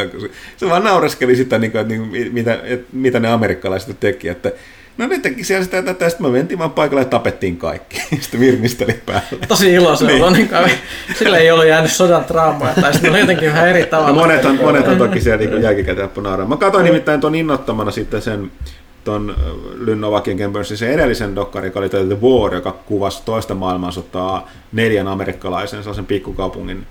se, 0.57 0.69
vaan 0.69 0.83
naureskeli 0.83 1.35
sitä, 1.35 1.59
niin 1.59 1.77
että 1.77 1.95
niin 1.95 2.33
mitä, 2.33 2.59
mitä 2.93 3.19
ne 3.19 3.27
amerikkalaiset 3.27 3.99
teki, 3.99 4.29
että 4.29 4.51
No 4.99 5.07
ne 5.07 5.19
teki 5.19 5.43
siellä 5.43 5.63
sitä 5.63 5.81
tätä, 5.81 6.09
sitten 6.09 6.27
me 6.27 6.31
mentiin 6.31 6.59
vaan 6.59 6.71
paikalle 6.71 7.01
ja 7.01 7.05
tapettiin 7.05 7.57
kaikki. 7.57 8.01
Sitten 8.21 8.39
virnisteli 8.39 8.99
päällä. 9.05 9.45
Tosi 9.47 9.73
iloisen 9.73 10.07
niin. 10.07 10.33
niin 10.33 10.49
sillä 11.15 11.37
ei 11.37 11.51
ollut 11.51 11.67
jäänyt 11.67 11.91
sodan 11.91 12.25
traumaa, 12.25 12.73
tai 12.81 12.93
sitten 12.93 13.11
oli 13.11 13.19
jotenkin 13.19 13.53
vähän 13.53 13.69
eri 13.69 13.85
tavalla. 13.85 14.09
No 14.09 14.15
monet, 14.15 14.45
on, 14.45 14.55
monet 14.55 14.87
on 14.87 14.97
toki 14.97 15.21
siellä 15.21 15.45
niin 15.45 15.61
jälkikäteen 15.61 16.09
nauraa. 16.21 16.47
Mä 16.47 16.57
katsoin 16.57 16.85
nimittäin 16.85 17.21
tuon 17.21 17.35
innottamana 17.35 17.91
sitten 17.91 18.21
sen 18.21 18.51
tuon 19.03 19.35
Lynn 19.77 20.01
Novakin 20.01 20.37
Gambersin 20.37 20.77
se 20.77 20.93
edellisen 20.93 21.35
dokkari, 21.35 21.67
joka 21.67 21.79
oli 21.79 21.89
The 21.89 22.17
War, 22.21 22.53
joka 22.53 22.71
kuvasi 22.71 23.21
toista 23.25 23.55
maailmansotaa 23.55 24.49
neljän 24.71 25.07
amerikkalaisen 25.07 25.83
sellaisen 25.83 26.05
pikkukaupungin 26.05 26.87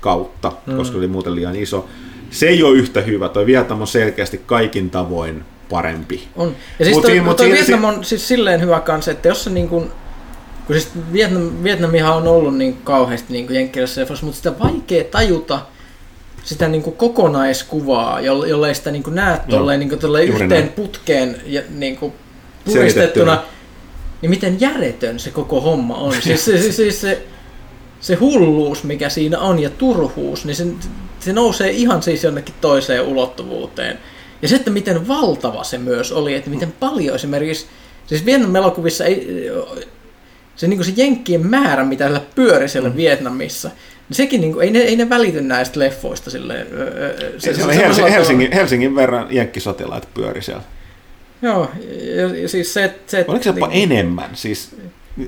kautta, 0.00 0.52
mm. 0.66 0.76
koska 0.76 0.98
oli 0.98 1.06
muuten 1.06 1.34
liian 1.34 1.56
iso. 1.56 1.88
Se 2.30 2.48
ei 2.48 2.62
ole 2.62 2.78
yhtä 2.78 3.00
hyvä, 3.00 3.28
toi 3.28 3.46
Vietnam 3.46 3.80
on 3.80 3.86
selkeästi 3.86 4.40
kaikin 4.46 4.90
tavoin 4.90 5.44
parempi. 5.70 6.28
On. 6.36 6.56
Ja 6.78 6.84
siis 6.84 6.96
mut, 6.96 7.04
toi, 7.04 7.20
mut 7.20 7.36
toi 7.36 7.52
Vietnam 7.52 7.84
on 7.84 8.04
siis 8.04 8.28
silleen 8.28 8.60
hyvä 8.60 8.80
kanssa, 8.80 9.10
että 9.10 9.28
jos 9.28 9.44
se 9.44 9.50
niin 9.50 9.68
kuin, 9.68 9.90
kun 10.66 10.76
siis 10.76 10.88
Vietnam, 11.12 11.50
Vietnamihan 11.62 12.16
on 12.16 12.28
ollut 12.28 12.56
niin 12.56 12.78
kauheasti 12.84 13.32
niin 13.32 13.54
jenkkilässä 13.54 14.06
mutta 14.22 14.36
sitä 14.36 14.58
vaikea 14.58 15.04
tajuta 15.04 15.60
sitä 16.44 16.68
niin 16.68 16.82
kuin 16.82 16.96
kokonaiskuvaa, 16.96 18.20
jolle, 18.20 18.68
ei 18.68 18.74
sitä 18.74 18.90
niin 18.90 19.02
kuin 19.02 19.14
näe 19.14 19.40
tolleen, 19.50 19.80
niin 19.80 19.88
kuin 19.88 20.22
yhteen 20.22 20.48
näin. 20.48 20.68
putkeen 20.68 21.40
ja 21.46 21.62
niin 21.70 21.96
kuin 21.96 22.12
puristettuna, 22.64 23.42
niin 24.22 24.30
miten 24.30 24.60
järjetön 24.60 25.18
se 25.18 25.30
koko 25.30 25.60
homma 25.60 25.94
on. 25.94 26.14
siis, 26.22 26.44
se, 26.44 26.58
siis, 26.58 26.76
siis 26.76 27.00
se, 27.00 27.22
se 28.00 28.14
hulluus, 28.14 28.84
mikä 28.84 29.08
siinä 29.08 29.38
on, 29.38 29.58
ja 29.58 29.70
turhuus, 29.70 30.44
niin 30.44 30.56
se, 30.56 30.66
se 31.20 31.32
nousee 31.32 31.70
ihan 31.70 32.02
siis 32.02 32.24
jonnekin 32.24 32.54
toiseen 32.60 33.02
ulottuvuuteen. 33.02 33.98
Ja 34.42 34.48
se, 34.48 34.56
että 34.56 34.70
miten 34.70 35.08
valtava 35.08 35.64
se 35.64 35.78
myös 35.78 36.12
oli, 36.12 36.34
että 36.34 36.50
miten 36.50 36.72
paljon 36.80 37.14
esimerkiksi, 37.14 37.66
siis 38.06 38.26
Vietnam 38.26 38.56
elokuvissa 38.56 39.04
ei, 39.04 39.50
se, 40.56 40.68
niin 40.68 40.84
se 40.84 40.92
jenkkien 40.96 41.46
määrä, 41.46 41.84
mitä 41.84 42.04
siellä 42.04 42.20
pyöri 42.34 42.68
siellä 42.68 42.88
mm. 42.88 42.96
Vietnamissa, 42.96 43.70
sekin 44.14 44.40
niin 44.40 44.52
kuin, 44.52 44.64
ei, 44.64 44.70
ne, 44.70 44.78
ei 44.78 44.96
ne 44.96 45.08
välity 45.08 45.40
näistä 45.40 45.80
leffoista 45.80 46.30
silleen. 46.30 46.66
Se, 47.38 47.54
se, 47.54 47.62
se 47.62 47.76
Helsingin, 47.76 48.12
Helsingin, 48.12 48.52
Helsingin 48.52 48.96
verran 48.96 49.26
jenkkisotilaat 49.30 50.08
pyöri 50.14 50.42
siellä. 50.42 50.62
Joo, 51.42 51.70
ja, 52.16 52.36
ja 52.36 52.48
siis 52.48 52.74
se, 52.74 52.94
se 53.06 53.24
Oliko 53.28 53.42
se 53.42 53.50
jopa 53.50 53.66
niin, 53.68 53.92
enemmän? 53.92 54.30
Siis 54.34 54.76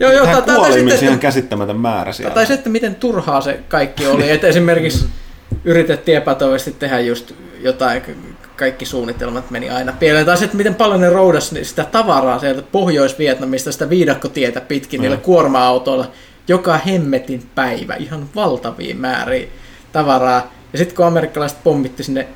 Joo, 0.01 0.13
joo, 0.13 0.27
tähän 0.27 0.45
kuolemiin 0.45 1.05
ihan 1.05 1.19
käsittämätön 1.19 1.77
määrä 1.77 2.13
siellä. 2.13 2.35
Tai 2.35 2.47
se, 2.47 2.55
että 2.55 2.71
miten 2.71 2.95
turhaa 2.95 3.41
se 3.41 3.61
kaikki 3.69 4.07
oli. 4.07 4.31
Että 4.31 4.47
esimerkiksi 4.47 5.07
yritettiin 5.65 6.17
epätoivasti 6.17 6.71
tehdä 6.79 7.01
just 7.01 7.33
jotain 7.61 8.03
kaikki 8.57 8.85
suunnitelmat 8.85 9.51
meni 9.51 9.71
aina 9.71 9.93
pieleen. 9.93 10.27
Tai 10.27 10.37
sitten 10.37 10.57
miten 10.57 10.75
paljon 10.75 11.01
ne 11.01 11.11
roudas 11.11 11.55
sitä 11.63 11.85
tavaraa 11.85 12.39
sieltä 12.39 12.63
Pohjois-Vietnamista, 12.73 13.73
sitä 13.73 13.91
viidakkotietä 13.91 14.61
pitkin 14.61 15.01
mm. 15.01 15.03
niillä 15.03 15.17
kuorma-autoilla, 15.17 16.11
joka 16.49 16.79
hemmetin 16.79 17.43
päivä, 17.55 17.95
ihan 17.95 18.29
valtavia 18.35 18.95
määriä 18.95 19.49
tavaraa. 19.93 20.53
Ja 20.73 20.79
sitten 20.79 20.97
kun 20.97 21.07
amerikkalaiset 21.07 21.59
pommitti 21.65 22.03
sinne 22.03 22.29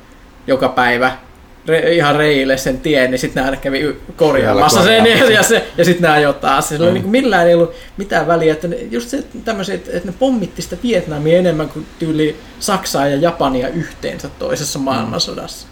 joka 0.47 0.69
päivä 0.69 1.17
re, 1.65 1.93
ihan 1.93 2.15
reille 2.15 2.57
sen 2.57 2.79
tien, 2.81 3.11
niin 3.11 3.19
sitten 3.19 3.43
nämä 3.43 3.57
kävi 3.57 3.95
korjaamassa 4.15 4.83
sen 4.83 5.05
ja, 5.05 5.29
ja, 5.31 5.43
se, 5.43 5.67
ja 5.77 5.85
sitten 5.85 6.01
nämä 6.01 6.13
ajoi 6.13 6.33
taas. 6.33 6.69
Se 6.69 6.77
mm. 6.77 6.93
niin 6.93 7.09
millään 7.09 7.47
ei 7.47 7.55
ollut 7.55 7.73
mitään 7.97 8.27
väliä, 8.27 8.53
että 8.53 8.67
ne, 8.67 8.77
just 8.91 9.09
se 9.09 9.23
tämmöiset, 9.45 9.87
että 9.87 10.09
ne 10.09 10.13
pommitti 10.19 10.61
sitä 10.61 10.77
Vietnamia 10.83 11.37
enemmän 11.37 11.69
kuin 11.69 11.85
tyyli 11.99 12.35
Saksaa 12.59 13.07
ja 13.07 13.15
Japania 13.15 13.67
yhteensä 13.67 14.29
toisessa 14.39 14.79
maailmansodassa. 14.79 15.67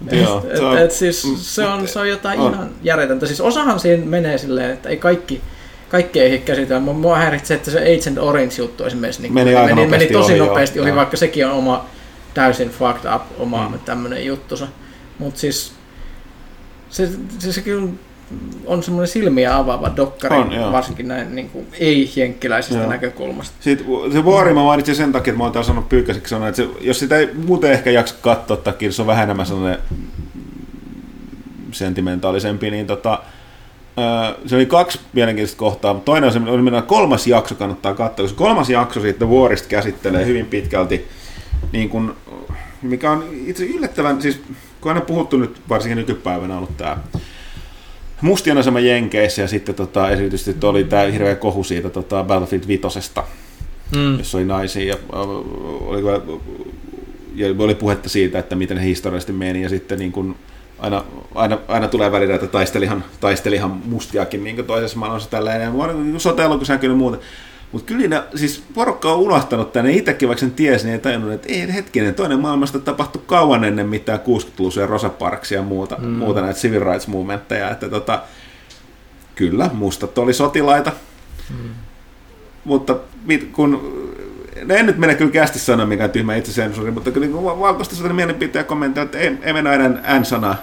Mm. 0.00 0.18
Joo, 0.18 0.46
et, 0.50 0.56
se, 0.56 0.64
on, 0.64 0.78
et, 0.78 0.92
siis 0.92 1.24
mm, 1.24 1.36
se, 1.36 1.64
on, 1.64 1.88
se 1.88 1.98
on 1.98 2.08
jotain 2.08 2.40
on. 2.40 2.52
ihan 2.52 2.70
järjetöntä. 2.82 3.26
Siis 3.26 3.40
osahan 3.40 3.80
siinä 3.80 4.04
menee 4.06 4.38
silleen, 4.38 4.70
että 4.70 4.88
ei 4.88 4.96
kaikki, 4.96 5.40
kaikki 5.88 6.20
ei 6.20 6.38
käsitellä. 6.38 6.80
Mua 6.80 7.16
häiritsee, 7.16 7.56
että 7.56 7.70
se 7.70 7.78
Agent 7.78 8.18
Orange-juttu 8.18 8.84
esimerkiksi 8.84 9.22
niin 9.22 9.34
meni, 9.34 9.54
meni, 9.54 9.86
meni 9.86 10.06
tosi 10.06 10.32
ohi, 10.32 10.40
nopeasti 10.40 10.80
ohi, 10.80 10.94
vaikka 10.94 11.16
sekin 11.16 11.46
on 11.46 11.52
oma 11.52 11.86
täysin 12.34 12.70
fucked 12.70 13.14
up 13.14 13.22
oma 13.38 13.68
mm. 13.68 13.78
tämmöinen 13.78 14.26
juttusa. 14.26 14.68
Mutta 15.18 15.40
siis 15.40 15.72
se, 16.90 17.08
se, 17.38 17.52
se 17.52 17.60
kyllä 17.60 17.88
on 18.66 18.82
semmoinen 18.82 19.08
silmiä 19.08 19.56
avaava 19.56 19.92
dokkari, 19.96 20.36
on, 20.36 20.72
varsinkin 20.72 21.08
näin 21.08 21.34
niin 21.34 21.50
kuin, 21.50 21.66
ei-jenkkiläisestä 21.78 22.78
joo. 22.78 22.90
näkökulmasta. 22.90 23.56
Sitten, 23.60 23.86
se 24.12 24.24
vuori 24.24 24.54
mä 24.54 24.62
mainitsin 24.62 24.94
sen 24.94 25.12
takia, 25.12 25.30
että 25.30 25.38
mä 25.38 25.44
oon 25.44 25.52
taas 25.52 25.66
sanonut 25.66 25.88
pyykäiseksi 25.88 26.30
sanoa, 26.30 26.48
että 26.48 26.62
se, 26.62 26.68
jos 26.80 26.98
sitä 26.98 27.16
ei 27.16 27.30
muuten 27.46 27.72
ehkä 27.72 27.90
jaksa 27.90 28.14
katsoa, 28.20 28.56
takia, 28.56 28.92
se 28.92 29.02
on 29.02 29.06
vähän 29.06 29.24
enemmän 29.24 29.46
sellainen 29.46 29.78
sentimentaalisempi, 31.72 32.70
niin 32.70 32.86
tota, 32.86 33.22
se 34.46 34.56
oli 34.56 34.66
kaksi 34.66 35.00
mielenkiintoista 35.12 35.58
kohtaa, 35.58 35.94
mutta 35.94 36.04
toinen 36.04 36.26
on 36.26 36.32
se, 36.32 36.50
oli 36.50 36.82
kolmas 36.86 37.26
jakso 37.26 37.54
kannattaa 37.54 37.94
katsoa, 37.94 38.24
koska 38.24 38.38
kolmas 38.38 38.70
jakso 38.70 39.00
siitä 39.00 39.28
vuorista 39.28 39.68
käsittelee 39.68 40.26
hyvin 40.26 40.46
pitkälti, 40.46 41.06
niin 41.72 41.88
kuin, 41.88 42.12
mikä 42.82 43.10
on 43.10 43.24
itse 43.46 43.64
yllättävän, 43.64 44.22
siis 44.22 44.40
kun 44.80 44.92
aina 44.92 45.00
puhuttu 45.00 45.36
nyt 45.36 45.60
varsinkin 45.68 45.96
nykypäivänä 45.96 46.56
ollut 46.56 46.76
tämä 46.76 46.96
mustien 48.20 48.58
asema 48.58 48.80
Jenkeissä 48.80 49.42
ja 49.42 49.48
sitten 49.48 49.74
tota, 49.74 50.10
esitysti 50.10 50.56
oli 50.62 50.84
tämä 50.84 51.02
hirveä 51.02 51.36
kohu 51.36 51.64
siitä 51.64 51.90
tota, 51.90 52.24
Battlefield 52.24 52.66
5, 52.66 52.82
mm. 53.96 54.18
jossa 54.18 54.38
oli 54.38 54.44
naisia 54.44 54.84
ja, 54.84 54.96
oli, 55.12 56.02
ja 57.34 57.54
oli 57.58 57.74
puhetta 57.74 58.08
siitä, 58.08 58.38
että 58.38 58.56
miten 58.56 58.78
he 58.78 58.86
historiallisesti 58.86 59.32
meni 59.32 59.62
ja 59.62 59.68
sitten 59.68 59.98
niin 59.98 60.12
kun, 60.12 60.36
aina, 60.78 61.04
aina, 61.34 61.58
aina 61.68 61.88
tulee 61.88 62.12
välillä, 62.12 62.34
että 62.34 62.46
taistelihan, 62.46 63.04
taistelihan 63.20 63.70
mustiakin 63.84 64.44
niin 64.44 64.64
toisessa 64.64 64.98
maailmassa 64.98 65.30
tällä 65.30 65.54
ja 65.54 65.72
sote-elokussa 66.18 66.72
näkynyt 66.72 66.96
muuten. 66.96 67.20
Mutta 67.72 67.86
kyllä 67.86 68.08
ne, 68.08 68.22
siis 68.34 68.62
porukka 68.74 69.12
on 69.12 69.18
unohtanut 69.18 69.72
tänne, 69.72 69.92
itsekin 69.92 70.28
vaikka 70.28 70.40
sen 70.40 70.50
tiesi, 70.50 70.84
niin 70.84 70.92
ei 70.92 70.98
tajunnut, 70.98 71.32
että 71.32 71.52
ei 71.52 71.74
hetkinen, 71.74 72.14
toinen 72.14 72.40
maailmasta 72.40 72.78
tapahtui 72.78 73.22
kauan 73.26 73.64
ennen 73.64 73.86
mitään 73.86 74.18
60-luvuja 74.18 74.86
Rosa 74.86 75.08
Parksia 75.08 75.58
ja 75.58 75.64
muuta, 75.64 75.96
mm. 75.98 76.08
muuta 76.08 76.40
näitä 76.40 76.60
civil 76.60 76.84
rights 76.84 77.06
movementteja, 77.06 77.70
että 77.70 77.88
tota, 77.88 78.22
kyllä, 79.34 79.70
mustat 79.72 80.18
oli 80.18 80.34
sotilaita, 80.34 80.92
mm. 81.50 81.70
mutta 82.64 82.96
kun 83.52 83.80
No 84.64 84.74
en 84.74 84.86
nyt 84.86 84.98
mene 84.98 85.14
kyllä 85.14 85.30
kästi 85.30 85.58
sanoa 85.58 85.86
mikä 85.86 86.08
tyhmä 86.08 86.34
itse 86.34 86.52
sensori, 86.52 86.90
mutta 86.90 87.10
kyllä 87.10 87.26
niin 87.26 87.44
valkoista 87.44 87.94
sellainen 87.94 88.16
mielipiteen 88.16 88.64
kommentteja, 88.64 89.04
että 89.04 89.18
ei, 89.18 89.38
ei 89.42 89.52
mennä 89.52 89.72
enää 89.72 90.18
N-sanaa, 90.20 90.56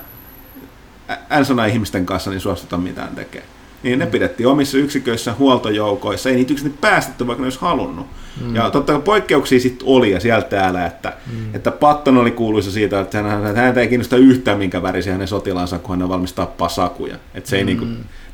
N-sanaa 1.39 1.65
ihmisten 1.65 2.05
kanssa, 2.05 2.29
niin 2.29 2.41
suostuta 2.41 2.77
mitään 2.77 3.15
tekemään 3.15 3.55
niin 3.85 3.99
ne 3.99 4.05
pidettiin 4.05 4.47
omissa 4.47 4.77
yksiköissä 4.77 5.33
huoltojoukoissa, 5.39 6.29
ei 6.29 6.35
niitä 6.35 6.53
yksin 6.53 6.77
päästetty, 6.81 7.27
vaikka 7.27 7.41
ne 7.41 7.45
olisi 7.45 7.59
halunnut. 7.61 8.07
Mm. 8.41 8.55
Ja 8.55 8.69
totta 8.69 8.93
kai 8.93 9.01
poikkeuksia 9.01 9.59
sitten 9.59 9.87
oli 9.87 10.11
ja 10.11 10.19
sieltä 10.19 10.49
täällä, 10.49 10.85
että, 10.85 11.13
mm. 11.31 11.55
että 11.55 11.71
Patton 11.71 12.17
oli 12.17 12.31
kuuluisa 12.31 12.71
siitä, 12.71 12.99
että 12.99 13.23
hän, 13.23 13.55
häntä 13.55 13.81
ei 13.81 13.87
kiinnosta 13.87 14.17
yhtään 14.17 14.57
minkä 14.57 14.81
värisiä 14.81 15.13
hänen 15.13 15.27
sotilaansa, 15.27 15.79
kun 15.79 15.95
hän 15.95 16.03
on 16.03 16.09
valmis 16.09 16.33
tappaa 16.33 16.69
sakuja. 16.69 17.15
Että 17.33 17.49
se 17.49 17.57
ei 17.57 17.63
mm. 17.63 17.67
niinku 17.67 17.85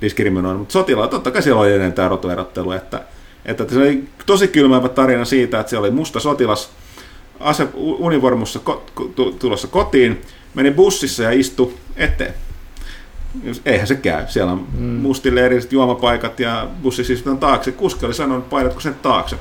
diskriminoida, 0.01 0.59
mutta 0.59 0.73
sotilaat, 0.73 1.09
totta 1.09 1.31
kai 1.31 1.41
siellä 1.41 1.61
oli 1.61 1.69
edelleen 1.69 1.93
tämä 1.93 2.09
rotuerottelu, 2.09 2.71
että, 2.71 3.01
että 3.45 3.65
se 3.69 3.77
oli 3.77 4.03
tosi 4.26 4.47
kylmäävä 4.47 4.89
tarina 4.89 5.26
siitä, 5.26 5.59
että 5.59 5.69
se 5.69 5.77
oli 5.77 5.91
musta 5.91 6.19
sotilas 6.19 6.72
ase 7.39 7.68
univormussa 7.76 8.59
ko, 8.59 8.85
tulossa 9.39 9.68
kotiin, 9.68 10.22
meni 10.53 10.72
bussissa 10.72 11.23
ja 11.23 11.31
istui 11.31 11.73
eteen 11.95 12.34
eihän 13.65 13.88
se 13.88 13.95
käy. 13.95 14.23
Siellä 14.27 14.51
on 14.51 14.68
mm. 14.77 14.84
mustille 14.84 15.45
erilliset 15.45 15.72
juomapaikat 15.72 16.39
ja 16.39 16.68
bussi 16.84 17.13
istutaan 17.13 17.38
taakse. 17.38 17.72
Kuski 17.72 18.05
oli 18.05 18.13
sanonut, 18.13 18.49
painatko 18.49 18.80
sen 18.80 18.95
taakse. 18.95 19.35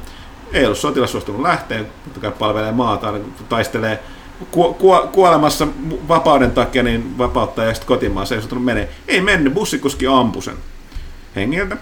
Ei 0.53 0.65
ollut 0.65 0.79
sotilas 0.79 1.13
suostunut 1.13 1.41
lähteen, 1.41 1.87
kai 2.21 2.33
palvelee 2.39 2.73
maata, 2.73 3.15
taistelee 3.49 3.99
ku, 4.51 4.75
ku, 4.75 4.95
kuolemassa 5.13 5.67
vapauden 6.09 6.51
takia, 6.51 6.83
niin 6.83 7.19
vapauttaa 7.19 7.65
ja 7.65 7.75
sitten 7.75 7.89
kotimaassa 7.89 8.35
ei 8.35 8.41
suostunut 8.41 8.65
menee. 8.65 8.89
Ei 9.09 9.21
mennyt, 9.21 9.55
bussikuski 9.55 10.07
ampui 10.07 10.43
sen 10.43 10.57
hengiltä. 11.37 11.77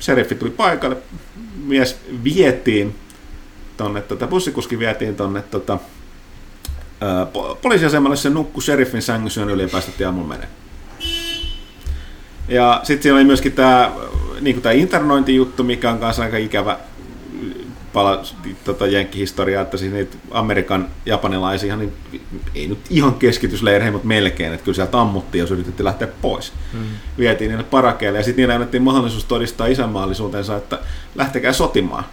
Seriffi 0.00 0.34
tuli 0.34 0.50
paikalle, 0.50 0.96
mies 1.64 2.00
vietiin 2.24 2.94
tonne, 3.76 4.02
tota, 4.02 4.26
bussikuski 4.26 4.78
vietiin 4.78 5.16
tonne 5.16 5.42
tota, 5.42 5.78
poliisiasemalle, 7.62 8.16
se 8.16 8.30
nukkui 8.30 8.62
sheriffin 8.62 9.02
sängyssä, 9.02 9.42
yli 9.44 9.62
ja 9.62 9.68
päästettiin 9.68 10.06
aamulla 10.06 10.28
menee. 10.28 10.48
Ja 12.48 12.80
sitten 12.82 13.02
siinä 13.02 13.16
oli 13.16 13.24
myöskin 13.24 13.52
tämä 13.52 13.92
niin 14.40 14.62
tämä 14.62 14.72
internointijuttu, 14.72 15.64
mikä 15.64 15.90
on 15.90 15.98
kanssa 15.98 16.22
aika 16.22 16.36
ikävä 16.36 16.78
pala 17.92 18.22
tota, 18.64 18.86
jenkkihistoriaa, 18.86 19.62
että 19.62 19.76
siis 19.76 19.92
niitä 19.92 20.16
Amerikan 20.30 20.88
japanilaisia, 21.06 21.76
niin 21.76 21.92
ei 22.54 22.68
nyt 22.68 22.78
ihan 22.90 23.14
keskitysleireihin, 23.14 23.92
mutta 23.92 24.08
melkein, 24.08 24.52
että 24.52 24.64
kyllä 24.64 24.76
sieltä 24.76 25.00
ammuttiin, 25.00 25.40
jos 25.40 25.50
yritettiin 25.50 25.84
lähteä 25.84 26.08
pois. 26.22 26.52
Mm. 26.72 26.80
Vietiin 27.18 27.48
niille 27.48 27.64
parakeille 27.64 28.18
ja 28.18 28.24
sitten 28.24 28.42
niille 28.42 28.54
annettiin 28.54 28.82
mahdollisuus 28.82 29.24
todistaa 29.24 29.66
isänmaallisuutensa, 29.66 30.56
että 30.56 30.78
lähtekää 31.14 31.52
sotimaan. 31.52 32.04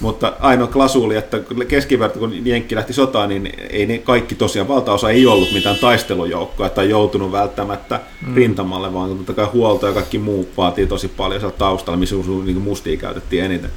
Mutta 0.00 0.32
ainoa 0.40 0.66
klasuuli, 0.66 1.16
että 1.16 1.40
keskiverto, 1.68 2.18
kun 2.18 2.46
Jenkki 2.46 2.76
lähti 2.76 2.92
sotaan, 2.92 3.28
niin 3.28 3.52
ei 3.70 3.86
ne 3.86 3.98
kaikki 3.98 4.34
tosiaan, 4.34 4.68
valtaosa 4.68 5.10
ei 5.10 5.26
ollut 5.26 5.52
mitään 5.52 5.76
taistelujoukkoa 5.76 6.68
tai 6.68 6.90
joutunut 6.90 7.32
välttämättä 7.32 8.00
mm. 8.26 8.34
rintamalle, 8.34 8.94
vaan 8.94 9.16
totta 9.16 9.32
kai 9.32 9.46
huolto 9.46 9.86
ja 9.86 9.92
kaikki 9.92 10.18
muu 10.18 10.48
vaatii 10.56 10.86
tosi 10.86 11.08
paljon 11.08 11.40
siellä 11.40 11.56
taustalla, 11.58 11.98
missä 11.98 12.16
niin 12.44 12.60
mustia 12.60 12.96
käytettiin 12.96 13.44
eniten. 13.44 13.70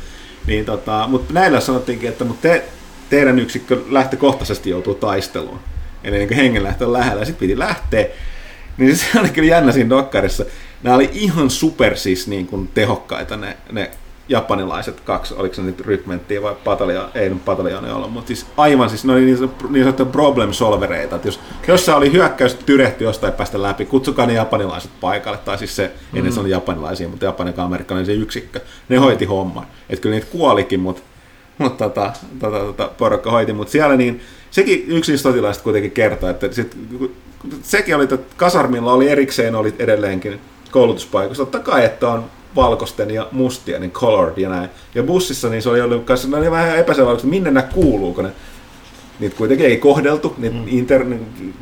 Niin 0.47 0.65
tota, 0.65 1.07
mutta 1.07 1.33
näillä 1.33 1.59
sanottiinkin, 1.59 2.09
että 2.09 2.25
mutta 2.25 2.41
te, 2.41 2.63
teidän 3.09 3.39
yksikkö 3.39 3.81
lähtökohtaisesti 3.89 4.69
joutuu 4.69 4.95
taisteluun. 4.95 5.59
Eli 6.03 6.17
niin 6.17 6.33
hengenlähtö 6.33 6.93
lähellä 6.93 7.21
ja 7.21 7.25
sitten 7.25 7.47
piti 7.47 7.59
lähteä. 7.59 8.05
Niin 8.77 8.97
se 8.97 9.19
oli 9.19 9.29
kyllä 9.29 9.47
jännä 9.47 9.71
siinä 9.71 9.89
dokkarissa. 9.89 10.45
Nämä 10.83 10.95
oli 10.95 11.09
ihan 11.13 11.49
super 11.49 11.97
siis 11.97 12.27
niin 12.27 12.47
kuin 12.47 12.67
tehokkaita 12.73 13.37
ne, 13.37 13.57
ne 13.71 13.91
japanilaiset 14.29 14.99
kaksi, 14.99 15.33
oliko 15.33 15.55
se 15.55 15.61
nyt 15.61 15.79
rykmenttiä 15.79 16.41
vai 16.41 16.55
patalja, 16.63 17.09
ei 17.15 17.29
nyt 17.29 17.45
pataljonia 17.45 17.95
ollut, 17.95 18.13
mutta 18.13 18.27
siis 18.27 18.45
aivan 18.57 18.89
siis 18.89 19.05
ne 19.05 19.13
oli 19.13 19.25
niin, 19.25 19.51
niin 19.69 19.83
sanottuja 19.83 20.09
problem 20.09 20.53
solvereita, 20.53 21.15
että 21.15 21.27
jos 21.27 21.39
jossain 21.67 21.97
oli 21.97 22.11
hyökkäys 22.11 22.55
tyrehty 22.55 23.03
jostain 23.03 23.33
päästä 23.33 23.61
läpi, 23.61 23.85
kutsukaa 23.85 24.25
ne 24.25 24.33
japanilaiset 24.33 24.91
paikalle, 25.01 25.37
tai 25.37 25.57
siis 25.57 25.75
se, 25.75 25.91
mm. 26.11 26.17
ennen 26.17 26.33
se 26.33 26.39
oli 26.39 26.49
japanilaisia, 26.49 27.09
mutta 27.09 27.25
japanin 27.25 27.59
amerikkalainen 27.59 28.21
yksikkö, 28.21 28.59
ne 28.89 28.97
hoiti 28.97 29.25
homman, 29.25 29.65
että 29.89 30.01
kyllä 30.01 30.15
niitä 30.15 30.31
kuolikin, 30.31 30.79
mutta 30.79 31.01
mutta 31.57 31.89
tota, 31.89 32.13
tota, 32.39 32.59
tota, 32.59 32.91
porukka 32.97 33.31
hoiti, 33.31 33.53
mutta 33.53 33.71
siellä 33.71 33.95
niin, 33.95 34.21
sekin 34.51 34.83
yksi 34.87 35.11
niistä 35.11 35.29
sotilaista 35.29 35.63
kuitenkin 35.63 35.91
kertoi, 35.91 36.29
että 36.29 36.51
sit, 36.51 36.77
sekin 37.61 37.95
oli, 37.95 38.03
että 38.03 38.17
kasarmilla 38.37 38.93
oli 38.93 39.09
erikseen 39.09 39.55
oli 39.55 39.75
edelleenkin 39.79 40.39
koulutuspaikassa, 40.71 41.45
totta 41.45 41.59
kai, 41.59 41.85
että 41.85 42.09
on 42.09 42.25
valkoisten 42.55 43.11
ja 43.11 43.27
mustien, 43.31 43.81
niin 43.81 43.91
colored 43.91 44.37
ja 44.37 44.49
näin. 44.49 44.69
Ja 44.95 45.03
bussissa 45.03 45.49
niin 45.49 45.61
se 45.61 45.69
oli 45.69 45.81
ollut 45.81 46.05
kanssa, 46.05 46.27
ne 46.27 46.37
oli 46.37 46.51
vähän 46.51 46.77
epäselvä, 46.77 47.13
että 47.13 47.27
minne 47.27 47.51
nämä 47.51 47.67
kuuluu, 47.73 48.13
kun 48.13 48.23
ne, 48.23 48.31
niitä 49.19 49.35
kuitenkin 49.35 49.65
ei 49.65 49.77
kohdeltu, 49.77 50.35
niitä 50.37 50.55
mm. 50.55 50.63
inter, 50.67 51.05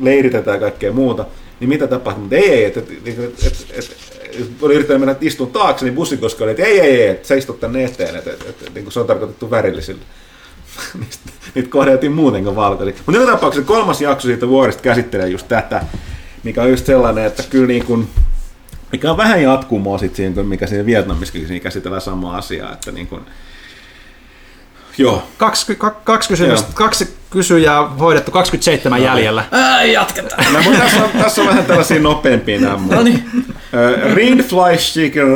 leiritetään 0.00 0.54
ja 0.56 0.60
kaikkea 0.60 0.92
muuta. 0.92 1.26
Niin 1.60 1.68
mitä 1.68 1.86
tapahtui? 1.86 2.20
Mutta 2.20 2.36
ei, 2.36 2.50
ei, 2.50 2.64
että 2.64 2.80
et, 2.80 2.90
et, 3.06 3.66
et, 3.72 3.96
et, 4.32 4.46
oli 4.62 4.74
yrittänyt 4.74 5.00
mennä 5.00 5.16
istun 5.20 5.50
taakse, 5.50 5.84
niin 5.84 5.94
bussin 5.94 6.18
koska 6.18 6.44
oli, 6.44 6.50
että 6.50 6.62
ei, 6.62 6.80
ei, 6.80 7.02
ei, 7.02 7.08
että 7.08 7.28
seistu 7.28 7.52
tänne 7.52 7.84
eteen, 7.84 8.16
että, 8.16 8.30
että, 8.30 8.44
että, 8.48 8.66
että 8.66 8.80
niin 8.80 8.92
se 8.92 9.00
on 9.00 9.06
tarkoitettu 9.06 9.50
värillisille. 9.50 10.02
niitä 11.54 11.70
kohdeltiin 11.70 12.12
muuten 12.12 12.44
kuin 12.44 12.56
valkoisille. 12.56 13.00
Mutta 13.06 13.20
joka 13.20 13.32
tapauksessa 13.32 13.66
kolmas 13.66 14.00
jakso 14.00 14.26
siitä 14.28 14.48
vuorista 14.48 14.82
käsittelee 14.82 15.28
just 15.28 15.48
tätä, 15.48 15.84
mikä 16.42 16.62
on 16.62 16.70
just 16.70 16.86
sellainen, 16.86 17.24
että 17.24 17.42
kyllä 17.50 17.66
niin 17.66 17.84
kuin, 17.84 18.08
mikä 18.92 19.10
on 19.10 19.16
vähän 19.16 19.42
jatkumoa 19.42 19.98
sitten 19.98 20.16
siihen, 20.16 20.46
mikä 20.46 20.66
siinä 20.66 20.86
Vietnamissakin 20.86 21.46
siinä 21.46 21.62
käsitellään 21.62 22.02
sama 22.02 22.36
asia, 22.36 22.72
että 22.72 22.92
niin 22.92 23.06
kuin, 23.06 23.22
Joo. 24.98 25.22
Kaksi, 25.38 25.78
kaksi, 26.04 26.28
kysymystä, 26.28 26.66
Joo. 26.68 26.74
kaksi 26.74 27.16
kysyjää 27.30 27.88
hoidettu, 27.88 28.30
27 28.30 29.00
no, 29.00 29.06
jäljellä. 29.06 29.44
Ää, 29.50 29.84
jatketaan. 29.84 30.52
No, 30.52 30.62
mutta 30.62 30.78
tässä, 30.78 31.04
on, 31.04 31.10
tässä 31.10 31.42
on 31.42 31.48
vähän 31.48 31.64
tällaisia 31.64 32.00
nopeampia 32.00 32.60
nämä. 32.60 32.78
No 32.90 33.02
niin. 33.02 33.24
Rindfly 34.14 34.76
Chicken 34.76 35.26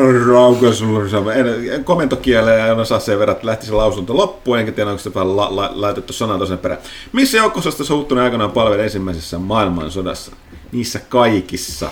komentokieleen 1.85 2.71
en 2.71 2.79
osaa 2.79 3.01
sen 3.01 3.19
verran, 3.19 3.37
että 3.37 3.47
lähti 3.47 3.67
se 3.67 3.73
lausunto 3.73 4.17
loppuun, 4.17 4.59
enkä 4.59 4.73
tiedä, 4.73 4.91
onko 4.91 5.03
se 5.03 5.15
vähän 5.15 5.37
la, 5.37 5.57
la, 5.57 5.71
laitettu 5.75 6.13
sanan 6.13 6.39
tosen 6.39 6.59
perään. 6.59 6.81
Missä 7.13 7.37
joukkososta 7.37 7.85
suuttunut 7.85 8.25
aikanaan 8.25 8.53
palveli 8.53 8.83
ensimmäisessä 8.83 9.39
maailmansodassa? 9.39 10.33
Niissä 10.73 10.99
kaikissa. 11.09 11.91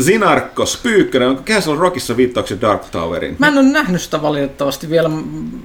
Zinarkos, 0.00 0.76
Pyykkönen, 0.82 1.28
onko 1.28 1.42
Castle 1.42 1.76
Rockissa 1.76 2.16
viittauksia 2.16 2.60
Dark 2.60 2.84
Towerin? 2.84 3.36
Mä 3.38 3.48
en 3.48 3.58
ole 3.58 3.62
nähnyt 3.62 4.02
sitä 4.02 4.22
valitettavasti 4.22 4.90
vielä, 4.90 5.10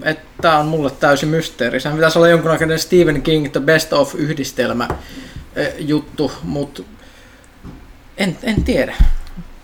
että 0.03 0.23
tämä 0.41 0.60
on 0.60 0.65
mulle 0.65 0.91
täysin 0.91 1.30
mysteeri. 1.30 1.80
Sehän 1.80 1.98
pitäisi 1.98 2.18
olla 2.18 2.28
jonkunnäköinen 2.28 2.80
Stephen 2.80 3.22
King 3.22 3.52
The 3.52 3.60
Best 3.60 3.94
of 3.94 4.15
yhdistelmä 4.15 4.88
juttu, 5.80 6.32
mutta 6.44 6.84
en, 8.18 8.38
en 8.44 8.64
tiedä. 8.64 8.95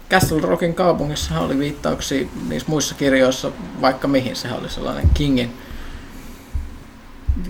Castle 0.10 0.42
Rockin 0.42 0.74
kaupungissa 0.74 1.40
oli 1.40 1.60
viittauksia 1.60 2.28
niissä 2.48 2.70
muissa 2.70 2.96
kirjoissa, 2.96 3.52
vaikka 3.82 4.08
mihin 4.08 4.36
se 4.36 4.48
oli 4.62 4.70
sellainen 4.70 5.10
Kingin 5.14 5.52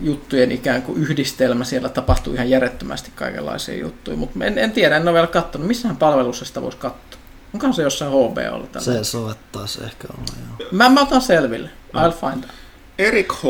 juttujen 0.01 0.51
ikään 0.51 0.81
kuin 0.81 1.01
yhdistelmä. 1.01 1.63
Siellä 1.63 1.89
tapahtuu 1.89 2.33
ihan 2.33 2.49
järjettömästi 2.49 3.11
kaikenlaisia 3.15 3.77
juttuja, 3.77 4.17
mutta 4.17 4.45
en, 4.45 4.57
en 4.57 4.71
tiedä, 4.71 4.97
en 4.97 5.07
ole 5.07 5.13
vielä 5.13 5.27
katsonut. 5.27 5.67
Missähän 5.67 5.97
palvelussa 5.97 6.45
sitä 6.45 6.61
voisi 6.61 6.77
katsoa? 6.77 7.19
Onkohan 7.53 7.73
se 7.73 7.81
jossain 7.81 8.11
HBOlla? 8.11 8.67
Tällä? 8.67 8.85
Se 8.85 9.03
soittaisi 9.03 9.83
ehkä 9.83 10.07
olla, 10.17 10.25
joo. 10.59 10.69
Mä, 10.71 10.89
mä 10.89 11.01
otan 11.01 11.21
selville. 11.21 11.69
I'll 11.95 12.31
find 12.31 12.43
out. 12.43 12.53
Erik 12.97 13.33
H. 13.33 13.43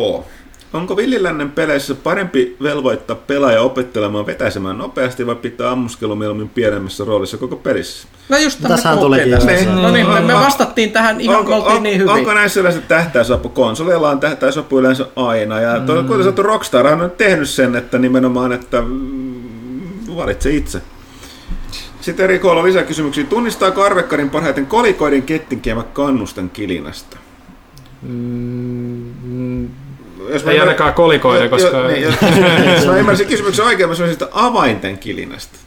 Onko 0.74 0.98
villilännen 0.98 1.52
peleissä 1.52 1.96
parempi 1.96 2.58
velvoittaa 2.62 3.16
pelaaja 3.16 3.62
opettelemaan 3.62 4.26
vetäisemään 4.26 4.78
nopeasti 4.78 5.28
vai 5.28 5.36
pitää 5.36 5.72
ammuskelu 5.72 6.16
mieluummin 6.16 6.50
pienemmässä 6.50 7.06
roolissa 7.06 7.38
koko 7.38 7.56
pelissä? 7.56 8.08
No 8.30 8.38
just 8.38 8.60
Tässähän 8.62 9.00
tulikin 9.00 9.38
niin, 9.46 9.82
No 9.82 9.92
niin, 9.92 10.10
me, 10.10 10.22
me 10.22 10.34
vastattiin 10.34 10.92
tähän 10.92 11.22
ihan, 11.22 11.40
onko, 11.40 11.56
on, 11.56 11.84
niin 11.84 12.00
hyvin. 12.00 12.14
Onko 12.14 12.34
näissä 12.34 12.60
yleensä 12.60 12.82
tähtäysapu? 12.82 13.50
Konsoleilla 13.50 14.10
on 14.10 14.20
tähtäysapu 14.20 14.80
yleensä 14.80 15.08
aina. 15.16 15.60
Ja 15.60 15.80
mm. 15.80 16.08
kuten 16.08 16.24
sanottu, 16.24 16.44
Rockstar 16.44 16.88
on 16.88 17.12
tehnyt 17.18 17.50
sen, 17.50 17.76
että 17.76 17.98
nimenomaan, 17.98 18.52
että 18.52 18.82
mm, 18.82 20.16
valitse 20.16 20.50
itse. 20.50 20.82
Sitten 22.02 22.24
eri 22.24 22.40
koilla 22.40 22.64
lisäkysymyksiä. 22.64 23.24
Tunnistaako 23.24 23.84
arvekkarin 23.84 24.30
parhaiten 24.30 24.66
kolikoiden 24.66 25.24
kettinkiemä 25.24 25.84
kannusten 25.84 26.50
kilinasta? 26.50 27.18
Mm, 28.02 29.70
jos 30.30 30.44
ei 30.44 30.60
ainakaan 30.60 30.94
kolikoida, 30.94 31.50
koska... 31.50 31.78
Jo, 31.78 31.88
niin, 31.88 32.02
jos, 32.02 32.16
jos 32.76 32.86
mä 32.86 32.98
ymmärsin 32.98 33.28
kysymyksen 33.28 33.66
oikein, 33.66 33.90
mä 33.90 33.96
sanoisin 33.96 34.20
sitä 34.20 34.28
avainten 34.32 34.98
kilinästä. 34.98 35.58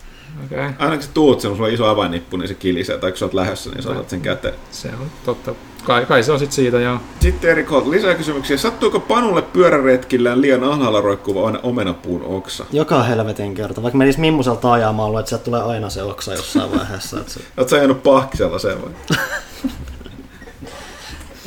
Okay. 0.45 0.71
Aina 0.79 0.95
kun 0.95 1.03
sä 1.03 1.11
tuut 1.15 1.41
sen, 1.41 1.51
sulla 1.57 1.67
on 1.67 1.75
iso 1.75 1.87
avainnippu, 1.87 2.37
niin 2.37 2.49
se 2.49 2.55
kilisee, 2.55 2.99
tai 2.99 3.11
kun 3.11 3.19
sä 3.19 3.25
oot 3.25 3.35
lähdössä, 3.35 3.71
niin 3.71 3.83
sä 3.83 3.91
otat 3.91 4.11
sen 4.11 4.21
käteen. 4.21 4.55
Se 4.71 4.89
on 4.89 5.11
totta. 5.25 5.55
Kai, 5.85 6.07
kai 6.07 6.23
se 6.23 6.33
on 6.33 6.39
sitten 6.39 6.55
siitä, 6.55 6.81
joo. 6.81 6.99
Sitten 7.21 7.51
Erik 7.51 7.71
Holt, 7.71 7.87
lisää 7.87 8.15
kysymyksiä. 8.15 8.57
Sattuuko 8.57 9.01
Panulle 9.01 9.43
pyöräretkillään 9.43 10.41
liian 10.41 10.65
alhaalla 10.65 11.01
roikkuva 11.01 11.59
omenapuun 11.63 12.23
oksa? 12.23 12.65
Joka 12.73 13.03
helvetin 13.03 13.55
kerta. 13.55 13.83
Vaikka 13.83 13.99
menisi 13.99 14.21
mimmuselta 14.21 14.73
ajamaan, 14.73 15.19
että 15.19 15.29
sieltä 15.29 15.45
tulee 15.45 15.63
aina 15.63 15.91
se 15.91 16.03
oksa 16.03 16.35
jossain 16.35 16.71
vaiheessa. 16.79 17.21
Että 17.21 17.33
se... 17.33 17.41
Oletko 17.57 17.71
sä 17.71 17.77
ajanut 17.77 18.03
pahkisella 18.03 18.59
sen 18.59 18.83
vai? 18.83 18.91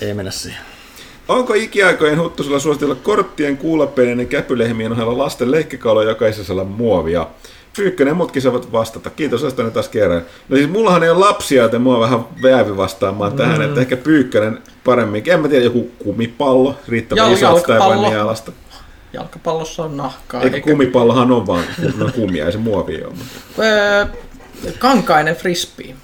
Ei 0.01 0.13
mennä 0.13 0.31
siihen. 0.31 0.72
Onko 1.27 1.53
ikiaikojen 1.53 2.19
huttusella 2.19 2.59
suositella 2.59 2.95
korttien, 2.95 3.57
kuulapelien 3.57 4.19
ja 4.19 4.25
käpylehmien 4.25 4.91
ohella 4.91 5.17
lasten 5.17 5.51
leikkikaaloja 5.51 6.09
jokaisella 6.09 6.63
muovia? 6.63 7.27
Pyykkönen 7.77 8.15
mutkin 8.15 8.41
saavat 8.41 8.71
vastata. 8.71 9.09
Kiitos 9.09 9.43
Astoni 9.43 9.71
taas 9.71 9.89
kerran. 9.89 10.21
No 10.49 10.57
siis 10.57 10.69
mullahan 10.69 11.03
ei 11.03 11.09
ole 11.09 11.19
lapsia, 11.19 11.63
joten 11.63 11.81
mua 11.81 11.99
vähän 11.99 12.25
väävi 12.41 12.77
vastaamaan 12.77 13.31
mm. 13.31 13.37
tähän, 13.37 13.61
että 13.61 13.81
ehkä 13.81 13.97
Pyykkönen 13.97 14.59
paremmin. 14.83 15.23
En 15.25 15.39
mä 15.39 15.47
tiedä, 15.47 15.63
joku 15.63 15.91
kumipallo, 15.99 16.75
riittävän 16.87 17.31
Jal- 17.31 17.33
iso 17.33 17.63
tai 17.67 17.79
vain 17.79 18.01
nialasta. 18.01 18.51
Jalkapallossa 19.13 19.83
on 19.83 19.97
nahkaa. 19.97 20.41
Eikä, 20.41 20.55
eikä... 20.55 20.71
kumipallohan 20.71 21.31
on 21.31 21.47
vaan 21.47 21.63
no, 21.97 22.09
kumia, 22.15 22.45
ei 22.45 22.51
se 22.51 22.57
muovi 22.57 23.03
ole. 23.03 23.13
Öö, 23.59 24.05
kankainen 24.79 25.35
frisbee. 25.35 25.95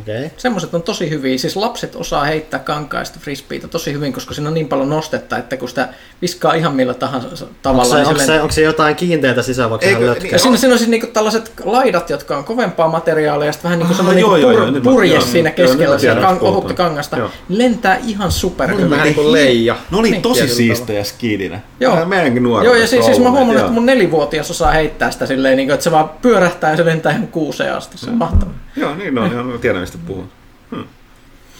Okay. 0.00 0.30
Semmoiset 0.36 0.74
on 0.74 0.82
tosi 0.82 1.10
hyviä. 1.10 1.38
Siis 1.38 1.56
lapset 1.56 1.96
osaa 1.96 2.24
heittää 2.24 2.60
kankaista 2.60 3.18
frisbeitä 3.22 3.68
tosi 3.68 3.92
hyvin, 3.92 4.12
koska 4.12 4.34
siinä 4.34 4.48
on 4.48 4.54
niin 4.54 4.68
paljon 4.68 4.88
nostetta, 4.88 5.38
että 5.38 5.56
kun 5.56 5.68
sitä 5.68 5.88
viskaa 6.22 6.54
ihan 6.54 6.74
millä 6.74 6.94
tahansa 6.94 7.46
tavalla. 7.62 7.82
Onko 7.82 7.94
se, 7.94 7.96
niin 7.96 8.08
onko 8.08 8.20
se, 8.20 8.40
onko 8.40 8.52
se 8.52 8.62
jotain 8.62 8.96
kiinteitä 8.96 9.42
sisään, 9.42 9.70
vaikka 9.70 9.86
Eikö, 9.86 10.14
niin, 10.20 10.32
ja 10.32 10.38
siinä, 10.38 10.56
siinä 10.56 10.72
on 10.72 10.78
siis 10.78 10.90
niinku 10.90 11.06
tällaiset 11.06 11.52
laidat, 11.64 12.10
jotka 12.10 12.36
on 12.36 12.44
kovempaa 12.44 12.88
materiaalia, 12.88 13.46
ja 13.46 13.52
sitten 13.52 13.64
vähän 13.64 13.78
niin 13.78 13.86
kuin 13.86 13.96
semmoinen 13.96 14.24
ah, 14.24 14.32
niinku 14.34 14.46
pur, 14.52 14.72
joo, 14.72 14.80
purje 14.82 15.14
joo, 15.14 15.22
siinä 15.22 15.50
keskellä, 15.50 15.84
joo, 15.84 15.98
siellä 15.98 16.20
kan, 16.20 16.38
ohutta 16.40 16.74
kangasta. 16.74 17.16
Joo. 17.16 17.30
Lentää 17.48 17.98
ihan 18.06 18.32
super 18.32 18.70
hyvin. 18.70 18.90
Vähän 18.90 19.04
niin 19.04 19.14
kuin 19.14 19.32
leija. 19.32 19.76
Ne 19.90 19.98
oli 19.98 20.10
niin. 20.10 20.22
tosi 20.22 20.48
siistejä 20.48 21.04
skidinä. 21.04 21.60
Joo. 21.80 22.04
Meidänkin 22.04 22.42
nuoret. 22.42 22.66
Joo, 22.66 22.74
ja 22.74 22.86
siis, 22.86 23.06
siis 23.06 23.18
mä 23.18 23.30
huomannut, 23.30 23.58
että 23.58 23.72
mun 23.72 23.86
nelivuotias 23.86 24.50
osaa 24.50 24.72
heittää 24.72 25.10
sitä 25.10 25.26
silleen, 25.26 25.56
niin 25.56 25.68
kuin, 25.68 25.74
että 25.74 25.84
se 25.84 25.90
vaan 25.90 26.10
pyörähtää 26.22 26.70
ja 26.70 26.76
se 26.76 26.84
lentää 26.84 27.12
ihan 27.12 27.28
kuuseen 27.28 27.74
asti. 27.74 27.98
Se 27.98 28.10
on 28.10 28.16
mahtavaa. 28.16 28.54
Joo, 28.76 28.94
niin 28.94 29.18
on. 29.18 29.58
Tiedän, 29.60 29.86
mistä 29.88 30.06
puhun. 30.06 30.28
Hmm. 30.70 30.84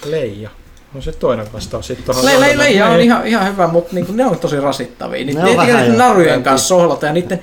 Leija. 0.05 0.51
On 0.95 1.03
se 1.03 1.13
toinen 1.13 1.53
vastaus. 1.53 1.87
Sitten 1.87 2.15
le, 2.23 2.41
le, 2.41 2.59
leija 2.59 2.87
on 2.87 3.01
ihan, 3.01 3.27
ihan 3.27 3.53
hyvä, 3.53 3.67
mutta 3.67 3.95
niinku, 3.95 4.13
ne 4.13 4.27
on 4.27 4.39
tosi 4.39 4.61
rasittavia. 4.61 5.25
Niitä 5.25 5.43
ne 5.43 5.93
on 5.93 5.99
narujen 5.99 6.43
kanssa 6.43 6.69
sohlata 6.69 7.07
ja 7.07 7.13
niiden, 7.13 7.41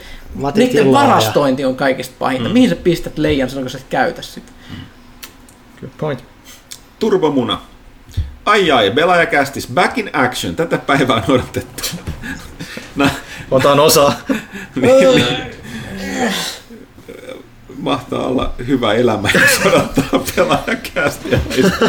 niiden 0.55 0.91
varastointi 0.91 1.65
on 1.65 1.75
kaikista 1.75 2.15
pahinta. 2.19 2.49
Mm. 2.49 2.53
Mihin 2.53 2.69
sä 2.69 2.75
pistät 2.75 3.17
leijan 3.17 3.49
silloin, 3.49 3.63
kun 3.63 3.71
sä 3.71 3.77
et 3.77 3.85
käytä 3.89 4.21
sitä? 4.21 4.51
Good 5.79 5.91
point. 5.97 6.23
Turbomuna. 6.99 7.61
Ai 8.45 8.71
ai, 8.71 8.91
Belaja 8.91 9.25
kästis 9.25 9.67
Back 9.73 9.97
in 9.97 10.09
Action. 10.13 10.55
Tätä 10.55 10.77
päivää 10.77 11.15
on 11.15 11.35
odotettu. 11.35 11.83
no. 12.95 13.07
Otan 13.51 13.79
osa. 13.79 14.13
niin, 14.75 15.15
niin 15.15 15.25
mahtaa 17.77 18.27
olla 18.27 18.53
hyvä 18.67 18.93
elämä, 18.93 19.29
jos 19.33 19.65
odottaa 19.65 20.23
pelaajakästiä. 20.35 21.39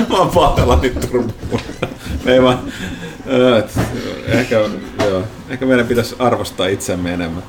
Mä 0.09 0.19
oon 0.19 0.31
pahdella 0.31 0.79
nyt 0.83 1.01
turmuun. 1.01 1.61
Me 2.25 2.33
ei 2.33 2.43
vaan, 2.43 2.59
ehkä, 4.27 4.57
joo, 5.05 5.23
ehkä 5.49 5.67
meidän 5.67 5.87
pitäisi 5.87 6.17
arvostaa 6.19 6.67
itsemme 6.67 7.15
enemmän. 7.15 7.43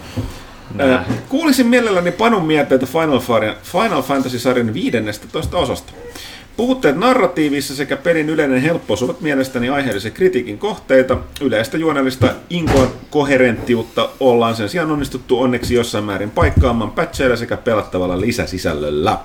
Näin. 0.73 0.99
Kuulisin 1.29 1.67
mielelläni 1.67 2.11
Panun 2.11 2.45
mielipiteitä 2.45 2.85
Final, 2.85 3.19
Final 3.63 4.01
Fantasy-sarjan 4.01 4.73
15 4.73 5.57
osasta. 5.57 5.93
Puhutteet 6.57 6.95
narratiivissa 6.95 7.75
sekä 7.75 7.97
pelin 7.97 8.29
yleinen 8.29 8.61
helppous 8.61 9.03
ovat 9.03 9.21
mielestäni 9.21 9.69
aiheellisen 9.69 10.11
kritiikin 10.11 10.57
kohteita. 10.57 11.17
Yleistä 11.41 11.77
juonellista 11.77 12.33
inkoherenttiutta 12.49 14.09
ollaan 14.19 14.55
sen 14.55 14.69
sijaan 14.69 14.91
onnistuttu 14.91 15.41
onneksi 15.41 15.73
jossain 15.73 16.03
määrin 16.03 16.31
paikkaamaan 16.31 16.91
patcheilla 16.91 17.35
sekä 17.35 17.57
pelattavalla 17.57 18.21
lisäsisällöllä. 18.21 19.17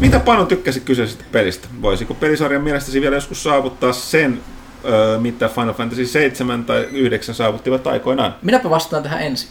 Mitä 0.00 0.20
Panu 0.20 0.46
tykkäsi 0.46 0.80
kyseisestä 0.80 1.24
pelistä? 1.32 1.68
Voisiko 1.82 2.14
pelisarjan 2.14 2.62
mielestäsi 2.62 3.00
vielä 3.00 3.16
joskus 3.16 3.42
saavuttaa 3.42 3.92
sen, 3.92 4.40
öö, 4.84 5.18
mitä 5.18 5.48
Final 5.48 5.74
Fantasy 5.74 6.06
7 6.06 6.64
tai 6.64 6.88
9 6.92 7.34
saavuttivat 7.34 7.86
aikoinaan? 7.86 8.34
Minäpä 8.42 8.70
vastaan 8.70 9.02
tähän 9.02 9.22
ensin. 9.22 9.48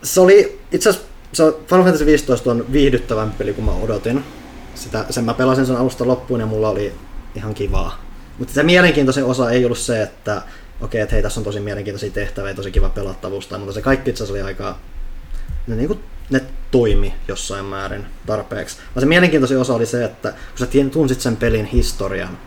se 0.03 0.21
oli 0.21 0.61
itse 0.73 0.89
asiassa 0.89 1.59
Final 1.69 1.85
Fantasy 1.85 2.07
15 2.07 2.51
on 2.51 2.73
viihdyttävämpi 2.73 3.35
peli 3.39 3.53
kuin 3.53 3.65
mä 3.65 3.73
odotin. 3.73 4.25
Sitä, 4.75 5.05
sen 5.11 5.25
mä 5.25 5.35
pelasin 5.35 5.67
sen 5.67 5.77
alusta 5.77 6.07
loppuun 6.07 6.41
ja 6.41 6.47
mulla 6.47 6.69
oli 6.69 6.95
ihan 7.35 7.55
kivaa. 7.55 8.03
Mutta 8.39 8.55
se 8.55 8.63
mielenkiintoisin 8.63 9.25
osa 9.25 9.51
ei 9.51 9.65
ollut 9.65 9.79
se, 9.79 10.03
että 10.03 10.43
okei, 10.81 11.01
että 11.01 11.15
hei, 11.15 11.23
tässä 11.23 11.41
on 11.41 11.45
tosi 11.45 11.61
mielenkiintoisia 11.61 12.11
tehtäviä 12.11 12.55
tosi 12.55 12.71
kiva 12.71 12.89
pelattavuus, 12.89 13.51
mutta 13.51 13.73
se 13.73 13.83
kaikki 13.83 14.11
itse 14.11 14.25
asiassa 14.25 14.41
oli 14.41 14.49
aika, 14.49 14.77
ne, 15.67 15.77
niinku, 15.77 16.01
ne 16.31 16.41
toimi 16.71 17.15
jossain 17.29 17.65
määrin 17.65 18.07
tarpeeksi. 18.27 18.77
Vaan 18.95 19.01
se 19.01 19.07
mielenkiintoisin 19.07 19.59
osa 19.59 19.75
oli 19.75 19.87
se, 19.87 20.05
että 20.05 20.31
kun 20.31 20.59
sä 20.59 20.67
tunsit 20.93 21.21
sen 21.21 21.37
pelin 21.37 21.65
historian, 21.65 22.39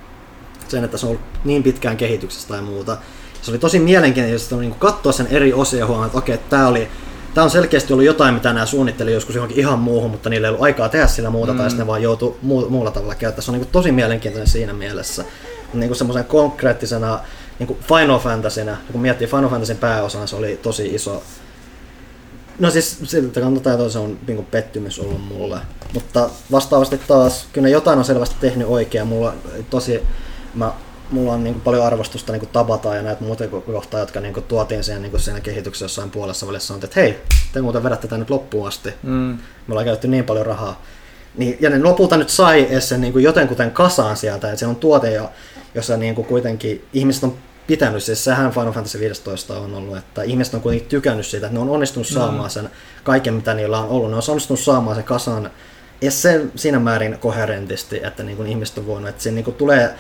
sen, 0.68 0.84
että 0.84 0.98
se 0.98 1.06
on 1.06 1.10
ollut 1.10 1.26
niin 1.44 1.64
pitkään 1.64 1.98
kehityksessä 1.98 2.48
tai 2.48 2.62
muuta, 2.62 2.98
se 3.42 3.52
oli 3.52 3.58
tosi 3.58 3.80
mielenkiintoista 3.80 4.56
niin 4.56 4.76
katsoa 4.76 5.12
sen 5.12 5.28
eri 5.28 5.54
osia 5.54 5.80
ja 5.80 5.86
huomata, 5.86 6.08
että 6.08 6.18
okei, 6.18 6.38
tämä 6.38 6.68
oli 6.68 6.88
Tämä 7.34 7.46
on 7.46 7.52
selkeästi 7.52 7.94
ollut 7.94 8.06
jotain, 8.06 8.34
mitä 8.34 8.54
nämä 8.54 8.66
suunnitteli 8.66 9.14
joskus 9.14 9.36
johonkin 9.36 9.60
ihan 9.60 9.80
muuhun, 9.80 10.12
mutta 10.12 10.30
niillä 10.30 10.48
ei 10.48 10.50
ollut 10.50 10.64
aikaa 10.64 10.90
tehdä 10.90 11.08
sillä 11.08 11.30
muuta, 11.30 11.52
mm. 11.52 11.58
tai 11.58 11.70
sitten 11.70 11.84
ne 11.84 11.88
vaan 11.88 12.02
joutuu 12.02 12.38
muu, 12.42 12.70
muulla 12.70 12.92
tavalla 12.92 13.16
käyttää. 13.16 13.42
Se 13.42 13.52
on 13.52 13.54
niin 13.54 13.66
kuin 13.66 13.72
tosi 13.72 13.92
mielenkiintoinen 13.92 14.48
siinä 14.48 14.74
mielessä. 14.74 15.26
Niin 15.74 15.90
kuin 15.90 15.98
semmoisen 15.98 16.26
konkreettisena 16.26 17.20
niin 17.60 17.68
kuin 17.68 17.80
Final 17.80 18.20
Fantasyna, 18.20 18.78
kun 18.92 19.02
miettii 19.02 19.28
Final 19.28 19.50
Fantasyn 19.50 19.78
pääosana, 19.78 20.28
se 20.28 20.36
oli 20.36 20.60
tosi 20.62 20.96
iso. 20.96 21.24
No 22.62 22.72
siis 22.72 23.00
siltä 23.04 23.40
kannattaa 23.40 23.74
että 23.74 23.90
se 23.90 24.00
on 24.00 24.20
niin 24.28 24.46
pettymys 24.46 25.00
ollut 25.00 25.28
mulle. 25.28 25.60
Mutta 25.94 26.30
vastaavasti 26.52 26.98
taas, 26.98 27.48
kyllä 27.54 27.70
jotain 27.70 28.00
on 28.00 28.06
selvästi 28.06 28.36
tehnyt 28.42 28.68
oikein. 28.68 29.08
Mulla 29.08 29.34
tosi, 29.70 30.04
mä 30.54 30.74
mulla 31.12 31.34
on 31.34 31.44
niin 31.44 31.54
kuin 31.54 31.64
paljon 31.64 31.86
arvostusta 31.86 32.32
niin 32.32 32.40
kuin 32.40 32.50
Tabata 32.50 32.96
ja 32.96 33.02
näitä 33.02 33.24
muita 33.24 33.48
kohtaa, 33.48 34.00
jotka 34.00 34.20
niin 34.20 34.34
kuin 34.34 34.44
tuotiin 34.44 34.84
siihen, 34.84 35.02
niin 35.02 35.12
kuin 35.12 35.22
siinä 35.22 35.40
kehityksessä 35.40 35.86
jossain 35.86 36.12
puolessa 36.12 36.48
välissä 36.48 36.68
sanottiin, 36.68 36.88
että 36.90 37.00
hei, 37.00 37.20
te 37.54 37.62
muuten 37.62 37.84
vedätte 37.84 38.08
tämän 38.08 38.20
nyt 38.20 38.30
loppuun 38.30 38.68
asti. 38.68 38.94
Mm. 39.04 39.38
Me 39.68 39.72
ollaan 39.72 39.86
käytetty 39.86 40.08
niin 40.08 40.24
paljon 40.24 40.46
rahaa. 40.46 40.82
Niin, 41.38 41.58
ja 41.60 41.70
ne 41.70 41.84
lopulta 41.84 42.18
nyt 42.18 42.30
sai 42.30 42.68
edes 42.70 42.90
sen 42.90 43.02
niin 43.02 43.14
kuin 43.14 43.24
jotenkuten 43.24 43.72
kasaan 43.72 44.18
sieltä, 44.18 44.48
että 44.48 44.60
se 44.60 44.66
on 44.66 44.76
tuote, 44.76 45.14
jo- 45.14 45.32
jossa 45.76 45.98
niin 45.98 46.16
kuin 46.16 46.28
kuitenkin 46.28 46.86
ihmiset 46.94 47.24
on 47.24 47.38
pitänyt, 47.72 48.04
siis 48.04 48.24
sehän 48.24 48.52
Final 48.52 48.72
Fantasy 48.72 49.00
15 49.00 49.58
on 49.58 49.76
ollut, 49.76 49.98
että 49.98 50.24
ihmiset 50.24 50.54
on 50.54 50.62
kuitenkin 50.62 50.90
tykännyt 50.90 51.26
siitä, 51.26 51.46
että 51.46 51.54
ne 51.54 51.62
on 51.62 51.70
onnistunut 51.70 52.08
saamaan 52.08 52.50
sen 52.50 52.70
kaiken, 53.04 53.34
mitä 53.34 53.54
niillä 53.54 53.80
on 53.80 53.90
ollut. 53.90 54.10
Ne 54.10 54.16
on 54.16 54.24
onnistunut 54.28 54.60
saamaan 54.60 54.96
sen 54.96 55.06
kasaan 55.06 55.52
edes 56.02 56.22
sen, 56.22 56.52
siinä 56.56 56.80
määrin 56.80 57.18
koherentisti, 57.20 58.02
että 58.04 58.24
niin 58.24 58.38
kuin 58.38 58.50
ihmiset 58.50 58.78
on 58.78 58.88
voinut, 58.88 59.10
että 59.10 59.24
siinä 59.24 59.36
niin 59.36 59.46
kuin 59.46 59.56
tulee 59.56 59.96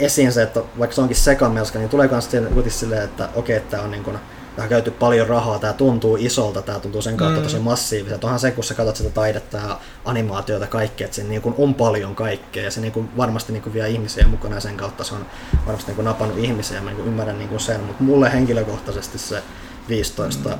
esiin 0.00 0.32
se, 0.32 0.42
että 0.42 0.62
vaikka 0.78 0.94
se 0.94 1.00
onkin 1.00 1.16
sekamelska, 1.16 1.78
niin 1.78 1.88
tulee 1.88 2.08
myös 2.08 2.28
kuitenkin 2.28 2.72
silleen, 2.72 3.02
että 3.02 3.28
okei, 3.34 3.56
että 3.56 3.70
tämä 3.70 3.82
on 3.82 3.90
niin 3.90 4.04
kuin, 4.04 4.18
on 4.62 4.68
käyty 4.68 4.90
paljon 4.90 5.28
rahaa, 5.28 5.58
tämä 5.58 5.72
tuntuu 5.72 6.16
isolta, 6.20 6.62
tämä 6.62 6.80
tuntuu 6.80 7.02
sen 7.02 7.16
kautta 7.16 7.38
Mm. 7.38 7.42
tosi 7.42 7.58
massiiviselta. 7.58 8.26
Onhan 8.26 8.40
se, 8.40 8.50
kun 8.50 8.64
sä 8.64 8.74
katsot 8.74 8.96
sitä 8.96 9.10
taidetta 9.10 9.56
ja 9.56 9.78
animaatiota 10.04 10.66
kaikkea, 10.66 11.04
että 11.04 11.14
siinä 11.14 11.30
niin 11.30 11.42
kuin 11.42 11.54
on 11.58 11.74
paljon 11.74 12.14
kaikkea 12.14 12.64
ja 12.64 12.70
se 12.70 12.80
niin 12.80 12.92
kuin 12.92 13.16
varmasti 13.16 13.52
niin 13.52 13.62
kuin 13.62 13.72
vie 13.72 13.88
ihmisiä 13.88 14.26
mukana 14.26 14.54
ja 14.54 14.60
sen 14.60 14.76
kautta 14.76 15.04
se 15.04 15.14
on 15.14 15.26
varmasti 15.66 15.86
niin 15.90 15.96
kuin 15.96 16.04
napannut 16.04 16.38
ihmisiä 16.38 16.76
ja 16.76 16.82
mä 16.82 16.90
niin 16.90 16.96
kuin 16.96 17.08
ymmärrän 17.08 17.38
niin 17.38 17.48
kuin 17.48 17.60
sen, 17.60 17.80
mutta 17.80 18.02
mulle 18.02 18.32
henkilökohtaisesti 18.32 19.18
se 19.18 19.42
15 19.88 20.48
mm. 20.48 20.54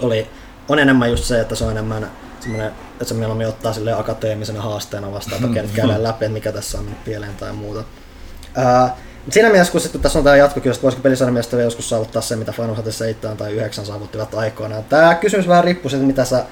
oli, 0.00 0.26
on 0.68 0.78
enemmän 0.78 1.10
just 1.10 1.24
se, 1.24 1.40
että 1.40 1.54
se 1.54 1.64
on 1.64 1.70
enemmän 1.70 2.10
semmoinen, 2.40 2.72
että 2.92 3.04
se 3.04 3.14
mieluummin 3.14 3.48
ottaa 3.48 3.72
sille 3.72 3.92
akateemisena 3.92 4.62
haasteena 4.62 5.12
vastaan, 5.12 5.56
että 5.56 5.74
käydään 5.74 6.02
läpi, 6.08 6.24
että 6.24 6.32
mikä 6.32 6.52
tässä 6.52 6.78
on 6.78 6.86
pieleen 7.04 7.34
tai 7.34 7.52
muuta. 7.52 7.84
Ää, 8.54 8.96
siinä 9.30 9.48
mielessä, 9.48 9.72
kun 9.72 9.80
sitten 9.80 10.00
tässä 10.00 10.18
on 10.18 10.24
tämä 10.24 10.36
jatkokin, 10.36 10.72
että 10.72 10.82
voisiko 10.82 11.02
pelisarjan 11.02 11.32
mielestä 11.32 11.56
vielä 11.56 11.66
joskus 11.66 11.88
saavuttaa 11.88 12.22
se, 12.22 12.36
mitä 12.36 12.52
Final 12.52 12.74
Fantasy 12.74 12.98
7 12.98 13.36
tai 13.36 13.52
9 13.52 13.86
saavuttivat 13.86 14.34
aikoinaan. 14.34 14.84
Tämä 14.84 15.14
kysymys 15.14 15.48
vähän 15.48 15.64
riippuu 15.64 15.90
siitä, 15.90 16.06
mitä 16.06 16.24
sä 16.24 16.44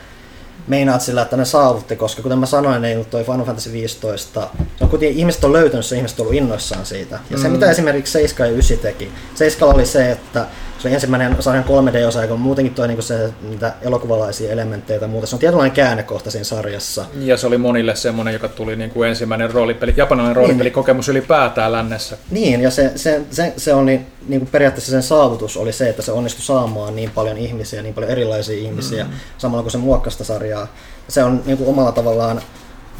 meinaat 0.68 1.00
sillä, 1.00 1.22
että 1.22 1.36
ne 1.36 1.44
saavutti, 1.44 1.96
koska 1.96 2.22
kuten 2.22 2.38
mä 2.38 2.46
sanoin, 2.46 2.82
niin 2.82 3.04
toi 3.04 3.24
Final 3.24 3.44
Fantasy 3.44 3.72
15, 3.72 4.48
se 4.76 4.84
on 4.84 4.90
kuitenkin, 4.90 5.18
ihmiset 5.18 5.44
on 5.44 5.52
löytänyt 5.52 5.86
se, 5.86 5.96
ihmiset 5.96 6.20
on 6.20 6.26
ollut 6.26 6.38
innoissaan 6.38 6.86
siitä. 6.86 7.18
Ja 7.30 7.38
se, 7.38 7.48
mitä 7.48 7.70
esimerkiksi 7.70 8.12
7 8.12 8.48
ja 8.48 8.52
9 8.52 8.78
teki, 8.78 9.12
7 9.34 9.74
oli 9.74 9.86
se, 9.86 10.10
että 10.10 10.46
se 10.84 10.94
ensimmäinen 10.94 11.36
sarjan 11.40 11.64
3D-osa, 11.64 12.22
joka 12.22 12.36
muutenkin 12.36 12.74
toi 12.74 12.88
niinku 12.88 13.02
se, 13.02 13.32
niitä 13.42 13.74
elokuvalaisia 13.82 14.52
elementtejä 14.52 15.00
tai 15.00 15.08
muuta. 15.08 15.26
Se 15.26 15.36
on 15.36 15.40
tietynlainen 15.40 15.74
käännekohta 15.74 16.30
siinä 16.30 16.44
sarjassa. 16.44 17.04
Ja 17.20 17.36
se 17.36 17.46
oli 17.46 17.58
monille 17.58 17.96
semmoinen, 17.96 18.34
joka 18.34 18.48
tuli 18.48 18.76
niin 18.76 18.90
kuin 18.90 19.08
ensimmäinen 19.08 19.50
roolipeli, 19.50 19.94
japanilainen 19.96 20.36
roolipelikokemus 20.36 21.08
ylipäätään 21.08 21.72
lännessä. 21.72 22.16
Niin, 22.30 22.60
ja 22.60 22.70
se, 22.70 22.92
se, 22.96 23.22
se, 23.30 23.52
se 23.56 23.74
on 23.74 23.86
niin, 23.86 24.06
niin 24.28 24.40
kuin 24.40 24.50
periaatteessa 24.50 24.90
sen 24.90 25.02
saavutus 25.02 25.56
oli 25.56 25.72
se, 25.72 25.88
että 25.88 26.02
se 26.02 26.12
onnistui 26.12 26.44
saamaan 26.44 26.96
niin 26.96 27.10
paljon 27.10 27.38
ihmisiä, 27.38 27.82
niin 27.82 27.94
paljon 27.94 28.12
erilaisia 28.12 28.58
ihmisiä, 28.58 29.04
mm. 29.04 29.10
samalla 29.38 29.62
kun 29.62 29.70
se 29.70 29.78
muokkasta 29.78 30.24
sarjaa. 30.24 30.68
Se 31.08 31.24
on 31.24 31.42
niin 31.46 31.58
kuin 31.58 31.68
omalla 31.68 31.92
tavallaan 31.92 32.40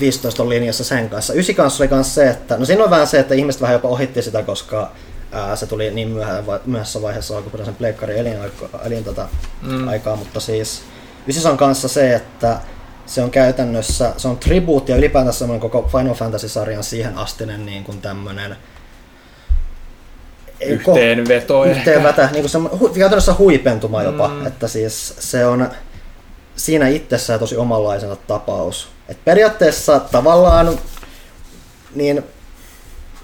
15 0.01 0.43
on 0.43 0.49
linjassa 0.49 0.85
sen 0.85 1.11
kanssa. 1.11 1.35
Ysi 1.35 1.55
kanssa 1.55 1.85
oli 1.85 1.91
myös 1.91 2.15
se, 2.15 2.31
että 2.31 2.57
no 2.57 2.65
siinä 2.65 2.85
on 2.85 2.91
vähän 2.91 3.07
se, 3.07 3.19
että 3.19 3.35
ihmiset 3.35 3.61
vähän 3.61 3.73
jopa 3.73 3.89
ohitti 3.89 4.23
sitä, 4.23 4.43
koska 4.43 4.93
ää, 5.35 5.57
se 5.57 5.67
tuli 5.67 5.91
niin 5.91 6.09
myöhään, 6.09 6.45
myöhässä 6.67 7.03
vaiheessa 7.03 7.37
alkuperäisen 7.37 7.75
pleikkarin 7.75 8.17
elin, 8.17 8.37
elin 8.85 9.05
tota, 9.05 9.29
mm. 9.63 9.89
aikaa, 9.89 10.17
mutta 10.17 10.41
siis 10.41 10.83
Ysis 11.29 11.47
on 11.47 11.57
kanssa 11.57 11.89
se, 11.89 12.15
että 12.15 12.61
se 13.07 13.23
on 13.23 13.31
käytännössä, 13.31 14.13
se 14.17 14.29
on 14.29 14.39
tribuutti 14.39 14.93
ja 14.93 14.99
ylipäätään 14.99 15.35
semmoinen 15.35 15.61
koko 15.61 15.89
Final 15.99 16.15
Fantasy-sarjan 16.15 16.85
siihen 16.85 17.19
astinen 17.19 17.67
niin 17.67 17.85
kuin 17.85 18.01
ko- 20.61 20.67
Yhteenveto 20.67 21.65
ehkä. 21.65 21.79
yhteenvetä, 21.79 22.29
niin 22.33 22.43
kuin 22.43 22.51
se, 22.51 22.59
hu, 22.59 22.89
käytännössä 22.89 23.35
huipentuma 23.39 24.03
jopa, 24.03 24.29
Mm. 24.29 24.35
mm. 24.35 24.47
että 24.47 24.69
siis 24.69 25.15
se 25.19 25.47
on 25.47 25.71
siinä 26.57 26.89
itsessään 26.89 27.41
tosi 27.41 27.57
omanlaisena 27.57 28.17
tapaus. 28.17 28.89
Et 29.09 29.25
periaatteessa 29.25 30.01
tavallaan 30.01 30.79
niin 31.95 32.25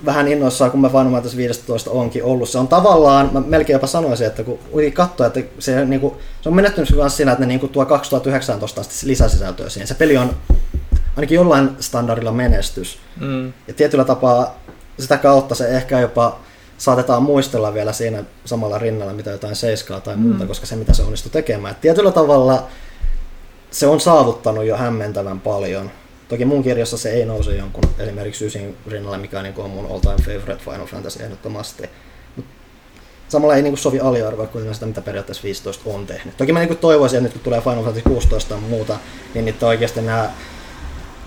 vähän 0.05 0.29
innoissaan, 0.29 0.71
kun 0.71 0.81
mä 0.81 0.89
Final 0.89 1.11
Fantasy 1.11 1.37
15 1.37 1.91
onkin 1.91 2.25
ollut. 2.25 2.49
Se 2.49 2.59
on 2.59 2.69
tavallaan, 2.69 3.31
mä 3.33 3.41
melkein 3.41 3.75
jopa 3.75 3.87
sanoisin, 3.87 4.27
että 4.27 4.45
kun 4.45 4.59
katsoo, 4.95 5.27
että 5.27 5.41
se, 5.59 5.85
niin 5.85 6.01
kuin, 6.01 6.15
se 6.43 6.49
on 6.49 6.55
menettynyt 6.55 6.95
myös 6.95 7.17
siinä, 7.17 7.33
että 7.33 7.41
ne 7.45 7.47
niin 7.47 7.61
kuin 7.61 7.73
tuo 7.73 7.87
2019 7.87 8.81
asti 8.81 9.07
lisäsisältöä 9.07 9.69
siihen. 9.69 9.89
Se 9.89 9.95
peli 9.95 10.17
on 10.17 10.37
ainakin 11.17 11.37
jollain 11.37 11.71
standardilla 11.81 12.33
menestys. 12.33 12.99
Mm. 13.21 13.53
Ja 13.69 13.75
tietyllä 13.75 14.05
tapaa 14.05 14.59
sitä 14.99 15.17
kautta 15.17 15.55
se 15.55 15.69
ehkä 15.69 16.01
jopa 16.01 16.39
saatetaan 16.79 17.23
muistella 17.23 17.75
vielä 17.75 17.93
siinä 17.93 18.25
samalla 18.45 18.79
rinnalla, 18.79 19.13
mitä 19.13 19.31
jotain 19.31 19.57
seiskaa 19.57 20.01
tai 20.01 20.17
muuta, 20.17 20.45
mm. 20.45 20.49
koska 20.49 20.67
se 20.67 20.77
mitä 20.77 20.95
se 20.95 21.03
onnistui 21.03 21.33
tekemään. 21.33 21.73
Et 21.73 21.81
tietyllä 21.81 22.13
tavalla 22.13 22.67
se 23.71 23.87
on 23.87 24.01
saavuttanut 24.01 24.65
jo 24.65 24.77
hämmentävän 24.77 25.41
paljon. 25.41 25.91
Toki 26.31 26.45
mun 26.45 26.63
kirjassa 26.63 26.97
se 26.97 27.11
ei 27.11 27.25
nouse 27.25 27.57
jonkun 27.57 27.85
esimerkiksi 27.99 28.47
Ysin 28.47 28.77
rinnalle, 28.87 29.19
mikä 29.19 29.43
niin 29.43 29.55
on 29.57 29.71
mun 29.71 29.87
all 29.87 29.99
time 29.99 30.17
favorite 30.17 30.65
Final 30.65 30.87
Fantasy 30.87 31.23
ehdottomasti. 31.23 31.83
Mut 32.37 32.45
samalla 33.29 33.57
ei 33.57 33.63
niin 33.63 33.73
kuin 33.73 33.79
sovi 33.79 34.01
aliarvoa 34.01 34.47
kuin 34.47 34.75
sitä, 34.75 34.87
mitä 34.87 35.01
periaatteessa 35.01 35.43
15 35.43 35.91
on 35.91 36.07
tehnyt. 36.07 36.37
Toki 36.37 36.53
mä 36.53 36.59
niin 36.59 36.69
kuin 36.69 36.79
toivoisin, 36.79 37.17
että 37.17 37.25
nyt 37.25 37.33
kun 37.33 37.43
tulee 37.43 37.61
Final 37.61 37.85
Fantasy 37.85 38.03
16 38.03 38.55
ja 38.55 38.61
muuta, 38.61 38.99
niin 39.35 39.45
niitä 39.45 39.67
oikeasti 39.67 40.01
nämä 40.01 40.31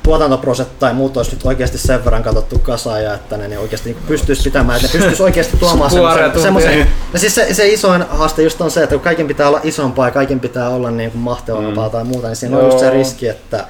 tuotantoproset 0.04 0.80
tai 0.80 0.94
muut 0.94 1.18
olisi 1.18 1.32
nyt 1.32 1.46
oikeasti 1.46 1.78
sen 1.78 2.06
verran 2.06 2.24
katsottu 2.24 2.60
kasaan 2.60 3.04
ja 3.04 3.14
että 3.14 3.38
ne, 3.38 3.48
ne 3.48 3.60
oikeasti 3.60 3.90
niin 3.90 4.04
pystyisi 4.08 4.44
pitämään, 4.44 4.76
että 4.76 4.88
ne 4.88 5.00
pystyisi 5.00 5.24
oikeasti 5.24 5.58
tuomaan 5.58 5.92
semmoisen, 5.92 6.42
semmoisen 6.42 6.88
no 7.14 7.20
siis 7.20 7.36
se, 7.36 7.54
se, 7.54 7.68
isoin 7.68 8.06
haaste 8.10 8.44
just 8.44 8.62
on 8.62 8.72
se, 8.72 8.84
että 8.84 8.96
kun 8.96 9.04
kaiken 9.04 9.28
pitää 9.28 9.48
olla 9.48 9.60
isompaa 9.64 10.08
ja 10.08 10.12
kaiken 10.12 10.40
pitää 10.40 10.70
olla 10.70 10.92
niin 10.92 11.12
kuin 11.12 11.22
mahtevampaa 11.22 11.88
mm. 11.88 11.92
tai 11.92 12.04
muuta, 12.04 12.28
niin 12.28 12.36
siinä 12.36 12.58
Joo. 12.58 12.66
on 12.66 12.72
just 12.72 12.80
se 12.80 12.90
riski, 12.90 13.28
että, 13.28 13.68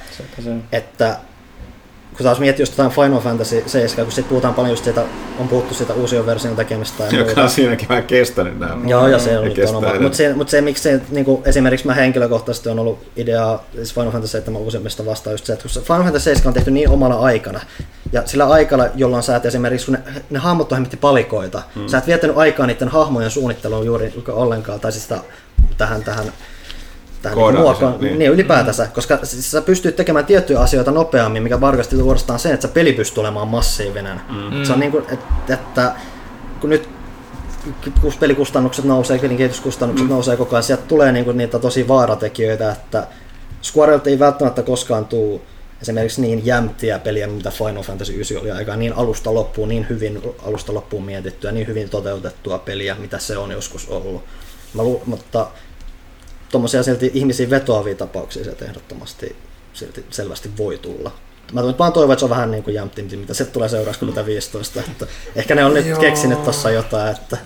että 0.72 1.16
kun 2.16 2.24
taas 2.24 2.40
miettii 2.40 2.62
just 2.62 2.72
jotain 2.72 2.90
Final 2.90 3.20
Fantasy 3.20 3.62
7, 3.66 4.06
kun 4.06 4.12
sit 4.12 4.28
puhutaan 4.28 4.54
paljon 4.54 4.72
just 4.72 4.84
siitä, 4.84 5.04
on 5.38 5.48
puhuttu 5.48 5.74
siitä 5.74 5.94
uusion 5.94 6.26
version 6.26 6.56
tekemistä 6.56 7.04
ja 7.04 7.10
Joka 7.10 7.24
muuta. 7.24 7.42
on 7.42 7.50
siinäkin 7.50 7.88
vähän 7.88 8.04
kestänyt 8.04 8.58
nämä. 8.58 8.76
Joo, 8.86 9.08
ja 9.08 9.18
se 9.18 9.38
on 9.38 9.44
ollut 9.44 9.58
oma. 9.58 10.00
Mutta 10.00 10.16
se, 10.16 10.34
mut 10.34 10.48
se, 10.48 10.60
miksi 10.60 10.82
se, 10.82 11.00
niin 11.10 11.24
kuin, 11.24 11.42
esimerkiksi 11.44 11.86
mä 11.86 11.94
henkilökohtaisesti 11.94 12.68
on 12.68 12.78
ollut 12.78 12.98
idea 13.16 13.58
siis 13.74 13.94
Final 13.94 14.10
Fantasy 14.10 14.32
7 14.32 14.62
uusimmista 14.62 15.06
vastaan 15.06 15.34
just 15.34 15.46
se, 15.46 15.52
että 15.52 15.68
kun 15.74 15.82
Final 15.82 16.02
Fantasy 16.02 16.24
7 16.24 16.50
on 16.50 16.54
tehty 16.54 16.70
niin 16.70 16.88
omana 16.88 17.14
aikana, 17.14 17.60
ja 18.12 18.22
sillä 18.26 18.44
aikana, 18.44 18.88
jolloin 18.94 19.22
sä 19.22 19.36
et 19.36 19.46
esimerkiksi, 19.46 19.86
kun 19.86 19.94
ne, 19.94 20.22
ne 20.30 20.38
hahmot 20.38 20.72
on 20.72 20.86
palikoita, 21.00 21.62
hmm. 21.74 21.88
sä 21.88 21.98
et 21.98 22.06
viettänyt 22.06 22.38
aikaa 22.38 22.66
niiden 22.66 22.88
hahmojen 22.88 23.30
suunnitteluun 23.30 23.86
juuri 23.86 24.14
ollenkaan, 24.28 24.80
tai 24.80 24.92
siis 24.92 25.02
sitä, 25.02 25.20
tähän, 25.78 26.04
tähän 26.04 26.32
tähän 27.24 27.38
niin 27.38 27.60
muokkaan, 27.60 28.00
niin. 28.00 28.18
niin 28.18 28.30
ylipäätänsä, 28.30 28.86
koska 28.86 29.18
siis 29.22 29.50
sä 29.50 29.62
pystyt 29.62 29.96
tekemään 29.96 30.26
tiettyjä 30.26 30.60
asioita 30.60 30.90
nopeammin, 30.90 31.42
mikä 31.42 31.60
varmasti 31.60 31.96
suorastaan 31.96 32.38
sen, 32.38 32.54
että 32.54 32.66
se 32.66 32.72
peli 32.72 32.92
pystyy 32.92 33.20
olemaan 33.20 33.48
massiivinen. 33.48 34.20
Mm. 34.28 34.64
Se 34.64 34.72
on 34.72 34.80
niin 34.80 34.92
kuin, 34.92 35.04
että, 35.08 35.54
että 35.54 35.92
kun 36.60 36.70
nyt 36.70 36.88
kun 38.00 38.12
pelikustannukset 38.20 38.84
nousee, 38.84 39.18
pelin 39.18 39.36
kehityskustannukset 39.36 40.06
mm. 40.06 40.12
nousee 40.12 40.36
koko 40.36 40.56
ajan, 40.56 40.62
sieltä 40.62 40.82
tulee 40.82 41.12
niin 41.12 41.24
kuin 41.24 41.36
niitä 41.36 41.58
tosi 41.58 41.88
vaaratekijöitä, 41.88 42.72
että 42.72 43.06
Squarelta 43.62 44.10
ei 44.10 44.18
välttämättä 44.18 44.62
koskaan 44.62 45.04
tule 45.04 45.40
esimerkiksi 45.82 46.20
niin 46.20 46.46
jämtiä 46.46 46.98
peliä, 46.98 47.26
mitä 47.26 47.50
Final 47.50 47.82
Fantasy 47.82 48.12
9 48.12 48.38
oli 48.40 48.50
aikaan, 48.50 48.78
niin 48.78 48.92
alusta 48.92 49.34
loppuun, 49.34 49.68
niin 49.68 49.86
hyvin 49.88 50.22
alusta 50.46 50.74
loppuun 50.74 51.04
mietittyä, 51.04 51.52
niin 51.52 51.66
hyvin 51.66 51.90
toteutettua 51.90 52.58
peliä, 52.58 52.94
mitä 52.94 53.18
se 53.18 53.36
on 53.36 53.50
joskus 53.50 53.88
ollut. 53.88 54.22
Mä 54.74 54.82
lu- 54.82 55.02
mutta 55.06 55.46
tuommoisia 56.54 56.82
silti 56.82 57.10
ihmisiin 57.14 57.50
vetoavia 57.50 57.94
tapauksia 57.94 58.44
sieltä 58.44 58.64
ehdottomasti 58.64 59.36
silti 59.72 60.04
selvästi 60.10 60.50
voi 60.58 60.78
tulla. 60.78 61.12
Mä 61.52 61.78
vaan 61.78 61.92
toivon, 61.92 62.12
että 62.12 62.20
se 62.20 62.24
on 62.24 62.30
vähän 62.30 62.50
niin 62.50 62.62
kuin 62.62 62.74
jämptimpi, 62.74 63.16
mitä 63.16 63.34
se 63.34 63.44
tulee 63.44 63.68
seuraavaksi 63.68 64.00
kuin 64.00 64.26
15. 64.26 64.80
Että 64.80 65.06
ehkä 65.36 65.54
ne 65.54 65.64
on 65.64 65.74
nyt 65.74 65.86
Joo. 65.86 66.00
keksinyt 66.00 66.42
tuossa 66.42 66.70
jotain. 66.70 67.16
Että... 67.16 67.36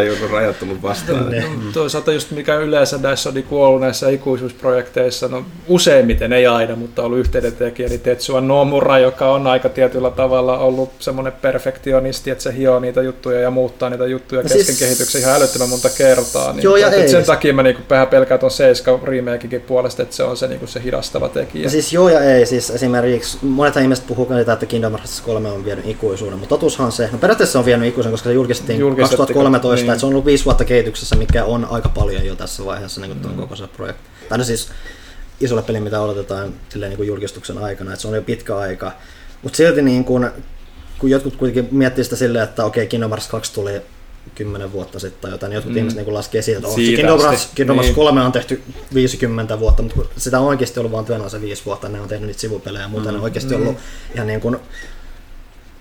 Ei 0.00 0.06
joku 0.06 0.26
rajat 0.32 0.58
tullut 0.58 0.82
vastaan. 0.82 1.30
no, 1.30 1.72
toisaalta 1.72 2.12
just 2.12 2.30
mikä 2.30 2.54
yleensä 2.54 2.98
näissä 2.98 3.28
on 3.28 3.34
niin 3.34 3.46
ollut 3.50 3.80
näissä 3.80 4.08
ikuisuusprojekteissa, 4.08 5.28
no 5.28 5.44
useimmiten 5.68 6.32
ei 6.32 6.46
aina, 6.46 6.76
mutta 6.76 7.02
ollut 7.02 7.18
yhteydentekijä, 7.18 7.88
niin 7.88 8.00
Tetsuan 8.00 8.48
Nomura, 8.48 8.98
joka 8.98 9.32
on 9.32 9.46
aika 9.46 9.68
tietyllä 9.68 10.10
tavalla 10.10 10.58
ollut 10.58 10.90
semmoinen 10.98 11.32
perfektionisti, 11.32 12.30
että 12.30 12.44
se 12.44 12.56
hioo 12.56 12.80
niitä 12.80 13.02
juttuja 13.02 13.40
ja 13.40 13.50
muuttaa 13.50 13.90
niitä 13.90 14.06
juttuja 14.06 14.42
no 14.42 14.48
kesken 14.48 14.64
siis... 14.64 14.78
kehityksen 14.78 15.20
ihan 15.20 15.34
älyttömän 15.34 15.68
monta 15.68 15.88
kertaa. 15.98 16.52
Niin 16.52 16.62
Joo, 16.62 16.76
ja 16.76 16.90
ei. 16.90 17.08
Sen 17.08 17.24
takia 17.24 17.54
mä 17.54 17.62
niinku 17.62 17.82
vähän 17.90 18.06
pelkään 18.06 18.40
tuon 18.40 18.50
7 18.50 19.00
remakekin 19.02 19.60
puolesta, 19.60 20.02
että 20.02 20.16
se 20.16 20.22
on 20.22 20.36
se, 20.36 20.48
niinku 20.48 20.66
se 20.66 20.82
hidastava 20.82 21.28
tekijä. 21.28 21.64
No 21.64 21.70
siis 21.70 21.92
joo 21.92 22.08
ja 22.08 22.20
ei, 22.20 22.46
siis 22.46 22.70
esimerkiksi 22.70 23.27
esimerkiksi 23.28 23.46
monet 23.46 23.76
ihmiset 23.76 24.06
puhuu 24.06 24.28
siitä, 24.34 24.52
että 24.52 24.66
Kingdom 24.66 24.92
Hearts 24.92 25.20
3 25.20 25.50
on 25.50 25.64
vienyt 25.64 25.86
ikuisuuden, 25.86 26.38
mutta 26.38 26.54
totuushan 26.54 26.92
se, 26.92 27.08
no 27.12 27.18
periaatteessa 27.18 27.52
se 27.52 27.58
on 27.58 27.64
vienyt 27.64 27.88
ikuisuuden, 27.88 28.12
koska 28.12 28.28
se 28.28 28.32
julkistettiin 28.32 28.96
2013, 28.96 29.74
niin. 29.74 29.90
että 29.90 30.00
se 30.00 30.06
on 30.06 30.12
ollut 30.12 30.24
viisi 30.24 30.44
vuotta 30.44 30.64
kehityksessä, 30.64 31.16
mikä 31.16 31.44
on 31.44 31.64
aika 31.64 31.88
paljon 31.88 32.26
jo 32.26 32.36
tässä 32.36 32.64
vaiheessa 32.64 33.00
niin 33.00 33.20
tuon 33.20 33.34
mm. 33.34 33.40
koko 33.40 33.56
se 33.56 33.66
projekti. 33.66 34.08
Tai 34.28 34.38
no 34.38 34.44
siis 34.44 34.68
isolle 35.40 35.62
peli, 35.62 35.80
mitä 35.80 36.00
odotetaan 36.00 36.54
silleen, 36.68 36.90
niin 36.90 36.96
kuin 36.96 37.06
julkistuksen 37.06 37.58
aikana, 37.58 37.92
että 37.92 38.02
se 38.02 38.08
on 38.08 38.14
jo 38.14 38.22
pitkä 38.22 38.56
aika. 38.56 38.92
Mutta 39.42 39.56
silti 39.56 39.82
niin 39.82 40.04
kuin, 40.04 40.30
kun 40.98 41.10
jotkut 41.10 41.36
kuitenkin 41.36 41.76
miettii 41.76 42.04
sitä 42.04 42.16
silleen, 42.16 42.44
että 42.44 42.64
okei, 42.64 42.82
okay, 42.82 42.88
Kingdom 42.88 43.10
Hearts 43.10 43.28
2 43.28 43.52
tuli 43.52 43.82
kymmenen 44.34 44.72
vuotta 44.72 44.98
sitten 44.98 45.22
tai 45.22 45.30
jotain, 45.30 45.50
niin 45.50 45.54
jotkut 45.54 45.72
mm. 45.72 45.78
ihmiset 45.78 46.04
niin 46.04 46.14
laskee 46.14 46.42
siitä, 46.42 46.58
että 46.58 46.68
oh, 46.68 46.76
Kingdom 46.76 47.20
Hearts, 47.20 47.50
Kingdom 47.54 47.76
Hearts 47.76 47.88
niin. 47.88 48.06
3 48.06 48.22
on 48.22 48.32
tehty 48.32 48.62
50 48.94 49.60
vuotta, 49.60 49.82
mutta 49.82 50.02
sitä 50.16 50.40
on 50.40 50.46
oikeasti 50.46 50.80
ollut 50.80 50.92
vain 50.92 51.04
työnä 51.04 51.28
se 51.28 51.40
viisi 51.40 51.64
vuotta, 51.64 51.88
ne 51.88 52.00
on 52.00 52.08
tehnyt 52.08 52.26
niitä 52.26 52.40
sivupelejä 52.40 52.82
ja 52.82 52.88
muuta, 52.88 53.06
mm. 53.06 53.12
ne 53.12 53.18
on 53.18 53.24
oikeasti 53.24 53.54
mm. 53.54 53.60
ollut 53.60 53.76
ihan 54.14 54.26
niin 54.26 54.40
kuin 54.40 54.56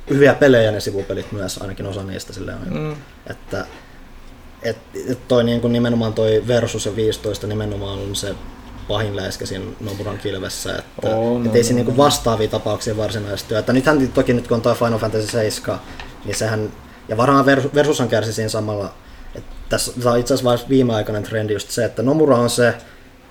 hyviä 0.10 0.34
pelejä 0.34 0.72
ne 0.72 0.80
sivupelit 0.80 1.32
myös, 1.32 1.58
ainakin 1.58 1.86
osa 1.86 2.04
niistä 2.04 2.34
silleen, 2.34 2.58
mm. 2.70 2.96
että 3.30 3.66
et, 4.64 4.78
et 5.10 5.28
toi 5.28 5.44
niin 5.44 5.62
kuin 5.62 5.74
nimenomaan 5.74 6.14
toi 6.14 6.44
Versus 6.48 6.86
ja 6.86 6.96
15 6.96 7.48
nimenomaan 7.48 8.00
on 8.00 8.16
se 8.16 8.36
pahin 8.88 9.16
läiskä 9.16 9.46
siinä 9.46 9.66
Nomuran 9.80 10.18
kilvessä, 10.18 10.78
että 10.78 11.16
oh, 11.16 11.40
no, 11.40 11.46
et 11.46 11.56
ei 11.56 11.64
siinä 11.64 11.82
no, 11.82 11.86
niinku 11.86 12.04
vastaavia 12.04 12.48
tapauksia 12.48 12.98
varsinaisesti 12.98 13.56
Että 13.56 13.74
nythän 13.74 14.08
toki 14.08 14.34
nyt 14.34 14.48
kun 14.48 14.56
on 14.56 14.62
toi 14.62 14.76
Final 14.76 15.00
Fantasy 15.00 15.28
7, 15.28 15.80
niin 16.26 16.36
sehän 16.36 16.72
ja 17.10 17.18
varmaan 17.18 17.46
Versushan 17.76 18.10
kärsi 18.10 18.34
siinä 18.34 18.50
samalla. 18.50 18.94
Että 19.36 19.56
tässä 19.70 20.12
on 20.12 20.20
itse 20.20 20.34
asiassa 20.34 20.70
viime 20.70 20.94
aikainen 20.94 21.24
trendi 21.24 21.54
just 21.54 21.70
se, 21.70 21.86
että 21.86 22.04
Nomura 22.04 22.38
on 22.38 22.50
se, 22.50 22.74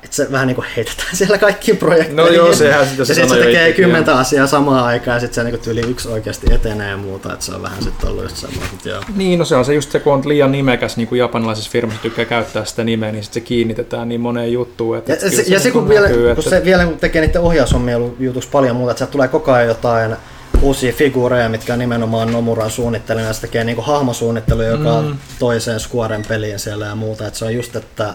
että 0.06 0.16
se 0.16 0.32
vähän 0.32 0.46
niin 0.46 0.54
kuin 0.54 0.66
heitetään 0.76 1.16
siellä 1.16 1.38
kaikkiin 1.38 1.76
projekteihin. 1.76 2.16
No 2.16 2.26
joo, 2.26 2.54
sehän 2.54 2.86
sitä 2.86 3.02
Ja 3.02 3.04
sitten 3.04 3.28
se 3.28 3.36
tekee 3.36 3.72
kymmentä 3.72 4.18
asiaa 4.18 4.46
samaan 4.46 4.84
aikaan 4.84 5.16
ja 5.16 5.20
sitten 5.20 5.44
se 5.44 5.50
niin 5.50 5.60
tyyli 5.60 5.80
yksi 5.80 6.08
oikeasti 6.08 6.54
etenee 6.54 6.90
ja 6.90 6.96
muuta, 6.96 7.32
että 7.32 7.44
se 7.44 7.52
on 7.52 7.62
vähän 7.62 7.82
sitten 7.82 8.10
ollut 8.10 8.22
just 8.22 8.36
semmoinen. 8.36 8.70
Joo. 8.84 9.02
Niin, 9.16 9.38
no 9.38 9.44
se 9.44 9.56
on 9.56 9.64
se 9.64 9.74
just 9.74 9.92
se, 9.92 10.00
kun 10.00 10.12
on 10.12 10.28
liian 10.28 10.52
nimekäs, 10.52 10.96
niin 10.96 11.08
kuin 11.08 11.18
japanilaisessa 11.18 11.70
firmassa 11.70 12.02
tykkää 12.02 12.24
käyttää 12.24 12.64
sitä 12.64 12.84
nimeä, 12.84 13.12
niin 13.12 13.24
sitten 13.24 13.42
se 13.42 13.46
kiinnitetään 13.46 14.08
niin 14.08 14.20
moneen 14.20 14.52
juttuun. 14.52 14.98
Että 14.98 15.12
ja, 15.12 15.30
se, 15.30 15.44
ja 15.46 15.60
se, 15.60 15.70
kun, 15.70 15.80
niinku 15.80 15.88
vielä, 15.88 16.08
näkyy, 16.08 16.22
kun 16.22 16.30
että... 16.30 16.50
se 16.50 16.64
vielä 16.64 16.84
kun 16.84 16.98
tekee 16.98 17.26
niiden 17.26 17.42
ohjaushommia 17.42 17.98
jutuksi 18.18 18.48
paljon 18.52 18.76
muuta, 18.76 18.90
että 18.90 19.04
se 19.04 19.10
tulee 19.10 19.28
koko 19.28 19.52
ajan 19.52 19.68
jotain 19.68 20.16
uusia 20.62 20.92
figuureja, 20.92 21.48
mitkä 21.48 21.72
on 21.72 21.78
nimenomaan 21.78 22.32
Nomuran 22.32 22.70
suunnittelija, 22.70 23.26
ja 23.26 23.32
se 23.32 23.40
tekee 23.40 23.64
niinku 23.64 23.82
hahmosuunnittelu, 23.82 24.62
joka 24.62 24.92
on 24.92 25.06
mm. 25.06 25.18
toiseen 25.38 25.80
Squaren 25.80 26.22
peliin 26.28 26.58
siellä 26.58 26.86
ja 26.86 26.94
muuta. 26.94 27.26
Et 27.26 27.34
se 27.34 27.44
on 27.44 27.54
just, 27.54 27.76
että 27.76 28.14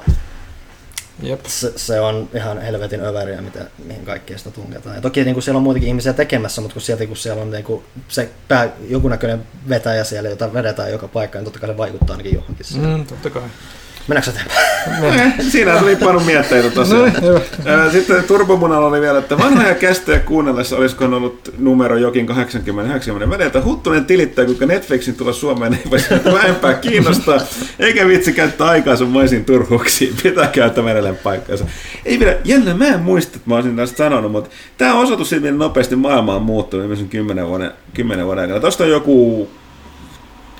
Jep. 1.24 1.46
Se, 1.46 1.74
se, 1.76 2.00
on 2.00 2.30
ihan 2.34 2.62
helvetin 2.62 3.06
överiä, 3.06 3.42
mitä, 3.42 3.66
mihin 3.86 4.06
kaikkea 4.06 4.38
sitä 4.38 4.52
tunketaan. 4.52 4.96
Ja 4.96 5.02
toki 5.02 5.24
niin 5.24 5.34
kuin 5.34 5.44
siellä 5.44 5.58
on 5.58 5.64
muitakin 5.64 5.88
ihmisiä 5.88 6.14
tekemässä, 6.14 6.62
mutta 6.62 6.74
kun 6.74 6.82
sieltä 6.82 7.08
kun 7.08 7.18
siellä 7.18 7.42
on 7.42 7.52
niin 7.52 7.64
kuin 7.64 7.84
se 8.08 8.30
pää, 8.48 8.70
joku 8.90 9.08
näköinen 9.08 9.44
vetäjä 9.70 10.04
siellä, 10.04 10.30
jota 10.30 10.54
vedetään 10.54 10.92
joka 10.92 11.08
paikka, 11.08 11.40
niin 11.40 11.46
totta 11.46 11.60
kai 11.60 11.70
se 11.70 11.78
vaikuttaa 11.78 12.14
ainakin 12.14 12.34
johonkin. 12.34 12.66
Mm, 12.76 13.06
totta 13.06 13.30
kai. 13.30 13.44
Mennäänkö 14.12 14.32
eteenpäin? 14.32 15.52
Siinä 15.52 15.80
tuli 15.80 15.96
paljon 15.96 16.24
mietteitä 16.24 16.70
tosiaan. 16.70 17.14
No, 17.14 17.92
Sitten 17.92 18.24
Turbomunalla 18.24 18.88
oli 18.88 19.02
vielä, 19.02 19.20
että 19.20 19.38
vanhoja 19.38 19.76
kästejä 19.76 20.20
kuunnellessa 20.20 20.78
olisiko 20.78 21.06
ollut 21.06 21.54
numero 21.58 21.98
jokin 21.98 22.30
80-90 22.30 23.30
väliltä. 23.30 23.64
Huttunen 23.64 24.06
tilittää, 24.06 24.46
kuinka 24.46 24.66
Netflixin 24.66 25.16
tulla 25.16 25.34
Suomeen 25.34 25.74
ei 25.74 25.82
voisi 25.90 26.06
vähempää 26.34 26.74
kiinnostaa, 26.74 27.38
eikä 27.80 28.08
vitsi 28.08 28.34
käyttää 28.34 28.68
aikaa 28.68 28.96
sun 28.96 29.10
maisiin 29.10 29.46
turhuuksiin. 29.46 30.16
Pitää 30.24 30.48
käyttää 30.48 30.92
edelleen 30.92 31.18
paikkansa. 31.18 31.66
Ei 32.06 32.20
vielä, 32.20 32.38
jännä, 32.46 32.74
mä 32.74 32.88
en 32.88 33.00
muista, 33.00 33.36
että 33.36 33.50
mä 33.50 33.56
olisin 33.56 33.76
tästä 33.76 33.98
sanonut, 33.98 34.32
mutta 34.32 34.50
tämä 34.78 34.94
on 34.94 35.04
osoitus 35.04 35.30
siitä, 35.30 35.42
miten 35.42 35.58
nopeasti 35.60 35.96
maailma 35.96 36.36
on 36.36 36.42
muuttunut 36.42 36.84
viimeisen 36.84 37.10
10 37.10 37.48
vuoden, 37.48 37.72
10 37.94 38.26
vuoden 38.26 38.42
aikana. 38.42 38.60
Tuosta 38.60 38.84
on 38.84 38.90
joku 38.90 39.50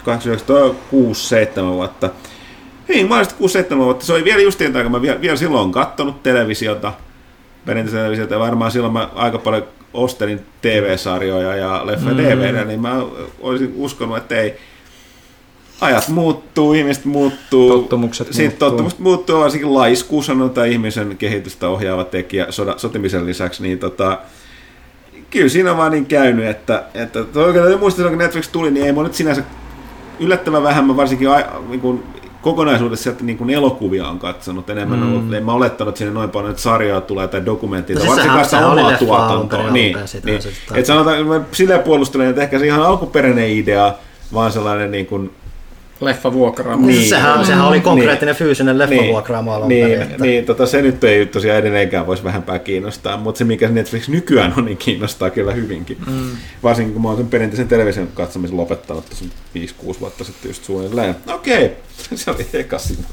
6-7 0.06 1.62
vuotta 1.62 2.10
niin, 2.92 3.10
mä 3.10 3.16
olin 3.16 3.28
6-7 3.74 3.78
vuotta. 3.78 4.06
Se 4.06 4.14
oli 4.14 4.24
vielä 4.24 4.42
just 4.42 4.62
aikaa, 4.62 4.84
kun 4.84 4.92
mä 4.92 5.02
vielä, 5.02 5.22
vielä 5.22 5.36
silloin 5.36 5.72
kattonut 5.72 6.24
televisiota, 6.24 6.94
perinteistä 7.66 7.98
televisiota, 7.98 8.34
ja 8.34 8.40
varmaan 8.40 8.72
silloin 8.72 8.94
mä 8.94 9.10
aika 9.16 9.38
paljon 9.38 9.64
ostelin 9.94 10.40
TV-sarjoja 10.62 11.56
ja 11.56 11.82
leffa 11.86 12.10
mm. 12.10 12.18
DVD, 12.18 12.66
niin 12.66 12.82
mä 12.82 13.02
olisin 13.40 13.74
uskonut, 13.76 14.18
että 14.18 14.36
ei, 14.36 14.58
ajat 15.82 16.08
muuttuu, 16.08 16.74
ihmiset 16.74 17.06
muuttuu. 17.06 17.70
Tottumukset 17.70 18.28
Sitten 18.28 18.46
muuttuu. 18.46 18.70
tottumukset 18.70 19.00
muuttuu, 19.00 19.40
varsinkin 19.40 19.74
laiskuus 19.74 20.30
on 20.30 20.54
ihmisen 20.70 21.18
kehitystä 21.18 21.70
ohjaava 21.70 22.04
tekijä 22.04 22.46
soda, 22.50 22.74
sotimisen 22.78 23.26
lisäksi, 23.26 23.64
niin 23.64 23.80
tota, 23.80 24.20
kyllä 25.30 25.50
siinä 25.50 25.72
on 25.72 25.78
vaan 25.78 25.92
niin 25.92 26.06
käynyt, 26.06 26.46
että, 26.46 26.84
että 26.94 27.26
oikein 27.36 27.80
muistaa, 27.80 28.10
kun 28.10 28.18
Netflix 28.18 28.50
tuli, 28.50 28.72
niin 28.72 28.86
ei 28.86 28.92
mua 28.92 29.04
nyt 29.04 29.14
sinänsä 29.14 29.44
yllättävän 30.20 30.64
vähemmän 30.64 30.96
mä 30.96 30.98
varsinkin 30.98 31.28
niin 31.70 31.82
kuin, 31.82 32.04
kokonaisuudessa 32.42 33.04
sieltä 33.04 33.24
niin 33.24 33.38
kuin 33.38 33.50
elokuvia 33.50 34.08
on 34.08 34.20
katsonut 34.20 34.70
enemmän. 34.70 35.00
Mm. 35.00 35.14
Ollut, 35.14 35.34
en 35.34 35.46
mä 35.46 35.54
olettanut, 35.54 35.90
että 35.90 36.00
sinne 36.00 36.14
noin 36.14 36.30
paljon 36.30 36.52
että 36.52 36.64
sarjaa 36.64 37.02
tulee 37.02 37.28
tai 37.28 37.46
dokumenttia, 37.46 37.96
No 37.96 38.02
siis 38.02 38.12
varsinkaan 38.12 38.46
sitä 38.46 38.68
omaa 38.68 38.98
tuotantoa. 38.98 39.72
Niin, 39.72 39.98
niin. 40.24 40.40
Et 40.74 40.86
sanotaan, 40.86 41.28
mä 41.28 41.42
silleen 41.52 41.80
puolustelen, 41.80 42.30
että 42.30 42.42
ehkä 42.42 42.60
se 42.60 42.66
ihan 42.66 42.82
alkuperäinen 42.82 43.50
idea, 43.50 43.94
vaan 44.34 44.52
sellainen 44.52 44.92
niin 44.92 45.06
kuin, 45.06 45.32
Leffa 46.02 46.34
vuokraa. 46.34 46.76
Niin. 46.76 46.88
Niin. 46.88 47.10
Sehän, 47.10 47.46
sehän 47.46 47.66
oli 47.66 47.80
konkreettinen 47.82 48.36
fyysinen 48.36 48.78
leffa 48.78 48.96
niin, 48.96 49.12
vuokraama 49.12 49.56
alun 49.56 49.70
niin, 49.70 49.88
perin. 49.90 50.02
että- 50.02 50.24
niin 50.24 50.46
tota, 50.46 50.66
se 50.66 50.82
nyt 50.82 51.04
ei 51.04 51.26
tosiaan 51.26 51.60
edelleenkään 51.60 52.08
voisi 52.08 52.24
vähempää 52.24 52.60
kiinnostaa, 52.60 53.18
mutta 53.18 53.38
se 53.38 53.44
mikä 53.44 53.70
Netflix 53.70 54.08
nykyään 54.08 54.54
on, 54.58 54.66
niin 54.66 54.78
kiinnostaa 54.78 55.30
kyllä 55.30 55.52
hyvinkin. 55.52 55.98
Mm. 56.08 56.30
Varsinkin 56.64 56.94
kun 56.94 57.02
mä 57.02 57.08
oon 57.08 57.18
sen 57.18 57.28
perinteisen 57.28 57.68
television 57.68 58.08
katsomisen 58.14 58.58
lopettanut 58.58 59.06
tuossa 59.06 59.26
5-6 59.96 60.00
vuotta 60.00 60.24
sitten 60.24 60.50
just 60.50 60.64
suunnilleen. 60.64 61.16
Okei, 61.34 61.72
se 62.16 62.32
oli 62.32 62.46
eka 62.54 62.78
siinä. 62.80 63.04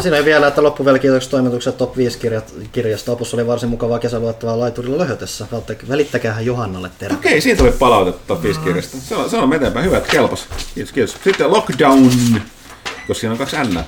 Siinä 0.00 0.16
oli 0.16 0.24
vielä, 0.24 0.46
että 0.46 0.62
loppu 0.62 0.84
vielä 0.84 0.98
kiitokset 0.98 1.30
toimitukset 1.30 1.76
Top 1.76 1.96
5 1.96 2.18
kirjat, 2.18 2.54
kirjasta. 2.72 3.12
Opus 3.12 3.34
oli 3.34 3.46
varsin 3.46 3.68
mukavaa 3.68 3.98
kesäluettavaa 3.98 4.58
laiturilla 4.58 4.98
löhötessä. 4.98 5.46
Välittäkäähän 5.88 6.46
Johannalle 6.46 6.90
terve. 6.98 7.14
Okei, 7.14 7.40
siitä 7.40 7.58
tuli 7.58 7.72
palautetta 7.72 8.20
Top 8.26 8.42
5 8.42 8.60
kirjasta. 8.60 8.96
Se 8.96 9.14
on, 9.14 9.30
se 9.30 9.36
on 9.36 9.52
eteenpäin. 9.52 9.86
Hyvä, 9.86 9.96
että 9.96 10.12
kelpas. 10.12 10.48
Kiitos, 10.74 10.92
kiitos. 10.92 11.16
Sitten 11.24 11.50
Lockdown, 11.50 12.10
koska 13.06 13.20
siinä 13.20 13.32
on 13.32 13.38
kaksi 13.38 13.56
N. 13.56 13.80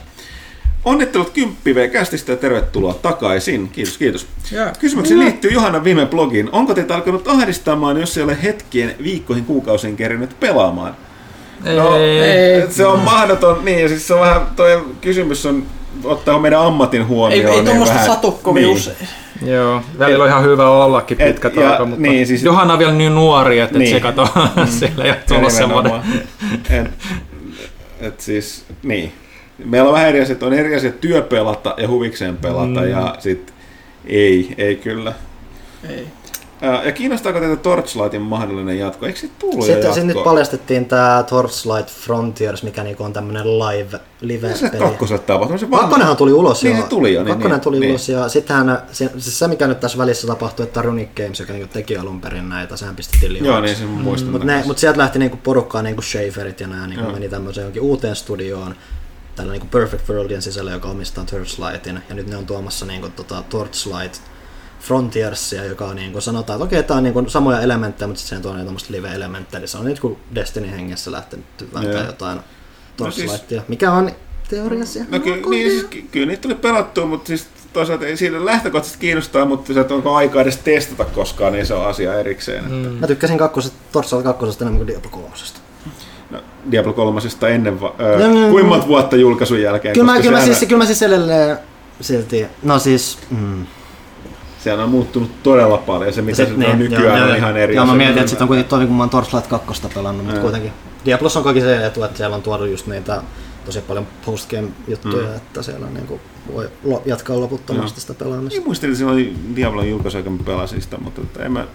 Onnittelut 0.85 1.31
10 1.31 1.57
V-kästistä 1.75 2.33
ja 2.33 2.37
tervetuloa 2.37 2.95
takaisin. 2.95 3.69
Kiitos, 3.69 3.99
kiitos. 3.99 4.27
Joo. 4.53 4.67
Kysymykseni 4.79 5.21
liittyy 5.21 5.51
Johanna 5.51 5.85
viime 5.85 6.07
blogiin. 6.07 6.49
Onko 6.53 6.75
teitä 6.75 6.95
alkanut 6.95 7.29
ahdistamaan, 7.29 8.01
jos 8.01 8.19
ei 8.19 8.25
ole 8.25 8.39
hetkien, 8.43 8.95
viikkoihin, 9.03 9.45
kuukausiin 9.45 9.97
kerinyt 9.97 10.41
pelaamaan? 10.41 10.97
No, 11.77 11.97
Ei. 11.97 12.71
se 12.71 12.87
on 12.87 12.99
mahdoton, 13.01 13.65
niin, 13.65 13.89
siis 13.89 14.07
se 14.07 14.15
on 14.15 14.21
vähän, 14.21 14.47
toi 14.57 14.85
kysymys 15.01 15.47
on, 15.47 15.67
ottaa 16.05 16.39
meidän 16.39 16.61
ammatin 16.61 17.01
Ei, 17.01 17.07
huomioon. 17.07 17.47
ei 17.49 17.55
niin 17.55 17.65
tuommoista 17.65 17.95
vähän- 17.95 18.07
satu 18.09 18.33
kovin 18.33 18.63
niin. 18.63 18.77
usein. 18.77 18.97
Joo, 19.47 19.81
välillä 19.99 20.25
on 20.25 20.31
ihan 20.31 20.45
hyvä 20.45 20.69
ollakin 20.71 21.21
Et- 21.23 21.29
pitkä 21.29 21.51
ja- 21.61 21.69
tauko, 21.69 21.87
mutta 21.87 22.03
niin, 22.03 22.27
siis- 22.27 22.43
Johanna 22.43 22.73
on 22.73 22.79
vielä 22.79 22.93
niin 22.93 23.15
nuori, 23.15 23.59
että 23.59 23.79
Niin. 23.79 23.85
niin. 23.85 23.97
se 23.97 24.01
kato, 24.01 24.29
siellä 24.79 25.05
ei 25.05 25.11
ole 25.11 25.19
Ja 25.19 25.35
tullut 25.37 25.53
semmoinen. 25.53 25.93
Et, 26.71 26.91
et 28.01 28.21
siis, 28.21 28.65
niin. 28.83 29.13
Meillä 29.65 29.89
on 29.89 29.95
vähän 29.95 30.09
eri 30.09 30.21
asiat, 30.21 30.43
on 30.43 30.53
eri 30.53 30.77
asiat 30.77 31.01
työpelata 31.01 31.75
ja 31.77 31.89
huvikseen 31.89 32.37
pelata, 32.37 32.81
mm. 32.81 32.89
ja 32.91 33.15
sit 33.19 33.55
ei, 34.07 34.55
ei 34.59 34.77
kyllä. 34.77 35.13
Ei. 35.89 36.07
Ja 36.85 36.93
kiinnostaako 36.93 37.41
teitä 37.41 37.57
Torchlightin 37.57 38.23
mahdollinen 38.23 38.79
jatko? 38.79 39.07
Eikö 39.07 39.19
siitä 39.19 39.35
tullut 39.39 39.57
jo 39.57 39.63
Sitten, 39.63 39.79
jatkoa? 39.79 39.95
sitten 39.95 40.17
nyt 40.17 40.25
paljastettiin 40.25 40.87
tämä 40.87 41.25
Torchlight 41.29 41.89
Frontiers, 41.91 42.63
mikä 42.63 42.83
niinku 42.83 43.05
on 43.05 43.13
tämmönen 43.13 43.59
live, 43.59 44.01
live 44.21 44.47
Mitä 44.49 44.59
se 44.61 44.69
peli. 44.71 44.83
kakkoselle 44.83 45.23
tapahtui? 45.23 45.59
Se 45.59 45.67
Kakkonenhan 45.67 46.17
tuli 46.17 46.33
ulos 46.33 46.63
Niin 46.63 46.77
jo. 46.77 46.83
se 46.83 46.89
tuli 46.89 47.15
jo, 47.15 47.21
niin- 47.23 47.29
Kakkonen 47.35 47.53
niin, 47.57 47.61
tuli 47.61 47.81
niin. 47.81 47.91
ulos 47.91 48.09
ja 48.09 48.29
sittenhän 48.29 48.83
se, 48.93 49.11
siis 49.19 49.39
se, 49.39 49.49
mikä 49.49 49.67
nyt 49.67 49.81
tässä 49.81 49.99
välissä 49.99 50.27
tapahtui, 50.27 50.65
että 50.67 50.83
Runic 50.83 51.09
Games, 51.17 51.41
joka 51.41 51.53
niinku 51.53 51.69
teki 51.73 51.97
alun 51.97 52.21
perin 52.21 52.49
näitä, 52.49 52.77
sehän 52.77 52.97
pistettiin 52.97 53.33
liian. 53.33 53.47
Joo, 53.47 53.61
niin 53.61 53.77
se 53.77 53.85
muistan. 53.85 54.31
Mutta 54.33 54.47
kanssa. 54.47 54.67
mut 54.67 54.79
sieltä 54.79 54.99
lähti 54.99 55.19
niinku 55.19 55.37
porukkaa 55.37 55.83
niinku 55.83 56.03
Schaeferit 56.03 56.61
ja 56.61 56.67
nämä 56.67 56.87
niinku 56.87 57.05
Joo. 57.05 57.13
meni 57.13 57.29
tämmöiseen 57.29 57.65
jonkin 57.65 57.83
uuteen 57.83 58.17
studioon 58.17 58.75
tällä 59.37 59.53
niinku 59.53 59.67
Perfect 59.71 60.09
Worldin 60.09 60.43
sisällä, 60.43 60.71
joka 60.71 60.89
omistaa 60.89 61.25
Torchlightin. 61.25 62.01
Ja 62.09 62.15
nyt 62.15 62.27
ne 62.27 62.37
on 62.37 62.47
tuomassa 62.47 62.87
niinku 62.87 63.09
tota 63.09 63.43
Torchlight 63.49 64.21
Frontiersia, 64.83 65.65
joka 65.65 65.85
on 65.85 65.97
niinku 65.97 66.21
sanotaan, 66.21 66.57
että 66.57 66.65
okei, 66.65 66.83
tää 66.83 66.97
on 66.97 67.03
niinku 67.03 67.25
samoja 67.31 67.61
elementtejä, 67.61 68.07
mutta 68.09 68.21
sitten 68.23 68.43
se 68.43 68.49
on 68.49 68.65
tämmöistä 68.65 68.93
live-elementtejä. 68.93 69.59
Eli 69.59 69.67
se 69.69 69.79
on 69.79 69.85
niinku 69.85 70.19
Destiny 70.35 70.71
hengessä 70.71 71.13
lähtenyt 71.13 71.47
vääntää 71.75 71.95
Joo. 71.95 72.07
jotain 72.07 72.37
No 72.37 72.45
Torchlightia, 72.97 73.63
mikä 73.69 73.93
on 73.93 74.11
teoriassa 74.49 75.01
No 75.11 75.21
ky- 75.21 75.33
ok 75.33 75.47
niin, 75.51 75.71
siis, 75.71 75.85
ky- 75.85 76.03
kyllä 76.11 76.27
niitä 76.27 76.43
tuli 76.43 76.55
pelattua, 76.55 77.07
mutta 77.07 77.27
siis 77.29 77.47
toisaalta 77.73 78.07
ei 78.07 78.17
siinä 78.17 78.45
lähtökohtaisesti 78.45 78.99
kiinnostaa, 79.01 79.45
mutta 79.45 79.75
se, 79.75 79.81
että 79.81 79.95
onko 79.95 80.15
aika 80.15 80.41
edes 80.41 80.57
testata 80.57 81.05
koskaan, 81.05 81.53
niin 81.53 81.67
se 81.67 81.75
on 81.75 81.87
asia 81.87 82.15
erikseen. 82.15 82.65
Mm. 82.65 82.77
Mä 82.77 83.07
tykkäsin 83.07 83.39
kakkosesta, 83.39 83.77
Torchlight 83.93 84.25
kakkosesta 84.25 84.65
enemmän 84.65 84.79
kuin 84.79 84.87
Diablo 84.87 85.11
kolmosesta. 85.11 85.61
No, 86.31 86.41
Diablo 86.71 86.93
3 86.93 87.21
ennen, 87.55 87.81
va- 87.81 87.95
öö, 88.01 88.19
No, 88.19 88.35
no, 88.35 88.41
no. 88.41 88.51
kuinka 88.51 88.69
monta 88.69 88.87
vuotta 88.87 89.17
julkaisun 89.17 89.63
jälkeen? 89.63 89.95
Kyllä 89.95 90.05
mä, 90.07 90.13
koska 90.13 90.23
kyllä, 90.23 90.39
mä 90.39 90.45
siis, 90.45 90.59
kyllä 90.61 90.79
mä 90.79 90.87
siis 90.87 91.03
edelleen 91.03 91.59
silti, 92.01 92.47
no 92.63 92.79
siis, 92.79 93.19
mm. 93.31 93.67
Sehän 94.65 94.81
on 94.81 94.89
muuttunut 94.89 95.43
todella 95.43 95.79
paljon. 95.79 96.13
Se, 96.13 96.23
mitä 96.23 96.37
se, 96.37 96.51
niin, 96.57 96.71
on 96.71 96.79
nykyään, 96.79 97.31
on 97.31 97.37
ihan 97.37 97.57
eri 97.57 97.75
Joo, 97.75 97.87
mä 97.87 97.95
mietin, 97.95 98.19
että 98.19 98.31
sit 98.31 98.41
on 98.41 98.49
kuitenkin 98.49 98.71
tovi, 98.71 98.87
kun 98.87 98.97
mä 98.97 99.03
oon 99.03 99.11
Torchlight 99.11 99.47
2 99.47 99.83
pelannut, 99.95 100.25
mutta 100.25 100.39
Joo. 100.39 100.43
kuitenkin. 100.43 100.73
Diablos 101.05 101.37
on 101.37 101.45
kaikki 101.45 101.61
se 101.61 101.87
etu, 101.87 102.05
että 102.05 102.17
siellä 102.17 102.37
on 102.37 102.43
tuotu 102.43 102.65
just 102.65 102.87
niitä 102.87 103.23
tosi 103.65 103.81
paljon 103.81 104.07
postgame-juttuja, 104.27 105.29
mm. 105.29 105.37
että 105.37 105.63
siellä 105.63 105.87
niinku 105.87 106.21
voi 106.53 106.71
lo- 106.85 107.03
jatkaa 107.07 107.41
loputtomasti 107.41 107.99
Joo. 107.99 108.01
sitä 108.01 108.15
pelaamista. 108.15 108.59
Niin 108.59 108.67
muistelin, 108.67 108.93
että 108.93 108.99
silloin 108.99 109.53
Diablon 109.57 109.89
julkaisuaika 109.89 110.31
mä 110.31 110.39
pelasin 110.45 110.83
sitä, 110.83 110.99
mutta 110.99 111.21
että 111.21 111.43
en 111.43 111.53
mä, 111.53 111.67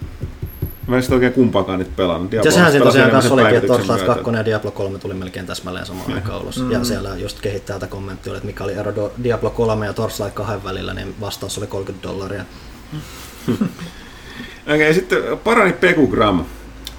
mä 0.86 0.96
en 0.96 1.02
sitä 1.02 1.14
oikein 1.14 1.32
kumpaakaan 1.32 1.78
nyt 1.78 1.96
pelannut. 1.96 2.32
Ja 2.32 2.50
sehän 2.50 2.70
siinä 2.70 2.86
tosiaan 2.86 3.10
kanssa 3.10 3.34
olikin, 3.34 3.56
että 3.56 3.66
Torchlight 3.66 4.06
myötä. 4.06 4.22
2 4.22 4.36
ja 4.36 4.44
Diablo 4.44 4.70
3 4.70 4.98
tuli 4.98 5.14
melkein 5.14 5.46
täsmälleen 5.46 5.86
samaan 5.86 6.12
aikaan 6.12 6.42
ulos. 6.42 6.64
Ja 6.70 6.84
siellä 6.84 7.16
just 7.16 7.40
kehittäjältä 7.40 7.86
kommentti 7.86 8.30
oli, 8.30 8.36
että 8.36 8.46
mikä 8.46 8.64
oli 8.64 8.72
ero 8.72 9.12
Diablo 9.22 9.50
3 9.50 9.86
ja 9.86 9.92
Torchlight 9.92 10.34
2 10.34 10.64
välillä, 10.64 10.94
niin 10.94 11.14
vastaus 11.20 11.58
oli 11.58 11.66
30 11.66 12.08
dollaria. 12.08 12.44
Okei, 14.74 14.94
sitten 14.94 15.18
parani 15.44 15.72
Pekugram. 15.72 16.44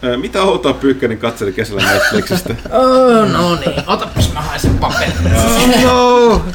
Ö, 0.03 0.18
Mitä 0.18 0.41
outoa 0.44 0.74
Pyykkönen 0.74 1.18
katseli 1.18 1.53
kesällä 1.53 1.91
Netflixistä? 1.94 2.56
Oh, 2.72 3.30
no 3.32 3.56
niin, 3.56 3.84
otapas 3.88 4.34
mä 4.34 4.41
haen 4.41 4.60
sen 4.60 4.78
paperin. 4.78 5.14
Oh 5.34 5.84
no! 5.84 6.45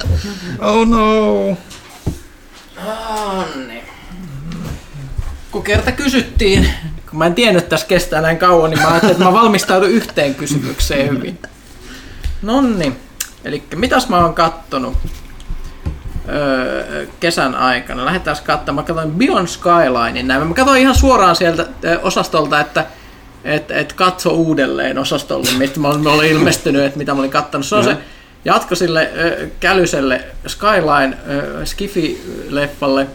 Oh 0.60 0.86
no! 0.88 1.56
Onni. 2.86 3.82
Kun 5.50 5.62
kerta 5.62 5.92
kysyttiin, 5.92 6.68
kun 7.10 7.18
mä 7.18 7.26
en 7.26 7.34
tiennyt, 7.34 7.62
että 7.62 7.70
tässä 7.70 7.86
kestää 7.86 8.20
näin 8.20 8.38
kauan, 8.38 8.70
niin 8.70 8.80
mä 8.82 8.88
ajattelin, 8.88 9.12
että 9.12 9.24
mä 9.24 9.32
valmistaudun 9.32 9.90
yhteen 9.90 10.34
kysymykseen 10.34 11.10
hyvin. 11.10 11.38
Nonni. 12.42 12.96
Eli 13.44 13.62
mitäs 13.74 14.08
mä 14.08 14.18
oon 14.18 14.34
kattonut 14.34 14.96
öö, 16.28 17.06
kesän 17.20 17.54
aikana? 17.54 18.04
Lähdetään 18.04 18.36
katsomaan. 18.44 18.84
Mä 18.84 18.86
katsoin 18.86 19.10
Beyond 19.10 19.46
Skylinein 19.46 20.28
näin. 20.28 20.46
Mä 20.46 20.54
katsoin 20.54 20.80
ihan 20.80 20.94
suoraan 20.94 21.36
sieltä 21.36 21.66
ö, 21.84 21.98
osastolta, 22.02 22.60
että 22.60 22.86
et, 23.44 23.70
et 23.70 23.92
katso 23.92 24.30
uudelleen 24.30 24.98
osastolle, 24.98 25.48
mistä 25.58 25.80
mä 25.80 25.88
olin, 25.88 26.30
ilmestynyt, 26.30 26.84
että 26.84 26.98
mitä 26.98 27.14
mä 27.14 27.18
olin 27.20 27.30
kattonut. 27.30 27.66
Se 27.66 27.74
on 27.74 27.84
se 27.84 27.96
jatko 28.44 28.74
sille 28.74 29.10
ö, 29.16 29.48
kälyselle 29.60 30.24
Skyline 30.46 31.16
ö, 31.28 31.64
Skifi-leffalle. 31.64 33.06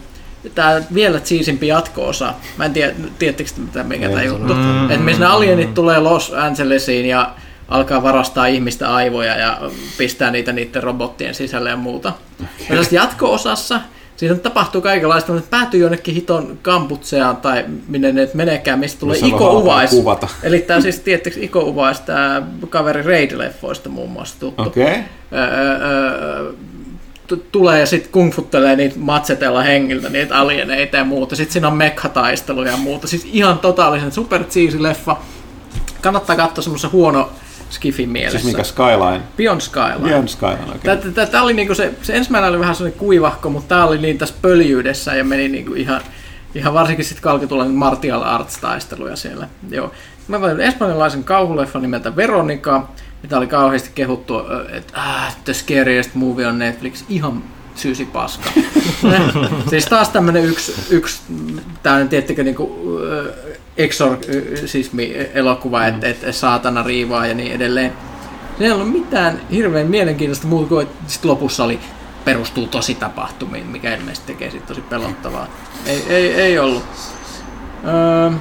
Tää 0.56 0.82
vielä 0.94 1.20
cheesimpi 1.20 1.68
jatko-osa. 1.68 2.34
Mä 2.58 2.66
en 2.66 2.74
tiedä, 2.74 2.94
tiedättekö 3.20 3.50
te 3.56 3.62
mitä 3.62 3.84
mikä 3.84 4.10
tämä 4.10 4.24
juttu. 4.24 4.54
yhtään. 4.54 4.92
Että 4.92 5.04
missä 5.04 5.20
ne 5.20 5.26
alienit 5.26 5.74
tulee 5.74 6.00
Los 6.00 6.34
Angelesiin 6.38 7.06
ja 7.06 7.32
alkaa 7.70 8.04
varastaa 8.04 8.46
ihmistä 8.46 8.94
aivoja 8.94 9.38
ja 9.38 9.60
pistää 9.98 10.32
niitä 10.32 10.54
niiden 10.54 10.84
robottien 10.84 11.36
sisälle 11.36 11.70
ja 11.70 11.76
muuta. 11.78 12.14
Okay. 12.42 12.78
Ja 12.78 12.84
jatko-osassa 12.92 13.82
siinä 14.20 14.36
tapahtuu 14.36 14.82
kaikenlaista, 14.82 15.32
mutta 15.32 15.50
päätyy 15.50 15.80
jonnekin 15.80 16.14
hiton 16.14 16.60
kamputseaan 16.62 17.38
tai 17.38 17.66
minne 17.88 18.12
ne 18.12 18.22
nyt 18.22 18.34
meneekään, 18.34 18.80
mistä 18.80 19.00
tulee 19.00 19.18
Iko 19.26 19.60
Uvais. 19.60 19.92
Eli 20.44 20.60
tämä 20.60 20.82
siis, 20.82 21.00
tietysti 21.00 21.46
Iko 21.46 21.60
Uvais, 21.60 22.00
tämä 22.00 22.42
kaveri 22.70 23.02
Raid-leffoista 23.02 23.90
muun 23.90 24.12
muassa 24.12 24.40
tuttu. 24.40 24.62
Okay. 24.62 24.84
Öö, 24.84 25.04
öö, 25.32 26.54
tulee 27.52 27.80
ja 27.80 27.86
sitten 27.86 28.12
kungfuttelee 28.12 28.76
niitä 28.76 28.96
matsetella 29.00 29.62
hengiltä, 29.62 30.10
niitä 30.10 30.38
alieneita 30.38 30.98
ja 30.98 31.04
muuta. 31.04 31.36
Sitten 31.36 31.54
siinä 31.54 31.68
on 31.68 31.78
mekkataisteluja 31.78 32.72
ja 32.72 32.78
muuta. 32.78 33.08
Siis 33.08 33.28
ihan 33.32 33.60
totaalisen 33.60 34.12
super 34.12 34.44
leffa. 34.80 35.18
Kannattaa 36.02 36.36
katsoa 36.36 36.64
semmoisen 36.64 36.92
huono 36.92 37.30
skifin 37.70 38.10
mielessä. 38.10 38.40
Siis 38.40 38.54
mikä 38.54 38.64
Skyline? 38.64 39.22
Beyond 39.38 39.62
Skyline. 39.62 40.00
Beyond 40.04 40.28
Skyline, 40.28 40.64
okei. 40.76 40.94
Okay. 40.94 41.28
Tämä 41.28 41.44
oli 41.44 41.54
niinku 41.54 41.76
se, 41.76 41.94
se 42.02 42.16
ensimmäinen 42.16 42.50
oli 42.50 42.60
vähän 42.60 42.76
sellainen 42.76 43.00
kuivahko, 43.00 43.50
mutta 43.50 43.68
tämä 43.68 43.86
oli 43.86 43.98
niin 43.98 44.18
tässä 44.18 44.36
pöljyydessä 44.42 45.16
ja 45.16 45.24
meni 45.24 45.48
niinku 45.48 45.74
ihan, 45.74 46.02
ihan 46.56 46.74
varsinkin 46.74 47.06
sitten 47.06 47.22
kun 47.22 47.32
alkoi 47.32 47.48
tulla 47.48 47.64
niitä 47.64 47.78
martial 47.78 48.22
arts 48.22 48.58
taisteluja 48.58 49.16
siellä. 49.16 49.48
Joo. 49.70 49.92
Mä 50.28 50.42
valitin 50.42 50.66
espanjalaisen 50.66 51.24
kauhuleffan 51.24 51.82
nimeltä 51.82 52.16
Veronica, 52.16 52.88
mitä 53.24 53.38
oli 53.38 53.48
kauheasti 53.48 53.92
kehuttu, 53.96 54.34
että 54.70 54.94
ah, 54.96 55.36
the 55.44 55.54
scariest 55.54 56.16
movie 56.16 56.48
on 56.48 56.60
Netflix, 56.60 57.04
ihan 57.10 57.44
syysi 57.76 58.06
paska. 58.06 58.50
siis 59.70 59.86
taas 59.86 60.10
tämmönen 60.10 60.46
yksi, 60.46 60.74
yksi 60.90 61.22
tämmönen, 61.84 62.10
tiettikö, 62.10 62.44
niinku, 62.44 63.00
exorcismi-elokuva, 63.80 65.86
että 65.86 66.08
et, 66.08 66.18
saatana 66.32 66.84
riivaa 66.84 67.28
ja 67.28 67.34
niin 67.34 67.52
edelleen. 67.52 67.94
Se 68.58 68.66
ei 68.66 68.72
ollut 68.72 68.92
mitään 68.92 69.42
hirveän 69.52 69.88
mielenkiintoista 69.88 70.48
muuta 70.48 70.70
kuin, 70.70 70.84
että 70.84 70.98
sit 71.08 71.26
lopussa 71.26 71.64
oli 71.64 71.80
perustuu 72.26 72.68
tosi 72.68 72.96
tapahtumiin, 72.96 73.68
mikä 73.68 73.96
ilmeisesti 73.96 74.34
tekee 74.34 74.52
sit 74.52 74.66
tosi 74.66 74.82
pelottavaa. 74.82 75.48
Ei, 75.86 76.04
ei, 76.10 76.34
ei 76.34 76.60
ollut. 76.60 76.84
Öö, 77.88 78.32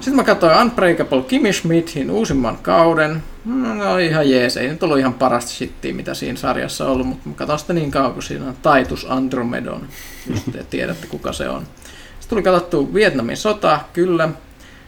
Sitten 0.00 0.16
mä 0.16 0.24
katsoin 0.24 0.58
Unbreakable 0.58 1.22
Kimmy 1.22 1.52
Schmidtin 1.52 2.10
uusimman 2.10 2.58
kauden. 2.62 3.22
No 3.44 3.98
ihan 3.98 4.30
jees, 4.30 4.56
ei 4.56 4.68
nyt 4.68 4.82
ollut 4.82 4.98
ihan 4.98 5.14
parasta 5.14 5.50
shittiä, 5.50 5.94
mitä 5.94 6.14
siinä 6.14 6.38
sarjassa 6.38 6.84
on 6.84 6.90
ollut, 6.90 7.06
mutta 7.06 7.28
mä 7.28 7.34
katsoin 7.34 7.58
sitä 7.58 7.72
niin 7.72 7.90
kauan, 7.90 8.12
kun 8.12 8.22
siinä 8.22 8.44
on 8.46 8.56
Titus 8.76 9.06
Andromedon. 9.08 9.88
Just 10.30 10.42
te 10.52 10.64
tiedätte, 10.70 11.06
kuka 11.06 11.32
se 11.32 11.48
on. 11.48 11.62
Sitten 12.26 12.36
tuli 12.36 12.42
katsottu 12.54 12.94
Vietnamin 12.94 13.36
sota, 13.36 13.80
kyllä. 13.92 14.28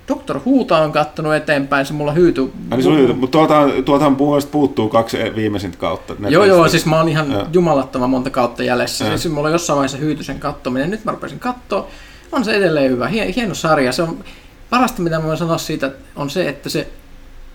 Dr. 0.09 0.41
Huuta 0.45 0.79
on 0.79 0.93
kattonut 0.93 1.35
eteenpäin, 1.35 1.87
se 1.87 1.93
mulla 1.93 2.13
hyytyi. 2.13 2.53
Ai 2.71 2.77
niin 2.77 2.83
se 2.83 2.89
oli, 2.89 3.07
mutta 3.13 3.33
tuoltahan, 3.39 3.85
tuoltahan 3.85 4.17
puolesta 4.17 4.51
puuttuu 4.51 4.89
kaksi 4.89 5.17
viimeisintä 5.37 5.79
kautta. 5.79 6.13
Joo, 6.13 6.19
Netflixistä. 6.21 6.49
joo, 6.57 6.69
siis 6.69 6.87
mä 6.87 6.97
oon 6.97 7.09
ihan 7.09 7.33
Joo. 7.33 7.47
jumalattoman 7.53 8.11
monta 8.11 8.31
kautta 8.31 8.63
jäljessä. 8.63 9.05
Joo. 9.05 9.19
Siis 9.19 9.35
mulla 9.35 9.51
jossain 9.51 9.77
vaiheessa 9.77 9.99
hyytyi 9.99 10.25
sen 10.25 10.41
kattominen. 10.41 10.91
Nyt 10.91 11.05
mä 11.05 11.13
rupesin 11.13 11.39
katsoa. 11.39 11.87
On 12.33 12.45
se 12.45 12.53
edelleen 12.53 12.91
hyvä. 12.91 13.09
Hien- 13.09 13.35
Hieno 13.37 13.55
sarja. 13.55 13.93
Se 13.93 14.03
on, 14.03 14.25
parasta 14.71 15.03
mitä 15.03 15.19
mä 15.19 15.25
voin 15.27 15.39
sanoa 15.39 15.59
siitä 15.59 15.91
on 16.17 16.31
se, 16.31 16.49
että 16.49 16.69
se, 16.69 16.89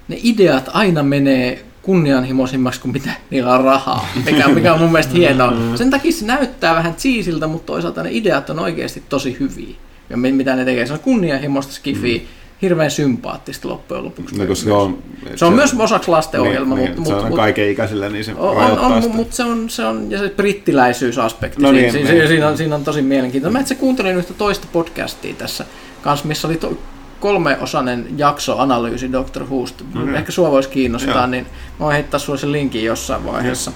ne 0.07 0.17
ideat 0.23 0.69
aina 0.73 1.03
menee 1.03 1.65
kunnianhimoisimmaksi 1.83 2.81
kuin 2.81 2.91
mitä 2.91 3.09
niillä 3.29 3.53
on 3.53 3.63
rahaa, 3.63 4.07
mikä, 4.25 4.47
mikä 4.47 4.73
on 4.73 4.79
mun 4.79 4.91
mielestä 4.91 5.13
hienoa. 5.13 5.53
Sen 5.75 5.89
takia 5.89 6.11
se 6.11 6.25
näyttää 6.25 6.75
vähän 6.75 6.95
cheesiltä, 6.95 7.47
mutta 7.47 7.65
toisaalta 7.65 8.03
ne 8.03 8.09
ideat 8.11 8.49
on 8.49 8.59
oikeasti 8.59 9.03
tosi 9.09 9.37
hyviä. 9.39 9.75
Ja 10.09 10.17
mi- 10.17 10.31
mitä 10.31 10.55
ne 10.55 10.65
tekee, 10.65 10.87
se 10.87 10.93
on 10.93 10.99
kunnianhimoista 10.99 11.73
skifiä, 11.73 12.21
hirveän 12.61 12.91
sympaattista 12.91 13.67
loppujen 13.67 14.05
lopuksi. 14.05 14.37
No, 14.37 14.45
koska 14.45 14.65
se 14.65 14.73
on, 14.73 14.97
se 15.35 15.45
on 15.45 15.53
myös 15.53 15.75
osaksi 15.79 16.11
lastenohjelma, 16.11 16.75
niin, 16.75 16.87
mutta, 16.87 17.01
niin, 17.01 17.07
se 17.07 17.13
on 17.13 17.21
mutta, 17.21 17.35
kaiken 17.35 17.69
ikäisillä, 17.69 18.09
niin 18.09 18.25
se 18.25 18.33
on, 18.37 18.79
on, 18.79 19.01
sitä. 19.03 19.15
mutta 19.15 19.35
se 19.35 19.43
on, 19.43 19.69
se 19.69 19.85
on, 19.85 20.11
ja 20.11 20.19
se 20.19 20.29
brittiläisyysaspekti, 20.29 21.61
No 21.61 21.71
niin, 21.71 21.81
niin, 21.83 21.93
niin. 21.93 22.07
siinä, 22.07 22.27
siinä, 22.27 22.47
on, 22.47 22.57
siinä 22.57 22.75
on 22.75 22.83
tosi 22.83 23.01
mielenkiintoista. 23.01 23.53
Mä 23.53 23.61
itse 23.61 23.75
kuuntelin 23.75 24.15
yhtä 24.15 24.33
toista 24.33 24.67
podcastia 24.73 25.33
tässä 25.33 25.65
kanssa, 26.01 26.27
missä 26.27 26.47
oli 26.47 26.57
to, 26.57 26.77
kolmeosainen 27.23 28.07
jakso 28.17 28.57
analyysi 28.59 29.11
Dr. 29.11 29.43
Whosta. 29.49 29.83
Okei. 30.03 30.15
Ehkä 30.15 30.31
sua 30.31 30.51
voisi 30.51 30.69
kiinnostaa, 30.69 31.15
Joo. 31.15 31.27
niin 31.27 31.43
mä 31.45 31.85
voin 31.85 31.93
heittää 31.93 32.19
sulle 32.19 32.39
sen 32.39 32.51
linkin 32.51 32.83
jossain 32.83 33.25
vaiheessa. 33.25 33.71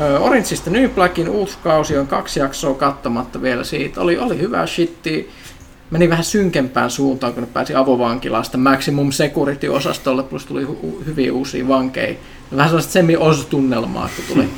Ö, 0.00 0.18
Orangeista 0.18 0.70
New 0.70 0.90
Blackin 0.90 1.28
uusi 1.28 1.58
kausi 1.64 1.98
on 1.98 2.06
kaksi 2.06 2.40
jaksoa 2.40 2.74
katsomatta 2.74 3.42
vielä 3.42 3.64
siitä. 3.64 4.00
Oli, 4.00 4.18
oli 4.18 4.38
hyvää 4.38 4.66
shittiä. 4.66 5.24
Meni 5.90 6.10
vähän 6.10 6.24
synkempään 6.24 6.90
suuntaan, 6.90 7.32
kun 7.32 7.42
ne 7.42 7.48
pääsi 7.52 7.74
avovankilasta 7.74 8.58
Maximum 8.58 9.10
Security-osastolle, 9.12 10.22
plus 10.22 10.46
tuli 10.46 10.64
hu- 10.64 11.04
hyviä 11.06 11.32
uusia 11.32 11.68
vankeja. 11.68 12.14
Vähän 12.56 12.68
sellaista 12.68 12.92
semi-os-tunnelmaa, 12.92 14.08
kun 14.16 14.24
tuli, 14.34 14.48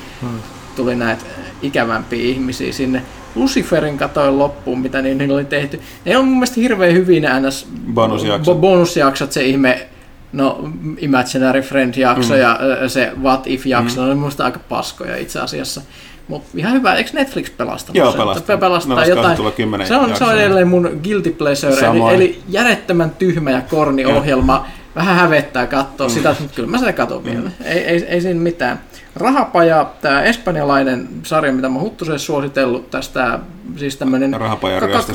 tuli 0.76 0.94
näitä 0.96 1.24
ikävämpiä 1.62 2.22
ihmisiä 2.24 2.72
sinne. 2.72 3.02
Luciferin 3.38 3.98
katoin 3.98 4.38
loppuun, 4.38 4.80
mitä 4.80 5.02
niin 5.02 5.18
niillä 5.18 5.34
oli 5.34 5.44
tehty. 5.44 5.80
Ne 6.04 6.16
on 6.16 6.24
mun 6.24 6.34
mielestä 6.34 6.60
hirveän 6.60 6.92
hyvin 6.92 7.26
ns. 7.40 7.68
Bonusjaksot. 7.94 8.56
bo- 8.56 8.60
bonusjaksot, 8.60 9.32
se 9.32 9.44
ihme 9.44 9.88
No, 10.32 10.70
Imaginary 10.98 11.60
Friend-jakso 11.60 12.34
mm. 12.34 12.40
ja 12.40 12.58
se 12.88 13.12
What 13.22 13.46
If-jakso, 13.46 13.94
mm. 13.94 14.00
ne 14.00 14.06
oli 14.06 14.14
mun 14.14 14.22
mielestä 14.22 14.44
aika 14.44 14.60
paskoja 14.68 15.16
itse 15.16 15.40
asiassa. 15.40 15.80
Mutta 16.28 16.48
ihan 16.56 16.72
hyvä, 16.72 16.94
eikö 16.94 17.10
Netflix 17.12 17.50
pelastanut 17.56 17.96
Joo, 17.96 18.10
sen? 18.10 18.20
pelastaa. 18.20 18.56
Pe- 18.56 18.60
Pelastaa 18.60 18.96
No, 18.96 19.04
jotain. 19.04 19.36
tulla 19.36 19.52
se 19.84 19.96
on, 19.96 20.16
se 20.16 20.24
on 20.24 20.38
edelleen 20.38 20.68
mun 20.68 21.00
guilty 21.02 21.30
pleasure, 21.30 21.72
eli, 21.72 21.80
Samoin. 21.80 22.16
eli 22.16 22.40
järjettömän 22.48 23.10
tyhmä 23.10 23.50
ja 23.50 23.60
korni 23.60 24.04
ohjelma. 24.04 24.66
Vähän 24.96 25.16
hävettää 25.16 25.66
katsoa 25.66 26.06
mm. 26.08 26.14
sitä, 26.14 26.36
mutta 26.40 26.54
kyllä 26.56 26.68
mä 26.68 26.78
sitä 26.78 26.92
katon 26.92 27.22
mm. 27.22 27.30
vielä. 27.30 27.50
Ei, 27.64 27.78
ei, 27.78 28.04
ei 28.04 28.20
siinä 28.20 28.40
mitään. 28.40 28.80
Rahapaja, 29.18 29.90
tämä 30.00 30.22
espanjalainen 30.22 31.08
sarja, 31.22 31.52
mitä 31.52 31.68
mä 31.68 31.80
Huttuselle 31.80 32.18
suositellut, 32.18 32.90
tästä 32.90 33.38
siis 33.76 33.96
tämmöinen 33.96 34.36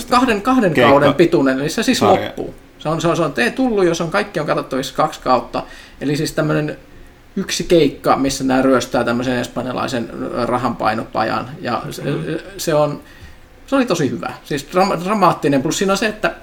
kahden, 0.09 0.41
kahden 0.41 0.73
Keikka. 0.73 0.91
kauden 0.91 1.13
pituinen, 1.13 1.59
eli 1.59 1.69
se 1.69 1.84
siis 1.84 1.99
Sarja. 1.99 2.25
loppuu. 2.25 2.53
Se 2.80 2.89
on, 2.89 3.01
se 3.01 3.07
on, 3.07 3.15
se 3.17 3.23
on 3.23 3.34
tee 3.34 3.51
tullut, 3.51 3.85
jos 3.85 4.01
on 4.01 4.11
kaikki 4.11 4.39
on 4.39 4.45
katsottavissa 4.45 4.95
kaksi 4.95 5.19
kautta. 5.21 5.63
Eli 6.01 6.17
siis 6.17 6.31
tämmöinen 6.31 6.77
yksi 7.35 7.63
keikka, 7.63 8.15
missä 8.15 8.43
nämä 8.43 8.61
ryöstää 8.61 9.03
tämmöisen 9.03 9.38
espanjalaisen 9.38 10.09
rahanpainopajan. 10.45 11.49
Ja 11.61 11.81
se, 11.89 12.03
se, 12.57 12.73
on, 12.75 13.01
se 13.67 13.75
oli 13.75 13.85
tosi 13.85 14.09
hyvä. 14.09 14.34
Siis 14.43 14.67
drama, 14.71 14.99
dramaattinen, 14.99 15.61
plus 15.61 15.77
siinä 15.77 15.93
on 15.93 15.97
se, 15.97 16.07
että 16.07 16.35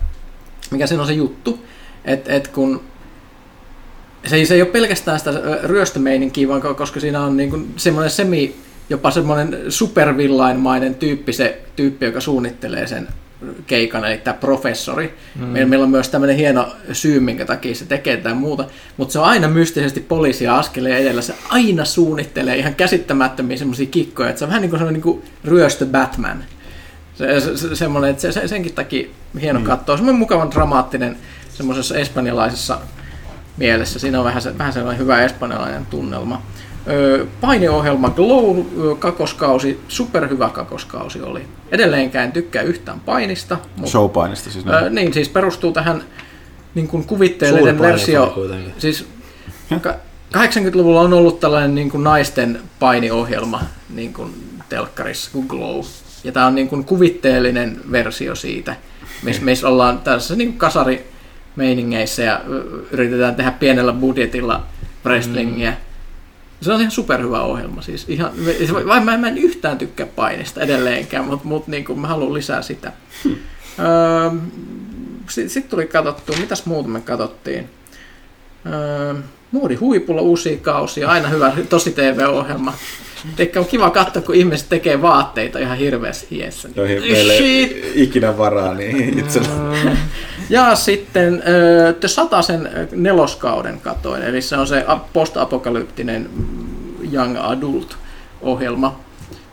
mikä 0.71 0.87
siinä 0.87 1.01
on 1.03 1.07
se 1.07 1.13
juttu, 1.13 1.65
että 2.05 2.33
et 2.33 2.49
kun 2.49 2.83
se 4.27 4.37
ei, 4.37 4.47
se 4.47 4.55
ei 4.55 4.63
ole 4.63 4.71
pelkästään 4.71 5.19
sitä 5.19 5.33
ryöstömeininkiä, 5.63 6.49
vaan 6.49 6.63
ko- 6.63 6.75
koska 6.75 7.01
siinä 7.01 7.21
on 7.21 7.37
niin 7.37 7.51
kuin 7.51 7.75
semmoinen 7.77 8.11
semi, 8.11 8.57
jopa 8.91 9.11
semmoinen 9.11 9.59
supervillainmainen 9.69 10.95
tyyppi, 10.95 11.33
se 11.33 11.61
tyyppi, 11.77 12.07
joka 12.07 12.21
suunnittelee 12.21 12.87
sen 12.87 13.09
keikan, 13.67 14.05
eli 14.05 14.19
tämä 14.19 14.35
professori. 14.35 15.15
Mm. 15.35 15.45
Meillä, 15.45 15.69
meillä 15.69 15.85
on 15.85 15.91
myös 15.91 16.09
tämmöinen 16.09 16.37
hieno 16.37 16.77
syy, 16.93 17.21
minkä 17.21 17.45
takia 17.45 17.75
se 17.75 17.85
tekee 17.85 18.17
tätä 18.17 18.35
muuta, 18.35 18.65
mutta 18.97 19.13
se 19.13 19.19
on 19.19 19.25
aina 19.25 19.49
mystisesti 19.49 20.01
poliisia 20.01 20.59
askeleen 20.59 20.99
edellä. 20.99 21.23
Se 21.23 21.35
aina 21.49 21.85
suunnittelee 21.85 22.57
ihan 22.57 22.75
käsittämättömiä 22.75 23.57
semmoisia 23.57 23.87
kikkoja, 23.87 24.29
että 24.29 24.39
se 24.39 24.45
on 24.45 24.49
vähän 24.49 24.63
niin 24.63 24.71
kuin 24.71 24.79
semmoinen 24.79 25.03
niin 25.03 25.03
kuin 25.03 25.23
ryöstö 25.45 25.87
Batman. 25.87 26.45
Se, 27.15 27.41
se, 27.41 27.57
se, 27.57 27.77
semmoinen, 27.77 28.11
että 28.11 28.21
se, 28.21 28.33
se, 28.33 28.49
senkin 28.49 28.75
takia 28.75 29.09
hieno 29.41 29.61
mm. 29.61 29.67
katsoa. 29.67 29.97
Semmoinen 29.97 30.19
mukavan 30.19 30.51
dramaattinen 30.51 31.17
semmoisessa 31.55 31.97
espanjalaisessa 31.97 32.79
mielessä. 33.61 33.99
Siinä 33.99 34.19
on 34.19 34.25
vähän, 34.25 34.43
vähän 34.59 34.73
sellainen 34.73 35.03
hyvä 35.03 35.23
espanjalainen 35.23 35.87
tunnelma. 35.87 36.43
Öö, 36.89 37.27
paineohjelma 37.41 38.11
Glow 38.11 38.59
öö, 38.59 38.95
kakoskausi, 38.95 39.81
superhyvä 39.89 40.49
kakoskausi 40.49 41.23
oli. 41.23 41.43
Edelleenkään 41.73 42.25
en 42.25 42.33
tykkää 42.33 42.63
yhtään 42.63 43.01
painista. 43.01 43.59
Mutta, 43.77 43.91
Showpainista 43.91 44.51
siis. 44.51 44.67
öö, 44.67 44.91
niin, 44.91 45.15
siis 45.15 45.29
perustuu 45.29 45.73
tähän 45.73 46.05
niin 46.75 46.89
kuin 46.89 47.05
kuvitteellinen 47.05 47.79
versio. 47.79 48.49
Siis 48.79 49.07
ka- 49.81 49.95
80-luvulla 50.37 51.01
on 51.01 51.13
ollut 51.13 51.41
tällainen 51.41 51.75
niin 51.75 51.91
kuin 51.91 52.05
naisten 52.05 52.61
painiohjelma 52.79 53.61
niin 53.95 54.13
kuin 54.13 54.35
telkkarissa 54.69 55.31
kuin 55.33 55.47
Glow. 55.47 55.85
Ja 56.25 56.33
tämä 56.33 56.47
on 56.47 56.55
niin 56.55 56.69
kuin 56.69 56.85
kuvitteellinen 56.85 57.81
versio 57.91 58.35
siitä, 58.35 58.77
missä 59.23 59.43
miss 59.43 59.65
ollaan 59.65 59.99
tässä 59.99 60.37
niin 60.37 60.49
kuin 60.49 60.59
kasarimeiningeissä 61.61 62.23
ja 62.23 62.41
yritetään 62.91 63.35
tehdä 63.35 63.51
pienellä 63.51 63.93
budjetilla 63.93 64.67
wrestlingiä. 65.05 65.75
Se 66.61 66.73
on 66.73 66.81
ihan 66.81 66.91
superhyvä 66.91 67.41
ohjelma. 67.43 67.83
Siis 67.83 68.05
ihan, 68.09 68.33
vai 68.87 69.01
mä, 69.01 69.19
mä 69.19 69.29
en 69.29 69.39
yhtään 69.39 69.79
tykkää 69.79 70.07
painista 70.07 70.61
edelleenkään, 70.61 71.25
mutta 71.25 71.49
mut, 71.49 71.69
niin 71.69 71.85
kuin 71.85 71.99
mä 71.99 72.09
haluan 72.09 72.35
lisää 72.35 72.63
sitä. 72.63 72.93
Öö, 73.27 74.41
Sitten 75.29 75.51
sit 75.51 75.69
tuli 75.69 75.87
katsottua, 75.87 76.37
mitäs 76.37 76.67
muuta 76.67 76.89
me 76.89 77.01
katsottiin. 77.01 77.69
Öö, 78.67 79.15
Muodi 79.51 79.75
huipulla 79.75 80.21
uusia 80.21 80.57
kausia, 80.57 81.09
aina 81.09 81.29
hyvä, 81.29 81.53
tosi 81.69 81.91
TV-ohjelma. 81.91 82.75
Eikä 83.39 83.61
on 83.61 83.67
kiva 83.67 83.91
katsoa, 83.91 84.23
kun 84.23 84.35
ihmiset 84.35 84.69
tekee 84.69 85.03
vaatteita 85.03 85.59
ihan 85.59 85.79
hirveässä 85.79 86.27
hiessä. 86.31 86.69
Joihin 86.77 87.03
meillä 87.03 87.33
ei 87.33 87.93
ikinä 87.95 88.39
varaa, 88.39 88.75
niin 88.75 89.19
itsellä. 89.19 89.49
Ja 90.51 90.75
sitten 90.75 91.43
ö, 91.47 91.93
The 91.93 92.09
Satasen 92.09 92.71
neloskauden 92.93 93.81
katoin, 93.81 94.23
eli 94.23 94.43
se 94.43 94.57
on 94.57 94.67
se 94.67 94.85
post-apokalyptinen 95.13 96.31
mm, 96.37 97.13
Young 97.13 97.37
Adult-ohjelma, 97.39 99.01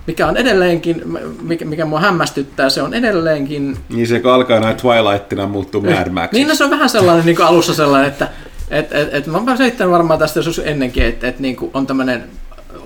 mikä 0.07 0.27
on 0.27 0.37
edelleenkin, 0.37 1.03
mikä, 1.41 1.65
mikä 1.65 1.85
mua 1.85 1.99
hämmästyttää, 1.99 2.69
se 2.69 2.81
on 2.81 2.93
edelleenkin... 2.93 3.77
Niin 3.89 4.07
se 4.07 4.19
kun 4.19 4.31
alkaa 4.31 4.59
näin 4.59 4.77
Twilightina 4.77 5.47
muuttuu 5.47 5.81
Mad 5.81 6.09
Max. 6.09 6.31
Niin 6.31 6.47
no 6.47 6.55
se 6.55 6.63
on 6.63 6.69
vähän 6.69 6.89
sellainen 6.89 7.25
niin 7.25 7.35
kuin 7.35 7.45
alussa 7.45 7.73
sellainen, 7.73 8.09
että 8.09 8.29
et, 8.69 8.91
et, 8.91 9.13
et, 9.13 9.27
mä 9.27 9.37
oon 9.37 9.57
selittänyt 9.57 9.91
varmaan 9.91 10.19
tästä 10.19 10.39
joskus 10.39 10.59
ennenkin, 10.59 11.03
että 11.03 11.27
et, 11.27 11.39
niin 11.39 11.57
on 11.73 11.87
tämmöinen, 11.87 12.23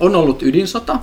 on 0.00 0.16
ollut 0.16 0.42
ydinsota, 0.42 0.98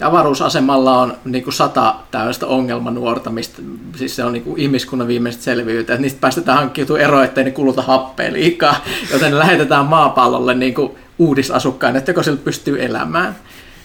avaruusasemalla 0.00 1.00
on 1.00 1.16
niin 1.24 1.44
kuin 1.44 1.54
sata 1.54 1.94
tällaista 2.10 2.46
ongelmanuorta, 2.46 3.30
mistä 3.30 3.62
siis 3.96 4.16
se 4.16 4.24
on 4.24 4.32
niin 4.32 4.42
kuin 4.42 4.60
ihmiskunnan 4.60 5.08
viimeiset 5.08 5.42
selviytyjät, 5.42 5.90
että 5.90 6.02
niistä 6.02 6.20
päästetään 6.20 6.58
hankkiutua 6.58 6.98
eroon, 6.98 7.24
ettei 7.24 7.44
ne 7.44 7.50
kuluta 7.50 7.82
happea 7.82 8.32
liikaa, 8.32 8.76
joten 9.12 9.32
ne 9.32 9.38
lähetetään 9.38 9.86
maapallolle 9.86 10.54
niin 10.54 10.74
kuin 10.74 10.92
uudisasukkaina, 11.18 11.98
että 11.98 12.10
joko 12.10 12.22
sillä 12.22 12.40
pystyy 12.44 12.84
elämään. 12.84 13.36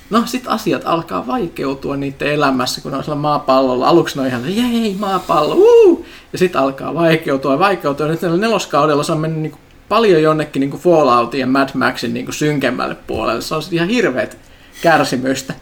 No 0.09 0.23
sit 0.25 0.43
asiat 0.47 0.81
alkaa 0.85 1.27
vaikeutua 1.27 1.97
niiden 1.97 2.27
elämässä, 2.27 2.81
kun 2.81 2.91
ne 2.91 2.97
on 2.97 3.03
siellä 3.03 3.21
maapallolla. 3.21 3.87
Aluksi 3.87 4.15
ne 4.15 4.21
on 4.21 4.27
ihan, 4.27 4.55
jei 4.55 4.95
maapallo, 4.99 5.55
uu! 5.55 6.05
Ja 6.33 6.39
sitten 6.39 6.61
alkaa 6.61 6.93
vaikeutua 6.93 7.51
ja 7.51 7.59
vaikeutua. 7.59 8.07
Nyt 8.07 8.21
neloskaudella 8.21 9.03
se 9.03 9.11
on 9.11 9.19
mennyt 9.19 9.41
niin 9.41 9.51
kuin 9.51 9.61
paljon 9.89 10.21
jonnekin 10.21 10.59
niin 10.59 10.69
kuin 10.69 10.81
Falloutin 10.81 11.39
ja 11.39 11.47
Mad 11.47 11.69
Maxin 11.73 12.13
niin 12.13 12.25
kuin 12.25 12.35
synkemmälle 12.35 12.95
puolelle. 12.95 13.41
Se 13.41 13.55
on 13.55 13.61
ihan 13.71 13.89
hirveät 13.89 14.37
kärsimystä. 14.81 15.53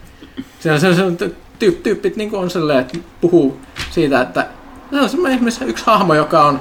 Se 0.60 0.72
on, 0.72 0.80
se 0.80 0.94
se 0.94 1.02
on 1.02 1.16
tyyp, 1.58 1.82
tyyppit 1.82 2.16
niin 2.16 2.34
on 2.34 2.50
sellainen, 2.50 2.84
että 2.84 2.98
puhuu 3.20 3.60
siitä, 3.90 4.20
että 4.20 4.46
se 4.90 5.00
on 5.00 5.08
semmoinen 5.08 5.36
esimerkiksi 5.36 5.64
yksi 5.64 5.86
hahmo, 5.86 6.14
joka 6.14 6.44
on, 6.44 6.60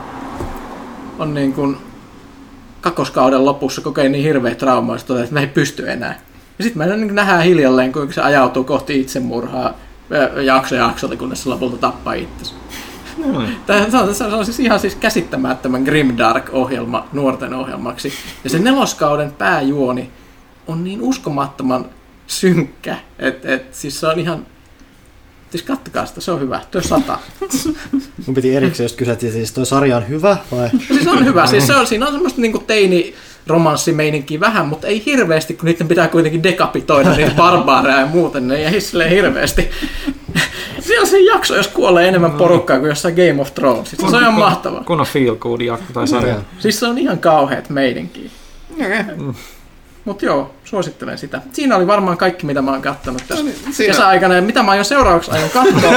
on 1.19 1.33
niin 1.33 1.53
kuin 1.53 1.77
kakkoskauden 2.81 3.45
lopussa 3.45 3.81
kokee 3.81 4.09
niin 4.09 4.23
hirveä 4.23 4.55
trauma, 4.55 4.95
että 4.95 5.13
me 5.31 5.39
ei 5.39 5.47
pysty 5.47 5.91
enää. 5.91 6.19
Ja 6.57 6.63
sitten 6.63 6.87
me 6.87 6.95
niin 6.95 7.15
nähdään 7.15 7.43
hiljalleen, 7.43 7.93
kuinka 7.93 8.13
se 8.13 8.21
ajautuu 8.21 8.63
kohti 8.63 8.99
itsemurhaa 8.99 9.73
jakso 10.43 10.75
jaksolta, 10.75 11.15
kunnes 11.15 11.43
se 11.43 11.49
lopulta 11.49 11.77
tappaa 11.77 12.13
itsensä. 12.13 12.55
Tämä 13.65 13.89
se 13.89 13.97
on, 13.97 14.15
se 14.15 14.23
on 14.23 14.45
siis 14.45 14.59
ihan 14.59 14.79
siis 14.79 14.95
käsittämättömän 14.95 15.83
Grimdark-ohjelma 15.83 17.07
nuorten 17.13 17.53
ohjelmaksi. 17.53 18.13
Ja 18.43 18.49
se 18.49 18.59
neloskauden 18.59 19.31
pääjuoni 19.31 20.11
on 20.67 20.83
niin 20.83 21.01
uskomattoman 21.01 21.85
synkkä, 22.27 22.97
että 23.19 23.53
et, 23.53 23.75
siis 23.75 23.99
se 23.99 24.07
on 24.07 24.19
ihan... 24.19 24.45
Siis 25.51 25.63
kattokaa 25.63 26.05
sitä, 26.05 26.21
se 26.21 26.31
on 26.31 26.39
hyvä. 26.39 26.61
Tuo 26.71 26.81
sata. 26.81 27.19
Mun 28.25 28.35
piti 28.35 28.55
erikseen 28.55 28.85
just 28.85 28.95
kysyä, 28.95 29.13
että 29.13 29.31
siis 29.31 29.51
toi 29.51 29.65
sarja 29.65 29.97
on 29.97 30.09
hyvä 30.09 30.37
vai? 30.51 30.69
Siis 30.87 31.07
on 31.07 31.25
hyvä. 31.25 31.47
Siis 31.47 31.67
se 31.67 31.75
on, 31.75 31.87
siinä 31.87 32.05
on 32.05 32.11
semmoista 32.11 32.41
niinku 32.41 32.59
teini 32.59 33.15
romanssimeininkiä 33.47 34.39
vähän, 34.39 34.67
mutta 34.67 34.87
ei 34.87 35.03
hirveästi, 35.05 35.53
kun 35.53 35.65
niiden 35.65 35.87
pitää 35.87 36.07
kuitenkin 36.07 36.43
dekapitoida 36.43 37.13
niitä 37.13 37.31
barbaareja 37.35 37.99
ja 37.99 38.05
muuten, 38.05 38.47
ne 38.47 38.55
ei 38.55 38.81
silleen 38.81 39.09
hirveästi. 39.09 39.69
Se 40.79 40.99
on 40.99 41.07
se 41.07 41.19
jakso, 41.19 41.55
jos 41.55 41.67
kuolee 41.67 42.07
enemmän 42.07 42.31
porukkaa 42.31 42.79
kuin 42.79 42.89
jossain 42.89 43.15
Game 43.15 43.41
of 43.41 43.53
Thrones. 43.53 43.91
Se 43.91 44.15
on 44.15 44.21
ihan 44.21 44.33
mahtavaa. 44.33 44.83
Kun 44.83 44.99
on 44.99 45.05
feel 45.05 45.35
good 45.35 45.61
jakso 45.61 45.93
tai 45.93 46.07
sarja. 46.07 46.35
Siis 46.59 46.79
se 46.79 46.87
on 46.87 46.97
ihan 46.97 47.19
kauheat 47.19 47.69
meidänkin. 47.69 48.31
Mutta 50.07 50.25
joo, 50.25 50.51
suosittelen 50.63 51.17
sitä. 51.17 51.41
Siinä 51.53 51.75
oli 51.75 51.87
varmaan 51.87 52.17
kaikki, 52.17 52.45
mitä 52.45 52.61
mä 52.61 52.71
oon 52.71 52.81
kattonut 52.81 53.23
tässä 53.27 53.43
No 53.43 53.49
niin, 53.49 53.73
siinä- 53.73 53.93
kesäaikana. 53.93 54.35
Ja 54.35 54.41
mitä 54.41 54.63
mä 54.63 54.71
aion 54.71 54.85
seuraavaksi 54.85 55.31
aion 55.31 55.49
katsoa. 55.49 55.91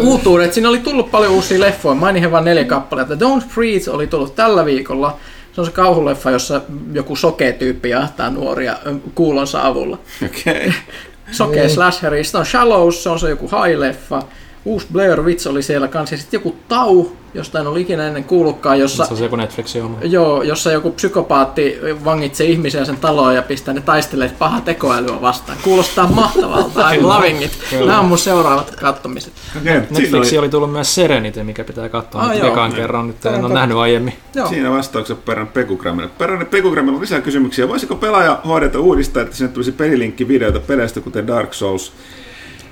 Uutuudet. 0.10 0.52
Siinä 0.52 0.68
oli 0.68 0.78
tullut 0.78 1.10
paljon 1.10 1.32
uusia 1.32 1.60
leffoja. 1.60 1.94
Mainihin 1.94 2.30
vain 2.30 2.44
neljä 2.44 2.64
kappaletta. 2.64 3.14
Don't 3.14 3.48
Freeze 3.48 3.90
oli 3.90 4.06
tullut 4.06 4.34
tällä 4.34 4.64
viikolla. 4.64 5.16
Se 5.52 5.60
on 5.60 5.66
se 5.66 5.72
kauhuleffa, 5.72 6.30
jossa 6.30 6.60
joku 6.92 7.16
sokea 7.16 7.52
tyyppi 7.52 7.90
jahtaa 7.90 8.30
nuoria 8.30 8.76
kuulonsa 9.14 9.66
avulla. 9.66 9.98
Okei. 10.24 10.72
Sokea 11.32 11.68
slasheri. 11.68 12.24
Sitten 12.24 12.38
on 12.38 12.46
Shallows, 12.46 13.02
se 13.02 13.08
on 13.10 13.20
se 13.20 13.30
joku 13.30 13.46
high-leffa. 13.50 14.22
Uusi 14.64 14.86
Blair 14.92 15.22
Witch 15.22 15.48
oli 15.48 15.62
siellä 15.62 15.88
kanssa. 15.88 16.14
Ja 16.14 16.18
sitten 16.18 16.38
joku 16.38 16.56
Tau, 16.68 17.06
josta 17.36 17.60
en 17.60 17.66
ole 17.66 17.80
ikinä 17.80 18.06
ennen 18.06 18.24
kuullutkaan, 18.24 18.80
jossa 18.80 19.04
Se 19.04 19.10
on 19.12 19.16
se 19.16 19.24
joku 19.24 19.36
Netflixin 19.36 19.82
homma. 19.82 19.98
Joo, 20.02 20.42
jossa 20.42 20.72
joku 20.72 20.90
psykopaatti 20.90 21.78
vangitsee 22.04 22.46
ihmisiä 22.46 22.84
sen 22.84 22.96
taloon 22.96 23.34
ja 23.34 23.42
pistää 23.42 23.74
ne 23.74 23.80
taisteleet 23.80 24.38
paha 24.38 24.60
tekoälyä 24.60 25.20
vastaan. 25.20 25.58
Kuulostaa 25.62 26.06
mahtavalta, 26.06 26.90
I'm 26.90 27.02
loving 27.02 27.42
it. 27.42 27.58
Nämä 27.72 28.00
on 28.00 28.06
mun 28.06 28.18
seuraavat 28.18 28.76
kattomiset. 28.76 29.32
Okei, 29.56 29.62
siinä 29.72 29.86
Netflixin 29.90 30.38
oli, 30.38 30.38
oli 30.38 30.48
tullut 30.48 30.72
myös 30.72 30.94
Serenity, 30.94 31.42
mikä 31.42 31.64
pitää 31.64 31.88
katsoa 31.88 32.22
Ah, 32.22 32.30
nyt 32.30 32.44
ekaan 32.44 32.72
kerran. 32.72 33.06
Nyt 33.06 33.26
en 33.26 33.34
ole 33.34 33.44
on 33.44 33.54
nähnyt 33.54 33.76
aiemmin. 33.78 34.14
Joo. 34.34 34.48
siinä 34.48 34.70
vastaukset 34.70 35.24
perän 35.24 35.46
Pekugrammille. 35.46 36.10
Perän 36.18 36.46
Pekugrammilla 36.46 36.96
on 36.96 37.02
lisää 37.02 37.20
kysymyksiä. 37.20 37.68
Voisiko 37.68 37.94
pelaaja 37.94 38.40
hoideta 38.46 38.80
uudistaa, 38.80 39.22
että 39.22 39.36
sinne 39.36 39.52
tulisi 39.52 39.72
pelilinkki 39.72 40.28
videota 40.28 40.60
peleistä, 40.60 41.00
kuten 41.00 41.26
Dark 41.26 41.54
Souls? 41.54 41.92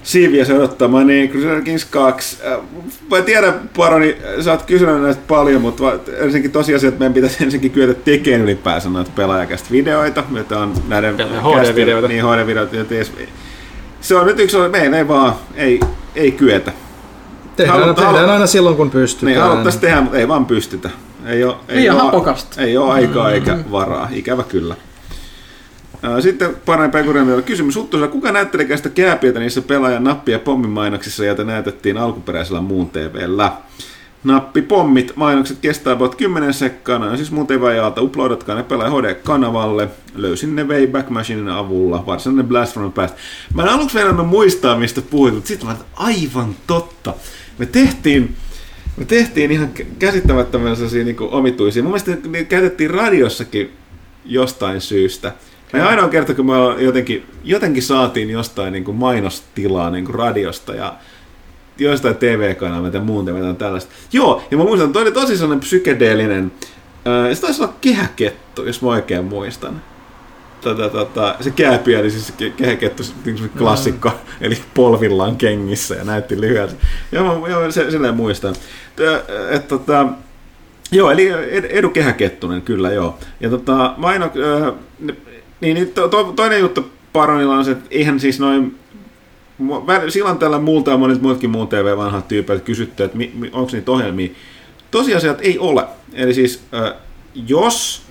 Siiviä 0.04 0.44
se 0.44 0.54
odottamaan, 0.54 1.06
niin 1.06 1.30
Crusader 1.30 1.60
Kings 1.62 1.84
2. 1.84 2.38
Äh, 2.46 2.58
Mä 3.10 3.22
tiedän, 3.22 3.70
Paroni, 3.76 4.16
sä 4.40 4.50
oot 4.52 4.62
kysynyt 4.62 5.02
näistä 5.02 5.22
paljon, 5.28 5.60
mutta 5.62 5.92
ensinnäkin 6.18 6.50
tosiasia, 6.50 6.88
että 6.88 6.98
meidän 6.98 7.14
pitäisi 7.14 7.44
ensinnäkin 7.44 7.70
kyetä 7.70 7.94
tekemään 7.94 8.42
ylipäänsä 8.42 8.88
noita 8.90 9.10
pelaajakästä 9.16 9.68
videoita, 9.70 10.24
joita 10.34 10.60
on 10.60 10.72
näiden 10.88 11.14
HD-videoita. 11.18 12.08
Niin, 12.08 12.24
HD-videoita. 12.24 13.10
Se 14.00 14.14
on 14.16 14.26
nyt 14.26 14.38
yksi, 14.40 14.56
meillä 14.70 14.98
ei 14.98 15.08
vaan, 15.08 15.34
ei, 15.56 15.80
ei 16.14 16.32
kyetä. 16.32 16.72
Tehdään, 17.56 17.80
Halu- 17.80 17.94
tehdään 17.94 18.14
halu- 18.16 18.30
aina 18.30 18.46
silloin, 18.46 18.76
kun 18.76 18.90
pystytään. 18.90 19.32
Niin, 19.32 19.40
haluttaisiin 19.42 19.80
tehdä, 19.80 20.00
mutta 20.00 20.18
ei 20.18 20.28
vaan 20.28 20.46
pystytä. 20.46 20.90
Ei 21.26 21.44
ole, 21.44 21.54
ei 21.68 21.76
Liian 21.76 21.96
ole, 21.96 22.02
hapokasta. 22.04 22.60
Ei 22.62 22.76
ole 22.76 22.92
aikaa 22.92 23.30
eikä 23.30 23.58
varaa, 23.70 24.08
ikävä 24.12 24.42
kyllä. 24.42 24.74
Sitten 26.20 26.56
Parani 26.66 26.92
Pekuremilla 26.92 27.42
kysymys 27.42 27.76
Huttusella, 27.76 28.08
kuka 28.12 28.32
näytteli 28.32 28.76
sitä 28.76 28.88
kääpiötä 28.88 29.40
niissä 29.40 29.62
pelaajan 29.62 30.04
nappi- 30.04 30.32
ja 30.32 30.38
pommimainoksissa, 30.38 31.24
joita 31.24 31.44
näytettiin 31.44 31.98
alkuperäisellä 31.98 32.60
muun 32.60 32.90
TVllä? 32.90 33.52
Nappi, 34.24 34.62
pommit, 34.62 35.12
mainokset 35.16 35.58
kestää 35.60 35.92
about 35.92 36.14
10 36.14 36.54
sekkaa, 36.54 36.98
ne 36.98 37.06
on 37.06 37.16
siis 37.16 37.30
muun 37.30 37.46
TV-ajalta. 37.46 38.00
Uploadatkaa 38.00 38.54
ne 38.56 38.62
pelaaja 38.62 38.90
HD-kanavalle. 38.90 39.88
Löysin 40.14 40.56
ne 40.56 40.64
Wayback 40.64 41.10
Machinein 41.10 41.48
avulla, 41.48 42.06
varsinainen 42.06 42.46
Blast 42.46 42.72
from 42.72 42.92
the 42.92 43.02
Past. 43.02 43.14
Mä 43.54 43.62
en 43.62 43.68
aluksi 43.68 43.98
vielä 43.98 44.12
muistaa, 44.12 44.78
mistä 44.78 45.02
puhuit, 45.02 45.34
mutta 45.34 45.48
sitten 45.48 45.68
mä 45.68 45.76
aivan 45.94 46.56
totta. 46.66 47.14
Me 47.58 47.66
tehtiin, 47.66 48.36
me 48.96 49.04
tehtiin 49.04 49.50
ihan 49.50 49.70
kä- 49.78 49.86
käsittämättömän 49.98 50.76
sellaisia 50.76 51.04
niin 51.04 51.16
omituisia. 51.20 51.82
Mun 51.82 51.92
mielestä 51.92 52.28
niitä 52.28 52.48
käytettiin 52.48 52.90
radiossakin 52.90 53.72
jostain 54.24 54.80
syystä. 54.80 55.32
Ja 55.74 55.88
ainoa 55.88 56.08
kerta, 56.08 56.34
kun 56.34 56.46
me 56.46 56.52
jotenkin, 56.78 57.26
jotenkin 57.44 57.82
saatiin 57.82 58.30
jostain 58.30 58.72
niin 58.72 58.84
kuin 58.84 58.96
mainostilaa 58.96 59.90
niin 59.90 60.04
kuin 60.04 60.14
radiosta 60.14 60.74
ja 60.74 60.94
joistain 61.78 62.16
TV-kanavalta 62.16 62.96
ja 62.96 63.02
muun 63.02 63.24
tai 63.26 63.54
tällaista. 63.58 63.92
Joo, 64.12 64.42
ja 64.50 64.56
mä 64.56 64.64
muistan, 64.64 64.92
toi 64.92 65.02
oli 65.02 65.12
tosi 65.12 65.36
sellainen 65.36 65.60
psykedeellinen, 65.60 66.52
ää, 67.04 67.34
se 67.34 67.40
taisi 67.40 67.62
olla 67.62 67.74
kehäkettu, 67.80 68.64
jos 68.66 68.82
mä 68.82 68.88
oikein 68.88 69.24
muistan. 69.24 69.82
Tota, 70.60 70.88
tota, 70.88 71.36
se 71.40 71.50
kääpiö 71.50 72.00
oli 72.00 72.10
siis 72.10 72.34
ke- 72.42 72.50
kehäkettu, 72.56 73.02
se 73.02 73.12
niin 73.24 73.36
kuin 73.38 73.50
klassikko, 73.58 74.12
eli 74.40 74.58
polvillaan 74.74 75.36
kengissä 75.36 75.94
ja 75.94 76.04
näytti 76.04 76.40
lyhyeltä. 76.40 76.74
Joo, 77.12 77.40
mä, 77.40 77.48
joo 77.48 77.70
se, 77.70 77.90
silleen 77.90 78.14
muistan. 78.14 78.54
Tö, 78.96 79.22
et, 79.50 79.68
tota, 79.68 80.08
Joo, 80.92 81.10
eli 81.10 81.28
Ed- 81.32 81.66
Edu 81.70 81.90
Kehäkettunen, 81.90 82.62
kyllä 82.62 82.92
joo. 82.92 83.18
Ja 83.40 83.50
tota, 83.50 83.94
maino, 83.96 84.24
äh, 84.24 84.74
niin, 85.60 85.74
niin 85.74 85.92
to, 85.92 86.08
to, 86.08 86.24
toinen 86.24 86.60
juttu 86.60 86.90
Paronilla 87.12 87.54
on 87.56 87.64
se, 87.64 87.70
että 87.70 87.84
eihän 87.90 88.20
siis 88.20 88.40
noin, 88.40 88.78
silloin 90.08 90.38
tällä 90.38 90.58
muulta 90.58 90.90
ja 90.90 90.96
monet 90.96 91.22
muutkin 91.22 91.50
muun 91.50 91.68
TV-vanhat 91.68 92.28
tyypit 92.28 92.62
kysytty, 92.62 93.04
että 93.04 93.16
mi, 93.16 93.32
mi, 93.34 93.50
onko 93.52 93.70
niitä 93.72 93.92
ohjelmia. 93.92 94.28
Tosiasiat 94.90 95.38
ei 95.40 95.58
ole. 95.58 95.84
Eli 96.12 96.34
siis, 96.34 96.62
äh, 96.74 96.92
jos 97.34 98.02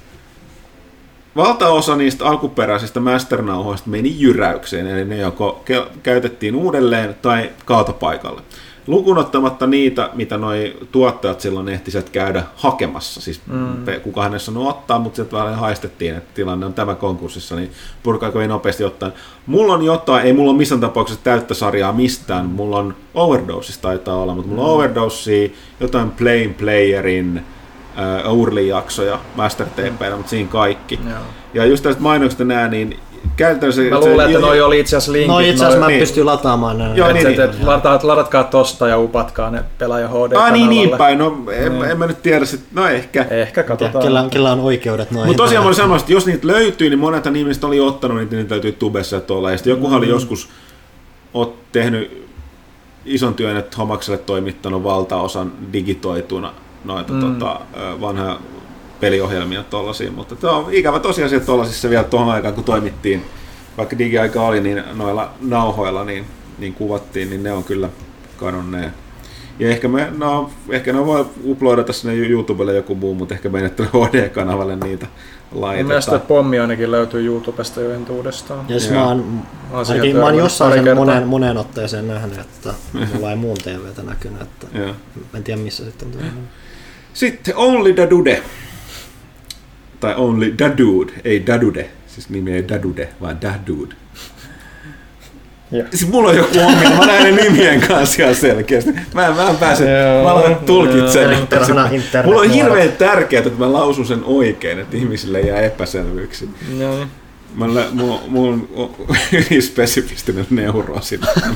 valtaosa 1.35 1.95
niistä 1.95 2.25
alkuperäisistä 2.25 2.99
masternauhoista 2.99 3.89
meni 3.89 4.15
jyräykseen, 4.17 4.87
eli 4.87 5.05
ne 5.05 5.17
joko 5.17 5.63
ke- 5.65 5.97
käytettiin 6.03 6.55
uudelleen 6.55 7.15
tai 7.21 7.49
kaatopaikalle. 7.65 8.41
Lukunottamatta 8.87 9.67
niitä, 9.67 10.09
mitä 10.13 10.37
noi 10.37 10.77
tuottajat 10.91 11.41
silloin 11.41 11.69
ehtisivät 11.69 12.09
käydä 12.09 12.43
hakemassa. 12.55 13.21
Siis 13.21 13.41
mm. 13.47 13.85
kukaan 14.03 14.39
sanoi 14.39 14.67
ottaa, 14.67 14.99
mutta 14.99 15.15
sieltä 15.15 15.35
vähän 15.35 15.55
haistettiin, 15.55 16.15
että 16.15 16.33
tilanne 16.33 16.65
on 16.65 16.73
tämä 16.73 16.95
konkurssissa, 16.95 17.55
niin 17.55 17.71
purkaako 18.03 18.41
ei 18.41 18.47
nopeasti 18.47 18.83
ottaa. 18.83 19.11
Mulla 19.45 19.73
on 19.73 19.83
jotain, 19.83 20.25
ei 20.25 20.33
mulla 20.33 20.51
ole 20.51 20.57
missään 20.57 20.81
tapauksessa 20.81 21.23
täyttä 21.23 21.53
sarjaa 21.53 21.93
mistään. 21.93 22.45
Mulla 22.45 22.77
on 22.77 22.95
Overdosesta 23.13 23.81
taitaa 23.81 24.15
olla, 24.15 24.35
mutta 24.35 24.49
mulla 24.49 24.63
on 24.63 24.75
Overdosea, 24.75 25.49
jotain 25.79 26.11
Plain 26.11 26.53
Playerin, 26.53 27.41
uh, 28.27 28.39
Urli-jaksoja 28.39 29.19
Master 29.35 29.67
TPllä, 29.67 30.17
mutta 30.17 30.29
siinä 30.29 30.49
kaikki. 30.49 30.99
Joo. 31.09 31.19
Ja 31.53 31.65
just 31.65 31.83
tästä 31.83 32.01
mainoksista 32.01 32.43
nää, 32.43 32.67
niin 32.67 32.99
käytännössä... 33.35 33.81
Mä 33.81 33.99
luulen, 33.99 34.27
että 34.27 34.39
noi 34.39 34.61
oli 34.61 34.79
itse 34.79 34.97
asiassa 34.97 35.11
linkit. 35.11 35.27
No 35.27 35.39
itse 35.39 35.65
asiassa 35.65 35.79
mä 35.79 35.87
niin. 35.87 35.99
pystyn 35.99 36.25
lataamaan 36.25 36.77
ne. 36.77 36.95
Joo, 36.95 37.09
Et, 37.09 37.13
niin, 37.13 37.41
et, 37.41 37.63
ladaat, 37.63 38.03
ladatkaa 38.03 38.43
tosta 38.43 38.87
ja 38.87 38.99
upatkaa 38.99 39.49
ne 39.49 39.63
pelaaja 39.77 40.07
HD 40.07 40.33
Ah 40.35 40.51
niin, 40.51 40.69
niin 40.69 40.89
päin. 40.97 41.17
No 41.17 41.43
en, 41.51 41.83
en 41.91 41.99
mä 41.99 42.07
nyt 42.07 42.21
tiedä, 42.21 42.45
sit, 42.45 42.61
no 42.71 42.87
ehkä. 42.87 43.25
Ehkä 43.29 43.63
katsotaan. 43.63 44.03
Kellä, 44.03 44.27
kellä 44.31 44.51
on 44.51 44.59
oikeudet 44.59 45.11
noihin. 45.11 45.27
Mutta 45.27 45.43
tosiaan 45.43 45.65
olin 45.65 45.75
sanonut, 45.75 46.01
että 46.01 46.13
jos 46.13 46.25
niitä 46.25 46.47
löytyy, 46.47 46.89
niin 46.89 46.99
monet 46.99 47.25
ihmiset 47.25 47.63
oli 47.63 47.79
ottanut 47.79 48.17
niitä, 48.17 48.31
niin 48.31 48.41
niitä 48.43 48.53
löytyy 48.53 48.71
tubessa 48.71 49.21
tuolla. 49.21 49.51
Ja 49.51 49.57
sitten 49.57 49.71
jokuhan 49.71 49.97
oli 49.97 50.09
joskus 50.09 50.49
ot, 51.33 51.55
tehnyt 51.71 52.27
ison 53.05 53.33
työn, 53.33 53.57
että 53.57 53.77
Homakselle 53.77 54.17
toimittanut 54.17 54.83
valtaosan 54.83 55.51
digitoituna 55.73 56.53
noita 56.83 57.13
mm. 57.13 57.19
tota, 57.21 57.59
vanhoja 58.01 58.39
peliohjelmia 59.03 59.63
tollasia, 59.63 60.11
mutta 60.11 60.35
tämä 60.35 60.53
on 60.53 60.73
ikävä 60.73 60.99
tosiasia, 60.99 61.37
että 61.37 61.47
tollasissa 61.47 61.89
vielä 61.89 62.03
tuohon 62.03 62.33
aikaan, 62.33 62.53
kun 62.53 62.63
toimittiin, 62.63 63.25
vaikka 63.77 63.97
digiaika 63.97 64.41
oli, 64.41 64.61
niin 64.61 64.83
noilla 64.93 65.31
nauhoilla 65.41 66.03
niin, 66.03 66.25
niin 66.57 66.73
kuvattiin, 66.73 67.29
niin 67.29 67.43
ne 67.43 67.51
on 67.51 67.63
kyllä 67.63 67.89
kadonneet. 68.37 68.93
Ja 69.59 69.69
ehkä, 69.69 69.87
me, 69.87 70.07
no, 70.17 70.51
ehkä 70.69 70.93
ne 70.93 71.05
voi 71.05 71.25
uploadata 71.43 71.93
sinne 71.93 72.15
YouTubelle 72.15 72.75
joku 72.75 72.95
muu, 72.95 73.15
mutta 73.15 73.33
ehkä 73.33 73.49
meidän 73.49 73.71
HD-kanavalle 73.71 74.75
niitä 74.75 75.07
laitetaan. 75.51 75.87
mielestä 75.87 76.19
pommi 76.19 76.59
ainakin 76.59 76.91
löytyy 76.91 77.25
YouTubesta 77.25 77.81
jo 77.81 77.91
entuudestaan. 77.91 78.65
Ja 78.69 78.75
Joo. 78.75 78.93
mä 78.93 79.07
oon, 79.07 79.17
Mä 79.71 79.77
oon 79.77 79.85
siihen 79.85 80.01
ainakin 80.01 80.19
mä 80.19 80.25
oon 80.25 80.37
jossain 80.37 80.73
sen 80.73 80.95
moneen, 80.95 81.27
moneen 81.27 81.57
otteeseen 81.57 82.07
nähnyt, 82.07 82.39
että 82.39 82.73
mulla 83.13 83.29
ei 83.29 83.35
muun 83.35 83.57
TVtä 83.57 84.03
näkynyt, 84.03 84.41
että 84.41 84.67
en 85.33 85.43
tiedä 85.43 85.61
missä 85.61 85.85
sitten 85.85 86.07
on 86.07 86.11
tullut. 86.11 86.33
Sitten 87.13 87.55
Only 87.55 87.97
Dadude. 87.97 88.43
Tai 90.03 90.13
Only 90.17 90.53
Dadude, 90.59 91.11
ei 91.23 91.47
Dadude. 91.47 91.89
Siis 92.07 92.29
nimi 92.29 92.53
ei 92.53 92.67
Dadude, 92.67 93.09
vaan 93.21 93.41
Dadude. 93.41 93.95
Joo. 95.71 95.87
Siis 95.89 96.07
mulla 96.07 96.29
on 96.29 96.37
joku 96.37 96.59
ongelma, 96.59 96.95
mä 96.95 97.05
näen 97.05 97.35
ne 97.35 97.43
nimien 97.43 97.81
kanssa 97.81 98.21
ihan 98.21 98.35
selkeästi. 98.35 98.91
Mä 99.13 99.27
en, 99.27 99.35
mä 99.35 99.49
en 99.49 99.57
pääse, 99.57 99.85
mä 100.23 100.31
alan 100.31 100.55
tulkitsemaan. 100.55 101.47
Perhana 101.47 101.89
Mulla 102.25 102.41
on 102.41 102.49
hirveän 102.49 102.91
tärkeää, 102.91 103.43
että 103.45 103.59
mä 103.59 103.73
lausun 103.73 104.05
sen 104.05 104.23
oikein, 104.23 104.79
että 104.79 104.97
ihmisille 104.97 105.41
jää 105.41 105.61
epäselvyyksiä. 105.61 106.47
Joo. 106.79 107.05
Mä 107.55 107.65
mulla, 107.91 108.21
mulla 108.27 108.53
on 108.75 108.95
ylispesifistinen 109.49 110.45
neuro 110.49 111.01
sinne. 111.01 111.27
Äh, 111.43 111.51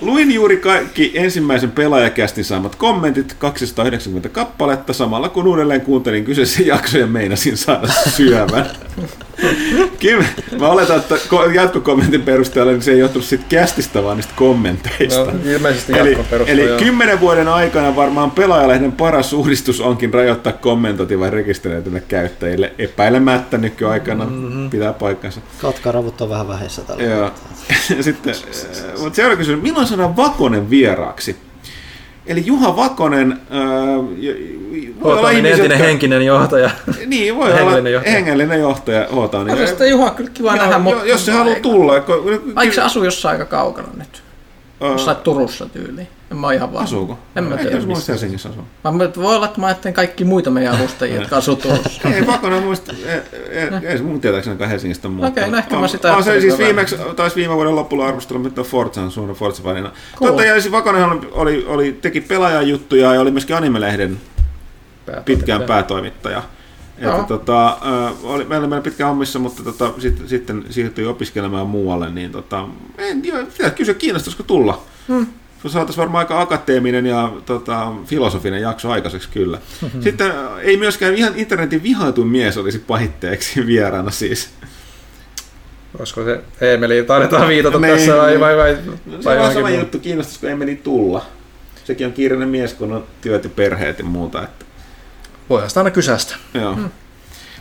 Luin 0.00 0.32
juuri 0.34 0.56
kaikki 0.56 1.12
ensimmäisen 1.14 1.70
pelaajakästin 1.70 2.44
saamat 2.44 2.74
kommentit, 2.74 3.34
290 3.38 4.28
kappaletta, 4.28 4.92
samalla 4.92 5.28
kun 5.28 5.46
uudelleen 5.46 5.80
kuuntelin 5.80 6.24
kyseisen 6.24 6.66
jakson 6.76 7.00
ja 7.00 7.06
meinasin 7.06 7.56
saada 7.56 7.88
syövän. 7.88 8.70
Kim, 9.98 10.24
mä 10.60 10.68
oletan, 10.68 10.96
että 10.96 11.14
ko- 11.14 11.54
jatkokommentin 11.54 12.22
perusteella 12.22 12.72
niin 12.72 12.82
se 12.82 12.92
ei 12.92 12.98
johtunut 12.98 13.26
siitä 13.26 13.44
kästistä, 13.48 14.02
vaan 14.02 14.16
niistä 14.16 14.32
kommenteista. 14.36 15.24
No, 15.24 15.32
ilmeisesti 15.44 15.92
Eli, 15.98 16.18
eli 16.46 16.64
joo. 16.64 16.78
kymmenen 16.78 17.20
vuoden 17.20 17.48
aikana 17.48 17.96
varmaan 17.96 18.30
pelaajalehden 18.30 18.92
paras 18.92 19.32
uudistus 19.32 19.80
onkin 19.80 20.14
rajoittaa 20.14 20.52
kommentointia 20.52 21.30
rekisteröityneille 21.30 22.06
käyttäjille. 22.08 22.72
Epäilemättä 22.78 23.58
nykyaikana 23.58 24.24
mm-hmm. 24.24 24.70
pitää 24.70 24.92
paikkansa. 24.92 25.40
Katkaravut 25.60 26.20
on 26.20 26.30
vähän 26.30 26.48
vähissä 26.48 26.82
tällä 26.82 27.02
Joo. 27.02 27.22
Ja 27.22 27.32
Sitten, 28.02 28.34
äh, 28.34 29.00
mutta 29.00 29.16
seuraava 29.16 29.38
kysymys, 29.38 29.62
milloin 29.62 29.86
saadaan 29.86 30.16
Vakonen 30.16 30.70
vieraaksi? 30.70 31.36
Eli 32.26 32.42
Juha 32.46 32.76
Vakonen, 32.76 33.32
äh, 33.32 33.38
voi 35.00 35.12
olla 35.12 35.16
Hotamin 35.16 35.36
ihmisiä, 35.36 35.54
entinen 35.54 35.70
jotka- 35.70 35.84
henkinen 35.86 36.22
johtaja. 36.22 36.70
Niin, 37.06 37.36
voi 37.36 37.46
hengellinen 37.48 37.78
olla 37.80 37.88
johtaja. 37.88 38.14
hengellinen 38.14 38.60
johtaja. 38.60 39.06
Olisi 39.52 39.66
sitä 39.72 39.86
Juha 39.86 40.10
kyllä 40.10 40.30
kiva 40.34 40.56
nähdä, 40.56 40.78
mutta... 40.78 41.04
jos 41.06 41.26
se 41.26 41.32
haluaa 41.32 41.56
tulla. 41.62 41.98
ko- 41.98 42.54
Vaikka 42.54 42.74
se 42.74 42.82
asuu 42.82 43.04
jossain 43.04 43.32
aika 43.32 43.44
kaukana 43.44 43.88
nyt. 43.96 44.22
Jossain 44.80 45.16
Turussa 45.16 45.66
tyyliin. 45.66 46.08
En 46.30 46.36
mä 46.36 46.46
ole 46.46 46.54
ihan 46.54 46.72
varma. 46.72 46.84
Asuuko? 46.84 47.18
En 47.36 47.44
mä 47.44 47.54
Ei, 47.54 47.60
tiedä. 47.60 47.76
jos 47.76 47.86
muista 47.86 48.00
missä. 48.00 48.12
Helsingissä 48.12 48.48
asuu. 48.48 48.64
Mä, 48.84 48.92
mä- 48.92 49.10
voi 49.16 49.36
olla, 49.36 49.46
että 49.46 49.60
mä 49.60 49.66
ajattelen 49.66 49.94
kaikki 49.94 50.24
muita 50.24 50.50
meidän 50.50 50.74
avustajia, 50.74 51.16
jotka 51.20 51.36
asuu 51.36 51.56
Turussa. 51.56 52.08
Ei 52.14 52.26
Vakonen 52.26 52.62
muista, 52.62 52.92
ei, 53.06 53.20
ei, 53.50 53.68
ei 53.82 53.98
se 53.98 54.04
mun 54.04 54.20
tietääkseni 54.20 54.68
Helsingistä 54.68 55.08
muuttaa. 55.08 55.28
Okei, 55.30 55.50
no 55.50 55.58
ehkä 55.58 55.76
mä 55.76 55.88
sitä 55.88 56.16
on 56.16 56.24
se 56.24 56.40
siis 56.40 56.58
viimeksi, 56.58 56.96
taisi 57.16 57.36
viime 57.36 57.54
vuoden 57.54 57.76
lopulla 57.76 58.06
arvostella, 58.06 58.42
mitä 58.42 58.62
Forzan 58.62 59.10
suuren 59.10 59.36
Forza-fanina. 59.36 59.90
Cool. 60.16 60.30
Totta, 60.30 60.44
ja 60.44 60.60
siis 60.60 60.72
Vakonenhan 60.72 61.26
oli, 61.32 61.64
oli, 61.68 61.98
teki 62.02 62.20
pelaajajuttuja 62.20 63.14
ja 63.14 63.20
oli 63.20 63.30
myöskin 63.30 63.56
Animelehden 63.56 64.20
pitkään 65.24 65.62
päätoimittaja. 65.62 66.42
Että 66.98 67.24
tota, 67.28 67.78
oli, 68.22 68.44
meillä 68.44 68.64
oli 68.64 68.68
meillä 68.68 68.82
pitkään 68.82 69.08
hommissa, 69.08 69.38
mutta 69.38 69.62
tota, 69.62 69.92
sit, 69.98 70.22
sitten 70.26 70.64
siirtyi 70.70 71.06
opiskelemaan 71.06 71.66
muualle, 71.66 72.10
niin 72.10 72.32
tota, 72.32 72.68
en, 72.98 73.22
pitää 73.56 73.70
kysyä, 73.70 73.94
kiinnostaisiko 73.94 74.42
tulla. 74.42 74.82
Hmm. 75.08 75.26
Saataisiin 75.68 76.00
varmaan 76.00 76.22
aika 76.22 76.40
akateeminen 76.40 77.06
ja 77.06 77.32
tota, 77.46 77.92
filosofinen 78.06 78.60
jakso 78.62 78.90
aikaiseksi 78.90 79.28
kyllä. 79.28 79.58
Sitten 80.00 80.30
äh, 80.30 80.36
ei 80.62 80.76
myöskään 80.76 81.14
ihan 81.14 81.32
internetin 81.36 81.82
vihaituin 81.82 82.28
mies 82.28 82.58
olisi 82.58 82.78
pahitteeksi 82.78 83.66
vieraana 83.66 84.10
siis. 84.10 84.50
Olisiko 85.98 86.24
se 86.24 86.40
Emeli, 86.74 87.02
taidetaan 87.02 87.48
viitata 87.48 87.78
Niin, 87.78 87.96
tässä 87.96 88.16
vai, 88.16 88.30
niin. 88.30 88.40
vai, 88.40 88.56
vai, 88.56 88.76
No, 88.86 88.92
se 89.18 89.24
vai 89.24 89.38
on 89.38 89.46
sama 89.52 89.60
muuhun? 89.60 89.78
juttu, 89.78 89.98
kiinnostaisiko 89.98 90.46
Emeli 90.46 90.76
tulla. 90.76 91.26
Sekin 91.84 92.06
on 92.06 92.12
kiireinen 92.12 92.48
mies, 92.48 92.74
kun 92.74 92.92
on 92.92 93.04
työt 93.20 93.44
ja 93.44 93.50
perheet 93.50 93.98
ja 93.98 94.04
muuta. 94.04 94.42
Että. 94.42 94.64
Voihan 95.50 95.68
sitä 95.68 95.80
aina 95.80 95.90
kysästä. 95.90 96.36
Joo. 96.54 96.78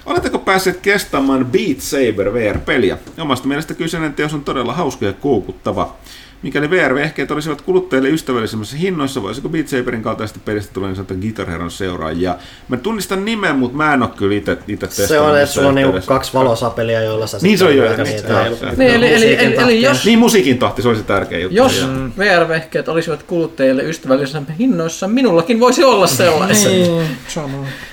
Oletteko 0.06 0.40
päässeet 0.40 0.80
kestämään 0.82 1.46
Beat 1.46 1.80
Saber 1.80 2.34
VR-peliä? 2.34 2.98
Omasta 3.20 3.48
mielestä 3.48 3.74
kyseinen 3.74 4.14
teos 4.14 4.34
on 4.34 4.44
todella 4.44 4.74
hauska 4.74 5.06
ja 5.06 5.14
koukuttava. 5.14 5.96
Mikäli 6.44 6.70
VR-vehkeet 6.70 7.32
olisivat 7.32 7.62
kuluttajille 7.62 8.10
ystävällisemmässä 8.10 8.78
hinnoissa, 8.78 9.22
voisiko 9.22 9.50
Beat 9.50 9.68
Saberin 9.68 10.02
kaltaista 10.02 10.40
pelistä 10.46 10.74
tulla 10.74 10.88
niin 10.88 10.96
sanottu 10.96 11.14
Guitar 11.16 11.50
Heron 11.50 11.72
seuraajia? 11.72 12.36
Mä 12.68 12.78
tunnistan 12.78 13.26
nimen, 13.26 13.56
mutta 13.56 13.78
mä 13.78 13.94
en 13.94 14.04
ole 14.04 14.10
kyllä 14.18 14.36
itse 14.36 14.56
testannut. 14.56 15.08
Se 15.08 15.20
on, 15.20 15.38
että 15.40 15.46
sulla 15.54 15.68
on 15.68 15.76
niinku 15.76 16.00
kaksi 16.06 16.34
valosapelia, 16.34 17.02
joilla 17.02 17.28
sä 17.28 17.38
Niin 17.42 17.58
se 17.58 17.66
on 17.66 17.72
sitten 17.72 17.90
jo, 17.98 18.04
niin, 18.04 18.16
niitä- 18.16 18.50
niitä 18.50 18.76
Niin, 18.78 18.92
eli, 18.92 19.14
eli, 19.14 19.16
musiikin 19.16 19.48
eli, 19.48 19.56
eli 19.64 19.82
jos 19.82 20.06
Niin 20.06 20.20
musiikin 20.20 20.58
tahti, 20.58 20.82
se 20.82 20.88
olisi 20.88 21.04
tärkeä 21.04 21.40
juttu. 21.40 21.56
Jos 21.56 21.82
Joo. 21.82 21.90
VR-vehkeet 22.18 22.88
olisivat 22.88 23.24
kuluttajille 23.24 23.84
ystävällisempi 23.84 24.54
hinnoissa, 24.60 25.08
minullakin 25.08 25.60
voisi 25.60 25.84
olla 25.84 26.08
sellaiset. 26.08 26.72
Niin. 26.72 27.08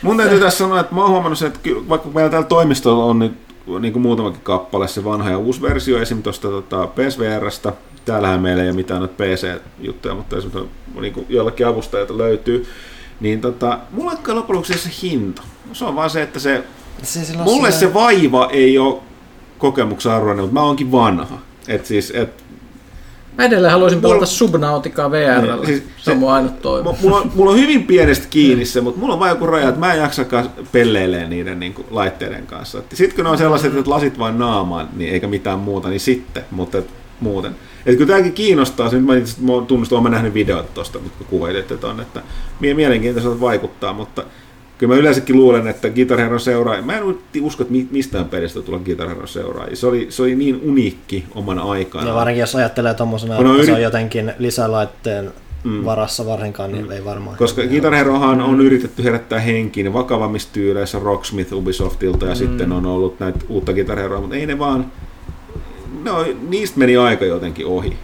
Mun 0.03 0.17
täytyy 0.17 0.41
tässä 0.41 0.59
sanoa, 0.59 0.81
että 0.81 0.95
mä 0.95 1.01
oon 1.01 1.11
huomannut 1.11 1.39
sen, 1.39 1.49
että 1.49 1.61
kyllä, 1.63 1.89
vaikka 1.89 2.09
meillä 2.09 2.31
täällä 2.31 2.49
toimistolla 2.49 3.05
on 3.05 3.19
nyt 3.19 3.33
niin 3.81 3.93
kuin 3.93 4.03
muutamakin 4.03 4.41
kappale, 4.43 4.89
se 4.89 5.05
vanha 5.05 5.31
ja 5.31 5.39
uusi 5.39 5.63
versio 5.63 5.99
esim. 6.03 6.23
tuosta 6.23 6.49
tota, 6.49 6.87
PSVRstä, 6.87 7.73
täällähän 8.05 8.41
meillä 8.41 8.63
ei 8.63 8.69
ole 8.69 8.77
mitään 8.77 9.01
noita 9.01 9.15
PC-juttuja, 9.25 10.15
mutta 10.15 10.37
esim. 10.37 10.51
Niin 11.01 11.13
kuin 11.13 11.27
jollakin 11.29 11.67
avustajilta 11.67 12.19
löytyy, 12.19 12.67
niin 13.21 13.41
tota, 13.41 13.79
mulla 13.91 14.13
ei 14.13 14.17
loppujen 14.17 14.37
lopuksi 14.37 14.79
se 14.79 14.91
hinta. 15.03 15.43
Se 15.73 15.85
on 15.85 15.97
vaan 15.97 16.11
se, 16.11 16.23
että 16.23 16.39
se, 16.41 16.65
Se, 17.03 17.37
mulle 17.37 17.73
se 17.73 17.95
vaiva 17.95 18.49
ei 18.53 18.79
ole 18.79 18.99
kokemuksen 19.59 20.13
arvoinen, 20.13 20.45
mutta 20.45 20.55
mä 20.61 20.63
oonkin 20.63 20.93
vanha. 20.93 21.39
Et 21.69 21.87
siis, 21.87 22.13
et, 22.17 22.45
Mä 23.39 23.45
edelleen 23.45 23.73
haluaisin 23.73 24.01
pelata 24.01 24.17
Mulla- 24.17 24.27
Subnauticaa 24.27 25.11
VR. 25.11 25.43
Niin, 25.43 25.67
siis 25.67 25.83
se 25.99 26.11
on 26.11 26.17
mun 26.19 26.33
ainut 26.33 26.63
toivo. 26.63 26.93
Mu- 26.93 26.97
Mulla, 27.03 27.17
on- 27.17 27.31
mulla 27.35 27.51
on 27.51 27.59
hyvin 27.59 27.87
pienestä 27.87 28.27
kiinni 28.31 28.65
se, 28.65 28.81
mutta 28.81 29.01
mulla 29.01 29.15
on 29.15 29.21
vain 29.21 29.31
joku 29.31 29.47
raja, 29.47 29.69
että 29.69 29.81
mä 29.81 29.93
en 29.95 30.01
jaksakaan 30.01 30.51
pelleilee 30.73 31.29
niiden 31.29 31.61
niin 31.61 31.75
kuin, 31.75 31.87
laitteiden 31.91 32.47
kanssa. 32.47 32.83
Sitten 32.95 33.17
kun 33.17 33.25
ne 33.25 33.31
on 33.31 33.39
sellaiset, 33.39 33.77
että 33.77 33.91
lasit 33.91 34.19
vain 34.19 34.39
naamaan, 34.39 34.89
niin 34.97 35.13
eikä 35.15 35.27
mitään 35.27 35.59
muuta, 35.59 35.89
niin 35.89 36.01
sitten, 36.01 36.45
mutta 36.51 36.79
et, 36.79 36.87
muuten. 37.21 37.57
Et 37.87 37.99
kun 37.99 38.07
tämäkin 38.07 38.33
kiinnostaa, 38.33 38.91
se 38.91 38.97
nyt 38.97 39.07
mä, 39.07 39.17
itse 39.17 39.37
mä 39.41 39.53
tunnustan, 39.67 39.99
olen 39.99 40.13
nähnyt 40.13 40.35
videot 40.35 40.75
tuosta, 40.75 40.99
kun 40.99 41.27
kuvailitte 41.27 41.77
ton, 41.77 42.01
että 42.01 42.23
mie- 42.61 42.75
mielenkiintoiselta 42.75 43.41
vaikuttaa, 43.41 43.93
mutta 43.93 44.25
kyllä 44.79 44.95
mä 44.95 45.01
yleensäkin 45.01 45.37
luulen, 45.37 45.67
että 45.67 45.91
Guitar 45.91 46.19
Hero 46.19 46.39
seuraa, 46.39 46.83
mä 46.83 46.97
en 46.97 47.05
usko, 47.41 47.63
että 47.63 47.73
mi- 47.73 47.89
mistään 47.91 48.25
pelistä 48.25 48.63
tulee 48.63 48.81
Guitar 48.81 49.09
Hero 49.09 49.27
seuraa. 49.27 49.67
Se 49.75 49.87
oli, 49.87 50.07
se 50.11 50.23
oli 50.23 50.35
niin 50.35 50.61
uniikki 50.65 51.25
oman 51.35 51.59
aikaan. 51.59 52.07
Ja 52.07 52.15
varsinkin 52.15 52.41
jos 52.41 52.57
ajattelee 52.57 52.95
on 53.01 53.15
että 53.55 53.67
se 53.67 53.73
yrit- 53.73 53.75
on 53.75 53.83
jotenkin 53.83 54.33
lisälaitteen 54.39 55.33
Mm. 55.65 55.85
varassa 55.85 56.27
varsinkaan, 56.27 56.73
niin 56.73 56.93
ei 56.93 57.05
varmaan. 57.05 57.37
Koska 57.37 57.63
Guitar 57.63 57.95
Herohan 57.95 58.41
on 58.41 58.61
yritetty 58.61 59.05
herättää 59.05 59.41
henkiin 59.41 59.93
vakavammissa 59.93 60.49
tyyleissä 60.53 60.99
Rocksmith 60.99 61.53
Ubisoftilta 61.53 62.27
ja 62.27 62.33
mm. 62.33 62.37
sitten 62.37 62.73
on 62.73 62.87
ollut 62.87 63.21
näitä 63.21 63.39
uutta 63.49 63.73
Guitar 63.73 63.99
Heroa, 63.99 64.21
mutta 64.21 64.37
ei 64.37 64.47
ne 64.47 64.59
vaan, 64.59 64.93
no 66.05 66.27
niistä 66.49 66.79
meni 66.79 66.97
aika 66.97 67.25
jotenkin 67.25 67.67
ohi. 67.67 67.97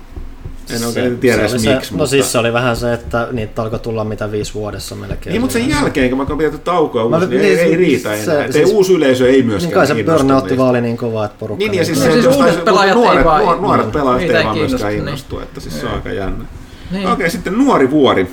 En 0.75 0.85
oikein 0.87 1.19
tiedä 1.19 1.41
edes 1.41 1.63
se, 1.63 1.75
miksi, 1.75 1.91
No 1.93 1.97
mutta... 1.97 2.11
siis 2.11 2.33
se 2.33 2.39
oli 2.39 2.53
vähän 2.53 2.77
se, 2.77 2.93
että 2.93 3.29
niitä 3.33 3.63
alkoi 3.63 3.79
tulla 3.79 4.05
mitä 4.05 4.33
viisi 4.33 4.55
vuodessa 4.55 4.95
melkein. 4.95 5.33
Niin, 5.33 5.41
mutta 5.41 5.53
sen 5.53 5.69
jälkeen, 5.69 6.09
kun 6.11 6.19
mä 6.19 6.25
oon 6.29 6.39
pidetty 6.39 6.59
taukoa 6.59 7.09
Mä 7.09 7.17
uusi, 7.17 7.29
nyt- 7.29 7.41
niin 7.41 7.51
ei, 7.51 7.57
niin, 7.57 7.69
ei 7.71 7.77
riitä 7.77 8.17
se- 8.17 8.33
enää. 8.33 8.47
se- 8.47 8.53
Siis, 8.53 8.71
uusi 8.71 8.93
yleisö 8.95 9.29
ei 9.31 9.43
myöskään 9.43 9.69
Niin 9.69 9.75
kai 9.75 10.07
se 10.07 10.13
burnoutti 10.19 10.55
oli 10.59 10.81
niin 10.81 10.97
kova, 10.97 11.25
että 11.25 11.37
porukka... 11.39 11.59
Niin, 11.65 11.75
ja 11.75 11.85
siis 11.85 11.99
niin- 11.99 12.07
se, 12.09 12.13
siis 12.13 12.25
jos 12.25 12.37
uudet 12.37 12.65
pelaajat 12.65 12.97
ei 12.97 13.03
nuoret, 13.03 13.25
vaan- 13.25 13.43
nuoret, 13.45 13.61
nuoret 13.61 13.87
niin, 13.87 13.93
pelaajat 13.93 14.23
ei 14.31 14.37
ei 14.37 14.45
vaan 14.45 14.59
myöskään 14.59 14.71
kiinnosta, 14.71 14.89
niin. 14.89 14.99
innostu, 14.99 15.41
että 15.41 15.61
siis 15.61 15.81
se 15.81 15.87
on 15.87 15.93
aika 15.93 16.13
jännä. 16.13 16.45
Niin. 16.91 17.09
Okei, 17.09 17.31
sitten 17.31 17.59
nuori 17.59 17.91
vuori. 17.91 18.27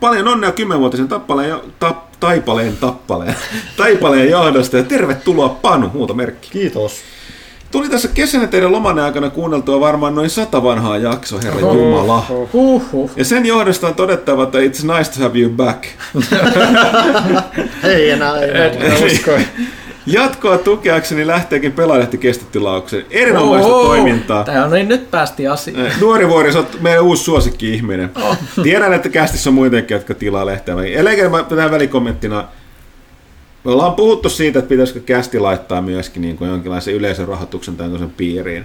Paljon 0.00 0.28
onnea 0.28 0.52
kymmenvuotisen 0.52 1.08
tappaleen, 1.08 1.48
jo- 1.50 1.64
tap, 1.80 1.96
taipaleen 2.20 2.76
tappaleen, 2.76 3.34
taipaleen 3.76 4.30
johdosta 4.30 4.76
ja 4.76 4.82
tervetuloa 4.82 5.48
Panu, 5.48 5.90
muuta 5.94 6.14
merkki. 6.14 6.48
Kiitos. 6.50 6.92
Tuli 7.70 7.88
tässä 7.88 8.08
kesänä 8.08 8.46
teidän 8.46 8.72
lomanne 8.72 9.02
aikana 9.02 9.30
kuunneltua 9.30 9.80
varmaan 9.80 10.14
noin 10.14 10.30
sata 10.30 10.62
vanhaa 10.62 10.98
jakso, 10.98 11.40
herra 11.42 11.60
Jumala. 11.60 12.26
Huhhuh. 12.52 13.10
Ja 13.16 13.24
sen 13.24 13.46
johdosta 13.46 13.86
on 13.86 13.94
todettava, 13.94 14.42
että 14.42 14.58
it's 14.58 14.96
nice 14.96 15.12
to 15.12 15.20
have 15.22 15.38
you 15.38 15.50
back. 15.50 15.84
Ei 17.84 18.10
enää, 18.10 18.38
ei 18.40 18.50
enää. 18.50 18.98
Uskoi. 19.06 19.40
Jatkoa 20.06 20.58
tukeakseni 20.58 21.26
lähteekin 21.26 21.72
pelaalehti 21.72 22.18
kestettilaukseen. 22.18 23.04
Erinomaista 23.10 23.72
Oho. 23.72 23.84
toimintaa. 23.86 24.44
Tää 24.44 24.64
on 24.64 24.70
niin, 24.70 24.88
nyt 24.88 25.10
päästiin 25.10 25.50
asiaan. 25.50 25.86
Eh, 25.86 26.00
Nuori 26.00 26.28
vuori, 26.28 26.52
sä 26.52 26.58
oot 26.58 26.80
meidän 26.80 27.02
uusi 27.02 27.24
suosikki-ihminen. 27.24 28.10
Tiedän, 28.62 28.92
että 28.92 29.08
kästissä 29.08 29.50
on 29.50 29.54
muitakin, 29.54 29.94
jotka 29.94 30.14
tilaa 30.14 30.46
lehteä. 30.46 30.74
Eläkään 30.94 31.30
mä 31.30 31.42
tähän 31.42 31.70
välikommenttina. 31.70 32.44
Me 33.64 33.70
ollaan 33.70 33.94
puhuttu 33.94 34.28
siitä, 34.28 34.58
että 34.58 34.68
pitäisikö 34.68 35.00
kästi 35.00 35.38
laittaa 35.38 35.82
myöskin 35.82 36.22
niin 36.22 36.36
kuin 36.36 36.50
jonkinlaisen 36.50 36.94
yleisön 36.94 37.28
rahoituksen 37.28 37.76
tämmöisen 37.76 38.10
piiriin. 38.10 38.64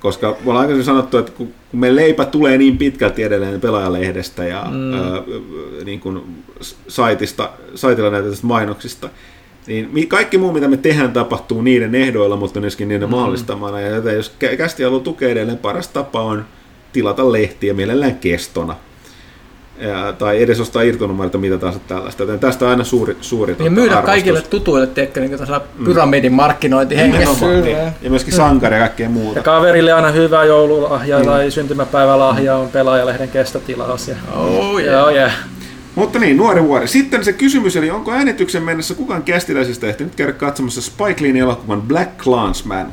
Koska 0.00 0.28
me 0.30 0.36
ollaan 0.50 0.56
aikaisemmin 0.60 0.84
sanottu, 0.84 1.18
että 1.18 1.32
kun 1.32 1.52
meidän 1.72 1.96
leipä 1.96 2.24
tulee 2.24 2.58
niin 2.58 2.78
pitkälti 2.78 3.22
edelleen 3.22 3.60
pelaajalehdestä 3.60 4.44
ja 4.44 4.66
mm. 4.70 4.92
ö, 4.92 5.22
niin 5.84 6.00
kuin 6.00 6.22
saitista, 6.88 7.50
saitilla 7.74 8.10
näytetystä 8.10 8.46
mainoksista, 8.46 9.08
niin 9.66 10.08
kaikki 10.08 10.38
muu, 10.38 10.52
mitä 10.52 10.68
me 10.68 10.76
tehdään, 10.76 11.12
tapahtuu 11.12 11.62
niiden 11.62 11.94
ehdoilla, 11.94 12.36
mutta 12.36 12.60
myöskin 12.60 12.88
niiden 12.88 13.08
mm. 13.08 13.14
mahdollistamana. 13.14 13.80
Ja 13.80 13.88
joten 13.88 14.14
jos 14.14 14.32
kä- 14.44 14.56
kästi 14.56 14.82
haluaa 14.82 15.02
tukea 15.02 15.28
edelleen, 15.28 15.58
paras 15.58 15.88
tapa 15.88 16.22
on 16.22 16.44
tilata 16.92 17.32
lehtiä 17.32 17.74
mielellään 17.74 18.14
kestona. 18.14 18.76
Ja, 19.78 20.12
tai 20.12 20.42
edes 20.42 20.60
ostaa 20.60 20.82
irtonumeroita, 20.82 21.38
mitä 21.38 21.58
taas 21.58 21.74
tällaista. 21.88 22.22
Joten 22.22 22.38
tästä 22.38 22.64
on 22.64 22.70
aina 22.70 22.84
suuri, 22.84 23.16
suuri 23.20 23.52
Ja 23.52 23.56
tota, 23.56 23.70
myydä 23.70 23.92
arvostus. 23.92 24.10
kaikille 24.10 24.42
tutuille, 24.42 24.86
tiedätkö, 24.86 25.20
niin 25.20 25.38
tässä 25.38 25.60
pyramidin 25.84 26.32
markkinointi 26.32 26.96
hengessä. 26.96 27.46
Nimenomaan, 27.46 27.64
niin. 27.64 27.92
Ja 28.02 28.10
myöskin 28.10 28.34
sankari 28.34 28.74
ja 28.74 28.80
kaikkea 28.80 29.08
muuta. 29.08 29.38
Ja 29.38 29.42
kaverille 29.42 29.92
aina 29.92 30.10
hyvä 30.10 30.44
joululahja 30.44 31.24
tai 31.24 31.50
syntymäpäivälahja 31.50 32.56
on 32.56 32.68
pelaajalehden 32.68 33.28
kestotilaus. 33.28 34.08
Ja... 34.08 34.16
Oh, 34.34 34.80
yeah. 34.80 34.92
Joo, 34.92 35.10
yeah. 35.10 35.32
Mutta 35.94 36.18
niin, 36.18 36.36
nuori 36.36 36.62
vuori. 36.62 36.88
Sitten 36.88 37.24
se 37.24 37.32
kysymys, 37.32 37.76
eli 37.76 37.90
onko 37.90 38.12
äänityksen 38.12 38.62
mennessä 38.62 38.94
kukaan 38.94 39.22
kästiläisistä 39.22 39.86
ehtinyt 39.86 40.14
käydä 40.14 40.32
katsomassa 40.32 40.82
Spike 40.82 41.22
Leein 41.22 41.36
elokuvan 41.36 41.82
Black 41.82 42.18
Clansman? 42.18 42.92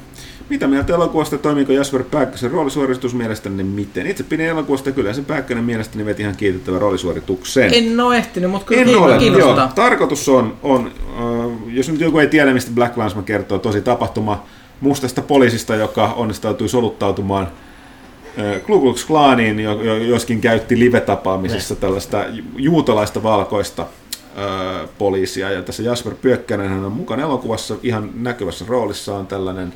Mitä 0.54 0.68
mieltä 0.68 0.94
elokuvasta, 0.94 1.38
toimiiko 1.38 1.72
Jasper 1.72 2.04
Pääkkösen 2.04 2.52
roolisuoritus 2.52 3.16
mielestäni 3.16 3.64
miten? 3.64 4.08
Itse 4.08 4.24
pidin 4.24 4.46
elokuvasta 4.46 4.92
kyllä 4.92 5.14
se 5.14 5.22
Pääkkönen 5.22 5.64
mielestäni 5.64 6.06
veti 6.06 6.22
ihan 6.22 6.36
kiitettävän 6.36 6.82
roolisuorituksen. 6.82 7.74
En 7.74 8.00
ole 8.00 8.18
ehtinyt, 8.18 8.52
mutta 8.52 8.66
kyllä 8.66 8.82
En 8.82 8.98
ole, 8.98 9.16
joo. 9.40 9.68
Tarkoitus 9.76 10.30
on, 10.30 10.58
on 10.64 10.88
äh, 10.88 11.74
jos 11.74 11.90
nyt 11.90 12.00
joku 12.00 12.20
ei 12.20 12.28
tiedä, 12.28 12.54
mistä 12.54 12.72
Black 12.76 12.98
Landsman 12.98 13.24
kertoo, 13.24 13.60
tosi 13.60 13.82
tapahtuma 13.82 14.44
mustasta 14.82 15.22
poliisista, 15.22 15.76
joka 15.76 16.14
onnistautui 16.16 16.70
soluttautumaan 16.70 17.48
äh, 18.40 18.62
Ku 18.62 18.80
Klux 18.80 19.08
jo, 19.64 19.96
joskin 19.96 20.42
käytti 20.42 20.80
live-tapaamisissa 20.80 21.76
tällaista 21.76 22.26
ju- 22.32 22.44
juutalaista 22.58 23.24
valkoista 23.24 23.82
äh, 23.82 24.90
poliisia. 24.98 25.52
Ja 25.52 25.62
tässä 25.62 25.84
Jasper 25.84 26.14
Pyökkänen 26.22 26.70
hän 26.70 26.86
on 26.86 26.92
mukana 26.92 27.24
elokuvassa 27.24 27.76
ihan 27.84 28.10
näkyvässä 28.16 28.66
roolissaan 28.68 29.28
tällainen 29.28 29.74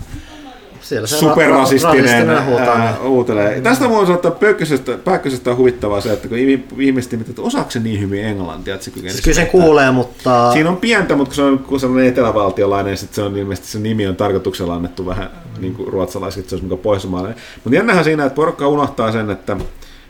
Siellä 0.81 1.07
se 1.07 1.17
superrasistinen 1.17 2.29
ää, 2.29 2.99
uutelee. 2.99 3.61
Tästä 3.61 3.89
voi 3.89 4.05
sanoa, 4.05 4.15
että 4.15 4.31
Pökkösestä, 4.31 4.97
Pääkkösestä 4.97 5.51
on 5.51 5.57
huvittavaa 5.57 6.01
se, 6.01 6.13
että 6.13 6.27
kun 6.27 6.37
ihmi- 6.37 6.65
ihmiset 6.79 7.13
ihmettelevät, 7.13 7.29
että 7.29 7.41
osaako 7.41 7.71
se 7.71 7.79
niin 7.79 7.99
hyvin 7.99 8.25
englantia, 8.25 8.73
että 8.73 8.85
se 8.85 8.91
kykenisi 8.91 9.13
Siis 9.13 9.23
kyllä 9.23 9.45
se 9.45 9.51
kuulee, 9.51 9.91
mutta 9.91 10.53
Siinä 10.53 10.69
on 10.69 10.77
pientä, 10.77 11.15
mutta 11.15 11.29
kun 11.29 11.35
se 11.35 11.41
on 11.41 11.59
kun 11.59 11.79
sellainen 11.79 12.07
etelävaltiolainen, 12.07 12.91
niin 12.91 12.97
sit 12.97 13.13
se 13.13 13.21
on 13.21 13.37
ilmeisesti 13.37 13.67
se 13.67 13.79
nimi 13.79 14.07
on 14.07 14.15
tarkoituksella 14.15 14.75
annettu 14.75 15.05
vähän 15.05 15.29
niin 15.59 15.73
kuin 15.73 15.93
ruotsalaiset, 15.93 16.39
että 16.39 16.49
se 16.49 16.55
olisi 16.55 16.81
pohjoismaalainen. 16.81 17.41
Mutta 17.63 17.75
jännähän 17.75 18.03
siinä, 18.03 18.25
että 18.25 18.35
porukka 18.35 18.67
unohtaa 18.67 19.11
sen, 19.11 19.29
että 19.29 19.57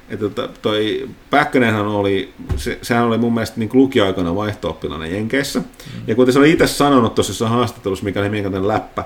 että 0.10 0.30
tota, 0.30 0.50
toi 0.62 1.10
Päkkönenhän 1.30 1.88
oli, 1.88 2.34
se, 2.56 2.80
sehän 2.82 3.06
oli 3.06 3.18
mun 3.18 3.34
mielestä 3.34 3.60
niin 3.60 3.70
lukioaikana 3.74 4.36
vaihto-oppilana 4.36 5.08
Jenkeissä. 5.08 5.62
Ja 6.08 6.16
kuten 6.16 6.34
se 6.34 6.40
oli 6.40 6.52
itse 6.52 6.68
sanonut 6.68 7.16
tuossa 7.16 7.50
haastattelussa, 7.50 8.06
mikä 8.06 8.20
oli 8.20 8.30
minkä 8.30 8.68
läppä, 8.68 9.04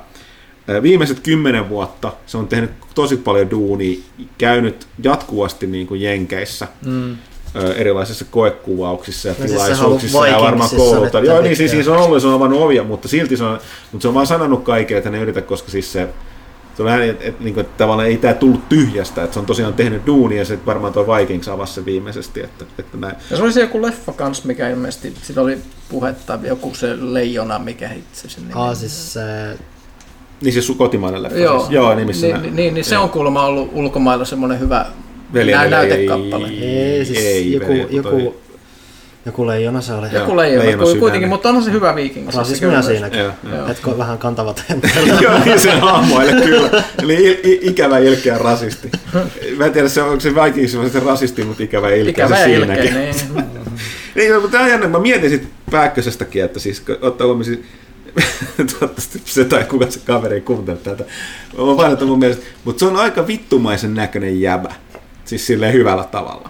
viimeiset 0.82 1.20
kymmenen 1.20 1.70
vuotta 1.70 2.14
se 2.26 2.38
on 2.38 2.48
tehnyt 2.48 2.72
tosi 2.96 3.18
paljon 3.18 3.50
duunia, 3.52 4.00
käynyt 4.38 4.88
jatkuvasti 5.04 5.68
niin 5.68 5.88
kuin 5.88 6.02
Jenkeissä 6.02 6.68
Mm. 6.86 7.18
ö, 7.56 7.74
erilaisissa 7.74 8.26
koekuvauksissa 8.32 9.28
ja 9.28 9.34
No 9.40 9.48
siis 9.48 9.52
tilaisuuksissa 9.52 10.28
ja 10.28 10.42
varmaan 10.42 10.70
nyt 11.14 11.24
Joo, 11.26 11.42
niin 11.42 11.56
siis, 11.56 11.72
siis 11.72 11.88
on 11.88 11.98
ollut, 11.98 12.22
se 12.22 12.28
on 12.28 12.34
avannut 12.34 12.62
ovia, 12.62 12.84
mutta 12.84 13.08
silti 13.08 13.38
se 13.38 13.44
on, 13.44 13.60
mutta 13.92 14.02
se 14.02 14.08
on 14.08 14.14
vaan 14.14 14.28
sanonut 14.28 14.64
kaikille, 14.64 14.98
että 14.98 15.10
ne 15.10 15.20
yritä, 15.20 15.42
koska 15.42 15.72
siis 15.72 15.94
se, 15.94 16.10
se 16.78 16.82
on 16.82 16.86
vähän, 16.86 17.02
että, 17.04 17.26
että, 17.26 17.44
että, 17.50 17.62
että 17.62 17.78
tavallaan 17.78 18.08
ei 18.08 18.18
tämä 18.18 18.34
tullut 18.34 18.70
tyhjästä, 18.70 19.24
että 19.24 19.34
se 19.34 19.40
on 19.40 19.46
tosiaan 19.46 19.74
tehnyt 19.74 20.06
duunia 20.06 20.38
ja 20.38 20.46
se 20.46 20.60
varmaan 20.66 20.94
tuo 20.94 21.08
Vikings 21.18 21.48
avasi 21.48 21.74
se 21.74 21.86
viimeisesti, 21.86 22.40
että, 22.44 22.66
että 22.80 22.98
näin. 22.98 23.16
Ja 23.32 23.38
se 23.38 23.44
oli 23.44 23.54
se 23.54 23.62
joku 23.62 23.82
leffa 23.82 24.12
kans, 24.14 24.44
mikä 24.46 24.70
ilmeisesti, 24.70 25.14
siitä 25.22 25.42
oli 25.42 25.58
puhetta, 25.90 26.40
joku 26.44 26.76
se 26.76 26.88
leijona, 27.14 27.60
mikä 27.60 27.92
itse 27.92 28.30
sen 28.30 28.44
nimen. 28.44 28.58
Aa, 28.58 28.76
siis 28.76 29.14
se, 29.14 29.22
Niin 30.42 30.54
se 30.54 30.60
su- 30.74 30.78
kotimainen 30.78 31.24
leffa 31.24 31.38
Joo, 31.40 31.60
siis. 31.60 31.72
Joo, 31.72 31.96
nimissä 31.96 32.26
niin, 32.28 32.34
näin. 32.34 32.44
niin, 32.44 32.56
niin, 32.56 32.74
niin 32.74 32.86
se 32.86 32.98
on 32.98 33.10
kuulemma 33.10 33.46
ollut 33.46 33.70
ulkomailla 33.74 34.26
semmoinen 34.26 34.60
hyvä 34.60 34.86
veli- 35.34 35.52
näytekappale. 35.70 36.48
ei, 36.48 37.06
siis 37.06 37.20
ei, 37.26 37.52
joku, 37.54 37.68
veli, 37.68 37.88
joku, 37.90 38.10
toi- 38.10 38.34
joku 39.26 39.48
leijona 39.48 39.82
se 39.82 39.94
oli. 39.94 40.08
Joo. 40.12 40.22
Joku 40.22 40.38
leijona, 40.38 40.66
leijona 40.66 41.00
kuitenkin, 41.00 41.30
mutta 41.30 41.50
onhan 41.50 41.64
se 41.64 41.72
hyvä 41.72 41.96
viikingi. 41.96 42.32
Rasismia 42.36 42.82
siinäkin. 42.82 43.20
Joo, 43.20 43.32
joo. 43.56 43.68
Etkö 43.68 43.98
vähän 43.98 44.18
kantavat 44.18 44.64
Joo, 45.22 45.34
niin 45.46 45.60
se 45.60 45.72
hahmoille 45.72 46.32
kyllä. 46.46 46.84
Eli 47.04 47.40
ikävä 47.62 47.98
ilkeä 47.98 48.38
rasisti. 48.38 48.90
Mä 49.58 49.66
en 49.66 49.74
tiedä, 49.74 49.90
se, 49.90 50.02
onko 50.02 50.20
se 50.20 50.36
Vikings 50.36 50.78
se 50.94 51.00
rasisti, 51.00 51.44
mutta 51.44 51.64
ikävä 51.64 51.90
ilkeä 51.90 52.10
Ikävä 52.26 52.38
se 52.38 52.44
siinäkin. 52.44 52.84
ilkeä, 52.86 53.00
niin. 53.00 53.16
Niin, 54.16 54.34
mutta 54.34 54.50
tämä 54.52 54.64
on 54.64 54.70
jännä. 54.70 54.88
Mä 54.88 55.00
mietin 55.00 55.30
sit 55.30 55.48
Pääkkösestäkin, 55.72 56.44
että 56.44 56.60
siis 56.60 56.84
ottaa 57.02 57.28
huomioon, 57.28 57.46
siis, 57.46 57.60
toivottavasti 58.58 59.22
se 59.26 59.46
tai 59.46 59.64
kuka 59.64 59.92
se 59.92 60.00
kaveri 60.06 60.36
ei 60.36 60.42
kuuntele 60.42 60.78
tätä. 60.78 61.04
Mä 61.58 61.78
vain, 61.78 61.94
että 61.94 62.06
mun 62.06 62.20
mielestä, 62.20 62.44
mutta 62.66 62.80
se 62.80 62.86
on 62.86 62.96
aika 62.96 63.28
vittumaisen 63.28 63.94
näköinen 63.94 64.42
jäbä. 64.42 64.76
Siis 65.26 65.48
silleen 65.48 65.74
hyvällä 65.74 66.04
tavalla. 66.04 66.50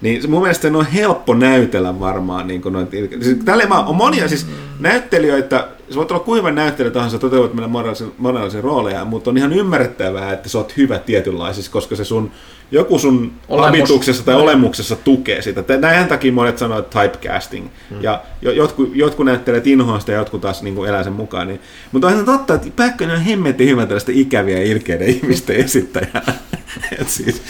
Niin 0.00 0.22
se- 0.22 0.28
mun 0.28 0.42
mielestä 0.42 0.68
on 0.68 0.86
helppo 0.86 1.34
näytellä 1.34 2.00
varmaan. 2.00 2.46
Niin 2.46 2.62
kuin 2.62 2.72
noita, 2.72 2.90
siis, 3.22 3.36
tälle 3.44 3.66
mä, 3.66 3.78
on 3.80 3.96
monia 3.96 4.28
siis 4.28 4.46
näyttelijöitä, 4.80 5.68
se 5.90 5.96
voit 5.96 6.10
olla 6.10 6.36
hyvä 6.36 6.50
näyttelijä 6.50 6.90
tahansa, 6.92 7.18
toteutat 7.18 7.54
meillä 7.54 7.72
moraalisia 8.18 8.60
rooleja, 8.60 9.04
mutta 9.04 9.30
on 9.30 9.36
ihan 9.36 9.52
ymmärrettävää, 9.52 10.32
että 10.32 10.48
sä 10.48 10.58
oot 10.58 10.76
hyvä 10.76 10.98
tietynlaisissa, 10.98 11.72
koska 11.72 11.96
se 11.96 12.04
sun, 12.04 12.30
joku 12.70 12.98
sun 12.98 13.32
Olemus. 13.48 13.66
habituksessa 13.66 14.24
tai 14.24 14.34
olemuksessa 14.34 14.96
tukee 14.96 15.42
sitä. 15.42 15.62
Tä- 15.62 15.76
Näinhän 15.78 16.08
takia 16.08 16.32
monet 16.32 16.58
sanoo, 16.58 16.78
että 16.78 17.00
typecasting. 17.02 17.66
Mm. 17.90 18.02
Ja 18.02 18.22
jo- 18.42 18.52
jotkut, 18.52 18.90
jotkut 18.96 19.26
näyttelijät 19.26 19.66
inhoa 19.66 20.00
sitä 20.00 20.12
ja 20.12 20.18
jotkut 20.18 20.40
taas 20.40 20.62
niin 20.62 20.86
elää 20.86 21.02
sen 21.02 21.12
mukaan. 21.12 21.48
Niin. 21.48 21.60
Mutta 21.92 22.06
on 22.06 22.12
ihan 22.12 22.24
totta, 22.26 22.54
että 22.54 22.68
Päkkönen 22.76 23.16
on 23.16 23.22
hemmetin 23.22 23.68
hyvä 23.68 23.86
tällaista 23.86 24.12
ikäviä 24.14 24.58
ja 24.58 24.64
ilkeiden 24.64 25.08
ihmisten 25.16 25.56
esittäjä. 25.56 26.22
Et 27.00 27.08
siis, 27.08 27.42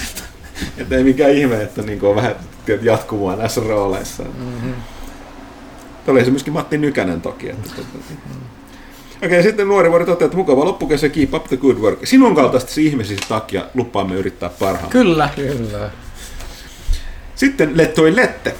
että 0.79 0.97
ei 0.97 1.05
mikään 1.05 1.31
ihme, 1.33 1.63
että 1.63 1.83
niin 1.83 1.99
on 2.05 2.17
vähän 2.17 2.35
jatkumoa 2.83 3.37
näissä 3.37 3.61
rooleissa. 3.61 4.23
Mm-hmm. 4.23 4.73
Oli 6.09 6.25
se 6.25 6.31
myöskin 6.31 6.53
Matti 6.53 6.79
Nykänen 6.79 7.21
toki. 7.21 7.51
Että, 7.51 7.71
Okei, 9.17 9.39
okay, 9.39 9.43
sitten 9.43 9.69
nuori 9.69 9.91
vuori 9.91 10.07
toteaa, 10.07 10.27
että 10.27 10.37
mukava 10.37 10.65
loppukesä, 10.65 11.09
keep 11.09 11.35
up 11.35 11.45
the 11.45 11.57
good 11.57 11.77
work. 11.77 12.07
Sinun 12.07 12.35
kaltaisesti 12.35 12.87
ihmisisi 12.87 13.23
takia 13.29 13.65
lupaamme 13.75 14.15
yrittää 14.15 14.49
parhaamme. 14.49 14.91
Kyllä. 14.91 15.31
Kyllä. 15.37 15.91
Sitten 17.35 17.77
Lettoi 17.77 18.17
Lette. 18.17 18.55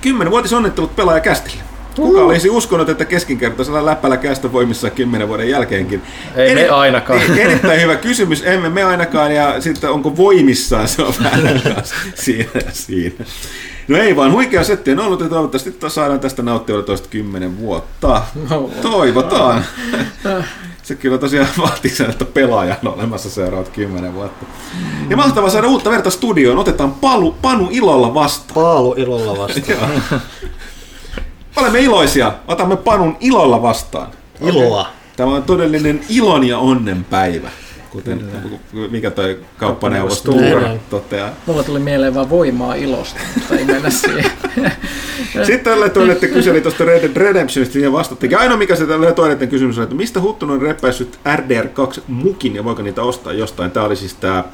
Kymmenvuotis 0.00 0.52
onnittelut 0.52 0.96
pelaajakästille. 0.96 1.62
Kuka 2.00 2.20
olisi 2.20 2.50
uskonut, 2.50 2.88
että 2.88 3.04
keskinkertaisella 3.04 3.86
läppällä 3.86 4.16
kästä 4.16 4.52
voimissa 4.52 4.90
kymmenen 4.90 5.28
vuoden 5.28 5.48
jälkeenkin? 5.48 6.02
Ei 6.36 6.54
me 6.54 6.68
ainakaan. 6.68 7.20
Eri- 7.22 7.40
Erittäin 7.42 7.80
hyvä 7.80 7.96
kysymys, 7.96 8.42
emme 8.46 8.68
me 8.68 8.84
ainakaan, 8.84 9.34
ja 9.34 9.60
sitten 9.60 9.90
onko 9.90 10.16
voimissaan, 10.16 10.88
se 10.88 11.02
on 11.02 11.14
vähän 11.22 11.62
siinä 12.14 12.50
siinä. 12.72 13.24
No 13.88 13.98
ei 13.98 14.16
vaan, 14.16 14.32
huikea 14.32 14.64
setti 14.64 14.92
on 14.92 14.98
ollut, 15.00 15.20
ja 15.20 15.28
toivottavasti 15.28 15.74
saadaan 15.88 16.20
tästä 16.20 16.42
nauttia 16.42 16.82
toista 16.82 17.08
kymmenen 17.08 17.58
vuotta. 17.58 18.22
No. 18.50 18.70
Toivotaan. 18.82 19.64
Se 20.82 20.94
kyllä 20.94 21.18
tosiaan 21.18 21.48
vaatii 21.58 21.90
sen, 21.90 22.10
että 22.10 22.24
pelaaja 22.24 22.76
on 22.84 22.94
olemassa 22.94 23.30
seuraavat 23.30 23.68
kymmenen 23.68 24.14
vuotta. 24.14 24.46
Ja 25.10 25.16
mahtavaa 25.16 25.50
saada 25.50 25.68
uutta 25.68 25.90
verta 25.90 26.10
studioon. 26.10 26.58
Otetaan 26.58 26.92
Palu, 26.92 27.36
Panu 27.42 27.68
ilolla 27.70 28.14
vastaan. 28.14 28.54
Paalu 28.54 28.94
ilolla 28.98 29.38
vastaan. 29.38 29.90
Olemme 31.60 31.80
iloisia. 31.80 32.32
Otamme 32.48 32.76
Panun 32.76 33.16
ilolla 33.20 33.62
vastaan. 33.62 34.08
Iloa. 34.40 34.88
Tämä 35.16 35.34
on 35.34 35.42
todellinen 35.42 36.00
ilon 36.08 36.44
ja 36.44 36.58
onnen 36.58 37.04
päivä, 37.04 37.50
kuten 37.90 38.30
mikä 38.90 39.10
toi 39.10 39.38
kauppaneuvos 39.56 40.22
Tuura 40.22 40.70
toteaa. 40.90 41.30
Mulla 41.46 41.62
tuli 41.62 41.78
mieleen 41.78 42.14
vaan 42.14 42.30
voimaa 42.30 42.74
ilosta, 42.74 43.20
mutta 43.34 43.54
ei 43.54 43.64
mennä 43.64 43.90
siihen. 43.90 44.30
Sitten 45.46 45.60
tälle 45.60 45.90
toinette 45.90 46.28
kyseli 46.28 46.60
tuosta 46.60 46.84
Red 46.84 47.02
Dead 47.02 47.16
Redemptionista 47.16 47.78
ja 47.78 47.92
vastattiin. 47.92 48.38
Ainoa 48.38 48.56
mikä 48.56 48.76
se 48.76 48.86
tälle 48.86 49.12
toinette 49.12 49.46
kysymys 49.46 49.78
on, 49.78 49.82
että 49.84 49.96
mistä 49.96 50.20
Huttunen 50.20 50.54
on 50.54 50.62
repäissyt 50.62 51.18
RDR2 51.26 52.00
mukin 52.08 52.54
ja 52.54 52.64
voiko 52.64 52.82
niitä 52.82 53.02
ostaa 53.02 53.32
jostain? 53.32 53.70
Tämä 53.70 53.86
oli 53.86 53.96
siis 53.96 54.14
tämä 54.14 54.44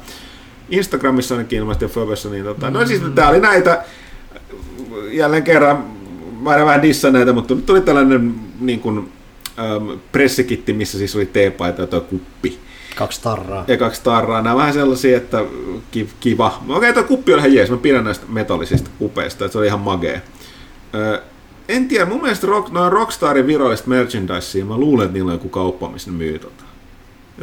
Instagramissa 0.69 1.35
ainakin 1.35 1.59
ilmeisesti 1.59 1.85
ja 1.85 1.89
Fobessa, 1.89 2.29
niin 2.29 2.43
tota, 2.43 2.69
no 2.69 2.85
siis 2.85 3.01
tämä 3.15 3.29
oli 3.29 3.39
näitä, 3.39 3.83
jälleen 5.11 5.43
kerran, 5.43 5.96
mä 6.41 6.49
aina 6.49 6.65
vähän 6.65 6.81
dissan 6.81 7.13
näitä, 7.13 7.33
mutta 7.33 7.55
nyt 7.55 7.65
tuli 7.65 7.81
tällainen 7.81 8.35
niin 8.59 8.79
kuin, 8.79 8.97
äm, 9.59 9.99
pressikitti, 10.11 10.73
missä 10.73 10.97
siis 10.97 11.15
oli 11.15 11.25
teepaita 11.25 11.81
ja 11.81 11.87
tuo 11.87 12.01
kuppi. 12.01 12.59
Kaksi 12.95 13.21
tarraa. 13.21 13.65
Ja 13.67 13.77
kaksi 13.77 14.03
tarraa. 14.03 14.41
Nämä 14.41 14.53
on 14.53 14.59
vähän 14.59 14.73
sellaisia, 14.73 15.17
että 15.17 15.45
ki- 15.91 16.09
kiva. 16.19 16.61
Okei, 16.67 16.75
okay, 16.77 16.93
tuo 16.93 17.03
kuppi 17.03 17.33
on 17.33 17.39
ihan 17.39 17.53
jees. 17.53 17.71
Mä 17.71 17.77
pidän 17.77 18.03
näistä 18.03 18.25
metallisista 18.29 18.89
kupeista, 18.99 19.45
että 19.45 19.53
se 19.53 19.57
oli 19.59 19.67
ihan 19.67 19.79
magee. 19.79 20.21
Öö, 20.95 21.21
en 21.69 21.87
tiedä, 21.87 22.05
mun 22.05 22.21
mielestä 22.21 22.47
rock, 22.47 22.71
no 22.71 22.89
Rockstarin 22.89 23.47
virallista 23.47 23.87
merchandisea, 23.89 24.65
mä 24.65 24.77
luulen, 24.77 25.05
että 25.05 25.13
niillä 25.13 25.29
on 25.29 25.35
joku 25.35 25.49
kauppa, 25.49 25.89
missä 25.89 26.11
ne 26.11 26.17
myy 26.17 26.39
tota. 26.39 26.63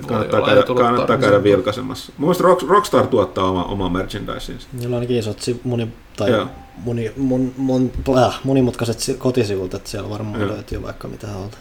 Kannattaa, 0.07 0.43
käydä, 0.47 0.62
kannattaa 0.62 1.16
käydä 1.19 1.43
vilkaisemassa. 1.43 2.12
Mun 2.19 2.27
mielestä 2.27 2.45
Rock, 2.45 2.62
Rockstar 2.69 3.07
tuottaa 3.07 3.45
oma, 3.51 3.65
oma 3.65 3.89
merchandiseensa. 3.89 4.69
Niillä 4.73 4.89
on 4.89 4.95
ainakin 4.95 5.16
isot 5.16 5.39
muni, 5.65 5.89
tai 6.16 6.31
Joo. 6.31 6.47
muni, 6.85 7.12
mun, 7.16 7.53
mun, 7.57 7.91
äh, 8.19 8.41
monimutkaiset 8.45 9.01
si- 9.01 9.15
kotisivut, 9.15 9.75
että 9.75 9.91
siellä 9.91 10.11
varmaan 10.11 10.41
Joo. 10.41 10.51
löytyy 10.51 10.83
vaikka 10.83 11.09
mitä 11.09 11.27
haluta. 11.27 11.57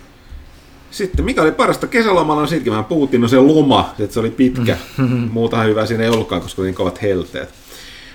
Sitten 0.91 1.25
mikä 1.25 1.41
oli 1.41 1.51
parasta 1.51 1.87
kesälomalla, 1.87 2.41
no 2.41 2.47
siitäkin 2.47 2.71
vähän 2.71 2.85
puhuttiin, 2.85 3.21
no 3.21 3.27
se 3.27 3.37
loma, 3.37 3.93
että 3.99 4.13
se 4.13 4.19
oli 4.19 4.31
pitkä. 4.31 4.77
Muuta 5.31 5.61
hyvää 5.63 5.85
siinä 5.85 6.03
ei 6.03 6.09
ollutkaan, 6.09 6.41
koska 6.41 6.61
oli 6.61 6.67
niin 6.67 6.75
kovat 6.75 7.01
helteet. 7.01 7.49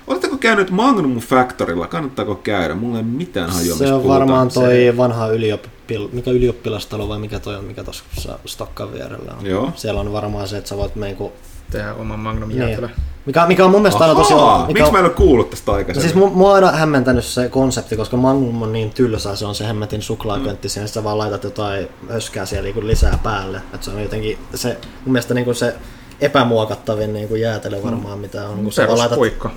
Oletteko 0.08 0.36
käynyt 0.36 0.70
Magnum 0.70 1.18
Factorilla? 1.20 1.86
Kannattaako 1.86 2.34
käydä? 2.34 2.74
Mulla 2.74 2.96
ei 2.98 3.02
mitään 3.04 3.50
hajua, 3.50 3.76
Se 3.76 3.92
on 3.92 4.08
varmaan 4.08 4.48
toi 4.48 4.94
vanha 4.96 5.26
ylioppil... 5.28 6.08
mikä 6.12 6.30
ylioppilastalo 6.30 7.08
vai 7.08 7.18
mikä 7.18 7.38
toi 7.38 7.56
on, 7.56 7.64
mikä 7.64 7.84
tuossa 7.84 8.38
Stokkan 8.46 8.92
vierellä 8.92 9.32
on. 9.40 9.46
Joo. 9.46 9.72
Siellä 9.76 10.00
on 10.00 10.12
varmaan 10.12 10.48
se, 10.48 10.56
että 10.58 10.68
sä 10.68 10.76
voit 10.76 10.96
niinku... 10.96 11.32
Tehdä 11.70 11.94
oman 11.94 12.18
Magnum 12.18 12.48
Niin. 12.48 12.58
jäätelö. 12.60 12.88
Mikä, 13.26 13.46
mikä 13.46 13.64
on 13.64 13.70
mun 13.70 13.82
mielestä 13.82 14.04
aina 14.04 14.14
tosi... 14.14 14.34
Ahaa, 14.34 14.66
mikä 14.66 14.80
miksi 14.80 14.92
mä 14.92 14.98
en 14.98 15.04
ole 15.04 15.12
kuullut 15.14 15.50
tästä 15.50 15.72
aikaisemmin? 15.72 16.10
siis 16.12 16.24
mu- 16.24 16.34
mua 16.34 16.48
on 16.50 16.54
aina 16.54 16.70
hämmentänyt 16.78 17.24
se 17.24 17.48
konsepti, 17.48 17.96
koska 17.96 18.16
Magnum 18.16 18.62
on 18.62 18.72
niin 18.72 18.90
tylsä, 18.90 19.36
se 19.36 19.46
on 19.46 19.54
se 19.54 19.66
hemmetin 19.66 20.02
suklaaköntti, 20.02 20.68
mm. 20.80 20.86
sä 20.86 21.04
vaan 21.04 21.18
laitat 21.18 21.44
jotain 21.44 21.88
höskää 22.08 22.46
siellä 22.46 22.64
niinku 22.64 22.86
lisää 22.86 23.18
päälle. 23.22 23.60
Et 23.74 23.82
se 23.82 23.90
on 23.90 24.02
jotenkin 24.02 24.38
se, 24.54 24.68
mun 25.04 25.12
mielestä 25.12 25.34
niinku 25.34 25.54
se 25.54 25.74
epämuokattavin 26.20 27.12
niinku 27.12 27.34
jäätelö 27.34 27.82
varmaan, 27.82 28.18
mitä 28.18 28.48
on. 28.48 28.58
kun 28.58 28.72
sä 28.72 28.86
vaan 28.86 28.98
laitat- 28.98 29.02
Peruspuikko. 29.02 29.50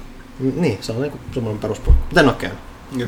Niin, 0.55 0.77
se 0.81 0.91
on 0.91 1.01
niinku 1.01 1.19
semmoinen 1.33 1.61
peruspuikko. 1.61 2.03
Miten 2.09 2.25
ole 2.25 2.35
käynyt? 2.39 2.59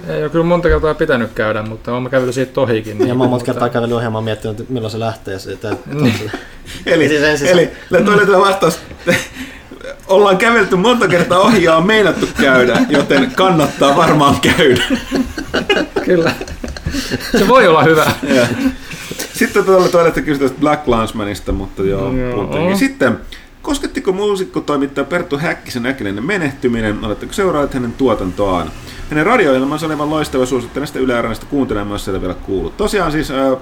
Ei 0.09 0.21
ole 0.23 0.29
kyllä 0.29 0.45
monta 0.45 0.69
kertaa 0.69 0.93
pitänyt 0.93 1.31
käydä, 1.35 1.61
mutta 1.61 1.93
olen 1.95 2.09
kävellyt 2.11 2.35
siitä 2.35 2.61
ohikin. 2.61 2.99
Ja 2.99 3.05
niin, 3.05 3.17
mä 3.17 3.23
oon 3.23 3.29
monta 3.29 3.29
mutta- 3.29 3.45
kertaa 3.45 3.69
kävellyt 3.69 3.95
ohi 3.95 4.03
ja 4.05 4.09
mä 4.09 4.17
oon 4.17 4.23
miettinyt, 4.23 4.59
että 4.59 4.73
milloin 4.73 4.91
se 4.91 4.99
lähtee 4.99 5.39
siitä. 5.39 5.69
että- 5.71 5.89
Eli, 6.85 7.07
Siis 7.09 7.21
ensin 7.23 7.47
eli 7.47 7.69
toi 7.89 8.13
oli 8.15 8.25
tämä 8.25 8.39
vastaus. 8.39 8.79
Ollaan 10.07 10.37
kävelty 10.37 10.75
monta 10.75 11.07
kertaa 11.07 11.39
ohi 11.39 11.63
ja 11.63 11.75
on 11.75 11.85
meinattu 11.87 12.27
käydä, 12.41 12.79
joten 12.89 13.31
kannattaa 13.35 13.95
varmaan 13.95 14.35
käydä. 14.41 14.83
Kyllä. 16.05 16.31
Se 17.37 17.47
voi 17.47 17.67
olla 17.67 17.83
hyvä. 17.83 18.11
Ja. 18.35 18.47
Sitten 19.33 19.65
tuolla 19.65 19.87
toilette 19.87 20.21
kysyä 20.21 20.47
tästä 20.47 20.59
Black 20.61 20.87
Landsmanista, 20.87 21.51
mutta 21.51 21.83
joo, 21.83 22.13
Joo. 22.13 22.75
Sitten, 22.75 23.17
koskettiko 23.63 24.11
muusikkotoimittaja 24.11 25.05
Perttu 25.05 25.37
Häkkisen 25.37 25.85
äkillinen 25.85 26.25
menehtyminen? 26.25 27.05
Oletteko 27.05 27.33
seuraajat 27.33 27.73
hänen 27.73 27.93
tuotantoaan? 27.93 28.71
Hänen 29.09 29.25
radioilmansa 29.25 29.85
oli 29.85 29.93
aivan 29.93 30.09
loistava, 30.09 30.45
suosittelen 30.45 30.87
sitä 30.87 30.99
Yle 30.99 31.17
Areenasta 31.17 31.45
kuuntelemaan, 31.45 31.93
jos 31.95 32.07
vielä 32.21 32.33
kuullut. 32.33 32.77
Tosiaan 32.77 33.11
siis, 33.11 33.31
äh, 33.31 33.57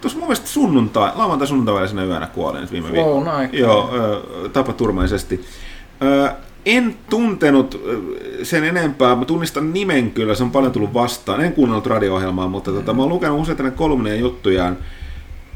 tuossa 0.00 0.18
mun 0.18 0.28
mielestä 0.28 0.48
sunnuntai, 0.48 1.12
lauantai 1.14 1.48
sunnuntai 1.48 1.74
välisenä 1.74 2.04
yönä 2.04 2.26
kuoli 2.26 2.60
nyt 2.60 2.72
viime 2.72 2.92
viikolla. 2.92 3.14
Joo, 3.52 3.90
ö, 3.94 4.48
tapaturmaisesti. 4.48 5.44
Ö, 6.02 6.30
En 6.66 6.96
tuntenut 7.10 7.80
sen 8.42 8.64
enempää, 8.64 9.16
mä 9.16 9.24
tunnistan 9.24 9.72
nimen 9.72 10.10
kyllä, 10.10 10.34
se 10.34 10.42
on 10.42 10.50
paljon 10.50 10.72
tullut 10.72 10.94
vastaan. 10.94 11.40
En 11.40 11.52
kuunnellut 11.52 11.86
radio-ohjelmaa, 11.86 12.48
mutta 12.48 12.72
tota, 12.72 12.92
mä 12.92 13.02
oon 13.02 13.08
lukenut 13.08 13.40
useita 13.40 13.70
kolumneja 13.70 14.16
juttujaan. 14.16 14.76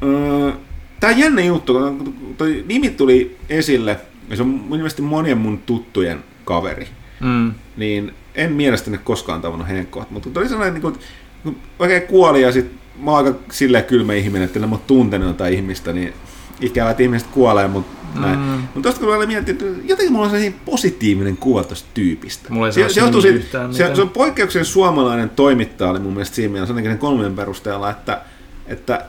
Ö, 0.03 0.53
Tää 1.01 1.11
on 1.11 1.19
jännä 1.19 1.43
juttu, 1.43 1.75
kun 1.75 2.35
toi 2.39 2.65
nimi 2.69 2.91
tuli 2.91 3.37
esille, 3.49 4.01
ja 4.31 4.37
se 4.37 4.43
on 4.43 4.49
mielestä 4.49 5.03
monien 5.03 5.39
mun 5.39 5.59
tuttujen 5.59 6.25
kaveri 6.45 6.89
Mm. 7.21 7.55
niin 7.77 8.15
en 8.35 8.53
mielestäni 8.53 8.99
koskaan 8.99 9.41
tavannut 9.41 9.69
Henkkoa. 9.69 10.07
Mutta 10.11 10.41
oli 10.41 10.49
sellainen, 10.49 10.75
niin 10.75 10.83
kuin, 10.83 10.97
kun 11.43 11.57
oikein 11.79 12.03
kuoli 12.03 12.43
ja 12.43 12.53
sit 12.53 12.71
mä 12.99 13.11
oon 13.11 13.27
aika 13.27 13.39
silleen 13.51 13.85
kylmä 13.85 14.13
ihminen, 14.15 14.43
että 14.43 14.61
en 14.61 14.69
mä 14.69 14.79
tuntenut 14.87 15.29
jotain 15.29 15.55
ihmistä, 15.55 15.93
niin 15.93 16.13
ikävä, 16.61 16.91
että 16.91 17.03
ihmiset 17.03 17.29
kuolee, 17.29 17.69
mutta 17.69 18.21
näin. 18.21 18.39
Mm. 18.39 18.45
Mutta 18.45 18.89
tosta 18.89 19.01
kun 19.01 19.19
mä 19.19 19.27
mietin, 19.27 19.53
että 19.53 19.65
jotenkin 19.65 20.13
mulla 20.13 20.25
on 20.25 20.31
sellainen 20.31 20.61
positiivinen 20.65 21.37
kuva 21.37 21.65
tosta 21.65 21.89
tyypistä. 21.95 22.53
Mulla 22.53 22.67
ei 22.67 22.73
se, 22.73 22.89
se, 22.89 23.01
johtuu 23.01 23.21
siitä, 23.21 23.69
se, 23.71 23.95
se, 23.95 24.03
on 24.03 24.09
poikkeuksellinen 24.09 24.73
suomalainen 24.73 25.31
toimittaja 25.31 25.91
oli 25.91 25.99
mun 25.99 26.13
mielestä 26.13 26.37
siinä 26.37 26.53
mielessä, 26.53 26.73
ainakin 26.73 26.91
sen 26.91 26.99
kolmen 26.99 27.35
perusteella, 27.37 27.91
että, 27.91 28.21
että 28.67 29.05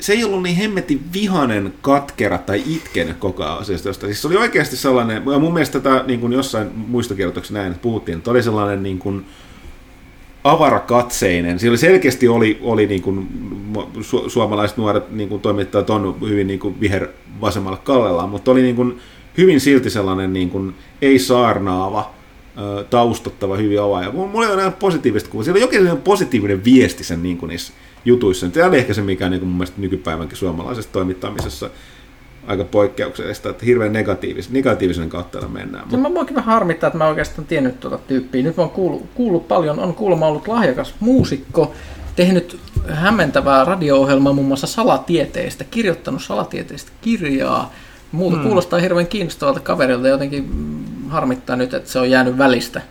se 0.00 0.12
ei 0.12 0.24
ollut 0.24 0.42
niin 0.42 0.56
hemmetin 0.56 1.04
vihanen, 1.12 1.74
katkera 1.82 2.38
tai 2.38 2.62
itkenyt 2.66 3.16
koko 3.16 3.44
asiasta. 3.44 3.92
Siis 3.92 4.22
se 4.22 4.26
oli 4.26 4.36
oikeasti 4.36 4.76
sellainen, 4.76 5.22
ja 5.32 5.38
mun 5.38 5.52
mielestä 5.52 5.80
tätä 5.80 6.04
niin 6.06 6.20
kuin 6.20 6.32
jossain 6.32 6.70
muistokirjoituksessa 6.74 7.54
näin, 7.54 7.72
että 7.72 7.82
puhuttiin, 7.82 8.18
että 8.18 8.30
oli 8.30 8.42
sellainen 8.42 8.82
niin 8.82 8.98
kuin 8.98 9.26
avarakatseinen. 10.44 11.58
Siellä 11.58 11.76
selkeästi 11.76 12.28
oli, 12.28 12.58
oli 12.62 12.86
niin 12.86 13.02
kuin, 13.02 13.28
su, 14.00 14.28
suomalaiset 14.28 14.76
nuoret 14.76 15.10
niin 15.10 15.28
kuin 15.28 15.42
toimittajat 15.42 15.90
on 15.90 16.16
hyvin 16.28 16.46
niin 16.46 16.60
kuin 16.60 16.80
viher 16.80 17.08
vasemmalla 17.40 17.76
kallellaan, 17.76 18.30
mutta 18.30 18.50
oli 18.50 18.62
niin 18.62 18.76
kuin, 18.76 18.98
hyvin 19.38 19.60
silti 19.60 19.90
sellainen 19.90 20.32
niin 20.32 20.50
kuin, 20.50 20.74
ei 21.02 21.18
saarnaava, 21.18 22.10
ö, 22.58 22.84
taustattava, 22.84 23.56
hyvin 23.56 23.80
avaaja. 23.80 24.10
Mulla 24.12 24.32
oli 24.32 24.46
aina 24.46 24.70
positiivista 24.70 25.30
kuvaa. 25.30 25.44
Siellä 25.44 25.56
oli 25.56 25.78
jokin 25.78 26.02
positiivinen 26.02 26.64
viesti 26.64 27.04
sen 27.04 27.22
niin 27.22 27.38
kuin 27.38 27.48
niissä 27.48 27.72
jutuissa. 28.04 28.48
Tämä 28.48 28.66
oli 28.66 28.78
ehkä 28.78 28.94
se, 28.94 29.02
mikä 29.02 29.28
niin 29.28 29.40
kuin 29.40 29.48
mun 29.48 29.58
mielestä 29.58 29.80
nykypäivänkin 29.80 30.38
suomalaisessa 30.38 30.92
toimittamisessa 30.92 31.70
aika 32.46 32.64
poikkeuksellista, 32.64 33.50
että 33.50 33.64
hirveän 33.66 33.92
negatiivis, 33.92 34.50
negatiivisen 34.50 35.08
kautta 35.08 35.38
täällä 35.38 35.58
mennään. 35.58 35.88
No, 35.92 35.98
mä 35.98 36.14
voinkin 36.14 36.36
vähän 36.36 36.54
harmittaa, 36.54 36.86
että 36.86 36.98
mä 36.98 37.08
oikeastaan 37.08 37.46
tiennyt 37.48 37.80
tuota 37.80 37.98
tyyppiä. 37.98 38.42
Nyt 38.42 38.56
mä 38.56 38.62
oon 38.62 38.70
kuullut, 38.70 39.06
kuullut 39.14 39.48
paljon, 39.48 39.78
on 39.78 39.94
kuulemma 39.94 40.26
ollut 40.26 40.48
lahjakas 40.48 40.94
muusikko, 41.00 41.72
tehnyt 42.16 42.58
hämmentävää 42.88 43.64
radio-ohjelmaa 43.64 44.32
muun 44.32 44.46
muassa 44.46 44.66
salatieteistä, 44.66 45.64
kirjoittanut 45.64 46.22
salatieteistä 46.22 46.92
kirjaa. 47.00 47.72
Muuta 48.12 48.36
hmm. 48.36 48.44
kuulostaa 48.46 48.78
hirveän 48.78 49.06
kiinnostavalta 49.06 49.60
kaverilta, 49.60 50.08
jotenkin 50.08 50.50
harmittaa 51.08 51.56
nyt, 51.56 51.74
että 51.74 51.90
se 51.90 51.98
on 51.98 52.10
jäänyt 52.10 52.38
välistä 52.38 52.82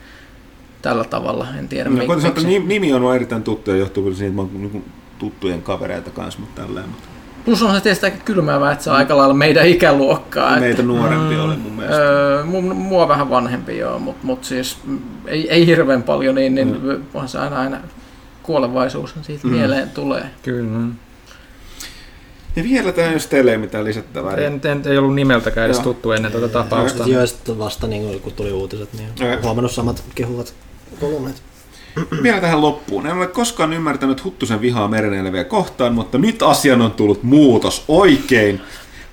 tällä 0.81 1.03
tavalla. 1.03 1.48
En 1.60 1.68
tiedä, 1.68 1.90
No, 1.90 1.95
mik- 1.95 2.07
koitin 2.07 2.22
sanoa, 2.22 2.36
miksi. 2.36 2.80
nimi- 2.80 2.94
on 2.94 3.15
erittäin 3.15 3.44
tuttu 3.44 3.72
ja 3.72 3.77
johtuu 3.77 4.14
siitä, 4.14 4.26
että 4.26 4.36
mä 4.36 4.41
oon 4.41 4.52
niin 4.53 4.69
kuin 4.69 4.84
tuttujen 5.19 5.61
kavereita 5.61 6.09
kanssa, 6.09 6.39
mutta 6.39 6.61
tälleen. 6.61 6.89
Mutta 6.89 7.07
Plus 7.45 7.63
on 7.63 7.75
se 7.75 7.81
tietysti 7.81 8.05
aika 8.05 8.17
kylmäävää, 8.25 8.71
että 8.71 8.83
se 8.83 8.89
on 8.89 8.95
aika 8.95 9.17
lailla 9.17 9.33
meidän 9.33 9.67
ikäluokkaa. 9.67 10.49
että- 10.49 10.59
meitä 10.59 10.83
nuorempi 10.83 11.35
oli 11.37 11.55
mun 11.55 11.71
mielestä. 11.71 12.01
Öö, 12.01 12.43
mu- 12.43 12.73
mua 12.73 13.07
vähän 13.07 13.29
vanhempi 13.29 13.77
joo, 13.77 13.99
mutta 13.99 14.27
mut 14.27 14.43
siis 14.43 14.77
mm, 14.85 14.99
ei, 15.27 15.49
ei 15.49 15.65
hirveän 15.65 16.03
paljon, 16.03 16.35
niin, 16.35 16.55
niin 16.55 16.67
mm. 16.83 17.03
onhan 17.13 17.29
se 17.29 17.39
aina, 17.39 17.59
aina 17.59 17.77
kuolevaisuus 18.43 19.15
siitä 19.21 19.47
mm. 19.47 19.53
mieleen 19.53 19.89
tulee. 19.89 20.23
Kyllä. 20.43 20.87
Ja 22.55 22.63
vielä 22.63 22.91
tähän, 22.91 23.13
jos 23.13 23.27
teille 23.27 23.51
ei 23.51 23.57
mitään 23.57 23.85
lisättävää. 23.85 24.35
En, 24.35 24.61
en, 24.63 24.81
ei 24.85 24.97
ollut 24.97 25.15
nimeltäkään 25.15 25.65
edes 25.65 25.77
Joo. 25.77 25.83
tuttu 25.83 26.11
ennen 26.11 26.31
tätä 26.31 26.47
tapausta. 26.47 27.03
Joo, 27.07 27.21
ja 27.21 27.27
sitten 27.27 27.59
vasta 27.59 27.87
niin 27.87 28.19
kun 28.19 28.33
tuli 28.33 28.51
uutiset, 28.51 28.89
niin 28.93 29.09
olen 29.21 29.43
huomannut 29.43 29.71
samat 29.71 30.03
kehuvat 30.15 30.53
kolumnit. 30.99 31.41
Vielä 32.24 32.41
tähän 32.41 32.61
loppuun. 32.61 33.07
En 33.07 33.18
ole 33.18 33.28
koskaan 33.28 33.74
ymmärtänyt 33.74 34.24
Huttusen 34.24 34.61
vihaa 34.61 34.88
mereneleviä 34.88 35.44
kohtaan, 35.44 35.94
mutta 35.94 36.18
nyt 36.18 36.44
asian 36.44 36.82
on 36.82 36.91
tullut 36.91 37.24
muutos 37.24 37.84
oikein. 37.88 38.61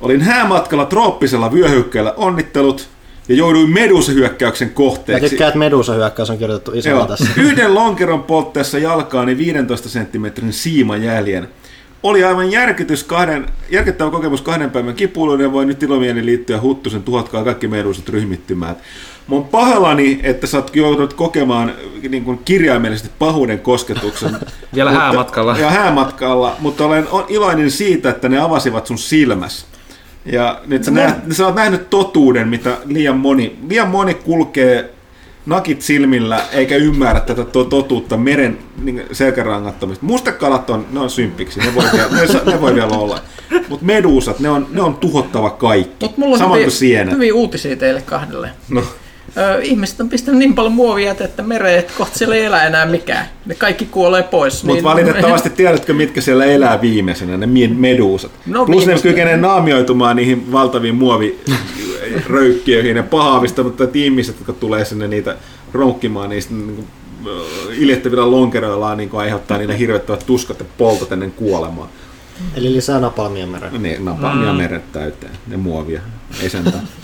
Olin 0.01 0.21
häämatkalla 0.23 0.85
trooppisella 0.87 1.53
vyöhykkeellä 1.53 2.15
onnittelut 2.17 2.89
ja 3.29 3.35
jouduin 3.35 3.71
medusahyökkäyksen 3.71 4.69
Mä 4.69 4.75
kohteeksi. 4.75 5.29
tykkään, 5.29 5.49
että 5.49 5.59
Medusa 5.59 5.93
hyökkäys 5.93 6.31
on 6.31 6.39
kirjoitettu 6.39 6.73
isolla 6.79 7.07
tässä. 7.07 7.27
Yhden 7.37 7.75
lonkeron 7.75 8.23
poltteessa 8.23 8.79
jalkaani 8.79 9.39
15 9.39 9.89
senttimetrin 9.89 10.53
siimajäljen. 10.53 11.49
Oli 12.03 12.25
aivan 12.25 12.51
järkytys 12.51 13.05
kahden, 13.05 13.47
järkyttävä 13.71 14.11
kokemus 14.11 14.43
kahden 14.43 14.71
päivän 14.71 14.95
kipuiluun 14.95 15.41
ja 15.41 15.53
voi 15.53 15.67
nyt 15.67 15.83
ilomieli 15.83 16.27
liittyä 16.27 16.61
Huttusen 16.61 17.03
tuhotkaa 17.03 17.45
kaikki 17.45 17.69
medusat 17.69 18.09
ryhmittymään. 18.09 18.77
Mä 19.29 19.35
oon 19.35 19.45
pahallani, 19.45 20.21
että 20.23 20.47
sä 20.47 20.57
oot 20.57 20.77
joudunut 20.77 21.15
kokemaan 21.15 21.73
niin 22.09 22.25
kuin 22.25 22.41
kirjaimellisesti 22.45 23.11
pahuuden 23.19 23.59
kosketuksen. 23.59 24.37
Vielä 24.75 24.91
Mutta- 24.91 25.05
häämatkalla. 25.05 25.59
Ja 25.59 25.71
häämatkalla, 25.71 26.57
mutta 26.59 26.85
olen 26.85 27.09
on 27.11 27.25
iloinen 27.29 27.71
siitä, 27.71 28.11
että 28.11 28.29
ne 28.29 28.39
avasivat 28.39 28.87
sun 28.87 28.99
silmäs. 28.99 29.67
Ja 30.27 30.61
nyt 30.67 30.85
sä, 30.85 30.91
näet, 30.91 31.15
sä 31.31 31.47
oot 31.47 31.55
nähnyt 31.55 31.91
totuuden, 31.91 32.49
mitä 32.49 32.77
liian 32.85 33.17
moni, 33.17 33.59
liian 33.69 33.89
moni 33.89 34.15
kulkee 34.15 34.96
nakit 35.47 35.83
silmillä 35.83 36.41
eikä 36.53 36.77
ymmärrä 36.77 37.21
tätä 37.21 37.45
to- 37.45 37.65
totuutta 37.65 38.17
meren 38.17 38.59
niin, 38.83 39.03
selkärangattomista. 39.13 40.07
Mustekalat 40.07 40.71
on, 40.71 40.87
ne 40.93 41.01
on 41.01 41.11
symppiksi, 41.11 41.61
ne 41.61 41.75
voi, 41.75 41.85
vielä, 41.93 42.09
ne, 42.45 42.53
ne 42.53 42.61
voi 42.61 42.75
vielä 42.75 42.93
olla. 42.93 43.21
Mutta 43.69 43.85
medusat, 43.87 44.39
ne 44.41 44.51
on, 44.51 44.67
ne 44.71 44.83
on 44.83 44.95
tuhottava 44.95 45.51
kaikki. 45.51 46.07
Mut 46.07 46.17
mulla 46.19 46.33
on 46.33 46.39
Samoin 46.39 46.59
hyviä, 46.59 46.67
kuin 46.67 46.73
sienet. 46.77 47.15
hyviä 47.15 47.35
uutisia 47.35 47.77
teille 47.77 48.03
kahdelle. 48.03 48.51
No. 48.69 48.83
Ihmiset 49.63 50.01
on 50.01 50.09
pistänyt 50.09 50.39
niin 50.39 50.55
paljon 50.55 50.73
muovijätettä 50.73 51.43
mereen, 51.43 51.79
että 51.79 51.93
kohta 51.99 52.19
siellä 52.19 52.35
ei 52.35 52.45
elä 52.45 52.67
enää 52.67 52.87
mikään. 52.87 53.27
Ne 53.47 53.55
kaikki 53.55 53.87
kuolee 53.87 54.23
pois. 54.23 54.65
Mutta 54.65 54.75
niin- 54.75 54.85
valitettavasti 54.85 55.51
tiedätkö, 55.51 55.95
mitkä 55.95 56.21
siellä 56.21 56.45
elää 56.45 56.81
viimeisenä, 56.81 57.37
ne 57.37 57.47
medusat. 57.77 58.31
No 58.47 58.67
Plus 58.67 58.87
ne 58.87 58.99
kykenee 59.03 59.37
naamioitumaan 59.37 60.17
niihin 60.17 60.53
valtaviin 60.53 60.95
muoviröykkiöihin 60.95 62.97
ja 62.97 63.03
pahaavista, 63.03 63.63
mutta 63.63 63.85
ihmiset, 63.95 64.37
jotka 64.37 64.53
tulee 64.53 64.85
sinne 64.85 65.09
niitä 65.09 65.37
ronkkimaan, 65.73 66.31
niistä 66.31 66.55
niin 66.55 66.77
kuin, 66.77 66.87
iljettävillä 67.79 68.31
lonkeroillaan 68.31 68.97
niin 68.97 69.11
aiheuttaa 69.13 69.59
niille 69.59 69.79
hirvettävät 69.79 70.27
tuskat 70.27 70.59
ja 70.59 70.65
poltot 70.79 71.13
ennen 71.13 71.33
kuolemaa. 71.33 71.89
Eli 72.55 72.73
lisää 72.73 73.01
napalmia 73.01 73.47
mereen. 73.47 73.83
Niin, 73.83 74.05
napalmia 74.05 74.53
mm. 74.53 74.59
meret 74.59 74.93
täyteen 74.93 75.33
ja 75.51 75.59
muovia. 75.59 76.01
Ei 76.43 76.51
sentään. 76.51 76.89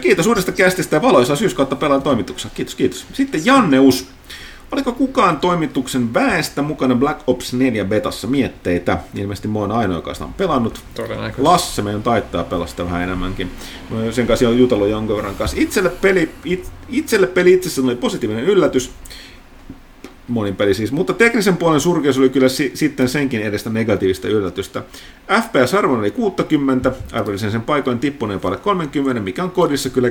Kiitos 0.00 0.26
uudesta 0.26 0.52
kästistä 0.52 0.96
ja 0.96 1.02
valoisaa 1.02 1.36
syyskautta 1.36 1.76
pelaan 1.76 2.02
toimituksessa. 2.02 2.54
Kiitos, 2.54 2.74
kiitos. 2.74 3.06
Sitten 3.12 3.46
Janneus. 3.46 4.06
Oliko 4.72 4.92
kukaan 4.92 5.40
toimituksen 5.40 6.14
väestä 6.14 6.62
mukana 6.62 6.94
Black 6.94 7.20
Ops 7.26 7.52
4 7.54 7.84
betassa 7.84 8.26
mietteitä? 8.26 8.98
Ilmeisesti 9.14 9.48
mä 9.48 9.58
oon 9.58 9.72
ainoa, 9.72 9.96
joka 9.96 10.14
sitä 10.14 10.24
on 10.24 10.34
pelannut. 10.34 10.80
Todennäköisesti. 10.94 11.42
Lasse 11.42 11.82
meidän 11.82 12.02
taittaa 12.02 12.44
pelastaa 12.44 12.86
vähän 12.86 13.02
enemmänkin. 13.02 13.50
Mä 13.90 14.12
sen 14.12 14.26
kanssa 14.26 14.48
on 14.48 14.58
jutellut 14.58 14.88
jonkun 14.88 15.16
verran 15.16 15.34
kanssa. 15.34 15.56
Itselle 15.60 15.88
peli, 15.88 16.30
it, 16.44 16.70
itselle 16.88 17.26
peli 17.26 17.52
itsessään 17.52 17.86
oli 17.88 17.96
positiivinen 17.96 18.44
yllätys. 18.44 18.90
Monin 20.30 20.56
peli 20.56 20.74
siis, 20.74 20.92
mutta 20.92 21.12
teknisen 21.12 21.56
puolen 21.56 21.80
surkeus 21.80 22.18
oli 22.18 22.28
kyllä 22.28 22.48
si- 22.48 22.70
sitten 22.74 23.08
senkin 23.08 23.42
edestä 23.42 23.70
negatiivista 23.70 24.28
yllätystä. 24.28 24.82
FPS-arvon 25.42 25.98
oli 25.98 26.10
60, 26.10 26.92
arvellisen 27.12 27.50
sen 27.50 27.60
paikoin 27.60 27.98
tippuneen 27.98 28.40
päälle 28.40 28.58
30, 28.58 29.22
mikä 29.22 29.44
on 29.44 29.50
kodissa 29.50 29.90
kyllä 29.90 30.10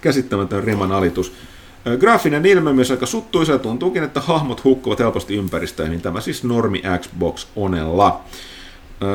käsittämätön 0.00 0.64
riman 0.64 0.92
alitus. 0.92 1.32
Graafinen 2.00 2.46
ilme 2.46 2.72
myös 2.72 2.90
aika 2.90 3.06
suttuisa 3.06 3.52
ja 3.52 3.58
tuntuukin, 3.58 4.02
että 4.02 4.20
hahmot 4.20 4.64
hukkuvat 4.64 4.98
helposti 4.98 5.36
ympäristöön, 5.36 5.90
niin 5.90 6.00
tämä 6.00 6.20
siis 6.20 6.44
normi 6.44 6.82
Xbox 7.00 7.46
Onella. 7.56 8.20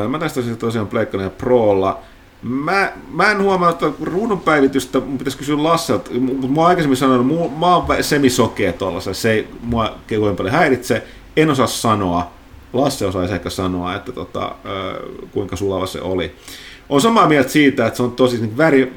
Mä 0.09 0.19
tästä 0.19 0.41
siis 0.41 0.57
tosiaan 0.57 0.87
Pleikkanen 0.87 1.23
ja 1.23 1.29
Prolla. 1.29 1.99
Mä, 2.43 2.91
mä 3.11 3.31
en 3.31 3.41
huomaa, 3.41 3.69
että 3.69 3.91
ruudun 4.01 4.39
päivitystä, 4.39 4.99
mun 4.99 5.17
pitäisi 5.17 5.37
kysyä 5.37 5.63
Lasselta, 5.63 6.11
mutta 6.19 6.47
mä 6.47 6.61
oon 6.61 6.69
aikaisemmin 6.69 6.97
sanonut, 6.97 7.27
mu- 7.27 7.59
mä 7.59 7.75
oon 7.75 7.85
semisokea 8.01 8.73
tuolla, 8.73 8.99
se 8.99 9.31
ei 9.31 9.47
mua 9.61 9.95
kovin 10.19 10.35
paljon 10.35 10.55
häiritse, 10.55 11.03
en 11.37 11.49
osaa 11.49 11.67
sanoa, 11.67 12.31
Lasse 12.73 13.05
osaisi 13.05 13.33
ehkä 13.33 13.49
sanoa, 13.49 13.95
että 13.95 14.11
tota, 14.11 14.55
kuinka 15.31 15.55
sulava 15.55 15.85
se 15.85 16.01
oli. 16.01 16.35
On 16.89 17.01
samaa 17.01 17.27
mieltä 17.27 17.49
siitä, 17.49 17.85
että 17.87 17.97
se 17.97 18.03
on 18.03 18.11
tosi 18.11 18.37
niin 18.37 18.57
väri, 18.57 18.93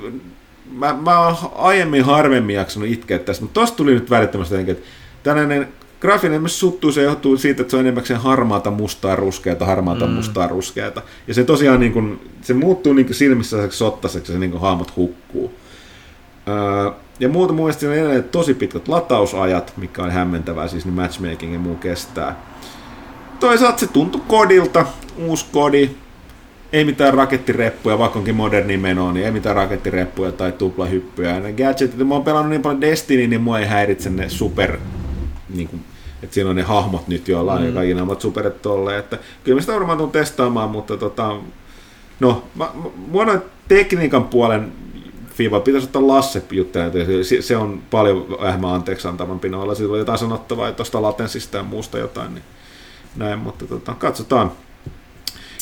mä, 0.73 0.97
mä 1.01 1.21
oon 1.21 1.37
aiemmin 1.55 2.05
harvemmin 2.05 2.57
jaksanut 2.57 2.89
itkeä 2.89 3.19
tästä, 3.19 3.45
mutta 3.45 3.61
tosta 3.61 3.77
tuli 3.77 3.95
nyt 3.95 4.11
välittömästi 4.11 4.55
jotenkin, 4.55 4.77
että 4.77 4.87
tällainen 5.23 5.69
graafinen 6.01 6.41
myös 6.41 6.61
suttuu, 6.61 6.93
se 6.93 7.03
johtuu 7.03 7.37
siitä, 7.37 7.63
että 7.63 7.71
se 7.71 7.77
on 7.77 7.81
enimmäkseen 7.81 8.21
harmaata, 8.21 8.71
mustaa, 8.71 9.17
ruskeata, 9.17 9.67
harmaata, 9.67 10.07
mm. 10.07 10.13
mustaa, 10.13 10.49
ruskeata. 10.49 11.03
Ja 11.29 11.35
se 11.35 11.45
tosiaan 11.45 11.81
niin 11.81 11.93
kuin, 11.93 12.21
se 12.43 12.55
muuttuu 12.55 12.93
niin 12.93 13.07
kuin 13.07 13.17
silmissä 13.17 13.71
sottaseksi, 13.71 14.33
se 14.33 14.39
niin 14.39 14.51
kuin 14.51 14.61
hahmot 14.61 14.97
hukkuu. 14.97 15.55
Öö, 16.49 16.91
ja 17.21 17.29
muuta 17.29 17.73
siinä 17.73 17.93
on 17.93 17.99
edelleen 17.99 18.25
tosi 18.25 18.55
pitkät 18.55 18.89
latausajat, 18.89 19.73
mikä 19.77 20.03
on 20.03 20.11
hämmentävää, 20.11 20.69
siis 20.69 20.85
niin 20.85 20.95
matchmaking 20.95 21.53
ja 21.53 21.59
muu 21.59 21.75
kestää. 21.75 22.41
Toisaalta 23.41 23.79
se 23.79 23.87
tuntui 23.87 24.21
kodilta, 24.29 24.87
uusi 25.19 25.47
kodi, 25.53 25.91
ei 26.73 26.85
mitään 26.85 27.15
rakettireppuja, 27.15 27.99
vaikka 27.99 28.19
onkin 28.19 28.35
moderni 28.35 28.77
meno, 28.77 29.13
niin 29.13 29.27
ei 29.27 29.33
mitään 29.33 29.57
rakettireppuja 29.57 30.33
tai 30.33 30.53
tuplahyppyjä. 30.53 31.31
Ja 31.31 31.41
ne 31.41 31.53
gadgetit, 31.53 32.09
mä 32.09 32.15
oon 32.15 32.25
pelannut 32.25 32.51
niin 32.51 32.63
paljon 32.63 32.81
Destiny, 32.81 33.27
niin 33.27 33.41
mua 33.41 33.59
ei 33.59 33.67
häiritse 33.67 34.11
ne 34.11 34.29
super, 34.29 34.77
niin 35.49 35.69
kuin, 35.69 35.85
että 36.23 36.35
siinä 36.35 36.51
on 36.51 36.57
ne 36.57 36.63
hahmot 36.63 37.09
nyt 37.09 37.29
joilla 37.29 37.53
on, 37.53 37.61
mm. 37.61 37.67
ja 37.67 37.73
kaikki 37.73 37.95
nämä 37.95 38.15
superet 38.19 38.63
tolleen, 38.63 38.99
että 38.99 39.19
kyllä 39.45 39.57
mä 39.57 39.61
sitä 39.61 39.73
varmaan 39.73 39.99
tuun 39.99 40.11
testaamaan, 40.11 40.71
mutta 40.71 40.97
tota, 40.97 41.37
no, 42.21 42.45
mä, 42.55 42.71
mä, 43.15 43.25
noin 43.25 43.41
tekniikan 43.69 44.25
puolen 44.25 44.73
FIFA 45.35 45.61
pitäisi 45.61 45.87
ottaa 45.87 46.07
Lasse 46.07 46.43
juttelemaan, 46.51 47.25
se, 47.25 47.43
se 47.43 47.57
on 47.57 47.83
paljon 47.91 48.37
vähemmän 48.41 48.75
anteeksi 48.75 49.09
antavampi 49.09 49.49
noilla, 49.49 49.75
sillä 49.75 49.93
on 49.93 49.99
jotain 49.99 50.19
sanottavaa 50.19 50.73
tuosta 50.73 51.03
latenssista 51.03 51.57
ja 51.57 51.63
muusta 51.63 51.99
jotain, 51.99 52.35
niin 52.35 52.45
näin, 53.17 53.39
mutta 53.39 53.67
tota, 53.67 53.95
katsotaan. 53.95 54.53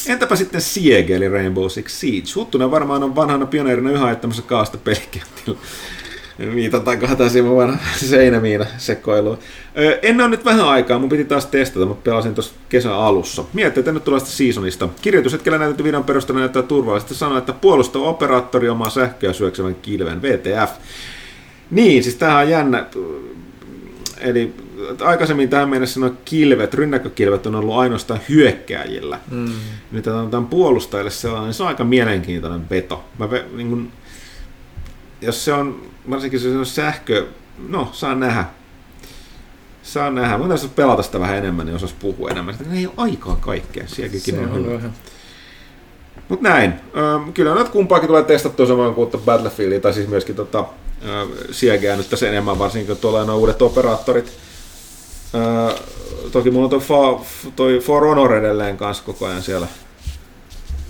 Entäpä 0.07 0.37
sitten 0.37 0.61
Siege, 0.61 1.17
eli 1.17 1.29
Rainbow 1.29 1.69
Six 1.69 1.91
Siege? 1.93 2.27
Huttunen 2.35 2.71
varmaan 2.71 3.03
on 3.03 3.17
vanhana 3.17 3.47
pioneerina 3.47 3.91
yhä 3.91 4.07
ajettamassa 4.07 4.43
kaasta 4.43 4.79
pelikentillä. 4.79 5.59
Viitataankohan 6.39 7.17
tässä 7.17 7.43
mun 7.43 7.57
vanha 7.57 7.79
seinämiina 7.97 8.67
sekoiluun. 8.79 9.39
Öö, 9.79 9.99
en 10.03 10.21
ole 10.21 10.29
nyt 10.29 10.45
vähän 10.45 10.69
aikaa, 10.69 10.99
mun 10.99 11.09
piti 11.09 11.25
taas 11.25 11.47
testata, 11.47 11.87
mutta 11.87 12.11
pelasin 12.11 12.35
tuossa 12.35 12.55
kesän 12.69 12.93
alussa. 12.93 13.45
Miettii, 13.53 13.81
että 13.81 13.93
nyt 13.93 14.05
tulee 14.05 14.21
sitä 14.21 14.33
seasonista. 14.33 14.89
Kirjoitushetkellä 15.03 15.59
näytetty 15.59 15.85
videon 15.85 16.05
perusteella 16.05 16.41
näyttää 16.41 16.63
turvallisesti 16.63 17.15
sanoa, 17.15 17.39
että 17.39 17.53
puolustava 17.53 18.05
operaattori 18.05 18.69
omaa 18.69 18.91
sähköä 18.91 19.33
syöksevän 19.33 19.75
kilven 19.75 20.23
VTF. 20.23 20.71
Niin, 21.71 22.03
siis 22.03 22.17
tämähän 22.17 22.43
on 22.43 22.51
jännä. 22.51 22.87
Eli 24.21 24.55
aikaisemmin 25.01 25.49
tähän 25.49 25.69
mennessä 25.69 26.01
nuo 26.01 26.11
kilvet, 26.25 26.75
rynnäkkökilvet 26.75 27.47
on 27.47 27.55
ollut 27.55 27.75
ainoastaan 27.75 28.21
hyökkääjillä. 28.29 29.19
Mm. 29.31 29.53
Nyt 29.93 30.07
on 30.07 30.31
tämän 30.31 30.47
puolustajille 30.47 31.11
sellainen, 31.11 31.55
se 31.55 31.63
on 31.63 31.69
aika 31.69 31.85
mielenkiintoinen 31.85 32.71
veto. 32.71 33.05
Mä 33.19 33.29
niin 33.57 33.69
kun, 33.69 33.93
jos 35.25 35.45
se 35.45 35.53
on, 35.53 35.83
varsinkin 36.11 36.41
se 36.41 36.49
on 36.49 36.67
sähkö, 36.67 37.27
no 37.69 37.89
saa 37.93 38.15
nähdä. 38.15 38.45
Saa 39.83 40.11
nähdä. 40.11 40.39
Mä 40.39 40.49
tässä 40.49 40.69
pelata 40.69 41.03
sitä 41.03 41.21
vähän 41.21 41.37
enemmän, 41.37 41.67
niin 41.67 41.77
osas 41.77 41.93
puhua 41.93 42.31
enemmän. 42.31 42.55
Sitten 42.55 42.77
ei 42.77 42.87
ole 42.87 42.95
aikaa 42.97 43.37
kaikkeen, 43.37 43.89
sielläkin 43.89 44.39
on, 44.39 44.49
on 44.49 44.67
hyvä. 44.67 44.91
Mut 46.29 46.41
näin. 46.41 46.73
Ö, 46.97 47.33
kyllä 47.33 47.55
nyt 47.55 47.69
kumpaakin 47.69 48.07
tulee 48.07 48.23
testattua 48.23 48.67
samaan 48.67 48.95
kuin 48.95 49.11
Battlefieldia, 49.25 49.81
tai 49.81 49.93
siis 49.93 50.09
myöskin 50.09 50.37
tota, 50.37 50.65
Siegeä 51.51 51.97
nyt 51.97 52.11
tässä 52.11 52.29
enemmän, 52.29 52.59
varsinkin 52.59 52.87
kun 52.87 52.97
tuolla 52.97 53.21
on 53.21 53.27
nuo 53.27 53.37
uudet 53.37 53.63
operaattorit. 53.63 54.33
Ö, 55.35 55.75
toki 56.33 56.51
mulla 56.51 56.65
on 56.65 56.71
toi, 56.71 56.81
fa, 56.81 57.25
toi 57.57 57.79
For 57.79 58.05
Honor 58.05 58.35
edelleen 58.35 58.77
kanssa 58.77 59.05
koko 59.05 59.27
ajan 59.27 59.43
siellä 59.43 59.67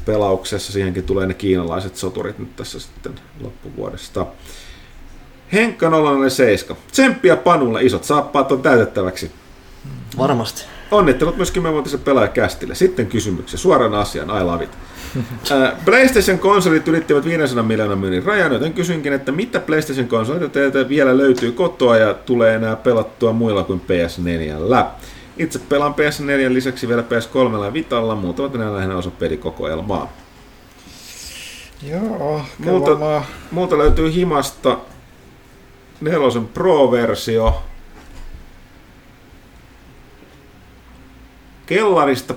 pelauksessa. 0.06 0.72
Siihenkin 0.72 1.04
tulee 1.04 1.26
ne 1.26 1.34
kiinalaiset 1.34 1.96
soturit 1.96 2.38
nyt 2.38 2.56
tässä 2.56 2.80
sitten 2.80 3.12
loppuvuodesta. 3.40 4.26
Henkka 5.52 5.90
007. 6.30 6.76
Tsemppiä 6.90 7.36
Panulle, 7.36 7.82
isot 7.82 8.04
saappaat 8.04 8.52
on 8.52 8.62
täytettäväksi. 8.62 9.30
Varmasti. 10.18 10.64
Onnittelut 10.90 11.36
myös 11.36 11.52
10-vuotisen 11.52 12.00
pelaajakästille. 12.00 12.74
Sitten 12.74 13.06
kysymyksiä. 13.06 13.58
Suoran 13.58 13.94
asian, 13.94 14.40
I 14.40 14.44
love 14.44 14.64
it. 14.64 14.70
PlayStation-konsolit 15.84 16.88
ylittivät 16.88 17.24
500 17.24 17.62
miljoonan 17.62 17.98
myynnin 17.98 18.24
rajan, 18.24 18.52
joten 18.52 18.72
kysynkin, 18.72 19.12
että 19.12 19.32
mitä 19.32 19.60
PlayStation-konsolit 19.60 20.52
teiltä 20.52 20.88
vielä 20.88 21.16
löytyy 21.16 21.52
kotoa 21.52 21.96
ja 21.96 22.14
tulee 22.14 22.54
enää 22.54 22.76
pelattua 22.76 23.32
muilla 23.32 23.64
kuin 23.64 23.80
PS4. 23.80 24.86
Itse 25.36 25.58
pelaan 25.58 25.94
PS4 25.94 26.54
lisäksi 26.54 26.88
vielä 26.88 27.02
PS3 27.02 27.64
ja 27.64 27.72
Vitalla, 27.72 28.14
muut 28.14 28.40
ovat 28.40 28.54
enää 28.54 28.74
lähinnä 28.74 28.96
osa 28.96 29.10
pelikokoelmaa. 29.10 30.12
Joo, 31.82 32.42
Muuta, 32.58 33.22
muuta 33.50 33.78
löytyy 33.78 34.14
himasta 34.14 34.78
nelosen 36.00 36.46
Pro-versio. 36.48 37.62
Kellarista 41.66 42.34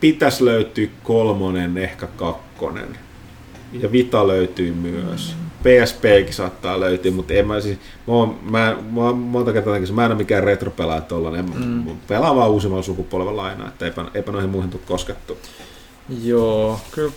pitäisi 0.00 0.44
löytyä 0.44 0.86
kolmonen, 1.02 1.78
ehkä 1.78 2.06
kakkonen. 2.06 2.98
Ja 3.72 3.92
Vita 3.92 4.26
löytyy 4.26 4.72
myös. 4.72 5.36
PSPkin 5.64 6.34
saattaa 6.34 6.80
löytyä, 6.80 7.12
mutta 7.12 7.34
en 7.34 7.46
mä 7.46 7.60
siis, 7.60 7.78
mä, 8.06 8.14
oon, 8.14 8.38
mä, 8.50 8.76
mä 8.90 9.00
oon 9.00 9.16
monta 9.16 9.52
kertaa 9.52 9.74
tekin, 9.74 9.94
mä 9.94 10.04
en 10.04 10.10
ole 10.10 10.18
mikään 10.18 10.44
retropelaaja 10.44 11.00
tollanen, 11.00 11.44
mm. 11.44 11.96
pelaa 12.08 12.36
vaan 12.36 12.50
uusimmalla 12.50 12.82
sukupolvella 12.82 13.44
aina, 13.44 13.68
että 13.68 13.84
eipä, 13.84 14.04
eipä 14.14 14.32
noihin 14.32 14.50
muihin 14.50 14.70
tule 14.70 14.82
koskettu. 14.86 15.38
Joo, 16.22 16.80
kyllä 16.90 17.12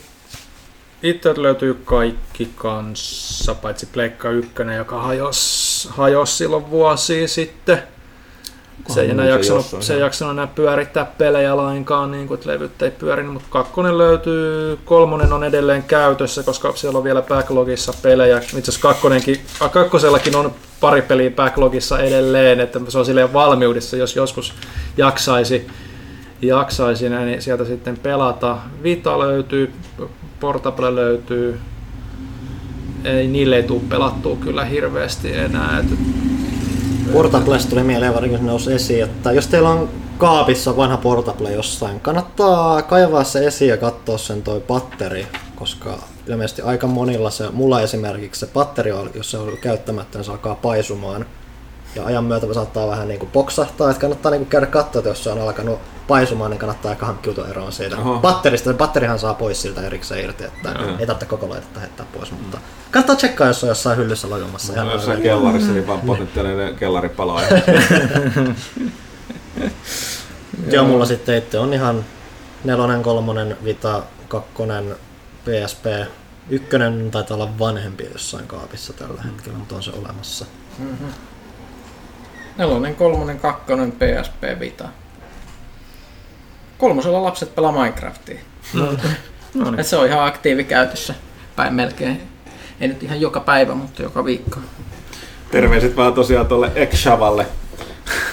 itse 1.03 1.33
löytyy 1.37 1.73
kaikki 1.73 2.49
kanssa, 2.55 3.55
paitsi 3.55 3.85
Pleikka 3.85 4.29
1, 4.29 4.51
joka 4.77 5.01
hajosi 5.01 5.89
hajos 5.91 6.37
silloin 6.37 6.69
vuosia 6.69 7.27
sitten. 7.27 7.83
Se 8.89 9.01
ei, 9.01 9.09
enää 9.09 9.25
jaksanut, 9.25 9.65
se 9.79 9.93
ei 9.93 9.99
jaksanut 9.99 10.31
enää 10.31 10.47
pyörittää 10.47 11.05
pelejä 11.17 11.57
lainkaan, 11.57 12.11
niin 12.11 12.27
kuin, 12.27 12.37
että 12.37 12.49
levyt 12.49 12.81
ei 12.81 12.91
pyörinyt, 12.91 13.33
mutta 13.33 13.47
kakkonen 13.49 13.97
löytyy, 13.97 14.77
kolmonen 14.85 15.33
on 15.33 15.43
edelleen 15.43 15.83
käytössä, 15.83 16.43
koska 16.43 16.73
siellä 16.75 16.97
on 16.97 17.03
vielä 17.03 17.21
backlogissa 17.21 17.93
pelejä. 18.01 18.37
Itse 18.37 18.57
asiassa 18.57 18.81
kakkonenkin, 18.81 19.39
kakkosellakin 19.71 20.35
on 20.35 20.51
pari 20.79 21.01
peliä 21.01 21.31
backlogissa 21.31 21.99
edelleen, 21.99 22.59
että 22.59 22.79
se 22.87 22.99
on 22.99 23.05
silleen 23.05 23.33
valmiudessa, 23.33 23.97
jos 23.97 24.15
joskus 24.15 24.53
jaksaisi, 24.97 25.67
jaksaisi 26.41 27.09
näin, 27.09 27.27
niin 27.27 27.41
sieltä 27.41 27.65
sitten 27.65 27.97
pelata. 27.97 28.57
Vita 28.83 29.19
löytyy, 29.19 29.73
Portable 30.39 30.95
löytyy, 30.95 31.59
ei, 33.03 33.27
niille 33.27 33.55
ei 33.55 33.63
tule 33.63 33.81
pelattua 33.89 34.35
kyllä 34.35 34.65
hirveästi 34.65 35.35
enää. 35.35 35.79
Että 35.79 35.95
Portablesta 37.13 37.69
tuli 37.69 37.83
mieleen 37.83 38.13
varsinkin, 38.13 38.45
nousi 38.45 38.73
esiin, 38.73 39.03
että 39.03 39.31
jos 39.31 39.47
teillä 39.47 39.69
on 39.69 39.89
kaapissa 40.17 40.77
vanha 40.77 40.97
Portable 40.97 41.51
jossain, 41.51 41.99
kannattaa 41.99 42.81
kaivaa 42.81 43.23
se 43.23 43.47
esiin 43.47 43.69
ja 43.69 43.77
katsoa 43.77 44.17
sen 44.17 44.41
toi 44.41 44.59
patteri, 44.59 45.27
koska 45.55 45.99
ilmeisesti 46.27 46.61
aika 46.61 46.87
monilla 46.87 47.29
se, 47.29 47.49
mulla 47.49 47.81
esimerkiksi 47.81 48.39
se 48.39 48.45
patteri, 48.45 48.91
jos 49.13 49.31
se 49.31 49.37
on 49.37 49.57
käyttämättä, 49.61 50.17
niin 50.17 50.25
se 50.25 50.31
alkaa 50.31 50.55
paisumaan. 50.55 51.25
Ja 51.97 52.05
ajan 52.05 52.23
myötä 52.23 52.53
saattaa 52.53 52.87
vähän 52.87 53.07
niin 53.07 53.19
kuin 53.19 53.29
poksahtaa, 53.31 53.89
että 53.89 54.01
kannattaa 54.01 54.31
niin 54.31 54.39
kuin 54.39 54.49
käydä 54.49 54.65
katsoa, 54.65 54.99
että 54.99 55.09
jos 55.09 55.23
se 55.23 55.29
on 55.29 55.41
alkanut 55.41 55.79
paisumaan, 56.07 56.51
niin 56.51 56.59
kannattaa 56.59 56.91
ehkä 56.91 57.05
hankkiutua 57.05 57.47
eroon 57.47 57.71
siitä 57.71 57.97
Oho. 57.97 58.19
batterista. 58.19 58.73
Batterihan 58.73 59.19
saa 59.19 59.33
pois 59.33 59.61
siltä 59.61 59.81
erikseen 59.81 60.23
irti, 60.25 60.43
että 60.43 60.69
ei 60.99 61.05
tarvitse 61.07 61.25
koko 61.25 61.49
laitetta 61.49 61.79
heittää 61.79 62.05
pois, 62.13 62.31
mutta 62.31 62.57
kannattaa 62.91 63.15
tsekkaa, 63.15 63.47
jos 63.47 63.63
on 63.63 63.69
jossain 63.69 63.97
hyllyssä 63.97 64.29
lojumassa. 64.29 64.73
Ihan 64.73 64.87
Jossain 64.87 65.09
aivan- 65.11 65.23
kellarissa, 65.23 65.71
niin 65.71 65.87
vaan 65.87 65.99
potentiaalinen 65.99 66.75
kellaripalo. 66.75 67.41
Joo, 70.71 70.85
mulla 70.85 71.05
sitten 71.05 71.37
itse 71.37 71.59
on 71.59 71.73
ihan 71.73 72.05
nelonen, 72.63 73.03
kolmonen, 73.03 73.57
vita, 73.63 74.03
kakkonen, 74.27 74.95
PSP, 75.45 75.85
ykkönen 76.49 77.11
taitaa 77.11 77.35
olla 77.35 77.59
vanhempi 77.59 78.09
jossain 78.13 78.47
kaapissa 78.47 78.93
tällä 78.93 79.21
hetkellä, 79.21 79.57
mutta 79.57 79.75
on 79.75 79.83
se 79.83 79.91
olemassa. 79.91 80.45
Nelonen, 82.57 82.95
kolmonen, 82.95 83.39
kakkonen, 83.39 83.91
PSP, 83.91 84.59
Vita. 84.59 84.89
Kolmosella 86.77 87.23
lapset 87.23 87.55
pelaa 87.55 87.71
Minecraftia. 87.71 88.39
No 88.73 88.91
niin. 89.53 89.79
Et 89.79 89.87
se 89.87 89.95
on 89.95 90.07
ihan 90.07 90.25
aktiivikäytössä 90.27 91.13
päin 91.55 91.73
melkein. 91.73 92.21
Ei 92.79 92.87
nyt 92.87 93.03
ihan 93.03 93.21
joka 93.21 93.39
päivä, 93.39 93.75
mutta 93.75 94.03
joka 94.03 94.25
viikko. 94.25 94.59
Terveiset 95.51 95.95
vaan 95.95 96.13
tosiaan 96.13 96.47
tuolle 96.47 96.71
Ekshavalle 96.75 97.47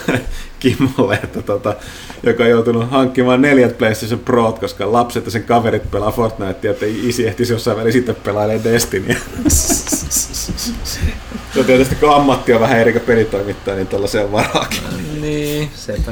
Kimmolle, 0.59 1.19
että 1.23 1.41
tota, 1.41 1.75
joka 2.23 2.43
on 2.43 2.49
joutunut 2.49 2.91
hankkimaan 2.91 3.41
neljät 3.41 3.77
PlayStation 3.77 4.19
Prot, 4.19 4.59
koska 4.59 4.91
lapset 4.91 5.25
ja 5.25 5.31
sen 5.31 5.43
kaverit 5.43 5.91
pelaa 5.91 6.11
Fortnitea, 6.11 6.71
että 6.71 6.85
isi 6.85 7.27
ehtisi 7.27 7.53
jossain 7.53 7.77
väliin 7.77 7.93
sitten 7.93 8.15
pelailemaan 8.15 8.63
Destinyä. 8.63 9.15
Se 11.53 11.59
on 11.59 11.65
tietysti, 11.65 11.95
kun 11.95 12.15
ammatti 12.15 12.53
on 12.53 12.61
vähän 12.61 12.79
eri 12.79 12.91
kuin 12.91 13.05
pelitoimittaja, 13.05 13.75
niin 13.75 13.87
tuollaiseen 13.87 14.31
varaakin. 14.31 14.79
Niin, 15.21 15.69
sepä. 15.75 16.11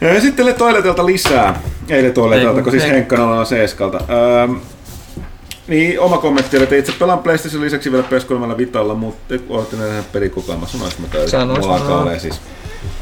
Ja 0.00 0.20
sitten 0.20 0.46
Le 0.46 0.52
Toiletelta 0.52 1.06
lisää. 1.06 1.60
Ei 1.88 2.02
Le 2.02 2.10
Toiletelta, 2.10 2.62
kun 2.62 2.72
siis 2.72 2.84
on 3.18 3.46
Seeskalta. 3.46 4.00
Öö, 4.10 4.48
niin, 5.68 6.00
oma 6.00 6.18
kommentti 6.18 6.56
oli, 6.56 6.64
että 6.64 6.76
itse 6.76 6.92
pelaan 6.98 7.18
PlayStation 7.18 7.62
lisäksi 7.62 7.92
vielä 7.92 8.04
PS3 8.04 8.56
Vitalla, 8.56 8.94
mutta 8.94 9.34
ootte 9.48 9.76
nähdä 9.76 10.02
pelikokoelma. 10.12 10.66
Sanois 10.66 10.98
mä 10.98 11.06
täysin. 11.06 11.30
Sanois, 11.30 11.66
no. 11.66 12.18
siis 12.18 12.40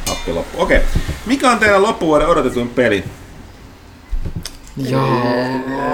happi 0.09 0.33
loppu. 0.33 0.63
Okei. 0.63 0.81
Mikä 1.27 1.51
on 1.51 1.59
teidän 1.59 1.83
loppuvuoden 1.83 2.29
odotetuin 2.29 2.69
peli? 2.69 3.05
Joo. 4.77 5.07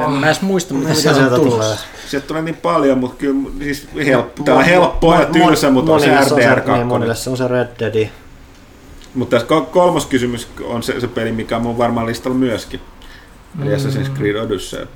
En 0.04 0.10
mä 0.10 0.26
edes 0.26 0.42
muista, 0.42 0.74
mitä 0.74 0.94
sieltä 0.94 1.20
on 1.20 1.28
tulee? 1.28 1.50
tulossa. 1.50 1.86
Sieltä 2.06 2.26
tulee 2.26 2.42
niin 2.42 2.56
paljon, 2.56 2.98
mutta 2.98 3.16
kyllä 3.16 3.50
siis 3.62 3.88
helppo. 4.06 4.42
Tää 4.42 4.54
on 4.54 4.64
helppoa 4.64 5.20
ja 5.20 5.26
tylsä, 5.26 5.70
mutta 5.70 5.92
on 5.92 6.00
se 6.00 6.06
monille 6.06 6.24
RDR 6.24 6.62
se, 6.66 6.72
niin, 6.72 6.86
monille 6.86 7.12
2. 7.12 7.24
se 7.24 7.30
on 7.30 7.36
se 7.36 7.48
Red 7.48 7.68
Dead. 7.78 8.09
Mutta 9.14 9.30
tässä 9.36 9.48
kol- 9.48 9.60
kolmas 9.60 10.06
kysymys 10.06 10.48
on 10.64 10.82
se, 10.82 11.00
se 11.00 11.09
peli, 11.09 11.32
mikä 11.32 11.56
on 11.56 11.62
mun 11.62 11.78
varmaan 11.78 12.06
listalla 12.06 12.36
myöskin. 12.38 12.80
Eli 13.62 13.76
Assassin's 13.76 14.16
Creed 14.16 14.36
Odyssey. 14.36 14.86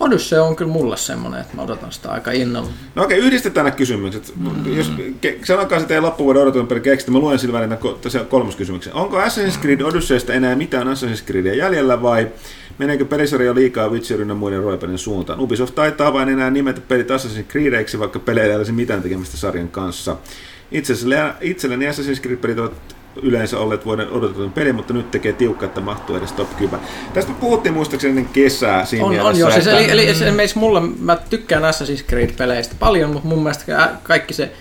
Odyssey 0.00 0.38
on 0.38 0.56
kyllä 0.56 0.72
mulle 0.72 0.96
semmonen, 0.96 1.40
että 1.40 1.56
mä 1.56 1.62
odotan 1.62 1.92
sitä 1.92 2.10
aika 2.10 2.30
innolla. 2.32 2.70
No 2.94 3.02
okei, 3.02 3.18
yhdistetään 3.18 3.64
nämä 3.64 3.76
kysymykset. 3.76 4.32
Mm-hmm. 4.36 4.76
Jos, 4.76 4.92
ke, 5.20 5.38
sanokaa 5.44 5.80
se 5.80 5.86
teidän 5.86 6.04
loppuvuoden 6.04 6.42
odotetun 6.42 6.66
peli 6.66 6.80
keksitä, 6.80 7.12
mä 7.12 7.18
luen 7.18 7.38
sillä 7.38 7.58
välillä 7.58 7.78
ko- 7.84 7.98
tosiaan 8.00 8.26
kolmoskysymyksen. 8.26 8.94
Onko 8.94 9.20
Assassin's 9.20 9.60
Creed 9.60 9.80
Odysseysta 9.80 10.32
enää 10.32 10.56
mitään 10.56 10.86
Assassin's 10.86 11.24
Creedia 11.26 11.54
jäljellä 11.54 12.02
vai 12.02 12.28
meneekö 12.78 13.04
pelisarja 13.04 13.54
liikaa 13.54 13.88
Witcherin 13.88 14.28
ja 14.28 14.34
muiden 14.34 14.62
roipelin 14.62 14.98
suuntaan? 14.98 15.40
Ubisoft 15.40 15.74
taitaa 15.74 16.12
vain 16.12 16.28
enää 16.28 16.50
nimetä 16.50 16.80
pelit 16.80 17.08
Assassin's 17.10 17.50
Creedeiksi, 17.50 17.98
vaikka 17.98 18.18
peleillä 18.18 18.52
ei 18.52 18.56
olisi 18.56 18.72
mitään 18.72 19.02
tekemistä 19.02 19.36
sarjan 19.36 19.68
kanssa. 19.68 20.16
Itse 20.72 20.92
asiassa 20.92 21.34
itselleni 21.40 21.90
Assassin's 21.90 22.20
Creed-pelit 22.20 22.58
ovat 22.58 22.99
yleensä 23.22 23.58
olleet 23.58 23.84
vuoden 23.84 24.10
odotetun 24.10 24.52
peli, 24.52 24.72
mutta 24.72 24.92
nyt 24.92 25.10
tekee 25.10 25.32
tiukka, 25.32 25.66
että 25.66 25.80
mahtuu 25.80 26.16
edes 26.16 26.32
top 26.32 26.56
10. 26.58 26.86
Tästä 27.14 27.32
puhuttiin 27.40 27.72
muistaakseni 27.74 28.10
ennen 28.10 28.32
kesää 28.32 28.84
siinä 28.84 29.04
On, 29.04 29.10
on 29.10 29.16
mielessä, 29.16 29.40
joo, 29.40 29.50
siis 29.50 29.66
että- 29.66 29.78
eli, 29.78 29.90
eli 29.90 30.06
esimerkiksi 30.06 30.58
mulle, 30.58 30.80
mä 30.80 31.16
tykkään 31.16 31.62
Assassin's 31.62 32.04
Creed-peleistä 32.08 32.74
paljon, 32.78 33.10
mutta 33.10 33.28
mun 33.28 33.42
mielestä 33.42 33.90
kaikki 34.02 34.34
se 34.34 34.52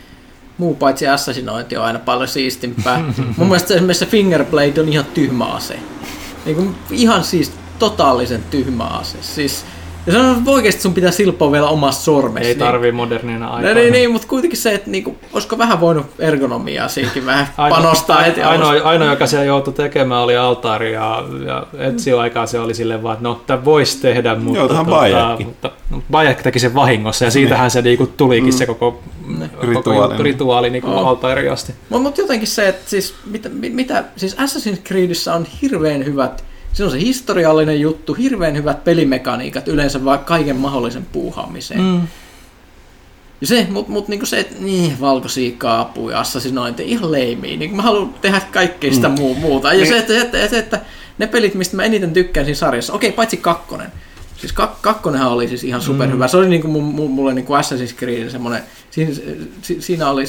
muu 0.57 0.75
paitsi 0.75 1.07
assassinointi 1.07 1.77
on 1.77 1.83
aina 1.85 1.99
paljon 1.99 2.27
siistimpää. 2.27 2.99
mun 3.37 3.47
mielestä 3.47 3.73
esimerkiksi 3.73 4.05
se 4.05 4.11
Fingerblade 4.11 4.81
on 4.81 4.89
ihan 4.89 5.05
tyhmä 5.05 5.45
ase. 5.45 5.79
Niin 6.45 6.55
kuin 6.55 6.75
ihan 6.91 7.23
siis 7.23 7.51
totaalisen 7.79 8.43
tyhmä 8.51 8.83
ase. 8.83 9.17
Siis, 9.21 9.65
ja 10.13 10.13
se 10.13 10.19
on 10.19 10.43
oikeasti 10.47 10.81
sun 10.81 10.93
pitää 10.93 11.11
silpoa 11.11 11.51
vielä 11.51 11.67
omasta 11.67 12.03
sormesta. 12.03 12.47
Ei 12.47 12.53
niin- 12.53 12.59
tarvii 12.65 12.91
modernina 12.91 13.45
No, 13.45 13.51
aikaa. 13.53 13.73
niin, 13.73 13.91
niin, 13.93 14.11
mutta 14.11 14.27
kuitenkin 14.27 14.59
se, 14.59 14.73
että 14.73 14.89
niinku, 14.89 15.15
olisiko 15.33 15.57
vähän 15.57 15.79
voinut 15.79 16.05
ergonomiaa 16.19 16.87
siinkin 16.87 17.25
vähän 17.25 17.47
Ainoa, 17.57 17.77
panostaa 17.81 18.21
heti 18.21 18.41
ainoa, 18.43 18.73
ainoa, 18.83 19.09
joka 19.09 19.27
siellä 19.27 19.45
joutui 19.45 19.73
tekemään, 19.73 20.21
oli 20.21 20.37
altaari 20.37 20.93
ja, 20.93 21.23
ja 21.45 21.67
Ezio 21.77 22.19
aikaa 22.19 22.45
se 22.45 22.59
oli 22.59 22.73
silleen 22.73 23.03
vaan, 23.03 23.13
että 23.13 23.23
no, 23.29 23.41
tämä 23.47 23.65
voisi 23.65 24.01
tehdä, 24.01 24.35
mutta, 24.35 24.59
Joo, 24.59 24.67
tähän 24.67 24.85
Bayekkin. 24.85 25.47
mutta 25.47 25.71
no, 25.89 26.01
teki 26.43 26.59
sen 26.59 26.75
vahingossa 26.75 27.25
ja 27.25 27.31
siitähän 27.31 27.71
se 27.71 27.81
niinku 27.81 28.07
tulikin 28.17 28.53
se 28.53 28.65
koko, 28.65 28.91
koko 28.91 29.67
Rituaali. 29.67 30.01
juttu, 30.11 30.23
rituaali 30.23 30.69
niinku 30.69 30.89
Oh. 30.91 31.07
altaari 31.07 31.49
asti. 31.49 31.73
Mutta 31.89 32.03
mut 32.03 32.17
jotenkin 32.17 32.47
se, 32.47 32.67
että 32.67 32.89
siis, 32.89 33.15
mitä, 33.25 33.49
mi- 33.49 33.69
mitä, 33.69 34.03
siis 34.15 34.35
Assassin's 34.37 34.81
Creedissä 34.87 35.33
on 35.33 35.45
hirveän 35.61 36.05
hyvät, 36.05 36.43
se 36.73 36.83
on 36.83 36.91
se 36.91 36.99
historiallinen 36.99 37.81
juttu, 37.81 38.13
hirveän 38.13 38.55
hyvät 38.55 38.83
pelimekaniikat 38.83 39.67
yleensä 39.67 40.05
vaan 40.05 40.19
kaiken 40.19 40.55
mahdollisen 40.55 41.05
puuhaamiseen. 41.11 41.81
Mm. 41.81 42.01
Ja 43.41 43.47
se, 43.47 43.67
mut, 43.71 43.87
mut 43.87 44.07
niinku 44.07 44.25
se, 44.25 44.39
että 44.39 44.55
niin, 44.59 44.99
valkoisia 45.01 45.51
kaapuja, 45.57 46.19
assassinointi, 46.19 46.83
ihan 46.91 47.11
leimiä. 47.11 47.57
Niin 47.57 47.75
mä 47.75 47.81
haluan 47.81 48.13
tehdä 48.21 48.41
kaikkea 48.53 48.93
sitä 48.93 49.09
muu, 49.09 49.35
muuta. 49.35 49.73
Ja 49.73 49.79
Niin. 49.79 49.87
se, 49.87 49.97
että, 49.97 50.21
että, 50.21 50.43
että, 50.43 50.57
että, 50.59 50.79
ne 51.17 51.27
pelit, 51.27 51.55
mistä 51.55 51.75
mä 51.75 51.83
eniten 51.83 52.13
tykkään 52.13 52.45
siinä 52.45 52.57
sarjassa, 52.57 52.93
okei, 52.93 53.11
paitsi 53.11 53.37
kakkonen. 53.37 53.91
Siis 54.37 54.53
kak- 54.53 54.77
kakkonenhan 54.81 55.31
oli 55.31 55.47
siis 55.47 55.63
ihan 55.63 55.81
superhyvä. 55.81 56.27
Se 56.27 56.37
oli 56.37 56.47
niinku 56.49 56.67
mu- 56.67 56.99
mu- 56.99 57.07
mulle 57.09 57.33
niinku 57.33 57.53
Assassin's 57.53 57.95
Creed 57.97 58.29
semmoinen, 58.29 58.63
siinä, 58.91 59.11
si- 59.61 59.81
siinä 59.81 60.09
oli, 60.09 60.23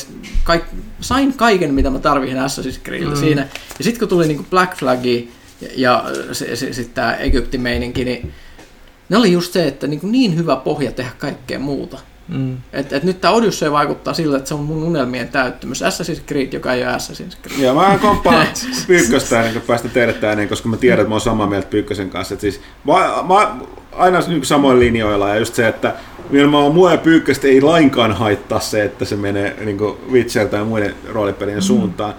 kaik, 0.44 0.62
sain 1.00 1.32
kaiken 1.34 1.74
mitä 1.74 1.90
mä 1.90 1.98
tarvitsin 1.98 2.38
Assassin's 2.38 2.80
Creedillä 2.84 3.14
mm. 3.14 3.20
siinä. 3.20 3.48
Ja 3.78 3.84
sitten 3.84 3.98
kun 3.98 4.08
tuli 4.08 4.26
niinku 4.26 4.46
Black 4.50 4.76
Flagi 4.76 5.30
ja, 5.60 5.68
ja 5.76 6.04
se, 6.32 6.56
se, 6.56 6.72
sitten 6.72 6.94
tämä 6.94 7.14
Egypti-meininki, 7.14 8.04
niin 8.04 8.32
ne 9.08 9.16
oli 9.16 9.32
just 9.32 9.52
se, 9.52 9.66
että 9.66 9.86
niinku 9.86 10.06
niin 10.06 10.36
hyvä 10.36 10.56
pohja 10.56 10.92
tehdä 10.92 11.10
kaikkea 11.18 11.58
muuta. 11.58 11.98
Mm. 12.28 12.56
Et, 12.72 12.92
et 12.92 13.02
nyt 13.02 13.20
tämä 13.20 13.34
Odyssey 13.34 13.72
vaikuttaa 13.72 14.14
siltä, 14.14 14.36
että 14.36 14.48
se 14.48 14.54
on 14.54 14.60
mun 14.60 14.82
unelmien 14.82 15.28
täyttymys. 15.28 15.82
Assassin's 15.82 16.20
Creed, 16.26 16.52
joka 16.52 16.72
ei 16.72 16.82
ole 16.82 16.92
Assassin's 16.92 17.36
Creed. 17.42 17.60
Joo, 17.60 17.74
mä 17.74 17.98
komppaan 18.02 18.46
Pyykköstä 18.86 19.38
ennen 19.38 19.52
kuin 19.52 19.62
päästä 19.66 19.88
teidät 19.88 20.24
ääneen, 20.24 20.48
koska 20.48 20.68
mä 20.68 20.76
tiedän, 20.76 21.00
että 21.00 21.08
mä 21.08 21.14
oon 21.14 21.20
samaa 21.20 21.46
mieltä 21.46 21.68
Pyykkösen 21.68 22.10
kanssa. 22.10 22.34
Et 22.34 22.40
siis, 22.40 22.60
mä, 22.84 22.92
mä, 23.28 23.56
aina 23.92 24.20
niin 24.20 24.44
samoin 24.44 24.80
linjoilla 24.80 25.28
ja 25.28 25.38
just 25.38 25.54
se, 25.54 25.68
että 25.68 25.94
nimenomaan 26.30 26.74
mua 26.74 26.92
ja 26.92 26.98
Pyykköstä 26.98 27.48
ei 27.48 27.60
lainkaan 27.60 28.12
haittaa 28.12 28.60
se, 28.60 28.84
että 28.84 29.04
se 29.04 29.16
menee 29.16 29.56
niin 29.64 29.78
Witcher 30.12 30.48
tai 30.48 30.64
muiden 30.64 30.94
roolipelien 31.08 31.62
suuntaan. 31.62 32.14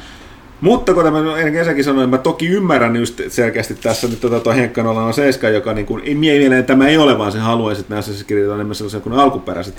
Mutta 0.61 0.93
kuten 0.93 1.13
mä 1.13 1.51
kesäkin 1.51 1.83
sanoin, 1.83 2.09
mä 2.09 2.17
toki 2.17 2.47
ymmärrän 2.47 2.95
just 2.95 3.21
selkeästi 3.27 3.75
tässä 3.75 4.07
nyt 4.07 4.21
tota 4.21 4.39
tuo 4.39 4.53
Henkka 4.53 4.81
on 4.81 5.13
7, 5.13 5.53
joka 5.53 5.73
niin 5.73 5.85
kuin, 5.85 6.03
ei 6.03 6.15
mieleen 6.15 6.65
tämä 6.65 6.87
ei 6.87 6.97
ole, 6.97 7.17
vaan 7.17 7.31
se 7.31 7.39
haluaisi, 7.39 7.81
että 7.81 7.95
Creed 8.27 8.47
on 8.47 8.55
enemmän 8.55 8.75
sellaisia 8.75 8.99
kuin 8.99 9.13
alkuperäiset. 9.13 9.75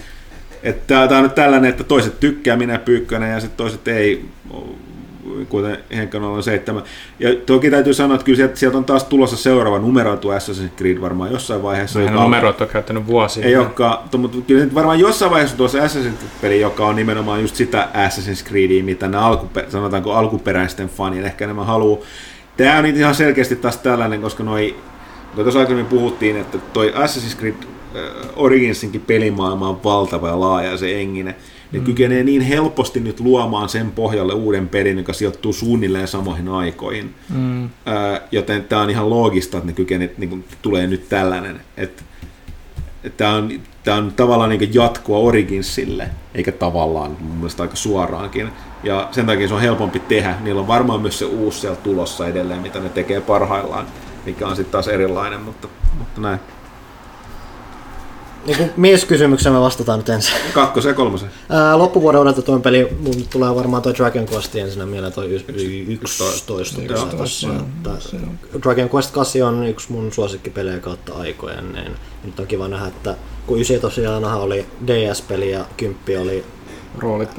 Että 0.63 1.09
tämä 1.09 1.19
on 1.19 1.23
nyt 1.23 1.35
tällainen, 1.35 1.71
että 1.71 1.85
toiset 1.85 2.21
tykkää, 2.21 2.57
minä 2.57 2.79
Pyykkönen 2.79 3.31
ja 3.31 3.41
sitten 3.41 3.57
toiset 3.57 3.89
ei, 3.89 4.25
kuten 5.49 5.79
Henkka 5.97 6.19
07. 6.43 6.83
Ja 7.19 7.35
toki 7.47 7.71
täytyy 7.71 7.95
sanoa, 7.95 8.15
että 8.15 8.25
kyllä 8.25 8.37
sieltä, 8.37 8.57
sieltä 8.57 8.79
on 8.79 8.85
taas 8.85 9.05
tulossa 9.05 9.37
seuraava 9.37 9.79
numeroitu 9.79 10.29
Assassin's 10.29 10.77
Creed 10.77 11.01
varmaan 11.01 11.33
jossain 11.33 11.63
vaiheessa. 11.63 11.99
Hän 11.99 12.09
joka- 12.13 12.23
numerot 12.23 12.61
on 12.61 12.69
käyttänyt 12.69 13.07
vuosia. 13.07 13.47
ei 13.47 13.57
olekaan, 13.57 13.99
mutta 14.19 14.39
kyllä 14.47 14.67
varmaan 14.75 14.99
jossain 15.01 15.31
vaiheessa 15.31 15.57
tuossa 15.57 15.79
Assassin's 15.79 16.19
Creed-peli, 16.19 16.61
joka 16.61 16.87
on 16.87 16.97
nimenomaan 16.97 17.41
just 17.41 17.57
sitä 17.57 17.89
Assassin's 17.95 18.49
Creedia, 18.49 18.85
mitä 18.85 19.09
nämä 19.09 19.31
alkuper- 19.35 19.71
sanotaanko 19.71 20.13
alkuperäisten 20.13 20.89
fanien 20.89 21.25
ehkä 21.25 21.45
enemmän 21.45 21.67
haluaa. 21.67 22.01
Tämä 22.57 22.79
on 22.79 22.87
ihan 22.87 23.15
selkeästi 23.15 23.57
taas 23.57 23.77
tällainen, 23.77 24.23
koska 24.23 24.43
noi, 24.43 24.77
kun 25.35 25.45
tuossa 25.45 25.61
aikaisemmin 25.61 25.87
puhuttiin, 25.99 26.37
että 26.37 26.59
toi 26.73 26.93
Assassin's 26.97 27.39
Creed 27.39 27.55
äh, 27.97 28.03
Originsinkin 28.37 29.01
pelimaailma 29.01 29.69
on 29.69 29.81
valtava 29.85 30.29
ja 30.29 30.41
laaja 30.41 30.71
ja 30.71 30.77
se 30.77 31.01
enginen. 31.01 31.35
Ne 31.73 31.79
mm. 31.79 31.85
kykenee 31.85 32.25
niin 32.25 32.43
helposti 32.43 33.01
nyt 33.01 33.21
luomaan 33.21 33.69
sen 33.69 33.91
pohjalle 33.91 34.35
uuden 34.35 34.69
pelin, 34.69 34.99
joka 34.99 35.13
sijoittuu 35.13 35.53
suunnilleen 35.53 36.09
samoihin 36.09 36.49
aikoihin. 36.49 37.15
Mm. 37.35 37.71
Ää, 37.87 38.21
joten 38.33 38.65
tämä 38.65 38.83
on 38.83 38.91
ihan 38.91 39.11
loogista, 39.11 39.59
että 39.59 39.67
ne 39.67 39.73
kykenee, 39.73 40.15
niin 40.19 40.31
kuin, 40.31 40.45
tulee 40.63 40.87
nyt 40.87 41.09
tällainen. 41.09 41.61
Että 41.77 42.03
Tämä 43.17 43.35
on, 43.35 43.51
on 43.97 44.13
tavallaan 44.17 44.51
niin 44.51 44.75
jatkoa 44.75 45.19
Originsille, 45.19 46.11
eikä 46.35 46.53
tavallaan 46.53 47.17
mun 47.21 47.37
mielestä 47.37 47.63
aika 47.63 47.77
suoraankin. 47.77 48.49
Ja 48.83 49.09
sen 49.11 49.27
takia 49.27 49.49
se 49.49 49.55
on 49.55 49.61
helpompi 49.61 50.01
tehdä. 50.01 50.35
Niillä 50.41 50.61
on 50.61 50.67
varmaan 50.67 51.01
myös 51.01 51.19
se 51.19 51.25
uusi 51.25 51.61
siellä 51.61 51.77
tulossa 51.77 52.29
edelleen, 52.29 52.61
mitä 52.61 52.81
ne 52.81 52.89
tekee 52.89 53.21
parhaillaan, 53.21 53.87
mikä 54.27 54.47
on 54.47 54.57
sitten 54.57 54.73
taas 54.73 54.89
erilainen, 54.89 55.41
mutta, 55.41 55.69
mutta 55.99 56.21
näin. 56.21 56.41
Niin 58.47 58.57
kuin 58.57 58.71
mieskysymykseen 58.77 59.55
me 59.55 59.61
vastataan 59.61 59.99
nyt 59.99 60.09
ensin. 60.09 60.35
Kakkosen 60.55 60.91
ja 60.91 60.95
kolmosen. 60.95 61.31
Ää, 61.49 61.79
loppuvuoden 61.79 62.21
odotetuin 62.21 62.63
peli, 62.63 62.89
mun 63.01 63.27
tulee 63.31 63.55
varmaan 63.55 63.83
toi 63.83 63.95
Dragon 63.95 64.29
Quest 64.33 64.57
ensin 64.57 64.89
mieleen 64.89 65.13
toi 65.13 65.31
y- 65.31 65.45
y- 65.49 65.93
11. 65.93 66.83
Joo. 66.83 67.07
tossa, 67.07 67.49
että 67.75 67.91
Dragon 68.63 68.91
Quest 68.95 69.11
8 69.11 69.43
on 69.43 69.67
yksi 69.67 69.93
mun 69.93 70.13
suosikkipelejä 70.13 70.79
kautta 70.79 71.15
aikojen, 71.15 71.73
niin 71.73 71.93
nyt 72.25 72.41
on 72.41 72.47
kiva 72.47 72.69
nähdä, 72.69 72.87
että 72.87 73.15
kun 73.47 73.57
9 73.57 73.81
tosiaan 73.81 74.25
oli 74.25 74.67
DS-peli 74.87 75.51
ja 75.51 75.65
10 75.77 76.21
oli 76.21 76.45
Roolit. 76.99 77.31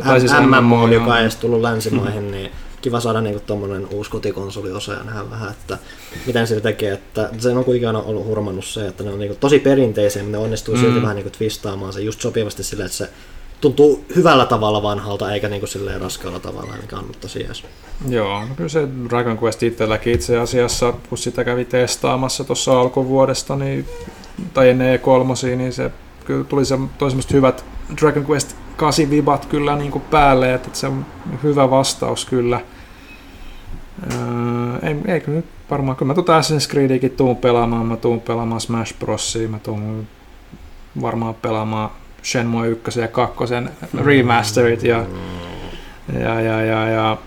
MMO, 0.61 0.75
joo. 0.75 0.87
joka 0.93 1.17
ei 1.17 1.21
edes 1.21 1.35
tullut 1.35 1.61
länsimaihin, 1.61 2.31
niin 2.31 2.51
kiva 2.83 2.99
saada 2.99 3.21
niinku 3.21 3.43
tommonen 3.47 3.87
uusi 3.87 4.11
kotikonsoliosa 4.11 4.93
ja 4.93 5.03
nähdä 5.03 5.29
vähän, 5.29 5.51
että 5.51 5.77
miten 6.25 6.47
se 6.47 6.61
tekee. 6.61 6.93
Että 6.93 7.29
se 7.37 7.49
on 7.49 7.65
kuitenkin 7.65 7.87
aina 7.87 8.01
ollut 8.01 8.25
hurmannut 8.25 8.65
se, 8.65 8.87
että 8.87 9.03
ne 9.03 9.11
on 9.11 9.19
niinku 9.19 9.37
tosi 9.39 9.59
perinteisiä, 9.59 10.23
mutta 10.23 10.37
ne 10.37 10.43
onnistuu 10.43 10.77
silti 10.77 11.01
vähän 11.01 11.15
niinku 11.15 11.29
twistaamaan 11.37 11.93
se 11.93 12.01
just 12.01 12.21
sopivasti 12.21 12.63
silleen, 12.63 12.85
että 12.85 12.97
se 12.97 13.09
tuntuu 13.61 14.05
hyvällä 14.15 14.45
tavalla 14.45 14.83
vanhalta, 14.83 15.33
eikä 15.33 15.49
niinku 15.49 15.67
silleen 15.67 16.01
raskaalla 16.01 16.39
tavalla, 16.39 16.73
mikä 16.81 16.97
on 16.97 17.05
tosi 17.21 17.43
jees. 17.43 17.63
Joo, 18.09 18.45
no 18.45 18.55
kyllä 18.55 18.69
se 18.69 18.87
Dragon 19.09 19.39
Quest 19.43 19.63
itselläkin 19.63 20.13
itse 20.13 20.37
asiassa, 20.37 20.93
kun 21.09 21.17
sitä 21.17 21.43
kävi 21.43 21.65
testaamassa 21.65 22.43
tuossa 22.43 22.79
alkuvuodesta, 22.79 23.55
niin, 23.55 23.85
tai 24.53 24.69
ennen 24.69 24.99
E3, 24.99 25.57
niin 25.57 25.73
se 25.73 25.91
kyllä 26.25 26.43
tuli 26.43 26.65
se, 26.65 26.77
toi 26.97 27.09
hyvät 27.33 27.65
Dragon 28.01 28.25
Quest 28.29 28.55
8 28.77 29.09
vibat 29.09 29.45
kyllä 29.45 29.75
niin 29.75 29.91
kuin 29.91 30.01
päälle, 30.01 30.53
että 30.53 30.69
se 30.73 30.87
on 30.87 31.05
hyvä 31.43 31.69
vastaus 31.69 32.25
kyllä. 32.25 32.61
Öö, 34.13 34.89
ei, 34.89 34.95
ei 35.13 35.19
kyllä 35.21 35.35
nyt 35.35 35.45
varmaan, 35.71 35.97
kyllä 35.97 36.07
mä 36.09 36.13
tuota 36.13 36.39
Assassin's 36.41 36.69
Creediäkin 36.71 37.11
tuun 37.11 37.37
pelaamaan, 37.37 37.85
mä 37.85 37.97
tuun 37.97 38.21
pelaamaan 38.21 38.61
Smash 38.61 38.95
Brosia, 38.99 39.49
mä 39.49 39.59
tuun 39.59 40.07
varmaan 41.01 41.35
pelaamaan 41.35 41.89
Shenmue 42.23 42.67
1 42.67 42.99
ja 42.99 43.07
2 43.07 43.35
remasterit 44.05 44.83
ja, 44.83 45.03
ja, 46.19 46.41
ja, 46.41 46.61
ja, 46.65 46.87
ja 46.87 47.17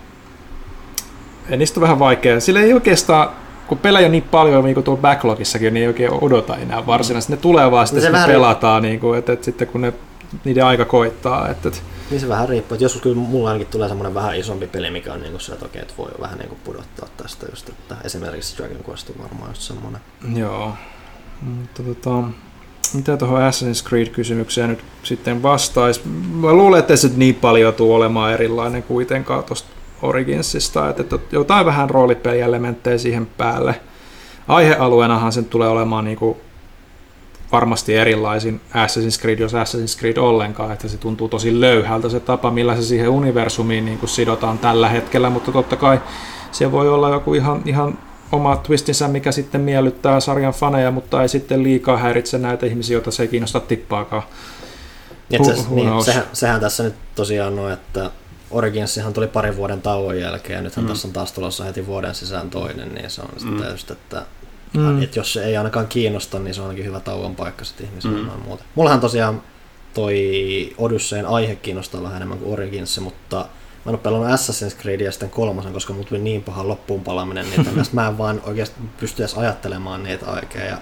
ja 1.48 1.56
niistä 1.56 1.80
on 1.80 1.82
vähän 1.82 1.98
vaikea. 1.98 2.40
Sillä 2.40 2.60
ei 2.60 2.72
oikeastaan, 2.72 3.28
kun 3.66 3.78
pelejä 3.78 4.06
on 4.06 4.12
niin 4.12 4.22
paljon 4.22 4.64
niin 4.64 4.74
kuin 4.74 4.84
tuolla 4.84 5.00
backlogissakin, 5.00 5.74
niin 5.74 5.82
ei 5.82 5.88
oikein 5.88 6.10
odota 6.20 6.56
enää 6.56 6.86
varsinaisesti. 6.86 7.32
Ne 7.32 7.36
tulee 7.36 7.70
vaan 7.70 7.86
sitten, 7.86 8.02
se 8.02 8.06
että 8.06 8.12
vähän- 8.16 8.30
pelataan, 8.30 8.82
niin 8.82 9.00
kuin, 9.00 9.18
että, 9.18 9.32
että 9.32 9.44
sitten 9.44 9.68
kun 9.68 9.80
ne, 9.80 9.92
niiden 10.44 10.64
aika 10.64 10.84
koittaa. 10.84 11.48
Että, 11.48 11.68
että, 11.68 11.80
Niin 12.10 12.20
se 12.20 12.28
vähän 12.28 12.48
riippuu, 12.48 12.74
että 12.74 12.84
joskus 12.84 13.02
kyllä 13.02 13.16
mulla 13.16 13.48
ainakin 13.48 13.66
tulee 13.66 13.88
semmoinen 13.88 14.14
vähän 14.14 14.36
isompi 14.36 14.66
peli, 14.66 14.90
mikä 14.90 15.12
on 15.12 15.20
niinku 15.20 15.38
se, 15.38 15.52
että 15.52 15.66
okei, 15.66 15.82
että 15.82 15.94
voi 15.98 16.10
vähän 16.20 16.38
niinku 16.38 16.56
pudottaa 16.64 17.08
tästä 17.16 17.46
just, 17.50 17.68
että 17.68 17.96
esimerkiksi 18.04 18.56
Dragon 18.56 18.84
Quest 18.88 19.10
on 19.10 19.22
varmaan 19.22 19.50
just 19.50 19.62
semmoinen. 19.62 20.00
joo. 20.34 20.72
Mutta 21.42 21.82
tota, 21.82 22.22
mitä 22.94 23.16
tuohon 23.16 23.40
Assassin's 23.40 23.88
Creed-kysymykseen 23.88 24.70
nyt 24.70 24.84
sitten 25.02 25.42
vastaisi? 25.42 26.00
Mä 26.32 26.52
luulen, 26.52 26.78
että 26.78 26.96
se 26.96 27.10
niin 27.16 27.34
paljon 27.34 27.74
tule 27.74 27.94
olemaan 27.94 28.32
erilainen 28.32 28.82
kuitenkaan 28.82 29.44
tuosta 29.44 29.68
Originsista, 30.02 30.88
että, 30.90 31.02
että 31.02 31.18
jotain 31.32 31.66
vähän 31.66 31.90
roolipelielementtejä 31.90 32.98
siihen 32.98 33.26
päälle. 33.26 33.80
Aihealueenahan 34.48 35.32
sen 35.32 35.44
tulee 35.44 35.68
olemaan 35.68 36.04
niin 36.04 36.16
kuin 36.16 36.36
varmasti 37.52 37.94
erilaisin 37.94 38.60
Assassin's 38.70 39.20
Creed, 39.20 39.38
jos 39.38 39.52
Assassin's 39.52 39.98
Creed 39.98 40.16
ollenkaan, 40.16 40.72
että 40.72 40.88
se 40.88 40.96
tuntuu 40.96 41.28
tosi 41.28 41.60
löyhältä 41.60 42.08
se 42.08 42.20
tapa, 42.20 42.50
millä 42.50 42.76
se 42.76 42.82
siihen 42.82 43.08
universumiin 43.08 43.84
niin 43.84 43.98
kuin 43.98 44.10
sidotaan 44.10 44.58
tällä 44.58 44.88
hetkellä, 44.88 45.30
mutta 45.30 45.52
totta 45.52 45.76
kai 45.76 46.00
se 46.52 46.72
voi 46.72 46.88
olla 46.88 47.10
joku 47.10 47.34
ihan, 47.34 47.62
ihan 47.66 47.98
oma 48.32 48.56
twistinsä, 48.56 49.08
mikä 49.08 49.32
sitten 49.32 49.60
miellyttää 49.60 50.20
sarjan 50.20 50.52
faneja, 50.52 50.90
mutta 50.90 51.22
ei 51.22 51.28
sitten 51.28 51.62
liikaa 51.62 51.96
häiritse 51.96 52.38
näitä 52.38 52.66
ihmisiä, 52.66 52.94
joita 52.94 53.10
se 53.10 53.22
ei 53.22 53.28
kiinnosta 53.28 53.60
tippaakaan. 53.60 54.22
Niin, 55.30 55.42
että 55.42 55.52
Who- 55.52 55.62
se, 55.62 55.74
niin, 55.74 56.04
sehän, 56.04 56.24
sehän, 56.32 56.60
tässä 56.60 56.82
nyt 56.82 56.94
tosiaan 57.14 57.58
on, 57.58 57.72
että 57.72 58.10
Originsihan 58.50 59.12
tuli 59.12 59.26
parin 59.26 59.56
vuoden 59.56 59.82
tauon 59.82 60.20
jälkeen 60.20 60.56
ja 60.56 60.62
nythän 60.62 60.84
mm. 60.84 60.88
tässä 60.88 61.08
on 61.08 61.12
taas 61.12 61.32
tulossa 61.32 61.64
heti 61.64 61.86
vuoden 61.86 62.14
sisään 62.14 62.50
toinen, 62.50 62.94
niin 62.94 63.10
se 63.10 63.22
on 63.22 63.28
mm. 63.28 63.38
sitten 63.38 63.70
just, 63.70 63.90
että, 63.90 64.26
Mm. 64.72 64.80
mm. 64.80 65.02
että 65.02 65.18
jos 65.18 65.32
se 65.32 65.44
ei 65.44 65.56
ainakaan 65.56 65.86
kiinnosta, 65.86 66.38
niin 66.38 66.54
se 66.54 66.60
on 66.60 66.66
ainakin 66.66 66.84
hyvä 66.84 67.00
tauon 67.00 67.36
paikka 67.36 67.64
sitten 67.64 67.86
ihmisille 67.86 68.18
mm. 68.18 68.42
muuta. 68.44 68.64
Mullahan 68.74 69.00
tosiaan 69.00 69.42
toi 69.94 70.74
Odysseen 70.78 71.26
aihe 71.26 71.56
kiinnostaa 71.56 72.02
vähän 72.02 72.16
enemmän 72.16 72.38
kuin 72.38 72.52
Origins, 72.52 73.00
mutta 73.00 73.36
mä 73.36 73.90
en 73.90 73.94
ole 73.94 73.98
pelannut 73.98 74.30
Assassin's 74.30 74.80
Creedia 74.80 75.12
sitten 75.12 75.30
kolmosen, 75.30 75.72
koska 75.72 75.92
mulla 75.92 76.08
tuli 76.08 76.20
niin 76.20 76.42
paha 76.42 76.68
loppuun 76.68 77.04
palaminen 77.04 77.50
niitä, 77.50 77.70
että 77.70 77.82
mä 77.92 78.08
en 78.08 78.18
vaan 78.18 78.42
oikeasti 78.46 78.80
pysty 79.00 79.22
edes 79.22 79.34
ajattelemaan 79.34 80.02
niitä 80.02 80.26
oikein. 80.26 80.66
Ja, 80.66 80.78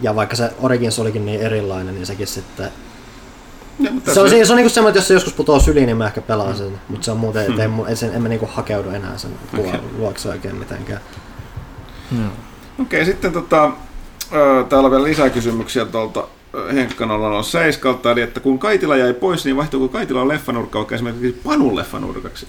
ja 0.00 0.14
vaikka 0.14 0.36
se 0.36 0.50
Origins 0.60 0.98
olikin 0.98 1.26
niin 1.26 1.40
erilainen, 1.40 1.94
niin 1.94 2.06
sekin 2.06 2.26
sitten 2.26 2.70
Ja, 3.78 3.92
mutta 3.92 4.14
se 4.14 4.20
on, 4.20 4.30
se, 4.30 4.44
se 4.44 4.52
on 4.52 4.56
niinku 4.56 4.70
semmoinen, 4.70 4.90
että 4.90 4.98
jos 4.98 5.08
se 5.08 5.14
joskus 5.14 5.32
putoaa 5.32 5.60
syliin, 5.60 5.86
niin 5.86 5.96
mä 5.96 6.06
ehkä 6.06 6.20
pelaan 6.20 6.56
sen, 6.56 6.80
mutta 6.88 7.04
se 7.04 7.10
on 7.10 7.16
muuten, 7.16 7.46
että 7.46 7.64
en, 7.64 7.78
mu- 7.78 7.90
en, 7.90 7.96
sen, 7.96 8.14
en 8.14 8.22
mä 8.22 8.28
niinku 8.28 8.48
hakeudu 8.52 8.90
enää 8.90 9.18
sen 9.18 9.30
okay. 9.58 9.80
luokse 9.98 10.28
oikein 10.28 10.56
mitenkään. 10.56 11.00
Joo. 12.12 12.30
Okei, 12.78 13.04
sitten 13.04 13.32
tota, 13.32 13.70
täällä 14.68 14.86
on 14.86 14.90
vielä 14.90 15.04
lisää 15.04 15.30
kysymyksiä 15.30 15.84
tuolta 15.84 16.28
Henkka 16.74 17.06
007, 17.42 18.00
eli 18.12 18.20
että 18.20 18.40
kun 18.40 18.58
Kaitila 18.58 18.96
jäi 18.96 19.14
pois, 19.14 19.44
niin 19.44 19.56
vaihtuuko 19.56 19.88
Kaitilan 19.88 20.28
leffanurkka 20.28 20.78
vaikka 20.78 20.94
esimerkiksi 20.94 21.40
Panun 21.44 21.76
leffanurkaksi? 21.76 22.46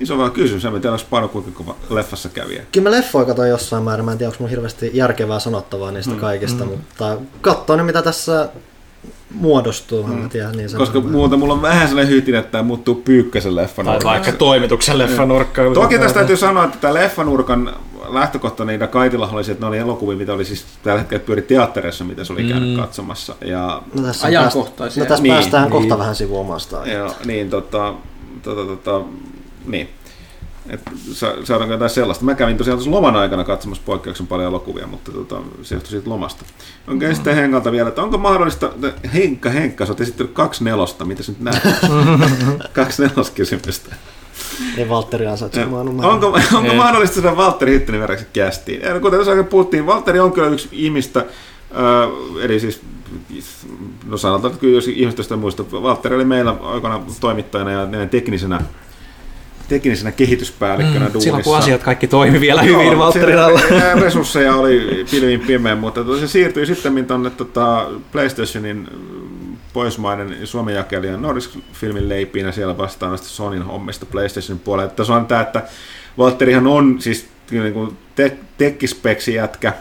Iso 0.00 0.18
vaan 0.18 0.30
kysymys, 0.30 0.64
en 0.64 0.80
tiedä, 0.80 0.96
Panu 1.10 1.28
kuinka 1.28 1.50
kova 1.50 1.76
leffassa 1.90 2.28
kävijä. 2.28 2.62
Kyllä 2.72 2.90
mä 2.90 2.96
leffoja 2.96 3.26
katsoin 3.26 3.50
jossain 3.50 3.84
määrin, 3.84 4.04
mä 4.04 4.12
en 4.12 4.18
tiedä, 4.18 4.30
onko 4.30 4.42
mun 4.42 4.50
hirveästi 4.50 4.90
järkevää 4.94 5.38
sanottavaa 5.38 5.90
niistä 5.90 6.12
mm, 6.12 6.20
kaikista, 6.20 6.64
mm. 6.64 6.70
mutta 6.70 7.16
katsoo 7.40 7.76
ne 7.76 7.82
mitä 7.82 8.02
tässä 8.02 8.48
muodostuu, 9.34 10.06
mm. 10.06 10.12
mä 10.14 10.28
tiedän 10.28 10.52
niin 10.52 10.64
Koska 10.76 10.84
sanomaan. 10.86 11.12
muuta 11.12 11.36
mulla 11.36 11.52
on 11.54 11.62
vähän 11.62 11.88
sellainen 11.88 12.12
hyytin, 12.12 12.34
että 12.34 12.50
tämä 12.52 12.62
muuttuu 12.62 12.94
pyykkäsen 12.94 13.54
Tai 13.54 13.62
leffanurkaksi. 13.62 14.06
vaikka 14.06 14.32
toimituksen 14.32 14.98
leffanurkka. 14.98 15.62
Toki 15.74 15.98
tästä 15.98 16.14
täytyy 16.18 16.36
sanoa, 16.36 16.64
että 16.64 16.78
tämä 16.80 16.94
leffanurkan 16.94 17.72
lähtökohta 18.08 18.64
niitä 18.64 18.86
Kaitilla 18.86 19.28
oli 19.32 19.44
se, 19.44 19.52
että 19.52 19.64
ne 19.64 19.68
oli 19.68 19.78
elokuvia, 19.78 20.16
mitä 20.16 20.32
oli 20.32 20.44
siis 20.44 20.64
tällä 20.82 20.98
hetkellä 20.98 21.24
pyöri 21.24 21.42
teattereissa, 21.42 22.04
mitä 22.04 22.24
se 22.24 22.32
oli 22.32 22.44
käynyt 22.44 22.68
Mm. 22.70 22.76
katsomassa. 22.80 23.34
Ja, 23.44 23.82
No 23.94 24.02
tässä, 24.02 24.26
Ajankohtaisia. 24.26 24.76
Päästä, 24.78 25.00
no 25.00 25.06
tässä 25.06 25.22
Niin, 25.22 25.34
päästään 25.34 25.62
niin. 25.62 25.72
kohta 25.72 25.98
vähän 25.98 26.14
sivuomaan 26.16 26.60
sitä. 26.60 26.76
ja 26.86 27.10
niin, 27.24 27.50
tota, 27.50 27.94
tota, 28.42 28.64
tota, 28.64 29.00
niin. 29.66 29.88
Et 30.68 30.80
sa- 31.12 31.34
saadaanko 31.44 31.74
jotain 31.74 31.90
sellaista. 31.90 32.24
Mä 32.24 32.34
kävin 32.34 32.56
tosiaan 32.56 32.78
tuossa 32.78 32.90
loman 32.90 33.16
aikana 33.16 33.44
katsomassa 33.44 33.82
poikkeuksen 33.86 34.26
paljon 34.26 34.48
elokuvia, 34.48 34.86
mutta 34.86 35.12
tota, 35.12 35.40
se 35.62 35.74
johtui 35.74 35.90
siitä 35.90 36.10
lomasta. 36.10 36.44
Onko 36.88 37.06
mm. 37.06 37.14
sitten 37.14 37.36
Henkalta 37.36 37.72
vielä, 37.72 37.88
että 37.88 38.02
onko 38.02 38.18
mahdollista, 38.18 38.66
että 38.66 39.08
Henkka, 39.14 39.50
Henkka, 39.50 39.86
sä 39.86 39.92
oot 39.92 40.00
esittänyt 40.00 40.32
kaksi 40.32 40.64
nelosta, 40.64 41.04
mitä 41.04 41.22
sä 41.22 41.32
nyt 41.32 41.40
näet? 41.40 41.62
kaksi 42.72 43.02
neloskysymystä. 43.02 43.94
Ei 44.76 44.88
Valtteri 44.88 45.26
ansaitse 45.26 45.64
omaa 45.64 45.84
numeroa. 45.84 46.12
Onko, 46.12 46.26
onko 46.54 46.70
Ei. 46.70 46.76
mahdollista 46.76 47.20
saada 47.20 47.36
Valtteri 47.36 47.72
Hyttönen 47.72 48.00
verraksi 48.00 48.26
kästiin? 48.32 48.80
Ja 48.80 49.00
Kuten 49.00 49.24
tuossa 49.24 49.44
puhuttiin, 49.44 49.86
Valtteri 49.86 50.20
on 50.20 50.32
kyllä 50.32 50.48
yksi 50.48 50.68
ihmistä, 50.72 51.20
äh, 51.20 52.44
eli 52.44 52.60
siis, 52.60 52.80
no 54.06 54.16
sanotaan, 54.16 54.52
että 54.52 54.60
kyllä 54.60 54.74
jos 54.74 54.88
ihmistä 54.88 55.22
sitä 55.22 55.36
muista, 55.36 55.64
Valtteri 55.72 56.16
oli 56.16 56.24
meillä 56.24 56.56
aikana 56.62 57.00
toimittajana 57.20 57.70
ja 57.70 58.06
teknisenä, 58.10 58.60
teknisenä 59.68 60.12
kehityspäällikkönä 60.12 61.10
mm, 61.14 61.20
Silloin 61.20 61.44
kun 61.44 61.56
asiat 61.56 61.82
kaikki 61.82 62.08
toimi 62.08 62.40
vielä 62.40 62.62
hyvin 62.62 62.98
Valtterin 62.98 63.38
alla. 63.38 63.60
siellä 63.68 63.94
Resursseja 63.94 64.54
oli 64.54 65.06
pilvin 65.10 65.40
pimeä, 65.40 65.74
mutta 65.74 66.04
tuota, 66.04 66.20
se 66.20 66.28
siirtyi 66.28 66.66
sitten 66.66 67.06
tuonne 67.06 67.30
tota, 67.30 67.86
PlayStationin 68.12 68.88
poismaiden 69.72 70.46
Suomen 70.46 70.74
jakelijan 70.74 71.22
Nordisk 71.22 71.50
Filmin 71.72 72.08
leipiin 72.08 72.46
ja 72.46 72.52
siellä 72.52 72.78
vastaan 72.78 73.12
näistä 73.12 73.28
Sonin 73.28 73.62
hommista 73.62 74.06
PlayStationin 74.06 74.62
puolella. 74.64 74.90
Tässä 74.90 75.14
on 75.14 75.26
tämä, 75.26 75.40
että 75.40 75.62
Valtterihan 76.18 76.66
on 76.66 76.96
siis 77.00 77.28
niin 77.50 77.72
kuin 77.72 77.96
te- 78.14 78.36
tekkispeksi 78.58 79.34
jätkä, 79.34 79.72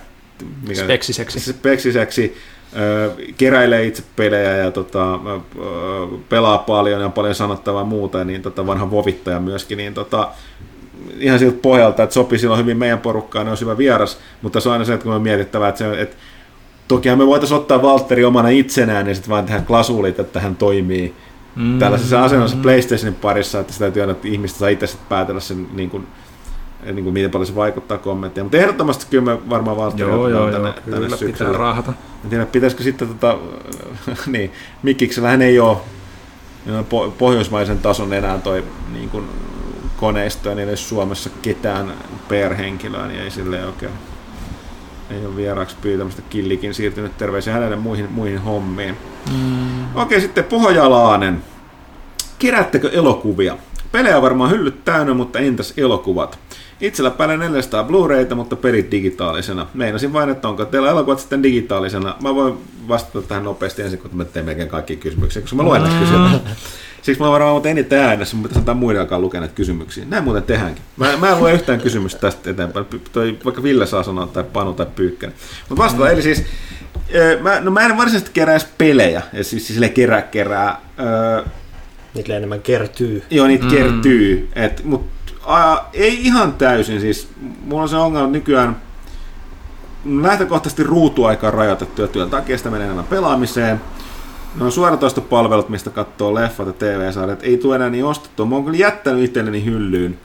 mikä, 0.68 0.84
Speksiseksi. 0.84 1.40
speksiseksi 1.40 2.38
keräilee 3.38 3.86
itse 3.86 4.04
pelejä 4.16 4.56
ja 4.56 4.72
tota, 4.72 5.20
pelaa 6.30 6.58
paljon 6.58 7.00
ja 7.00 7.06
on 7.06 7.12
paljon 7.12 7.36
sanottavaa 7.36 7.84
muuta, 7.84 8.24
niin 8.24 8.42
tota, 8.42 8.68
vanha 8.68 8.92
vovittaja 8.92 9.40
myöskin, 9.40 9.78
niin 9.78 9.94
tota, 9.94 10.30
ihan 11.20 11.40
siltä 11.40 11.58
pohjalta, 11.62 12.04
että 12.04 12.14
sopii 12.14 12.40
silloin 12.40 12.60
hyvin 12.60 12.78
meidän 12.78 13.00
porukkaan, 13.00 13.46
ne 13.46 13.52
on 13.52 13.58
hyvä 13.62 13.78
vieras, 13.78 14.18
mutta 14.42 14.60
se 14.60 14.70
on 14.70 14.74
aina 14.74 14.86
se, 14.86 14.94
että 14.94 15.04
kun 15.04 15.14
me 15.14 15.20
mietittävä, 15.20 15.68
että, 15.68 15.80
se, 15.80 16.02
että 16.02 16.16
tokihan 16.88 17.18
me 17.18 17.28
voitaisiin 17.28 17.60
ottaa 17.60 17.82
Valtteri 17.82 18.26
omana 18.26 18.50
itsenään 18.50 19.08
ja 19.08 19.16
sitten 19.16 19.30
vaan 19.30 19.46
tehdä 19.46 19.62
klasuulit, 19.62 20.20
että 20.20 20.40
hän 20.40 20.56
toimii 20.56 21.14
Mm. 21.58 21.80
tällaisessa 21.80 22.24
asennossa 22.24 22.58
PlayStationin 22.62 23.20
parissa, 23.22 23.60
että 23.60 23.74
sitä 23.74 23.86
täytyy 23.86 24.02
aina, 24.02 24.12
että 24.12 24.28
ihmiset 24.28 24.58
saa 24.58 24.70
itse 24.70 24.98
päätellä 25.10 25.42
sen, 25.42 25.68
niin 25.74 25.90
kuin, 25.90 26.08
niin 26.96 27.04
kuin 27.04 27.14
miten 27.14 27.32
paljon 27.32 27.48
se 27.48 27.56
vaikuttaa 27.56 27.98
kommenttiin. 27.98 28.46
Mutta 28.46 28.58
ehdottomasti 28.58 29.06
kyllä 29.10 29.24
me 29.24 29.50
varmaan 29.50 29.78
joo, 29.78 29.92
tänne, 29.92 30.38
joo, 30.38 30.52
tänne 30.52 30.74
kyllä 30.86 31.00
pitää 31.00 31.18
syksyllä. 31.18 31.58
raahata. 31.58 31.94
En 32.24 32.30
tiedä, 32.30 32.46
pitäisikö 32.46 32.84
sitten 32.84 33.08
tota, 33.08 33.38
niin, 34.28 34.52
Mikkiksellähän 34.84 35.42
ei 35.42 35.60
ole 35.60 35.78
po- 36.68 37.12
pohjoismaisen 37.18 37.80
tason 37.80 38.14
enää 38.14 38.38
toi 38.38 38.64
niin 38.94 39.10
kuin 39.10 39.26
koneisto, 39.98 40.54
niin 40.54 40.68
edes 40.70 40.90
Suomessa 40.90 41.30
ketään 41.42 41.94
per 42.28 42.56
henkilöä, 42.56 43.08
niin 43.08 43.22
ei 43.22 43.32
silleen 43.32 43.66
oikein 43.66 43.92
ei 45.10 45.26
ole 45.26 45.36
vieraaksi 45.36 45.76
pyytämästä. 45.82 46.22
Killikin 46.30 46.74
siirtynyt 46.74 47.18
terveisiä 47.18 47.54
hänelle 47.54 47.76
muihin, 47.76 48.12
muihin 48.12 48.42
hommiin. 48.42 48.98
Mm. 49.34 49.96
Okei, 49.96 50.22
sitten 50.22 50.44
Pohjalaanen. 50.44 51.44
Kerättekö 52.40 52.90
elokuvia? 52.90 53.58
Pelejä 53.92 54.18
on 54.18 54.24
varmaan 54.24 54.52
hyllyt 54.52 54.86
täynnä, 54.86 55.14
mutta 55.14 55.40
entäs 55.40 55.74
elokuvat? 55.78 56.40
Itsellä 56.82 57.12
päälle 57.12 57.38
400 57.38 57.84
Blu-rayta, 57.84 58.36
mutta 58.36 58.56
pelit 58.56 58.92
digitaalisena. 58.92 59.68
Meinasin 59.74 60.14
vain, 60.14 60.30
että 60.30 60.48
onko 60.48 60.66
teillä 60.66 60.90
elokuvat 60.90 61.20
sitten 61.20 61.44
digitaalisena. 61.44 62.16
Mä 62.22 62.36
voin 62.36 62.58
vastata 62.88 63.28
tähän 63.28 63.44
nopeasti 63.44 63.82
ensin, 63.82 64.00
kun 64.00 64.12
mä 64.14 64.26
teen 64.26 64.46
melkein 64.46 64.70
kaikki 64.70 64.96
kysymyksiä, 64.96 65.42
koska 65.42 65.56
mä 65.56 65.64
luen 65.64 65.82
näitä 65.82 66.00
kysymyksiä. 66.00 66.40
Siksi 67.02 67.22
mä 67.22 67.32
varmaan 67.32 67.54
mutta 67.54 67.70
eniten 67.70 68.00
äänessä, 68.00 68.36
mutta 68.36 68.48
pitäisi 68.48 68.60
antaa 68.60 68.76
muiden 68.76 69.02
alkaa 69.02 69.20
lukea 69.20 69.40
näitä 69.40 69.56
kysymyksiä. 69.56 70.06
Näin 70.10 70.24
muuten 70.24 70.44
tehdäänkin. 70.44 70.84
Mä, 70.98 71.18
mä 71.18 71.30
en 71.30 71.40
lue 71.40 71.54
yhtään 71.54 71.82
kysymystä 71.82 72.20
tästä 72.20 72.50
eteenpäin. 72.50 72.86
Toi, 73.12 73.38
vaikka 73.46 73.64
Ville 73.64 73.86
saa 73.86 74.04
sanoa, 74.04 74.28
tai 74.28 74.44
Panu 74.44 74.74
tai 74.74 74.86
Pyykkänen. 74.96 75.36
Mutta 75.70 75.84
vastataan, 75.84 76.10
mm. 76.10 76.14
eli 76.14 76.22
siis 76.22 76.44
Mä, 77.42 77.60
no 77.60 77.72
mä 77.72 77.86
en 77.86 77.98
varsinaisesti 77.98 78.32
kerää 78.34 78.54
edes 78.54 78.68
pelejä, 78.78 79.22
ja 79.34 79.44
siis 79.44 79.68
sille 79.68 79.90
kerää 79.90 80.22
kerää. 80.22 80.82
Öö, 81.00 81.44
niitä 82.14 82.38
enemmän 82.38 82.62
kertyy. 82.62 83.24
Joo, 83.30 83.48
niitä 83.48 83.66
mm. 83.66 83.72
kertyy. 83.72 84.50
Et, 84.56 84.84
mut, 84.84 85.06
a, 85.48 85.86
ei 85.94 86.26
ihan 86.26 86.54
täysin. 86.54 87.02
Siis, 87.02 87.30
mulla 87.66 87.84
on 87.84 87.90
se 87.90 87.96
ongelma 87.96 88.28
nykyään, 88.28 88.78
lähtökohtaisesti 90.06 90.84
ruutuaika 90.84 91.48
on 91.48 91.54
rajoitettu 91.54 92.02
ja 92.02 92.08
työn 92.08 92.30
takia 92.30 92.58
sitä 92.58 92.70
menee 92.70 92.86
enemmän 92.86 93.06
pelaamiseen. 93.06 93.82
No 94.56 94.66
on 94.66 94.72
suoratoistopalvelut, 94.72 95.70
mistä 95.70 95.90
katsoo 95.90 96.34
leffat 96.34 96.68
ja 96.68 96.74
TV-sarjat, 96.74 97.44
ei 97.44 97.58
tule 97.58 97.76
enää 97.76 97.90
niin 97.90 98.06
ostettua. 98.06 98.46
Mä 98.46 98.56
oon 98.56 98.66
kyllä 98.66 98.78
jättänyt 98.78 99.24
itselleni 99.24 99.66
hyllyyn 99.66 100.20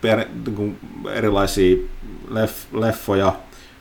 per, 0.00 0.24
niin 0.46 0.78
erilaisia 1.12 1.76
leff, 2.30 2.54
leffoja. 2.72 3.32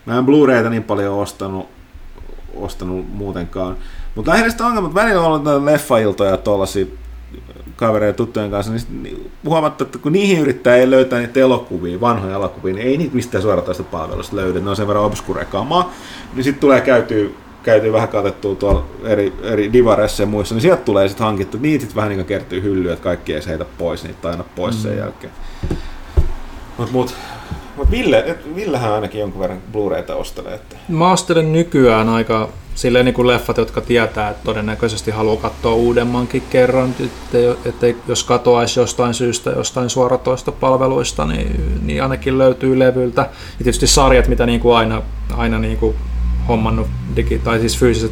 Mä 0.06 0.18
en 0.18 0.26
Blu-rayta 0.26 0.70
niin 0.70 0.84
paljon 0.84 1.16
ostanut, 1.16 1.68
ostanut 2.56 3.10
muutenkaan. 3.14 3.78
Mutta 4.16 4.32
lähinnä 4.32 4.50
sitä 4.52 4.66
ongelma, 4.66 4.88
että 4.88 5.02
välillä 5.02 5.22
on 5.22 5.66
leffailtoja 5.66 6.38
tuollaisia 6.38 6.86
kavereiden 7.80 8.16
tuttujen 8.16 8.52
kanssa, 8.52 8.74
niin 9.02 9.32
huomattu, 9.46 9.84
että 9.84 9.98
kun 9.98 10.12
niihin 10.12 10.40
yrittää 10.40 10.76
ei 10.76 10.90
löytää 10.90 11.20
niitä 11.20 11.40
elokuvia, 11.40 12.02
vanhoja 12.02 12.36
elokuvia, 12.36 12.74
niin 12.74 12.88
ei 12.88 12.98
niitä 12.98 13.16
mistään 13.16 13.42
suoratoista 13.42 13.84
palvelusta 13.84 14.36
löydy, 14.36 14.62
ne 14.62 14.70
on 14.70 14.76
sen 14.76 14.88
verran 14.88 15.06
obskure 15.06 15.46
kamaa, 15.46 15.94
niin 16.36 16.44
sitten 16.44 16.62
tulee 16.62 16.82
käytyä 16.82 17.30
käytiin 17.64 17.94
vähän 17.94 18.10
katettua 18.10 18.56
tuolla 18.56 18.86
eri, 19.04 19.34
eri 19.44 19.74
divaressa 19.74 20.24
ja 20.24 20.28
muissa, 20.28 20.56
niin 20.56 20.62
sieltä 20.62 20.82
tulee 20.82 21.08
sitten 21.08 21.26
hankittu, 21.26 21.58
niitä 21.58 21.82
sitten 21.82 21.96
vähän 21.96 22.10
niin 22.10 22.26
kertyy 22.26 22.62
hyllyä, 22.62 22.94
että 22.94 23.04
kaikki 23.04 23.34
ei 23.34 23.42
heitä 23.48 23.66
pois 23.78 24.04
niitä 24.04 24.30
aina 24.30 24.44
pois 24.56 24.76
mm. 24.76 24.82
sen 24.82 24.98
jälkeen. 24.98 25.34
Mutta 26.78 26.94
mut, 26.94 27.16
mut 27.76 27.92
Ville, 27.92 28.38
Villehän 28.56 28.94
ainakin 28.94 29.20
jonkun 29.20 29.42
verran 29.42 29.62
Blu-rayta 29.72 30.16
ostelee. 30.16 30.54
Että... 30.54 30.76
Mä 30.90 31.12
ostelen 31.12 31.54
nykyään 31.54 32.10
aika 32.10 32.50
silleen 32.80 33.06
niin 33.06 33.14
kuin 33.14 33.28
leffat, 33.28 33.58
jotka 33.58 33.82
tietää, 33.82 34.30
että 34.30 34.44
todennäköisesti 34.44 35.12
haluaa 35.12 35.38
katsoa 35.38 35.74
uudemmankin 35.74 36.44
kerran, 36.50 36.96
että, 37.00 37.70
että 37.70 37.88
jos 38.08 38.24
katoaisi 38.24 38.80
jostain 38.80 39.14
syystä 39.14 39.50
jostain 39.50 39.90
suoratoistopalveluista, 39.90 41.26
niin, 41.26 41.80
niin 41.82 42.04
ainakin 42.04 42.38
löytyy 42.38 42.80
levyltä. 42.80 43.22
Ja 43.22 43.64
tietysti 43.64 43.88
sarjat, 43.88 44.28
mitä 44.28 44.46
niin 44.46 44.60
kuin 44.60 44.76
aina, 44.76 45.02
aina 45.38 45.60
niin 45.60 45.78
kuin 45.78 45.96
hommannut 46.48 46.88
digi- 47.16 47.40
tai 47.44 47.60
siis 47.60 47.78
fyysiset, 47.78 48.12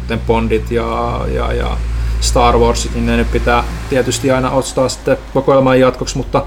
kuten 0.00 0.20
Bondit 0.26 0.70
ja, 0.70 1.20
ja, 1.32 1.52
ja 1.52 1.76
Star 2.20 2.58
Warsit, 2.58 2.94
niin 2.94 3.06
ne 3.06 3.16
nyt 3.16 3.32
pitää 3.32 3.64
tietysti 3.90 4.30
aina 4.30 4.50
ostaa 4.50 4.88
sitten 4.88 5.16
kokoelman 5.34 5.80
jatkoksi, 5.80 6.16
mutta 6.16 6.44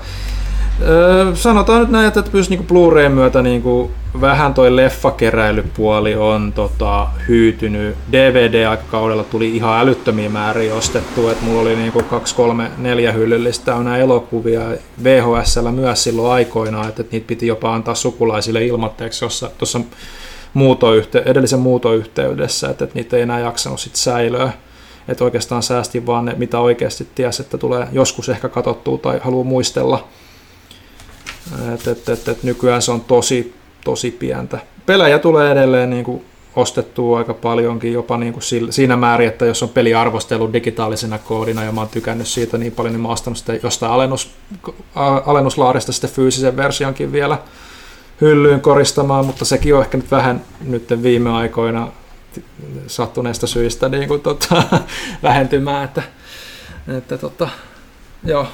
Öö, 0.82 1.36
sanotaan 1.36 1.82
nyt 1.82 1.90
näin, 1.90 2.08
että 2.08 2.24
myös 2.34 2.50
niinku 2.50 2.66
Blu-rayn 2.66 3.12
myötä 3.12 3.42
niinku 3.42 3.92
vähän 4.22 4.54
toi 4.54 4.76
leffakeräilypuoli 4.76 6.16
on 6.16 6.54
tota, 6.54 7.08
hyytynyt. 7.28 7.96
DVD-aikakaudella 8.12 9.24
tuli 9.24 9.56
ihan 9.56 9.80
älyttömiä 9.80 10.30
määriä 10.30 10.76
ostettu, 10.76 11.30
että 11.30 11.46
mulla 11.46 11.62
oli 11.62 11.76
niinku 11.76 12.04
2, 12.04 12.36
3, 12.36 12.72
4 12.78 13.12
hyllyllistä 13.12 13.66
täynnä 13.66 13.98
elokuvia 13.98 14.62
VHSllä 15.04 15.72
myös 15.72 16.04
silloin 16.04 16.34
aikoinaan, 16.34 16.90
että 16.90 17.04
niitä 17.12 17.28
piti 17.28 17.48
jopa 17.48 17.74
antaa 17.74 17.96
sukulaisille 17.96 18.66
ilmatteeksi 18.66 19.26
tuossa 19.58 19.82
muutoyhte- 20.54 21.24
edellisen 21.26 21.60
muutoyhteydessä, 21.60 22.70
että, 22.70 22.84
että 22.84 22.96
niitä 22.96 23.18
ei 23.18 23.22
enää 23.24 23.40
jaksanut 23.40 23.80
sit 23.80 23.96
säilöä. 23.96 24.52
Että 25.08 25.24
oikeastaan 25.24 25.64
säästi 25.64 26.06
vaan 26.06 26.26
ne, 26.26 26.36
mitä 26.38 26.60
oikeasti 26.60 27.08
ties, 27.16 27.40
että 27.40 27.58
tulee 27.58 27.88
joskus 27.92 28.30
ehkä 28.30 28.50
katsottua 28.50 28.98
tai 28.98 29.20
haluaa 29.24 29.44
muistella. 29.44 30.08
Että 31.74 31.92
et, 31.92 32.10
et, 32.10 32.28
et 32.28 32.44
nykyään 32.44 32.82
se 32.82 32.92
on 32.92 33.02
tosi, 33.02 33.54
tosi 33.86 34.12
pientä. 34.12 34.60
Pelejä 34.86 35.20
tulee 35.20 35.52
edelleen 35.52 35.90
niin 35.90 36.06
kuin 36.06 36.26
ostettua 36.56 37.18
aika 37.18 37.34
paljonkin, 37.34 37.94
jopa 37.94 38.18
niin 38.18 38.34
kuin 38.34 38.44
siinä 38.70 38.98
määrin, 38.98 39.28
että 39.28 39.46
jos 39.46 39.64
on 39.64 39.70
peli 39.70 39.94
arvostellut 39.94 40.54
digitaalisena 40.54 41.18
koodina 41.18 41.64
ja 41.64 41.72
mä 41.72 41.82
oon 41.82 41.90
tykännyt 41.90 42.28
siitä 42.28 42.58
niin 42.58 42.72
paljon, 42.72 42.94
niin 42.94 43.02
mä 43.02 43.08
oon 43.08 43.14
ostanut 43.14 43.38
sitten 43.38 43.60
jostain 43.64 43.92
alennus, 43.92 44.32
alennuslaarista 45.26 45.92
sitten 45.92 46.10
fyysisen 46.10 46.58
versionkin 46.58 47.12
vielä 47.12 47.38
hyllyyn 48.22 48.62
koristamaan, 48.62 49.26
mutta 49.26 49.46
sekin 49.46 49.76
on 49.76 49.82
ehkä 49.82 49.98
nyt 49.98 50.12
vähän 50.12 50.42
nyt 50.62 51.04
viime 51.04 51.30
aikoina 51.30 51.92
sattuneista 52.88 53.48
syistä 53.48 53.90
niin 53.90 54.08
kuin, 54.08 54.22
tota, 54.22 54.64
vähentymään, 55.24 55.84
että, 55.84 56.04
että 56.98 57.18
tota, 57.18 57.50
joo. 58.24 58.48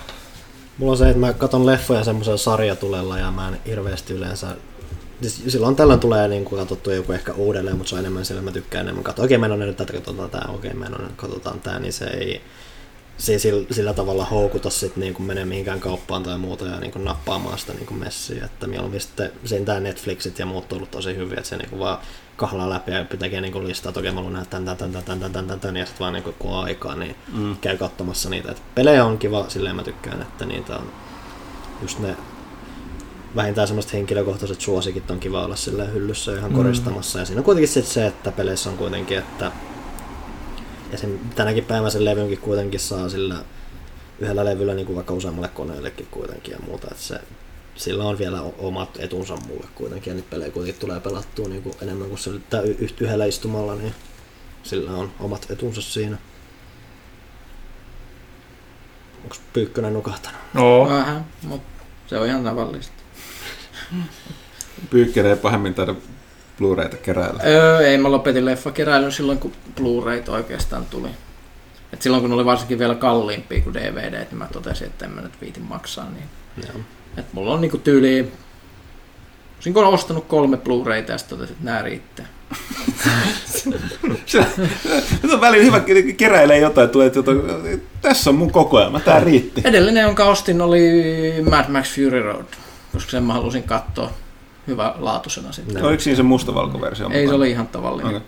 Mulla 0.78 0.92
on 0.92 0.98
se, 0.98 1.10
että 1.10 1.20
mä 1.20 1.34
katson 1.34 1.66
leffoja 1.66 2.04
semmoisen 2.04 2.38
sarjatulella 2.38 3.18
ja 3.18 3.32
mä 3.32 3.48
en 3.48 3.60
hirveästi 3.66 4.14
yleensä 4.14 4.48
siis 5.22 5.44
silloin 5.48 5.76
tällöin 5.76 6.00
tulee 6.00 6.28
niin 6.28 6.46
kuin 6.46 6.60
katsottu 6.60 6.92
joku 6.92 7.12
ehkä 7.12 7.34
uudelleen, 7.34 7.78
mutta 7.78 7.90
se 7.90 7.96
on 7.96 8.00
enemmän 8.00 8.26
sillä, 8.26 8.42
mä 8.42 8.52
tykkään 8.52 8.86
enemmän 8.86 9.04
katsoa. 9.04 9.26
Okei, 9.26 9.36
okay, 9.36 9.42
meillä 9.42 9.54
on 9.54 9.60
nyt 9.60 9.78
tätä, 9.78 9.94
katsotaan 9.94 10.30
tämä, 10.30 10.54
okei, 10.54 10.70
okay, 10.70 10.80
meillä 10.80 10.98
on 10.98 11.12
katsotaan 11.16 11.60
tämä, 11.60 11.80
niin 11.80 11.94
se 11.94 12.06
ei, 12.06 12.42
se 13.18 13.32
ei 13.32 13.40
sillä, 13.40 13.68
sillä 13.72 13.94
tavalla 13.94 14.26
houkuta 14.26 14.70
sit 14.70 14.98
niin 14.98 15.14
kuin 15.14 15.26
menee 15.26 15.46
mihinkään 15.46 15.80
kauppaan 15.80 16.24
tai 16.24 16.38
muuta 16.38 16.66
ja 16.66 16.80
niin 16.80 16.92
kuin 16.92 17.06
nappaamaan 17.06 17.58
sitä 17.58 17.74
niin 17.74 17.86
kuin 17.86 18.00
messiä. 18.00 18.46
Että 18.46 18.68
mieluummin 18.68 19.02
sitten 19.02 19.32
sentään 19.46 19.84
Netflixit 19.84 20.40
ja 20.40 20.46
muut 20.46 20.72
on 20.72 20.78
ollut 20.78 20.92
tosi 20.92 21.16
hyviä, 21.16 21.38
että 21.38 21.50
se 21.50 21.58
niin 21.58 21.70
kuin 21.70 21.80
vaan 21.80 21.98
kahlaa 22.38 22.70
läpi 22.70 22.92
ja 22.92 23.06
tekee 23.20 23.42
niin 23.42 23.54
kuin 23.54 23.68
listaa, 23.68 23.90
että 23.90 24.00
okei 24.00 24.12
mä 24.12 24.16
haluan 24.16 24.34
nähdä 24.34 24.46
tämän, 24.50 24.78
tämän, 24.78 25.04
tämän, 25.04 25.20
tämän, 25.20 25.32
tämän, 25.32 25.60
tämän, 25.60 25.78
ja 25.78 25.86
sitten 25.86 26.00
vaan 26.00 26.14
niin 26.14 26.24
kuin, 26.24 26.36
kun 26.40 26.52
on 26.52 26.64
aikaa, 26.64 26.96
niin 26.96 27.16
mm. 27.34 27.58
käy 27.62 27.78
katsomassa 27.78 28.30
niitä. 28.30 28.52
Et 28.52 28.62
pelejä 28.76 29.06
on 29.06 29.18
kiva, 29.18 29.46
silleen 29.48 29.76
mä 29.76 29.84
tykkään, 29.84 30.22
että 30.22 30.46
niitä 30.46 30.76
on 30.76 30.92
just 31.82 32.00
ne 32.00 32.18
vähintään 33.36 33.68
semmoiset 33.68 33.94
henkilökohtaiset 33.94 34.62
suosikit 34.62 35.12
on 35.12 35.20
kiva 35.20 35.46
olla 35.46 35.56
silleen 35.56 35.94
hyllyssä 35.94 36.38
ihan 36.38 36.52
mm. 36.52 36.58
koristamassa. 36.58 37.20
Ja 37.20 37.26
siinä 37.26 37.40
on 37.40 37.46
kuitenkin 37.46 37.70
sit 37.70 37.86
se, 37.86 38.08
että 38.08 38.32
peleissä 38.32 38.70
on 38.70 38.78
kuitenkin, 38.78 39.18
että 39.18 39.52
sen, 40.98 41.20
tänäkin 41.36 41.66
päivänä 41.66 41.90
sen 41.90 42.06
levynkin 42.06 42.38
kuitenkin 42.38 42.80
saa 42.80 43.10
sillä 43.10 43.36
yhdellä 44.20 44.46
levyllä 44.46 44.74
niin 44.74 44.86
kuin 44.86 44.96
vaikka 44.96 45.14
useammalle 45.14 45.48
koneellekin 45.48 46.08
kuitenkin 46.12 46.52
ja 46.52 46.60
muuta, 46.66 46.88
että 46.92 47.04
se, 47.04 47.20
sillä 47.76 48.04
on 48.04 48.18
vielä 48.18 48.42
omat 48.42 48.90
etunsa 49.00 49.38
mulle 49.38 49.68
kuitenkin 49.76 50.12
ja 50.12 50.16
niitä 50.16 50.30
pelejä 50.30 50.52
kuitenkin 50.52 50.82
tulee 50.82 51.00
pelattua 51.00 51.48
niin 51.48 51.64
kuin 51.64 51.76
enemmän 51.82 52.08
kuin 52.08 52.20
se 52.20 52.30
yhdellä 53.00 53.26
istumalla, 53.26 53.76
niin 53.76 53.94
sillä 54.64 54.92
on 54.92 55.12
omat 55.20 55.52
etunsa 55.52 55.82
siinä. 55.82 56.18
Onko 59.24 59.36
Pyykkönen 59.54 59.94
nukahtanut? 59.94 60.42
No. 60.54 60.90
Vähän, 60.90 61.26
mutta 61.44 61.84
se 62.08 62.18
on 62.18 62.28
ihan 62.28 62.44
tavallista. 62.44 62.94
Pyykkönen 64.90 65.32
ei 65.32 65.38
pahemmin 65.38 65.74
taida 65.74 65.96
Blu-rayta 66.58 66.98
keräillä? 66.98 67.44
Öö, 67.46 67.88
ei, 67.88 67.98
mä 67.98 68.12
lopetin 68.12 68.46
leffa 68.46 68.72
keräilyn 68.72 69.12
silloin, 69.12 69.38
kun 69.40 69.52
Blu-rayt 69.76 70.30
oikeastaan 70.30 70.86
tuli. 70.86 71.10
Et 71.94 72.02
silloin 72.02 72.22
kun 72.22 72.34
oli 72.34 72.46
varsinkin 72.46 72.80
vielä 72.80 72.96
kalliimpia 72.96 73.62
kuin 73.62 73.74
DVD, 73.74 74.14
niin 74.14 74.38
mä 74.38 74.48
totesin, 74.54 74.88
että 74.88 75.06
en 75.06 75.12
mä 75.12 75.22
nyt 75.22 75.42
viitin 75.42 75.64
maksaa. 75.64 76.10
Niin. 76.10 76.26
Joo. 76.68 76.84
Et 77.18 77.34
mulla 77.34 77.54
on 77.54 77.62
niinku 77.62 77.78
tyyli... 77.78 78.32
Olisinko 79.56 79.90
ostanut 79.90 80.26
kolme 80.26 80.58
Blu-rayta 80.58 81.12
ja 81.12 81.18
sitten 81.18 81.38
totesin, 81.38 81.56
että 81.56 81.72
nää 81.72 81.82
riittää. 81.82 82.26
se, 84.26 84.46
on 85.34 85.42
väliin 85.42 85.66
hyvä 85.66 85.82
keräilee 86.18 86.60
jotain, 86.60 86.90
tulee, 86.90 87.08
että 87.08 87.22
tässä 88.02 88.30
on 88.30 88.36
mun 88.36 88.52
kokoelma, 88.52 89.00
tää 89.00 89.20
riitti. 89.20 89.62
Edellinen, 89.64 90.04
jonka 90.04 90.26
ostin, 90.26 90.62
oli 90.62 90.82
Mad 91.50 91.66
Max 91.70 91.96
Fury 91.96 92.22
Road, 92.22 92.46
koska 92.94 93.12
sen 93.12 93.24
mä 93.24 93.34
halusin 93.34 93.64
katsoa 93.64 94.12
hyvä 94.68 94.94
laatuisena 94.98 95.52
sitten. 95.52 95.86
Oliko 95.86 96.04
siinä 96.04 96.18
se 96.18 96.24
mustavalkoversio? 96.24 97.10
Ei, 97.10 97.28
se 97.28 97.34
oli 97.34 97.52
ihan 97.52 97.68
tavallinen. 97.68 98.16
Okay. 98.16 98.28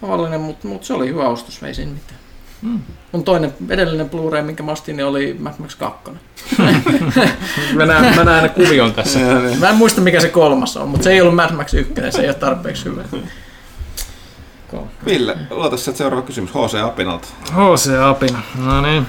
Tavallinen, 0.00 0.40
mutta, 0.40 0.68
mutta 0.68 0.86
se 0.86 0.94
oli 0.94 1.08
hyvä 1.08 1.28
ostos, 1.28 1.62
ei 1.62 1.74
siinä 1.74 1.92
mitään. 1.92 2.20
Hmm. 2.62 2.80
Mun 3.12 3.24
toinen 3.24 3.54
edellinen 3.70 4.10
Blu-ray, 4.10 4.42
minkä 4.42 4.62
mä 4.62 4.72
ostin, 4.72 4.96
niin 4.96 5.06
oli 5.06 5.36
Mad 5.38 5.54
Max 5.58 5.76
2. 5.76 6.10
mä, 7.76 7.86
näen, 7.86 8.16
mä 8.16 8.24
näen 8.24 8.50
kuvion 8.50 8.94
tässä. 8.94 9.18
mä 9.60 9.68
en 9.68 9.76
muista, 9.76 10.00
mikä 10.00 10.20
se 10.20 10.28
kolmas 10.28 10.76
on, 10.76 10.88
mutta 10.88 11.04
se 11.04 11.12
ei 11.12 11.20
ollut 11.20 11.34
Mad 11.34 11.52
Max 11.52 11.74
1, 11.74 11.94
se 12.10 12.22
ei 12.22 12.28
ole 12.28 12.34
tarpeeksi 12.34 12.84
hyvä. 12.84 13.04
Ville, 15.06 15.36
luota 15.50 15.76
sieltä 15.76 15.98
seuraava 15.98 16.26
kysymys 16.26 16.50
H.C. 16.50 16.80
Apinalta. 16.82 17.28
H.C. 17.52 17.90
Apina, 18.04 18.42
no 18.64 18.80
niin. 18.80 19.06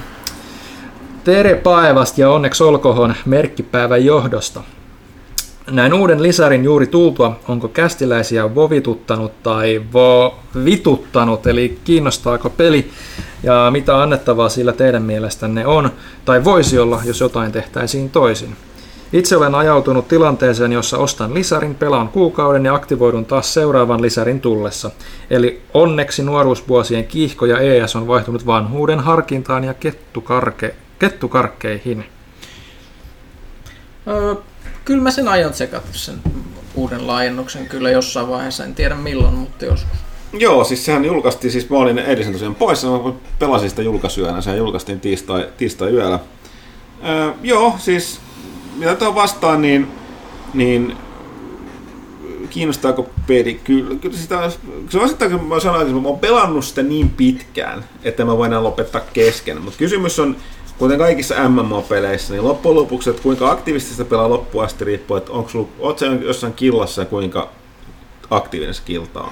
Tere 1.23 1.55
Paevast 1.55 2.17
ja 2.17 2.29
onneksi 2.29 2.63
olkoon 2.63 3.15
merkkipäivän 3.25 4.05
johdosta. 4.05 4.63
Näin 5.71 5.93
uuden 5.93 6.23
lisärin 6.23 6.63
juuri 6.63 6.87
tultua, 6.87 7.39
onko 7.47 7.67
kästiläisiä 7.67 8.55
vovituttanut 8.55 9.43
tai 9.43 9.81
vituttanut, 10.65 11.47
eli 11.47 11.79
kiinnostaako 11.83 12.49
peli 12.49 12.89
ja 13.43 13.67
mitä 13.71 14.01
annettavaa 14.01 14.49
sillä 14.49 14.73
teidän 14.73 15.03
mielestänne 15.03 15.65
on, 15.65 15.89
tai 16.25 16.43
voisi 16.43 16.79
olla, 16.79 17.01
jos 17.05 17.19
jotain 17.19 17.51
tehtäisiin 17.51 18.09
toisin. 18.09 18.55
Itse 19.13 19.37
olen 19.37 19.55
ajautunut 19.55 20.07
tilanteeseen, 20.07 20.71
jossa 20.71 20.97
ostan 20.97 21.33
lisärin, 21.33 21.75
pelaan 21.75 22.09
kuukauden 22.09 22.65
ja 22.65 22.75
aktivoidun 22.75 23.25
taas 23.25 23.53
seuraavan 23.53 24.01
lisärin 24.01 24.41
tullessa. 24.41 24.91
Eli 25.29 25.61
onneksi 25.73 26.23
nuoruusvuosien 26.23 27.05
kiihko 27.05 27.45
ja 27.45 27.59
ES 27.59 27.95
on 27.95 28.07
vaihtunut 28.07 28.45
vanhuuden 28.45 28.99
harkintaan 28.99 29.63
ja 29.63 29.73
kettukarke, 29.73 30.75
kettukarkkeihin. 30.99 32.05
Öö, 34.07 34.35
kyllä 34.87 35.03
mä 35.03 35.11
sen 35.11 35.27
ajan 35.27 35.51
tsekata 35.51 35.87
sen 35.91 36.15
uuden 36.75 37.07
laajennuksen 37.07 37.67
kyllä 37.67 37.89
jossain 37.91 38.29
vaiheessa, 38.29 38.63
en 38.63 38.75
tiedä 38.75 38.95
milloin, 38.95 39.33
mutta 39.33 39.65
joskus. 39.65 39.99
Joo, 40.33 40.63
siis 40.63 40.85
sehän 40.85 41.05
julkaistiin, 41.05 41.51
siis 41.51 41.69
mä 41.69 41.77
olin 41.77 41.99
edellisen 41.99 42.33
tosiaan 42.33 42.55
poissa, 42.55 42.87
mä 42.87 43.13
pelasin 43.39 43.69
sitä 43.69 43.81
julkaisuyönä, 43.81 44.41
sehän 44.41 44.57
julkaistiin 44.57 44.99
tiistai, 44.99 45.47
tiistai 45.57 45.91
yöllä. 45.91 46.19
Öö, 47.07 47.31
joo, 47.43 47.75
siis 47.79 48.19
mitä 48.75 48.95
tuohon 48.95 49.15
vastaan, 49.15 49.61
niin, 49.61 49.87
niin 50.53 50.97
kiinnostaako 52.49 53.09
peli? 53.27 53.61
Kyllä, 53.63 53.95
kyllä 53.95 54.17
sitä, 54.17 54.51
se 54.89 54.99
on 54.99 55.09
sitten, 55.09 55.31
kun 55.31 55.47
mä 55.47 55.59
sanoin, 55.59 55.81
että 55.81 56.01
mä 56.01 56.07
oon 56.07 56.19
pelannut 56.19 56.65
sitä 56.65 56.83
niin 56.83 57.09
pitkään, 57.09 57.85
että 58.03 58.25
mä 58.25 58.37
voin 58.37 58.63
lopettaa 58.63 59.01
kesken. 59.13 59.61
Mutta 59.61 59.77
kysymys 59.77 60.19
on, 60.19 60.35
kuten 60.77 60.97
kaikissa 60.97 61.49
MMO-peleissä, 61.49 62.33
niin 62.33 62.43
loppujen 62.43 62.75
lopuksi, 62.75 63.09
että 63.09 63.21
kuinka 63.21 63.51
aktiivisesti 63.51 63.93
sitä 63.93 64.09
pelaa 64.09 64.29
loppuun 64.29 64.63
asti 64.63 64.85
riippuu, 64.85 65.17
että 65.17 65.31
onko 65.31 65.49
sulla, 65.49 65.67
oot 65.79 65.99
jossain 66.21 66.53
killassa 66.53 67.01
ja 67.01 67.05
kuinka 67.05 67.49
aktiivinen 68.29 68.73
se 68.73 68.81
kilta 68.85 69.21
on. 69.21 69.31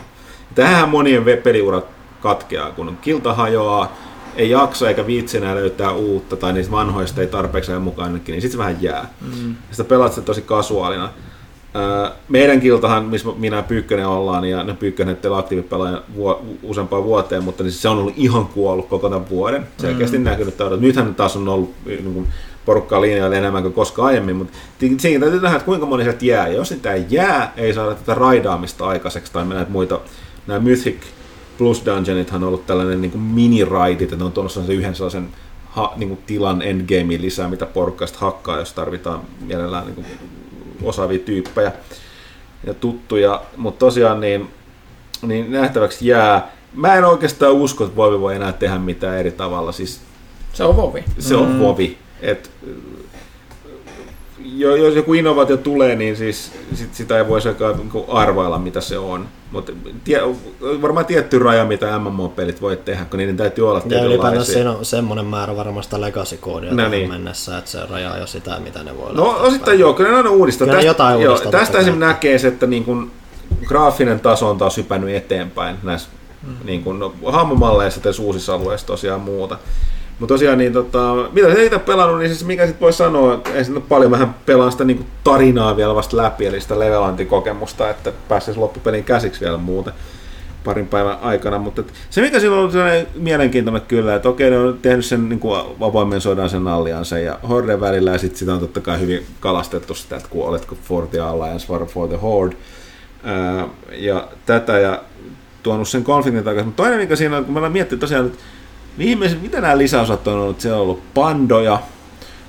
Tähän 0.55 0.89
monien 0.89 1.23
peliurat 1.43 1.85
katkeaa, 2.21 2.71
kun 2.71 2.97
kilta 3.01 3.33
hajoaa, 3.33 3.95
ei 4.35 4.49
jaksa 4.49 4.89
eikä 4.89 5.07
viitsi 5.07 5.37
enää 5.37 5.55
löytää 5.55 5.91
uutta, 5.91 6.35
tai 6.35 6.53
niistä 6.53 6.71
vanhoista 6.71 7.21
ei 7.21 7.27
tarpeeksi 7.27 7.71
ajan 7.71 7.81
mukaan 7.81 8.13
niin 8.13 8.25
sitten 8.25 8.51
se 8.51 8.57
vähän 8.57 8.77
jää. 8.81 9.09
Mm. 9.21 9.55
Sitä 9.71 9.83
pelaat 9.83 10.13
sitä 10.13 10.25
tosi 10.25 10.41
kasuaalina. 10.41 11.09
Meidän 12.29 12.59
kiltahan, 12.59 13.05
missä 13.05 13.29
minä 13.37 13.63
Pyykkönen 13.63 14.07
ollaan, 14.07 14.45
ja 14.45 14.63
ne 14.63 14.73
Pyykkönen 14.73 15.17
teillä 15.17 15.37
aktiivipelaaja 15.37 16.01
vuo, 16.15 16.45
useampaan 16.63 17.03
vuoteen, 17.03 17.43
mutta 17.43 17.63
niin 17.63 17.71
se 17.71 17.89
on 17.89 17.97
ollut 17.97 18.13
ihan 18.17 18.47
kuollut 18.47 18.87
koko 18.87 19.09
tämän 19.09 19.29
vuoden. 19.29 19.67
Selkeästi 19.77 20.17
mm. 20.17 20.23
näkynyt 20.23 20.57
taudot. 20.57 20.81
Nythän 20.81 21.15
taas 21.15 21.35
on 21.35 21.47
ollut 21.47 21.73
niin 21.85 22.13
kuin, 22.13 22.27
porukkaa 22.65 23.01
linjoilla 23.01 23.35
enemmän 23.35 23.61
kuin 23.61 23.73
koskaan 23.73 24.07
aiemmin, 24.07 24.35
mutta 24.35 24.53
siinä 24.97 25.19
täytyy 25.19 25.41
nähdä, 25.41 25.55
että 25.55 25.65
kuinka 25.65 25.85
moni 25.85 26.03
sieltä 26.03 26.25
jää. 26.25 26.47
Ja 26.47 26.53
jos 26.53 26.69
sitä 26.69 26.93
ei 26.93 27.05
jää, 27.09 27.53
ei 27.57 27.73
saada 27.73 27.95
tätä 27.95 28.13
raidaamista 28.13 28.87
aikaiseksi 28.87 29.33
tai 29.33 29.45
näitä 29.45 29.71
muita, 29.71 29.99
nämä 30.47 30.59
Mythic 30.59 30.97
Plus 31.57 31.85
Dungeonithan 31.85 32.43
on 32.43 32.47
ollut 32.47 32.65
tällainen 32.65 33.01
niin 33.01 33.19
mini-raidit, 33.19 34.01
että 34.01 34.15
ne 34.15 34.23
on 34.23 34.31
tuonut 34.31 34.51
se 34.51 34.73
yhden 34.73 34.95
sellaisen 34.95 35.29
ha, 35.65 35.93
niin 35.95 36.09
kuin 36.09 36.19
tilan 36.25 36.61
endgameen 36.61 37.21
lisää, 37.21 37.47
mitä 37.47 37.65
porukkaista 37.65 38.19
hakkaa, 38.21 38.59
jos 38.59 38.73
tarvitaan 38.73 39.21
mielellään 39.41 39.85
niin 39.85 39.95
kuin 39.95 40.07
osaavia 40.83 41.19
tyyppejä 41.19 41.71
ja 42.65 42.73
tuttuja, 42.73 43.41
mutta 43.57 43.79
tosiaan 43.79 44.21
niin, 44.21 44.49
niin 45.21 45.51
nähtäväksi 45.51 46.07
jää. 46.07 46.51
Mä 46.73 46.95
en 46.95 47.05
oikeastaan 47.05 47.53
usko, 47.53 47.83
että 47.83 47.95
Vovi 47.95 48.19
voi 48.19 48.35
enää 48.35 48.53
tehdä 48.53 48.77
mitään 48.77 49.17
eri 49.17 49.31
tavalla. 49.31 49.71
Siis, 49.71 50.01
se 50.53 50.63
on 50.63 50.77
Vovi. 50.77 51.03
Se 51.19 51.35
on 51.35 51.51
mm. 51.51 51.59
Vovi. 51.59 51.97
Et, 52.21 52.51
jos 54.55 54.95
joku 54.95 55.13
innovaatio 55.13 55.57
tulee, 55.57 55.95
niin 55.95 56.15
siis 56.15 56.51
sit, 56.73 56.95
sitä 56.95 57.17
ei 57.17 57.27
voisi 57.27 57.49
niinku 57.77 58.05
arvailla, 58.07 58.59
mitä 58.59 58.81
se 58.81 58.97
on. 58.97 59.27
Mutta 59.51 59.71
tie, 60.03 60.21
varmaan 60.81 61.05
tietty 61.05 61.39
raja, 61.39 61.65
mitä 61.65 61.99
MMO-pelit 61.99 62.61
voi 62.61 62.77
tehdä, 62.77 63.05
kun 63.05 63.17
niiden 63.17 63.37
täytyy 63.37 63.69
olla 63.69 63.81
Ja 63.85 64.05
ylipäätään 64.05 64.45
siinä 64.45 64.71
on 64.71 64.85
semmoinen 64.85 65.25
määrä 65.25 65.55
varmasta 65.55 66.01
legacy-koodia 66.01 66.73
no 66.73 66.89
niin. 66.89 67.09
mennessä, 67.09 67.57
että 67.57 67.71
se 67.71 67.79
rajaa 67.89 68.17
jo 68.17 68.27
sitä, 68.27 68.59
mitä 68.59 68.83
ne 68.83 68.97
voi 68.97 69.13
No 69.13 69.37
osittain 69.39 69.79
joo, 69.79 69.93
kyllä 69.93 70.11
ne 70.11 70.17
on 70.17 70.27
uudistaa. 70.27 70.67
Tästä, 70.67 70.81
jotain 70.81 71.21
joo, 71.21 71.37
tästä 71.37 71.77
esimerkiksi 71.77 71.99
näkee 71.99 72.39
se, 72.39 72.47
että 72.47 72.67
niin 72.67 72.83
kun, 72.83 73.11
graafinen 73.65 74.19
taso 74.19 74.49
on 74.49 74.57
taas 74.57 74.77
hypännyt 74.77 75.15
eteenpäin 75.15 75.75
näissä 75.83 76.09
mm. 76.43 76.55
niin 76.63 76.83
kun, 76.83 76.99
no, 76.99 77.13
hahmomalleissa 77.25 78.01
ja 78.03 78.11
uusissa 78.19 78.53
alueissa 78.53 78.87
tosiaan 78.87 79.21
muuta. 79.21 79.57
Mutta 80.19 80.33
tosiaan, 80.33 80.57
niin 80.57 80.73
tota, 80.73 81.15
mitä 81.31 81.53
se 81.53 81.65
itse 81.65 81.79
pelannut, 81.79 82.19
niin 82.19 82.29
siis 82.29 82.45
mikä 82.45 82.65
sitten 82.65 82.81
voi 82.81 82.93
sanoa, 82.93 83.33
että 83.33 83.49
ei 83.53 83.65
sitten 83.65 83.83
paljon 83.83 84.11
vähän 84.11 84.35
pelaa 84.45 84.71
sitä 84.71 84.83
niin 84.83 85.05
tarinaa 85.23 85.77
vielä 85.77 85.95
vasta 85.95 86.17
läpi, 86.17 86.45
eli 86.45 86.61
sitä 86.61 86.79
levelantikokemusta, 86.79 87.89
että 87.89 88.11
pääsisi 88.27 88.59
loppupelin 88.59 89.03
käsiksi 89.03 89.41
vielä 89.41 89.57
muuten 89.57 89.93
parin 90.63 90.87
päivän 90.87 91.17
aikana, 91.21 91.59
mutta 91.59 91.83
se 92.09 92.21
mikä 92.21 92.39
silloin 92.39 92.63
on 92.63 92.71
sellainen 92.71 93.07
mielenkiintoinen 93.15 93.81
kyllä, 93.81 94.15
että 94.15 94.29
okei, 94.29 94.49
ne 94.49 94.59
on 94.59 94.77
tehnyt 94.81 95.05
sen 95.05 95.29
niin 95.29 95.39
avoimen 95.81 96.21
sodan 96.21 96.49
sen 96.49 96.67
alliansen 96.67 97.25
ja 97.25 97.39
Horden 97.49 97.81
välillä, 97.81 98.11
ja 98.11 98.17
sitten 98.17 98.39
sitä 98.39 98.53
on 98.53 98.59
totta 98.59 98.81
kai 98.81 98.99
hyvin 98.99 99.25
kalastettu 99.39 99.95
sitä, 99.95 100.15
että 100.15 100.29
kun 100.29 100.47
oletko 100.47 100.77
for 100.83 101.07
the 101.07 101.19
Alliance, 101.19 101.67
for, 101.67 101.85
for 101.85 102.07
the 102.07 102.17
Horde, 102.17 102.55
ää, 103.23 103.67
ja 103.91 104.27
tätä, 104.45 104.79
ja 104.79 105.01
tuonut 105.63 105.87
sen 105.87 106.03
konfliktin 106.03 106.43
takaisin. 106.43 106.67
Mutta 106.67 106.83
toinen, 106.83 106.99
mikä 106.99 107.15
siinä 107.15 107.37
on, 107.37 107.45
kun 107.45 107.53
mä 107.53 107.69
miettinyt 107.69 107.99
tosiaan, 107.99 108.25
että 108.25 108.39
Viimeiset, 108.97 109.41
mitä 109.41 109.61
nämä 109.61 109.77
lisäosat 109.77 110.27
on 110.27 110.33
ollut? 110.33 110.61
Se 110.61 110.73
on 110.73 110.81
ollut 110.81 111.13
pandoja, 111.13 111.79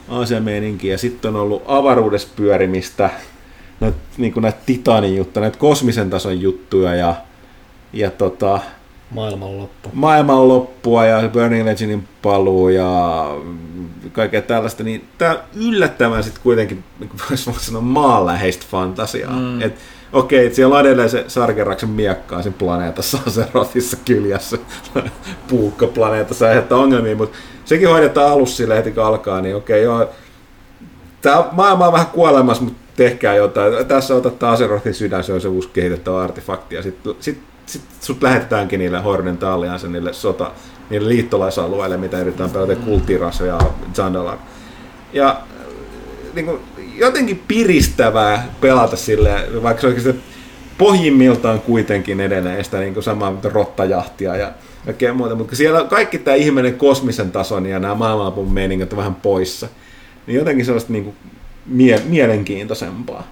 Aasia-meininkiä, 0.09 0.93
ja 0.93 0.99
sitten 0.99 1.37
on 1.37 1.43
ollut 1.43 1.63
avaruudessa 1.67 2.29
pyörimistä, 2.37 3.11
näitä, 3.81 3.99
niin 4.17 4.35
näitä 4.37 4.59
titanin 4.67 5.17
juttuja, 5.17 5.43
näitä 5.43 5.59
kosmisen 5.59 6.11
tason 6.11 6.41
juttuja 6.41 6.95
ja, 6.95 7.15
ja 7.93 8.11
tota, 8.11 8.61
maailmanloppu. 9.11 9.89
maailmanloppua 9.93 11.07
ja 11.07 11.29
Burning 11.29 11.65
Legendin 11.65 12.09
paluu 12.23 12.69
ja 12.69 13.25
kaikkea 14.13 14.43
tällaista, 14.43 14.83
niin 14.83 15.09
tämä 15.19 15.39
yllättävän 15.55 16.25
sitten 16.25 16.43
kuitenkin, 16.43 16.85
niin 16.99 17.09
kuin 17.09 17.21
voisi 17.31 17.67
sanoa, 17.67 17.83
maanläheistä 17.83 18.67
fantasiaa. 18.71 19.33
Mm. 19.33 19.63
Et, 19.63 19.75
okei, 20.13 20.47
että 20.47 20.57
siellä 20.57 20.75
on 20.75 20.81
edelleen 20.81 21.11
se 21.11 21.25
Sargeraksen 21.29 21.89
miekkaa 21.89 22.43
siinä 22.43 22.57
planeetassa, 22.59 23.19
Aserotissa 23.27 23.97
kyljässä, 24.05 24.59
puukkoplaneetassa 25.49 26.47
aiheuttaa 26.47 26.79
ongelmia, 26.79 27.17
mutta 27.17 27.39
sekin 27.65 27.89
hoidetaan 27.89 28.33
alussa 28.33 28.57
sille 28.57 28.77
heti 28.77 28.93
kun 28.93 29.05
alkaa, 29.05 29.41
niin 29.41 29.57
okei, 29.57 29.83
joo, 29.83 30.11
tämä 31.23 31.45
maailma 31.53 31.87
on 31.87 31.93
vähän 31.93 32.07
kuolemassa, 32.07 32.65
mutta 32.65 32.87
tehkää 32.97 33.35
jotain. 33.35 33.87
Tässä 33.87 34.15
otat 34.15 34.43
Aserothin 34.43 34.95
sydän, 34.95 35.25
se 35.25 35.33
on 35.33 35.41
se 35.41 35.49
uusi 35.49 35.69
kehitettävä 35.73 36.23
artefakti, 36.23 36.75
ja 36.75 36.83
sitten 36.83 37.15
sit, 37.21 37.39
sit 37.67 37.83
sut 38.01 38.23
lähetetäänkin 38.23 38.79
niille 38.79 39.01
Horden 39.01 39.39
Talliansa, 39.39 39.89
niille 39.89 40.13
sota, 40.13 40.51
niille 40.91 41.09
liittolaisalueille, 41.09 41.97
mitä 41.97 42.21
yritetään 42.21 42.51
pelata 42.51 42.77
Kultiras 42.77 43.41
ja 43.41 43.59
Zandalar. 43.95 44.39
Ja 45.13 45.41
niin 46.35 46.47
kuin, 46.47 46.61
jotenkin 46.99 47.43
piristävää 47.49 48.49
pelata 48.61 48.97
sille, 48.97 49.49
vaikka 49.63 49.81
se 49.81 49.87
oikeasti 49.87 50.15
pohjimmiltaan 50.79 51.61
kuitenkin 51.61 52.21
edelleen 52.21 52.65
sitä 52.65 52.79
niin 52.79 53.03
samaa 53.03 53.41
rottajahtia 53.45 54.37
ja 54.37 54.53
kaikkea 54.85 55.15
muuta, 55.15 55.35
mutta 55.35 55.57
siellä 55.57 55.85
kaikki 55.85 56.19
tämä 56.19 56.35
ihmeinen 56.35 56.75
kosmisen 56.75 57.33
tason 57.33 57.67
ja 57.67 57.79
nämä 57.79 57.95
maailmanlopun 57.95 58.53
meiningit 58.53 58.93
on 58.93 58.97
vähän 58.97 59.15
poissa, 59.15 59.69
niin 60.27 60.37
jotenkin 60.37 60.65
sellaista 60.65 60.93
niin 60.93 61.05
kuin 61.05 61.17
mie- 61.67 62.03
mielenkiintoisempaa. 62.05 63.29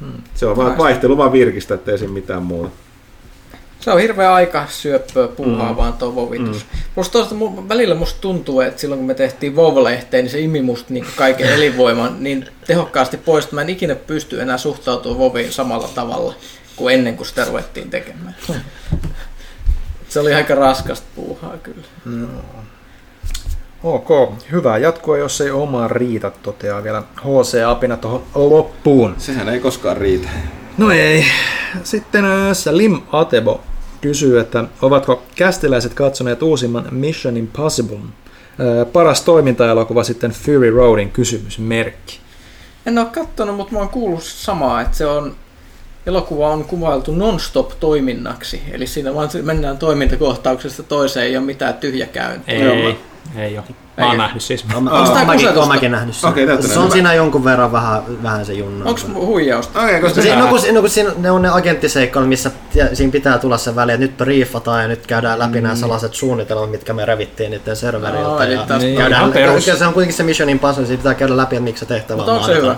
Hmm. 0.00 0.22
Se 0.34 0.46
on 0.46 0.56
vaan 0.56 0.78
vaihtelu 0.78 1.16
vaan 1.16 1.32
virkistä, 1.32 1.74
ettei 1.74 1.98
siinä 1.98 2.14
mitään 2.14 2.42
muuta. 2.42 2.85
Se 3.80 3.90
on 3.90 4.00
hirveä 4.00 4.34
aika 4.34 4.66
syöppöä 4.68 5.28
puuhaa 5.28 5.70
mm. 5.70 5.76
vaan 5.76 5.92
tuo 5.92 6.14
vovitus. 6.14 6.56
Mm. 6.56 6.78
Plus 6.94 7.08
toista, 7.08 7.34
välillä 7.68 7.94
musta 7.94 8.20
tuntuu, 8.20 8.60
että 8.60 8.80
silloin 8.80 8.98
kun 8.98 9.06
me 9.06 9.14
tehtiin 9.14 9.56
Vov-lehteen, 9.56 10.24
niin 10.24 10.30
se 10.30 10.40
imi 10.40 10.62
musta 10.62 10.92
niin 10.94 11.06
kaiken 11.16 11.48
elinvoiman 11.48 12.16
niin 12.20 12.48
tehokkaasti 12.66 13.16
pois, 13.16 13.44
että 13.44 13.56
mä 13.56 13.60
en 13.62 13.70
ikinä 13.70 13.94
pysty 13.94 14.40
enää 14.40 14.58
suhtautumaan 14.58 15.18
Voviin 15.18 15.52
samalla 15.52 15.88
tavalla 15.94 16.34
kuin 16.76 16.94
ennen 16.94 17.16
kuin 17.16 17.26
sitä 17.26 17.44
ruvettiin 17.44 17.90
tekemään. 17.90 18.36
se 20.08 20.20
oli 20.20 20.34
aika 20.34 20.54
raskasta 20.54 21.06
puuhaa 21.14 21.56
kyllä. 21.56 21.86
No. 22.04 22.28
Ok, 23.82 24.08
hyvä 24.52 24.78
jatkoa, 24.78 25.18
jos 25.18 25.40
ei 25.40 25.50
omaa 25.50 25.88
riitä, 25.88 26.32
toteaa 26.42 26.82
vielä 26.82 27.02
HC 27.20 27.62
Apina 27.66 27.96
tuohon 27.96 28.22
loppuun. 28.34 29.14
Sehän 29.18 29.48
ei 29.48 29.60
koskaan 29.60 29.96
riitä. 29.96 30.28
No 30.78 30.90
ei. 30.90 31.24
Sitten 31.82 32.24
Salim 32.52 33.00
Atebo 33.12 33.60
kysyy, 34.00 34.40
että 34.40 34.64
ovatko 34.82 35.22
kästiläiset 35.34 35.94
katsoneet 35.94 36.42
uusimman 36.42 36.88
Mission 36.90 37.36
Impossible? 37.36 37.98
Paras 38.92 39.22
toimintaelokuva 39.22 40.04
sitten 40.04 40.30
Fury 40.30 40.70
Roadin 40.70 41.10
kysymysmerkki. 41.10 42.20
En 42.86 42.98
ole 42.98 43.06
katsonut, 43.06 43.56
mutta 43.56 43.72
mä 43.72 43.78
oon 43.78 43.88
kuullut 43.88 44.22
samaa, 44.22 44.80
että 44.80 44.96
se 44.96 45.06
on 45.06 45.34
elokuva 46.06 46.48
on 46.50 46.64
kuvailtu 46.64 47.14
non-stop 47.14 47.70
toiminnaksi. 47.80 48.62
Eli 48.72 48.86
siinä 48.86 49.14
vaan 49.14 49.28
mennään 49.42 49.78
toimintakohtauksesta 49.78 50.82
toiseen, 50.82 51.26
ei 51.26 51.36
ole 51.36 51.46
mitään 51.46 51.74
tyhjäkäyntiä. 51.74 52.54
Ei, 52.54 52.96
Ei 53.36 53.58
ole. 53.58 53.64
Mä 53.98 54.06
oon 54.06 54.16
nähnyt 54.16 54.42
siis. 54.42 54.64
Mä- 54.64 54.90
tää 54.90 55.00
oon 55.00 55.26
mäkin, 55.26 55.58
oon 55.58 55.68
mäkin 55.68 55.92
nähnyt 55.92 56.16
sen. 56.16 56.32
Täytyy 56.34 56.68
se 56.68 56.72
on 56.74 56.78
nähdä. 56.78 56.92
siinä 56.92 57.14
jonkun 57.14 57.44
verran 57.44 57.72
vähän, 57.72 58.02
vähän 58.22 58.46
se 58.46 58.52
junna. 58.52 58.84
Onko 58.84 59.00
huijausta? 59.14 59.82
Okei, 59.82 60.00
koska 60.00 60.20
No, 60.20 60.22
si- 60.22 60.36
no, 60.36 60.46
kun, 60.46 60.60
no 60.74 60.80
kun 60.80 60.90
siinä 60.90 61.10
ne 61.18 61.30
on 61.30 61.42
ne 61.42 61.48
agenttiseikkailut, 61.48 62.28
missä 62.28 62.50
siinä 62.92 63.12
pitää 63.12 63.38
tulla 63.38 63.58
se 63.58 63.76
väli, 63.76 63.92
että 63.92 64.06
nyt 64.06 64.16
briefataan 64.16 64.82
ja 64.82 64.88
nyt 64.88 65.06
käydään 65.06 65.38
läpi 65.38 65.58
mm. 65.58 65.62
nämä 65.62 65.74
salaiset 65.74 66.14
suunnitelmat, 66.14 66.70
mitkä 66.70 66.92
me 66.92 67.04
revittiin 67.04 67.50
niiden 67.50 67.76
serveriltä. 67.76 68.28
Aa, 68.28 68.44
eli 68.44 68.54
ja 68.54 68.78
Niin, 68.78 68.98
käydään, 68.98 69.32
se 69.62 69.86
on 69.86 69.94
kuitenkin 69.94 70.16
se 70.16 70.22
Mission 70.22 70.48
Impossible, 70.50 70.86
siitä 70.86 71.00
pitää 71.00 71.14
käydä 71.14 71.36
läpi, 71.36 71.56
että 71.56 71.64
miksi 71.64 71.80
se 71.80 71.86
tehtävä 71.86 72.16
Mutta 72.16 72.32
on 72.32 72.38
onko 72.38 72.48
se 72.52 72.56
hyvä? 72.56 72.76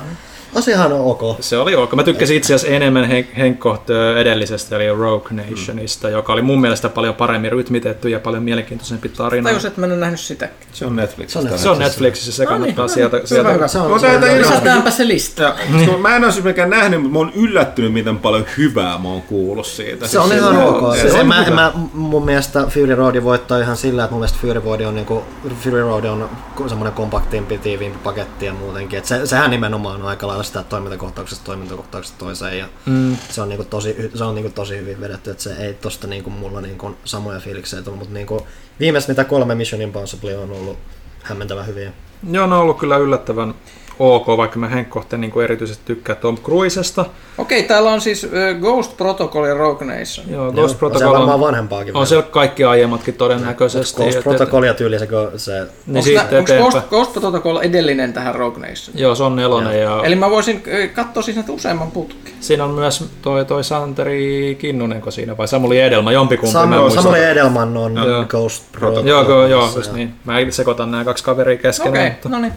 Mahdoton. 0.66 1.00
On 1.00 1.10
ok. 1.10 1.36
Se 1.40 1.58
oli 1.58 1.74
ok. 1.76 1.92
Mä 1.94 2.02
tykkäsin 2.02 2.36
itse 2.36 2.54
asiassa 2.54 2.76
enemmän 2.76 3.04
Hen- 3.04 3.36
Henkkoht 3.36 3.90
edellisestä, 4.20 4.76
eli 4.76 4.88
Rogue 4.88 5.28
Nationista, 5.30 6.08
joka 6.08 6.32
oli 6.32 6.42
mun 6.42 6.60
mielestä 6.60 6.88
paljon 6.88 7.14
paremmin 7.14 7.52
rytmitetty 7.52 8.08
ja 8.08 8.20
paljon 8.20 8.42
mielenkiintoisempi 8.42 9.08
tarina. 9.08 9.48
Tajus, 9.50 9.64
että 9.64 9.80
mä 9.80 9.86
en 9.86 9.92
ole 9.92 10.00
nähnyt 10.00 10.20
sitä. 10.20 10.48
Se 10.72 10.86
on 10.86 10.96
Netflixistä. 10.96 11.48
Se 11.48 11.52
on 11.54 11.58
Se 11.58 11.68
on 11.68 11.78
Netflixissä, 11.78 12.32
se 12.32 12.44
No 12.44 12.50
niin, 12.50 12.58
kannattaa 12.74 12.82
no 12.84 12.86
niin. 12.86 12.94
sieltä. 12.94 13.16
Hyvä, 13.16 13.26
sieltä. 13.26 13.52
hyvä. 13.52 13.68
Se 13.68 13.78
on, 13.78 14.00
Lisätäänpä 14.38 14.90
se 14.90 15.08
lista. 15.08 15.42
Ja, 15.42 15.54
koska 15.78 15.98
mä 15.98 16.16
en 16.16 16.24
ole 16.24 16.32
siis 16.32 16.44
mikään 16.44 16.70
nähnyt, 16.70 17.00
mutta 17.02 17.12
mä 17.12 17.18
oon 17.18 17.32
yllättynyt, 17.34 17.92
miten 17.92 18.18
paljon 18.18 18.46
hyvää 18.58 18.98
mä 18.98 19.08
oon 19.08 19.22
kuullut 19.22 19.66
siitä. 19.66 20.08
Se 20.08 20.18
on 20.18 20.28
Siis 20.28 20.40
ihan 20.40 20.54
se- 20.54 20.62
ok. 20.62 20.96
se 21.12 21.24
mä, 21.24 21.46
mä, 21.50 21.72
mun 21.92 22.24
mielestä 22.24 22.66
Fury 22.66 22.94
Road 22.94 23.22
voittaa 23.24 23.58
ihan 23.58 23.76
sillä, 23.76 24.04
että 24.04 24.12
mun 24.12 24.20
mielestä 24.20 24.38
Fury 24.42 24.60
Road 24.64 24.80
on, 24.80 24.94
niinku, 24.94 25.22
Fury 25.64 25.80
Road 25.80 26.04
on 26.04 26.28
semmoinen 26.68 26.92
kompaktimpi, 26.92 27.58
tiiviimpi 27.58 27.98
paketti 28.04 28.46
ja 28.46 28.52
muutenkin. 28.54 28.98
Et 28.98 29.04
se, 29.04 29.26
sehän 29.26 29.50
nimenomaan 29.50 30.00
on 30.02 30.08
aika 30.08 30.26
lailla 30.26 30.42
sitä 30.48 30.62
toimintakohtauksesta 30.62 31.44
toimintakohtauksesta 31.44 32.18
toiseen 32.18 32.58
ja 32.58 32.68
Mm. 32.86 33.16
se 33.30 33.42
on, 33.42 33.48
niinku 33.48 33.64
tosi, 33.64 34.10
se 34.14 34.24
on 34.24 34.34
niinku 34.34 34.50
tosi 34.50 34.76
hyvin 34.76 35.00
vedetty, 35.00 35.30
että 35.30 35.42
se 35.42 35.56
ei 35.56 35.74
tosta 35.74 36.06
niinku 36.06 36.30
mulla 36.30 36.60
niinku 36.60 36.96
samoja 37.04 37.40
fiiliksejä 37.40 37.82
tullut, 37.82 37.98
mutta 37.98 38.14
niinku, 38.14 38.46
viimeistä 38.80 39.12
mitä 39.12 39.24
kolme 39.24 39.54
Mission 39.54 39.82
Impossible 39.82 40.38
on 40.38 40.50
ollut 40.50 40.78
hämmentävän 41.22 41.66
hyviä. 41.66 41.92
Joo, 42.30 42.46
ne 42.46 42.54
on 42.54 42.60
ollut 42.62 42.78
kyllä 42.78 42.96
yllättävän 42.96 43.54
ok, 43.98 44.26
vaikka 44.26 44.58
mä 44.58 44.68
Henkkohteen 44.68 45.20
niin 45.20 45.40
erityisesti 45.44 45.82
tykkään 45.84 46.18
Tom 46.18 46.38
Cruisesta. 46.38 47.04
Okei, 47.38 47.62
täällä 47.62 47.90
on 47.90 48.00
siis 48.00 48.24
ö, 48.24 48.54
Ghost 48.60 48.96
Protocol 48.96 49.44
ja 49.44 49.54
Rogue 49.54 49.86
Nation. 49.86 50.26
Joo, 50.30 50.44
Joo, 50.44 50.52
Ghost 50.52 50.62
on 50.64 50.70
se 50.70 50.76
Protocol 50.78 51.12
varmaan 51.12 51.34
on, 51.34 51.40
vanhempaakin. 51.40 51.96
on 51.96 52.06
siellä 52.06 52.26
kaikki 52.30 52.64
aiemmatkin 52.64 53.14
todennäköisesti. 53.14 54.02
Ghost 54.02 54.22
Protocol 54.22 54.62
ja 54.62 54.74
tyyli 54.74 54.98
se, 54.98 55.08
se 55.36 55.52
Niin 55.52 55.68
Onko 55.88 56.02
siitä 56.02 56.24
Ghost, 56.24 56.50
eteenpäin. 56.50 56.88
Ghost 56.88 57.12
Protocol 57.12 57.56
edellinen 57.56 58.12
tähän 58.12 58.34
Rogue 58.34 58.60
Nation? 58.68 58.94
Joo, 58.98 59.14
se 59.14 59.22
on 59.22 59.36
nelonen 59.36 59.80
ja 59.80 60.00
Eli 60.04 60.14
mä 60.16 60.30
voisin 60.30 60.62
katsoa 60.94 61.22
siis 61.22 61.36
näitä 61.36 61.52
useamman 61.52 61.90
putken. 61.90 62.32
siinä 62.40 62.64
on 62.64 62.70
myös 62.70 63.04
toi, 63.22 63.44
toi 63.44 63.64
Santeri 63.64 64.56
Kinnunenko 64.60 65.10
siinä 65.10 65.36
vai 65.36 65.48
Samuli 65.48 65.80
Edelman, 65.80 66.14
jompikumpi. 66.14 66.52
Sam. 66.52 66.70
Samuli 66.94 67.24
Edelman 67.24 67.76
on 67.76 67.94
Joo. 67.96 68.24
Ghost 68.24 68.64
Protocol. 68.72 69.06
Joo, 69.06 69.28
joo, 69.28 69.46
joo, 69.46 69.70
just 69.76 69.92
niin. 69.92 70.14
Mä 70.24 70.34
sekoitan 70.50 70.90
nämä 70.90 71.04
kaksi 71.04 71.24
kaveria 71.24 71.56
keskenään. 71.56 71.94
Okei, 72.06 72.10
mutta... 72.10 72.28
no 72.28 72.38
niin. 72.38 72.52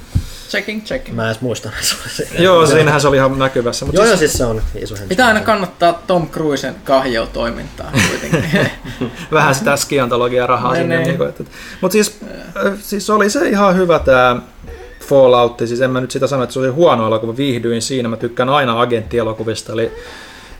Checking, 0.51 0.83
checking. 0.83 1.15
Mä 1.15 1.23
en 1.23 1.29
edes 1.29 1.41
muista. 1.41 1.69
se 1.81 1.95
oli 2.01 2.09
siinä. 2.09 2.43
Joo, 2.43 2.65
siinähän 2.65 3.01
se 3.01 3.07
oli 3.07 3.17
ihan 3.17 3.39
näkyvässä. 3.39 3.85
Mutta 3.85 4.01
Joo, 4.01 4.05
siis, 4.17 4.21
joo, 4.21 4.27
siis 4.27 4.37
se 4.37 4.45
on 4.45 4.61
iso. 4.75 4.95
Pitää 5.09 5.27
aina 5.27 5.39
kannattaa 5.39 5.93
Tom 6.07 6.29
Cruisen 6.29 6.75
kahjoutoimintaa 6.83 7.91
kuitenkin. 8.09 8.71
vähän 9.31 9.55
sitä 9.55 9.75
skiantologiaa 9.75 10.47
rahaa 10.47 10.73
Ne, 10.73 10.79
sinne. 10.79 10.97
ne. 10.97 11.03
Niin 11.03 11.21
että, 11.29 11.43
mutta 11.81 11.93
siis, 11.93 12.19
äh, 12.65 12.73
siis 12.79 13.09
oli 13.09 13.29
se 13.29 13.49
ihan 13.49 13.75
hyvä 13.75 13.99
tämä 13.99 14.41
Fallout, 14.99 15.59
siis 15.65 15.81
en 15.81 15.91
mä 15.91 16.01
nyt 16.01 16.11
sitä 16.11 16.27
sano, 16.27 16.43
että 16.43 16.53
se 16.53 16.59
oli 16.59 16.67
huono 16.67 17.07
elokuva, 17.07 17.37
viihdyin 17.37 17.81
siinä, 17.81 18.09
mä 18.09 18.17
tykkään 18.17 18.49
aina 18.49 18.81
agenttielokuvista, 18.81 19.73
eli, 19.73 19.91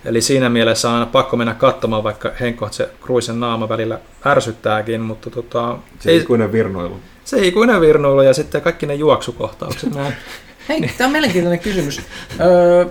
eli 0.06 0.22
siinä 0.22 0.50
mielessä 0.50 0.88
on 0.90 0.94
aina 0.94 1.06
pakko 1.06 1.38
mennä 1.38 1.54
katsomaan, 1.54 2.04
vaikka 2.04 2.32
Henkko 2.40 2.68
se 2.72 2.90
Cruisen 3.04 3.40
naama 3.40 3.70
välillä 3.70 4.00
ärsyttääkin, 4.26 5.02
mutta 5.02 5.30
tota, 5.30 5.78
Se 6.00 6.12
ei, 6.12 6.18
ikuinen 6.18 6.52
virnoilu. 6.52 7.00
Se 7.32 7.48
ikuinen 7.48 7.82
virnuilu 7.82 8.22
ja 8.22 8.34
sitten 8.34 8.62
kaikki 8.62 8.86
ne 8.86 8.94
juoksukohtaukset. 8.96 9.94
Mä, 9.96 10.12
Hei, 10.70 10.92
tämä 10.98 11.06
on 11.06 11.12
mielenkiintoinen 11.12 11.60
kysymys. 11.60 12.02
Öö, 12.42 12.86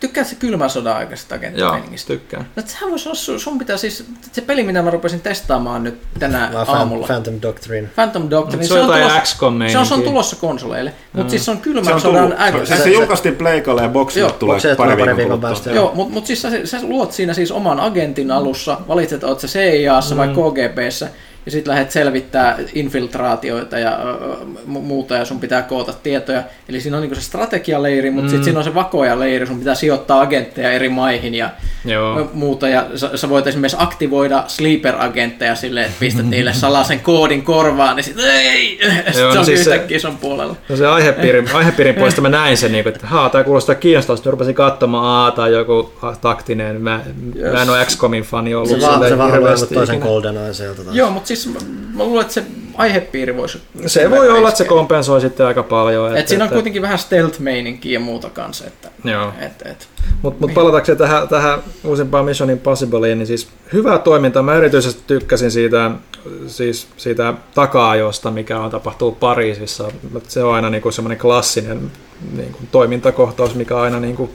tykkäätkö 0.00 0.34
kylmän 0.38 0.70
sodan 0.70 0.96
aikaisesta 0.96 1.34
joo, 1.34 1.38
agenttimeiningistä? 1.40 2.06
tykkään. 2.06 2.46
No, 2.56 2.62
sehän 2.66 2.90
voisi 2.90 3.08
olla, 3.08 3.16
sun, 3.16 3.40
sun 3.40 3.58
pitää 3.58 3.76
siis, 3.76 4.04
se 4.32 4.40
peli 4.40 4.62
mitä 4.62 4.82
mä 4.82 4.90
rupesin 4.90 5.20
testaamaan 5.20 5.84
nyt 5.84 5.98
tänä 6.18 6.50
Vai 6.52 6.64
aamulla. 6.68 7.06
Phantom 7.06 7.34
Doctrine. 7.42 7.88
Phantom 7.94 8.30
Doctrine, 8.30 8.64
Se 8.64 8.74
on 8.74 8.80
jotain 8.80 9.02
tulossa, 9.02 9.20
XCOM 9.20 9.58
se 9.72 9.78
on, 9.78 9.86
se 9.86 9.94
on 9.94 10.02
tulossa 10.02 10.36
konsoleille, 10.36 10.92
mutta 11.12 11.30
siis 11.30 11.44
se 11.44 11.50
on 11.50 11.56
Se 11.56 11.62
kylmän 11.62 11.94
on 11.94 12.00
sodan 12.00 12.20
tullut, 12.22 12.38
se, 12.38 12.44
aikaisesta. 12.44 12.76
se, 12.76 12.82
se 12.82 12.90
julkaistiin 12.90 13.36
Pleikalle 13.36 13.82
ja 13.82 13.88
Boxille 13.88 14.28
Joo, 14.28 14.36
tulee 14.38 14.60
pari 14.60 14.76
pari 14.76 14.96
viikon 14.96 15.16
viikon 15.16 15.40
kuluttua. 15.40 15.50
päästä. 15.50 15.70
Joo, 15.70 15.92
mutta 15.94 16.14
mut 16.14 16.26
siis 16.26 16.42
sä, 16.42 16.50
sä 16.64 16.78
luot 16.82 17.12
siinä 17.12 17.34
siis 17.34 17.50
oman 17.50 17.80
agentin 17.80 18.30
alussa, 18.30 18.78
valitset, 18.88 19.24
oot 19.24 19.40
sä 19.40 19.46
CIAssa 19.46 20.16
vai 20.16 20.28
KGBssä, 20.28 21.08
ja 21.46 21.52
sitten 21.52 21.70
lähdet 21.74 21.90
selvittää 21.90 22.58
infiltraatioita 22.74 23.78
ja 23.78 23.98
muuta, 24.66 25.14
ja 25.14 25.24
sun 25.24 25.40
pitää 25.40 25.62
koota 25.62 25.92
tietoja. 26.02 26.42
Eli 26.68 26.80
siinä 26.80 26.96
on 26.96 27.00
niinku 27.00 27.14
se 27.14 27.20
strategialeiri, 27.20 28.10
mutta 28.10 28.26
mm. 28.26 28.30
sitten 28.30 28.44
siinä 28.44 28.58
on 28.58 28.64
se 28.64 28.74
vakoja-leiri, 28.74 29.46
sun 29.46 29.58
pitää 29.58 29.74
sijoittaa 29.74 30.20
agentteja 30.20 30.72
eri 30.72 30.88
maihin 30.88 31.34
ja 31.34 31.50
Joo. 31.84 32.30
muuta, 32.34 32.68
ja 32.68 32.86
sä, 32.94 33.16
sä 33.16 33.28
voit 33.28 33.46
esimerkiksi 33.46 33.76
aktivoida 33.80 34.44
sleeper-agentteja 34.46 35.54
silleen, 35.54 35.86
että 35.86 35.96
pistät 36.00 36.26
niille 36.26 36.52
salaisen 36.52 37.00
koodin 37.00 37.42
korvaan, 37.42 37.96
niin 37.96 38.04
sitten 38.04 38.24
ei, 38.30 38.78
sit 39.12 39.20
Joo, 39.20 39.30
se 39.30 39.34
no 39.34 39.40
on 39.40 39.46
siis 39.46 39.64
se- 39.64 39.70
yhtäkkiä 39.70 39.98
sun 39.98 40.16
puolella. 40.18 40.56
No 40.68 40.76
se 40.76 40.86
aihepiirin, 40.86 41.48
aihepiirin 41.54 41.94
puolesta 41.94 42.20
mä 42.20 42.28
näin 42.28 42.56
sen, 42.56 42.72
niin 42.72 42.84
kuin, 42.84 42.94
että 42.94 43.06
haa, 43.06 43.30
tämä 43.30 43.44
kuulostaa 43.44 43.74
kiinnostavasti. 43.74 44.20
Sitten 44.20 44.32
rupesin 44.32 44.54
katsomaan, 44.54 45.04
aa, 45.04 45.30
tai 45.30 45.52
joku 45.52 45.92
taktinen. 46.20 46.82
Mä, 46.82 47.00
Yes. 47.36 47.52
mä 47.52 47.62
en 47.62 47.70
ole 47.70 47.84
XCOMin 47.84 48.22
fani 48.22 48.54
ollut 48.54 48.70
Se 48.70 48.80
vaan, 48.80 49.08
se 49.08 49.18
vaan 49.18 49.32
toisen. 49.74 49.98
Golden 49.98 50.36
Eye 50.36 50.52
sieltä 50.52 50.84
taas. 50.84 50.96
Joo, 50.96 51.10
mutta 51.10 51.26
siis 51.36 51.54
mä, 51.94 52.04
luulen, 52.04 52.22
että 52.22 52.34
se 52.34 52.44
aihepiiri 52.74 53.36
voisi... 53.36 53.62
Se 53.86 54.10
voi 54.10 54.30
olla, 54.30 54.48
että 54.48 54.58
se 54.58 54.64
kompensoi 54.64 55.20
sitten 55.20 55.46
aika 55.46 55.62
paljon. 55.62 56.16
Et 56.16 56.28
siinä 56.28 56.44
on 56.44 56.50
kuitenkin 56.50 56.82
vähän 56.82 56.98
stealth-meininkiä 56.98 57.92
ja 57.92 58.00
muuta 58.00 58.30
kanssa. 58.30 58.66
Että, 58.66 58.88
Joo. 59.04 59.32
et, 59.40 59.62
et. 59.64 59.88
Mutta 60.22 60.40
mut 60.40 60.54
palatakseni 60.54 60.98
tähän, 60.98 61.28
tähän 61.28 61.58
uusimpaan 61.84 62.24
Mission 62.24 62.50
Impossibleen, 62.50 63.18
niin 63.18 63.26
siis 63.26 63.48
hyvää 63.72 63.98
toimintaa. 63.98 64.42
Mä 64.42 64.54
erityisesti 64.54 65.02
tykkäsin 65.06 65.50
siitä, 65.50 65.90
siis 66.46 66.86
siitä 66.96 67.34
taka-ajosta, 67.54 68.30
mikä 68.30 68.60
on 68.60 68.70
tapahtuu 68.70 69.12
Pariisissa. 69.12 69.90
Se 70.28 70.42
on 70.42 70.54
aina 70.54 70.70
niinku 70.70 70.90
semmoinen 70.90 71.18
klassinen 71.18 71.90
niinku 72.36 72.58
toimintakohtaus, 72.72 73.54
mikä 73.54 73.80
aina, 73.80 74.00
niinku, 74.00 74.30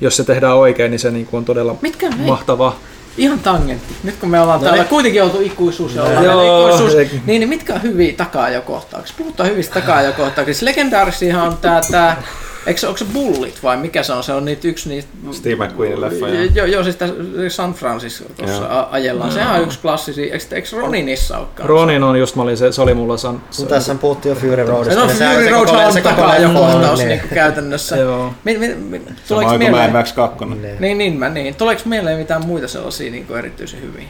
jos 0.00 0.16
se 0.16 0.24
tehdään 0.24 0.56
oikein, 0.56 0.90
niin 0.90 0.98
se 0.98 1.10
niinku 1.10 1.36
on 1.36 1.44
todella 1.44 1.76
Mitkä 1.82 2.10
hei, 2.10 2.26
mahtava. 2.26 2.76
Ihan 3.16 3.40
tangentti. 3.40 3.94
Nyt 4.02 4.16
kun 4.16 4.30
me 4.30 4.40
ollaan 4.40 4.60
No 4.60 4.64
täällä 4.64 4.82
niin. 4.82 4.88
kuitenkin 4.88 5.22
oltu 5.22 5.40
ikuisuus 5.40 5.94
ja 5.94 6.02
ollaan 6.02 6.24
Joo, 6.24 6.34
täällä 6.34 6.58
ikuisuus, 6.58 6.94
niin, 6.96 7.40
niin 7.40 7.48
mitkä 7.48 7.74
on 7.74 7.82
hyviä 7.82 8.12
taka-ajokohtauksia? 8.16 9.16
Puhutaan 9.18 9.48
hyvistä 9.48 9.74
taka-ajokohtauksista. 9.80 10.64
Legendaarisia 10.64 11.42
on 11.42 11.56
tää, 11.56 11.80
tää 11.90 12.22
Eikö 12.66 12.80
se, 12.80 12.86
onko 12.86 12.98
se 12.98 13.04
Bullit 13.12 13.62
vai 13.62 13.76
mikä 13.76 14.02
se 14.02 14.12
on? 14.12 14.24
Se 14.24 14.32
on 14.32 14.44
niitä 14.44 14.68
yksi 14.68 14.88
niitä... 14.88 15.08
Steve 15.32 15.66
McQueenin 15.66 16.00
leffa, 16.00 16.28
joo. 16.28 16.66
Joo, 16.66 16.84
siis 16.84 16.96
tässä 16.96 17.14
San 17.48 17.74
Franciscossa 17.74 18.44
Joo. 18.46 18.64
a- 18.70 18.88
ajellaan. 18.90 19.32
Sehän 19.32 19.54
on 19.54 19.62
yksi 19.62 19.78
klassisia. 19.78 20.32
Eikö, 20.32 20.44
eikö 20.52 20.68
Roninissa 20.72 21.38
olekaan? 21.38 21.68
Ronin 21.68 22.02
on 22.02 22.18
just, 22.18 22.36
mä 22.36 22.42
olin, 22.42 22.56
se, 22.56 22.72
se 22.72 22.82
oli 22.82 22.94
mulla 22.94 23.16
san, 23.16 23.42
Mutta 23.58 23.74
tässä 23.74 23.94
puhuttiin 23.94 24.30
jo 24.30 24.40
Fury 24.40 24.66
Roadista. 24.66 25.00
No, 25.00 25.06
niin 25.06 25.16
Fury 25.16 25.44
se 25.44 25.50
Road 25.50 25.68
on 25.68 26.02
takaa 26.02 26.38
jo 26.38 26.48
kohtaus 26.48 26.98
niin. 26.98 27.08
niin 27.08 27.22
käytännössä. 27.34 27.96
Joo. 27.96 28.34
Mi, 28.44 28.58
mi, 28.58 28.74
mi, 28.74 28.98
Sama 28.98 29.16
tuleeko 29.28 29.50
kuin 29.50 29.60
Mad 29.60 29.70
mieleen? 29.70 29.92
Max 29.92 30.12
2. 30.12 30.44
Niin. 30.44 30.76
Niin, 30.80 30.98
niin, 30.98 31.18
mä 31.18 31.28
niin. 31.28 31.54
Tuleeko 31.54 31.82
mieleen 31.84 32.18
mitään 32.18 32.46
muita 32.46 32.68
sellaisia 32.68 33.10
niin 33.10 33.26
kuin 33.26 33.38
erityisen 33.38 33.82
hyviä? 33.82 34.08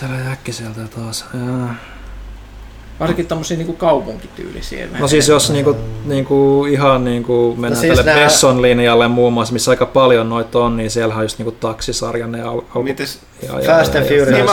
Täällä 0.00 0.32
äkkiseltä 0.32 0.80
taas. 0.96 1.24
Jaa. 1.34 1.74
Varsinkin 3.00 3.26
tommosia 3.26 3.56
niin 3.56 3.66
kuin 3.66 3.76
kaupunkityylisiä. 3.78 4.86
No 4.98 5.08
siis 5.08 5.28
jos 5.28 5.50
niinku, 5.50 5.76
niinku 6.04 6.64
ihan 6.64 7.04
niinku 7.04 7.54
mennään 7.58 7.70
No 7.72 7.76
no 7.76 7.80
siis 7.80 7.94
tälle 7.98 8.10
nää- 8.12 8.24
Besson 8.24 8.62
linjalle 8.62 9.08
muun 9.08 9.32
muassa, 9.32 9.52
missä 9.52 9.70
aika 9.70 9.86
paljon 9.86 10.28
noita 10.28 10.58
on, 10.58 10.76
niin 10.76 10.90
siellähän 10.90 11.18
on 11.20 11.24
just 11.24 11.38
niinku 11.38 11.52
taksisarjan 11.52 12.34
ja, 12.34 12.50
al- 12.50 12.62
al- 12.74 12.82
Mites? 12.82 13.18
ja, 13.42 13.60
ja, 13.60 13.76
Fast 13.76 13.94
and 13.94 14.04
Furious. 14.04 14.30
Niin 14.30 14.46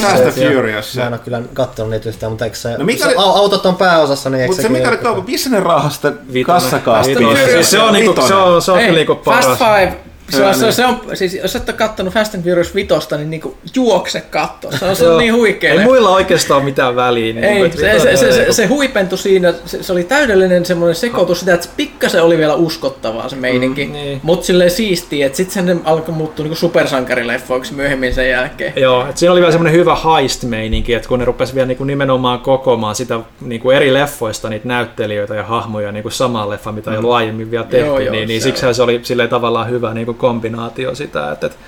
Fast 0.00 0.22
and 0.24 0.32
Furious? 0.32 0.96
Mä 0.96 1.06
en 1.06 1.12
ole 1.12 1.20
kyllä 1.24 1.42
kattonut 1.54 1.90
niitä 1.90 2.08
yhtään, 2.08 2.32
mutta 2.32 2.44
eikö 2.44 2.56
se, 2.56 2.78
No 2.78 2.84
mikä 2.84 3.04
se 3.04 3.14
autot 3.16 3.66
on 3.66 3.76
pääosassa, 3.76 4.30
niin 4.30 4.40
eikö 4.40 4.50
Mutta 4.52 4.62
se 4.62 4.68
mikä 4.68 4.88
oli 4.88 4.96
kaupan, 4.96 5.24
missä 5.26 5.50
ne 5.50 5.60
rahasta 5.60 6.12
kassakaappiin? 6.46 7.36
Siis 7.52 7.70
se 7.70 7.80
on 7.80 7.92
niinku, 7.92 8.22
se 8.28 8.34
on, 8.34 8.62
se 8.62 8.72
on 8.72 8.78
kyllä 8.78 8.92
niinku 8.92 9.18
Fast 9.24 9.48
paras. 9.48 9.58
Five. 9.58 10.09
Se 10.30 10.44
on, 10.44 10.54
se, 10.54 10.66
on, 10.66 10.72
se 10.72 10.86
on, 10.86 11.00
siis 11.14 11.34
jos 11.34 11.56
et 11.56 11.68
ole 11.68 11.76
kattonut 11.76 12.14
Fast 12.14 12.34
and 12.34 12.44
Furious 12.44 12.74
5, 12.74 12.88
niin 13.16 13.30
niinku 13.30 13.56
juokse 13.76 14.20
katto. 14.20 14.70
Se 14.78 14.84
on, 14.84 14.96
se 14.96 15.08
on 15.08 15.18
niin 15.18 15.34
huikea. 15.34 15.72
Ei 15.72 15.78
muilla 15.78 16.10
oikeastaan 16.10 16.64
mitään 16.64 16.96
väliä. 16.96 17.32
Niin 17.34 17.44
Ei, 17.44 17.62
että 17.64 17.80
se, 17.80 17.98
se, 18.00 18.16
se, 18.16 18.32
se, 18.32 18.38
niinku- 18.38 18.52
se 18.52 18.66
huipentui 18.66 19.18
siinä, 19.18 19.54
se, 19.66 19.82
se 19.82 19.92
oli 19.92 20.04
täydellinen 20.04 20.64
semmoinen 20.66 20.94
sekoitus 20.94 21.40
sitä, 21.40 21.54
että 21.54 21.66
se 21.66 21.72
pikkasen 21.76 22.22
oli 22.22 22.38
vielä 22.38 22.54
uskottavaa 22.54 23.28
se 23.28 23.36
meininki, 23.36 23.84
Mm, 23.84 23.90
mm, 23.90 23.94
niin. 23.94 24.20
mutta 24.22 24.46
silleen 24.46 24.70
siistiä, 24.70 25.26
että 25.26 25.36
sitten 25.36 25.66
se 25.66 25.76
alkoi 25.84 26.14
muuttua 26.14 26.42
niinku 26.42 26.56
supersankarileffoiksi 26.56 27.74
myöhemmin 27.74 28.14
sen 28.14 28.28
jälkeen. 28.30 28.72
Joo, 28.76 29.06
et 29.06 29.16
siinä 29.16 29.32
oli 29.32 29.40
vielä 29.40 29.52
semmoinen 29.52 29.80
hyvä 29.80 29.94
heist-meininki, 29.94 30.94
että 30.94 31.08
kun 31.08 31.18
ne 31.18 31.24
rupesi 31.24 31.54
vielä 31.54 31.66
niinku 31.66 31.84
nimenomaan 31.84 32.40
kokoamaan 32.40 32.94
sitä 32.94 33.20
niinku 33.40 33.70
eri 33.70 33.94
leffoista 33.94 34.48
niitä 34.48 34.68
näyttelijöitä 34.68 35.34
ja 35.34 35.42
hahmoja 35.42 35.92
niinku 35.92 36.10
samaan 36.10 36.50
leffaan, 36.50 36.74
mitä 36.74 36.90
ei 36.90 36.98
ollut 36.98 37.12
aiemmin 37.12 37.50
vielä 37.50 37.64
tehty, 37.64 37.86
Joo, 37.86 37.98
joo, 37.98 38.12
niin, 38.12 38.28
niin 38.28 38.42
siksi 38.42 38.74
se 38.74 38.82
oli 38.82 39.00
silleen 39.02 39.28
tavallaan 39.28 39.70
hyvä 39.70 39.94
niinku 39.94 40.14
kombinaatio 40.20 40.94
sitä, 40.94 41.32
että, 41.32 41.46
että 41.46 41.58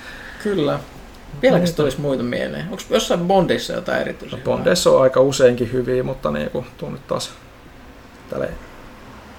Kyllä. 0.43 0.79
Vieläkö 1.43 1.67
tulisi 1.77 2.01
muita 2.01 2.23
mieleen? 2.23 2.65
Onko 2.71 2.83
jossain 2.91 3.21
Bondissa 3.21 3.73
jotain 3.73 4.01
erityistä? 4.01 4.37
No, 4.37 4.43
Bondeissa 4.45 4.91
on 4.91 5.03
aika 5.03 5.21
useinkin 5.21 5.73
hyviä, 5.73 6.03
mutta 6.03 6.31
niin 6.31 6.51
kuin, 6.51 6.67
tuu 6.79 6.91
nyt 6.91 7.07
taas 7.07 7.31
tälle 8.31 8.49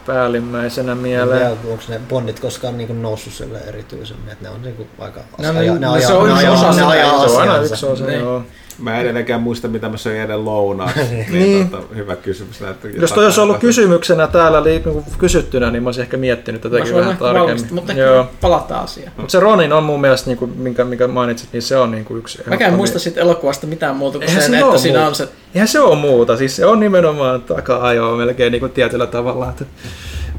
päällimmäisenä 0.05 0.95
mieleen. 0.95 1.39
Vielä, 1.39 1.49
onko 1.71 1.83
ne 1.89 1.99
bondit 2.09 2.39
koskaan 2.39 2.77
niinku 2.77 2.93
noussut 2.93 3.33
sille 3.33 3.59
erityisemmin, 3.59 4.29
että 4.31 4.43
ne 4.43 4.49
on 4.55 4.61
niinku 4.61 4.87
aika... 4.99 5.19
No, 5.37 5.49
aja- 5.49 5.53
no, 5.73 5.79
ne 5.79 5.79
no, 5.79 5.93
ajaa- 5.93 6.07
se 6.07 6.13
on 6.13 6.27
ne 6.27 6.33
yksi 6.33 6.45
ajaa- 6.45 6.53
osa 6.59 6.67
ne 6.67 6.73
sitä, 6.73 6.87
ajaa 6.87 7.27
Se 7.27 7.33
on 7.35 7.41
aina 7.41 7.53
asiansa. 7.53 7.73
yksi 7.73 7.85
osa, 7.85 8.05
Niin. 8.05 8.19
joo. 8.19 8.43
Mä 8.79 8.95
en 8.95 9.01
edelleenkään 9.01 9.41
muista, 9.41 9.67
mitä 9.67 9.89
mä 9.89 9.97
söin 9.97 10.21
eilen 10.21 10.45
lounaaksi. 10.45 10.99
niin, 11.09 11.31
Niin. 11.31 11.69
Tota, 11.69 11.95
hyvä 11.95 12.15
kysymys. 12.15 12.61
Näyttää 12.61 12.91
Jos 12.91 13.11
toi 13.11 13.25
olisi 13.25 13.41
ollut 13.41 13.57
kysymyksenä 13.57 14.27
täällä 14.27 14.61
niinku 14.61 15.03
kysyttynä, 15.17 15.71
niin 15.71 15.83
mä 15.83 15.87
olisin 15.87 16.01
ehkä 16.01 16.17
miettinyt 16.17 16.63
Mä 16.63 16.69
tätäkin 16.69 16.95
vähän 16.95 17.17
tarkemmin. 17.17 17.67
mutta 17.71 17.93
Joo. 17.93 18.27
palataan 18.41 18.83
asiaan. 18.83 19.13
Mutta 19.17 19.31
se 19.31 19.39
Ronin 19.39 19.73
on 19.73 19.83
mun 19.83 20.01
mielestä, 20.01 20.29
niin 20.29 20.37
kuin, 20.37 20.51
minkä, 20.57 20.83
minkä 20.85 21.07
mainitsit, 21.07 21.49
niin 21.53 21.61
se 21.61 21.77
on 21.77 21.91
niin 21.91 22.05
kuin 22.05 22.19
yksi... 22.19 22.41
Mäkään 22.47 22.71
en 22.71 22.77
muista 22.77 22.99
siitä 22.99 23.21
elokuvasta 23.21 23.67
mitään 23.67 23.95
muuta 23.95 24.17
kuin 24.17 24.29
Eihän 24.29 24.41
sen, 24.43 24.51
siinä 24.51 24.67
että 24.67 24.77
siinä 24.79 24.99
muuta. 24.99 25.09
on 25.09 25.15
se... 25.15 25.27
Eihän 25.55 25.67
se 25.67 25.79
ole 25.79 25.95
muuta, 25.95 26.37
siis 26.37 26.55
se 26.55 26.65
on 26.65 26.79
nimenomaan 26.79 27.41
taka-ajoa 27.41 28.17
melkein 28.17 28.51
niin 28.51 28.59
kuin 28.59 28.71
tietyllä 28.71 29.07
tavalla, 29.07 29.49
että 29.49 29.65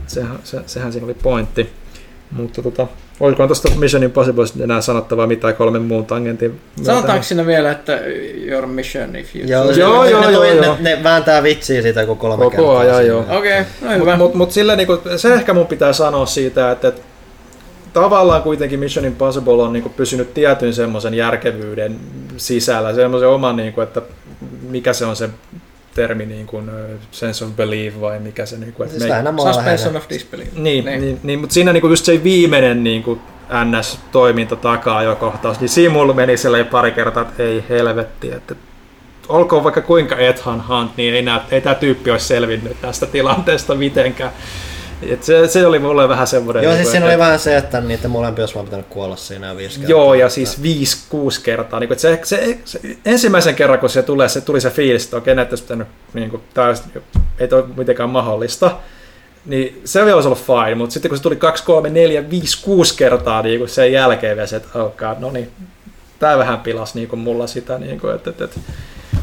sehän, 0.07 0.39
se, 0.45 0.61
sehän 0.67 0.93
siinä 0.93 1.05
oli 1.05 1.15
pointti. 1.15 1.73
Mutta 2.31 2.63
tota, 2.63 2.87
olikohan 3.21 3.49
tuosta 3.49 3.69
Mission 3.79 4.03
Impossible 4.03 4.45
enää 4.65 4.81
sanottavaa 4.81 5.27
mitään 5.27 5.55
kolmen 5.55 5.83
muun 5.83 6.07
tangentin? 6.07 6.61
Sanotaanko 6.83 7.23
siinä 7.23 7.47
vielä, 7.47 7.71
että 7.71 8.01
your 8.47 8.67
mission 8.67 9.17
if 9.17 9.37
you... 9.37 9.49
Joo, 9.49 9.71
Joo, 9.71 10.05
ne, 10.05 10.11
joo, 10.11 10.21
ne, 10.21 10.33
joo, 10.33 10.45
joo. 10.45 10.77
ne, 10.81 10.97
ne 10.97 11.05
vääntää 11.05 11.43
vitsiä 11.43 11.83
siitä 11.83 12.01
joku 12.01 12.15
kolme 12.15 12.45
Koko 12.45 12.51
kertaa. 12.51 12.79
ajan, 12.79 13.07
joo. 13.07 13.25
Okei, 13.31 13.61
okay, 13.61 13.65
no 13.81 13.91
hyvä. 13.91 14.17
Mutta 14.17 14.17
mut, 14.17 14.35
mut 14.35 14.51
sillä 14.51 14.77
niinku, 14.77 14.99
se 15.17 15.35
ehkä 15.35 15.55
mun 15.55 15.67
pitää 15.67 15.93
sanoa 15.93 16.27
siitä, 16.27 16.71
että, 16.71 16.89
että 16.89 17.03
tavallaan 17.93 18.43
kuitenkin 18.43 18.81
Mission 18.81 19.05
Impossible 19.05 19.63
on 19.63 19.73
niinku 19.73 19.89
pysynyt 19.89 20.35
tietyn 20.35 20.75
semmoisen 20.75 21.15
järkevyyden 21.15 21.97
sisällä, 22.37 22.95
semmoisen 22.95 23.29
oman, 23.29 23.57
niinku, 23.57 23.81
että 23.81 24.03
mikä 24.69 24.93
se 24.93 25.05
on 25.05 25.17
se 25.17 25.29
termi, 25.95 26.27
niin 26.27 26.47
kuin, 26.47 26.71
sense 27.11 27.45
of 27.45 27.51
belief 27.51 28.01
vai 28.01 28.19
mikä 28.21 28.47
se, 28.47 28.59
niinku, 28.59 28.83
että 28.83 28.99
Siis 28.99 29.13
me, 29.33 29.53
Suspension 29.53 29.97
of 29.97 30.09
disbelief. 30.09 30.49
niin, 30.53 30.63
Niin. 30.63 30.85
niin. 30.85 31.01
Niin, 31.01 31.21
niin, 31.23 31.39
mutta 31.39 31.55
siinä 31.55 31.73
niinku 31.73 31.89
just 31.89 32.05
se 32.05 32.25
viimeinen 32.25 32.85
niinku 32.85 33.19
NS-toiminta 33.65 34.57
takaa 34.57 35.03
jo 35.03 35.17
kohtaus, 35.17 35.61
niin 35.61 35.69
siinä 35.69 35.93
mulla 35.93 36.15
meni 36.15 36.37
silleen 36.37 36.67
pari 36.67 36.91
kertaa, 36.93 37.23
että 37.23 37.43
ei 37.43 37.65
helvetti, 37.69 38.31
että 38.33 38.55
olkoon 39.29 39.65
vaikka 39.65 39.81
kuinka 39.81 40.17
Ethan 40.17 40.65
Hunt, 40.69 40.97
niin 40.97 41.15
ei, 41.15 41.23
nää, 41.23 41.45
ei 41.51 41.61
tämä 41.61 41.75
tyyppi 41.75 42.11
olisi 42.11 42.27
selvinnyt 42.27 42.81
tästä 42.81 43.07
tilanteesta 43.07 43.75
mitenkään. 43.75 44.31
Et 45.13 45.23
se, 45.23 45.49
se 45.49 45.67
oli 45.67 45.79
mulle 45.79 46.09
vähän 46.09 46.27
semmoinen... 46.27 46.63
Joo, 46.63 46.73
niinku, 46.73 46.85
siis 46.85 46.93
siinä 46.93 47.07
oli 47.07 47.19
vähän 47.19 47.39
se, 47.39 47.57
että 47.57 47.81
niiden 47.81 48.11
molempia 48.11 48.43
olisi 48.43 48.55
vaan 48.55 48.65
pitänyt 48.65 48.87
kuolla 48.87 49.17
siinä 49.17 49.57
viisi 49.57 49.81
kertaa. 49.81 49.91
Joo, 49.91 50.15
ja 50.15 50.29
siis 50.29 50.63
viisi, 50.63 50.97
kuusi 51.09 51.43
kertaa. 51.43 51.81
Niin 51.81 51.89
kuin, 51.89 51.99
se, 51.99 52.21
se, 52.23 52.59
se, 52.65 52.81
ensimmäisen 53.05 53.55
kerran, 53.55 53.79
kun 53.79 53.91
se 53.91 54.03
tulee, 54.03 54.29
se 54.29 54.41
tuli 54.41 54.61
se 54.61 54.71
fiilis, 54.71 55.05
että 55.05 55.17
okei, 55.17 55.35
näitä 55.35 55.51
olisi 55.51 55.65
pitänyt, 55.65 55.89
niin 56.15 56.31
kuin, 56.31 56.43
täysin, 56.55 56.85
ei 57.39 57.49
toi 57.49 57.65
mitenkään 57.77 58.11
mahdollista. 58.11 58.77
Niin 59.47 59.81
se 59.85 60.05
vielä 60.05 60.15
olisi 60.15 60.29
ollut 60.29 60.45
fine, 60.45 60.75
mutta 60.75 60.93
sitten 60.93 61.09
kun 61.09 61.19
se 61.19 61.23
tuli 61.23 61.37
2, 61.37 61.65
3, 61.65 61.91
4, 61.91 62.31
5, 62.31 62.63
6 62.63 62.97
kertaa 62.97 63.43
niin 63.43 63.59
kuin 63.59 63.69
sen 63.69 63.93
jälkeen 63.93 64.37
vielä 64.37 64.47
se, 64.47 64.57
että 64.57 64.83
oh 64.83 64.93
God, 64.97 65.17
no 65.19 65.31
niin, 65.31 65.51
tämä 66.19 66.39
vähän 66.39 66.61
pilasi 66.61 66.93
niin 66.95 67.09
kuin 67.09 67.21
mulla 67.21 67.47
sitä, 67.47 67.79
niin 67.79 68.01
kuin, 68.01 68.15
että, 68.15 68.31
että, 68.31 68.45
että 68.45 68.61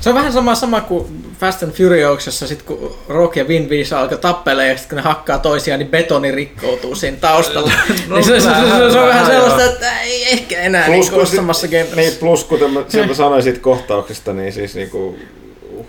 Se 0.02 0.10
on 0.10 0.16
vähän 0.16 0.34
sama, 0.34 0.56
sama 0.56 0.82
kuin 0.82 1.06
Fast 1.40 1.64
and 1.64 1.72
Furiousissa, 1.72 2.48
sit 2.48 2.62
kun 2.62 2.96
Rock 3.10 3.36
ja 3.36 3.48
Vin 3.48 3.70
Diesel 3.70 3.98
alkoi 3.98 4.18
tappelee 4.18 4.68
ja 4.68 4.78
sitten 4.78 4.90
kun 4.90 4.96
ne 4.96 5.02
hakkaa 5.02 5.40
toisiaan, 5.40 5.80
niin 5.80 5.90
betoni 5.90 6.32
rikkoutuu 6.32 6.96
siinä 6.96 7.18
taustalla. 7.18 7.72
No, 8.08 8.16
niin 8.16 8.26
se, 8.26 8.40
se, 8.40 8.50
se, 8.50 8.56
se, 8.56 8.92
se, 8.92 9.00
on 9.00 9.08
vähän, 9.08 9.26
sellaista, 9.26 9.66
että 9.66 10.02
ei 10.02 10.32
ehkä 10.32 10.60
enää 10.60 10.86
Plus, 10.86 11.06
niin 11.10 11.20
kun 11.20 11.28
sit- 11.28 11.36
samassa 11.36 11.68
genressä. 11.68 11.96
Niin, 11.96 12.14
plus 12.20 12.44
kuten 12.44 12.72
mä 12.72 12.84
sieltä 12.88 13.14
sanoin 13.24 13.44
siitä 13.44 13.60
kohtauksesta, 13.60 14.34
niin 14.34 14.54
siis 14.54 14.76
niinku 14.76 15.18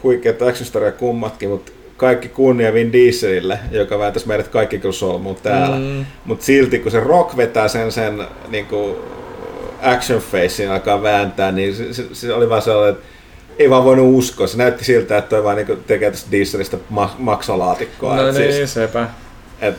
huikeat 0.03 0.43
action 0.43 0.93
kummatkin, 0.99 1.49
mutta 1.49 1.73
kaikki 1.97 2.29
kunnia 2.29 2.73
Vin 2.75 2.93
Dieselille, 2.93 3.59
joka 3.71 3.99
vääntäisi 3.99 4.29
meidät 4.29 4.49
kaikki 4.49 4.79
kyllä 4.79 4.93
solmuun 4.93 5.37
täällä. 5.43 5.77
Mm. 5.77 5.83
Mm. 5.83 6.07
Mutta 6.25 6.45
silti 6.45 6.79
kun 6.79 6.93
se 6.93 7.01
Rock 7.01 7.37
vetää 7.37 7.69
sen, 7.69 7.93
sen 7.93 8.27
niinku 8.49 8.99
action 9.83 10.21
facein 10.21 10.71
alkaa 10.71 11.03
vääntää, 11.03 11.53
niin 11.53 11.75
se, 11.75 11.93
se, 11.93 12.05
se 12.13 12.33
oli 12.33 12.49
vaan 12.49 12.63
sellainen, 12.63 12.95
että 12.95 13.12
ei 13.63 13.71
vaan 13.71 13.85
voinut 13.85 14.15
uskoa. 14.19 14.47
Se 14.47 14.57
näytti 14.59 14.85
siltä, 14.85 15.19
että 15.19 15.29
toi 15.31 15.45
vaan 15.45 15.57
niinku 15.57 15.77
tekee 15.87 16.11
tästä 16.11 16.31
dieselistä 16.31 16.77
ma- 16.91 17.17
maksalaatikkoa. 17.19 18.17
no 18.17 18.29
Et 18.29 18.35
niin, 18.35 18.53
siis, 18.53 18.75
sepä. 18.75 19.09
et 19.61 19.75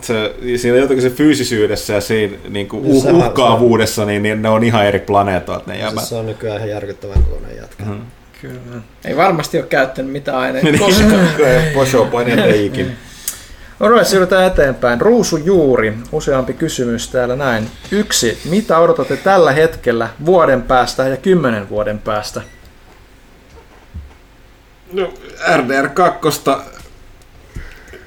se, 0.00 0.34
siinä 0.56 0.76
jotenkin 0.78 1.02
se 1.02 1.10
fyysisyydessä 1.10 1.92
ja 1.92 2.00
siinä 2.00 2.36
niinku 2.48 2.80
Niin 2.80 2.92
uh, 2.96 3.02
se 3.02 3.08
on. 3.08 3.14
uhkaavuudessa, 3.14 4.04
niin, 4.04 4.22
niin 4.22 4.42
ne 4.42 4.48
on 4.48 4.64
ihan 4.64 4.86
eri 4.86 4.98
planeetoit 4.98 5.66
ne 5.66 5.78
jäbät. 5.78 5.94
Siis 5.98 6.08
se 6.08 6.14
on 6.14 6.26
nykyään 6.26 6.56
ihan 6.56 6.68
järkyttävän 6.70 7.22
kokoinen 7.22 7.56
jätkä. 7.56 7.84
Mhm. 7.84 8.00
Kyllä. 8.40 8.82
Ei 9.04 9.16
varmasti 9.16 9.58
ole 9.58 9.66
käyttänyt 9.66 10.12
mitään 10.12 10.38
aineita 10.38 10.68
Niin, 10.70 10.78
koskaan. 10.78 11.28
Poshopaini 11.74 12.32
ei 12.42 12.66
ikinä. 12.66 12.90
Alright, 13.80 14.06
siirrytään 14.08 14.46
eteenpäin. 14.46 15.00
Ruusujuuri, 15.00 15.94
useampi 16.12 16.52
kysymys 16.52 17.08
täällä 17.08 17.36
näin. 17.36 17.68
Yksi, 17.90 18.38
mitä 18.50 18.78
odotatte 18.78 19.16
tällä 19.16 19.52
hetkellä 19.52 20.08
vuoden 20.26 20.62
päästä 20.62 21.08
ja 21.08 21.16
kymmenen 21.16 21.68
vuoden 21.68 21.98
päästä? 21.98 22.40
No, 24.94 25.14
RDR2. 25.56 26.60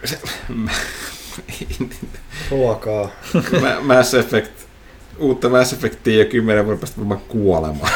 Se, 0.06 0.20
Ruokaa. 2.52 3.10
Ma- 3.62 3.96
Mass 3.96 4.14
Effect. 4.14 4.52
Uutta 5.20 5.50
Mass 5.50 5.74
Effectia 5.74 6.20
ja 6.20 6.26
kymmenen 6.26 6.66
vuoden 6.66 6.80
päästä 6.80 6.98
varmaan 6.98 7.22
kuolemaan. 7.28 7.92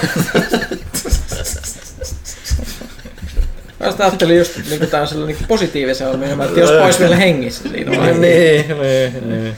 Mä 3.79 3.85
just 3.87 3.99
ajattelin 4.01 4.37
just, 4.37 4.57
että 4.57 4.69
niin 4.69 4.87
tämä 4.87 5.01
on 5.01 5.07
sellainen 5.07 5.35
niin 5.37 5.47
positiivisen 5.47 6.11
ilmiön, 6.11 6.41
että 6.41 6.59
jos 6.59 6.71
pois 6.71 6.99
vielä 6.99 7.15
hengissä 7.15 7.69
siinä 7.69 7.91
vaiheessa. 7.91 8.21
niin, 8.21 8.65
niin, 8.67 9.29
niin. 9.43 9.55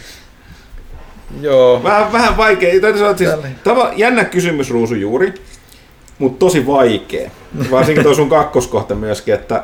Joo. 1.42 1.84
Vähän, 1.84 2.12
vähän 2.12 2.38
vaikea. 2.38 2.72
Siis, 3.18 3.30
tava, 3.64 3.92
jännä 3.95 4.26
kysymys 4.26 4.70
Ruusu 4.70 4.95
juuri, 4.95 5.34
mutta 6.19 6.40
tosi 6.40 6.67
vaikea. 6.67 7.32
Varsinkin 7.72 8.03
tuo 8.03 8.14
sun 8.14 8.30
kakkoskohta 8.30 8.95
myöskin, 8.95 9.33
että 9.33 9.64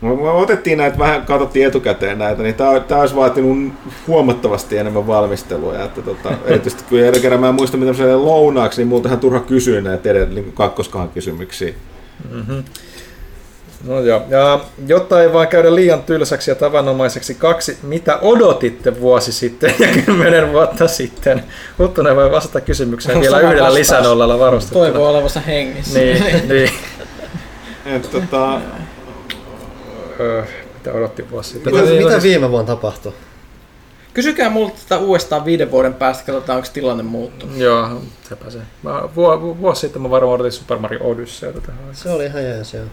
me 0.00 0.30
otettiin 0.30 0.78
näitä, 0.78 0.98
vähän 0.98 1.26
katsottiin 1.26 1.66
etukäteen 1.66 2.18
näitä, 2.18 2.42
niin 2.42 2.54
tämä, 2.54 3.00
olisi 3.00 3.16
vaatinut 3.16 3.72
huomattavasti 4.06 4.78
enemmän 4.78 5.06
valmistelua. 5.06 5.84
Että 5.84 6.02
tota, 6.02 6.32
erityisesti 6.46 6.84
kun 6.88 6.98
eri 6.98 7.20
kerran 7.20 7.40
mä 7.40 7.48
en 7.48 7.54
muista, 7.54 7.76
mitä 7.76 7.92
se 7.92 8.14
lounaaksi, 8.14 8.80
niin 8.80 8.88
multahan 8.88 9.20
turha 9.20 9.40
kysyä 9.40 9.80
näitä 9.80 10.10
eri, 10.10 10.26
niin 10.26 10.52
kakkoskohan 10.52 11.08
kysymyksiä. 11.08 11.74
Mm-hmm. 12.30 12.64
No 13.84 14.00
joo. 14.00 14.22
Ja 14.28 14.60
jotta 14.86 15.22
ei 15.22 15.32
vaan 15.32 15.48
käydä 15.48 15.74
liian 15.74 16.02
tylsäksi 16.02 16.50
ja 16.50 16.54
tavanomaiseksi, 16.54 17.34
kaksi, 17.34 17.78
mitä 17.82 18.18
odotitte 18.22 19.00
vuosi 19.00 19.32
sitten 19.32 19.74
ja 19.78 19.88
kymmenen 20.04 20.52
vuotta 20.52 20.88
sitten? 20.88 21.44
Huttunen 21.78 22.16
voi 22.16 22.30
vastata 22.30 22.60
kysymykseen 22.60 23.16
On 23.16 23.22
vielä 23.22 23.36
sama 23.36 23.50
yhdellä 23.50 23.68
vastaus. 23.68 23.78
lisänollalla 23.78 24.38
varustettuna. 24.38 24.84
Toivoo 24.84 25.10
olevansa 25.10 25.40
hengissä. 25.40 25.98
Niin, 25.98 26.24
niin. 26.48 26.70
Et, 27.86 28.10
tota, 28.10 28.60
Öö, 30.20 30.44
mitä 30.74 30.92
odotti 30.92 31.30
vuosi 31.30 31.50
sitten? 31.50 31.74
Mitä, 31.74 31.86
mitä 32.04 32.22
viime 32.22 32.50
vuonna 32.50 32.66
tapahtui? 32.76 33.12
Kysykää 34.14 34.50
multa 34.50 34.74
tätä 34.88 34.98
uudestaan 34.98 35.44
viiden 35.44 35.70
vuoden 35.70 35.94
päästä, 35.94 36.24
katsotaan 36.26 36.56
onko 36.56 36.68
tilanne 36.72 37.02
muuttunut. 37.02 37.56
Joo, 37.56 38.02
sepä 38.28 38.50
se. 38.50 38.58
Mä, 38.82 39.02
vu, 39.16 39.56
vuosi 39.60 39.80
sitten 39.80 40.02
mä 40.02 40.10
varmaan 40.10 40.34
odotin 40.34 40.52
Super 40.52 40.78
Mario 40.78 41.08
Odysseyta 41.08 41.60
tähän. 41.60 41.80
Se 41.92 42.10
oli 42.10 42.26
ihan 42.26 42.44
jees, 42.44 42.74
joo. 42.74 42.84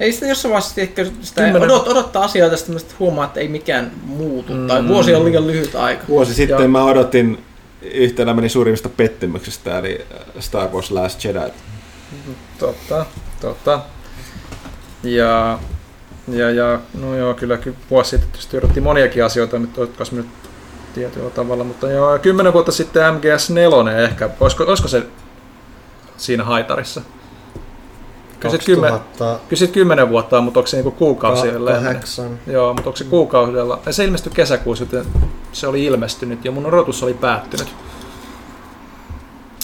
Ei 0.00 0.12
sitä 0.12 0.26
jossain 0.26 0.52
vaiheessa 0.52 0.80
ehkä 0.80 1.04
sitä 1.22 1.42
Kymmenen- 1.42 1.62
odot, 1.64 1.88
odottaa 1.88 2.24
asioita, 2.24 2.56
sitten 2.56 2.78
sitten 2.78 2.98
huomaa, 2.98 3.24
että 3.24 3.40
ei 3.40 3.48
mikään 3.48 3.90
muutu. 4.04 4.52
Mm. 4.54 4.66
Tai 4.66 4.88
vuosi 4.88 5.14
on 5.14 5.24
liian 5.24 5.46
lyhyt 5.46 5.74
aika. 5.74 6.04
vuosi 6.08 6.34
sitten 6.34 6.58
Joo. 6.58 6.68
mä 6.68 6.84
odotin 6.84 7.44
yhtä 7.82 8.22
elämäni 8.22 8.48
suurimmista 8.48 8.88
pettymyksistä, 8.88 9.78
eli 9.78 10.06
Star 10.40 10.68
Wars 10.68 10.90
Last 10.90 11.24
Jedi. 11.24 11.52
Totta, 12.58 13.06
totta. 13.40 13.80
Ja, 15.02 15.58
ja, 16.28 16.50
ja 16.50 16.80
no 17.00 17.16
joo, 17.16 17.34
kyllä 17.34 17.56
ky- 17.56 17.74
vuosi 17.90 18.10
sitten 18.10 18.28
tietysti 18.30 18.58
odotti 18.58 18.80
moniakin 18.80 19.24
asioita, 19.24 19.58
nyt 19.58 19.76
jotka 19.76 19.96
olisi 19.98 20.14
mennyt 20.14 20.32
tietyllä 20.94 21.30
tavalla, 21.30 21.64
mutta 21.64 21.90
joo, 21.90 22.18
kymmenen 22.18 22.52
vuotta 22.52 22.72
sitten 22.72 23.02
MGS4 23.14 23.88
ehkä, 23.90 24.30
olisiko, 24.40 24.64
olisiko 24.64 24.88
se 24.88 25.02
siinä 26.16 26.44
haitarissa? 26.44 27.00
Kyllä 28.40 28.52
sit 28.52 28.64
kymmen, 28.64 28.90
2008. 28.90 29.48
kyllä 29.48 29.58
sit 29.58 29.70
kymmenen 29.70 30.08
vuotta 30.08 30.40
mutta 30.40 30.60
onko 30.60 30.66
se 30.66 30.76
niinku 30.76 30.90
kuukausilla? 30.90 31.70
Joo, 32.46 32.74
mutta 32.74 32.90
onko 32.90 32.96
se 32.96 33.04
kuukaudella? 33.04 33.80
Ja 33.86 33.92
se 33.92 34.04
ilmestyi 34.04 34.32
kesäkuussa, 34.32 34.84
joten 34.84 35.04
se 35.52 35.66
oli 35.66 35.84
ilmestynyt 35.84 36.44
ja 36.44 36.50
mun 36.50 36.66
odotus 36.66 37.02
oli 37.02 37.14
päättynyt. 37.14 37.68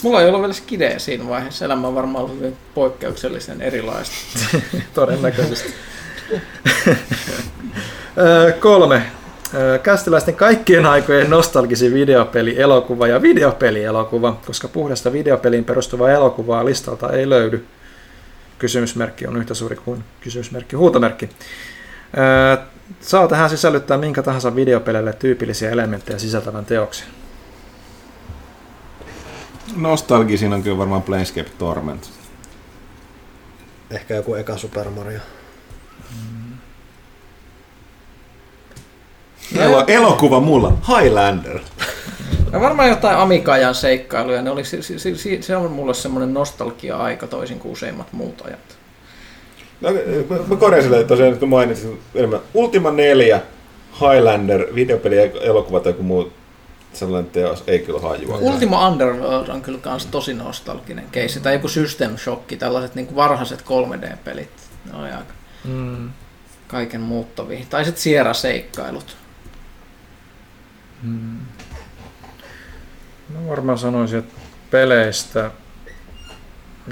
Mulla 0.03 0.21
ei 0.21 0.29
ollut 0.29 0.41
vielä 0.41 0.53
skidejä 0.53 0.99
siinä 0.99 1.29
vaiheessa. 1.29 1.65
Elämä 1.65 1.89
on 1.89 1.95
varmaan 1.95 2.25
ollut 2.25 2.37
hyvin 2.37 2.57
poikkeuksellisen 2.75 3.63
erilaista. 3.63 4.15
Todennäköisesti. 4.95 5.75
Kolme. 8.61 9.03
Kästiläisten 9.83 10.35
kaikkien 10.35 10.87
aikojen 10.87 11.31
nostalgisin 11.31 11.95
videopeli, 11.95 12.61
elokuva 12.61 13.07
ja 13.07 13.23
videopeli-elokuva, 13.23 14.37
koska 14.47 14.69
puhdasta 14.69 15.13
videopeliin 15.13 15.65
perustuvaa 15.65 16.11
elokuvaa 16.11 16.65
listalta 16.65 17.13
ei 17.13 17.29
löydy. 17.29 17.65
Kysymysmerkki 18.63 19.27
on 19.27 19.37
yhtä 19.37 19.55
suuri 19.55 19.77
kuin 19.77 20.05
kysymysmerkki 20.21 20.77
huutomerkki. 20.77 21.29
Saa 23.01 23.29
tähän 23.29 23.51
sisällyttää 23.51 23.99
minkä 23.99 24.23
tahansa 24.23 24.57
videopeleille 24.57 25.13
tyypillisiä 25.13 25.71
elementtejä 25.71 26.19
sisältävän 26.19 26.65
teoksen. 26.65 27.07
Nostalgisin 29.77 30.53
on 30.53 30.63
kyllä 30.63 30.79
varmaan 30.79 31.03
Planescape 31.03 31.51
Torment. 31.59 32.11
Ehkä 33.91 34.15
joku 34.15 34.35
eka 34.35 34.57
Super 34.57 34.91
Mario. 34.91 35.21
Elo, 39.61 39.85
elokuva 39.87 40.41
mulla, 40.41 40.73
Highlander. 40.89 41.59
Ja 42.53 42.61
varmaan 42.61 42.89
jotain 42.89 43.17
Amikajan 43.17 43.75
seikkailuja. 43.75 44.43
Ne 44.43 44.51
oli, 44.51 44.65
se, 44.65 44.83
se, 44.83 44.99
se, 44.99 45.43
se 45.43 45.57
on 45.57 45.73
mulle 45.73 45.95
semmoinen 45.95 46.35
nostalgia-aika 46.35 47.27
toisin 47.27 47.59
kuin 47.59 47.73
useimmat 47.73 48.13
muut 48.13 48.43
ajat. 48.47 48.59
No, 49.81 49.91
mä, 49.91 50.83
sille, 50.83 50.97
että 50.97 51.09
tosiaan 51.09 51.39
kun 51.39 51.49
mainitsin 51.49 52.01
enemmän. 52.15 52.41
Ultima 52.55 52.91
4, 52.91 53.41
Highlander, 54.01 54.67
videopeli, 54.75 55.17
elokuva 55.41 55.81
tai 55.81 55.91
joku 55.93 56.03
muu 56.03 56.33
sellainen 56.93 57.31
teos, 57.31 57.65
ei 57.67 57.79
kyllä 57.79 58.01
hajua. 58.01 58.39
Ultima 58.39 58.89
Underworld 58.89 59.49
on 59.49 59.63
kyllä 59.63 59.79
kans 59.79 60.07
tosi 60.07 60.35
nostalginen 60.35 61.05
keissi. 61.13 61.41
Tai 61.41 61.53
joku 61.53 61.69
System 61.69 62.17
Shock, 62.17 62.53
tällaiset 62.59 62.95
niin 62.95 63.17
varhaiset 63.17 63.63
3D-pelit. 63.63 64.49
Ne 64.85 64.99
on 64.99 65.05
aika 65.05 65.19
Mm. 65.65 66.11
kaiken 66.69 67.01
muuttavia. 67.01 67.61
Tai 67.71 67.85
sitten 67.85 68.03
Sierra-seikkailut. 68.03 69.17
Mm. 71.03 71.39
No 73.35 73.49
varmaan 73.49 73.79
sanoisin, 73.79 74.19
että 74.19 74.35
peleistä 74.71 75.51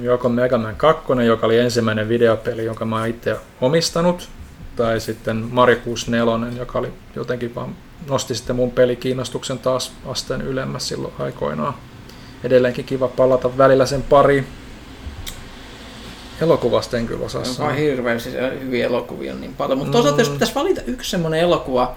joko 0.02 0.28
Mega 0.28 0.58
Man 0.58 0.76
2, 0.76 1.02
joka 1.26 1.46
oli 1.46 1.58
ensimmäinen 1.58 2.08
videopeli, 2.08 2.64
jonka 2.64 2.84
mä 2.84 3.06
itse 3.06 3.36
omistanut, 3.60 4.28
tai 4.76 5.00
sitten 5.00 5.36
Mario 5.36 5.76
64, 5.84 6.58
joka 6.58 6.78
oli 6.78 6.92
jotenkin 7.16 7.54
vaan 7.54 7.74
nosti 8.08 8.34
sitten 8.34 8.56
mun 8.56 8.70
pelikiinnostuksen 8.70 9.58
taas 9.58 9.92
asteen 10.06 10.42
ylemmäs 10.42 10.88
silloin 10.88 11.14
aikoinaan. 11.18 11.74
Edelleenkin 12.44 12.84
kiva 12.84 13.08
palata 13.08 13.58
välillä 13.58 13.86
sen 13.86 14.02
pari. 14.02 14.44
Elokuvasta 16.40 16.96
en 16.98 17.06
kyllä 17.06 17.26
osaa 17.26 17.38
On 17.40 17.46
sanoa. 17.46 17.68
vaan 17.68 17.78
hirveän 17.78 18.20
siis 18.20 18.34
hyviä 18.60 18.86
elokuvia 18.86 19.32
on 19.32 19.40
niin 19.40 19.54
paljon. 19.54 19.78
Mutta 19.78 19.92
toisaalta 19.92 20.20
jos 20.20 20.28
Mm. 20.28 20.34
pitäisi 20.34 20.54
valita 20.54 20.80
yksi 20.86 21.10
semmoinen 21.10 21.40
elokuva, 21.40 21.96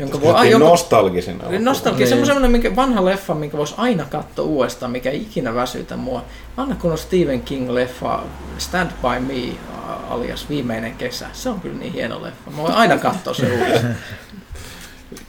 jonka 0.00 0.20
voi... 0.20 0.34
Ai, 0.34 0.50
jonka, 0.50 0.68
nostalgisena. 0.68 1.44
nostalgia, 1.58 2.06
Niin. 2.06 2.16
niin. 2.16 2.26
semmoinen 2.26 2.50
minkä, 2.50 2.76
vanha 2.76 3.04
leffa, 3.04 3.34
minkä 3.34 3.56
voisi 3.56 3.74
aina 3.76 4.04
katsoa 4.04 4.44
uudestaan, 4.44 4.90
mikä 4.92 5.10
ei 5.10 5.22
ikinä 5.22 5.54
väsytä 5.54 5.96
mua. 5.96 6.24
Vanha 6.56 6.74
kun 6.74 6.92
on 6.92 6.98
Stephen 6.98 7.42
King-leffa 7.42 8.18
Stand 8.58 8.90
By 9.02 9.20
Me 9.26 9.56
alias 10.10 10.48
Viimeinen 10.48 10.92
kesä. 10.94 11.26
Se 11.32 11.48
on 11.48 11.60
kyllä 11.60 11.78
niin 11.78 11.92
hieno 11.92 12.22
leffa. 12.22 12.50
Mä 12.50 12.56
voin 12.62 12.74
aina 12.74 12.98
katsoa 12.98 13.34
se 13.34 13.52
uudestaan. 13.52 13.94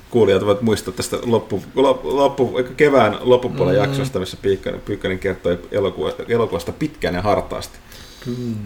Kuulijat 0.10 0.46
voivat 0.46 0.62
muistaa 0.62 0.94
tästä 0.94 1.18
loppu, 1.26 1.64
loppu, 1.76 2.16
loppu, 2.18 2.60
kevään 2.78 3.18
loppupuolen 3.22 3.76
Mm. 3.76 3.82
jaksosta, 3.82 4.20
missä 4.20 4.38
Pyykkönen, 4.42 4.82
Pyykkönen 4.82 5.20
kertoi 5.20 5.60
elokuvasta, 5.72 6.24
elokuvasta 6.28 6.72
pitkään 6.72 7.16
ja 7.16 7.22
hartaasti. 7.22 7.78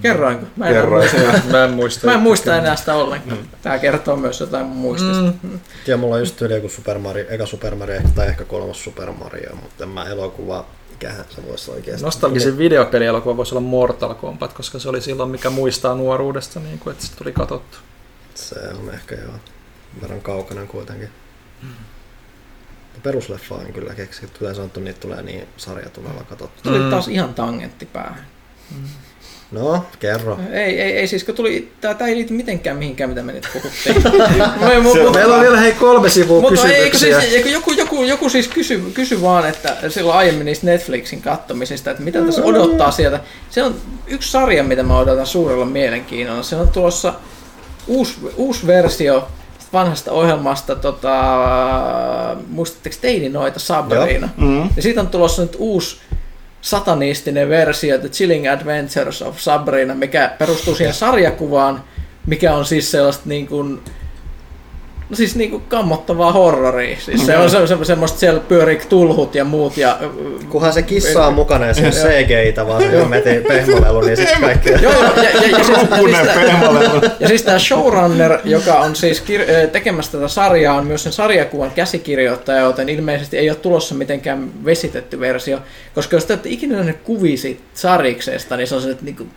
Kerroinko? 0.01 0.45
Mä 0.55 0.67
en, 0.67 0.73
Kerroin 0.73 1.09
ja- 1.23 1.39
Mä 1.51 1.63
en 1.63 1.71
muista. 1.71 2.07
Mä 2.07 2.13
en 2.13 2.19
muista 2.19 2.57
enää 2.57 2.75
sitä 2.75 2.93
ollenkaan. 2.95 3.37
Tää 3.61 3.79
kertoo 3.79 4.15
myös 4.15 4.39
jotain 4.39 4.65
mun 4.65 4.77
muistista. 4.77 5.33
Mm. 5.43 5.59
Ja 5.87 5.97
mulla 5.97 6.15
on 6.15 6.21
just 6.21 6.41
yli 6.41 6.53
joku 6.53 6.69
Super 6.69 6.99
Mario, 6.99 7.25
eka 7.29 7.45
Super 7.45 7.75
Mario 7.75 8.01
tai 8.15 8.27
ehkä 8.27 8.43
kolmas 8.43 8.83
Super 8.83 9.11
Mario, 9.11 9.55
mutta 9.55 9.83
en 9.83 9.89
mä 9.89 10.03
elokuva, 10.05 10.65
mikähän 10.91 11.25
se 11.29 11.47
voisi 11.47 11.71
oikeasti. 11.71 12.05
Nostalgisin 12.05 12.57
videopelielokuva 12.57 13.37
voisi 13.37 13.55
olla 13.55 13.67
Mortal 13.67 14.13
Kombat, 14.13 14.53
koska 14.53 14.79
se 14.79 14.89
oli 14.89 15.01
silloin, 15.01 15.29
mikä 15.29 15.49
muistaa 15.49 15.95
nuoruudesta, 15.95 16.59
niin 16.59 16.79
kuin, 16.79 16.91
että 16.93 17.05
se 17.05 17.15
tuli 17.15 17.31
katsottu. 17.31 17.77
Se 18.35 18.55
on 18.59 18.93
ehkä 18.93 19.15
joo, 19.15 19.33
verran 20.01 20.21
kaukana 20.21 20.65
kuitenkin. 20.65 21.09
Perusleffa 23.03 23.55
en 23.67 23.73
kyllä 23.73 23.93
keksi, 23.93 24.25
että 24.25 24.37
yleensä 24.41 24.61
on, 24.61 24.67
että 24.67 24.79
niitä 24.79 24.99
tulee 24.99 25.21
niin 25.21 25.47
sarjatulella 25.57 26.23
katsottu. 26.23 26.61
Tuli 26.63 26.79
Mm. 26.79 26.89
taas 26.89 27.07
ihan 27.07 27.33
tangentti 27.33 27.85
päähän. 27.85 28.25
No, 29.51 29.85
kerro. 29.99 30.39
Ei, 30.51 30.81
ei, 30.81 30.97
ei 30.97 31.07
siis 31.07 31.23
kun 31.23 31.35
tuli, 31.35 31.71
tää, 31.81 31.93
tää 31.93 32.07
ei 32.07 32.15
liity 32.15 32.33
mitenkään 32.33 32.77
mihinkään, 32.77 33.09
mitä 33.09 33.23
me 33.23 33.31
nyt 33.33 33.47
puhuttiin. 33.53 34.03
Mä 34.59 34.71
en- 34.71 34.83
mut- 34.83 35.13
Meillä 35.15 35.35
on 35.35 35.41
vielä 35.41 35.59
hei 35.59 35.71
kolme 35.71 36.09
sivua 36.09 36.41
Mutta 36.41 36.67
eikö 36.67 36.91
kysymyksiä. 36.91 37.21
siis, 37.21 37.33
eikö 37.33 37.49
joku, 37.49 37.71
joku, 37.71 38.03
joku 38.03 38.29
siis 38.29 38.47
kysy, 38.47 38.81
kysy 38.93 39.21
vaan, 39.21 39.49
että 39.49 39.75
silloin 39.89 40.17
aiemmin 40.17 40.45
niistä 40.45 40.65
Netflixin 40.65 41.21
kattomisista, 41.21 41.91
että 41.91 42.03
mitä 42.03 42.21
tässä 42.21 42.43
odottaa 42.43 42.91
sieltä. 42.91 43.19
Se 43.49 43.63
on 43.63 43.75
yksi 44.07 44.31
sarja, 44.31 44.63
mitä 44.63 44.83
mä 44.83 44.99
odotan 44.99 45.27
suurella 45.27 45.65
mielenkiinnolla. 45.65 46.43
Se 46.43 46.55
on 46.55 46.67
tulossa 46.67 47.13
uusi, 47.87 48.15
uusi 48.37 48.67
versio 48.67 49.27
vanhasta 49.73 50.11
ohjelmasta, 50.11 50.75
tota, 50.75 51.13
muistatteko 52.49 52.95
teini 53.01 53.29
noita 53.29 53.59
Sabrina? 53.59 54.29
Mm. 54.37 54.61
Ja 54.75 54.81
siitä 54.81 55.01
on 55.01 55.07
tulossa 55.07 55.41
nyt 55.41 55.55
uusi 55.59 55.97
satanistinen 56.65 57.49
versio, 57.49 57.97
The 57.97 58.09
Chilling 58.09 58.51
Adventures 58.51 59.21
of 59.21 59.37
Sabrina, 59.39 59.95
mikä 59.95 60.31
perustuu 60.37 60.75
siihen 60.75 60.93
sarjakuvaan, 60.93 61.83
mikä 62.27 62.55
on 62.55 62.65
siis 62.65 62.91
sellaista 62.91 63.23
niin 63.25 63.47
kuin, 63.47 63.81
siis 65.13 65.35
niin 65.35 65.49
kuin 65.49 65.63
kammottavaa 65.67 66.31
horroria. 66.31 66.97
Siis 66.99 67.25
se 67.25 67.37
on 67.37 67.49
se, 67.49 67.67
se, 67.67 67.85
semmoista, 67.85 68.19
siellä 68.19 68.39
pyörii 68.39 68.81
tulhut 68.89 69.35
ja 69.35 69.45
muut 69.45 69.77
ja 69.77 69.99
Kunhan 70.49 70.73
se 70.73 70.81
kissa 70.81 71.25
on 71.25 71.33
mukana 71.33 71.65
ja 71.65 71.73
se 71.73 71.85
on 71.85 71.91
CGI-tä, 71.91 72.67
vaan 72.67 72.81
se 72.81 72.91
hemmetin 72.91 73.43
pehmolelu, 73.47 74.01
niin 74.01 74.17
sitten 74.17 74.41
kaikki... 74.41 74.69
Joo, 74.69 74.93
ja, 74.93 75.23
ja, 75.23 75.29
ja, 75.31 75.39
siis, 75.39 75.69
ja, 75.69 75.97
Punen 75.97 76.25
siis, 76.25 76.35
pehmolelu. 76.35 77.01
ja 77.19 77.27
siis 77.27 77.43
tämä 77.43 77.59
showrunner, 77.59 78.39
joka 78.43 78.73
on 78.73 78.95
siis 78.95 79.23
kir- 79.23 79.49
ö, 79.49 79.67
tekemässä 79.67 80.11
tätä 80.11 80.27
sarjaa, 80.27 80.75
on 80.75 80.87
myös 80.87 81.03
sen 81.03 81.13
sarjakuvan 81.13 81.71
käsikirjoittaja, 81.71 82.59
joten 82.59 82.89
ilmeisesti 82.89 83.37
ei 83.37 83.49
ole 83.49 83.57
tulossa 83.57 83.95
mitenkään 83.95 84.65
vesitetty 84.65 85.19
versio. 85.19 85.59
Koska 85.95 86.15
jos 86.15 86.25
te 86.25 86.33
olette 86.33 86.49
ikinä 86.49 86.75
nähneet 86.75 86.99
kuvia 87.03 87.37
siitä 87.37 87.61
sarjiksesta, 87.73 88.57
niin 88.57 88.67
se 88.67 88.75
on 88.75 88.81
se, 88.81 88.89
että 88.91 89.05
niinku, 89.05 89.27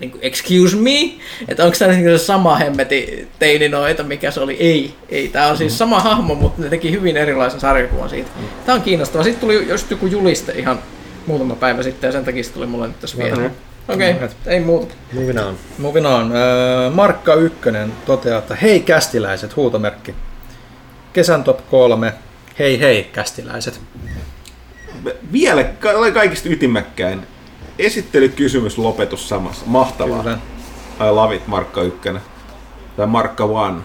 niinku, 0.00 0.18
excuse 0.20 0.76
me, 0.76 1.12
että 1.48 1.64
onko 1.64 1.76
tämä 1.78 1.92
niinku 1.92 2.10
se 2.10 2.18
sama 2.18 2.56
hemmeti 2.56 3.28
teininoita, 3.38 4.02
mikä 4.02 4.30
se 4.30 4.40
oli? 4.40 4.56
Ei, 4.60 4.94
ei. 5.08 5.28
Tämä 5.28 5.46
on 5.46 5.56
siis 5.56 5.78
sama 5.78 6.00
hahmo, 6.00 6.34
mutta 6.34 6.62
ne 6.62 6.68
teki 6.68 6.90
hyvin 6.90 7.16
erilaisen 7.16 7.60
sarjakuvan 7.60 8.10
siitä. 8.10 8.30
Tämä 8.66 8.76
on 8.76 8.82
kiinnostava. 8.82 9.24
Sitten 9.24 9.40
tuli 9.40 9.68
just 9.68 9.90
joku 9.90 10.06
juliste 10.06 10.52
ihan 10.52 10.78
muutama 11.26 11.54
päivä 11.54 11.82
sitten 11.82 12.08
ja 12.08 12.12
sen 12.12 12.24
takia 12.24 12.44
se 12.44 12.52
tuli 12.52 12.66
mulle 12.66 12.86
nyt 12.86 13.00
tässä 13.00 13.18
vielä. 13.18 13.50
Okei, 13.88 14.10
okay, 14.10 14.28
ei 14.46 14.60
muuta. 14.60 14.94
Moving 15.12 15.40
on. 15.40 15.56
Moving 15.78 16.06
on. 16.06 16.32
Öö, 16.36 16.90
Markka 16.90 17.34
Ykkönen 17.34 17.92
toteaa, 18.06 18.38
että 18.38 18.54
hei 18.54 18.80
kästiläiset, 18.80 19.56
huutomerkki. 19.56 20.14
Kesän 21.12 21.44
top 21.44 21.70
kolme. 21.70 22.12
Hei 22.58 22.80
hei 22.80 23.04
kästiläiset. 23.12 23.80
Vielä 25.32 25.64
ka- 25.64 26.10
kaikista 26.14 26.48
ytimäkkäin. 26.48 27.26
Esittelykysymys 27.80 28.78
lopetus 28.78 29.28
samassa. 29.28 29.66
Mahtavaa. 29.66 30.22
Kyllä. 30.22 30.38
I 31.00 31.10
love 31.10 31.34
it, 31.34 31.46
Markka 31.46 31.82
Ykkönen. 31.82 32.22
Tai 32.96 33.06
Markka 33.06 33.44
One. 33.44 33.80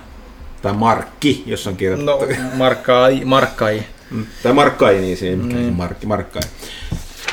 Tai 0.61 0.74
Markki, 0.74 1.43
jos 1.45 1.67
on 1.67 1.77
kirjoitettu. 1.77 2.11
No, 2.11 2.49
Markkai, 2.53 3.25
Markkai. 3.25 3.83
Mm. 4.11 4.25
Tai 4.43 4.53
Markkai, 4.53 4.98
niin 4.98 5.17
siinä. 5.17 5.43
Niin. 5.43 5.65
se 5.65 5.72
Markki, 5.72 6.06
Markkai. 6.06 6.41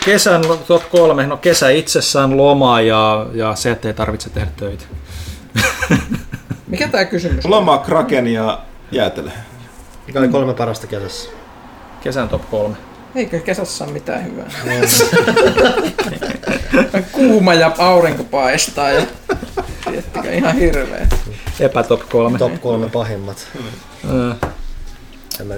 Kesän 0.04 0.42
top 0.66 0.90
kolme. 0.90 1.26
No 1.26 1.36
kesä 1.36 1.70
itsessään, 1.70 2.36
loma 2.36 2.80
ja, 2.80 3.26
ja 3.32 3.54
se, 3.54 3.70
että 3.70 3.88
ei 3.88 3.94
tarvitse 3.94 4.30
tehdä 4.30 4.50
töitä. 4.56 4.84
Mikä 6.68 6.88
tämä 6.88 7.04
kysymys? 7.04 7.44
Loma, 7.44 7.78
Kraken 7.78 8.26
ja 8.26 8.60
jäätelö. 8.92 9.30
Mikä 10.06 10.18
oli 10.18 10.28
kolme 10.28 10.54
parasta 10.54 10.86
kesässä? 10.86 11.30
Kesän 12.02 12.28
top 12.28 12.50
kolme. 12.50 12.76
Eikö 13.14 13.40
kesässä 13.40 13.84
ole 13.84 13.92
mitään 13.92 14.24
hyvää? 14.24 14.50
Kuuma 17.12 17.54
ja 17.54 17.74
aurinko 17.78 18.24
paistaa 18.24 18.90
ja 18.90 19.06
tiettikö 19.90 20.32
ihan 20.32 20.54
hirveä. 20.56 21.06
Epä 21.60 21.82
top 21.82 22.08
kolme. 22.08 22.38
Top 22.38 22.60
kolme 22.60 22.88
pahimmat. 22.88 23.48
Öö, 24.10 24.34
mä, 25.44 25.54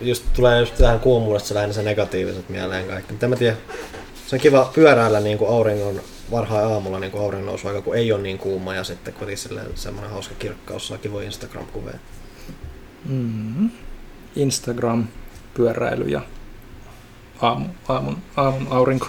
just 0.00 0.24
tulee 0.32 0.60
just 0.60 0.74
tähän 0.74 1.00
kuumuudesta 1.00 1.54
lähinnä 1.54 1.74
se 1.74 1.82
negatiiviset 1.82 2.48
mieleen 2.48 2.86
kaikki. 2.86 3.12
Mutta 3.12 3.26
en 3.26 3.30
mä 3.30 3.36
tiedä. 3.36 3.56
Se 4.26 4.36
on 4.36 4.40
kiva 4.40 4.70
pyöräillä 4.74 5.20
niin 5.20 5.38
kuin 5.38 5.50
auringon 5.50 6.00
varhain 6.30 6.66
aamulla 6.66 6.98
niin 7.00 7.10
kuin 7.10 7.22
auringon 7.22 7.46
nousu 7.46 7.68
aika, 7.68 7.82
kun 7.82 7.96
ei 7.96 8.12
ole 8.12 8.22
niin 8.22 8.38
kuuma 8.38 8.74
ja 8.74 8.84
sitten 8.84 9.14
kuitenkin 9.14 9.68
semmoinen 9.74 10.12
hauska 10.12 10.34
kirkkaus 10.38 10.88
saa 10.88 10.98
kivoja 10.98 11.26
Instagram-kuvia. 11.26 11.98
mm, 13.04 13.70
Instagram, 14.36 15.06
pyöräily 15.54 16.04
ja 16.04 16.20
aamu, 17.42 17.66
aamun, 17.88 18.16
aamun 18.36 18.66
aurinko. 18.70 19.06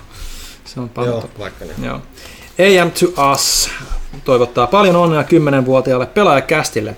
Se 0.65 0.80
on 0.80 0.90
paljon 0.90 1.14
Joo, 1.14 1.30
vaikka 1.40 1.65
niin. 1.65 1.83
Joo. 1.85 1.95
AM 2.59 2.91
to 2.91 3.32
Us 3.32 3.69
toivottaa 4.25 4.67
paljon 4.67 4.95
onnea 4.95 5.22
10-vuotiaalle 5.22 6.06
pelaajakästille. 6.06 6.95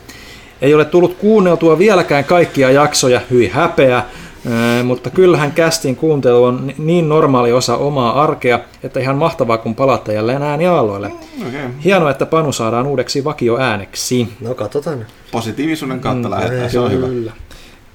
Ei 0.62 0.74
ole 0.74 0.86
tullut 0.86 1.14
kuunneltua 1.18 1.78
vieläkään 1.80 2.24
kaikkia 2.26 2.72
jaksoja, 2.72 3.22
hyi 3.32 3.48
häpeä, 3.48 4.04
Ää, 4.52 4.84
mutta 4.84 5.10
kyllähän 5.10 5.52
kästin 5.52 5.96
kuuntelu 5.96 6.44
on 6.44 6.68
ni- 6.68 6.76
niin 6.78 7.10
normaali 7.10 7.52
osa 7.52 7.78
omaa 7.78 8.24
arkea, 8.24 8.60
että 8.84 9.00
ihan 9.00 9.16
mahtavaa 9.16 9.58
kun 9.58 9.76
palaatte 9.76 10.14
jälleen 10.14 10.42
ääniaaloille. 10.44 11.12
Okay. 11.48 11.70
Hienoa, 11.84 12.12
että 12.12 12.26
Panu 12.26 12.52
saadaan 12.52 12.88
uudeksi 12.88 13.24
vakioääneksi. 13.24 14.28
No 14.42 14.56
katsotaan. 14.56 15.06
Positiivisuuden 15.32 16.00
kautta 16.00 16.30
lähdetään, 16.30 16.70
se 16.72 16.80
on 16.80 16.92
hyvä. 16.92 17.08
Kyllä. 17.08 17.32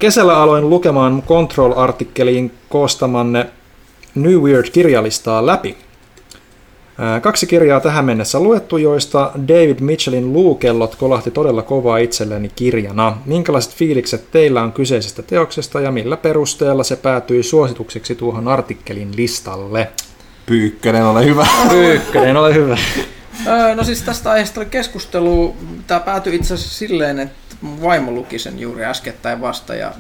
Kesällä 0.02 0.36
aloin 0.36 0.70
lukemaan 0.70 1.22
Control-artikkeliin 1.22 2.52
koostamanne 2.68 3.46
New 4.14 4.34
Weird-kirjalistaa 4.34 5.46
läpi. 5.46 5.76
Kaksi 7.22 7.46
kirjaa 7.46 7.80
tähän 7.80 8.04
mennessä 8.04 8.40
luettu, 8.40 8.76
joista 8.76 9.30
David 9.48 9.80
Mitchellin 9.80 10.32
luukellot 10.32 10.94
kolahti 10.94 11.30
todella 11.30 11.62
kovaa 11.62 11.98
itselleni 11.98 12.50
kirjana. 12.56 13.16
Minkälaiset 13.26 13.74
fiilikset 13.74 14.30
teillä 14.30 14.62
on 14.62 14.72
kyseisestä 14.72 15.22
teoksesta 15.22 15.80
ja 15.80 15.92
millä 15.92 16.16
perusteella 16.16 16.84
se 16.84 16.96
päätyi 16.96 17.42
suositukseksi 17.42 18.14
tuohon 18.14 18.48
artikkelin 18.48 19.16
listalle? 19.16 19.88
Pyykkönen, 20.46 21.04
ole 21.04 21.24
hyvä. 21.24 21.46
Ykkönen, 21.94 22.36
ole 22.36 22.54
hyvä. 22.54 22.78
Öö, 23.46 23.74
no 23.74 23.84
siis 23.84 24.02
tästä 24.02 24.30
aiheesta 24.30 24.60
oli 24.60 24.68
keskustelu. 24.70 25.56
Tämä 25.86 26.00
päätyi 26.00 26.34
itse 26.34 26.54
asiassa 26.54 26.78
silleen, 26.78 27.18
että 27.18 27.51
vaimo 27.62 28.10
luki 28.10 28.38
sen 28.38 28.58
juuri 28.58 28.84
äskettäin 28.84 29.40
vasta 29.40 29.74
ja 29.74 29.92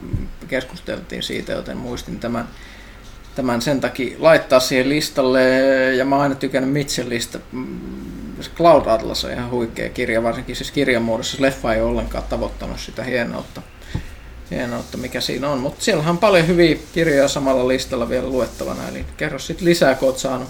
keskusteltiin 0.48 1.22
siitä, 1.22 1.52
joten 1.52 1.76
muistin 1.76 2.20
tämän, 2.20 2.48
tämän 3.34 3.62
sen 3.62 3.80
takia 3.80 4.16
laittaa 4.18 4.60
siihen 4.60 4.88
listalle. 4.88 5.50
Ja 5.94 6.04
mä 6.04 6.14
oon 6.14 6.22
aina 6.22 6.34
tykännyt 6.34 6.72
Mitchellistä. 6.72 7.38
Mm, 7.52 7.80
Cloud 8.56 8.86
Atlas 8.86 9.24
on 9.24 9.32
ihan 9.32 9.50
huikea 9.50 9.88
kirja, 9.88 10.22
varsinkin 10.22 10.56
siis 10.56 10.70
kirjan 10.70 11.02
muodossa. 11.02 11.42
Leffa 11.42 11.74
ei 11.74 11.82
ollenkaan 11.82 12.24
tavoittanut 12.24 12.80
sitä 12.80 13.04
hienoutta, 13.04 13.62
hienoutta 14.50 14.98
mikä 14.98 15.20
siinä 15.20 15.48
on. 15.48 15.58
Mutta 15.58 15.84
siellä 15.84 16.10
on 16.10 16.18
paljon 16.18 16.46
hyviä 16.46 16.76
kirjoja 16.92 17.28
samalla 17.28 17.68
listalla 17.68 18.08
vielä 18.08 18.26
luettavana. 18.26 18.88
Eli 18.88 19.04
kerro 19.16 19.38
sitten 19.38 19.64
lisää, 19.64 19.94
kun 19.94 20.08
oot 20.08 20.18
saanut 20.18 20.48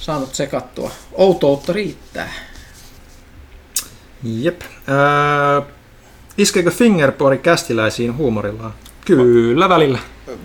saanut 0.00 0.34
sekattua. 0.34 0.90
Outoutta 1.12 1.72
riittää. 1.72 2.32
Jep. 4.22 4.60
Ää, 4.86 5.62
iskeekö 6.38 6.70
Fingerpori 6.70 7.38
kästiläisiin 7.38 8.16
huumorillaan? 8.16 8.72
Kyllä, 9.04 9.68
välillä. 9.68 9.98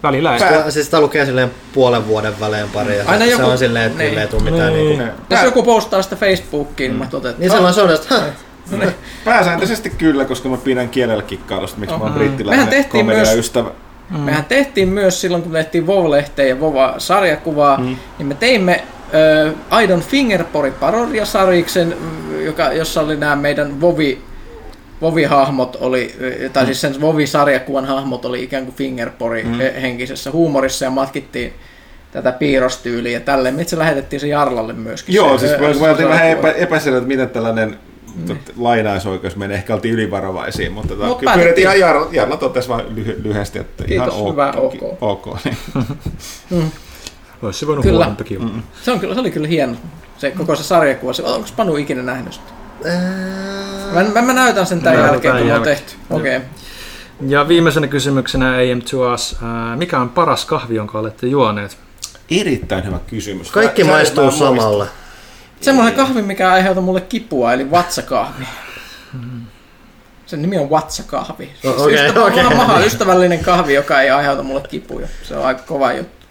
Välillä 0.04 0.34
ei. 0.34 0.40
Pää. 0.40 0.72
Siis 0.72 0.86
sitä 0.86 1.02
lukee 1.02 1.26
silleen 1.26 1.52
puolen 1.74 2.08
vuoden 2.08 2.40
välein 2.40 2.70
pari. 2.70 2.98
Ja 2.98 3.04
Aina 3.08 3.26
se, 3.26 3.32
joku- 3.32 3.44
se 3.46 3.52
on 3.52 3.58
silleen, 3.58 3.86
että 3.86 4.04
niin. 4.04 4.18
ei 4.18 4.28
tule 4.28 4.44
mitään. 4.44 4.74
Niin. 4.74 4.86
Niin, 4.88 4.98
kuin, 4.98 5.12
Jos 5.30 5.44
joku 5.44 5.64
postaa 5.64 6.02
sitä 6.02 6.16
Facebookiin, 6.16 6.92
niin 6.92 7.00
mä 7.00 7.06
totean, 7.06 7.36
niin 7.38 7.52
silloin 7.52 7.74
se 7.74 7.82
on, 7.82 7.94
että 7.94 8.16
häh, 8.16 8.94
Pääsääntöisesti 9.26 9.90
kyllä, 9.90 10.26
koska 10.26 10.50
mä 10.50 10.58
pidän 10.58 10.90
kielellä 10.90 11.24
kikkailusta, 11.24 11.80
miksi 11.80 11.96
mä 11.96 12.04
oon 12.04 12.12
Mehän 12.12 12.28
brittiläinen 12.28 12.68
tehtiin 12.68 13.06
myös- 13.06 13.18
komediaystävä. 13.18 13.70
Mm. 14.10 14.20
Mehän 14.20 14.46
tehtiin 14.46 14.90
myös 14.90 15.22
silloin, 15.22 15.44
kun 15.44 15.52
tehtiin 15.52 15.88
WoW-lehteä 15.88 16.46
ja 16.46 16.56
WoW-sarjakuvaa, 16.56 17.78
mm. 17.78 17.96
niin 18.18 18.28
me 18.28 18.34
teimme 18.36 18.84
ö, 19.14 19.54
Aidon 19.70 20.02
Fingerpori 20.02 20.72
parodiasarjiksen, 20.72 21.98
mm, 22.00 22.46
joka, 22.46 22.74
jossa 22.74 23.02
oli 23.02 23.18
nämä 23.18 23.36
meidän 23.36 23.82
Vovi, 23.82 24.22
Vovi-hahmot 25.04 25.78
oli, 25.82 26.16
tai 26.54 26.66
siis 26.66 26.82
sen 26.82 27.02
Vovi-sarjakuvan 27.02 27.86
hahmot 27.86 28.26
oli 28.26 28.44
ikään 28.44 28.66
kuin 28.66 28.76
Fingerpori 28.76 29.44
mm. 29.44 29.58
henkisessä 29.82 30.32
huumorissa 30.32 30.86
ja 30.86 30.92
matkittiin 30.92 31.54
tätä 32.12 32.32
piirrostyyliä 32.32 33.12
ja 33.12 33.20
tälleen. 33.20 33.56
Me 33.56 33.62
itse 33.62 33.78
lähetettiin 33.78 34.20
se 34.20 34.28
Jarlalle 34.28 34.74
myöskin. 34.74 35.16
Joo, 35.16 35.38
se, 35.38 35.48
siis 35.48 35.80
mä 35.80 35.90
oltiin 35.90 36.10
vähän 36.10 36.30
epä, 36.30 36.52
epäselvä, 36.52 36.98
että 36.98 37.08
miten 37.08 37.30
tällainen 37.30 37.78
tot, 38.28 38.38
lainaisoikeus 38.58 39.36
menee. 39.36 39.58
Ehkä 39.58 39.74
oltiin 39.74 39.94
ylivarovaisia, 39.94 40.72
mutta 40.72 40.96
tota, 40.96 41.08
Mut 41.08 41.20
kyllä 41.20 41.34
pyydettiin 41.34 41.66
ihan 41.66 41.80
Jarla, 41.80 42.08
Jarla 42.12 42.38
totesi 42.38 42.70
vain 42.70 42.96
lyhy, 42.96 43.22
lyhyesti, 43.24 43.60
että 43.60 43.84
Kiitos, 43.84 44.16
ihan 44.16 44.32
hyvä, 44.32 44.54
ok. 44.58 44.74
ok 45.02 45.38
niin. 45.46 45.58
Olisi 47.42 47.60
se 47.60 47.68
voinut 47.68 47.84
Kyllä. 47.84 47.98
huonompikin 47.98 48.42
olla. 48.42 48.52
Se, 48.82 48.92
on 48.92 49.00
kyllä, 49.00 49.14
se 49.14 49.20
oli 49.20 49.32
kyllä 49.32 49.48
hieno, 49.48 49.76
se 50.18 50.32
koko 50.32 50.56
se 50.56 50.64
sarjakuva. 50.64 51.14
Se, 51.14 51.24
onko 51.24 51.48
Panu 51.56 51.78
ikinä 51.78 52.02
nähnyt 52.02 52.34
sitä? 52.34 52.63
Mä, 53.94 54.04
mä, 54.04 54.22
mä 54.22 54.34
näytän 54.34 54.66
sen 54.66 54.82
tämän 54.82 55.00
jälkeen, 55.00 55.38
kun 55.38 55.48
me 55.48 55.54
on 55.54 55.62
tehty. 55.64 55.96
Okei. 56.10 56.38
Okay. 56.38 56.50
Ja 57.28 57.48
viimeisenä 57.48 57.88
kysymyksenä 57.88 58.50
AM 58.50 58.82
to 58.92 59.14
us. 59.14 59.36
Ää, 59.44 59.76
mikä 59.76 60.00
on 60.00 60.10
paras 60.10 60.46
kahvi, 60.46 60.76
jonka 60.76 61.00
olette 61.00 61.28
juoneet? 61.28 61.78
Erittäin 62.32 62.86
hyvä 62.86 63.00
kysymys. 63.08 63.52
kaikki 63.52 63.84
sä- 63.84 63.90
maistuu 63.90 64.32
samalle. 64.32 64.86
Semmoinen 65.62 65.94
kahvi, 65.94 66.22
mikä 66.22 66.52
aiheuta 66.52 66.82
mulle 66.82 67.02
kipua, 67.02 67.54
eli 67.54 67.72
vatsakahvi. 67.72 68.46
Sen 70.26 70.42
nimi 70.42 70.58
on 70.58 70.70
vatsakahvi. 70.70 71.50
No, 71.64 71.70
Siis 71.72 71.82
okei, 71.82 71.96
ystävä- 72.08 72.26
okei. 72.26 72.44
mulla 72.44 72.50
on 72.62 72.68
maha 72.68 72.80
ystävällinen 72.80 73.40
kahvi, 73.40 73.74
joka 73.74 74.02
ei 74.02 74.10
aiheuta 74.10 74.44
mulle 74.44 74.62
kipuja. 74.70 75.08
Se 75.24 75.38
on 75.38 75.46
aika 75.46 75.62
kova 75.68 75.94
juttu. 75.94 76.23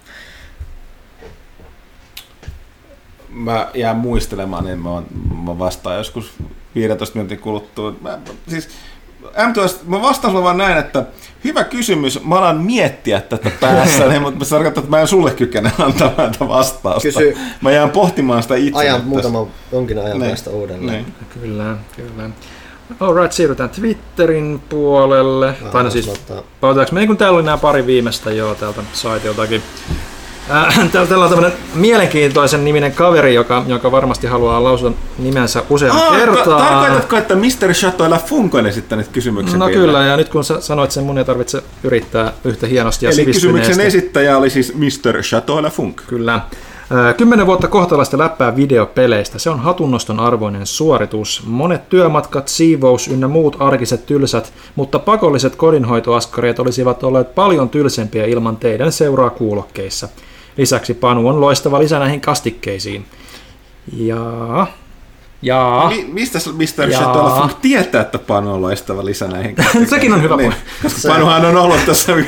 Mä 3.33 3.67
jään 3.73 3.95
muistelemaan, 3.97 4.65
niin 4.65 4.79
mä, 4.79 4.89
oon- 4.89 5.05
mä 5.45 5.59
vastaan 5.59 5.97
joskus 5.97 6.33
15 6.75 7.15
minuutin 7.15 7.39
kuluttua. 7.39 7.93
Mä, 8.01 8.17
siis, 8.47 8.69
M2, 9.23 9.75
mä 9.85 10.01
vastaan 10.01 10.31
sulle 10.31 10.43
vaan 10.43 10.57
näin, 10.57 10.77
että 10.77 11.03
hyvä 11.43 11.63
kysymys, 11.63 12.23
mä 12.23 12.35
alan 12.37 12.57
miettiä 12.61 13.21
tätä 13.21 13.51
päässäni, 13.59 14.19
mutta 14.25 14.45
se 14.45 14.49
tarkoittaa, 14.49 14.81
että 14.81 14.91
mä 14.91 15.01
en 15.01 15.07
sulle 15.07 15.31
kykene 15.31 15.71
antamaan 15.79 16.31
tätä 16.31 16.47
vastausta. 16.47 17.01
Kysy- 17.07 17.37
Mä 17.61 17.71
jään 17.71 17.89
pohtimaan 17.89 18.43
sitä 18.43 18.55
itse. 18.55 18.79
Ajan 18.79 19.03
muutama 19.05 19.47
jonkin 19.71 19.97
ajan 19.97 20.19
Niin. 20.19 20.29
päästä 20.29 20.49
uudelleen. 20.49 20.87
Niin. 21.03 21.13
Kyllä, 21.41 21.77
kyllä. 21.95 22.29
Alright, 22.99 23.31
siirrytään 23.31 23.69
Twitterin 23.69 24.61
puolelle. 24.69 25.55
Mä 25.61 25.69
tai 25.69 25.83
no 25.83 25.89
siis, 25.89 26.07
Pautetaanko 26.61 26.93
me, 26.93 26.99
niin 26.99 27.07
kun 27.07 27.17
täällä 27.17 27.35
oli 27.35 27.43
nämä 27.45 27.57
pari 27.57 27.85
viimeistä 27.85 28.31
jo 28.31 28.55
täältä 28.55 28.83
saitiltakin. 28.93 29.61
täällä, 30.91 31.07
täällä 31.07 31.25
on 31.25 31.29
tämmöinen 31.31 31.57
mielenkiintoisen 31.75 32.65
niminen 32.65 32.91
kaveri, 32.91 33.33
joka, 33.33 33.63
joka 33.67 33.91
varmasti 33.91 34.27
haluaa 34.27 34.63
lausua 34.63 34.91
nimensä 35.19 35.63
usean 35.69 35.91
Ah, 35.97 36.15
kertaa. 36.17 36.43
ta- 36.59 36.65
tarkoitatko, 36.65 37.17
että 37.17 37.35
Mr. 37.35 37.73
Chateau 37.73 38.09
La 38.09 38.17
Funk 38.17 38.55
on 38.55 38.65
esittänyt 38.65 39.07
kysymyksen 39.07 39.59
No 39.59 39.65
vielä? 39.67 39.79
kyllä, 39.81 40.05
ja 40.05 40.17
nyt 40.17 40.29
kun 40.29 40.43
sä 40.43 40.61
sanoit 40.61 40.91
sen, 40.91 41.03
mun 41.03 41.17
ei 41.17 41.25
tarvitse 41.25 41.63
yrittää 41.83 42.33
yhtä 42.45 42.67
hienosti 42.67 43.05
ja 43.05 43.11
Eli 43.11 43.25
kysymyksen 43.25 43.81
esittäjä 43.81 44.37
oli 44.37 44.49
siis 44.49 44.73
Mr. 44.75 45.21
Chateau 45.21 45.63
La 45.63 45.69
Funk. 45.69 46.01
Kyllä. 46.07 46.41
Ö, 47.09 47.13
Kymmenen 47.13 47.45
vuotta 47.45 47.67
kohtalaista 47.67 48.17
läppää 48.17 48.55
videopeleistä. 48.55 49.39
Se 49.39 49.49
on 49.49 49.59
hatunnoston 49.59 50.19
arvoinen 50.19 50.65
suoritus. 50.67 51.43
Monet 51.45 51.89
työmatkat, 51.89 52.47
siivous 52.47 53.07
ynnä 53.07 53.27
muut 53.27 53.55
arkiset 53.59 54.05
tylsät, 54.05 54.53
mutta 54.75 54.99
pakolliset 54.99 55.55
kodinhoitoaskareet 55.55 56.59
olisivat 56.59 57.03
olleet 57.03 57.35
paljon 57.35 57.69
tylsempiä 57.69 58.25
ilman 58.25 58.57
teidän 58.57 58.91
seuraa 58.91 59.29
kuulokkeissa. 59.29 60.09
Lisäksi 60.57 60.93
Panu 60.93 61.27
on 61.27 61.41
loistava 61.41 61.79
lisä 61.79 61.99
näihin 61.99 62.21
kastikkeisiin. 62.21 63.05
Ja... 63.97 64.67
Ja... 65.41 65.91
Mi- 65.95 66.09
mistä 66.13 66.39
Mr. 66.53 66.89
Jaa. 66.89 67.01
Chateau 67.01 67.25
La 67.25 67.35
Funk 67.39 67.53
tietää, 67.61 68.01
että 68.01 68.19
Panu 68.19 68.53
on 68.53 68.61
loistava 68.61 69.05
lisä 69.05 69.27
näihin 69.27 69.55
Sekin 69.89 70.13
on 70.13 70.21
hyvä 70.23 70.37
niin. 70.37 70.53
Koska 70.83 71.07
Panuhan 71.07 71.45
on 71.45 71.55
ollut 71.55 71.85
tässä 71.85 72.15
No, 72.15 72.25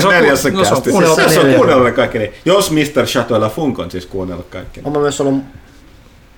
se 0.00 0.06
on 0.06 0.14
neljässä 0.14 0.50
no, 0.50 0.64
se 0.64 0.74
on 0.74 0.82
kästissä. 0.82 1.28
Se 1.28 1.40
on 1.40 1.54
kuunnellut 1.54 1.86
ne 1.86 1.92
kaikki. 1.92 2.18
Niin. 2.18 2.32
Jos 2.44 2.70
Mr. 2.70 3.06
Chateau 3.06 3.40
La 3.40 3.48
Funk 3.48 3.78
on 3.78 3.90
siis 3.90 4.06
kuunnellut 4.06 4.46
kaikki. 4.46 4.80
Olen 4.84 4.92
mä 4.92 5.00
myös 5.00 5.20
ollut 5.20 5.42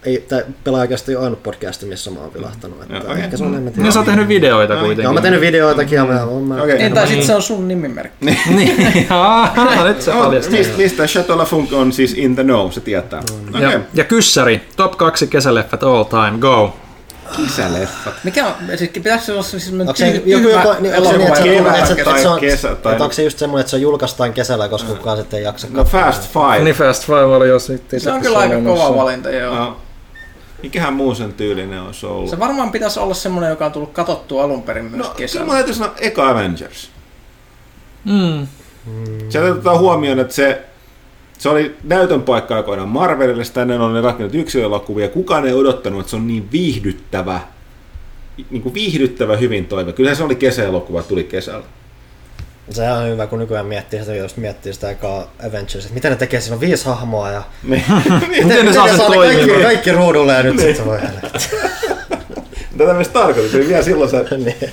ei, 0.04 0.24
tää 0.28 0.40
pelaajakästi 0.64 1.16
ainut 1.16 1.42
podcasti, 1.42 1.86
missä 1.86 2.10
mä 2.10 2.20
oon 2.20 2.34
vilahtanut. 2.34 2.82
Että 2.82 2.94
Joo, 2.94 3.04
okei. 3.12 3.22
ehkä 3.24 3.36
se 3.36 3.44
on 3.44 3.54
enemmän 3.54 3.86
Ja 3.86 3.92
sä 3.92 3.98
oot 3.98 4.06
tehnyt 4.06 4.28
videoita 4.28 4.74
Ai, 4.74 4.80
kuitenkin. 4.80 5.02
Joo, 5.04 5.12
mä 5.12 5.20
tehnyt 5.20 5.40
videoitakin 5.40 5.96
ja 5.96 6.04
mä 6.04 6.24
oon 6.24 6.42
mä... 6.42 6.62
Okei. 6.62 6.78
Niin, 6.78 6.92
tai 6.92 7.02
niin. 7.04 7.08
sitten 7.08 7.26
se 7.26 7.34
on 7.34 7.42
sun 7.42 7.68
nimimerkki. 7.68 8.26
niin, 8.54 9.06
Aha, 9.12 9.84
nyt 9.84 10.02
se 10.02 10.10
Oh, 10.14 10.24
paljastaa. 10.24 10.58
Mr. 10.58 11.06
Chateau 11.06 11.38
La 11.38 11.44
Funk 11.44 11.72
on 11.72 11.92
siis 11.92 12.14
in 12.14 12.34
the 12.34 12.44
know, 12.44 12.70
se 12.70 12.80
tietää. 12.80 13.22
Okei. 13.54 13.62
Ja, 13.62 13.80
ja 13.94 14.04
kyssäri, 14.04 14.60
top 14.76 14.96
2 14.96 15.26
kesäleffat 15.26 15.82
all 15.82 16.04
time, 16.04 16.38
go. 16.38 16.76
Kisäleffat. 17.36 18.14
Mikä 18.24 18.46
on, 18.46 18.52
siis 18.76 18.90
pitäisikö 18.90 19.24
se 19.24 19.32
olla 19.32 19.42
siis 19.42 19.64
semmoinen 19.64 19.88
Onko 19.88 19.96
se 19.98 20.22
joku, 20.26 20.48
joku, 20.48 20.68
niin, 20.80 20.94
elokuva, 20.94 21.34
niin, 21.44 21.64
tai 22.04 22.22
se 22.22 22.28
on, 22.28 22.40
kesä 22.40 22.74
tai- 22.74 22.92
onko 23.00 23.12
se 23.12 23.22
just 23.22 23.38
semmoinen, 23.38 23.60
että 23.60 23.70
se 23.70 23.76
julkaistaan 23.76 24.32
kesällä, 24.32 24.68
koska 24.68 24.92
kukaan 24.94 25.16
sitten 25.16 25.38
ei 25.38 25.44
jaksa 25.44 25.66
No 25.70 25.84
Fast 25.84 26.32
Five. 26.32 26.64
Niin 26.64 26.76
Fast 26.76 27.06
Five 27.06 27.24
oli 27.24 27.48
jos 27.48 27.66
sitten. 27.66 28.00
Se 28.00 28.12
on 28.12 28.20
kyllä 28.20 28.38
aika 28.38 28.60
kova 28.60 28.96
valinta, 28.96 29.30
joo. 29.30 29.76
Mikähän 30.62 30.94
muu 30.94 31.14
sen 31.14 31.32
tyylinen 31.32 31.82
olisi 31.82 32.06
ollut? 32.06 32.30
Se 32.30 32.38
varmaan 32.38 32.72
pitäisi 32.72 33.00
olla 33.00 33.14
semmoinen, 33.14 33.50
joka 33.50 33.66
on 33.66 33.72
tullut 33.72 33.92
katsottua 33.92 34.44
alun 34.44 34.62
perin 34.62 34.84
myös 34.84 34.96
No, 34.96 35.04
kyllä 35.04 35.14
kesällä. 35.18 35.46
mä 35.46 35.52
täytyy 35.52 35.74
sanoa 35.74 35.94
Eka 36.00 36.28
Avengers. 36.30 36.90
Mm. 38.04 38.46
Sieltä 39.28 39.52
otetaan 39.52 39.78
huomioon, 39.78 40.18
että 40.18 40.34
se, 40.34 40.62
se 41.38 41.48
oli 41.48 41.76
näytön 41.84 42.22
paikka 42.22 42.56
aikoinaan 42.56 42.88
Marvelille, 42.88 43.44
sitä 43.44 43.62
ennen 43.62 43.80
oli 43.80 44.00
rakennettu 44.00 44.38
yksilöelokuvia. 44.38 45.08
Kukaan 45.08 45.46
ei 45.46 45.52
odottanut, 45.52 46.00
että 46.00 46.10
se 46.10 46.16
on 46.16 46.26
niin 46.26 46.48
viihdyttävä, 46.52 47.40
niin 48.50 48.62
kuin 48.62 48.74
viihdyttävä 48.74 49.36
hyvin 49.36 49.66
toive. 49.66 49.92
Kyllähän 49.92 50.16
se 50.16 50.24
oli 50.24 50.34
kesäelokuva, 50.36 51.02
tuli 51.02 51.24
kesällä. 51.24 51.64
Se 52.70 52.92
on 52.92 53.08
hyvä, 53.08 53.26
kun 53.26 53.38
nykyään 53.38 53.66
miettii 53.66 54.00
sitä, 54.00 54.14
jos 54.14 54.36
miettii 54.36 54.72
sitä 54.72 54.86
aikaa 54.86 55.30
Avengers, 55.48 55.74
että 55.76 55.94
miten 55.94 56.10
ne 56.10 56.16
tekee, 56.16 56.40
siinä 56.40 56.54
on 56.54 56.60
viisi 56.60 56.84
hahmoa 56.84 57.30
ja 57.30 57.42
Niin. 57.62 57.84
Miten 58.46 58.66
ne 58.66 58.72
saa 58.72 58.88
sen 58.88 58.96
kaikki, 58.96 59.14
toimimaan? 59.14 59.62
kaikki 59.62 59.92
ruudulle 59.92 60.32
ja 60.32 60.42
nyt 60.42 60.58
sitten 60.58 60.76
se 60.76 60.84
voi. 60.84 60.98
Tätä 62.78 62.94
myös 62.94 63.08
tarkoitus, 63.08 63.54
eli 63.54 63.68
vielä 63.68 63.82
silloin 63.82 64.10
se 64.10 64.24
niin. 64.36 64.72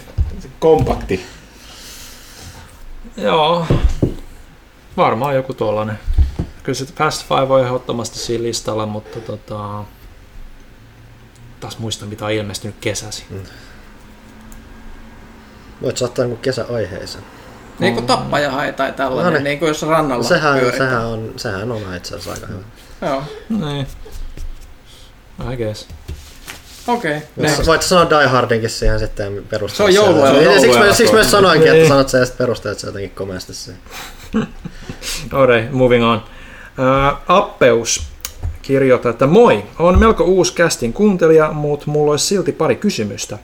kompakti. 0.60 1.26
Joo, 3.18 3.66
varmaan 4.98 5.36
joku 5.36 5.54
tollanen. 5.54 6.00
Kyllä 6.64 6.78
se 6.78 6.86
Fast 6.86 7.28
Five 7.28 7.54
on 7.54 7.66
ehdottomasti 7.66 8.20
siinä 8.20 8.44
listalla, 8.44 8.86
mutta 8.86 9.20
tota, 9.20 9.84
taas 11.60 11.80
muista 11.80 12.06
mitä 12.06 12.26
on 12.26 12.32
ilmestynyt 12.32 12.76
kesäsi. 12.82 13.26
Voit 15.82 15.98
saattaa 15.98 16.26
niin 16.26 16.38
kesäaiheisen. 16.38 17.22
Niin 17.80 17.94
kuin 17.94 18.06
tappajahae 18.08 18.72
tai 18.74 18.94
tällainen, 18.94 19.34
No 19.34 19.38
niin. 19.40 19.44
niin 19.44 19.60
kuin 19.60 19.68
jos 19.68 19.82
rannalla 19.82 20.24
Sehän, 20.24 20.60
pyöritään. 20.60 20.90
sehän, 20.90 21.06
on, 21.06 21.34
sehän 21.38 21.72
on 21.72 21.82
itse 21.98 22.16
asiassa 22.16 22.32
aika 22.32 22.48
hyvä. 22.48 22.60
Joo, 23.02 23.24
Niin. 23.50 23.88
I 25.54 25.58
guess. 25.58 25.88
okei. 26.88 27.22
Voit, 27.38 27.66
voit 27.68 27.82
sanoa 27.82 28.10
Die 28.10 28.28
Hardinkin 28.28 28.70
siihen 28.70 29.00
sitten 29.00 29.36
ja 29.36 29.42
perustella 29.50 29.92
Se 29.92 30.00
on 30.00 30.44
sen. 30.44 30.62
Siksi, 30.62 30.80
mä, 30.80 30.94
siksi 30.94 31.14
mä 31.16 31.24
sanoinkin, 31.24 31.68
että 31.68 31.78
Niin. 31.78 31.88
sanot 31.88 32.10
sen 32.10 32.20
ja 32.20 32.26
sitten 32.26 32.46
perustelet 32.46 32.80
sen 32.80 32.88
jotenkin 32.88 33.12
komeasti 33.12 33.54
siihen. 33.54 33.82
Alright, 35.34 35.72
moving 35.72 36.06
on. 36.06 36.18
Uh, 36.18 37.18
Appeus 37.28 38.04
kirjoittaa, 38.62 39.10
että 39.10 39.28
moi, 39.28 39.64
on 39.80 40.00
melko 40.00 40.24
uusi 40.24 40.54
kästin 40.54 40.94
kuuntelija, 40.94 41.52
mutta 41.52 41.86
mulla 41.88 42.12
olisi 42.12 42.26
silti 42.26 42.52
pari 42.52 42.76
kysymystä. 42.76 43.38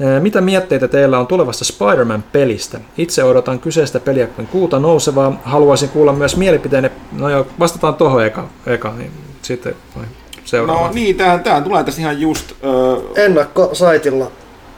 Ää, 0.00 0.20
Mitä 0.20 0.40
mietteitä 0.40 0.88
teillä 0.88 1.18
on 1.18 1.26
tulevasta 1.26 1.64
Spider-Man-pelistä? 1.64 2.80
Itse 2.98 3.24
odotan 3.24 3.58
kyseistä 3.58 4.00
peliä 4.00 4.26
kuin 4.26 4.46
kuuta 4.46 4.78
nousevaa. 4.78 5.40
Haluaisin 5.44 5.88
kuulla 5.88 6.12
myös 6.12 6.36
mielipiteenne. 6.36 6.90
No 7.12 7.28
joo, 7.28 7.46
vastataan 7.58 7.94
tuohon 7.94 8.24
eka, 8.24 8.48
eka 8.66 8.92
niin 8.98 9.10
sitten 9.42 9.74
vai 9.96 10.04
seuraava. 10.44 10.86
No 10.86 10.92
niin, 10.92 11.16
tämähän, 11.16 11.40
tämähän 11.40 11.64
tulee 11.64 11.84
tässä 11.84 12.00
ihan 12.00 12.20
just... 12.20 12.52
Öö, 12.64 13.24
Ennakkosaitilla. 13.24 14.30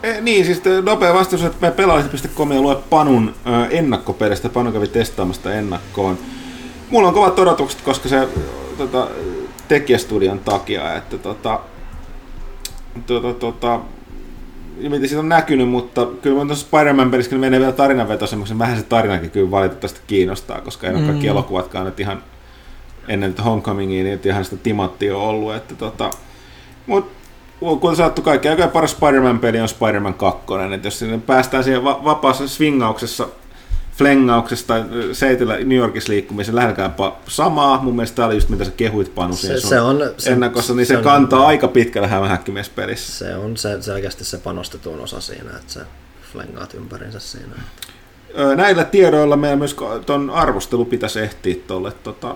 Eh, 0.03 0.21
niin, 0.21 0.45
siis 0.45 0.61
nopea 0.83 1.13
vastaus, 1.13 1.43
että 1.43 1.67
me 1.67 1.71
pelaalliset.com 1.71 2.51
ja 2.51 2.61
lue 2.61 2.77
Panun 2.89 3.33
ö, 3.47 3.65
ennakkopelistä. 3.69 4.49
Panu 4.49 4.71
kävi 4.71 4.87
testaamasta 4.87 5.53
ennakkoon. 5.53 6.17
Mulla 6.89 7.07
on 7.07 7.13
kovat 7.13 7.39
odotukset, 7.39 7.81
koska 7.81 8.09
se 8.09 8.27
tota, 8.77 9.07
tekijästudion 9.67 10.39
takia, 10.39 10.95
että 10.95 11.17
tota, 11.17 11.59
tota, 13.07 13.33
tota, 13.33 13.79
mitä 14.79 15.07
siitä 15.07 15.19
on 15.19 15.29
näkynyt, 15.29 15.69
mutta 15.69 16.07
kyllä 16.21 16.45
tuossa 16.45 16.65
Spider-Man 16.65 17.11
pelissä 17.11 17.29
kyllä 17.29 17.39
menee 17.39 17.59
vielä 17.59 17.71
tarinanvetoisemmaksi, 17.71 18.53
niin 18.53 18.59
vähän 18.59 18.77
se 18.77 18.83
tarinakin 18.83 19.31
kyllä 19.31 19.51
valitettavasti 19.51 19.99
kiinnostaa, 20.07 20.61
koska 20.61 20.87
ei 20.87 20.93
ole 20.95 21.01
kaikki 21.03 21.25
Mm. 21.25 21.29
elokuvatkaan 21.31 21.85
nyt 21.85 21.99
ihan 21.99 22.23
ennen 23.07 23.29
nyt 23.29 23.45
Homecomingia, 23.45 24.03
niin 24.03 24.19
ihan 24.25 24.43
sitä 24.45 24.57
timanttia 24.57 25.17
on 25.17 25.23
ollut, 25.23 25.55
että 25.55 25.75
tota, 25.75 26.09
mut 26.87 27.11
kuten 27.79 27.95
sanottu, 27.95 28.21
kaikki 28.21 28.49
aika 28.49 28.67
paras 28.67 28.91
Spider-Man-peli 28.91 29.59
on 29.59 29.69
Spider-Man 29.69 30.13
2. 30.13 30.43
Että 30.75 30.87
jos 30.87 30.99
sinne 30.99 31.17
päästään 31.17 31.63
siihen 31.63 31.83
va- 31.83 32.03
vapaassa 32.03 32.47
swingauksessa, 32.47 33.27
flengauksessa 33.97 34.67
tai 34.67 34.83
ö, 34.93 35.13
seitillä 35.13 35.55
New 35.57 35.77
Yorkissa 35.77 36.11
liikkumisen 36.13 36.55
lähellekään 36.55 36.93
samaa. 37.27 37.81
Mun 37.83 37.95
mielestä 37.95 38.15
tämä 38.15 38.25
oli 38.25 38.35
just 38.35 38.49
mitä 38.49 38.63
sä 38.65 38.71
kehuit 38.71 39.15
Panu 39.15 39.35
Se, 39.35 39.59
se 39.59 39.81
on, 39.81 39.99
se, 40.17 40.29
ennakossa, 40.31 40.73
niin 40.73 40.85
se, 40.85 40.97
on- 40.97 41.03
kantaa 41.03 41.47
aika 41.47 41.67
pitkällä 41.67 42.07
hämähäkkimiespelissä. 42.07 43.25
Se 43.25 43.35
on 43.35 43.57
se, 43.57 43.81
selkeästi 43.81 44.25
se 44.25 44.37
panostetun 44.37 44.99
osa 44.99 45.21
siinä, 45.21 45.49
että 45.51 45.73
se 45.73 45.79
flengaat 46.33 46.73
ympärinsä 46.73 47.19
siinä. 47.19 47.53
Näillä 48.55 48.83
tiedoilla 48.83 49.37
meidän 49.37 49.59
myös 49.59 49.75
ton 50.05 50.29
arvostelu 50.29 50.85
pitäisi 50.85 51.19
ehtiä 51.19 51.55
tuolle 51.67 51.91
tota, 52.03 52.35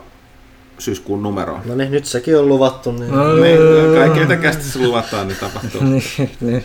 syyskuun 0.80 1.24
numeroon. 1.24 1.62
No 1.66 1.76
niin, 1.76 1.92
nyt 1.92 2.06
sekin 2.06 2.38
on 2.38 2.48
luvattu, 2.48 2.92
niin 2.92 3.12
No. 3.12 3.24
Me, 3.24 3.58
kaikki 4.00 4.20
mitä 4.20 4.36
kästissä 4.36 4.80
luvataan, 4.80 5.28
niin 5.28 5.38
tapahtuu. 5.40 5.84
niin, 5.90 6.04
niin. 6.42 6.64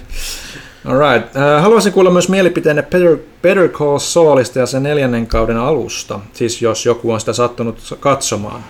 Alright. 0.86 1.36
Äh, 1.36 1.62
haluaisin 1.62 1.92
kuulla 1.92 2.10
myös 2.10 2.28
mielipiteenne 2.28 2.82
Better, 2.82 3.16
Better 3.42 3.68
Call 3.68 3.98
Saulista 3.98 4.58
ja 4.58 4.66
sen 4.66 4.82
neljännen 4.82 5.26
kauden 5.26 5.56
alusta. 5.56 6.20
Siis 6.32 6.62
jos 6.62 6.86
joku 6.86 7.12
on 7.12 7.20
sitä 7.20 7.32
sattunut 7.32 7.97
katsomaan. 8.00 8.65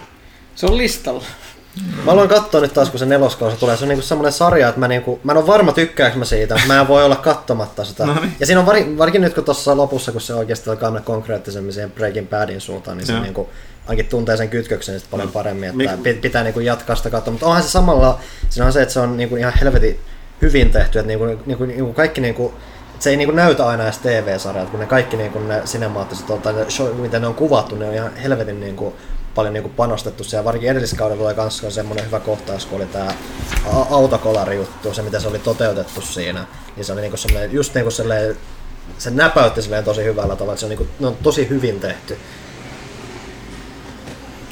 Se 0.54 0.66
on 0.66 0.78
listalla. 0.78 1.24
Mä 2.04 2.12
aloin 2.12 2.28
katsoa 2.28 2.60
nyt 2.60 2.72
taas, 2.72 2.90
kun 2.90 2.98
se 2.98 3.06
neloskausi 3.06 3.56
tulee. 3.56 3.76
Se 3.76 3.84
on 3.84 3.88
niinku 3.88 4.02
semmoinen 4.02 4.32
sarja, 4.32 4.68
että 4.68 4.80
mä, 4.80 4.88
niinku, 4.88 5.20
mä 5.24 5.32
en 5.32 5.38
ole 5.38 5.46
varma 5.46 5.72
tykkääkö 5.72 6.18
mä 6.18 6.24
siitä, 6.24 6.54
mutta 6.54 6.68
mä 6.68 6.80
en 6.80 6.88
voi 6.88 7.04
olla 7.04 7.16
katsomatta 7.16 7.84
sitä. 7.84 8.06
No 8.06 8.14
niin. 8.14 8.36
Ja 8.40 8.46
siinä 8.46 8.60
on 8.60 8.66
var, 8.66 8.76
varsinkin 8.98 9.20
nyt, 9.20 9.34
kun 9.34 9.44
tuossa 9.44 9.76
lopussa, 9.76 10.12
kun 10.12 10.20
se 10.20 10.34
oikeasti 10.34 10.70
alkaa 10.70 10.90
mennä 10.90 11.04
konkreettisemmin 11.04 11.72
siihen 11.72 11.90
Breaking 11.90 12.30
Badin 12.30 12.60
suuntaan, 12.60 12.96
niin 12.96 13.06
se 13.06 13.12
Joo. 13.12 13.22
niinku, 13.22 13.48
ainakin 13.86 14.06
tuntee 14.06 14.36
sen 14.36 14.48
kytköksen 14.48 15.00
sit 15.00 15.10
paljon 15.10 15.28
paremmin, 15.28 15.68
että 15.68 15.94
Mik- 15.94 15.96
Mik... 15.96 16.20
pitää 16.20 16.42
niinku 16.42 16.60
jatkaa 16.60 16.96
sitä 16.96 17.10
katsoa. 17.10 17.32
Mutta 17.32 17.46
onhan 17.46 17.62
se 17.62 17.68
samalla, 17.68 18.18
siinä 18.48 18.66
on 18.66 18.72
se, 18.72 18.82
että 18.82 18.94
se 18.94 19.00
on 19.00 19.16
niinku 19.16 19.36
ihan 19.36 19.52
helvetin 19.60 20.00
hyvin 20.42 20.70
tehty, 20.70 20.98
että 20.98 21.08
niinku, 21.08 21.24
niinku, 21.46 21.64
niinku 21.64 21.92
kaikki 21.92 22.20
niinku, 22.20 22.54
että 22.92 23.04
se 23.04 23.10
ei 23.10 23.16
niinku 23.16 23.34
näytä 23.34 23.66
aina 23.66 23.84
edes 23.84 23.98
TV-sarjat, 23.98 24.70
kun 24.70 24.80
ne 24.80 24.86
kaikki 24.86 25.16
niinku 25.16 25.38
ne 25.38 25.62
sinemaattiset, 25.64 26.42
tai 26.42 26.52
ne 26.52 26.70
show, 26.70 27.00
miten 27.00 27.20
ne 27.20 27.26
on 27.26 27.34
kuvattu, 27.34 27.76
ne 27.76 27.86
on 27.86 27.94
ihan 27.94 28.16
helvetin 28.16 28.60
niinku, 28.60 28.94
paljon 29.34 29.54
niinku 29.54 29.68
panostettu 29.68 30.24
siellä. 30.24 30.44
Varsinkin 30.44 30.70
edelliskaudella 30.70 31.20
tulee 31.20 31.34
kanssa 31.34 31.70
semmoinen 31.70 32.06
hyvä 32.06 32.20
kohtaus, 32.20 32.66
kun 32.66 32.76
oli 32.76 32.86
tämä 32.86 33.14
autokolari 33.90 34.56
juttu, 34.56 34.94
se 34.94 35.02
miten 35.02 35.20
se 35.20 35.28
oli 35.28 35.38
toteutettu 35.38 36.00
siinä. 36.00 36.46
Niin 36.76 36.84
se 36.84 36.92
oli 36.92 37.00
niinku 37.00 37.16
semmoinen, 37.16 37.52
just 37.52 37.74
niinku 37.74 37.90
sellainen, 37.90 38.36
se 38.98 39.10
näpäytti 39.10 39.60
tosi 39.84 40.04
hyvällä 40.04 40.36
tavalla, 40.36 40.52
että 40.52 40.60
se 40.60 40.66
on, 40.66 40.70
niinku, 40.70 40.86
ne 41.00 41.06
on 41.06 41.16
tosi 41.22 41.48
hyvin 41.48 41.80
tehty. 41.80 42.18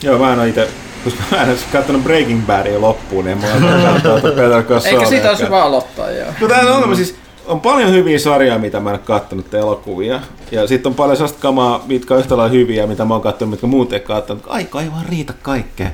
Joo, 0.05 0.19
mä 0.19 0.33
en 0.33 0.39
ole 0.39 0.49
itse, 0.49 0.69
koska 1.05 1.23
mä 1.31 1.43
en 1.43 1.49
ole 1.49 1.59
katsonut 1.73 2.05
Breaking 2.05 2.47
Badia 2.47 2.81
loppuun, 2.81 3.25
niin 3.25 3.39
mulla 3.39 3.55
on 3.55 4.65
katsoa 4.65 4.91
Eikä 4.91 5.07
siitä 5.07 5.29
olisi 5.31 5.45
hyvä 5.45 5.63
aloittaa, 5.65 6.11
joo. 6.11 6.27
No 6.41 6.49
tää 6.49 6.61
on 6.61 6.73
ongelma, 6.73 6.95
siis 6.95 7.15
on 7.47 7.61
paljon 7.61 7.93
hyviä 7.93 8.19
sarjoja, 8.19 8.59
mitä 8.59 8.81
mä 8.81 8.91
en 8.91 8.95
ole 8.95 9.01
kattonut 9.07 9.55
elokuvia. 9.55 10.21
Ja 10.53 10.67
sitten 10.67 10.91
on 10.91 10.95
paljon 10.97 11.17
sellaista 11.17 11.39
kamaa, 11.41 11.85
mitkä 11.87 12.15
on 12.15 12.21
yhtä 12.21 12.37
lailla 12.37 12.53
hyviä, 12.53 12.87
mitä 12.87 13.05
mä 13.05 13.15
oon 13.15 13.23
kattonut, 13.23 13.51
mitkä 13.51 13.67
muut 13.67 13.93
ei 13.93 14.01
kattonut. 14.01 14.43
Aika 14.47 14.81
ei 14.83 14.91
vaan 14.91 15.07
riitä 15.07 15.33
kaikkea. 15.43 15.91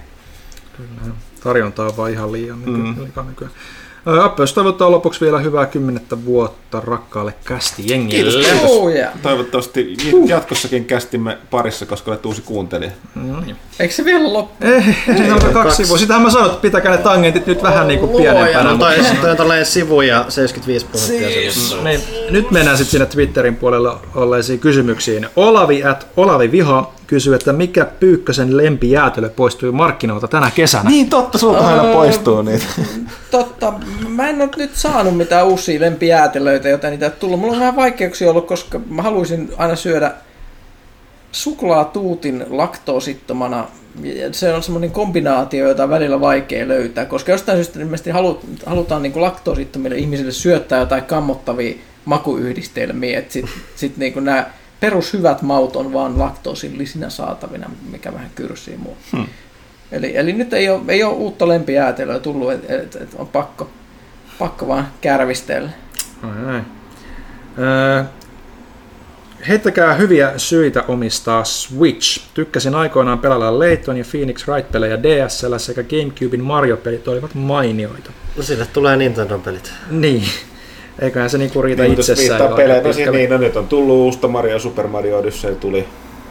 Tarjonta 1.44 1.82
on 1.82 1.96
vaan 1.96 2.10
ihan 2.12 2.32
liian 2.32 2.58
nyky- 2.60 2.70
Mm. 2.70 2.94
nykyään. 3.28 3.52
Ää, 4.10 4.24
Appeus 4.24 4.52
toivottaa 4.52 4.90
lopuksi 4.90 5.20
vielä 5.20 5.38
hyvää 5.38 5.66
kymmenettä 5.66 6.24
vuotta 6.24 6.80
rakkaalle 6.80 7.34
kästi 7.44 7.82
jengille. 7.86 8.44
Kiitos. 8.44 8.62
Oh, 8.64 8.92
yeah. 8.92 9.12
Toivottavasti 9.22 9.96
jatkossakin 10.26 10.84
kästimme 10.84 11.38
parissa, 11.50 11.86
koska 11.86 12.10
olet 12.10 12.26
uusi 12.26 12.42
kuuntelija. 12.42 12.90
No 13.14 13.40
niin. 13.40 13.56
Eikö 13.80 13.94
se 13.94 14.04
vielä 14.04 14.32
loppu? 14.32 14.66
Ei, 14.66 14.82
siinä 15.16 15.34
on 15.34 15.52
kaksi 15.52 15.84
sivua. 15.84 15.98
Sitähän 15.98 16.22
mä 16.22 16.30
sanoin, 16.30 16.50
että 16.50 16.62
pitäkää 16.62 16.92
ne 16.92 16.98
tangentit 16.98 17.46
nyt 17.46 17.62
vähän 17.62 17.88
niin 17.88 18.00
kuin 18.00 18.16
pienempänä. 18.16 18.70
No, 18.70 18.78
tai 18.78 19.04
sitten 19.04 19.30
on 19.30 19.36
tällainen 19.36 19.66
sivu 19.66 20.00
ja 20.00 20.24
75 20.28 20.86
prosenttia. 20.86 21.28
Niin, 21.84 22.00
nyt 22.30 22.50
mennään 22.50 22.76
sitten 22.76 22.90
sinne 22.90 23.06
Twitterin 23.06 23.56
puolella 23.56 24.00
olleisiin 24.14 24.58
kysymyksiin. 24.58 25.26
Olavi 25.36 25.84
at 25.84 26.06
Olavi 26.16 26.52
Viha 26.52 26.92
kysyy, 27.10 27.34
että 27.34 27.52
mikä 27.52 27.84
Pyykkösen 27.84 28.56
lempijäätelö 28.56 29.28
poistui 29.28 29.72
markkinoilta 29.72 30.28
tänä 30.28 30.50
kesänä? 30.54 30.90
Niin 30.90 31.10
totta, 31.10 31.38
sulta 31.38 31.68
aina 31.68 31.92
poistuu 31.92 32.42
niitä. 32.42 32.64
Totta, 33.30 33.72
mä 34.08 34.28
en 34.28 34.42
ole 34.42 34.50
nyt 34.56 34.70
saanut 34.74 35.16
mitään 35.16 35.46
uusia 35.46 35.80
lempijäätelöitä, 35.80 36.68
joten 36.68 36.90
niitä 36.90 37.06
ei 37.06 37.12
tullut. 37.12 37.40
Mulla 37.40 37.52
on 37.52 37.60
vähän 37.60 37.76
vaikeuksia 37.76 38.30
ollut, 38.30 38.46
koska 38.46 38.80
mä 38.90 39.02
haluaisin 39.02 39.52
aina 39.56 39.76
syödä 39.76 40.14
suklaatuutin 41.32 42.44
laktoosittomana. 42.50 43.68
Se 44.32 44.54
on 44.54 44.62
semmoinen 44.62 44.90
kombinaatio, 44.90 45.68
jota 45.68 45.84
on 45.84 45.90
välillä 45.90 46.20
vaikea 46.20 46.68
löytää, 46.68 47.04
koska 47.04 47.32
jostain 47.32 47.58
syystä 47.58 47.80
ilmeisesti 47.80 48.10
halu- 48.10 48.40
halutaan 48.66 49.02
niin 49.02 49.20
laktoosittomille 49.20 49.96
ihmisille 49.96 50.32
syöttää 50.32 50.80
jotain 50.80 51.04
kammottavia 51.04 51.74
makuyhdistelmiä, 52.04 53.18
että 53.18 53.32
sitten 53.32 53.52
sit 53.76 53.96
niin 53.96 54.24
nämä 54.24 54.46
perushyvät 54.80 55.42
maut 55.42 55.76
on 55.76 55.92
vaan 55.92 56.18
laktoosillisina 56.18 57.10
saatavina, 57.10 57.70
mikä 57.90 58.12
vähän 58.12 58.30
kyrsii 58.34 58.76
mua. 58.76 58.96
Hmm. 59.12 59.26
Eli, 59.92 60.16
eli 60.16 60.32
nyt 60.32 60.52
ei 60.52 60.68
ole, 60.68 60.82
ei 60.88 61.02
ole 61.02 61.14
uutta 61.14 61.48
lempijäätelöä 61.48 62.18
tullut, 62.18 62.52
että 62.52 62.76
et, 62.76 62.96
et 62.96 63.14
on 63.14 63.28
pakko, 63.28 63.70
pakko 64.38 64.68
vaan 64.68 64.88
kärvistellä. 65.00 65.70
Ai, 66.22 66.54
ai. 66.54 66.62
Öö, 67.58 68.04
heittäkää 69.48 69.94
hyviä 69.94 70.32
syitä 70.36 70.84
omistaa 70.88 71.44
Switch. 71.44 72.20
Tykkäsin 72.34 72.74
aikoinaan 72.74 73.18
pelailla 73.18 73.58
Layton 73.58 73.96
ja 73.96 74.04
Phoenix 74.10 74.48
Wright-pelejä 74.48 75.02
DSL 75.02 75.58
sekä 75.58 75.82
Gamecubein 75.82 76.44
Mario-pelit 76.44 77.08
olivat 77.08 77.34
mainioita. 77.34 78.10
No 78.36 78.42
sille 78.42 78.66
tulee 78.66 78.96
Nintendo-pelit. 78.96 79.72
Niin. 79.90 80.24
Eiköhän 81.00 81.30
se 81.30 81.38
niinku 81.38 81.62
riitä 81.62 81.82
Niin, 81.82 81.92
itsessään. 81.92 82.40
jo 82.50 82.56
pelejä, 82.56 82.82
pitkälle. 82.82 83.18
niin, 83.18 83.30
no 83.30 83.36
nyt 83.38 83.56
on 83.56 83.68
tullut 83.68 83.96
uusta 83.96 84.28
Mario, 84.28 84.58
Super 84.58 84.86
Mario 84.86 85.18
Odyssey 85.18 85.54
tuli. 85.54 85.88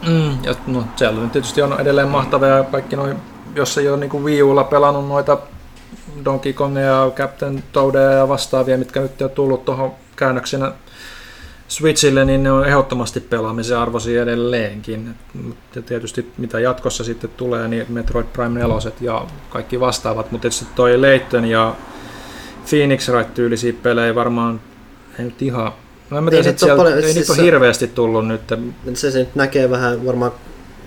Mm, 0.08 0.44
ja 0.44 0.56
no, 0.68 0.84
siellä 0.96 1.22
nyt 1.22 1.32
tietysti 1.32 1.62
on 1.62 1.80
edelleen 1.82 2.08
mahtavia 2.08 2.50
ja 2.50 2.64
kaikki 2.64 2.96
noin, 2.96 3.18
jos 3.56 3.78
ei 3.78 3.90
ole 3.90 3.98
niin 3.98 4.24
Wii 4.24 4.44
Ulla 4.44 4.64
pelannut 4.64 5.08
noita 5.08 5.38
Donkey 6.26 6.54
Kongia 6.54 6.84
ja 6.84 7.12
Captain 7.16 7.64
Toadia 7.72 8.02
ja 8.02 8.28
vastaavia, 8.28 8.78
mitkä 8.78 9.00
nyt 9.00 9.22
on 9.22 9.30
tullut 9.30 9.66
tuohon 9.66 9.92
käännöksenä 10.16 10.72
Switchille, 11.68 12.26
niin 12.26 12.44
ne 12.44 12.52
on 12.52 12.66
ehdottomasti 12.66 13.20
pelaamisen 13.20 13.78
arvoisia 13.78 14.24
edelleenkin. 14.24 15.16
Ja 15.76 15.82
tietysti 15.82 16.32
mitä 16.38 16.60
jatkossa 16.60 17.04
sitten 17.04 17.30
tulee, 17.38 17.68
niin 17.68 17.86
Metroid 17.90 18.26
Prime 18.34 18.60
4 18.60 18.76
ja 19.02 19.26
kaikki 19.50 19.80
vastaavat, 19.80 20.32
mutta 20.32 20.42
tietysti 20.42 20.66
toi 20.76 20.98
Layton 20.98 21.46
ja 21.46 21.76
Phoenix 22.70 23.10
Wright 23.10 23.34
tyylisiä 23.34 23.74
pelejä 23.84 24.16
varmaan 24.16 24.62
ei 25.20 25.26
nyt 25.26 25.42
ihan 25.42 25.72
No 26.10 26.18
en 26.18 26.24
mä 26.24 26.30
tiedä, 26.30 26.44
Ei 26.44 26.50
että 26.50 26.60
siellä, 26.60 26.78
paljon- 26.78 26.98
ei 26.98 27.04
siis 27.04 27.16
niitä 27.16 27.34
ole 27.34 27.42
hirveästi 27.42 27.88
tullut 27.88 28.28
nyt. 28.28 28.42
Se, 28.94 29.12
se 29.12 29.20
nyt 29.20 29.36
näkee 29.36 29.70
vähän 29.70 30.06
varmaan 30.06 30.32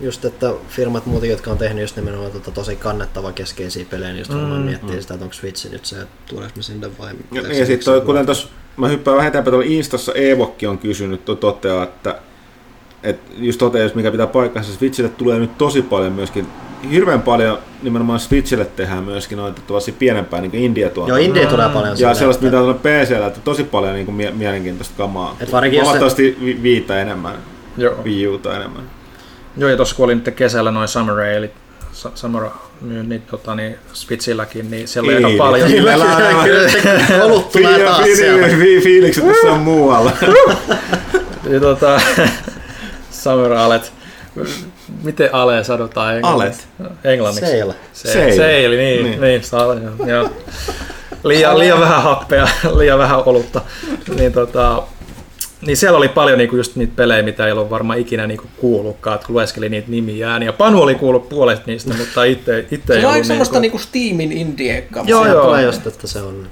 just, 0.01 0.25
että 0.25 0.53
firmat 0.69 1.07
muutenkin, 1.07 1.31
jotka 1.31 1.51
on 1.51 1.59
tehnyt 1.59 1.83
just 1.83 1.97
nimenomaan 1.97 2.33
tota 2.33 2.51
tosi 2.51 2.77
kannettava 2.77 3.33
keskeisiä 3.33 3.85
pelejä, 3.91 4.11
niin 4.13 4.19
just 4.19 4.35
varmaan 4.35 4.61
Mm, 4.61 4.67
miettii 4.67 5.03
sitä, 5.03 5.15
että 5.15 5.25
onko 5.25 5.35
Switch 5.35 5.71
nyt 5.73 5.85
se, 5.87 5.97
että 5.97 6.15
tuleeko 6.29 6.53
me 6.57 6.63
sinne 6.63 6.99
vai... 6.99 7.13
Ja, 7.33 7.43
ja 7.59 7.67
sitten 7.67 8.03
kuten 8.03 8.27
tuossa, 8.27 8.49
mä 8.77 8.89
hyppään 8.89 9.17
vähän 9.17 9.29
eteenpäin, 9.29 9.53
tuolla 9.53 9.67
Instassa 9.69 10.13
Evokki 10.13 10.67
on 10.67 10.79
kysynyt, 10.79 11.25
to, 11.25 11.35
toteaa, 11.35 11.85
että, 11.85 12.19
että 13.03 13.33
just 13.37 13.59
toteaa, 13.59 13.83
jos 13.83 13.95
mikä 13.95 14.11
pitää 14.11 14.27
paikkansa, 14.27 14.73
Switchille 14.73 15.11
tulee 15.11 15.39
nyt 15.39 15.59
tosi 15.59 15.83
paljon 15.83 16.13
myöskin, 16.13 16.47
hirveän 16.91 17.23
paljon 17.23 17.59
nimenomaan 17.83 18.21
Switchille 18.21 18.65
tehdään 18.65 19.05
myöskin 19.05 19.39
noita 19.39 19.61
tosi 19.67 19.93
pienempää 19.93 20.41
niin 20.41 20.55
indie 20.55 20.93
Joo, 21.07 21.17
Indie 21.17 21.47
tulee 21.47 21.69
paljon 21.69 21.91
Ja 21.91 21.97
silleen, 21.97 22.17
sellaista, 22.17 22.47
että- 22.47 22.59
mitä 22.59 22.69
on 22.71 23.05
PCllä, 23.07 23.27
että 23.27 23.41
tosi 23.45 23.65
paljon 23.65 23.95
niin 23.95 24.07
kuin, 24.07 24.15
mie- 24.15 24.31
mielenkiintoista 24.31 24.95
kamaa. 24.97 25.37
Et 25.41 25.49
se- 25.51 25.81
Huomattavasti 25.81 26.37
vi- 26.45 26.63
viitä 26.63 27.01
enemmän, 27.03 27.35
Joo. 27.77 27.95
Wii 28.05 28.29
Uta 28.29 28.57
enemmän. 28.57 28.83
Joo, 29.57 29.71
ja 29.71 29.77
tuossa 29.77 29.97
kun 29.97 30.05
oli 30.05 30.15
nyt 30.15 30.31
kesällä 30.37 30.71
noin 30.71 30.89
Summer 30.89 31.15
Railit, 31.17 31.51
Sa- 31.93 32.11
Summer 32.15 32.43
myynnit 32.81 33.27
tota, 33.27 33.55
niin 33.55 33.75
Switchilläkin, 33.93 34.71
niin 34.71 34.89
siellä 34.89 35.07
oli 35.09 35.17
aika 35.17 35.29
Ei, 35.29 35.37
paljon. 35.37 35.71
Kyllä, 35.71 35.93
älä- 35.95 36.05
älä- 36.17 36.45
Kyllä 36.45 36.69
se 36.69 37.23
olut 37.23 37.53
tulee 37.53 37.79
taas 37.85 38.07
sieltä. 38.17 38.47
fi- 38.57 38.81
Fiilikset 38.81 39.27
tässä 39.27 39.51
on 39.53 39.61
muualla. 39.61 40.13
Ja, 41.51 41.61
tota, 41.61 42.01
Summer 43.23 43.53
Alet. 43.53 43.93
Miten 45.03 45.35
ale 45.35 45.65
sanotaan 45.65 46.17
englanniksi? 46.17 46.63
Englanniksi. 47.05 47.51
Seillä. 47.51 47.75
Se, 47.93 48.13
Seili. 48.13 48.37
seili, 48.37 48.77
niin, 48.77 49.05
Niin. 49.05 49.21
niin. 49.21 49.43
sale, 49.45 49.81
joo, 49.81 50.07
joo. 50.09 50.31
Liian, 51.25 51.59
liian 51.59 51.81
vähän 51.81 52.03
happea, 52.03 52.49
liian 52.79 52.99
vähän 52.99 53.23
olutta. 53.27 53.61
Niin, 54.17 54.33
tota, 54.33 54.83
niin 55.67 55.77
siellä 55.77 55.99
oli 55.99 56.09
paljon 56.09 56.39
niinku 56.39 56.57
just 56.57 56.77
niitä 56.77 56.93
pelejä, 56.97 57.23
mitä 57.23 57.47
ei 57.47 57.53
ollut 57.53 57.71
varmaan 57.71 57.99
ikinä 57.99 58.27
niinku 58.27 58.45
kuullutkaan, 58.61 59.15
että 59.15 59.27
kun 59.27 59.35
lueskeli 59.37 59.69
niitä 59.69 59.91
nimiään. 59.91 60.43
Ja 60.43 60.53
Panu 60.53 60.83
oli 60.83 60.95
kuullut 60.95 61.29
puolet 61.29 61.67
niistä, 61.67 61.95
mutta 61.95 62.25
itse, 62.25 62.59
itse 62.71 62.87
Se 62.87 62.93
ei 62.99 62.99
on 62.99 63.05
aika 63.05 63.15
ollut 63.15 63.27
semmoista 63.27 63.61
niinku... 63.61 63.79
niinku 63.79 63.89
Steamin 63.89 64.33
indie 64.33 64.89
Joo, 65.07 65.27
joo. 65.27 65.45
tulee 65.45 65.63
just, 65.63 65.87
että 65.87 66.07
se 66.07 66.19
on... 66.23 66.49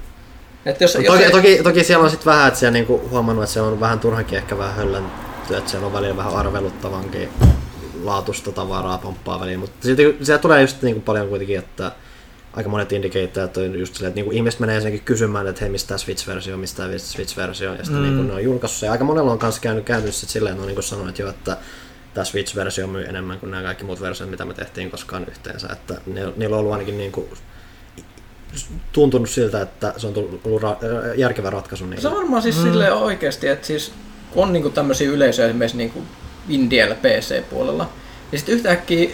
Että 0.65 0.83
jos, 0.83 0.95
jos 0.95 1.05
Toki, 1.05 1.23
ei- 1.23 1.31
toki, 1.31 1.59
toki 1.63 1.83
siellä 1.83 2.03
on 2.03 2.09
sitten 2.09 2.25
vähän, 2.33 2.47
että 2.47 2.59
siellä 2.59 2.73
niinku 2.73 3.01
huomannut, 3.09 3.43
että 3.43 3.53
se 3.53 3.61
on 3.61 3.79
vähän 3.79 3.99
turhankin 3.99 4.37
ehkä 4.37 4.57
vähän 4.57 4.91
höllänty, 5.51 5.57
että 5.57 5.71
siellä 5.71 5.87
on 5.87 5.93
välillä 5.93 6.17
vähän 6.17 6.35
arveluttavankin 6.35 7.29
laatusta 8.03 8.51
tavaraa 8.51 8.97
pomppaa 8.97 9.39
väliin, 9.39 9.59
mutta 9.59 9.87
silti 9.87 10.17
siellä 10.21 10.41
tulee 10.41 10.61
just 10.61 10.81
niinku 10.81 11.01
paljon 11.01 11.29
kuitenkin, 11.29 11.59
että 11.59 11.91
aika 12.53 12.69
monet 12.69 12.91
indikeittajat 12.91 13.57
on 13.57 13.79
just 13.79 13.95
silleen, 13.95 14.09
että 14.09 14.15
niinku 14.15 14.31
ihmiset 14.31 14.59
menee 14.59 14.75
ensinnäkin 14.75 15.05
kysymään, 15.05 15.47
että 15.47 15.61
hei, 15.61 15.69
mistä 15.69 15.97
Switch-versio, 15.97 16.57
mistä 16.57 16.83
Switch-versio, 16.97 17.73
ja 17.77 17.83
sitten 17.83 18.01
mm. 18.01 18.03
niinku 18.03 18.23
ne 18.23 18.33
on 18.33 18.43
julkaissut 18.43 18.79
se. 18.79 18.85
Ja 18.85 18.91
aika 18.91 19.03
monella 19.03 19.31
on 19.31 19.39
kanssa 19.39 19.61
käynyt 19.61 19.85
kääntynyt 19.85 20.15
sit 20.15 20.29
silleen, 20.29 20.53
että 20.53 20.61
on 20.61 20.67
niinku 20.67 20.81
sanonut 20.81 21.19
jo, 21.19 21.29
että 21.29 21.57
tämä 22.13 22.25
Switch-versio 22.25 22.87
myy 22.87 23.05
enemmän 23.05 23.39
kuin 23.39 23.51
nämä 23.51 23.63
kaikki 23.63 23.83
muut 23.83 24.01
versiot, 24.01 24.29
mitä 24.29 24.45
me 24.45 24.53
tehtiin 24.53 24.91
koskaan 24.91 25.25
yhteensä, 25.27 25.67
että 25.71 26.01
ne, 26.05 26.33
niillä 26.35 26.55
on 26.55 26.59
ollut 26.59 26.73
ainakin 26.73 26.97
niinku 26.97 27.29
tuntunut 28.91 29.29
siltä, 29.29 29.61
että 29.61 29.93
se 29.97 30.07
on 30.07 30.13
tullut 30.13 30.41
ollut 30.45 30.61
ra- 30.61 30.77
järkevä 31.15 31.49
ratkaisu. 31.49 31.85
Niin 31.85 32.01
Se 32.01 32.07
on 32.07 32.15
varmaan 32.15 32.41
siis 32.41 32.57
mm. 32.57 32.63
silleen 32.63 32.93
oikeasti, 32.93 33.47
että 33.47 33.67
siis 33.67 33.93
on 34.35 34.53
niinku 34.53 34.69
tämmöisiä 34.69 35.09
yleisöjä 35.09 35.47
esimerkiksi 35.47 35.77
niinku 35.77 36.03
Indiellä 36.49 36.95
PC-puolella. 36.95 37.89
Ja 38.31 38.37
sitten 38.37 38.55
yhtäkkiä, 38.55 39.09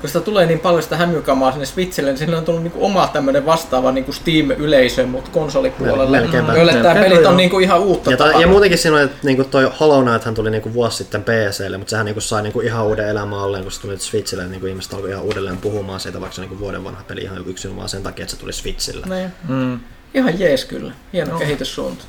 kun 0.00 0.08
sitä 0.08 0.20
tulee 0.20 0.46
niin 0.46 0.58
paljon 0.58 0.82
sitä 0.82 0.96
hämykamaa 0.96 1.52
sinne 1.52 1.66
Switchille, 1.66 2.10
niin 2.10 2.18
sillä 2.18 2.38
on 2.38 2.44
tullut 2.44 2.62
niinku 2.62 2.84
oma 2.84 3.06
tämmöinen 3.12 3.46
vastaava 3.46 3.92
niinku 3.92 4.12
Steam-yleisö, 4.12 5.06
mutta 5.06 5.30
konsolipuolelle, 5.30 6.20
Melkeinpä. 6.20 6.52
joille 6.52 6.72
tämä 6.72 6.94
pelit 6.94 7.26
on 7.26 7.36
niinku 7.36 7.58
ihan 7.58 7.80
uutta 7.80 8.10
ja, 8.10 8.16
tavaraa. 8.16 8.40
ja 8.40 8.46
muutenkin 8.46 8.78
siinä 8.78 8.96
on, 8.96 9.02
että 9.02 9.16
niinku 9.22 9.44
toi 9.44 9.70
Hollow 9.80 10.04
Knighthan 10.04 10.34
tuli 10.34 10.50
niinku 10.50 10.74
vuosi 10.74 10.96
sitten 10.96 11.24
PClle, 11.24 11.78
mutta 11.78 11.90
sehän 11.90 12.06
niinku 12.06 12.20
sai 12.20 12.42
niinku 12.42 12.60
ihan 12.60 12.86
uuden 12.86 13.08
elämän 13.08 13.38
alleen, 13.38 13.62
kun 13.62 13.72
se 13.72 13.80
tuli 13.80 13.98
Switchille, 13.98 14.42
niin 14.42 14.50
niinku 14.50 14.66
ihmiset 14.66 14.94
alkoi 14.94 15.10
ihan 15.10 15.24
uudelleen 15.24 15.56
puhumaan 15.56 16.00
siitä, 16.00 16.20
vaikka 16.20 16.34
se 16.34 16.40
on 16.40 16.48
niinku 16.48 16.64
vuoden 16.64 16.84
vanha 16.84 17.02
peli 17.08 17.20
ihan 17.20 17.44
yksin 17.46 17.76
vaan 17.76 17.88
sen 17.88 18.02
takia, 18.02 18.22
että 18.22 18.34
se 18.34 18.40
tuli 18.40 18.52
Switchille. 18.52 19.06
Niin. 19.06 19.32
Mm. 19.48 19.80
Ihan 20.14 20.40
jees 20.40 20.64
kyllä. 20.64 20.92
Hieno 21.12 21.32
no. 21.32 21.38
kehityssuunta. 21.38 22.04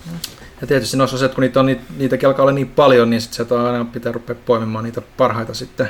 Ja 0.61 0.67
tietysti 0.67 0.97
noissa 0.97 1.15
on 1.15 1.19
se, 1.19 1.25
että 1.25 1.35
kun 1.35 1.41
niitä, 1.41 1.59
on, 1.59 1.65
niitä, 1.65 1.81
niitäkin 1.97 2.27
alkaa 2.27 2.43
olla 2.43 2.51
niin 2.51 2.69
paljon, 2.69 3.09
niin 3.09 3.21
sit 3.21 3.33
sieltä 3.33 3.63
aina 3.63 3.85
pitää 3.85 4.11
rupea 4.11 4.35
poimimaan 4.45 4.83
niitä 4.83 5.01
parhaita 5.17 5.53
sitten. 5.53 5.89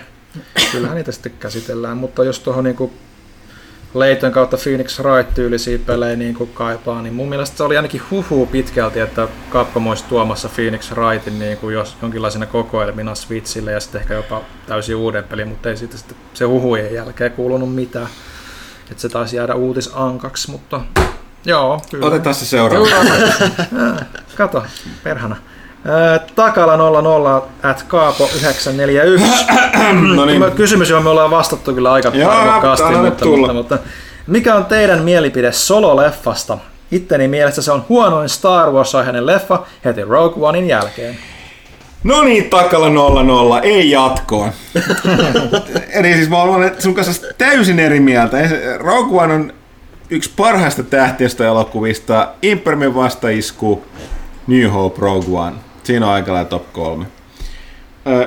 Kyllähän 0.71 0.97
niitä 0.97 1.11
sitten 1.11 1.31
käsitellään, 1.39 1.97
mutta 1.97 2.23
jos 2.23 2.39
tuohon 2.39 2.63
niinku 2.63 2.93
Leiton 3.93 4.31
kautta 4.31 4.57
Phoenix 4.57 4.99
Wright-tyylisiä 4.99 5.79
pelejä 5.85 6.15
niin 6.15 6.35
kuin 6.35 6.49
kaipaa, 6.53 7.01
niin 7.01 7.13
mun 7.13 7.29
mielestä 7.29 7.57
se 7.57 7.63
oli 7.63 7.77
ainakin 7.77 8.01
huhu 8.11 8.45
pitkälti, 8.45 8.99
että 8.99 9.27
Capcom 9.51 9.87
olisi 9.87 10.03
tuomassa 10.03 10.49
Phoenix 10.49 10.91
Wrightin 10.91 11.39
niin 11.39 11.57
kuin 11.57 11.73
jos 11.73 11.97
jonkinlaisena 12.01 12.45
kokoelmina 12.45 13.15
Switchille 13.15 13.71
ja 13.71 13.79
sitten 13.79 14.01
ehkä 14.01 14.13
jopa 14.13 14.41
täysin 14.67 14.95
uuden 14.95 15.23
pelin, 15.23 15.47
mutta 15.47 15.69
ei 15.69 15.77
siitä 15.77 15.97
sitten 15.97 16.17
se 16.33 16.45
huhujen 16.45 16.93
jälkeen 16.93 17.31
kuulunut 17.31 17.75
mitään. 17.75 18.07
Että 18.91 19.01
se 19.01 19.09
taisi 19.09 19.35
jäädä 19.35 19.55
uutisankaksi, 19.55 20.51
mutta 20.51 20.81
joo, 21.45 21.81
kyllä. 21.91 22.05
Otetaan 22.05 22.35
se 22.35 22.45
seuraava. 22.45 22.87
Kato, 24.37 24.63
perhana. 25.03 25.35
Takala 26.35 26.77
00 26.77 27.47
at 27.63 27.83
Kaapo 27.83 28.29
941. 28.41 29.25
no 30.15 30.25
niin, 30.25 30.51
Kysymys, 30.55 30.89
johon 30.89 31.03
me 31.03 31.09
ollaan 31.09 31.31
vastattu 31.31 31.73
kyllä 31.73 31.91
aika 31.91 32.11
tarmokkaasti, 32.11 32.95
mutta, 32.95 33.25
mutta, 33.25 33.53
mutta, 33.53 33.77
mikä 34.27 34.55
on 34.55 34.65
teidän 34.65 35.03
mielipide 35.03 35.51
Solo-leffasta? 35.51 36.57
Itteni 36.91 37.27
mielestä 37.27 37.61
se 37.61 37.71
on 37.71 37.85
huonoin 37.89 38.29
Star 38.29 38.71
Wars-aiheinen 38.71 39.25
leffa 39.25 39.65
heti 39.85 40.01
Rogue 40.03 40.47
Onein 40.47 40.67
jälkeen. 40.67 41.17
no 42.03 42.23
niin, 42.23 42.49
takalla 42.49 42.89
00, 43.23 43.59
ei 43.59 43.91
jatkoa. 43.91 44.49
Eli 45.93 46.13
siis 46.13 46.29
mä 46.29 46.41
olen 46.41 46.75
sun 46.79 46.95
kanssa 46.95 47.27
täysin 47.37 47.79
eri 47.79 47.99
mieltä. 47.99 48.37
Rogue 48.79 49.23
One 49.23 49.33
on 49.33 49.53
yksi 50.09 50.31
parhaista 50.37 50.83
tähtiöstä 50.83 51.47
elokuvista. 51.47 52.27
Imperiumin 52.41 52.95
vastaisku, 52.95 53.83
New 54.47 54.69
Hope, 54.69 55.01
Rogue 55.01 55.39
One. 55.39 55.55
Siinä 55.83 56.07
on 56.07 56.13
aika 56.13 56.45
top 56.45 56.73
kolme. 56.73 57.05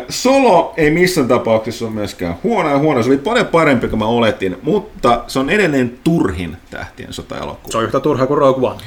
Solo 0.08 0.74
ei 0.76 0.90
missään 0.90 1.28
tapauksessa 1.28 1.84
ole 1.84 1.94
myöskään 1.94 2.34
huono 2.42 2.70
ja 2.70 2.78
huono. 2.78 3.02
Se 3.02 3.10
oli 3.10 3.18
paljon 3.18 3.46
parempi 3.46 3.88
kuin 3.88 3.98
mä 3.98 4.06
oletin, 4.06 4.56
mutta 4.62 5.24
se 5.26 5.38
on 5.38 5.50
edelleen 5.50 5.98
turhin 6.04 6.56
tähtien 6.70 7.12
sota-elokuva. 7.12 7.72
Se 7.72 7.78
on 7.78 7.84
yhtä 7.84 8.00
turha 8.00 8.26
kuin 8.26 8.38
Rogue 8.38 8.70
One. 8.70 8.80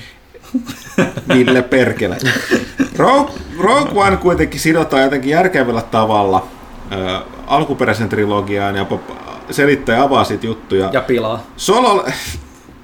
Ville 1.36 1.62
Perkele. 1.62 2.18
Rogue, 2.98 3.32
Rogue 3.60 4.04
One 4.04 4.18
kuitenkin 4.18 4.60
sidotaan 4.60 5.04
jotenkin 5.04 5.32
järkevällä 5.32 5.82
tavalla 5.82 6.48
ö, 6.92 7.20
alkuperäisen 7.48 8.10
trilogiaan 8.10 8.76
ja 8.76 8.84
pop- 8.84 9.16
selittää 9.52 9.96
ja 9.96 10.04
avaa 10.04 10.24
siitä 10.24 10.46
juttuja. 10.46 10.90
Ja 10.94 11.02
pilaa. 11.02 11.44
Solo... 11.58 12.06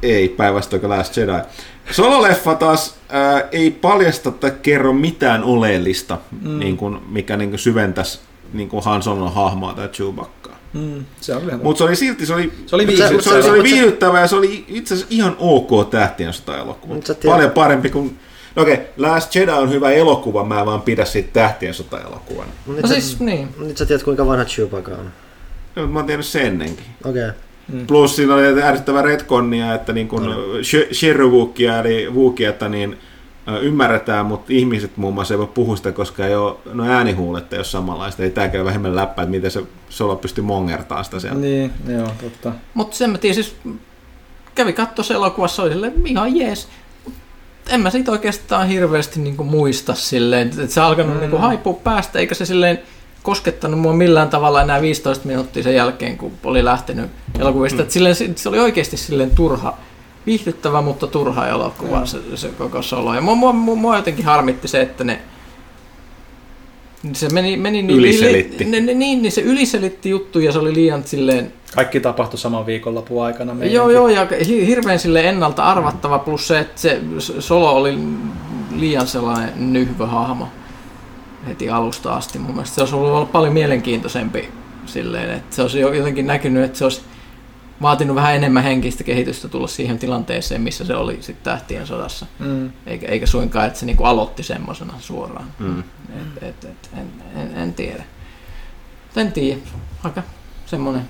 Ei, 0.03 0.30
päinvastoin 0.30 0.80
kuin 0.80 0.89
Last 0.89 1.17
Jedi. 1.17 1.31
Solo-leffa 1.91 2.55
taas 2.55 2.95
ää, 3.09 3.43
ei 3.51 3.71
paljasta 3.71 4.31
tai 4.31 4.51
kerro 4.61 4.93
mitään 4.93 5.43
oleellista, 5.43 6.17
mm. 6.41 6.59
niin 6.59 6.77
kuin, 6.77 6.97
mikä 7.09 7.38
niin 7.38 7.49
kuin 7.49 7.59
syventäisi 7.59 8.19
niin 8.53 8.69
kuin 8.69 8.83
Han 8.83 9.03
Solon 9.03 9.33
hahmoa 9.33 9.73
tai 9.73 9.88
Chewbaccaa. 9.88 10.57
Mm, 10.73 11.05
se 11.21 11.35
on 11.35 11.41
kyllä. 11.41 11.57
Mutta 11.63 11.77
se 11.77 11.83
oli 11.83 11.95
silti, 11.95 12.25
se 12.25 12.33
oli, 12.33 12.51
Se 12.65 12.75
oli 12.75 12.88
viihdyttävä. 12.88 13.21
se, 13.21 13.33
oli, 13.33 13.43
se 13.43 13.49
oli 13.51 13.57
Mut 13.59 13.67
se- 13.67 13.73
viihdyttävä 13.75 14.19
ja 14.19 14.27
se 14.27 14.35
oli 14.35 14.65
itse 14.67 14.93
asiassa 14.93 15.13
ihan 15.15 15.35
ok 15.39 15.89
tähtien 15.89 16.33
sota 16.33 16.57
elokuva. 16.57 16.93
Mut 16.93 17.05
sä 17.05 17.13
tiedät- 17.13 17.35
Paljon 17.35 17.51
parempi 17.51 17.89
kuin... 17.89 18.19
No 18.55 18.61
okei, 18.63 18.73
okay, 18.73 18.85
Last 18.97 19.35
Jedi 19.35 19.51
on 19.51 19.69
hyvä 19.71 19.91
elokuva, 19.91 20.43
mä 20.43 20.65
vaan 20.65 20.81
pidä 20.81 21.05
siitä 21.05 21.30
tähtien 21.33 21.73
sota 21.73 22.01
elokuvan. 22.01 22.47
Nyt, 22.67 22.81
No 22.81 22.88
sä, 22.88 22.93
siis 22.93 23.19
niin. 23.19 23.47
nyt 23.57 23.77
sä 23.77 23.85
tiedät 23.85 24.03
kuinka 24.03 24.25
vanha 24.27 24.45
Chewbacca 24.45 24.91
on. 24.91 25.11
No, 25.75 25.88
mä 25.88 25.99
oon 25.99 26.05
tiennyt 26.05 26.25
sen 26.25 26.45
ennenkin. 26.45 26.85
Okei. 27.05 27.23
Okay. 27.30 27.33
Plus 27.88 28.16
siinä 28.16 28.35
oli 28.35 28.64
ärsyttävä 28.64 29.01
retconnia, 29.01 29.74
että 29.74 29.93
niin 29.93 30.08
kun 30.08 30.35
Sherrywookia 30.93 31.80
eli 31.80 32.09
Wookia, 32.16 32.50
että 32.50 32.69
niin 32.69 32.98
ymmärretään, 33.61 34.25
mutta 34.25 34.45
ihmiset 34.50 34.98
muun 34.98 35.14
muassa 35.14 35.33
ei 35.33 35.38
voi 35.38 35.48
puhua 35.48 35.75
sitä, 35.75 35.91
koska 35.91 36.27
ei 36.27 36.35
ole, 36.35 36.56
no 36.74 36.85
äänihuulet 36.85 37.53
ei 37.53 37.59
ole 37.59 37.66
samanlaista. 37.66 38.24
Ei 38.24 38.30
tääkään 38.30 38.66
vähemmän 38.66 38.95
läppää, 38.95 39.24
että 39.24 39.32
miten 39.32 39.51
se 39.51 39.64
Solo 39.90 40.16
pystyy 40.16 40.43
mongertaa 40.43 41.03
sitä 41.03 41.19
sieltä. 41.19 41.40
Niin, 41.40 41.72
joo, 41.88 42.08
totta. 42.22 42.51
Mutta 42.74 42.98
sen 42.98 43.09
mä 43.09 43.17
tiedän, 43.17 43.35
siis 43.35 43.56
kävi 44.56 44.74
katsoa 44.74 45.03
se 45.03 45.14
elokuvassa, 45.14 45.64
oli 45.64 45.72
silleen 45.72 46.08
ihan 46.08 46.35
jees. 46.35 46.67
En 47.69 47.82
mä 47.82 47.90
siitä 47.90 48.11
oikeastaan 48.11 48.67
hirveästi 48.67 49.19
niinku 49.19 49.43
muista 49.43 49.95
silleen, 49.95 50.48
että 50.48 50.67
se 50.67 50.82
alkanut 50.82 51.14
mm. 51.14 51.19
niinku 51.19 51.38
haipua 51.38 51.74
päästä, 51.74 52.19
eikä 52.19 52.35
se 52.35 52.45
silleen 52.45 52.80
koskettanut 53.24 53.80
mua 53.80 53.93
millään 53.93 54.30
tavalla 54.30 54.61
enää 54.61 54.82
15 54.82 55.27
minuuttia 55.27 55.64
sen 55.64 55.75
jälkeen, 55.75 56.17
kun 56.17 56.32
oli 56.43 56.66
lähtenyt 56.66 57.11
elokuvista. 57.40 57.83
Mm. 57.83 57.90
silleen, 57.90 58.16
se, 58.16 58.50
oli 58.50 58.59
oikeasti 58.59 58.98
silleen 58.98 59.32
turha, 59.32 59.77
viihdyttävä, 60.25 60.82
mutta 60.82 61.08
turha 61.08 61.48
elokuva 61.48 62.00
mm. 62.00 62.06
se, 62.06 62.19
se 62.35 62.50
koko 62.58 62.82
solo. 62.82 63.16
Ja 63.16 63.22
mua, 63.22 63.35
mua, 63.35 63.53
mua, 63.53 63.75
mua 63.75 63.95
jotenkin 63.95 64.25
harmitti 64.25 64.67
se, 64.67 64.82
että 64.82 65.03
ne 65.03 65.22
se 67.14 67.30
meni, 67.30 67.58
meni 67.58 67.82
niin, 67.82 68.00
Yliselitti. 68.00 68.66
Ne, 68.66 68.80
ne, 68.80 68.93
niin, 68.93 69.22
niin 69.22 69.32
se 69.32 69.41
yliselitti 69.41 70.09
juttu 70.09 70.40
ja 70.40 70.51
se 70.51 70.59
oli 70.59 70.74
liian 70.74 71.03
silleen 71.03 71.53
Kaikki 71.75 72.00
tapahtui 72.00 72.40
saman 72.40 72.66
viikonlopun 72.66 73.24
aikana. 73.24 73.53
Meidänkin. 73.53 73.75
Joo, 73.75 73.90
joo, 73.90 74.08
ja 74.08 74.27
hi- 74.48 74.67
hirveän 74.67 75.00
sille 75.00 75.30
ennalta 75.30 75.64
arvattava, 75.64 76.19
plus 76.19 76.48
se, 76.48 76.59
että 76.59 76.82
se 76.82 77.01
Solo 77.40 77.72
oli 77.72 77.98
liian 78.75 79.08
sellainen 79.08 79.74
nyhvöhahmo. 79.74 80.48
Heti 81.47 81.69
alusta 81.69 82.13
asti. 82.13 82.39
Mun 82.39 82.51
mielestä 82.51 82.75
se 82.75 82.81
olisi 82.81 82.95
ollut 82.95 83.31
paljon 83.31 83.53
mielenkiintoisempi 83.53 84.49
silleen, 84.85 85.31
että 85.31 85.55
se 85.55 85.61
olisi 85.61 85.79
jotenkin 85.79 86.27
näkynyt, 86.27 86.63
että 86.63 86.77
se 86.77 86.83
olisi 86.83 87.01
vaatinut 87.81 88.15
vähän 88.15 88.35
enemmän 88.35 88.63
henkistä 88.63 89.03
kehitystä 89.03 89.47
tulla 89.47 89.67
siihen 89.67 89.99
tilanteeseen, 89.99 90.61
missä 90.61 90.85
se 90.85 90.95
oli 90.95 91.17
sitten 91.21 91.43
tähtien 91.43 91.87
sodassa. 91.87 92.25
Mm. 92.39 92.71
Eikä, 92.85 93.07
eikä 93.07 93.25
suinkaan, 93.25 93.67
että 93.67 93.79
se 93.79 93.85
niinku 93.85 94.03
aloitti 94.03 94.43
semmoisena 94.43 94.93
suoraan. 94.99 95.47
Mm. 95.59 95.79
Et, 95.79 96.43
et, 96.43 96.65
et, 96.65 96.89
en, 96.97 97.07
en, 97.41 97.57
en 97.57 97.73
tiedä. 97.73 98.03
En 99.15 99.31
tiedä. 99.31 99.59
Aika 100.03 100.23
semmoinen 100.65 101.09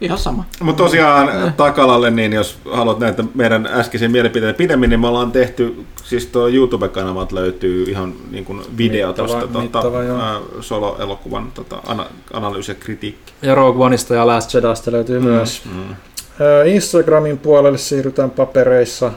ihan 0.00 0.18
sama. 0.18 0.44
Mutta 0.60 0.82
tosiaan 0.82 1.52
Takalalle, 1.56 2.10
niin 2.10 2.32
jos 2.32 2.58
haluat 2.72 2.98
näitä 2.98 3.24
meidän 3.34 3.68
äskeisiä 3.72 4.08
mielipiteitä 4.08 4.56
pidemmin, 4.56 4.90
niin 4.90 5.00
me 5.00 5.06
ollaan 5.06 5.32
tehty, 5.32 5.84
siis 6.04 6.26
tuo 6.26 6.48
YouTube-kanavat 6.48 7.32
löytyy 7.32 7.84
ihan 7.90 8.14
niin 8.30 8.44
kuin 8.44 8.62
video 8.78 9.10
Mittava- 9.12 9.14
tuosta 9.16 9.46
tota, 9.46 9.82
ää, 10.22 10.40
solo-elokuvan 10.60 11.52
tota, 11.54 11.76
ana- 11.86 12.06
analyysi 12.32 12.70
ja 12.70 12.74
kritiikki. 12.74 13.32
Ja 13.42 13.54
Rogue 13.54 13.84
Oneista 13.86 14.14
ja 14.14 14.26
Last 14.26 14.54
Jedista 14.54 14.92
löytyy 14.92 15.18
mm. 15.18 15.24
myös. 15.24 15.62
Mm. 15.64 15.94
Ö, 16.40 16.64
Instagramin 16.66 17.38
puolelle 17.38 17.78
siirrytään 17.78 18.30
papereissa. 18.30 19.12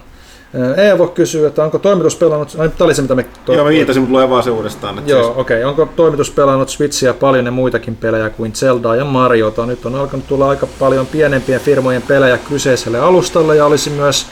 Eevo 0.78 1.08
kysyy, 1.08 1.46
että 1.46 1.64
onko 1.64 1.80
toimitus 1.80 2.16
pelannut... 2.16 2.56
Ai, 2.60 2.70
Tämä 2.70 2.86
oli 2.86 2.96
se, 2.96 3.02
mitä 3.02 3.16
me... 3.16 3.26
to- 3.46 3.54
Joo, 3.54 3.64
mä 3.64 3.70
viitasin, 3.70 4.02
mutta 4.02 4.14
luen 4.14 4.30
vaan 4.30 4.44
se 4.44 4.50
uudestaan. 4.52 4.98
Että 4.98 5.12
Joo, 5.12 5.24
siis, 5.24 5.38
okei. 5.38 5.58
Okay. 5.64 5.70
Onko 5.70 5.94
toimitus 5.96 6.32
pelannut 6.32 6.70
Switchiä 6.70 7.14
paljon 7.14 7.46
ja 7.46 7.52
muitakin 7.52 7.96
pelejä 7.96 8.30
kuin 8.30 8.56
Zeldaa 8.56 8.96
ja 8.96 9.06
Mariota? 9.06 9.66
Nyt 9.66 9.86
on 9.86 9.96
alkanut 9.96 10.28
tulla 10.28 10.50
aika 10.50 10.68
paljon 10.80 11.08
pienempien 11.08 11.62
firmojen 11.62 12.02
pelejä 12.02 12.38
kyseiselle 12.38 13.00
alustalle 13.00 13.56
ja 13.56 13.66
olisi 13.66 13.90
myös 13.90 14.28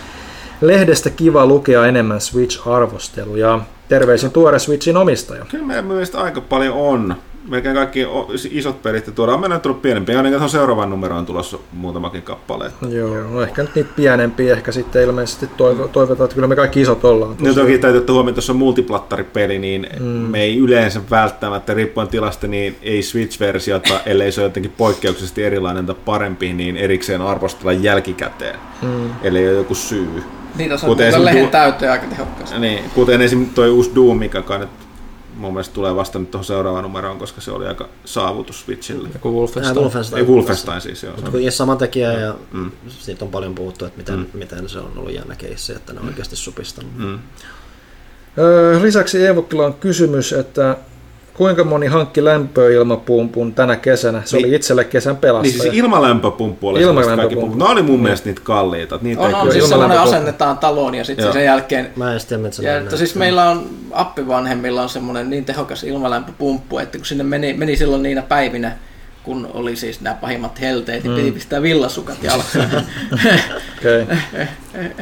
lehdestä 0.62 1.10
kiva 1.10 1.46
lukea 1.46 1.86
enemmän 1.86 2.20
Switch-arvosteluja. 2.22 3.60
Terveisin 3.90 4.32
tuore 4.32 4.60
Switchin 4.60 4.98
omistaja. 4.98 5.46
kyllä 5.52 5.66
meidän 5.66 5.86
mielestä 5.86 6.22
aika 6.22 6.42
paljon 6.42 6.74
on. 6.74 7.16
Melkein 7.50 7.76
kaikki 7.76 8.06
isot 8.52 8.82
pelit 8.84 9.08
ja 9.08 9.14
tuodaan. 9.14 9.40
Meillä 9.40 9.56
on 9.56 9.62
tullut 9.62 9.82
pienempiä, 9.82 10.18
ainakin 10.18 10.34
tuohon 10.34 10.50
seuraavaan 10.50 10.90
numeroon 10.90 11.20
on 11.20 11.26
tulossa 11.26 11.58
muutamakin 11.74 12.22
kappale. 12.22 12.72
Joo, 12.90 13.16
no 13.32 13.42
ehkä 13.42 13.62
nyt 13.62 13.76
niitä 13.76 13.90
pienempiä, 13.96 14.54
ehkä 14.54 14.72
sitten 14.72 15.04
ilmeisesti 15.04 15.48
toivo, 15.58 15.88
toivotaan, 15.88 16.26
että 16.26 16.36
kyllä 16.36 16.48
me 16.48 16.56
kaikki 16.56 16.82
isot 16.82 17.06
ollaan. 17.06 17.32
Ja 17.32 17.38
tosiaan. 17.38 17.56
toki 17.56 17.78
täytyy 17.78 18.00
ottaa 18.00 18.14
huomioon, 18.14 18.30
että 18.30 18.36
tuossa 18.36 18.54
on 18.54 18.58
multiplattaripeli, 18.58 19.60
niin 19.60 19.88
mm. 20.00 20.06
me 20.06 20.42
ei 20.42 20.58
yleensä 20.58 21.02
välttämättä, 21.12 21.74
riippuen 21.74 22.08
tilasta, 22.08 22.48
niin 22.48 22.76
ei 22.82 23.02
Switch-versiota, 23.02 23.94
ellei 24.06 24.32
se 24.32 24.42
ole 24.42 24.46
jotenkin 24.46 24.74
poikkeuksellisesti 24.78 25.44
erilainen 25.44 25.86
tai 25.86 25.96
parempi, 26.06 26.54
niin 26.54 26.78
erikseen 26.78 27.22
arvostella 27.22 27.72
jälkikäteen, 27.74 28.60
Mm. 28.82 29.10
ellei 29.24 29.48
ole 29.50 29.58
joku 29.58 29.76
syy. 29.76 30.08
Niitä 30.56 30.78
saa 30.78 30.88
Kuten 30.90 31.06
muuten 31.06 31.08
esim. 31.08 31.26
lehen 31.26 31.48
Du- 31.48 31.52
täyteen 31.52 31.92
aika 31.92 32.06
tehokkaasti. 32.08 32.60
Niin, 32.60 32.80
kuten 32.96 33.22
esim. 33.22 33.46
toi 33.56 33.70
uusi 33.70 33.92
Doom, 33.96 34.18
mikä 34.18 34.44
nyt 34.60 34.70
mun 35.36 35.54
mielestä 35.54 35.74
tulee 35.74 35.96
vasta 35.96 36.20
nyt 36.20 36.32
tuohon 36.32 36.46
seuraavaan 36.46 36.84
numeroon, 36.84 37.18
koska 37.20 37.42
se 37.42 37.52
oli 37.52 37.68
aika 37.68 37.90
saavutus 38.06 38.62
Switchille. 38.62 39.10
Joku 39.14 39.32
Wolfenstein. 39.40 39.78
Äh, 39.78 39.84
Wolfenstein. 39.84 40.20
Ei 40.26 40.28
Wolfenstein 40.32 40.82
siis, 40.82 41.04
joo. 41.04 41.16
Mut 41.16 41.30
kun 41.30 41.52
sama 41.52 41.76
tekijä 41.76 42.14
ja 42.14 42.36
Mm. 42.52 42.72
siitä 42.88 43.26
on 43.26 43.32
paljon 43.32 43.56
puhuttu, 43.56 43.86
että 43.86 43.98
miten, 43.98 44.30
miten 44.34 44.70
se 44.70 44.80
on 44.80 44.92
ollut 44.98 45.14
jännä 45.14 45.36
keissi, 45.36 45.74
että 45.74 45.94
ne 45.94 46.00
on 46.00 46.08
oikeasti 46.08 46.36
supistanut. 46.36 46.92
Mm. 46.98 47.20
Öö, 48.38 48.82
lisäksi 48.82 49.26
Eevokilla 49.26 49.66
on 49.66 49.74
kysymys, 49.74 50.34
että 50.34 50.78
kuinka 51.38 51.64
moni 51.64 51.88
hankki 51.88 52.24
lämpöilmapumpun 52.24 53.54
tänä 53.54 53.76
kesänä? 53.76 54.22
Se 54.26 54.38
Niin. 54.38 54.46
oli 54.48 54.56
itselle 54.56 54.84
kesän 54.84 55.14
Niin 55.14 55.22
pelastaja. 55.22 55.62
siis 55.62 55.74
ilmalämpöpumppu 55.74 56.68
oli 56.68 56.82
Ilmalämpöpumppu. 56.82 57.40
Pumput. 57.42 57.58
Ne 57.60 57.66
oli 57.66 57.82
mun 57.82 58.02
mielestä 58.02 58.30
niitä 58.30 58.42
kalliita. 58.44 58.96
että 58.96 59.08
Niitä 59.08 59.22
On, 59.22 59.36
on 59.36 59.52
siis 59.52 59.70
lämpöpumppu. 59.72 60.10
asennetaan 60.10 60.58
taloon 60.58 60.96
ja 60.96 61.04
sitten 61.04 61.24
Joo. 61.24 61.34
sen 61.34 61.46
jälkeen 61.46 61.90
Mä 61.96 62.14
en 62.14 62.20
mitä 62.38 62.56
se 62.56 62.64
Ja 62.64 62.78
että 62.78 62.98
siis 62.98 63.16
meillä 63.16 63.50
on 63.50 63.70
appivanhemmilla 63.92 64.82
on 64.82 64.90
semmoinen 64.90 65.30
niin 65.30 65.46
tehokas 65.46 65.84
ilmalämpöpumppu, 65.84 66.78
että 66.80 66.98
kun 66.98 67.06
sinne 67.06 67.24
meni, 67.24 67.54
meni 67.54 67.76
silloin 67.78 68.04
niinä 68.04 68.22
päivinä, 68.22 68.72
kun 69.24 69.50
oli 69.54 69.76
siis 69.76 70.02
nämä 70.02 70.16
pahimmat 70.22 70.62
helteet, 70.62 71.04
niin 71.04 71.16
piti 71.16 71.32
pistää 71.32 71.62
villasukat 71.62 72.18
jalkaan. 72.24 72.70
Okay. 73.80 74.02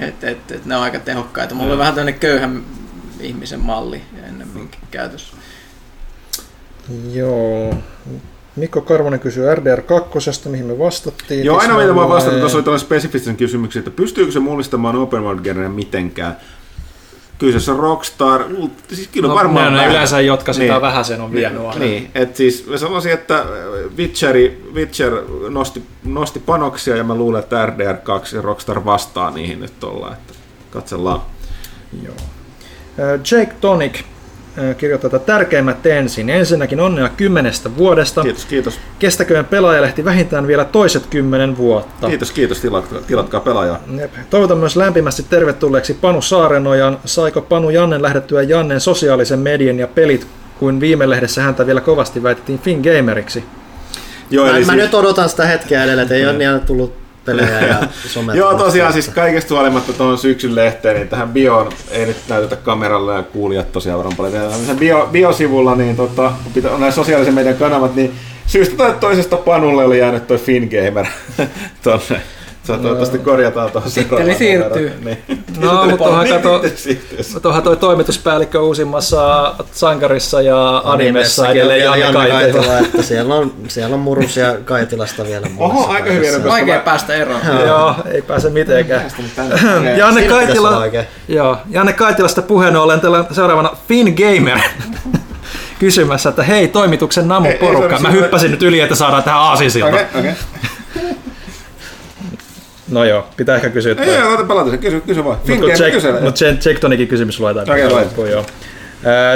et, 0.07 0.23
et, 0.23 0.51
et, 0.51 0.65
ne 0.65 0.75
on 0.77 0.83
aika 0.83 0.99
tehokkaita. 0.99 1.55
Mulla 1.55 1.69
oli 1.71 1.77
vähän 1.79 1.93
tämmöinen 1.95 2.19
köyhän 2.19 2.63
ihmisen 3.19 3.59
malli 3.59 4.01
ennemminkin 4.27 4.79
käytössä. 4.91 5.37
Joo. 7.13 7.73
Mikko 8.55 8.81
Karvonen 8.81 9.19
kysyy 9.19 9.45
RDR2, 9.55 10.49
mihin 10.49 10.65
me 10.65 10.79
vastattiin. 10.79 11.45
Joo, 11.45 11.57
aina 11.57 11.73
oon 11.73 11.83
Tismalleen. 11.83 12.09
vastannut, 12.09 12.39
tuossa 12.39 12.57
oli 12.57 12.63
tällainen 12.63 12.85
spesifisten 12.85 13.37
kysymyksiä, 13.37 13.79
että 13.79 13.91
pystyykö 13.91 14.31
se 14.31 14.39
mullistamaan 14.39 14.95
open 14.95 15.23
world 15.23 15.39
genreä 15.43 15.69
mitenkään. 15.69 16.37
Kyllä 17.39 17.59
se 17.59 17.71
on 17.71 17.79
Rockstar, 17.79 18.41
siis 18.93 19.07
kyllä 19.07 19.27
No, 19.27 19.35
varmaan 19.35 19.73
ne 19.73 19.87
yleensä, 19.87 20.21
jotka 20.21 20.53
sitä 20.53 20.65
Niin. 20.73 20.81
vähän 20.81 21.05
sen 21.05 21.21
on 21.21 21.31
vienyt 21.31 21.61
aina. 21.61 21.79
Niin, 21.79 22.11
että 22.15 22.37
siis 22.37 22.67
mä 22.67 22.77
sanoisin, 22.77 23.11
että 23.11 23.45
Witcheri, 23.97 24.63
Witcher 24.73 25.13
nosti, 25.49 25.83
nosti 26.03 26.39
panoksia 26.39 26.95
ja 26.95 27.03
mä 27.03 27.15
luulen, 27.15 27.39
että 27.43 27.65
RDR2 27.65 28.35
ja 28.35 28.41
Rockstar 28.41 28.85
vastaa 28.85 29.31
niihin 29.31 29.59
nyt 29.59 29.79
tuolla, 29.79 30.13
että 30.13 30.33
katsellaan. 30.71 31.21
Joo. 32.05 32.15
Ö, 32.99 33.19
Jake 33.31 33.53
Tonic 33.61 33.99
kirjoittaa, 34.77 35.07
että 35.07 35.19
tärkeimmät 35.19 35.85
ensin. 35.85 36.29
Ensinnäkin 36.29 36.79
onnea 36.79 37.09
kymmenestä 37.09 37.77
vuodesta. 37.77 38.21
Kiitos, 38.21 38.45
kiitos. 38.45 38.79
Kestäköön 38.99 39.45
pelaajalehti 39.45 40.05
vähintään 40.05 40.47
vielä 40.47 40.65
toiset 40.65 41.05
kymmenen 41.05 41.57
vuotta. 41.57 42.07
Kiitos, 42.07 42.31
kiitos, 42.31 42.59
tilatkaa, 42.59 42.99
tilatkaa 43.07 43.39
pelaajaa. 43.39 43.79
Jep. 43.97 44.13
Toivotan 44.29 44.57
myös 44.57 44.75
lämpimästi 44.75 45.23
tervetulleeksi 45.29 45.93
Panu 45.93 46.21
Saarenojan. 46.21 46.99
Saiko 47.05 47.41
Panu 47.41 47.69
Jannen 47.69 48.01
lähdettyä 48.01 48.41
Jannen 48.41 48.79
sosiaalisen 48.81 49.39
median 49.39 49.79
ja 49.79 49.87
pelit, 49.87 50.27
kuin 50.59 50.79
viime 50.79 51.09
lehdessä 51.09 51.41
häntä 51.41 51.65
vielä 51.67 51.81
kovasti 51.81 52.23
väitettiin 52.23 52.59
Fingameriksi? 52.59 53.43
Joo, 54.29 54.45
Mä, 54.45 54.57
eli 54.57 54.65
mä 54.65 54.71
siis- 54.71 54.83
nyt 54.83 54.93
odotan 54.93 55.29
sitä 55.29 55.45
hetkeä 55.45 55.83
edelleen, 55.83 56.03
että 56.03 56.15
ei 56.15 56.25
ole 56.25 56.33
niin 56.33 56.59
tullut 56.59 57.02
pelejä 57.25 57.59
ja 57.61 57.83
somet. 58.13 58.35
Joo, 58.35 58.53
tosiaan 58.53 58.93
siis 58.93 59.09
kaikesta 59.09 59.53
huolimatta 59.53 59.93
tuon 59.93 60.17
syksyn 60.17 60.55
lehteen, 60.55 60.95
niin 60.95 61.07
tähän 61.07 61.29
bioon 61.29 61.71
ei 61.91 62.05
nyt 62.05 62.17
näytetä 62.29 62.55
kameralle 62.55 63.15
ja 63.15 63.23
kuulijat 63.23 63.71
tosiaan 63.71 63.97
varmaan 63.97 64.17
paljon. 64.17 64.53
Sen 64.65 64.77
bio, 64.77 65.09
biosivulla, 65.11 65.75
niin 65.75 65.95
tota, 65.95 66.31
kun 66.43 66.53
pitää, 66.53 66.71
on 66.71 66.79
nämä 66.79 66.91
sosiaalisen 66.91 67.33
median 67.33 67.55
kanavat, 67.55 67.95
niin 67.95 68.13
syystä 68.47 68.75
tai 68.75 68.93
toisesta 68.99 69.37
Panulle 69.37 69.85
oli 69.85 69.99
jäänyt 69.99 70.27
toi 70.27 70.37
Fingamer 70.37 71.05
tonne. 71.83 72.21
Se 72.63 72.73
toivottavasti 72.73 73.17
korjataan 73.19 73.71
tuohon 73.71 73.91
Titteli 73.91 74.35
siirtyy. 74.35 74.93
Niin. 75.05 75.17
No, 75.59 75.85
mutta 75.85 75.97
tuohan 76.05 76.27
kato, 76.27 76.61
tuohan 77.41 77.63
toi 77.63 77.77
toimituspäällikkö 77.77 78.59
uusimmassa 78.61 79.53
Sankarissa 79.71 80.41
ja 80.41 80.81
Animessa 80.85 81.49
edelleen 81.49 81.83
Janne 81.83 82.29
Kaitila. 82.29 82.77
että 82.79 83.01
siellä 83.03 83.35
on, 83.35 83.53
siellä 83.67 83.93
on 83.93 83.99
murusia 83.99 84.55
Kaitilasta 84.65 85.23
vielä. 85.25 85.47
Oho, 85.57 85.87
aika 85.93 86.09
hyvin, 86.11 86.29
koska 86.33 86.49
Vaikea 86.49 86.75
mä- 86.75 86.81
päästä 86.81 87.13
eroon. 87.13 87.41
Joo, 87.67 87.95
ei 88.11 88.21
pääse 88.21 88.49
mitenkään. 88.49 89.05
Janne 89.97 90.21
Kaitila, 90.27 90.81
joo, 91.27 91.57
Janne 91.69 91.93
Kaitilasta 91.93 92.41
puheen 92.41 92.75
ollen 92.75 93.01
tällä 93.01 93.25
seuraavana 93.31 93.69
Finn 93.87 94.13
Gamer 94.15 94.59
kysymässä, 95.79 96.29
että 96.29 96.43
hei 96.43 96.67
toimituksen 96.67 97.27
namu 97.27 97.45
Ei- 97.47 97.53
ei, 97.53 97.59
porukka. 97.59 97.89
sorry, 97.89 98.01
Mä 98.01 98.09
hyppäsin 98.11 98.51
nyt 98.51 98.63
yli, 98.63 98.79
että 98.79 98.95
saadaan 98.95 99.23
tähän 99.23 99.39
aasinsilta. 99.39 99.87
Okei, 99.95 100.05
okei. 100.19 100.33
No 102.93 103.05
joo, 103.05 103.27
pitää 103.37 103.55
ehkä 103.55 103.69
kysyä. 103.69 103.95
Ei, 103.99 104.09
ei, 104.09 104.23
ota 104.23 104.43
pelata 104.43 104.71
se, 104.71 104.77
kysy, 104.77 105.01
kysy 105.01 105.23
vaan. 105.23 105.37
Fingamer, 105.45 105.91
kysy. 105.91 106.11
Mutta 106.11 106.45
Jack 106.45 106.79
Tonikin 106.79 107.07
kysymys 107.07 107.39
luetaan. 107.39 107.69
Okei, 107.69 107.89
loppuun, 107.89 108.29
joo. 108.29 108.45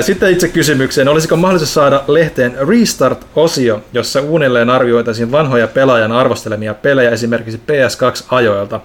Sitten 0.02 0.32
itse 0.32 0.48
kysymykseen. 0.48 1.08
Olisiko 1.08 1.36
mahdollista 1.36 1.74
saada 1.74 2.03
lehteen 2.08 2.58
Restart-osio, 2.68 3.82
jossa 3.94 4.22
uudelleen 4.22 4.69
arvioitaisiin 4.69 5.32
vanhoja 5.32 5.68
pelaajan 5.68 6.11
arvostelemia 6.11 6.74
pelejä 6.74 7.10
esimerkiksi 7.10 7.61
PS2-ajoilta? 7.68 8.80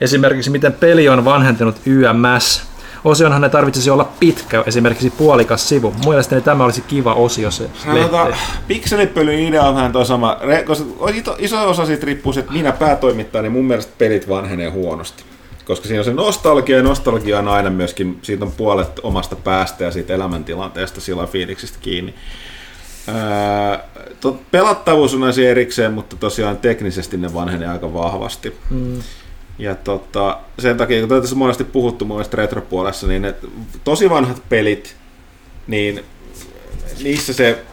Esimerkiksi 0.00 0.50
miten 0.50 0.72
peli 0.72 1.08
on 1.08 1.24
vanhentunut 1.24 1.76
YMS. 1.86 2.67
Osionhan 3.04 3.40
ne 3.40 3.48
tarvitsisi 3.48 3.90
olla 3.90 4.12
pitkä, 4.20 4.64
esimerkiksi 4.66 5.10
puolikas 5.10 5.68
sivu. 5.68 5.94
Mielestäni 6.06 6.40
tämä 6.42 6.64
olisi 6.64 6.80
kiva 6.80 7.14
osio 7.14 7.50
se 7.50 7.70
Sanotaan, 7.84 8.30
lehteen. 8.30 8.50
pikselipölyn 8.68 9.38
idea 9.38 9.62
on 9.62 9.74
vähän 9.74 9.92
tuo 9.92 10.04
sama, 10.04 10.36
koska 10.66 10.84
iso- 11.38 11.68
osa 11.68 11.86
siitä 11.86 12.06
riippuu 12.06 12.34
että 12.38 12.52
minä 12.52 12.72
päätoimittajana, 12.72 13.42
niin 13.42 13.52
mun 13.52 13.64
mielestä 13.64 13.92
pelit 13.98 14.28
vanhenee 14.28 14.70
huonosti. 14.70 15.24
Koska 15.64 15.86
siinä 15.88 16.00
on 16.00 16.04
se 16.04 16.12
nostalgia, 16.12 16.76
ja 16.76 16.82
nostalgia 16.82 17.38
on 17.38 17.48
aina 17.48 17.70
myöskin, 17.70 18.18
siitä 18.22 18.44
on 18.44 18.52
puolet 18.52 19.00
omasta 19.02 19.36
päästä 19.36 19.84
ja 19.84 19.90
siitä 19.90 20.14
elämäntilanteesta 20.14 21.00
sillä 21.00 21.26
fiiliksistä 21.26 21.78
kiinni. 21.80 22.14
To, 24.20 24.38
pelattavuus 24.50 25.14
on 25.14 25.24
asia 25.24 25.50
erikseen, 25.50 25.92
mutta 25.92 26.16
tosiaan 26.16 26.56
teknisesti 26.56 27.16
ne 27.16 27.34
vanhenee 27.34 27.68
aika 27.68 27.94
vahvasti. 27.94 28.56
Mm. 28.70 28.98
Ja 29.58 29.74
tota, 29.74 30.38
sen 30.58 30.76
takia, 30.76 31.00
kun 31.06 31.20
tässä 31.20 31.34
on 31.34 31.38
monesti 31.38 31.64
puhuttu 31.64 32.04
mun 32.04 32.24
retropuolessa, 32.32 33.06
niin 33.06 33.22
ne 33.22 33.34
tosi 33.84 34.10
vanhat 34.10 34.42
pelit, 34.48 34.96
niin 35.66 36.04
niissä 37.02 37.32
se 37.32 37.64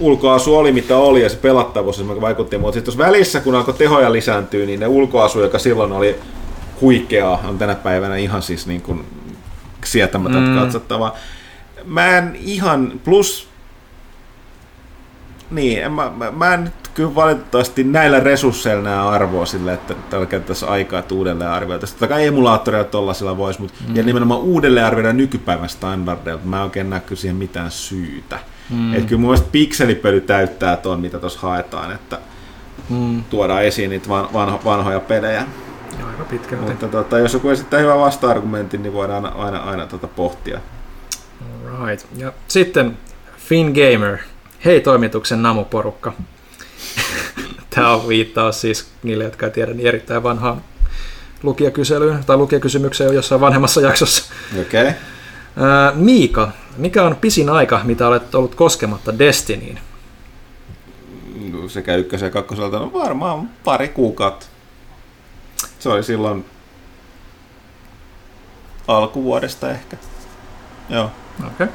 ulkoasu 0.00 0.56
oli 0.56 0.72
mitä 0.72 0.96
oli 0.96 1.22
ja 1.22 1.28
se 1.28 1.36
pelattavuus 1.36 1.96
esimerkiksi 1.96 2.22
vaikutti, 2.22 2.58
mutta 2.58 2.74
sitten 2.74 2.94
tuossa 2.94 3.06
välissä, 3.12 3.40
kun 3.40 3.54
alkoi 3.54 3.74
tehoja 3.74 4.12
lisääntyä, 4.12 4.66
niin 4.66 4.80
ne 4.80 4.86
ulkoasu, 4.86 5.40
joka 5.40 5.58
silloin 5.58 5.92
oli 5.92 6.16
huikeaa, 6.80 7.42
on 7.48 7.58
tänä 7.58 7.74
päivänä 7.74 8.16
ihan 8.16 8.42
siis 8.42 8.66
niin 8.66 8.82
kuin 8.82 9.04
sietämätöntä 9.84 10.50
Mm. 10.50 10.58
katsottavaa. 10.58 11.16
Mä 11.84 12.18
en 12.18 12.36
ihan, 12.40 13.00
plus 13.04 13.48
Niin, 15.50 15.82
en 15.82 15.92
mä, 15.92 16.12
mä, 16.16 16.30
mä 16.30 16.54
en 16.54 16.64
nyt 16.64 16.87
kyllä 16.98 17.14
valitettavasti 17.14 17.84
näillä 17.84 18.20
resursseilla 18.20 18.82
näe 18.82 18.98
arvoa 18.98 19.46
sille, 19.46 19.72
että 19.72 19.94
täällä 20.10 20.26
käyttäisiin 20.26 20.70
aikaa, 20.70 20.98
että 20.98 21.14
uudelleen 21.14 21.50
arvioitaisiin. 21.50 21.98
Totta 21.98 22.14
kai 22.14 22.26
emulaattoreilla 22.26 22.88
tuollaisilla 22.88 23.36
voisi, 23.36 23.60
mutta 23.60 23.78
mm. 23.88 23.96
ja 23.96 24.02
nimenomaan 24.02 24.40
uudelleen 24.40 24.86
arvioida 24.86 25.12
nykypäivän 25.12 25.68
standardeilla, 25.68 26.40
mä 26.44 26.56
en 26.56 26.62
oikein 26.62 26.90
näe 26.90 27.00
kyllä 27.00 27.20
siihen 27.20 27.36
mitään 27.36 27.70
syytä. 27.70 28.38
Mm. 28.70 28.94
Että 28.94 29.08
kyllä 29.08 29.20
mun 29.20 29.30
mielestä 29.30 29.48
pikselipöly 29.52 30.20
täyttää 30.20 30.76
tuon, 30.76 31.00
mitä 31.00 31.18
tuossa 31.18 31.40
haetaan, 31.40 31.92
että 31.92 32.18
mm. 32.90 33.22
tuodaan 33.24 33.64
esiin 33.64 33.90
niitä 33.90 34.08
van, 34.08 34.28
vanho, 34.32 34.60
vanhoja 34.64 35.00
pelejä. 35.00 35.44
Aika 36.06 36.24
pitkälti. 36.24 36.64
Mutta 36.64 36.88
tota, 36.88 37.18
jos 37.18 37.32
joku 37.32 37.48
esittää 37.48 37.80
hyvän 37.80 37.98
vasta-argumentin, 37.98 38.82
niin 38.82 38.92
voidaan 38.92 39.24
aina, 39.24 39.44
aina, 39.44 39.58
aina 39.58 39.86
tota 39.86 40.08
pohtia. 40.08 40.60
Right. 41.86 42.06
Ja 42.16 42.32
sitten 42.48 42.98
Fin 43.36 43.72
Gamer. 43.72 44.18
Hei 44.64 44.80
toimituksen 44.80 45.42
namuporukka. 45.42 46.12
Tämä 47.78 47.94
on 47.94 48.08
viittaus 48.08 48.60
siis 48.60 48.90
niille, 49.02 49.24
jotka 49.24 49.46
ei 49.46 49.52
tiedä, 49.52 49.74
niin 49.74 49.86
erittäin 49.86 50.22
vanhaan 50.22 50.62
lukijakyselyyn 51.42 52.24
tai 52.24 52.36
lukijakysymykseen 52.36 53.14
jossain 53.14 53.40
vanhemmassa 53.40 53.80
jaksossa. 53.80 54.32
Okei. 54.60 54.82
Okay. 54.82 54.94
Miika, 55.94 56.52
mikä 56.76 57.02
on 57.02 57.16
pisin 57.16 57.50
aika, 57.50 57.80
mitä 57.84 58.08
olet 58.08 58.34
ollut 58.34 58.54
koskematta 58.54 59.18
Destinyin? 59.18 59.78
No, 61.52 61.68
sekä 61.68 61.96
ykkösen 61.96 62.26
ja 62.26 62.30
kakkoselta, 62.30 62.78
no 62.78 62.92
varmaan 62.92 63.50
pari 63.64 63.88
kuukautta. 63.88 64.46
Se 65.78 65.88
oli 65.88 66.02
silloin 66.02 66.44
alkuvuodesta 68.88 69.70
ehkä. 69.70 69.96
Joo. 70.88 71.10
Okei. 71.38 71.50
Okay. 71.52 71.68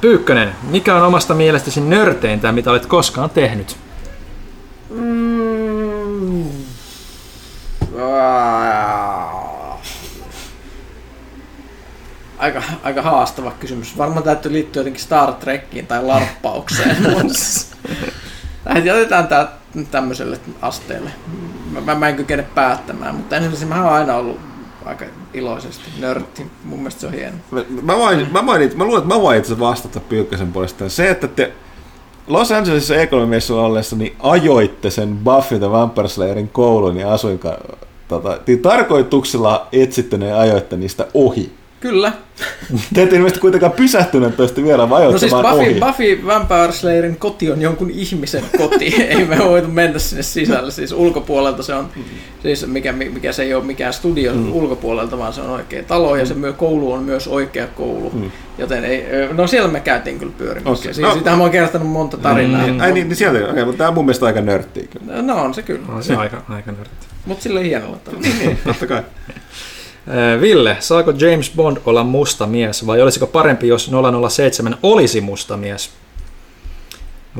Pyykkönen, 0.00 0.54
mikä 0.62 0.96
on 0.96 1.02
omasta 1.02 1.34
mielestäsi 1.34 1.80
nörteintä, 1.80 2.52
mitä 2.52 2.70
olet 2.70 2.86
koskaan 2.86 3.30
tehnyt? 3.30 3.76
Mm. 4.90 6.46
Aika, 12.38 12.62
aika 12.82 13.02
haastava 13.02 13.50
kysymys. 13.50 13.98
Varmaan 13.98 14.22
täytyy 14.22 14.52
liittyä 14.52 14.80
jotenkin 14.80 15.02
Star 15.02 15.32
Trekkiin 15.32 15.86
tai 15.86 16.04
larppaukseen. 16.04 16.96
Jätetään 18.84 19.28
tämä 19.28 19.48
tämmöiselle 19.90 20.40
asteelle. 20.62 21.10
Mä, 21.84 21.94
mä 21.94 22.08
en 22.08 22.16
kykene 22.16 22.42
päättämään, 22.42 23.14
mutta 23.14 23.36
ensin 23.36 23.68
mä 23.68 23.84
oon 23.84 23.92
aina 23.92 24.14
ollut 24.14 24.40
aika 24.84 25.04
iloisesti 25.34 25.84
nörtti. 25.98 26.46
Mun 26.64 26.78
mielestä 26.78 27.00
se 27.00 27.06
on 27.06 27.12
hieno. 27.12 27.36
Mä, 27.50 27.60
mä, 27.82 27.96
mainit, 27.96 28.32
mä, 28.32 28.42
mainit, 28.42 28.74
mä 28.74 28.84
luulen, 28.84 29.02
että 29.02 29.14
mä 29.14 29.20
voin 29.20 29.38
itse 29.38 29.58
vastata 29.58 30.00
Pyykkösen 30.00 30.52
puolesta. 30.52 30.88
Se, 30.88 31.10
että 31.10 31.28
te 31.28 31.52
Los 32.26 32.52
Angelesissa 32.52 32.94
E3-messuilla 32.94 33.66
ollessa 33.66 33.96
niin 33.96 34.16
ajoitte 34.18 34.90
sen 34.90 35.18
Buffy 35.24 35.58
the 35.58 35.70
Vampire 35.70 36.08
Slayerin 36.08 36.48
koulun 36.48 36.96
ja 36.96 37.12
asuinka, 37.12 37.58
tota, 38.08 38.38
niin 38.46 38.62
tarkoituksella 38.62 39.66
etsitte 39.72 40.18
ne 40.18 40.32
ajoitte 40.32 40.76
niistä 40.76 41.06
ohi. 41.14 41.52
Kyllä. 41.80 42.12
Te 42.94 43.02
ette 43.02 43.16
ilmeisesti 43.16 43.40
kuitenkaan 43.40 43.72
pysähtyneet 43.72 44.36
toista 44.36 44.62
vielä 44.62 44.90
vai 44.90 45.12
No 45.12 45.18
siis 45.18 45.32
Buffy, 45.32 45.48
ohi. 45.48 45.80
Buffy 45.80 46.26
Vampire 46.26 46.72
Slayerin 46.72 47.16
koti 47.16 47.50
on 47.50 47.62
jonkun 47.62 47.90
ihmisen 47.90 48.44
koti. 48.56 48.84
ei 49.08 49.24
me 49.24 49.38
voitu 49.38 49.68
mennä 49.68 49.98
sinne 49.98 50.22
sisälle. 50.22 50.70
Siis 50.70 50.92
ulkopuolelta 50.92 51.62
se 51.62 51.74
on, 51.74 51.88
siis 52.42 52.66
mikä, 52.66 52.92
mikä 52.92 53.32
se 53.32 53.42
ei 53.42 53.54
ole 53.54 53.64
mikään 53.64 53.92
studio 53.92 54.34
mm. 54.34 54.52
ulkopuolelta, 54.52 55.18
vaan 55.18 55.32
se 55.32 55.40
on 55.40 55.50
oikea 55.50 55.82
talo 55.82 56.16
ja 56.16 56.26
se 56.26 56.34
myö, 56.34 56.52
koulu 56.52 56.92
on 56.92 57.02
myös 57.02 57.28
oikea 57.28 57.66
koulu. 57.66 58.10
Mm. 58.10 58.30
Joten 58.58 58.84
ei, 58.84 59.04
no 59.32 59.46
siellä 59.46 59.68
me 59.68 59.80
käytiin 59.80 60.18
kyllä 60.18 60.32
pyörimässä. 60.38 60.70
Okay. 60.70 60.94
Siis, 60.94 60.98
no. 60.98 61.14
Sitähän 61.14 61.38
mä 61.38 61.44
oon 61.44 61.52
kertonut 61.52 61.88
monta 61.88 62.16
tarinaa. 62.16 62.66
Mm. 62.66 62.80
Ai 62.80 62.92
niin, 62.92 63.08
niin 63.08 63.16
sieltä, 63.16 63.50
okay, 63.50 63.64
mutta 63.64 63.78
tämä 63.78 63.88
on 63.88 63.94
mun 63.94 64.04
mielestä 64.04 64.26
aika 64.26 64.40
nörttiä 64.40 64.84
kyllä. 64.86 65.22
No 65.22 65.42
on 65.42 65.54
se 65.54 65.62
kyllä. 65.62 65.86
On 65.88 66.02
se 66.02 66.14
aika, 66.14 66.42
aika 66.48 66.72
nörtti. 66.72 67.06
Mutta 67.26 67.42
sille 67.42 67.64
hienolla 67.64 67.96
tavalla. 67.96 68.28
niin, 68.38 68.58
totta 68.64 68.86
kai. 68.86 69.02
Ville, 70.40 70.76
saako 70.80 71.12
James 71.18 71.52
Bond 71.56 71.76
olla 71.86 72.04
musta 72.04 72.46
mies 72.46 72.86
vai 72.86 73.02
olisiko 73.02 73.26
parempi, 73.26 73.68
jos 73.68 73.90
007 74.30 74.76
olisi 74.82 75.20
musta 75.20 75.56
mies? 75.56 75.90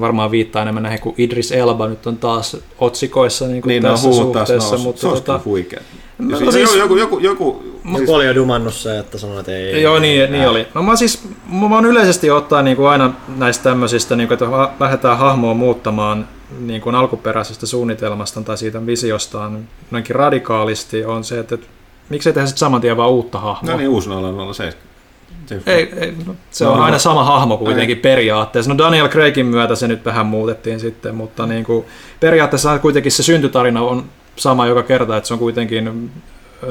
Varmaan 0.00 0.30
viittaa 0.30 0.62
enemmän 0.62 0.82
näihin, 0.82 1.00
kun 1.00 1.14
Idris 1.18 1.52
Elba 1.52 1.88
nyt 1.88 2.06
on 2.06 2.16
taas 2.16 2.56
otsikoissa 2.78 3.46
niin 3.46 3.62
kuin 3.62 3.68
niin, 3.68 3.82
tässä 3.82 4.08
no, 4.08 4.14
suhteessa. 4.14 4.58
Taas, 4.58 4.82
mutta 4.82 5.00
se 5.00 5.08
olisi 5.08 5.22
tota, 5.22 5.40
huikea. 5.44 5.80
No, 6.18 6.38
siis, 6.38 6.54
siis- 6.54 6.76
joku, 6.76 6.96
joku, 6.96 7.18
joku, 7.18 7.62
Siis... 7.96 8.10
Oli 8.10 8.26
jo 8.26 8.34
dumannut 8.34 8.74
se, 8.74 8.98
että 8.98 9.18
sanoin, 9.18 9.40
että 9.40 9.52
ei. 9.52 9.82
Joo, 9.82 9.98
niin, 9.98 10.32
niin 10.32 10.48
oli. 10.48 10.66
No 10.74 10.82
mä 10.82 10.96
siis, 10.96 11.28
mä 11.50 11.74
oon 11.74 11.86
yleisesti 11.86 12.30
ottaa 12.30 12.62
niin 12.62 12.76
kuin 12.76 12.88
aina 12.88 13.12
näistä 13.36 13.62
tämmöisistä, 13.62 14.16
niin 14.16 14.28
kuin, 14.28 14.34
että 14.34 14.70
lähdetään 14.80 15.18
hahmoa 15.18 15.54
muuttamaan 15.54 16.28
niin 16.60 16.80
kuin 16.80 16.94
alkuperäisestä 16.94 17.66
suunnitelmasta 17.66 18.42
tai 18.42 18.58
siitä 18.58 18.86
visiostaan 18.86 19.68
noinkin 19.90 20.16
radikaalisti, 20.16 21.04
on 21.04 21.24
se, 21.24 21.38
että 21.38 21.58
miksei 22.08 22.32
tehdä 22.32 22.46
sitten 22.46 22.60
saman 22.60 22.80
tien 22.80 22.96
vaan 22.96 23.10
uutta 23.10 23.38
hahmoa. 23.38 23.72
No 23.72 23.76
niin, 23.78 23.88
uusi 23.88 24.08
007. 24.54 24.72
Ei, 25.66 25.92
ei, 25.96 26.14
no, 26.26 26.34
se 26.50 26.64
no, 26.64 26.72
on 26.72 26.80
aina 26.80 26.98
sama 26.98 27.24
hahmo 27.24 27.56
kuitenkin 27.56 27.96
ei. 27.96 28.02
periaatteessa. 28.02 28.74
No 28.74 28.78
Daniel 28.78 29.08
Craigin 29.08 29.46
myötä 29.46 29.74
se 29.74 29.88
nyt 29.88 30.04
vähän 30.04 30.26
muutettiin 30.26 30.80
sitten, 30.80 31.14
mutta 31.14 31.46
niin 31.46 31.64
kuin, 31.64 31.84
periaatteessa 32.20 32.78
kuitenkin 32.78 33.12
se 33.12 33.22
syntytarina 33.22 33.82
on 33.82 34.04
sama 34.36 34.66
joka 34.66 34.82
kerta, 34.82 35.16
että 35.16 35.26
se 35.26 35.34
on 35.34 35.38
kuitenkin 35.40 36.10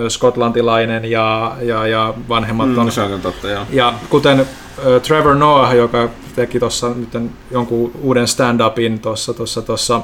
skotlantilainen 0.09 1.05
ja, 1.05 1.55
ja, 1.61 1.87
ja 1.87 2.13
vanhemmat 2.29 2.69
Mm, 2.69 2.77
on. 2.77 2.91
se 2.91 3.01
on 3.01 3.21
totta, 3.21 3.49
joo. 3.49 3.63
Ja 3.69 3.93
kuten 4.09 4.45
Trevor 5.07 5.35
Noah, 5.35 5.75
joka 5.75 6.09
teki 6.35 6.59
tuossa 6.59 6.89
nyt 6.89 7.09
jonkun 7.51 7.91
uuden 8.01 8.27
stand-upin 8.27 8.99
tuossa 8.99 9.33
tuossa 9.33 9.61
tuossa 9.61 10.01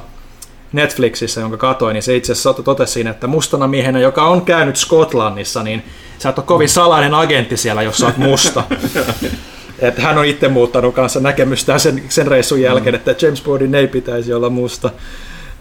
Netflixissä, 0.72 1.40
jonka 1.40 1.56
katoin, 1.56 1.94
niin 1.94 2.02
se 2.02 2.16
itse 2.16 2.32
asiassa 2.32 2.54
totesi 2.54 2.92
siinä, 2.92 3.10
että 3.10 3.26
mustana 3.26 3.66
miehenä, 3.68 3.98
joka 3.98 4.26
on 4.26 4.42
käynyt 4.42 4.76
Skotlannissa, 4.76 5.62
niin 5.62 5.82
sä 6.18 6.28
et 6.28 6.38
ole 6.38 6.46
kovin 6.46 6.68
salainen 6.68 7.14
agentti 7.14 7.56
siellä, 7.56 7.82
jos 7.82 7.98
sä 7.98 8.06
oot 8.06 8.16
musta. 8.16 8.62
että 9.78 10.02
hän 10.02 10.18
on 10.18 10.24
itse 10.24 10.48
muuttanut 10.48 10.94
kanssa 10.94 11.20
näkemystään 11.20 11.80
sen, 11.80 12.02
sen 12.08 12.26
reissun 12.26 12.60
jälkeen, 12.60 12.94
että 12.94 13.14
James 13.22 13.42
Bondin 13.42 13.74
ei 13.74 13.88
pitäisi 13.88 14.32
olla 14.32 14.50
musta. 14.50 14.90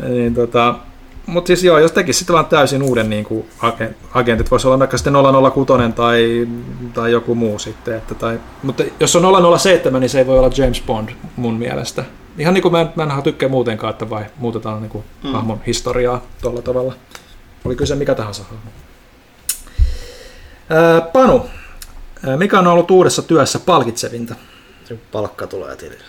Niin 0.07 0.33
tota, 0.33 0.75
mutta 1.25 1.48
siis 1.48 1.64
joo, 1.64 1.80
jos 1.80 1.91
tekisi 1.91 2.19
sitten 2.19 2.33
vaan 2.33 2.45
täysin 2.45 2.83
uuden 2.83 3.09
niin 3.09 3.25
kuin 3.25 3.45
agen- 3.59 3.95
agentit, 4.14 4.51
voisi 4.51 4.67
olla 4.67 4.80
vaikka 4.80 4.98
sitten 4.98 5.14
006 5.53 5.93
tai, 5.95 6.48
tai 6.93 7.11
joku 7.11 7.35
muu 7.35 7.59
sitten. 7.59 7.98
Että, 7.98 8.15
tai, 8.15 8.40
mutta 8.64 8.83
jos 8.99 9.15
on 9.15 9.59
007, 9.59 10.01
niin 10.01 10.09
se 10.09 10.19
ei 10.19 10.27
voi 10.27 10.40
olla 10.40 10.51
James 10.57 10.83
Bond 10.88 11.09
mun 11.35 11.53
mielestä. 11.53 12.03
Ihan 12.38 12.53
niin 12.53 12.61
kuin 12.61 12.72
mä 12.72 12.82
en, 12.82 12.90
mä 12.95 13.03
en 13.03 13.24
tykkää 13.24 13.50
muutenkaan, 13.50 13.92
että 13.92 14.10
vai 14.10 14.26
muutetaan 14.38 14.82
niin 14.82 14.90
kuin 14.90 15.03
mm. 15.24 15.32
hahmon 15.32 15.61
historiaa 15.68 16.22
tuolla 16.42 16.61
tavalla. 16.61 16.93
Oli 17.66 17.76
kyse 17.76 17.95
mikä 17.95 18.16
tahansa 18.16 18.43
hahmo. 18.43 18.72
Ää, 20.69 21.01
Panu, 21.01 21.45
mikä 22.38 22.60
on 22.60 22.68
ollut 22.68 22.92
uudessa 22.92 23.22
työssä 23.22 23.60
palkitsevinta? 23.60 24.35
Se 24.85 24.98
palkka 25.11 25.48
tulee 25.48 25.76
tilille. 25.76 26.03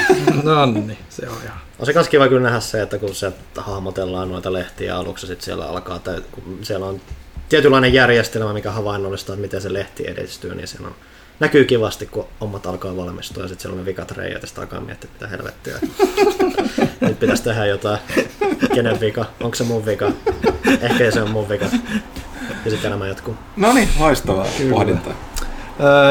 no 0.42 0.66
niin, 0.66 0.98
se 1.08 1.28
on 1.28 1.36
ihan. 1.44 1.58
On 1.78 1.86
se 1.86 1.92
myös 1.92 2.08
kiva 2.08 2.28
kyllä 2.28 2.42
nähdä 2.42 2.60
se, 2.60 2.82
että 2.82 2.98
kun 2.98 3.14
se 3.14 3.32
hahmotellaan 3.56 4.30
noita 4.30 4.52
lehtiä 4.52 4.96
aluksi, 4.96 5.26
sitten 5.26 5.44
siellä 5.44 5.66
alkaa, 5.66 5.98
täy- 5.98 6.22
kun 6.32 6.58
siellä 6.62 6.86
on 6.86 7.00
tietynlainen 7.48 7.92
järjestelmä, 7.92 8.52
mikä 8.52 8.70
havainnollistaa, 8.70 9.34
että 9.34 9.42
miten 9.42 9.62
se 9.62 9.72
lehti 9.72 10.04
edistyy, 10.06 10.54
niin 10.54 10.68
siellä 10.68 10.88
on, 10.88 10.94
näkyy 11.40 11.64
kivasti, 11.64 12.06
kun 12.06 12.26
hommat 12.40 12.66
alkaa 12.66 12.96
valmistua 12.96 13.42
ja 13.42 13.48
sitten 13.48 13.62
siellä 13.62 13.80
on 13.80 13.86
vikat 13.86 14.10
reijät 14.10 14.42
ja 14.42 14.46
sitten 14.46 14.64
alkaa 14.64 14.80
miettiä, 14.80 15.10
mitä 15.12 15.26
helvettiä. 15.26 15.74
Nyt 17.00 17.20
pitäisi 17.20 17.42
tehdä 17.42 17.66
jotain. 17.66 17.98
Kenen 18.74 19.00
vika? 19.00 19.24
Onko 19.40 19.54
se 19.54 19.64
mun 19.64 19.86
vika? 19.86 20.12
Ehkä 20.80 21.10
se 21.10 21.22
on 21.22 21.30
mun 21.30 21.48
vika. 21.48 21.66
Ja 22.64 22.70
sitten 22.70 22.88
elämä 22.88 23.06
jatkuu. 23.06 23.36
No 23.56 23.72
niin, 23.72 23.88
loistavaa 23.98 24.46
pohdintaa. 24.70 25.14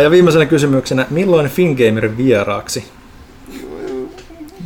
Ja 0.03 0.11
viimeisenä 0.11 0.45
kysymyksenä, 0.45 1.05
milloin 1.09 1.49
Fingamerin 1.49 2.17
vieraaksi? 2.17 2.91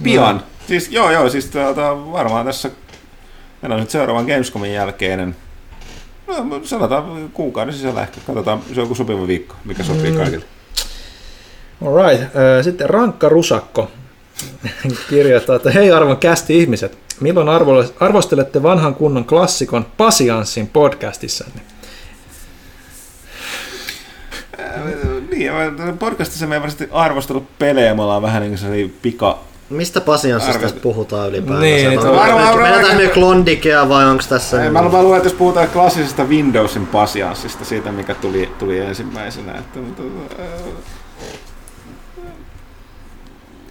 Pian. 0.03 0.43
Siis, 0.67 0.91
joo, 0.91 1.11
joo, 1.11 1.29
siis 1.29 1.45
tuota, 1.45 2.11
varmaan 2.11 2.45
tässä 2.45 2.69
meillä 3.61 3.75
on 3.75 3.79
nyt 3.79 3.89
seuraavan 3.89 4.25
Gamescomin 4.25 4.73
jälkeinen 4.73 5.35
No, 6.27 6.59
sanotaan 6.63 7.29
kuukauden 7.33 7.73
sisällä 7.73 8.01
ehkä. 8.01 8.17
Katsotaan, 8.27 8.59
se 8.73 8.79
on 8.79 8.85
joku 8.85 8.95
sopiva 8.95 9.27
viikko, 9.27 9.55
mikä 9.65 9.83
sopii 9.83 10.11
Mm. 10.11 10.17
kaikille. 10.17 10.45
Alright. 11.85 12.35
Ö, 12.35 12.63
Sitten 12.63 12.89
Rankka 12.89 13.29
Rusakko 13.29 13.91
kirjoittaa, 15.09 15.55
että 15.55 15.71
hei 15.71 15.91
arvon 15.91 16.17
kästi 16.17 16.59
ihmiset, 16.59 16.97
milloin 17.19 17.47
arvo- 17.49 17.93
arvostelette 17.99 18.63
vanhan 18.63 18.95
kunnon 18.95 19.25
klassikon 19.25 19.85
Pasianssin 19.97 20.67
podcastissanne? 20.67 21.61
Niin, 25.31 25.51
mä- 25.53 25.93
podcastissa 25.99 26.47
me 26.47 26.55
ei 26.55 26.61
varsinaisesti 26.61 26.93
arvostellut 26.95 27.57
pelejä, 27.59 27.93
me 27.93 28.01
ollaan 28.01 28.21
vähän 28.21 28.41
niin 28.41 28.57
kuin 28.59 28.95
pika... 29.01 29.39
Mistä 29.69 30.01
pasianssista 30.01 30.57
Arvostin. 30.57 30.81
puhutaan 30.81 31.29
ylipäätään? 31.29 31.61
Niin, 31.61 31.99
on- 31.99 32.15
Varmaan- 32.15 32.61
Mennään 32.61 32.97
me 32.97 33.07
Klondikea 33.07 33.89
vai 33.89 34.05
onko 34.05 34.23
tässä... 34.29 34.57
Mä, 34.57 34.81
mä 34.81 35.03
luulen, 35.03 35.17
että 35.17 35.29
jos 35.29 35.37
puhutaan 35.37 35.67
klassisesta 35.67 36.23
Windowsin 36.23 36.87
pasianssista, 36.87 37.65
siitä 37.65 37.91
mikä 37.91 38.15
tuli, 38.15 38.49
tuli 38.59 38.79
ensimmäisenä, 38.79 39.51
että, 39.57 39.79
mutta, 39.79 40.03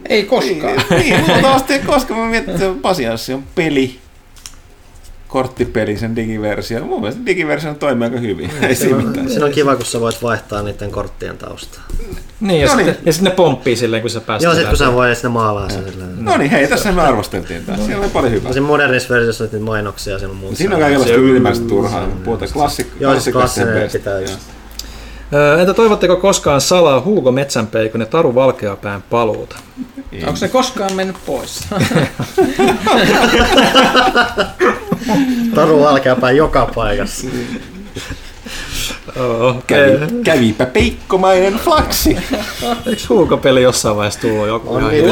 Ei 0.09 0.23
koskaan. 0.25 0.77
Niin, 0.91 1.01
niin 1.01 1.25
luultavasti 1.29 1.73
ei 1.73 1.79
koskaan. 1.79 2.21
Mä 2.21 2.27
mietin, 2.27 2.55
että 2.55 2.71
Pasianssi 2.83 3.33
on 3.35 3.45
peli, 3.55 3.99
korttipeli, 5.35 5.97
sen 5.97 6.17
digiversio. 6.17 6.85
Mun 6.85 7.01
mielestä 7.01 7.27
digiversio 7.27 7.75
toimii 7.75 8.05
aika 8.05 8.19
hyvin. 8.19 8.51
Ei 8.63 8.75
siinä 8.75 8.97
mitään. 8.97 9.29
Siinä 9.31 9.45
on 9.45 9.53
kiva, 9.53 9.77
kun 9.77 9.87
sä 9.87 10.01
voit 10.01 10.23
vaihtaa 10.23 10.63
niiden 10.63 10.91
korttien 10.91 11.39
taustaa. 11.39 11.83
Niin, 12.41 12.61
ja, 12.61 12.67
No 12.69 12.77
niin. 12.77 12.87
sitten, 12.87 13.07
ja 13.07 13.13
sitten 13.13 13.31
ne 13.31 13.37
pomppii 13.37 13.77
silleen, 13.77 14.03
kun 14.03 14.11
sä 14.11 14.21
pääset 14.21 14.45
Joo, 14.45 14.55
sit 14.55 14.69
kun 14.69 14.77
sä 14.77 14.93
voit 14.93 15.15
sitten 15.15 15.31
maalaa 15.31 15.69
sen 15.69 15.85
silleen. 15.91 16.25
No 16.25 16.37
niin, 16.37 16.51
hei, 16.51 16.69
tässä 16.69 16.93
me 16.93 17.03
arvosteltiin 17.03 17.65
taas. 17.65 17.87
Siellä 17.87 18.03
oli 18.03 18.11
paljon 18.11 18.33
hyvää. 18.33 18.53
Siinä 18.53 18.67
modernissa 18.67 19.15
versiossa 19.15 19.45
on 19.45 19.51
niitä 19.53 19.65
mainoksia, 19.65 20.19
siinä 20.19 20.31
on 20.33 20.37
muuta. 20.37 20.57
Siinä 20.57 20.75
on 20.75 20.81
kaikenlaista 20.81 21.17
ylimääräistä 21.17 21.69
turhaa. 21.69 22.09
Puhutaan 22.25 22.51
klassik, 22.53 22.87
Joo, 23.01 23.21
siis 23.21 23.33
klassinen 23.33 23.75
best. 23.75 23.93
pitää 23.93 24.21
just. 24.21 24.39
Entä 25.61 25.75
toivotteko 25.75 26.17
koskaan 26.17 26.61
salaa 26.61 27.01
Hugo 27.01 27.33
Metsänpeikon 27.33 28.01
ja 28.01 28.07
Taru 28.07 28.35
Valkeapään 28.35 29.03
paluuta? 29.11 29.57
Onko 30.27 30.37
se 30.37 30.49
koskaan 30.49 30.93
mennyt 30.93 31.17
pois? 31.27 31.61
Taru 35.55 35.81
valkeapäin 35.81 36.37
joka 36.37 36.71
paikassa. 36.75 37.27
Oo, 39.21 39.63
Kävi, 39.67 40.23
kävipä 40.25 40.67
peikkomainen 40.67 41.55
flaksi. 41.55 42.17
Eikö 42.87 43.03
Hugo-peli 43.09 43.63
jossain 43.63 43.97
vaiheessa 43.97 44.21
tullut 44.21 44.47
joku? 44.47 44.75
On 44.75 44.89
niitä 44.89 45.09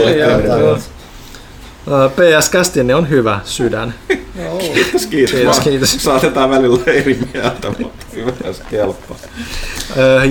PS 1.87 2.49
Kästinen 2.49 2.97
on 2.97 3.09
hyvä 3.09 3.41
sydän. 3.45 3.95
Kiitos, 4.59 5.07
kiitos. 5.07 5.07
Kiitos, 5.11 5.45
Vaan 5.47 5.63
kiitos. 5.63 5.97
Saatetaan 5.99 6.51
välillä 6.51 6.83
eri 6.87 7.19
mieltä, 7.33 7.69
mutta 7.79 8.07
hyvä, 8.17 8.33
jos 8.45 8.63
kelpaa. 8.71 9.17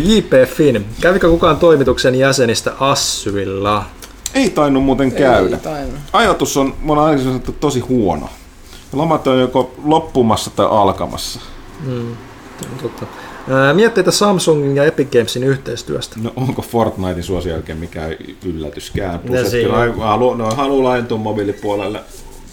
JP 0.03 0.49
Finn. 0.49 0.85
Kävikö 1.01 1.29
kukaan 1.29 1.57
toimituksen 1.57 2.15
jäsenistä 2.15 2.73
Assyvilla? 2.79 3.85
Ei 4.33 4.49
tainnut 4.49 4.83
muuten 4.83 5.11
käydä. 5.11 5.55
Ei 5.55 5.61
tainnut. 5.61 5.99
Ajatus 6.13 6.57
on, 6.57 6.75
mun 6.81 6.97
on 6.97 7.05
aina 7.05 7.23
sanottu, 7.23 7.55
tosi 7.59 7.79
huono. 7.79 8.29
Lomat 8.93 9.27
on 9.27 9.39
joko 9.39 9.73
loppumassa 9.83 10.49
tai 10.49 10.67
alkamassa. 10.69 11.39
Mm, 11.85 12.15
totta. 12.81 13.05
Mietteitä 13.73 14.11
Samsungin 14.11 14.75
ja 14.75 14.83
Epic 14.83 15.11
Gamesin 15.11 15.43
yhteistyöstä. 15.43 16.15
No 16.21 16.33
onko 16.35 16.61
Fortnitein 16.61 17.23
suosio 17.23 17.55
oikein 17.55 17.77
mikään 17.77 18.15
yllätyskään? 18.45 19.19
Plus, 19.19 19.43
No 19.43 19.49
kyllä 19.49 19.93
halu, 20.05 20.33
ne 20.33 20.43
haluaa 20.55 20.83
laajentua 20.83 21.17
mobiilipuolelle 21.17 21.99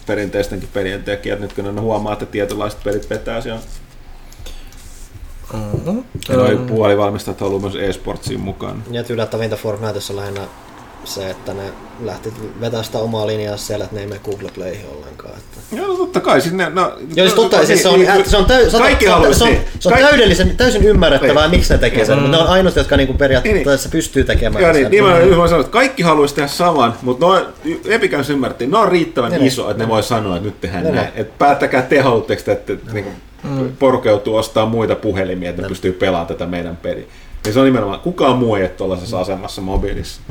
perinteistenkin 0.07 0.69
pelien 0.73 1.03
tekijät, 1.03 1.39
nyt 1.39 1.53
kun 1.53 1.75
ne 1.75 1.81
huomaa, 1.81 2.13
että 2.13 2.25
tietynlaiset 2.25 2.83
pelit 2.83 3.09
vetää 3.09 3.41
siellä. 3.41 3.61
Mm-hmm. 5.53 6.03
Ja 6.29 6.35
noi 6.35 6.57
puolivalmistajat 6.67 7.41
haluaa 7.41 7.61
myös 7.61 7.75
e-sportsiin 7.75 8.39
mukaan. 8.39 8.83
Ja 8.91 9.03
yllättävintä 9.09 9.55
Fortniteissa 9.55 10.13
on 10.13 10.19
lähinnä 10.19 10.41
se, 11.03 11.29
että 11.29 11.53
ne 11.53 11.63
lähti 12.03 12.33
vetää 12.61 12.83
sitä 12.83 12.97
omaa 12.97 13.27
linjaa 13.27 13.57
siellä, 13.57 13.83
että 13.83 13.95
ne 13.95 14.01
ei 14.01 14.07
mene 14.07 14.21
Google 14.25 14.51
Playhin 14.55 14.85
ollenkaan. 14.97 15.33
Että. 15.37 15.75
Joo, 15.75 15.87
no 15.87 15.93
totta 15.95 16.19
kai. 16.19 16.41
Siis 16.41 16.53
ne, 16.53 16.69
no, 16.69 16.81
Joo, 16.81 17.27
siis 17.27 17.33
totta, 17.33 17.57
no, 17.57 17.65
siis 17.65 17.81
se 17.81 17.89
on, 17.89 17.99
niin, 17.99 18.29
se 18.29 18.37
on, 18.37 18.45
täy, 18.45 18.69
se 18.69 18.77
on, 18.77 18.83
kaikki 18.83 19.05
se 19.05 19.11
on, 19.11 19.35
se 19.35 19.43
on, 19.43 19.49
niin. 19.49 19.61
se 19.79 19.89
on 19.89 19.97
täydellisen, 19.99 20.57
täysin 20.57 20.83
ymmärrettävää, 20.83 21.43
Niin. 21.47 21.51
miksi 21.51 21.73
ne 21.73 21.77
tekee 21.79 22.05
sen, 22.05 22.19
mutta 22.19 22.37
ne 22.37 22.43
on 22.43 22.49
ainoat, 22.49 22.75
jotka 22.75 22.97
niinku 22.97 23.13
periaatteessa 23.13 23.89
pystyy 23.89 24.23
tekemään 24.23 24.63
Joo, 24.63 24.73
sen. 24.73 24.81
niin, 24.81 24.91
niin 24.91 25.03
mä, 25.03 25.19
niin 25.19 25.37
mä 25.37 25.47
sanoin, 25.47 25.65
että 25.65 25.71
kaikki 25.73 26.03
haluaisi 26.03 26.35
tehdä 26.35 26.47
saman, 26.47 26.93
mutta 27.01 27.25
no, 27.25 27.45
Epikäys 27.89 28.29
ymmärrettiin, 28.29 28.71
ne 28.71 28.77
on 28.77 28.87
riittävän 28.91 29.31
Niin, 29.31 29.45
iso, 29.47 29.71
että 29.71 29.83
ne 29.83 29.89
voi 29.89 30.03
sanoa, 30.03 30.35
että 30.35 30.45
nyt 30.47 30.61
tehdään 30.61 30.83
Niin, 30.83 30.95
näin. 30.95 31.09
Että 31.15 31.33
päättäkää 31.39 31.81
te 31.81 31.99
haluatteko, 31.99 32.41
te, 32.45 32.51
että 32.51 32.73
että 32.73 32.93
niinku, 32.93 33.11
porkeutuu 33.79 34.35
ostaa 34.35 34.65
muita 34.65 34.95
puhelimia, 34.95 35.49
että 35.49 35.61
ne 35.61 35.67
pystyy 35.67 35.91
pelaamaan 35.93 36.27
tätä 36.27 36.45
meidän 36.45 36.77
peliä. 36.77 37.05
Ja 37.45 37.53
se 37.53 37.59
on 37.59 37.65
nimenomaan, 37.65 37.99
kukaan 37.99 38.37
muu 38.37 38.55
ei 38.55 38.61
ole 38.63 38.69
tuollaisessa 38.69 39.19
asemassa 39.19 39.61
mobiilissa. 39.61 40.21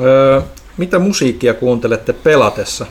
Öö, 0.00 0.40
mitä 0.76 0.98
musiikkia 0.98 1.54
kuuntelette 1.54 2.12
pelatessa? 2.12 2.86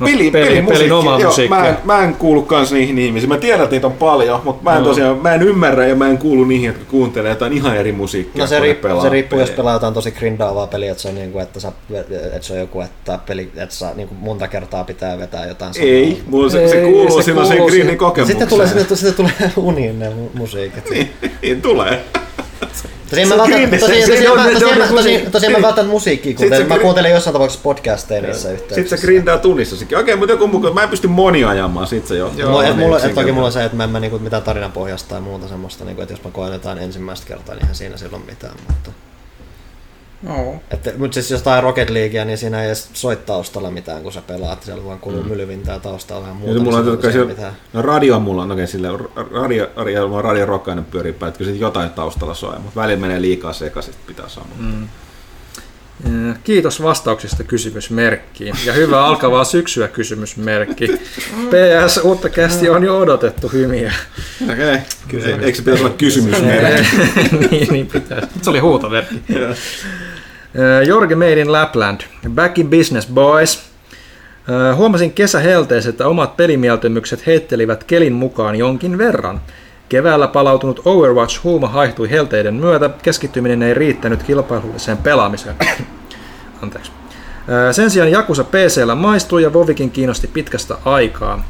No, 0.00 0.06
peli, 0.06 0.30
peli, 0.30 0.46
peli, 0.48 0.62
pelin 0.62 0.92
omaa 0.92 1.20
joo, 1.20 1.28
musiikkia. 1.30 1.58
mä, 1.58 1.68
en, 1.68 1.76
mä 1.84 2.04
en 2.04 2.14
kuulu 2.14 2.42
kans 2.42 2.72
niihin 2.72 2.98
ihmisiin. 2.98 3.28
Mä 3.28 3.38
tiedän, 3.38 3.62
että 3.64 3.76
niitä 3.76 3.86
on 3.86 3.92
paljon, 3.92 4.40
mutta 4.44 4.62
mä 4.64 4.76
en 4.76 4.82
No. 4.82 4.88
tosiaan, 4.88 5.18
mä 5.18 5.34
en 5.34 5.42
ymmärrä 5.42 5.86
ja 5.86 5.94
mä 5.94 6.08
en 6.08 6.18
kuulu 6.18 6.44
niihin, 6.44 6.66
jotka 6.66 6.84
kuuntelee 6.90 7.30
jotain 7.30 7.52
ihan 7.52 7.76
eri 7.76 7.92
musiikkia. 7.92 8.42
No 8.42 8.46
se, 8.46 8.60
riippuu, 8.60 8.88
pelaa 8.88 9.02
se 9.02 9.08
riippuu, 9.08 9.38
jos 9.40 9.50
pelaa 9.50 9.72
jotain 9.72 9.94
tosi 9.94 10.10
grindaavaa 10.10 10.66
peliä, 10.66 10.90
että 10.90 11.02
se 11.02 11.08
on, 11.08 11.14
niinku, 11.14 11.38
että, 11.38 11.60
sä, 11.60 11.72
että 12.34 12.38
se 12.46 12.52
on 12.52 12.58
joku, 12.58 12.80
että 12.80 13.18
peli, 13.26 13.50
että 13.56 13.74
sä 13.74 13.92
niinku 13.94 14.14
monta 14.20 14.48
kertaa 14.48 14.84
pitää 14.84 15.18
vetää 15.18 15.46
jotain 15.46 15.74
samaa. 15.74 15.88
Ei, 15.88 16.22
mulla 16.26 16.50
se, 16.50 16.68
se 16.68 16.80
Ei, 16.80 16.92
kuuluu 16.92 17.16
se 17.16 17.24
silloin 17.24 17.46
sen 17.46 17.70
siihen. 17.70 17.96
kokemukseen. 17.98 18.26
Sitten 18.26 18.48
tulee, 18.48 18.66
sitten, 18.66 18.96
sitten 18.96 19.14
tulee 19.14 19.52
uniin 19.56 19.98
ne 19.98 20.08
mu- 20.08 20.38
musiikit. 20.38 20.90
Niin, 20.90 21.10
niin 21.42 21.62
tulee. 21.62 22.00
Tosiaan 23.10 23.28
mä 23.28 23.36
vältän, 23.38 23.70
tosiaan, 23.80 23.80
se- 23.80 24.06
tosiaan, 24.06 24.18
se 24.18 24.28
mä- 24.28 24.32
on- 24.44 24.52
tosiaan, 24.52 24.58
se 24.58 24.64
mä- 24.64 24.70
on 24.84 24.88
tosiaan, 24.88 24.94
musiikki. 24.94 25.30
tosiaan 25.30 25.52
mä 25.60 25.66
vältän 25.68 25.86
musiikkia, 25.86 26.34
kun 26.34 26.46
mä 26.68 26.78
kuuntelen 26.78 27.10
jossain 27.10 27.32
tapauksessa 27.32 27.62
podcasteja 27.62 28.22
niissä 28.22 28.40
Sitten 28.48 28.54
yhteyksissä. 28.62 28.96
se 28.96 29.02
grindaa 29.06 29.38
tunnissakin. 29.38 29.98
Okei, 29.98 30.16
mutta 30.16 30.32
joku 30.32 30.46
mukaan, 30.46 30.74
mä 30.74 30.82
en 30.82 30.88
pysty 30.88 31.08
monia 31.08 31.48
ajamaan, 31.48 31.86
sit 31.86 32.06
se 32.06 32.16
jo. 32.16 32.32
Mulla, 32.46 32.62
et, 32.64 32.68
niin 32.76 32.78
mulla, 32.78 33.00
et 33.00 33.14
toki 33.14 33.32
mulla 33.32 33.46
on 33.46 33.52
se, 33.52 33.64
että 33.64 33.76
mä 33.76 33.84
en 33.84 33.90
mä 33.90 34.00
niinku 34.00 34.18
mitään 34.18 34.42
tarinapohjasta 34.42 35.08
tai 35.08 35.20
muuta 35.20 35.48
semmoista, 35.48 35.84
niinku, 35.84 36.02
että 36.02 36.12
jos 36.14 36.24
mä 36.24 36.30
koen 36.30 36.52
jotain 36.52 36.78
ensimmäistä 36.78 37.26
kertaa, 37.26 37.54
niin 37.54 37.62
eihän 37.62 37.74
siinä 37.74 37.96
silloin 37.96 38.22
mitään. 38.26 38.54
Mutta, 38.68 38.90
No. 40.22 40.60
että, 40.70 40.92
mutta 40.96 41.14
siis 41.14 41.30
jostain 41.30 41.62
Rocket 41.62 41.90
Leaguea, 41.90 42.24
niin 42.24 42.38
siinä 42.38 42.60
ei 42.62 42.66
edes 42.66 42.90
soi 42.92 43.16
taustalla 43.16 43.70
mitään, 43.70 44.02
kun 44.02 44.12
sä 44.12 44.22
pelaat. 44.26 44.62
Siellä 44.62 44.84
vaan 44.84 44.98
kuluu 44.98 45.22
Mm. 45.22 45.28
mylvintää 45.28 45.78
taustalla 45.78 46.22
vähän 46.22 46.34
Ja 46.36 46.40
muuta. 46.40 46.58
se 46.58 46.64
mulla 46.64 46.78
on 46.78 46.98
niin 47.02 47.12
siellä, 47.12 47.52
no 47.72 47.82
radio 47.82 48.20
mulla 48.20 48.42
on, 48.42 48.52
okei 48.52 48.66
sille, 48.66 48.88
radio, 49.16 49.30
radio, 49.32 49.68
radio, 49.76 50.22
radio 50.22 50.46
rokkainen 50.46 50.84
pyörii 50.84 51.12
päin, 51.12 51.28
että 51.28 51.38
kyllä 51.38 51.52
jotain 51.52 51.90
taustalla 51.90 52.34
soi, 52.34 52.58
mutta 52.58 52.80
välillä 52.80 53.00
menee 53.00 53.20
liikaa 53.20 53.52
sekaisin, 53.52 53.94
pitää 54.06 54.28
sanoa. 54.28 54.48
Mm. 54.58 54.88
Kiitos 56.44 56.82
vastauksista 56.82 57.44
kysymysmerkkiin. 57.44 58.54
Ja 58.64 58.72
hyvää 58.72 59.04
alkavaa 59.04 59.44
syksyä 59.44 59.88
kysymysmerkki. 59.88 60.88
PS, 61.50 61.96
uutta 62.02 62.28
kästi 62.28 62.68
on 62.68 62.84
jo 62.84 62.98
odotettu 62.98 63.48
hymiä. 63.48 63.92
Okei, 64.52 64.74
okay. 65.08 65.32
eikö 65.42 65.56
se 65.56 65.62
pitäisi 65.62 65.84
olla 65.84 65.94
kysymys 65.98 66.42
meidän? 66.42 66.86
niin, 67.50 67.68
niin 67.72 67.86
pitäisi. 67.86 68.26
Se 68.42 68.50
oli 68.50 68.58
huutoverkki. 68.58 69.22
Ö, 70.58 70.82
Jorge 70.82 71.14
Made 71.14 71.40
in 71.40 71.52
Lapland. 71.52 72.00
Back 72.30 72.58
in 72.58 72.70
business, 72.70 73.08
boys. 73.08 73.62
Ö, 74.48 74.74
Huomasin 74.74 75.12
kesähelteessä, 75.12 75.90
että 75.90 76.06
omat 76.06 76.36
pelimieltymykset 76.36 77.26
heittelivät 77.26 77.84
kelin 77.84 78.12
mukaan 78.12 78.56
jonkin 78.56 78.98
verran. 78.98 79.40
Keväällä 79.88 80.26
palautunut 80.28 80.80
Overwatch-huuma 80.84 81.68
haihtui 81.68 82.10
helteiden 82.10 82.54
myötä, 82.54 82.90
keskittyminen 83.02 83.62
ei 83.62 83.74
riittänyt 83.74 84.22
kilpailulliseen 84.22 84.98
pelaamiseen. 84.98 85.56
Anteeksi. 86.62 86.90
Ö, 87.68 87.72
Sen 87.72 87.90
sijaan 87.90 88.10
Jakusa 88.10 88.44
PCllä 88.44 88.94
maistui 88.94 89.42
ja 89.42 89.52
Vovikin 89.52 89.90
kiinnosti 89.90 90.26
pitkästä 90.26 90.74
aikaa. 90.84 91.44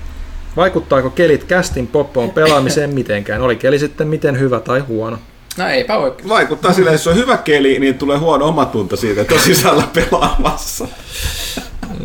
Vaikuttaako 0.57 1.11
kelit 1.11 1.45
kästin 1.45 1.87
poppoon 1.87 2.31
pelaamiseen 2.31 2.95
mitenkään? 2.95 3.43
Oli 3.43 3.57
keli 3.57 3.79
sitten 3.79 4.09
miten 4.09 4.39
hyvä 4.39 4.61
tai 4.61 4.81
huono? 4.81 5.19
No 5.59 5.69
eipä 5.69 5.97
oikein. 5.99 6.29
Vaikuttaa 6.29 6.73
silleen, 6.73 6.93
jos 6.95 7.07
on 7.07 7.17
hyvä 7.17 7.37
keli, 7.37 7.79
niin 7.79 7.99
tulee 7.99 8.19
huono 8.19 8.47
omatunto 8.49 8.97
siitä, 8.97 9.21
että 9.21 9.35
on 9.35 9.41
sisällä 9.41 9.85
pelaamassa. 9.95 10.89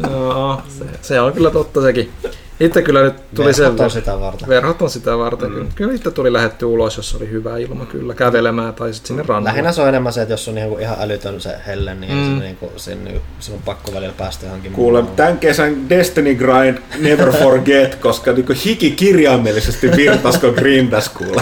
Joo, 0.09 0.61
se, 0.77 0.85
se 1.01 1.21
on 1.21 1.33
kyllä 1.33 1.51
totta 1.51 1.81
sekin. 1.81 2.11
Itse 2.59 2.81
kyllä 2.81 3.01
nyt 3.03 3.15
tuli 3.35 3.45
Verhot 3.57 3.77
se... 3.77 3.83
on 3.83 3.91
sitä 3.91 4.19
varten. 4.19 4.47
Verhot 4.49 4.81
on 4.81 4.89
sitä 4.89 5.17
varten. 5.17 5.51
Mm. 5.51 5.67
Kyllä 5.75 5.93
itse 5.93 6.11
tuli 6.11 6.33
lähetty 6.33 6.65
ulos, 6.65 6.97
jos 6.97 7.15
oli 7.15 7.29
hyvä 7.29 7.57
ilma 7.57 7.85
kyllä 7.85 8.13
kävelemään 8.13 8.73
tai 8.73 8.93
sitten 8.93 9.07
sinne 9.07 9.23
rannalle. 9.27 9.49
Lähinnä 9.49 9.71
se 9.71 9.81
on 9.81 9.87
enemmän 9.89 10.13
se, 10.13 10.21
että 10.21 10.33
jos 10.33 10.47
on 10.47 10.55
niinku 10.55 10.77
ihan 10.77 10.97
älytön 10.99 11.41
se 11.41 11.55
helle, 11.67 11.95
niin 11.95 12.13
Mm. 12.17 12.39
se, 12.39 12.43
niinku, 12.45 12.71
sen, 12.77 13.21
sen 13.39 13.55
on 13.55 13.61
pakko 13.65 13.93
välillä 13.93 14.13
päästä 14.17 14.45
johonkin 14.45 14.71
Kuule, 14.71 14.99
muualle. 15.01 15.15
tämän 15.17 15.37
kesän 15.39 15.89
Destiny 15.89 16.35
Grind 16.35 16.77
Never 16.99 17.31
Forget, 17.31 17.95
koska 17.95 18.31
niinku 18.31 18.53
hiki 18.65 18.91
kirjaimellisesti 18.91 19.91
virtas, 19.95 20.37
kun 20.37 20.53
grindas 20.53 21.09
kuule. 21.09 21.41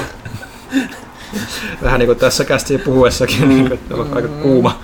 Vähän 1.84 2.00
niin 2.00 2.08
kuin 2.08 2.18
tässä 2.19 2.45
kästi 2.45 2.77
puhuessakin, 2.77 3.50
niin 3.50 3.72
että 3.74 3.95
on 3.95 4.10
aika 4.16 4.27
kuuma. 4.27 4.80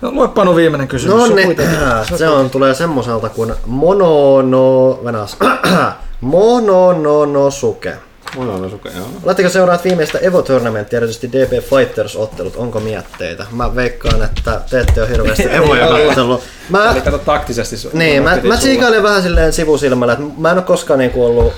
No, 0.00 0.10
lue 0.12 0.28
Panu 0.28 0.56
viimeinen 0.56 0.88
kysymys. 0.88 1.16
No 1.16 1.26
Se 1.26 1.30
on 1.32 1.36
ne, 1.36 1.44
kuitenkin- 1.44 2.18
se 2.18 2.28
on, 2.28 2.50
tulee 2.50 2.74
semmoiselta 2.74 3.28
kuin 3.28 3.54
monono... 3.66 5.00
Venäs. 5.04 5.36
Monononosuke. 6.20 7.94
Mulla 8.36 8.52
on 8.54 8.70
suke, 8.70 8.88
joo. 8.96 9.06
Oletteko 9.24 9.48
seuraat 9.48 9.84
viimeistä 9.84 10.18
Evo 10.18 10.42
Tournamenttia, 10.42 10.96
erityisesti 10.96 11.32
DB 11.32 11.52
Fighters-ottelut? 11.52 12.56
Onko 12.56 12.80
mietteitä? 12.80 13.46
Mä 13.50 13.74
veikkaan, 13.76 14.22
että 14.22 14.60
te 14.70 14.80
ette 14.80 15.00
ole 15.02 15.10
hirveästi 15.10 15.54
Evoja 15.56 15.88
katsellut. 16.06 16.42
Mä, 16.68 16.90
Eli 16.90 17.00
kato 17.00 17.18
taktisesti. 17.18 17.76
su- 17.76 17.90
niin, 17.96 18.22
mä, 18.22 18.38
mä 18.42 18.56
vähän 19.02 19.22
silleen 19.22 19.52
sivusilmällä, 19.52 20.12
että 20.12 20.24
mä 20.38 20.50
en 20.50 20.56
ole 20.56 20.64
koskaan 20.64 20.98
niinku 20.98 21.24
ollut 21.26 21.52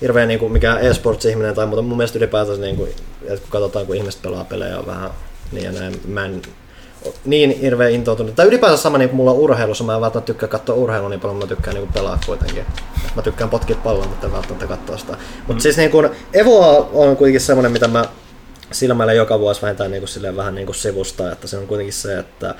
hirveän 0.00 0.28
niinku 0.28 0.48
mikään 0.48 0.86
e-sports-ihminen 0.86 1.54
tai 1.54 1.66
muuta. 1.66 1.82
Mun 1.82 1.96
mielestä 1.96 2.18
ylipäätään 2.18 2.60
niinku, 2.60 2.84
että 3.22 3.40
kun 3.40 3.50
katsotaan, 3.50 3.86
kun 3.86 3.96
ihmiset 3.96 4.22
pelaa 4.22 4.44
pelejä 4.44 4.78
on 4.78 4.86
vähän 4.86 5.10
niin 5.52 5.64
ja 5.64 5.72
näin, 5.72 6.00
mä 6.08 6.24
en 6.24 6.42
niin 7.24 7.60
hirveän 7.60 7.92
intoutunut. 7.92 8.34
Tai 8.34 8.46
ylipäänsä 8.46 8.82
sama 8.82 8.98
niin 8.98 9.08
kuin 9.08 9.16
mulla 9.16 9.30
on 9.30 9.36
urheilussa, 9.36 9.84
mä 9.84 9.94
en 9.94 10.00
välttämättä 10.00 10.26
tykkää 10.26 10.48
katsoa 10.48 10.76
urheilua 10.76 11.08
niin 11.08 11.20
paljon, 11.20 11.36
mä 11.36 11.46
tykkään 11.46 11.74
niin 11.74 11.86
kuin 11.86 11.92
pelaa 11.92 12.18
kuitenkin. 12.26 12.64
Mä 13.16 13.22
tykkään 13.22 13.50
potkia 13.50 13.76
palloa, 13.76 14.06
mutta 14.06 14.26
en 14.26 14.32
välttämättä 14.32 14.66
katsoa 14.66 14.96
sitä. 14.96 15.12
Mutta 15.36 15.54
mm. 15.54 15.60
siis 15.60 15.76
niin 15.76 15.90
kuin, 15.90 16.10
Evoa 16.32 16.90
on 16.92 17.16
kuitenkin 17.16 17.40
semmoinen, 17.40 17.72
mitä 17.72 17.88
mä 17.88 18.04
silmäilen 18.72 19.16
joka 19.16 19.38
vuosi 19.38 19.62
vähintään 19.62 19.90
niin 19.90 20.00
kuin 20.00 20.08
silleen 20.08 20.36
vähän 20.36 20.54
niin 20.54 20.66
kuin 20.66 20.76
sivusta, 20.76 21.32
että 21.32 21.46
se 21.46 21.58
on 21.58 21.66
kuitenkin 21.66 21.92
se, 21.92 22.18
että 22.18 22.54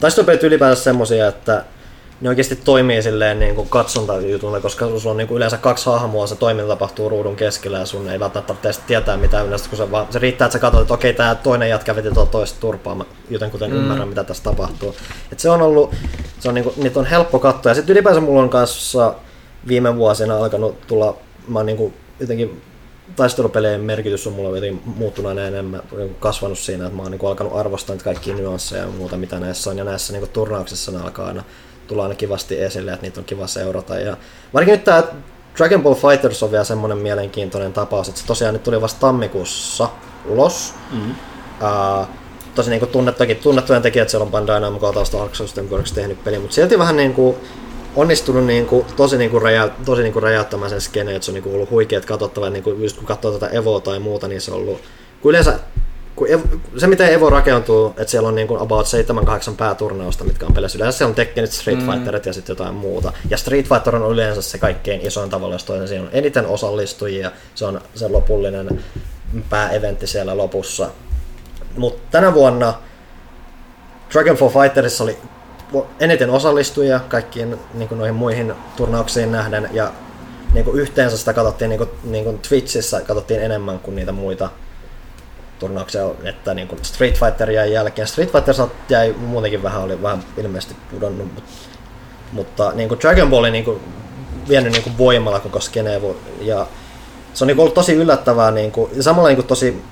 taistelupelit 0.00 0.42
ylipäänsä 0.42 0.82
semmosia, 0.82 1.28
että 1.28 1.64
ne 2.22 2.28
oikeasti 2.28 2.56
toimii 2.56 3.02
silleen 3.02 3.38
niin 3.40 3.54
kuin 3.54 3.68
katsontajutulla, 3.68 4.60
koska 4.60 4.86
sulla 4.86 5.10
on 5.10 5.16
niin 5.16 5.28
kuin 5.28 5.36
yleensä 5.36 5.58
kaksi 5.58 5.86
hahmoa, 5.86 6.26
se 6.26 6.36
toiminta 6.36 6.68
tapahtuu 6.68 7.08
ruudun 7.08 7.36
keskellä 7.36 7.78
ja 7.78 7.86
sun 7.86 8.08
ei 8.08 8.20
välttämättä 8.20 8.54
tarvitse 8.54 8.82
tietää 8.86 9.16
mitään 9.16 9.46
yleensä, 9.46 9.68
kun 9.68 9.78
se, 9.78 9.90
vaan, 9.90 10.06
se 10.10 10.18
riittää, 10.18 10.46
että 10.46 10.52
sä 10.52 10.58
katsot, 10.58 10.82
että 10.82 10.94
okei, 10.94 11.12
tämä 11.12 11.34
toinen 11.34 11.68
jätkä 11.68 11.96
veti 11.96 12.10
tuota 12.10 12.30
toista 12.30 12.60
turpaa, 12.60 13.04
joten 13.30 13.50
kuten 13.50 13.70
mm. 13.70 13.76
ymmärrän, 13.76 14.08
mitä 14.08 14.24
tässä 14.24 14.42
tapahtuu. 14.42 14.94
Et 15.32 15.40
se 15.40 15.50
on 15.50 15.62
ollut, 15.62 15.94
se 16.40 16.48
on 16.48 16.54
niin 16.54 16.64
kuin, 16.64 16.74
niitä 16.76 17.00
on 17.00 17.06
helppo 17.06 17.38
katsoa. 17.38 17.70
Ja 17.70 17.74
sitten 17.74 17.92
ylipäänsä 17.92 18.20
mulla 18.20 18.42
on 18.42 18.50
kanssa 18.50 19.14
viime 19.68 19.96
vuosina 19.96 20.36
alkanut 20.36 20.86
tulla, 20.86 21.16
mä 21.48 21.58
oon 21.58 21.66
niin 21.66 21.76
kuin 21.76 21.94
jotenkin 22.20 22.62
taistelupelien 23.16 23.80
merkitys 23.80 24.26
on 24.26 24.32
mulla 24.32 24.56
jotenkin 24.56 24.82
muuttunut 24.96 25.28
aina 25.28 25.42
enemmän, 25.42 25.82
kasvanut 26.20 26.58
siinä, 26.58 26.84
että 26.84 26.96
mä 26.96 27.02
oon 27.02 27.10
niin 27.10 27.26
alkanut 27.26 27.56
arvostaa 27.56 27.94
niitä 27.94 28.04
kaikkia 28.04 28.34
nyansseja 28.34 28.82
ja 28.82 28.88
muuta, 28.88 29.16
mitä 29.16 29.40
näissä 29.40 29.70
on. 29.70 29.78
Ja 29.78 29.84
näissä 29.84 30.12
niin 30.12 30.28
turnauksissa 30.28 30.92
ne 30.92 30.98
alkaa 30.98 31.26
aina 31.26 31.44
tulla 31.86 32.02
aina 32.02 32.14
kivasti 32.14 32.60
esille, 32.60 32.92
että 32.92 33.02
niitä 33.02 33.20
on 33.20 33.24
kiva 33.24 33.46
seurata. 33.46 33.98
Ja 33.98 34.16
varsinkin 34.54 34.72
nyt 34.72 34.84
tämä 34.84 35.02
Dragon 35.56 35.82
Ball 35.82 35.94
Fighters 35.94 36.42
on 36.42 36.50
vielä 36.50 36.64
semmoinen 36.64 36.98
mielenkiintoinen 36.98 37.72
tapaus, 37.72 38.08
että 38.08 38.20
se 38.20 38.26
tosiaan 38.26 38.54
nyt 38.54 38.62
tuli 38.62 38.80
vasta 38.80 39.00
tammikuussa 39.00 39.88
ulos. 40.28 40.74
Mm-hmm. 40.92 41.10
Uh, 41.10 42.06
tosi 42.54 42.70
niin 42.70 42.88
tunnettujen, 42.88 43.36
tunnettujen 43.36 43.82
tekijät, 43.82 44.08
siellä 44.08 44.24
on 44.24 44.30
Bandai 44.30 44.60
Namco 44.60 44.92
taustalla 44.92 45.24
Arc 45.24 45.34
System 45.34 45.68
Works 45.70 45.92
tehnyt 45.92 46.24
peli, 46.24 46.38
mutta 46.38 46.54
silti 46.54 46.78
vähän 46.78 46.96
niin 46.96 47.14
kuin 47.14 47.36
onnistunut 47.96 48.44
niin 48.44 48.66
kuin, 48.66 48.86
tosi, 48.96 49.18
niin 49.18 49.30
kuin 49.30 49.42
räjä, 49.42 49.68
tosi 49.84 50.02
niin 50.02 50.12
kuin 50.12 50.22
räjäyttämään 50.22 50.70
sen 50.70 50.80
skeneen, 50.80 51.16
että 51.16 51.26
se 51.26 51.30
on 51.30 51.34
niin 51.34 51.42
kuin 51.42 51.54
ollut 51.54 51.70
huikeet 51.70 52.04
katsottava, 52.04 52.50
niin 52.50 52.62
kuin, 52.62 52.82
just 52.82 52.96
kun 52.96 53.06
katsoo 53.06 53.32
tätä 53.32 53.48
Evoa 53.48 53.80
tai 53.80 53.98
muuta, 53.98 54.28
niin 54.28 54.40
se 54.40 54.50
on 54.52 54.56
ollut, 54.56 54.80
kun 55.20 55.30
yleensä 55.30 55.58
kun 56.16 56.30
Evo, 56.30 56.42
se 56.76 56.86
miten 56.86 57.12
Evo 57.12 57.30
rakentuu, 57.30 57.86
että 57.88 58.10
siellä 58.10 58.28
on 58.28 58.34
niin 58.34 58.48
kuin 58.48 58.60
about 58.60 58.86
7-8 58.86 59.56
pääturnausta, 59.56 60.24
mitkä 60.24 60.46
on 60.46 60.54
pelissä. 60.54 60.78
Yleensä 60.78 60.98
siellä 60.98 61.10
on 61.10 61.14
Tekkenit, 61.14 61.52
Street 61.52 61.78
mm. 61.78 61.92
Fighterit 61.92 62.26
ja 62.26 62.32
sitten 62.32 62.52
jotain 62.52 62.74
muuta. 62.74 63.12
Ja 63.30 63.36
Street 63.36 63.68
Fighter 63.68 63.96
on 63.96 64.12
yleensä 64.12 64.42
se 64.42 64.58
kaikkein 64.58 65.06
isoin 65.06 65.30
tavalla, 65.30 65.54
jos 65.54 65.64
toinen 65.64 65.88
siinä 65.88 66.04
on 66.04 66.10
eniten 66.12 66.46
osallistujia, 66.46 67.30
se 67.54 67.64
on 67.64 67.80
se 67.94 68.08
lopullinen 68.08 68.84
pääeventti 69.50 70.06
siellä 70.06 70.36
lopussa. 70.36 70.90
Mutta 71.76 72.02
tänä 72.10 72.34
vuonna 72.34 72.74
Dragon 74.12 74.36
Ball 74.38 74.50
Fighterissa 74.50 75.04
oli 75.04 75.18
eniten 76.00 76.30
osallistujia 76.30 77.00
kaikkiin 77.08 77.56
niin 77.74 77.88
kuin 77.88 77.98
noihin 77.98 78.14
muihin 78.14 78.54
turnauksiin 78.76 79.32
nähden 79.32 79.68
ja 79.72 79.92
niin 80.52 80.64
kuin 80.64 80.80
yhteensä 80.80 81.16
sitä 81.16 81.32
katsottiin 81.32 81.68
niin 81.68 81.78
kuin, 81.78 81.90
niin 82.04 82.24
kuin 82.24 82.38
Twitchissä 82.38 83.00
katsottiin 83.00 83.42
enemmän 83.42 83.78
kuin 83.78 83.94
niitä 83.94 84.12
muita 84.12 84.50
turnauksia, 85.62 86.02
että 86.24 86.54
niin 86.54 86.68
kuin 86.68 86.84
Street 86.84 87.18
Fighter 87.18 87.50
jäi 87.50 87.72
jälkeen. 87.72 88.08
Street 88.08 88.32
Fighter 88.32 88.54
jäi 88.88 89.12
muutenkin 89.12 89.62
vähän, 89.62 89.82
oli 89.82 90.02
vähän 90.02 90.24
ilmeisesti 90.36 90.76
pudonnut, 90.90 91.34
mutta, 91.34 91.50
mutta 92.32 92.72
niin 92.74 92.88
kuin 92.88 93.00
Dragon 93.00 93.30
Ball 93.30 93.50
niin 93.50 93.64
kuin 93.64 93.80
vienyt 94.48 94.72
niin 94.72 94.82
kuin 94.82 94.98
voimalla 94.98 95.40
koko 95.40 95.60
skenevo 95.60 96.16
ja 96.40 96.66
se 97.34 97.44
on 97.44 97.48
niin 97.48 97.56
kuin 97.56 97.62
ollut 97.62 97.74
tosi 97.74 97.94
yllättävää 97.94 98.50
niin 98.50 98.72
kuin, 98.72 98.90
ja 98.96 99.02
samalla 99.02 99.28
niin 99.28 99.36
kuin 99.36 99.46
tosi 99.46 99.82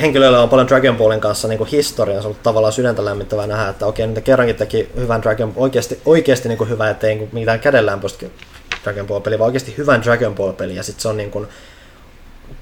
henkilöillä 0.00 0.42
on 0.42 0.48
paljon 0.48 0.68
Dragon 0.68 0.96
Ballin 0.96 1.20
kanssa 1.20 1.48
niin 1.48 1.66
historiaa, 1.66 2.22
se 2.22 2.26
on 2.26 2.30
ollut 2.30 2.42
tavallaan 2.42 2.72
sydäntä 2.72 3.04
lämmittävää 3.04 3.46
nähdä, 3.46 3.68
että 3.68 3.86
okei, 3.86 4.06
niitä 4.06 4.20
kerrankin 4.20 4.56
teki 4.56 4.88
hyvän 4.96 5.22
Dragon 5.22 5.52
oikeasti, 5.56 6.00
oikeasti 6.04 6.48
niin 6.48 6.58
kuin 6.58 6.70
hyvä, 6.70 6.90
ettei 6.90 7.14
niin 7.14 7.28
mitään 7.32 7.60
kädellään 7.60 8.00
Dragon 8.84 9.06
Ball-peli, 9.06 9.38
vaan 9.38 9.46
oikeasti 9.46 9.74
hyvän 9.78 10.02
Dragon 10.02 10.34
Ball-peli, 10.34 10.76
ja 10.76 10.82
sitten 10.82 11.02
se 11.02 11.08
on 11.08 11.16
niin 11.16 11.30
kuin, 11.30 11.48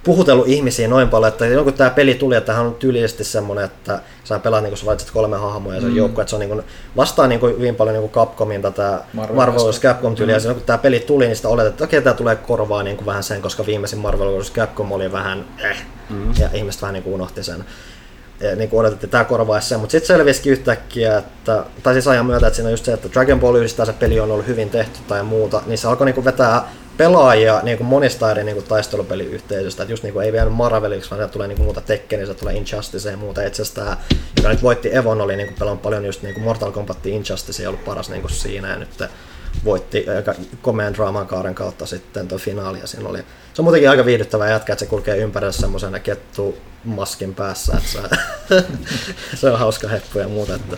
puhutellut 0.05 0.49
ihmisiä 0.49 0.89
noin 0.89 1.08
paljon, 1.08 1.28
että 1.28 1.44
kun 1.65 1.73
tämä 1.73 1.91
peli 1.91 2.15
tuli, 2.15 2.36
että 2.36 2.47
tämähän 2.47 2.67
on 2.67 2.75
tyylisesti 2.75 3.25
semmoinen, 3.25 3.65
että 3.65 4.00
sä 4.25 4.39
pelaat 4.39 4.62
niin 4.62 4.70
kun 4.70 4.99
sä 4.99 5.12
kolme 5.12 5.36
hahmoa 5.36 5.75
ja 5.75 5.81
se 5.81 5.86
mm. 5.86 5.97
joukko, 5.97 6.20
että 6.20 6.31
se 6.31 6.36
on 6.36 6.41
niin 6.41 6.50
kuin, 6.50 6.62
vastaa 6.97 7.26
niin 7.26 7.41
kuin 7.41 7.57
hyvin 7.57 7.75
paljon 7.75 7.94
niin 7.94 8.10
kuin 8.10 8.12
Capcomin 8.12 8.62
tätä 8.62 9.00
Marvel 9.12 9.70
vs. 9.70 9.81
Capcom 9.81 10.15
tyyliä, 10.15 10.39
mm. 10.39 10.44
ja 10.44 10.55
kun 10.55 10.62
tämä 10.62 10.78
peli 10.78 11.00
tuli, 11.00 11.26
niin 11.26 11.36
sitä 11.36 11.49
oletettiin, 11.49 11.75
että 11.75 11.84
okei, 11.84 12.02
tämä 12.02 12.15
tulee 12.15 12.36
korvaa 12.36 12.83
niin 12.83 12.97
kuin 12.97 13.07
vähän 13.07 13.23
sen, 13.23 13.42
koska 13.42 13.67
viimeisin 13.67 13.99
Marvel 13.99 14.41
vs. 14.41 14.52
Capcom 14.52 14.92
oli 14.92 15.12
vähän 15.12 15.44
eh, 15.58 15.84
mm. 16.10 16.33
ja 16.39 16.49
ihmiset 16.52 16.83
vähän 16.83 16.94
niin 16.94 17.02
kuin 17.02 17.15
unohti 17.15 17.42
sen. 17.42 17.65
Ja 18.41 18.57
niin 18.57 18.70
kuin 18.70 18.81
odotettiin, 18.81 19.08
että 19.08 19.18
tämä 19.18 19.25
korvaisi 19.25 19.68
sen, 19.68 19.81
mutta 19.81 19.92
sitten 19.92 20.07
selvisikin 20.07 20.52
yhtäkkiä, 20.52 21.18
että, 21.18 21.65
tai 21.83 21.94
siis 21.94 22.08
ajan 22.08 22.26
myötä, 22.26 22.47
että 22.47 22.57
siinä 22.57 22.67
on 22.67 22.73
just 22.73 22.84
se, 22.84 22.92
että 22.92 23.08
Dragon 23.12 23.41
Ball 23.41 23.57
yhdistää 23.57 23.86
se 23.86 23.92
peli 23.92 24.20
on 24.20 24.31
ollut 24.31 24.47
hyvin 24.47 24.70
tehty 24.70 24.99
tai 25.08 25.23
muuta, 25.23 25.62
niin 25.67 25.78
se 25.78 25.89
alkoi 25.89 26.05
niin 26.05 26.15
kuin 26.15 26.25
vetää 26.25 26.68
pelaajia 26.98 27.60
niin 27.62 27.78
kuin 27.78 27.88
monista 27.88 28.30
eri 28.30 28.44
niin 28.44 28.54
kuin 28.54 28.66
taistelupeliyhteisöstä. 28.66 29.82
Että 29.82 29.92
just 29.92 30.02
niin 30.02 30.12
kuin, 30.12 30.26
ei 30.26 30.32
vielä 30.32 30.50
Marveliksi, 30.50 31.10
vaan 31.10 31.30
tulee 31.30 31.48
niin 31.48 31.56
kuin 31.56 31.64
muuta 31.64 31.80
Tekken, 31.80 32.26
se 32.26 32.34
tulee 32.34 32.54
Injustice 32.54 33.10
ja 33.10 33.16
muuta. 33.16 33.42
Itse 33.42 33.62
asiassa 33.62 33.80
tämä, 33.80 33.96
joka 34.36 34.48
nyt 34.48 34.62
voitti 34.62 34.96
Evon, 34.96 35.20
oli 35.20 35.36
niin 35.36 35.46
kuin, 35.48 35.58
pelannut 35.58 35.82
paljon 35.82 36.04
just 36.04 36.22
niin 36.22 36.34
kuin 36.34 36.44
Mortal 36.44 36.72
Kombat 36.72 37.06
Injustice 37.06 37.62
ja 37.62 37.68
ollut 37.68 37.84
paras 37.84 38.10
niin 38.10 38.20
kuin 38.20 38.32
siinä. 38.32 38.68
Ja 38.68 38.76
nyt 38.76 38.88
voitti 39.64 40.08
aika 40.08 40.34
komeen 40.62 40.94
draaman 40.94 41.26
kaaren 41.26 41.54
kautta 41.54 41.86
sitten 41.86 42.28
tuo 42.28 42.38
finaali. 42.38 42.78
Ja 42.80 42.86
siinä 42.86 43.08
oli, 43.08 43.18
se 43.54 43.62
on 43.62 43.64
muutenkin 43.64 43.90
aika 43.90 44.04
viihdyttävä 44.04 44.50
jätkä, 44.50 44.72
että 44.72 44.84
se 44.84 44.88
kulkee 44.88 45.16
ympärillä 45.16 45.52
semmoisena 45.52 45.98
kettu 45.98 46.58
maskin 46.84 47.34
päässä, 47.34 47.72
että 47.76 48.18
se, 48.48 48.64
se 49.40 49.50
on 49.50 49.58
hauska 49.58 49.88
heppu 49.88 50.18
ja 50.18 50.28
muuta. 50.28 50.54
Että 50.54 50.76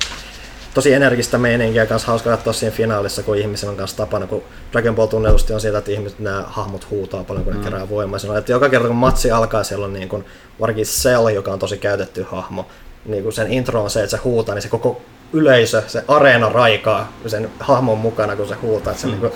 tosi 0.74 0.92
energistä 0.92 1.38
meininkiä 1.38 1.86
kanssa 1.86 2.08
hauska 2.08 2.30
katsoa 2.30 2.52
siinä 2.52 2.76
finaalissa, 2.76 3.22
kun 3.22 3.36
ihmisen 3.36 3.68
on 3.68 3.76
kanssa 3.76 3.96
tapana, 3.96 4.26
kun 4.26 4.42
Dragon 4.72 4.94
Ball 4.94 5.06
tunnelusti 5.06 5.52
on 5.52 5.60
siitä, 5.60 5.78
että 5.78 5.90
ihmiset, 5.90 6.18
nämä 6.18 6.44
hahmot 6.46 6.90
huutaa 6.90 7.24
paljon, 7.24 7.44
kun 7.44 7.52
ne 7.52 7.58
mm. 7.58 7.64
kerää 7.64 7.88
voimaa. 7.88 8.18
Siinä 8.18 8.32
on, 8.32 8.38
että 8.38 8.52
joka 8.52 8.68
kerta 8.68 8.88
kun 8.88 8.96
matsi 8.96 9.30
alkaa, 9.30 9.64
siellä 9.64 9.84
on 9.84 9.92
niin 9.92 10.08
kuin, 10.08 10.24
varsinkin 10.60 10.86
Cell, 10.86 11.28
joka 11.28 11.52
on 11.52 11.58
tosi 11.58 11.78
käytetty 11.78 12.26
hahmo, 12.30 12.66
niin 13.06 13.22
kuin 13.22 13.32
sen 13.32 13.52
intro 13.52 13.82
on 13.82 13.90
se, 13.90 14.00
että 14.02 14.16
se 14.16 14.22
huutaa, 14.22 14.54
niin 14.54 14.62
se 14.62 14.68
koko 14.68 15.02
yleisö, 15.32 15.82
se 15.86 16.04
areena 16.08 16.48
raikaa 16.48 17.12
sen 17.26 17.50
hahmon 17.60 17.98
mukana, 17.98 18.36
kun 18.36 18.48
se 18.48 18.54
huutaa. 18.54 18.90
Että 18.90 19.00
se 19.00 19.06
mm. 19.06 19.10
niin 19.10 19.20
kuin, 19.20 19.32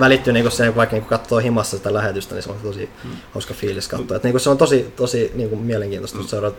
välittyy 0.00 0.32
niin 0.32 0.50
se, 0.50 0.76
vaikka 0.76 0.96
niin 0.96 1.04
katsoo 1.04 1.38
himassa 1.38 1.76
sitä 1.76 1.94
lähetystä, 1.94 2.34
niin 2.34 2.42
se 2.42 2.50
on 2.50 2.58
tosi 2.62 2.88
hmm. 3.02 3.12
hauska 3.32 3.54
fiilis 3.54 3.88
katsoa. 3.88 4.16
Että, 4.16 4.28
niin 4.28 4.40
se 4.40 4.50
on 4.50 4.58
tosi, 4.58 4.92
tosi 4.96 5.32
niin 5.34 5.48
kuin 5.48 5.60
mielenkiintoista 5.60 6.18
hmm. 6.18 6.26
seurata 6.26 6.56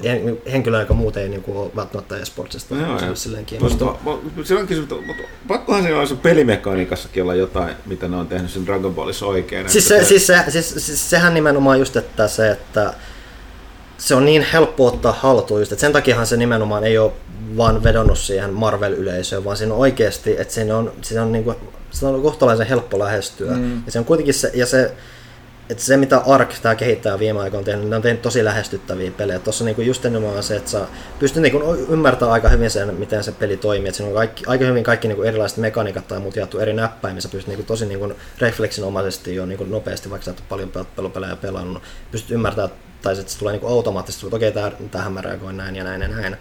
henkilöä, 0.51 0.79
joka 0.79 0.93
muuten 0.93 1.23
ei 1.23 1.29
niin 1.29 1.41
kuin, 1.41 1.57
ole 1.57 1.71
välttämättä 1.75 2.17
esportsista. 2.17 2.75
Joo, 2.75 2.99
se 2.99 3.05
on 3.05 3.17
silleen 3.17 3.45
kiinnostavaa. 3.45 3.99
mutta 5.07 5.23
pakkohan 5.47 5.83
se 5.83 5.93
on 5.93 6.17
pelimekaniikassakin 6.17 7.23
olla 7.23 7.35
jotain, 7.35 7.75
mitä 7.85 8.07
ne 8.07 8.15
on 8.15 8.27
tehnyt 8.27 8.51
sen 8.51 8.65
Dragon 8.65 8.95
Ballissa 8.95 9.25
oikein. 9.25 9.69
Siis, 9.69 9.87
se, 9.87 10.03
siis, 10.03 10.27
se, 10.27 10.43
siis, 10.49 10.69
siis, 10.77 11.09
sehän 11.09 11.33
nimenomaan 11.33 11.79
just, 11.79 11.95
että 11.95 12.27
se, 12.27 12.51
että 12.51 12.93
se 13.97 14.15
on 14.15 14.25
niin 14.25 14.45
helppo 14.53 14.87
ottaa 14.87 15.11
haltuun 15.11 15.61
just, 15.61 15.71
että 15.71 15.81
sen 15.81 15.93
takiahan 15.93 16.27
se 16.27 16.37
nimenomaan 16.37 16.83
ei 16.83 16.97
ole 16.97 17.11
vaan 17.57 17.83
vedonnut 17.83 18.17
siihen 18.17 18.53
Marvel-yleisöön, 18.53 19.45
vaan 19.45 19.57
siinä 19.57 19.73
on 19.73 19.79
oikeasti, 19.79 20.35
että 20.39 20.53
siinä 20.53 20.77
on, 20.77 20.93
siinä 21.01 21.23
on 21.23 21.31
niin 21.31 21.43
kuin 21.43 21.55
sitä 21.95 22.07
on 22.07 22.21
kohtalaisen 22.21 22.67
helppo 22.67 22.99
lähestyä. 22.99 23.51
Mm. 23.51 23.83
Ja 23.85 23.91
se 23.91 23.99
on 23.99 24.05
kuitenkin 24.05 24.33
se, 24.33 24.51
ja 24.53 24.65
se, 24.65 24.91
että 25.69 25.83
se 25.83 25.97
mitä 25.97 26.17
Ark, 26.17 26.53
tämä 26.61 26.75
kehittää 26.75 27.19
viime 27.19 27.39
aikoina 27.39 27.59
on 27.59 27.65
tehnyt, 27.65 27.81
niin 27.81 27.89
ne 27.89 27.95
on 27.95 28.01
tehnyt 28.01 28.21
tosi 28.21 28.43
lähestyttäviä 28.43 29.11
pelejä. 29.11 29.39
Tuossa 29.39 29.65
niinku 29.65 29.81
just 29.81 30.03
nimenomaan 30.03 30.43
se, 30.43 30.55
että 30.55 30.71
sä 30.71 30.87
pystyt 31.19 31.41
niinku 31.41 31.75
ymmärtämään 31.89 32.33
aika 32.33 32.49
hyvin 32.49 32.69
sen, 32.69 32.95
miten 32.95 33.23
se 33.23 33.31
peli 33.31 33.57
toimii. 33.57 33.87
Että 33.87 33.97
siinä 33.97 34.09
on 34.09 34.15
kaikki, 34.15 34.43
aika 34.47 34.65
hyvin 34.65 34.83
kaikki 34.83 35.07
niinku 35.07 35.23
erilaiset 35.23 35.57
mekaniikat 35.57 36.07
tai 36.07 36.19
muut 36.19 36.35
jaettu 36.35 36.59
eri 36.59 36.73
näppäimiin. 36.73 37.21
Sä 37.21 37.29
pystyt 37.29 37.47
niinku 37.47 37.65
tosi 37.65 37.85
niinku 37.85 38.13
refleksinomaisesti 38.39 39.35
jo 39.35 39.45
niinku 39.45 39.63
nopeasti, 39.63 40.09
vaikka 40.09 40.25
sä 40.25 40.31
et 40.31 40.39
ole 40.39 40.45
paljon 40.49 40.85
pelopelejä 40.95 41.35
pelannut, 41.35 41.83
pystyt 42.11 42.31
ymmärtämään, 42.31 42.71
tai 43.05 43.19
että 43.19 43.31
se 43.31 43.39
tulee 43.39 43.51
niinku 43.51 43.67
automaattisesti, 43.67 44.25
että 44.25 44.35
okei, 44.35 44.49
okay, 44.49 44.71
tähän 44.91 45.13
mä 45.13 45.21
reagoin 45.21 45.57
näin 45.57 45.75
ja 45.75 45.83
näin 45.83 46.01
ja 46.01 46.07
näin. 46.07 46.37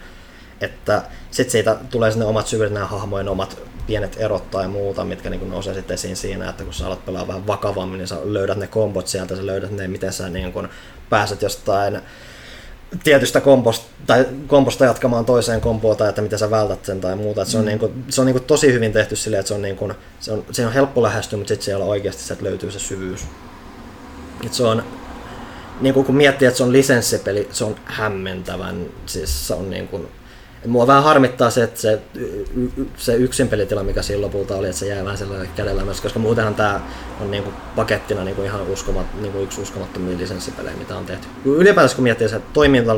Että 0.60 1.02
sitten 1.30 1.52
siitä 1.52 1.76
tulee 1.90 2.10
sinne 2.10 2.26
omat 2.26 2.46
syvyydet, 2.46 2.74
nämä 2.74 2.86
hahmojen 2.86 3.28
omat 3.28 3.58
pienet 3.86 4.16
erot 4.18 4.50
tai 4.50 4.68
muuta, 4.68 5.04
mitkä 5.04 5.30
niin 5.30 5.50
nousee 5.50 5.74
sitten 5.74 5.94
esiin 5.94 6.16
siinä, 6.16 6.50
että 6.50 6.64
kun 6.64 6.74
sä 6.74 6.86
alat 6.86 7.06
pelaa 7.06 7.28
vähän 7.28 7.46
vakavammin, 7.46 7.98
niin 7.98 8.08
sä 8.08 8.16
löydät 8.24 8.58
ne 8.58 8.66
kombot 8.66 9.08
sieltä, 9.08 9.36
sä 9.36 9.46
löydät 9.46 9.70
ne, 9.70 9.88
miten 9.88 10.12
sä 10.12 10.28
niin 10.28 10.52
kun 10.52 10.68
pääset 11.10 11.42
jostain 11.42 12.00
tietystä 13.04 13.40
komposta, 13.40 13.86
tai 14.06 14.26
komposta 14.46 14.84
jatkamaan 14.84 15.24
toiseen 15.24 15.60
komboon 15.60 15.96
tai 15.96 16.08
että 16.08 16.22
miten 16.22 16.38
sä 16.38 16.50
vältät 16.50 16.84
sen 16.84 17.00
tai 17.00 17.16
muuta. 17.16 17.44
se 17.44 17.58
on, 17.58 17.64
mm. 17.64 17.66
niin 17.66 17.78
kuin, 17.78 18.04
se 18.08 18.20
on 18.20 18.26
niin 18.26 18.34
kuin 18.34 18.44
tosi 18.44 18.72
hyvin 18.72 18.92
tehty 18.92 19.16
silleen, 19.16 19.40
että 19.40 19.48
se 19.48 19.54
on, 19.54 19.62
niin 19.62 19.76
kuin, 19.76 19.94
se 20.20 20.32
on, 20.32 20.44
se 20.50 20.66
on 20.66 20.72
helppo 20.72 21.02
lähestyä, 21.02 21.36
mutta 21.36 21.48
sitten 21.48 21.64
siellä 21.64 21.84
oikeasti 21.84 22.22
se, 22.22 22.32
että 22.32 22.44
löytyy 22.44 22.70
se 22.70 22.78
syvyys. 22.78 23.26
Et 24.46 24.54
se 24.54 24.62
on, 24.62 24.84
niin 25.80 25.94
kun 25.94 26.16
miettii, 26.16 26.48
että 26.48 26.58
se 26.58 26.64
on 26.64 26.72
lisenssipeli, 26.72 27.48
se 27.52 27.64
on 27.64 27.76
hämmentävän, 27.84 28.86
siis 29.06 29.46
se 29.46 29.54
on 29.54 29.70
niin 29.70 29.88
kuin, 29.88 30.08
Mua 30.66 30.86
vähän 30.86 31.02
harmittaa 31.02 31.50
se, 31.50 31.62
että 31.62 31.80
se, 31.80 31.98
se 32.96 33.14
yksin 33.14 33.48
pelitila, 33.48 33.82
mikä 33.82 34.02
siinä 34.02 34.22
lopulta 34.22 34.56
oli, 34.56 34.66
että 34.66 34.78
se 34.78 34.86
jää 34.86 35.04
vähän 35.04 35.18
sellainen 35.18 35.48
kädellä 35.56 35.84
myös, 35.84 36.00
koska 36.00 36.18
muutenhan 36.18 36.54
tämä 36.54 36.80
on 37.20 37.30
niinku 37.30 37.50
pakettina 37.76 38.24
niinku 38.24 38.42
ihan 38.42 38.60
uskomat, 38.68 39.06
niinku 39.20 39.38
yksi 39.38 39.60
uskomattomia 39.60 40.18
lisenssipelejä, 40.18 40.76
mitä 40.76 40.96
on 40.96 41.04
tehty. 41.04 41.26
Ylipäätänsä 41.44 41.96
kun 41.96 42.02
miettii 42.02 42.28
se 42.28 42.40
toiminta, 42.52 42.92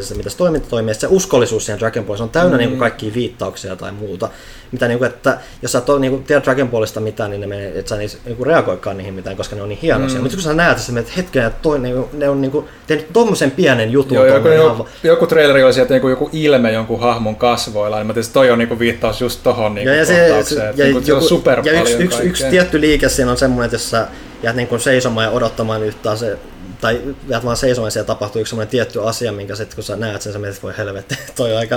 se, 0.00 0.14
mitä 0.14 0.30
se 0.30 0.36
toiminta 0.36 0.68
toimii, 0.68 0.94
se 0.94 1.06
uskollisuus 1.10 1.66
siihen 1.66 1.80
Dragon 1.80 2.04
Ballissa 2.04 2.24
on 2.24 2.30
täynnä 2.30 2.56
mm. 2.56 2.58
niinku 2.58 2.76
kaikkia 2.76 3.14
viittauksia 3.14 3.76
tai 3.76 3.92
muuta, 3.92 4.28
mitä 4.72 4.88
niinku, 4.88 5.04
että 5.04 5.38
jos 5.62 5.72
sä 5.72 5.78
et 5.78 5.84
niinku, 5.98 6.18
tiedät 6.26 6.44
Dragon 6.44 6.68
Ballista 6.68 7.00
mitään, 7.00 7.30
niin 7.30 7.40
ne 7.40 7.46
menee, 7.46 7.78
et 7.78 7.88
sä 7.88 7.96
niinku 7.96 8.44
reagoikaan 8.44 8.96
niihin 8.96 9.14
mitään, 9.14 9.36
koska 9.36 9.56
ne 9.56 9.62
on 9.62 9.68
niin 9.68 9.78
hienoja. 9.82 10.14
Mm. 10.14 10.20
Mutta 10.20 10.36
kun 10.36 10.42
sä 10.42 10.54
näet 10.54 10.78
että 10.98 11.12
hetken, 11.16 11.44
että 11.44 11.58
toi, 11.62 11.78
niinku, 11.78 12.08
ne 12.12 12.28
on 12.28 12.40
niinku, 12.40 12.68
tehnyt 12.86 13.12
tommosen 13.12 13.50
pienen 13.50 13.92
jutun. 13.92 14.16
Joo, 14.16 14.26
joku, 14.26 14.48
joku, 14.48 14.88
joku 15.02 15.26
traileri 15.26 15.62
oli 15.62 15.72
sieltä 15.72 15.94
joku, 15.94 16.08
joku 16.08 16.30
ilme 16.32 16.72
jonkun 16.72 17.00
hahmon 17.08 17.36
kasvoilla, 17.36 17.96
niin 17.96 18.06
mä 18.06 18.12
tietysti 18.12 18.34
toi 18.34 18.50
on 18.50 18.58
niinku 18.58 18.78
viittaus 18.78 19.20
just 19.20 19.42
tohon 19.42 19.74
niinku 19.74 19.88
Ja, 19.90 19.96
ja, 19.96 20.04
se, 20.06 20.14
ja, 20.14 20.34
niinku 20.36 20.74
siellä 20.76 20.98
on 20.98 21.06
joku- 21.06 21.28
super 21.28 21.60
ja 21.64 21.80
yksi, 21.80 21.94
yksi, 21.94 22.22
yksi 22.22 22.44
tietty 22.44 22.80
liike 22.80 23.08
siinä 23.08 23.30
on 23.30 23.36
semmoinen, 23.36 23.64
että 23.64 23.74
jos 23.74 23.90
sä 23.90 24.06
jäät 24.42 24.56
niin 24.56 24.68
kuin 24.68 24.80
seisomaan 24.80 25.24
ja 25.24 25.30
odottamaan 25.30 25.82
yhtään 25.82 26.18
se, 26.18 26.38
tai 26.80 27.00
jäät 27.28 27.44
vaan 27.44 27.56
seisomaan 27.56 27.86
ja 27.86 27.90
siellä 27.90 28.06
tapahtuu 28.06 28.40
yksi 28.40 28.50
semmoinen 28.50 28.70
tietty 28.70 29.02
asia, 29.08 29.32
minkä 29.32 29.54
sitten 29.54 29.74
kun 29.74 29.84
sä 29.84 29.96
näet 29.96 30.22
sen, 30.22 30.32
sä 30.32 30.38
mietit, 30.38 30.62
voi 30.62 30.74
helvetti, 30.78 31.18
toi 31.36 31.52
on 31.52 31.58
aika 31.58 31.76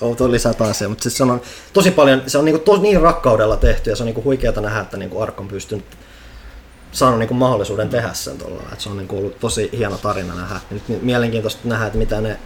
outo 0.00 0.30
lisätä 0.30 0.64
asia, 0.64 0.88
mutta 0.88 1.02
siis 1.02 1.16
se 1.16 1.22
on 1.22 1.40
tosi 1.72 1.90
paljon, 1.90 2.22
se 2.26 2.38
on 2.38 2.44
niin, 2.44 2.54
kuin 2.54 2.64
tos, 2.64 2.80
niin 2.80 3.00
rakkaudella 3.00 3.56
tehty 3.56 3.90
ja 3.90 3.96
se 3.96 4.02
on 4.02 4.06
niin 4.06 4.14
kuin 4.14 4.24
huikeata 4.24 4.60
nähdä, 4.60 4.80
että 4.80 4.96
niin 4.96 5.10
kuin 5.10 5.22
Ark 5.22 5.40
on 5.40 5.48
pystynyt 5.48 5.84
saanut 6.92 7.18
niin 7.18 7.28
kuin 7.28 7.38
mahdollisuuden 7.38 7.88
tehdä 7.88 8.10
sen 8.12 8.38
tuolla, 8.38 8.62
se 8.78 8.88
on 8.88 8.96
niin 8.96 9.08
kuin 9.08 9.18
ollut 9.18 9.40
tosi 9.40 9.70
hieno 9.78 9.98
tarina 9.98 10.34
nähdä. 10.34 10.60
Nyt 10.70 10.88
mi- 10.88 10.98
mielenkiintoista 11.02 11.60
nähdä, 11.64 11.86
että 11.86 11.98
mitä 11.98 12.20
ne 12.20 12.38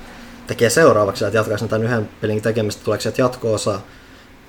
tekee 0.52 0.70
seuraavaksi, 0.70 1.24
että 1.24 1.38
jatkaisi 1.38 1.64
ne 1.64 1.68
tämän 1.68 1.86
yhden 1.86 2.08
pelin 2.20 2.42
tekemistä, 2.42 2.84
tuleeko 2.84 3.02
sieltä 3.02 3.22
jatko-osa, 3.22 3.80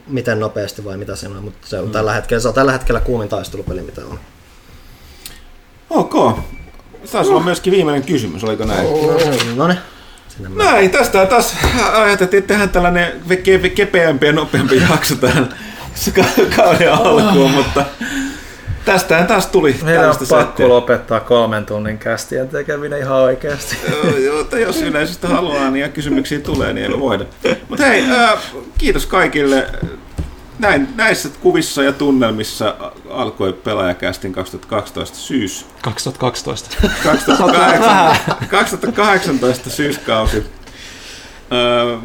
miten 0.07 0.39
nopeasti 0.39 0.85
vai 0.85 0.97
mitä 0.97 1.15
siinä 1.15 1.37
on, 1.37 1.43
mutta 1.43 1.67
se 1.67 1.79
on, 1.79 1.91
tällä, 1.91 2.13
hetkellä, 2.13 2.41
se 2.41 2.47
on 2.47 2.53
tällä 2.53 2.71
hetkellä 2.71 2.99
kuumin 2.99 3.29
taistelupeli, 3.29 3.81
mitä 3.81 4.01
on. 4.09 4.19
Ok. 5.89 6.39
Taisi 7.11 7.29
olla 7.29 7.43
myöskin 7.43 7.73
viimeinen 7.73 8.03
kysymys, 8.03 8.43
oliko 8.43 8.65
näin? 8.65 8.87
No 9.55 9.67
niin, 9.67 9.79
mä. 10.51 10.63
Näin, 10.63 10.91
tästä 10.91 11.25
taas 11.25 11.55
ajateltiin, 11.93 12.43
tehdään 12.43 12.69
tällainen 12.69 13.21
ke- 13.29 13.69
kepeämpi 13.69 14.25
ja 14.25 14.33
nopeampi 14.33 14.81
jakso 14.91 15.15
tähän 15.15 15.55
ka- 16.15 16.55
kauden 16.55 16.93
alkuun, 16.93 17.51
mutta 17.51 17.85
tästähän 18.85 19.27
taas 19.27 19.47
tuli 19.47 19.75
Meidän 19.83 20.09
on 20.09 20.15
pakko 20.15 20.43
settiä. 20.47 20.67
lopettaa 20.69 21.19
kolmen 21.19 21.65
tunnin 21.65 21.97
kästien 21.97 22.49
tekeminen 22.49 22.99
ihan 22.99 23.17
oikeasti. 23.17 23.77
Joo, 24.25 24.57
jos 24.59 24.81
yleisöstä 24.81 25.27
haluaa 25.27 25.69
niin 25.69 25.81
ja 25.81 25.89
kysymyksiä 25.89 26.39
tulee, 26.39 26.73
niin 26.73 26.83
ei 26.83 26.89
me 26.89 26.99
voida. 26.99 27.25
Mutta 27.69 27.85
hei, 27.85 28.05
ää, 28.09 28.37
kiitos 28.77 29.05
kaikille. 29.05 29.67
Näin, 30.59 30.87
näissä 30.95 31.29
kuvissa 31.41 31.83
ja 31.83 31.93
tunnelmissa 31.93 32.75
alkoi 33.09 33.53
pelaajakästin 33.53 34.33
2012 34.33 35.17
syys 35.17 35.65
2012. 35.81 36.69
2018, 37.03 38.35
2018 38.49 39.69
syyskausi. 39.69 40.43
Öö, 41.51 41.97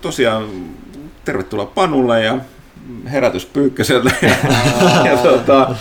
tosiaan 0.00 0.48
tervetuloa 1.24 1.66
Panulle 1.66 2.24
ja 2.24 2.38
herätys 3.12 3.46
Pyykköselle. 3.46 4.12
Ja, 4.22 4.28
ja 5.10 5.16
tota, 5.16 5.74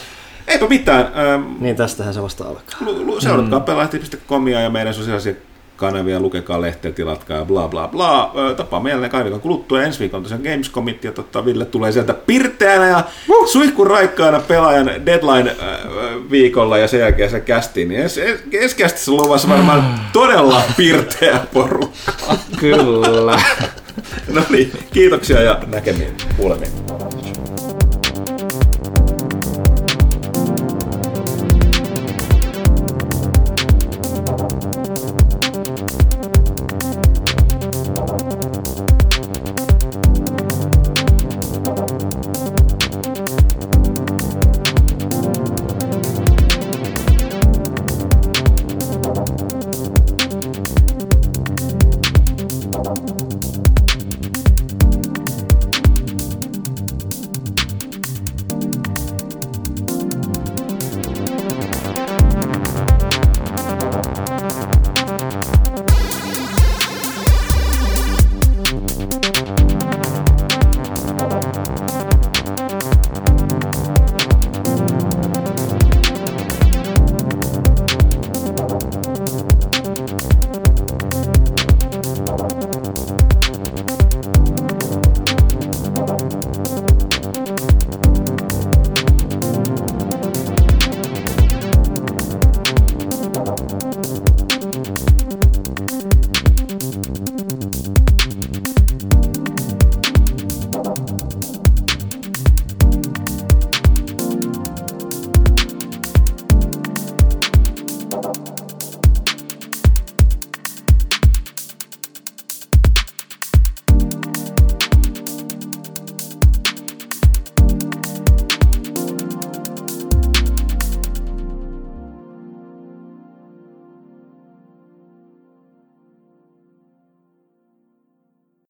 eipä 0.48 0.68
mitään. 0.68 1.12
Öö, 1.18 1.40
Niin 1.60 1.76
tästähän 1.76 2.14
se 2.14 2.22
vasta 2.22 2.44
alkaa. 2.44 2.78
lu- 2.82 3.06
lu- 3.06 3.22
seuratkaa 3.22 3.60
mm. 3.60 3.66
pelaajat.comia 3.66 4.62
ja 4.62 4.70
meidän 4.70 4.94
sosiaalisia 4.94 5.34
kanavia, 5.76 6.20
lukekaa 6.20 6.62
lehteä, 6.62 6.92
tilatkaa 6.92 7.38
ja 7.38 7.46
bla 7.46 7.68
bla 7.68 7.88
bla. 7.88 8.34
Tapaamme 8.58 8.90
jälleen 8.90 9.12
kahden 9.12 9.26
viikon 9.26 9.42
kuluttua 9.42 9.84
ensi 9.84 10.00
viikon 10.00 10.24
tosiaan 10.24 10.44
Gamescomit 10.44 11.04
ja 11.04 11.12
totta, 11.12 11.46
Ville 11.46 11.66
tulee 11.66 11.92
sieltä 11.92 12.14
pirteänä 12.14 12.88
ja 12.88 13.04
suihkuraikkaana 13.46 14.40
pelaajan 14.40 14.92
deadline 15.06 15.56
öö, 15.62 16.16
viikolla 16.32 16.78
ja 16.78 16.88
sen 16.88 17.00
jälkeen 17.00 17.30
se 17.30 17.40
kästiin. 17.40 17.88
Niin 17.90 18.02
ensi, 18.02 18.22
ensi 18.54 18.76
kästissä 18.76 19.12
on 19.12 19.18
luvassa 19.18 19.50
varmaan 19.50 20.00
todella 20.14 20.62
pirteä 20.78 21.40
porukka. 21.54 22.12
Kyllä. 22.60 23.40
No 24.28 24.42
niin, 24.50 24.72
kiitoksia 24.94 25.42
ja 25.42 25.62
näkemiin, 25.68 26.16
kuulemiin. 26.38 26.72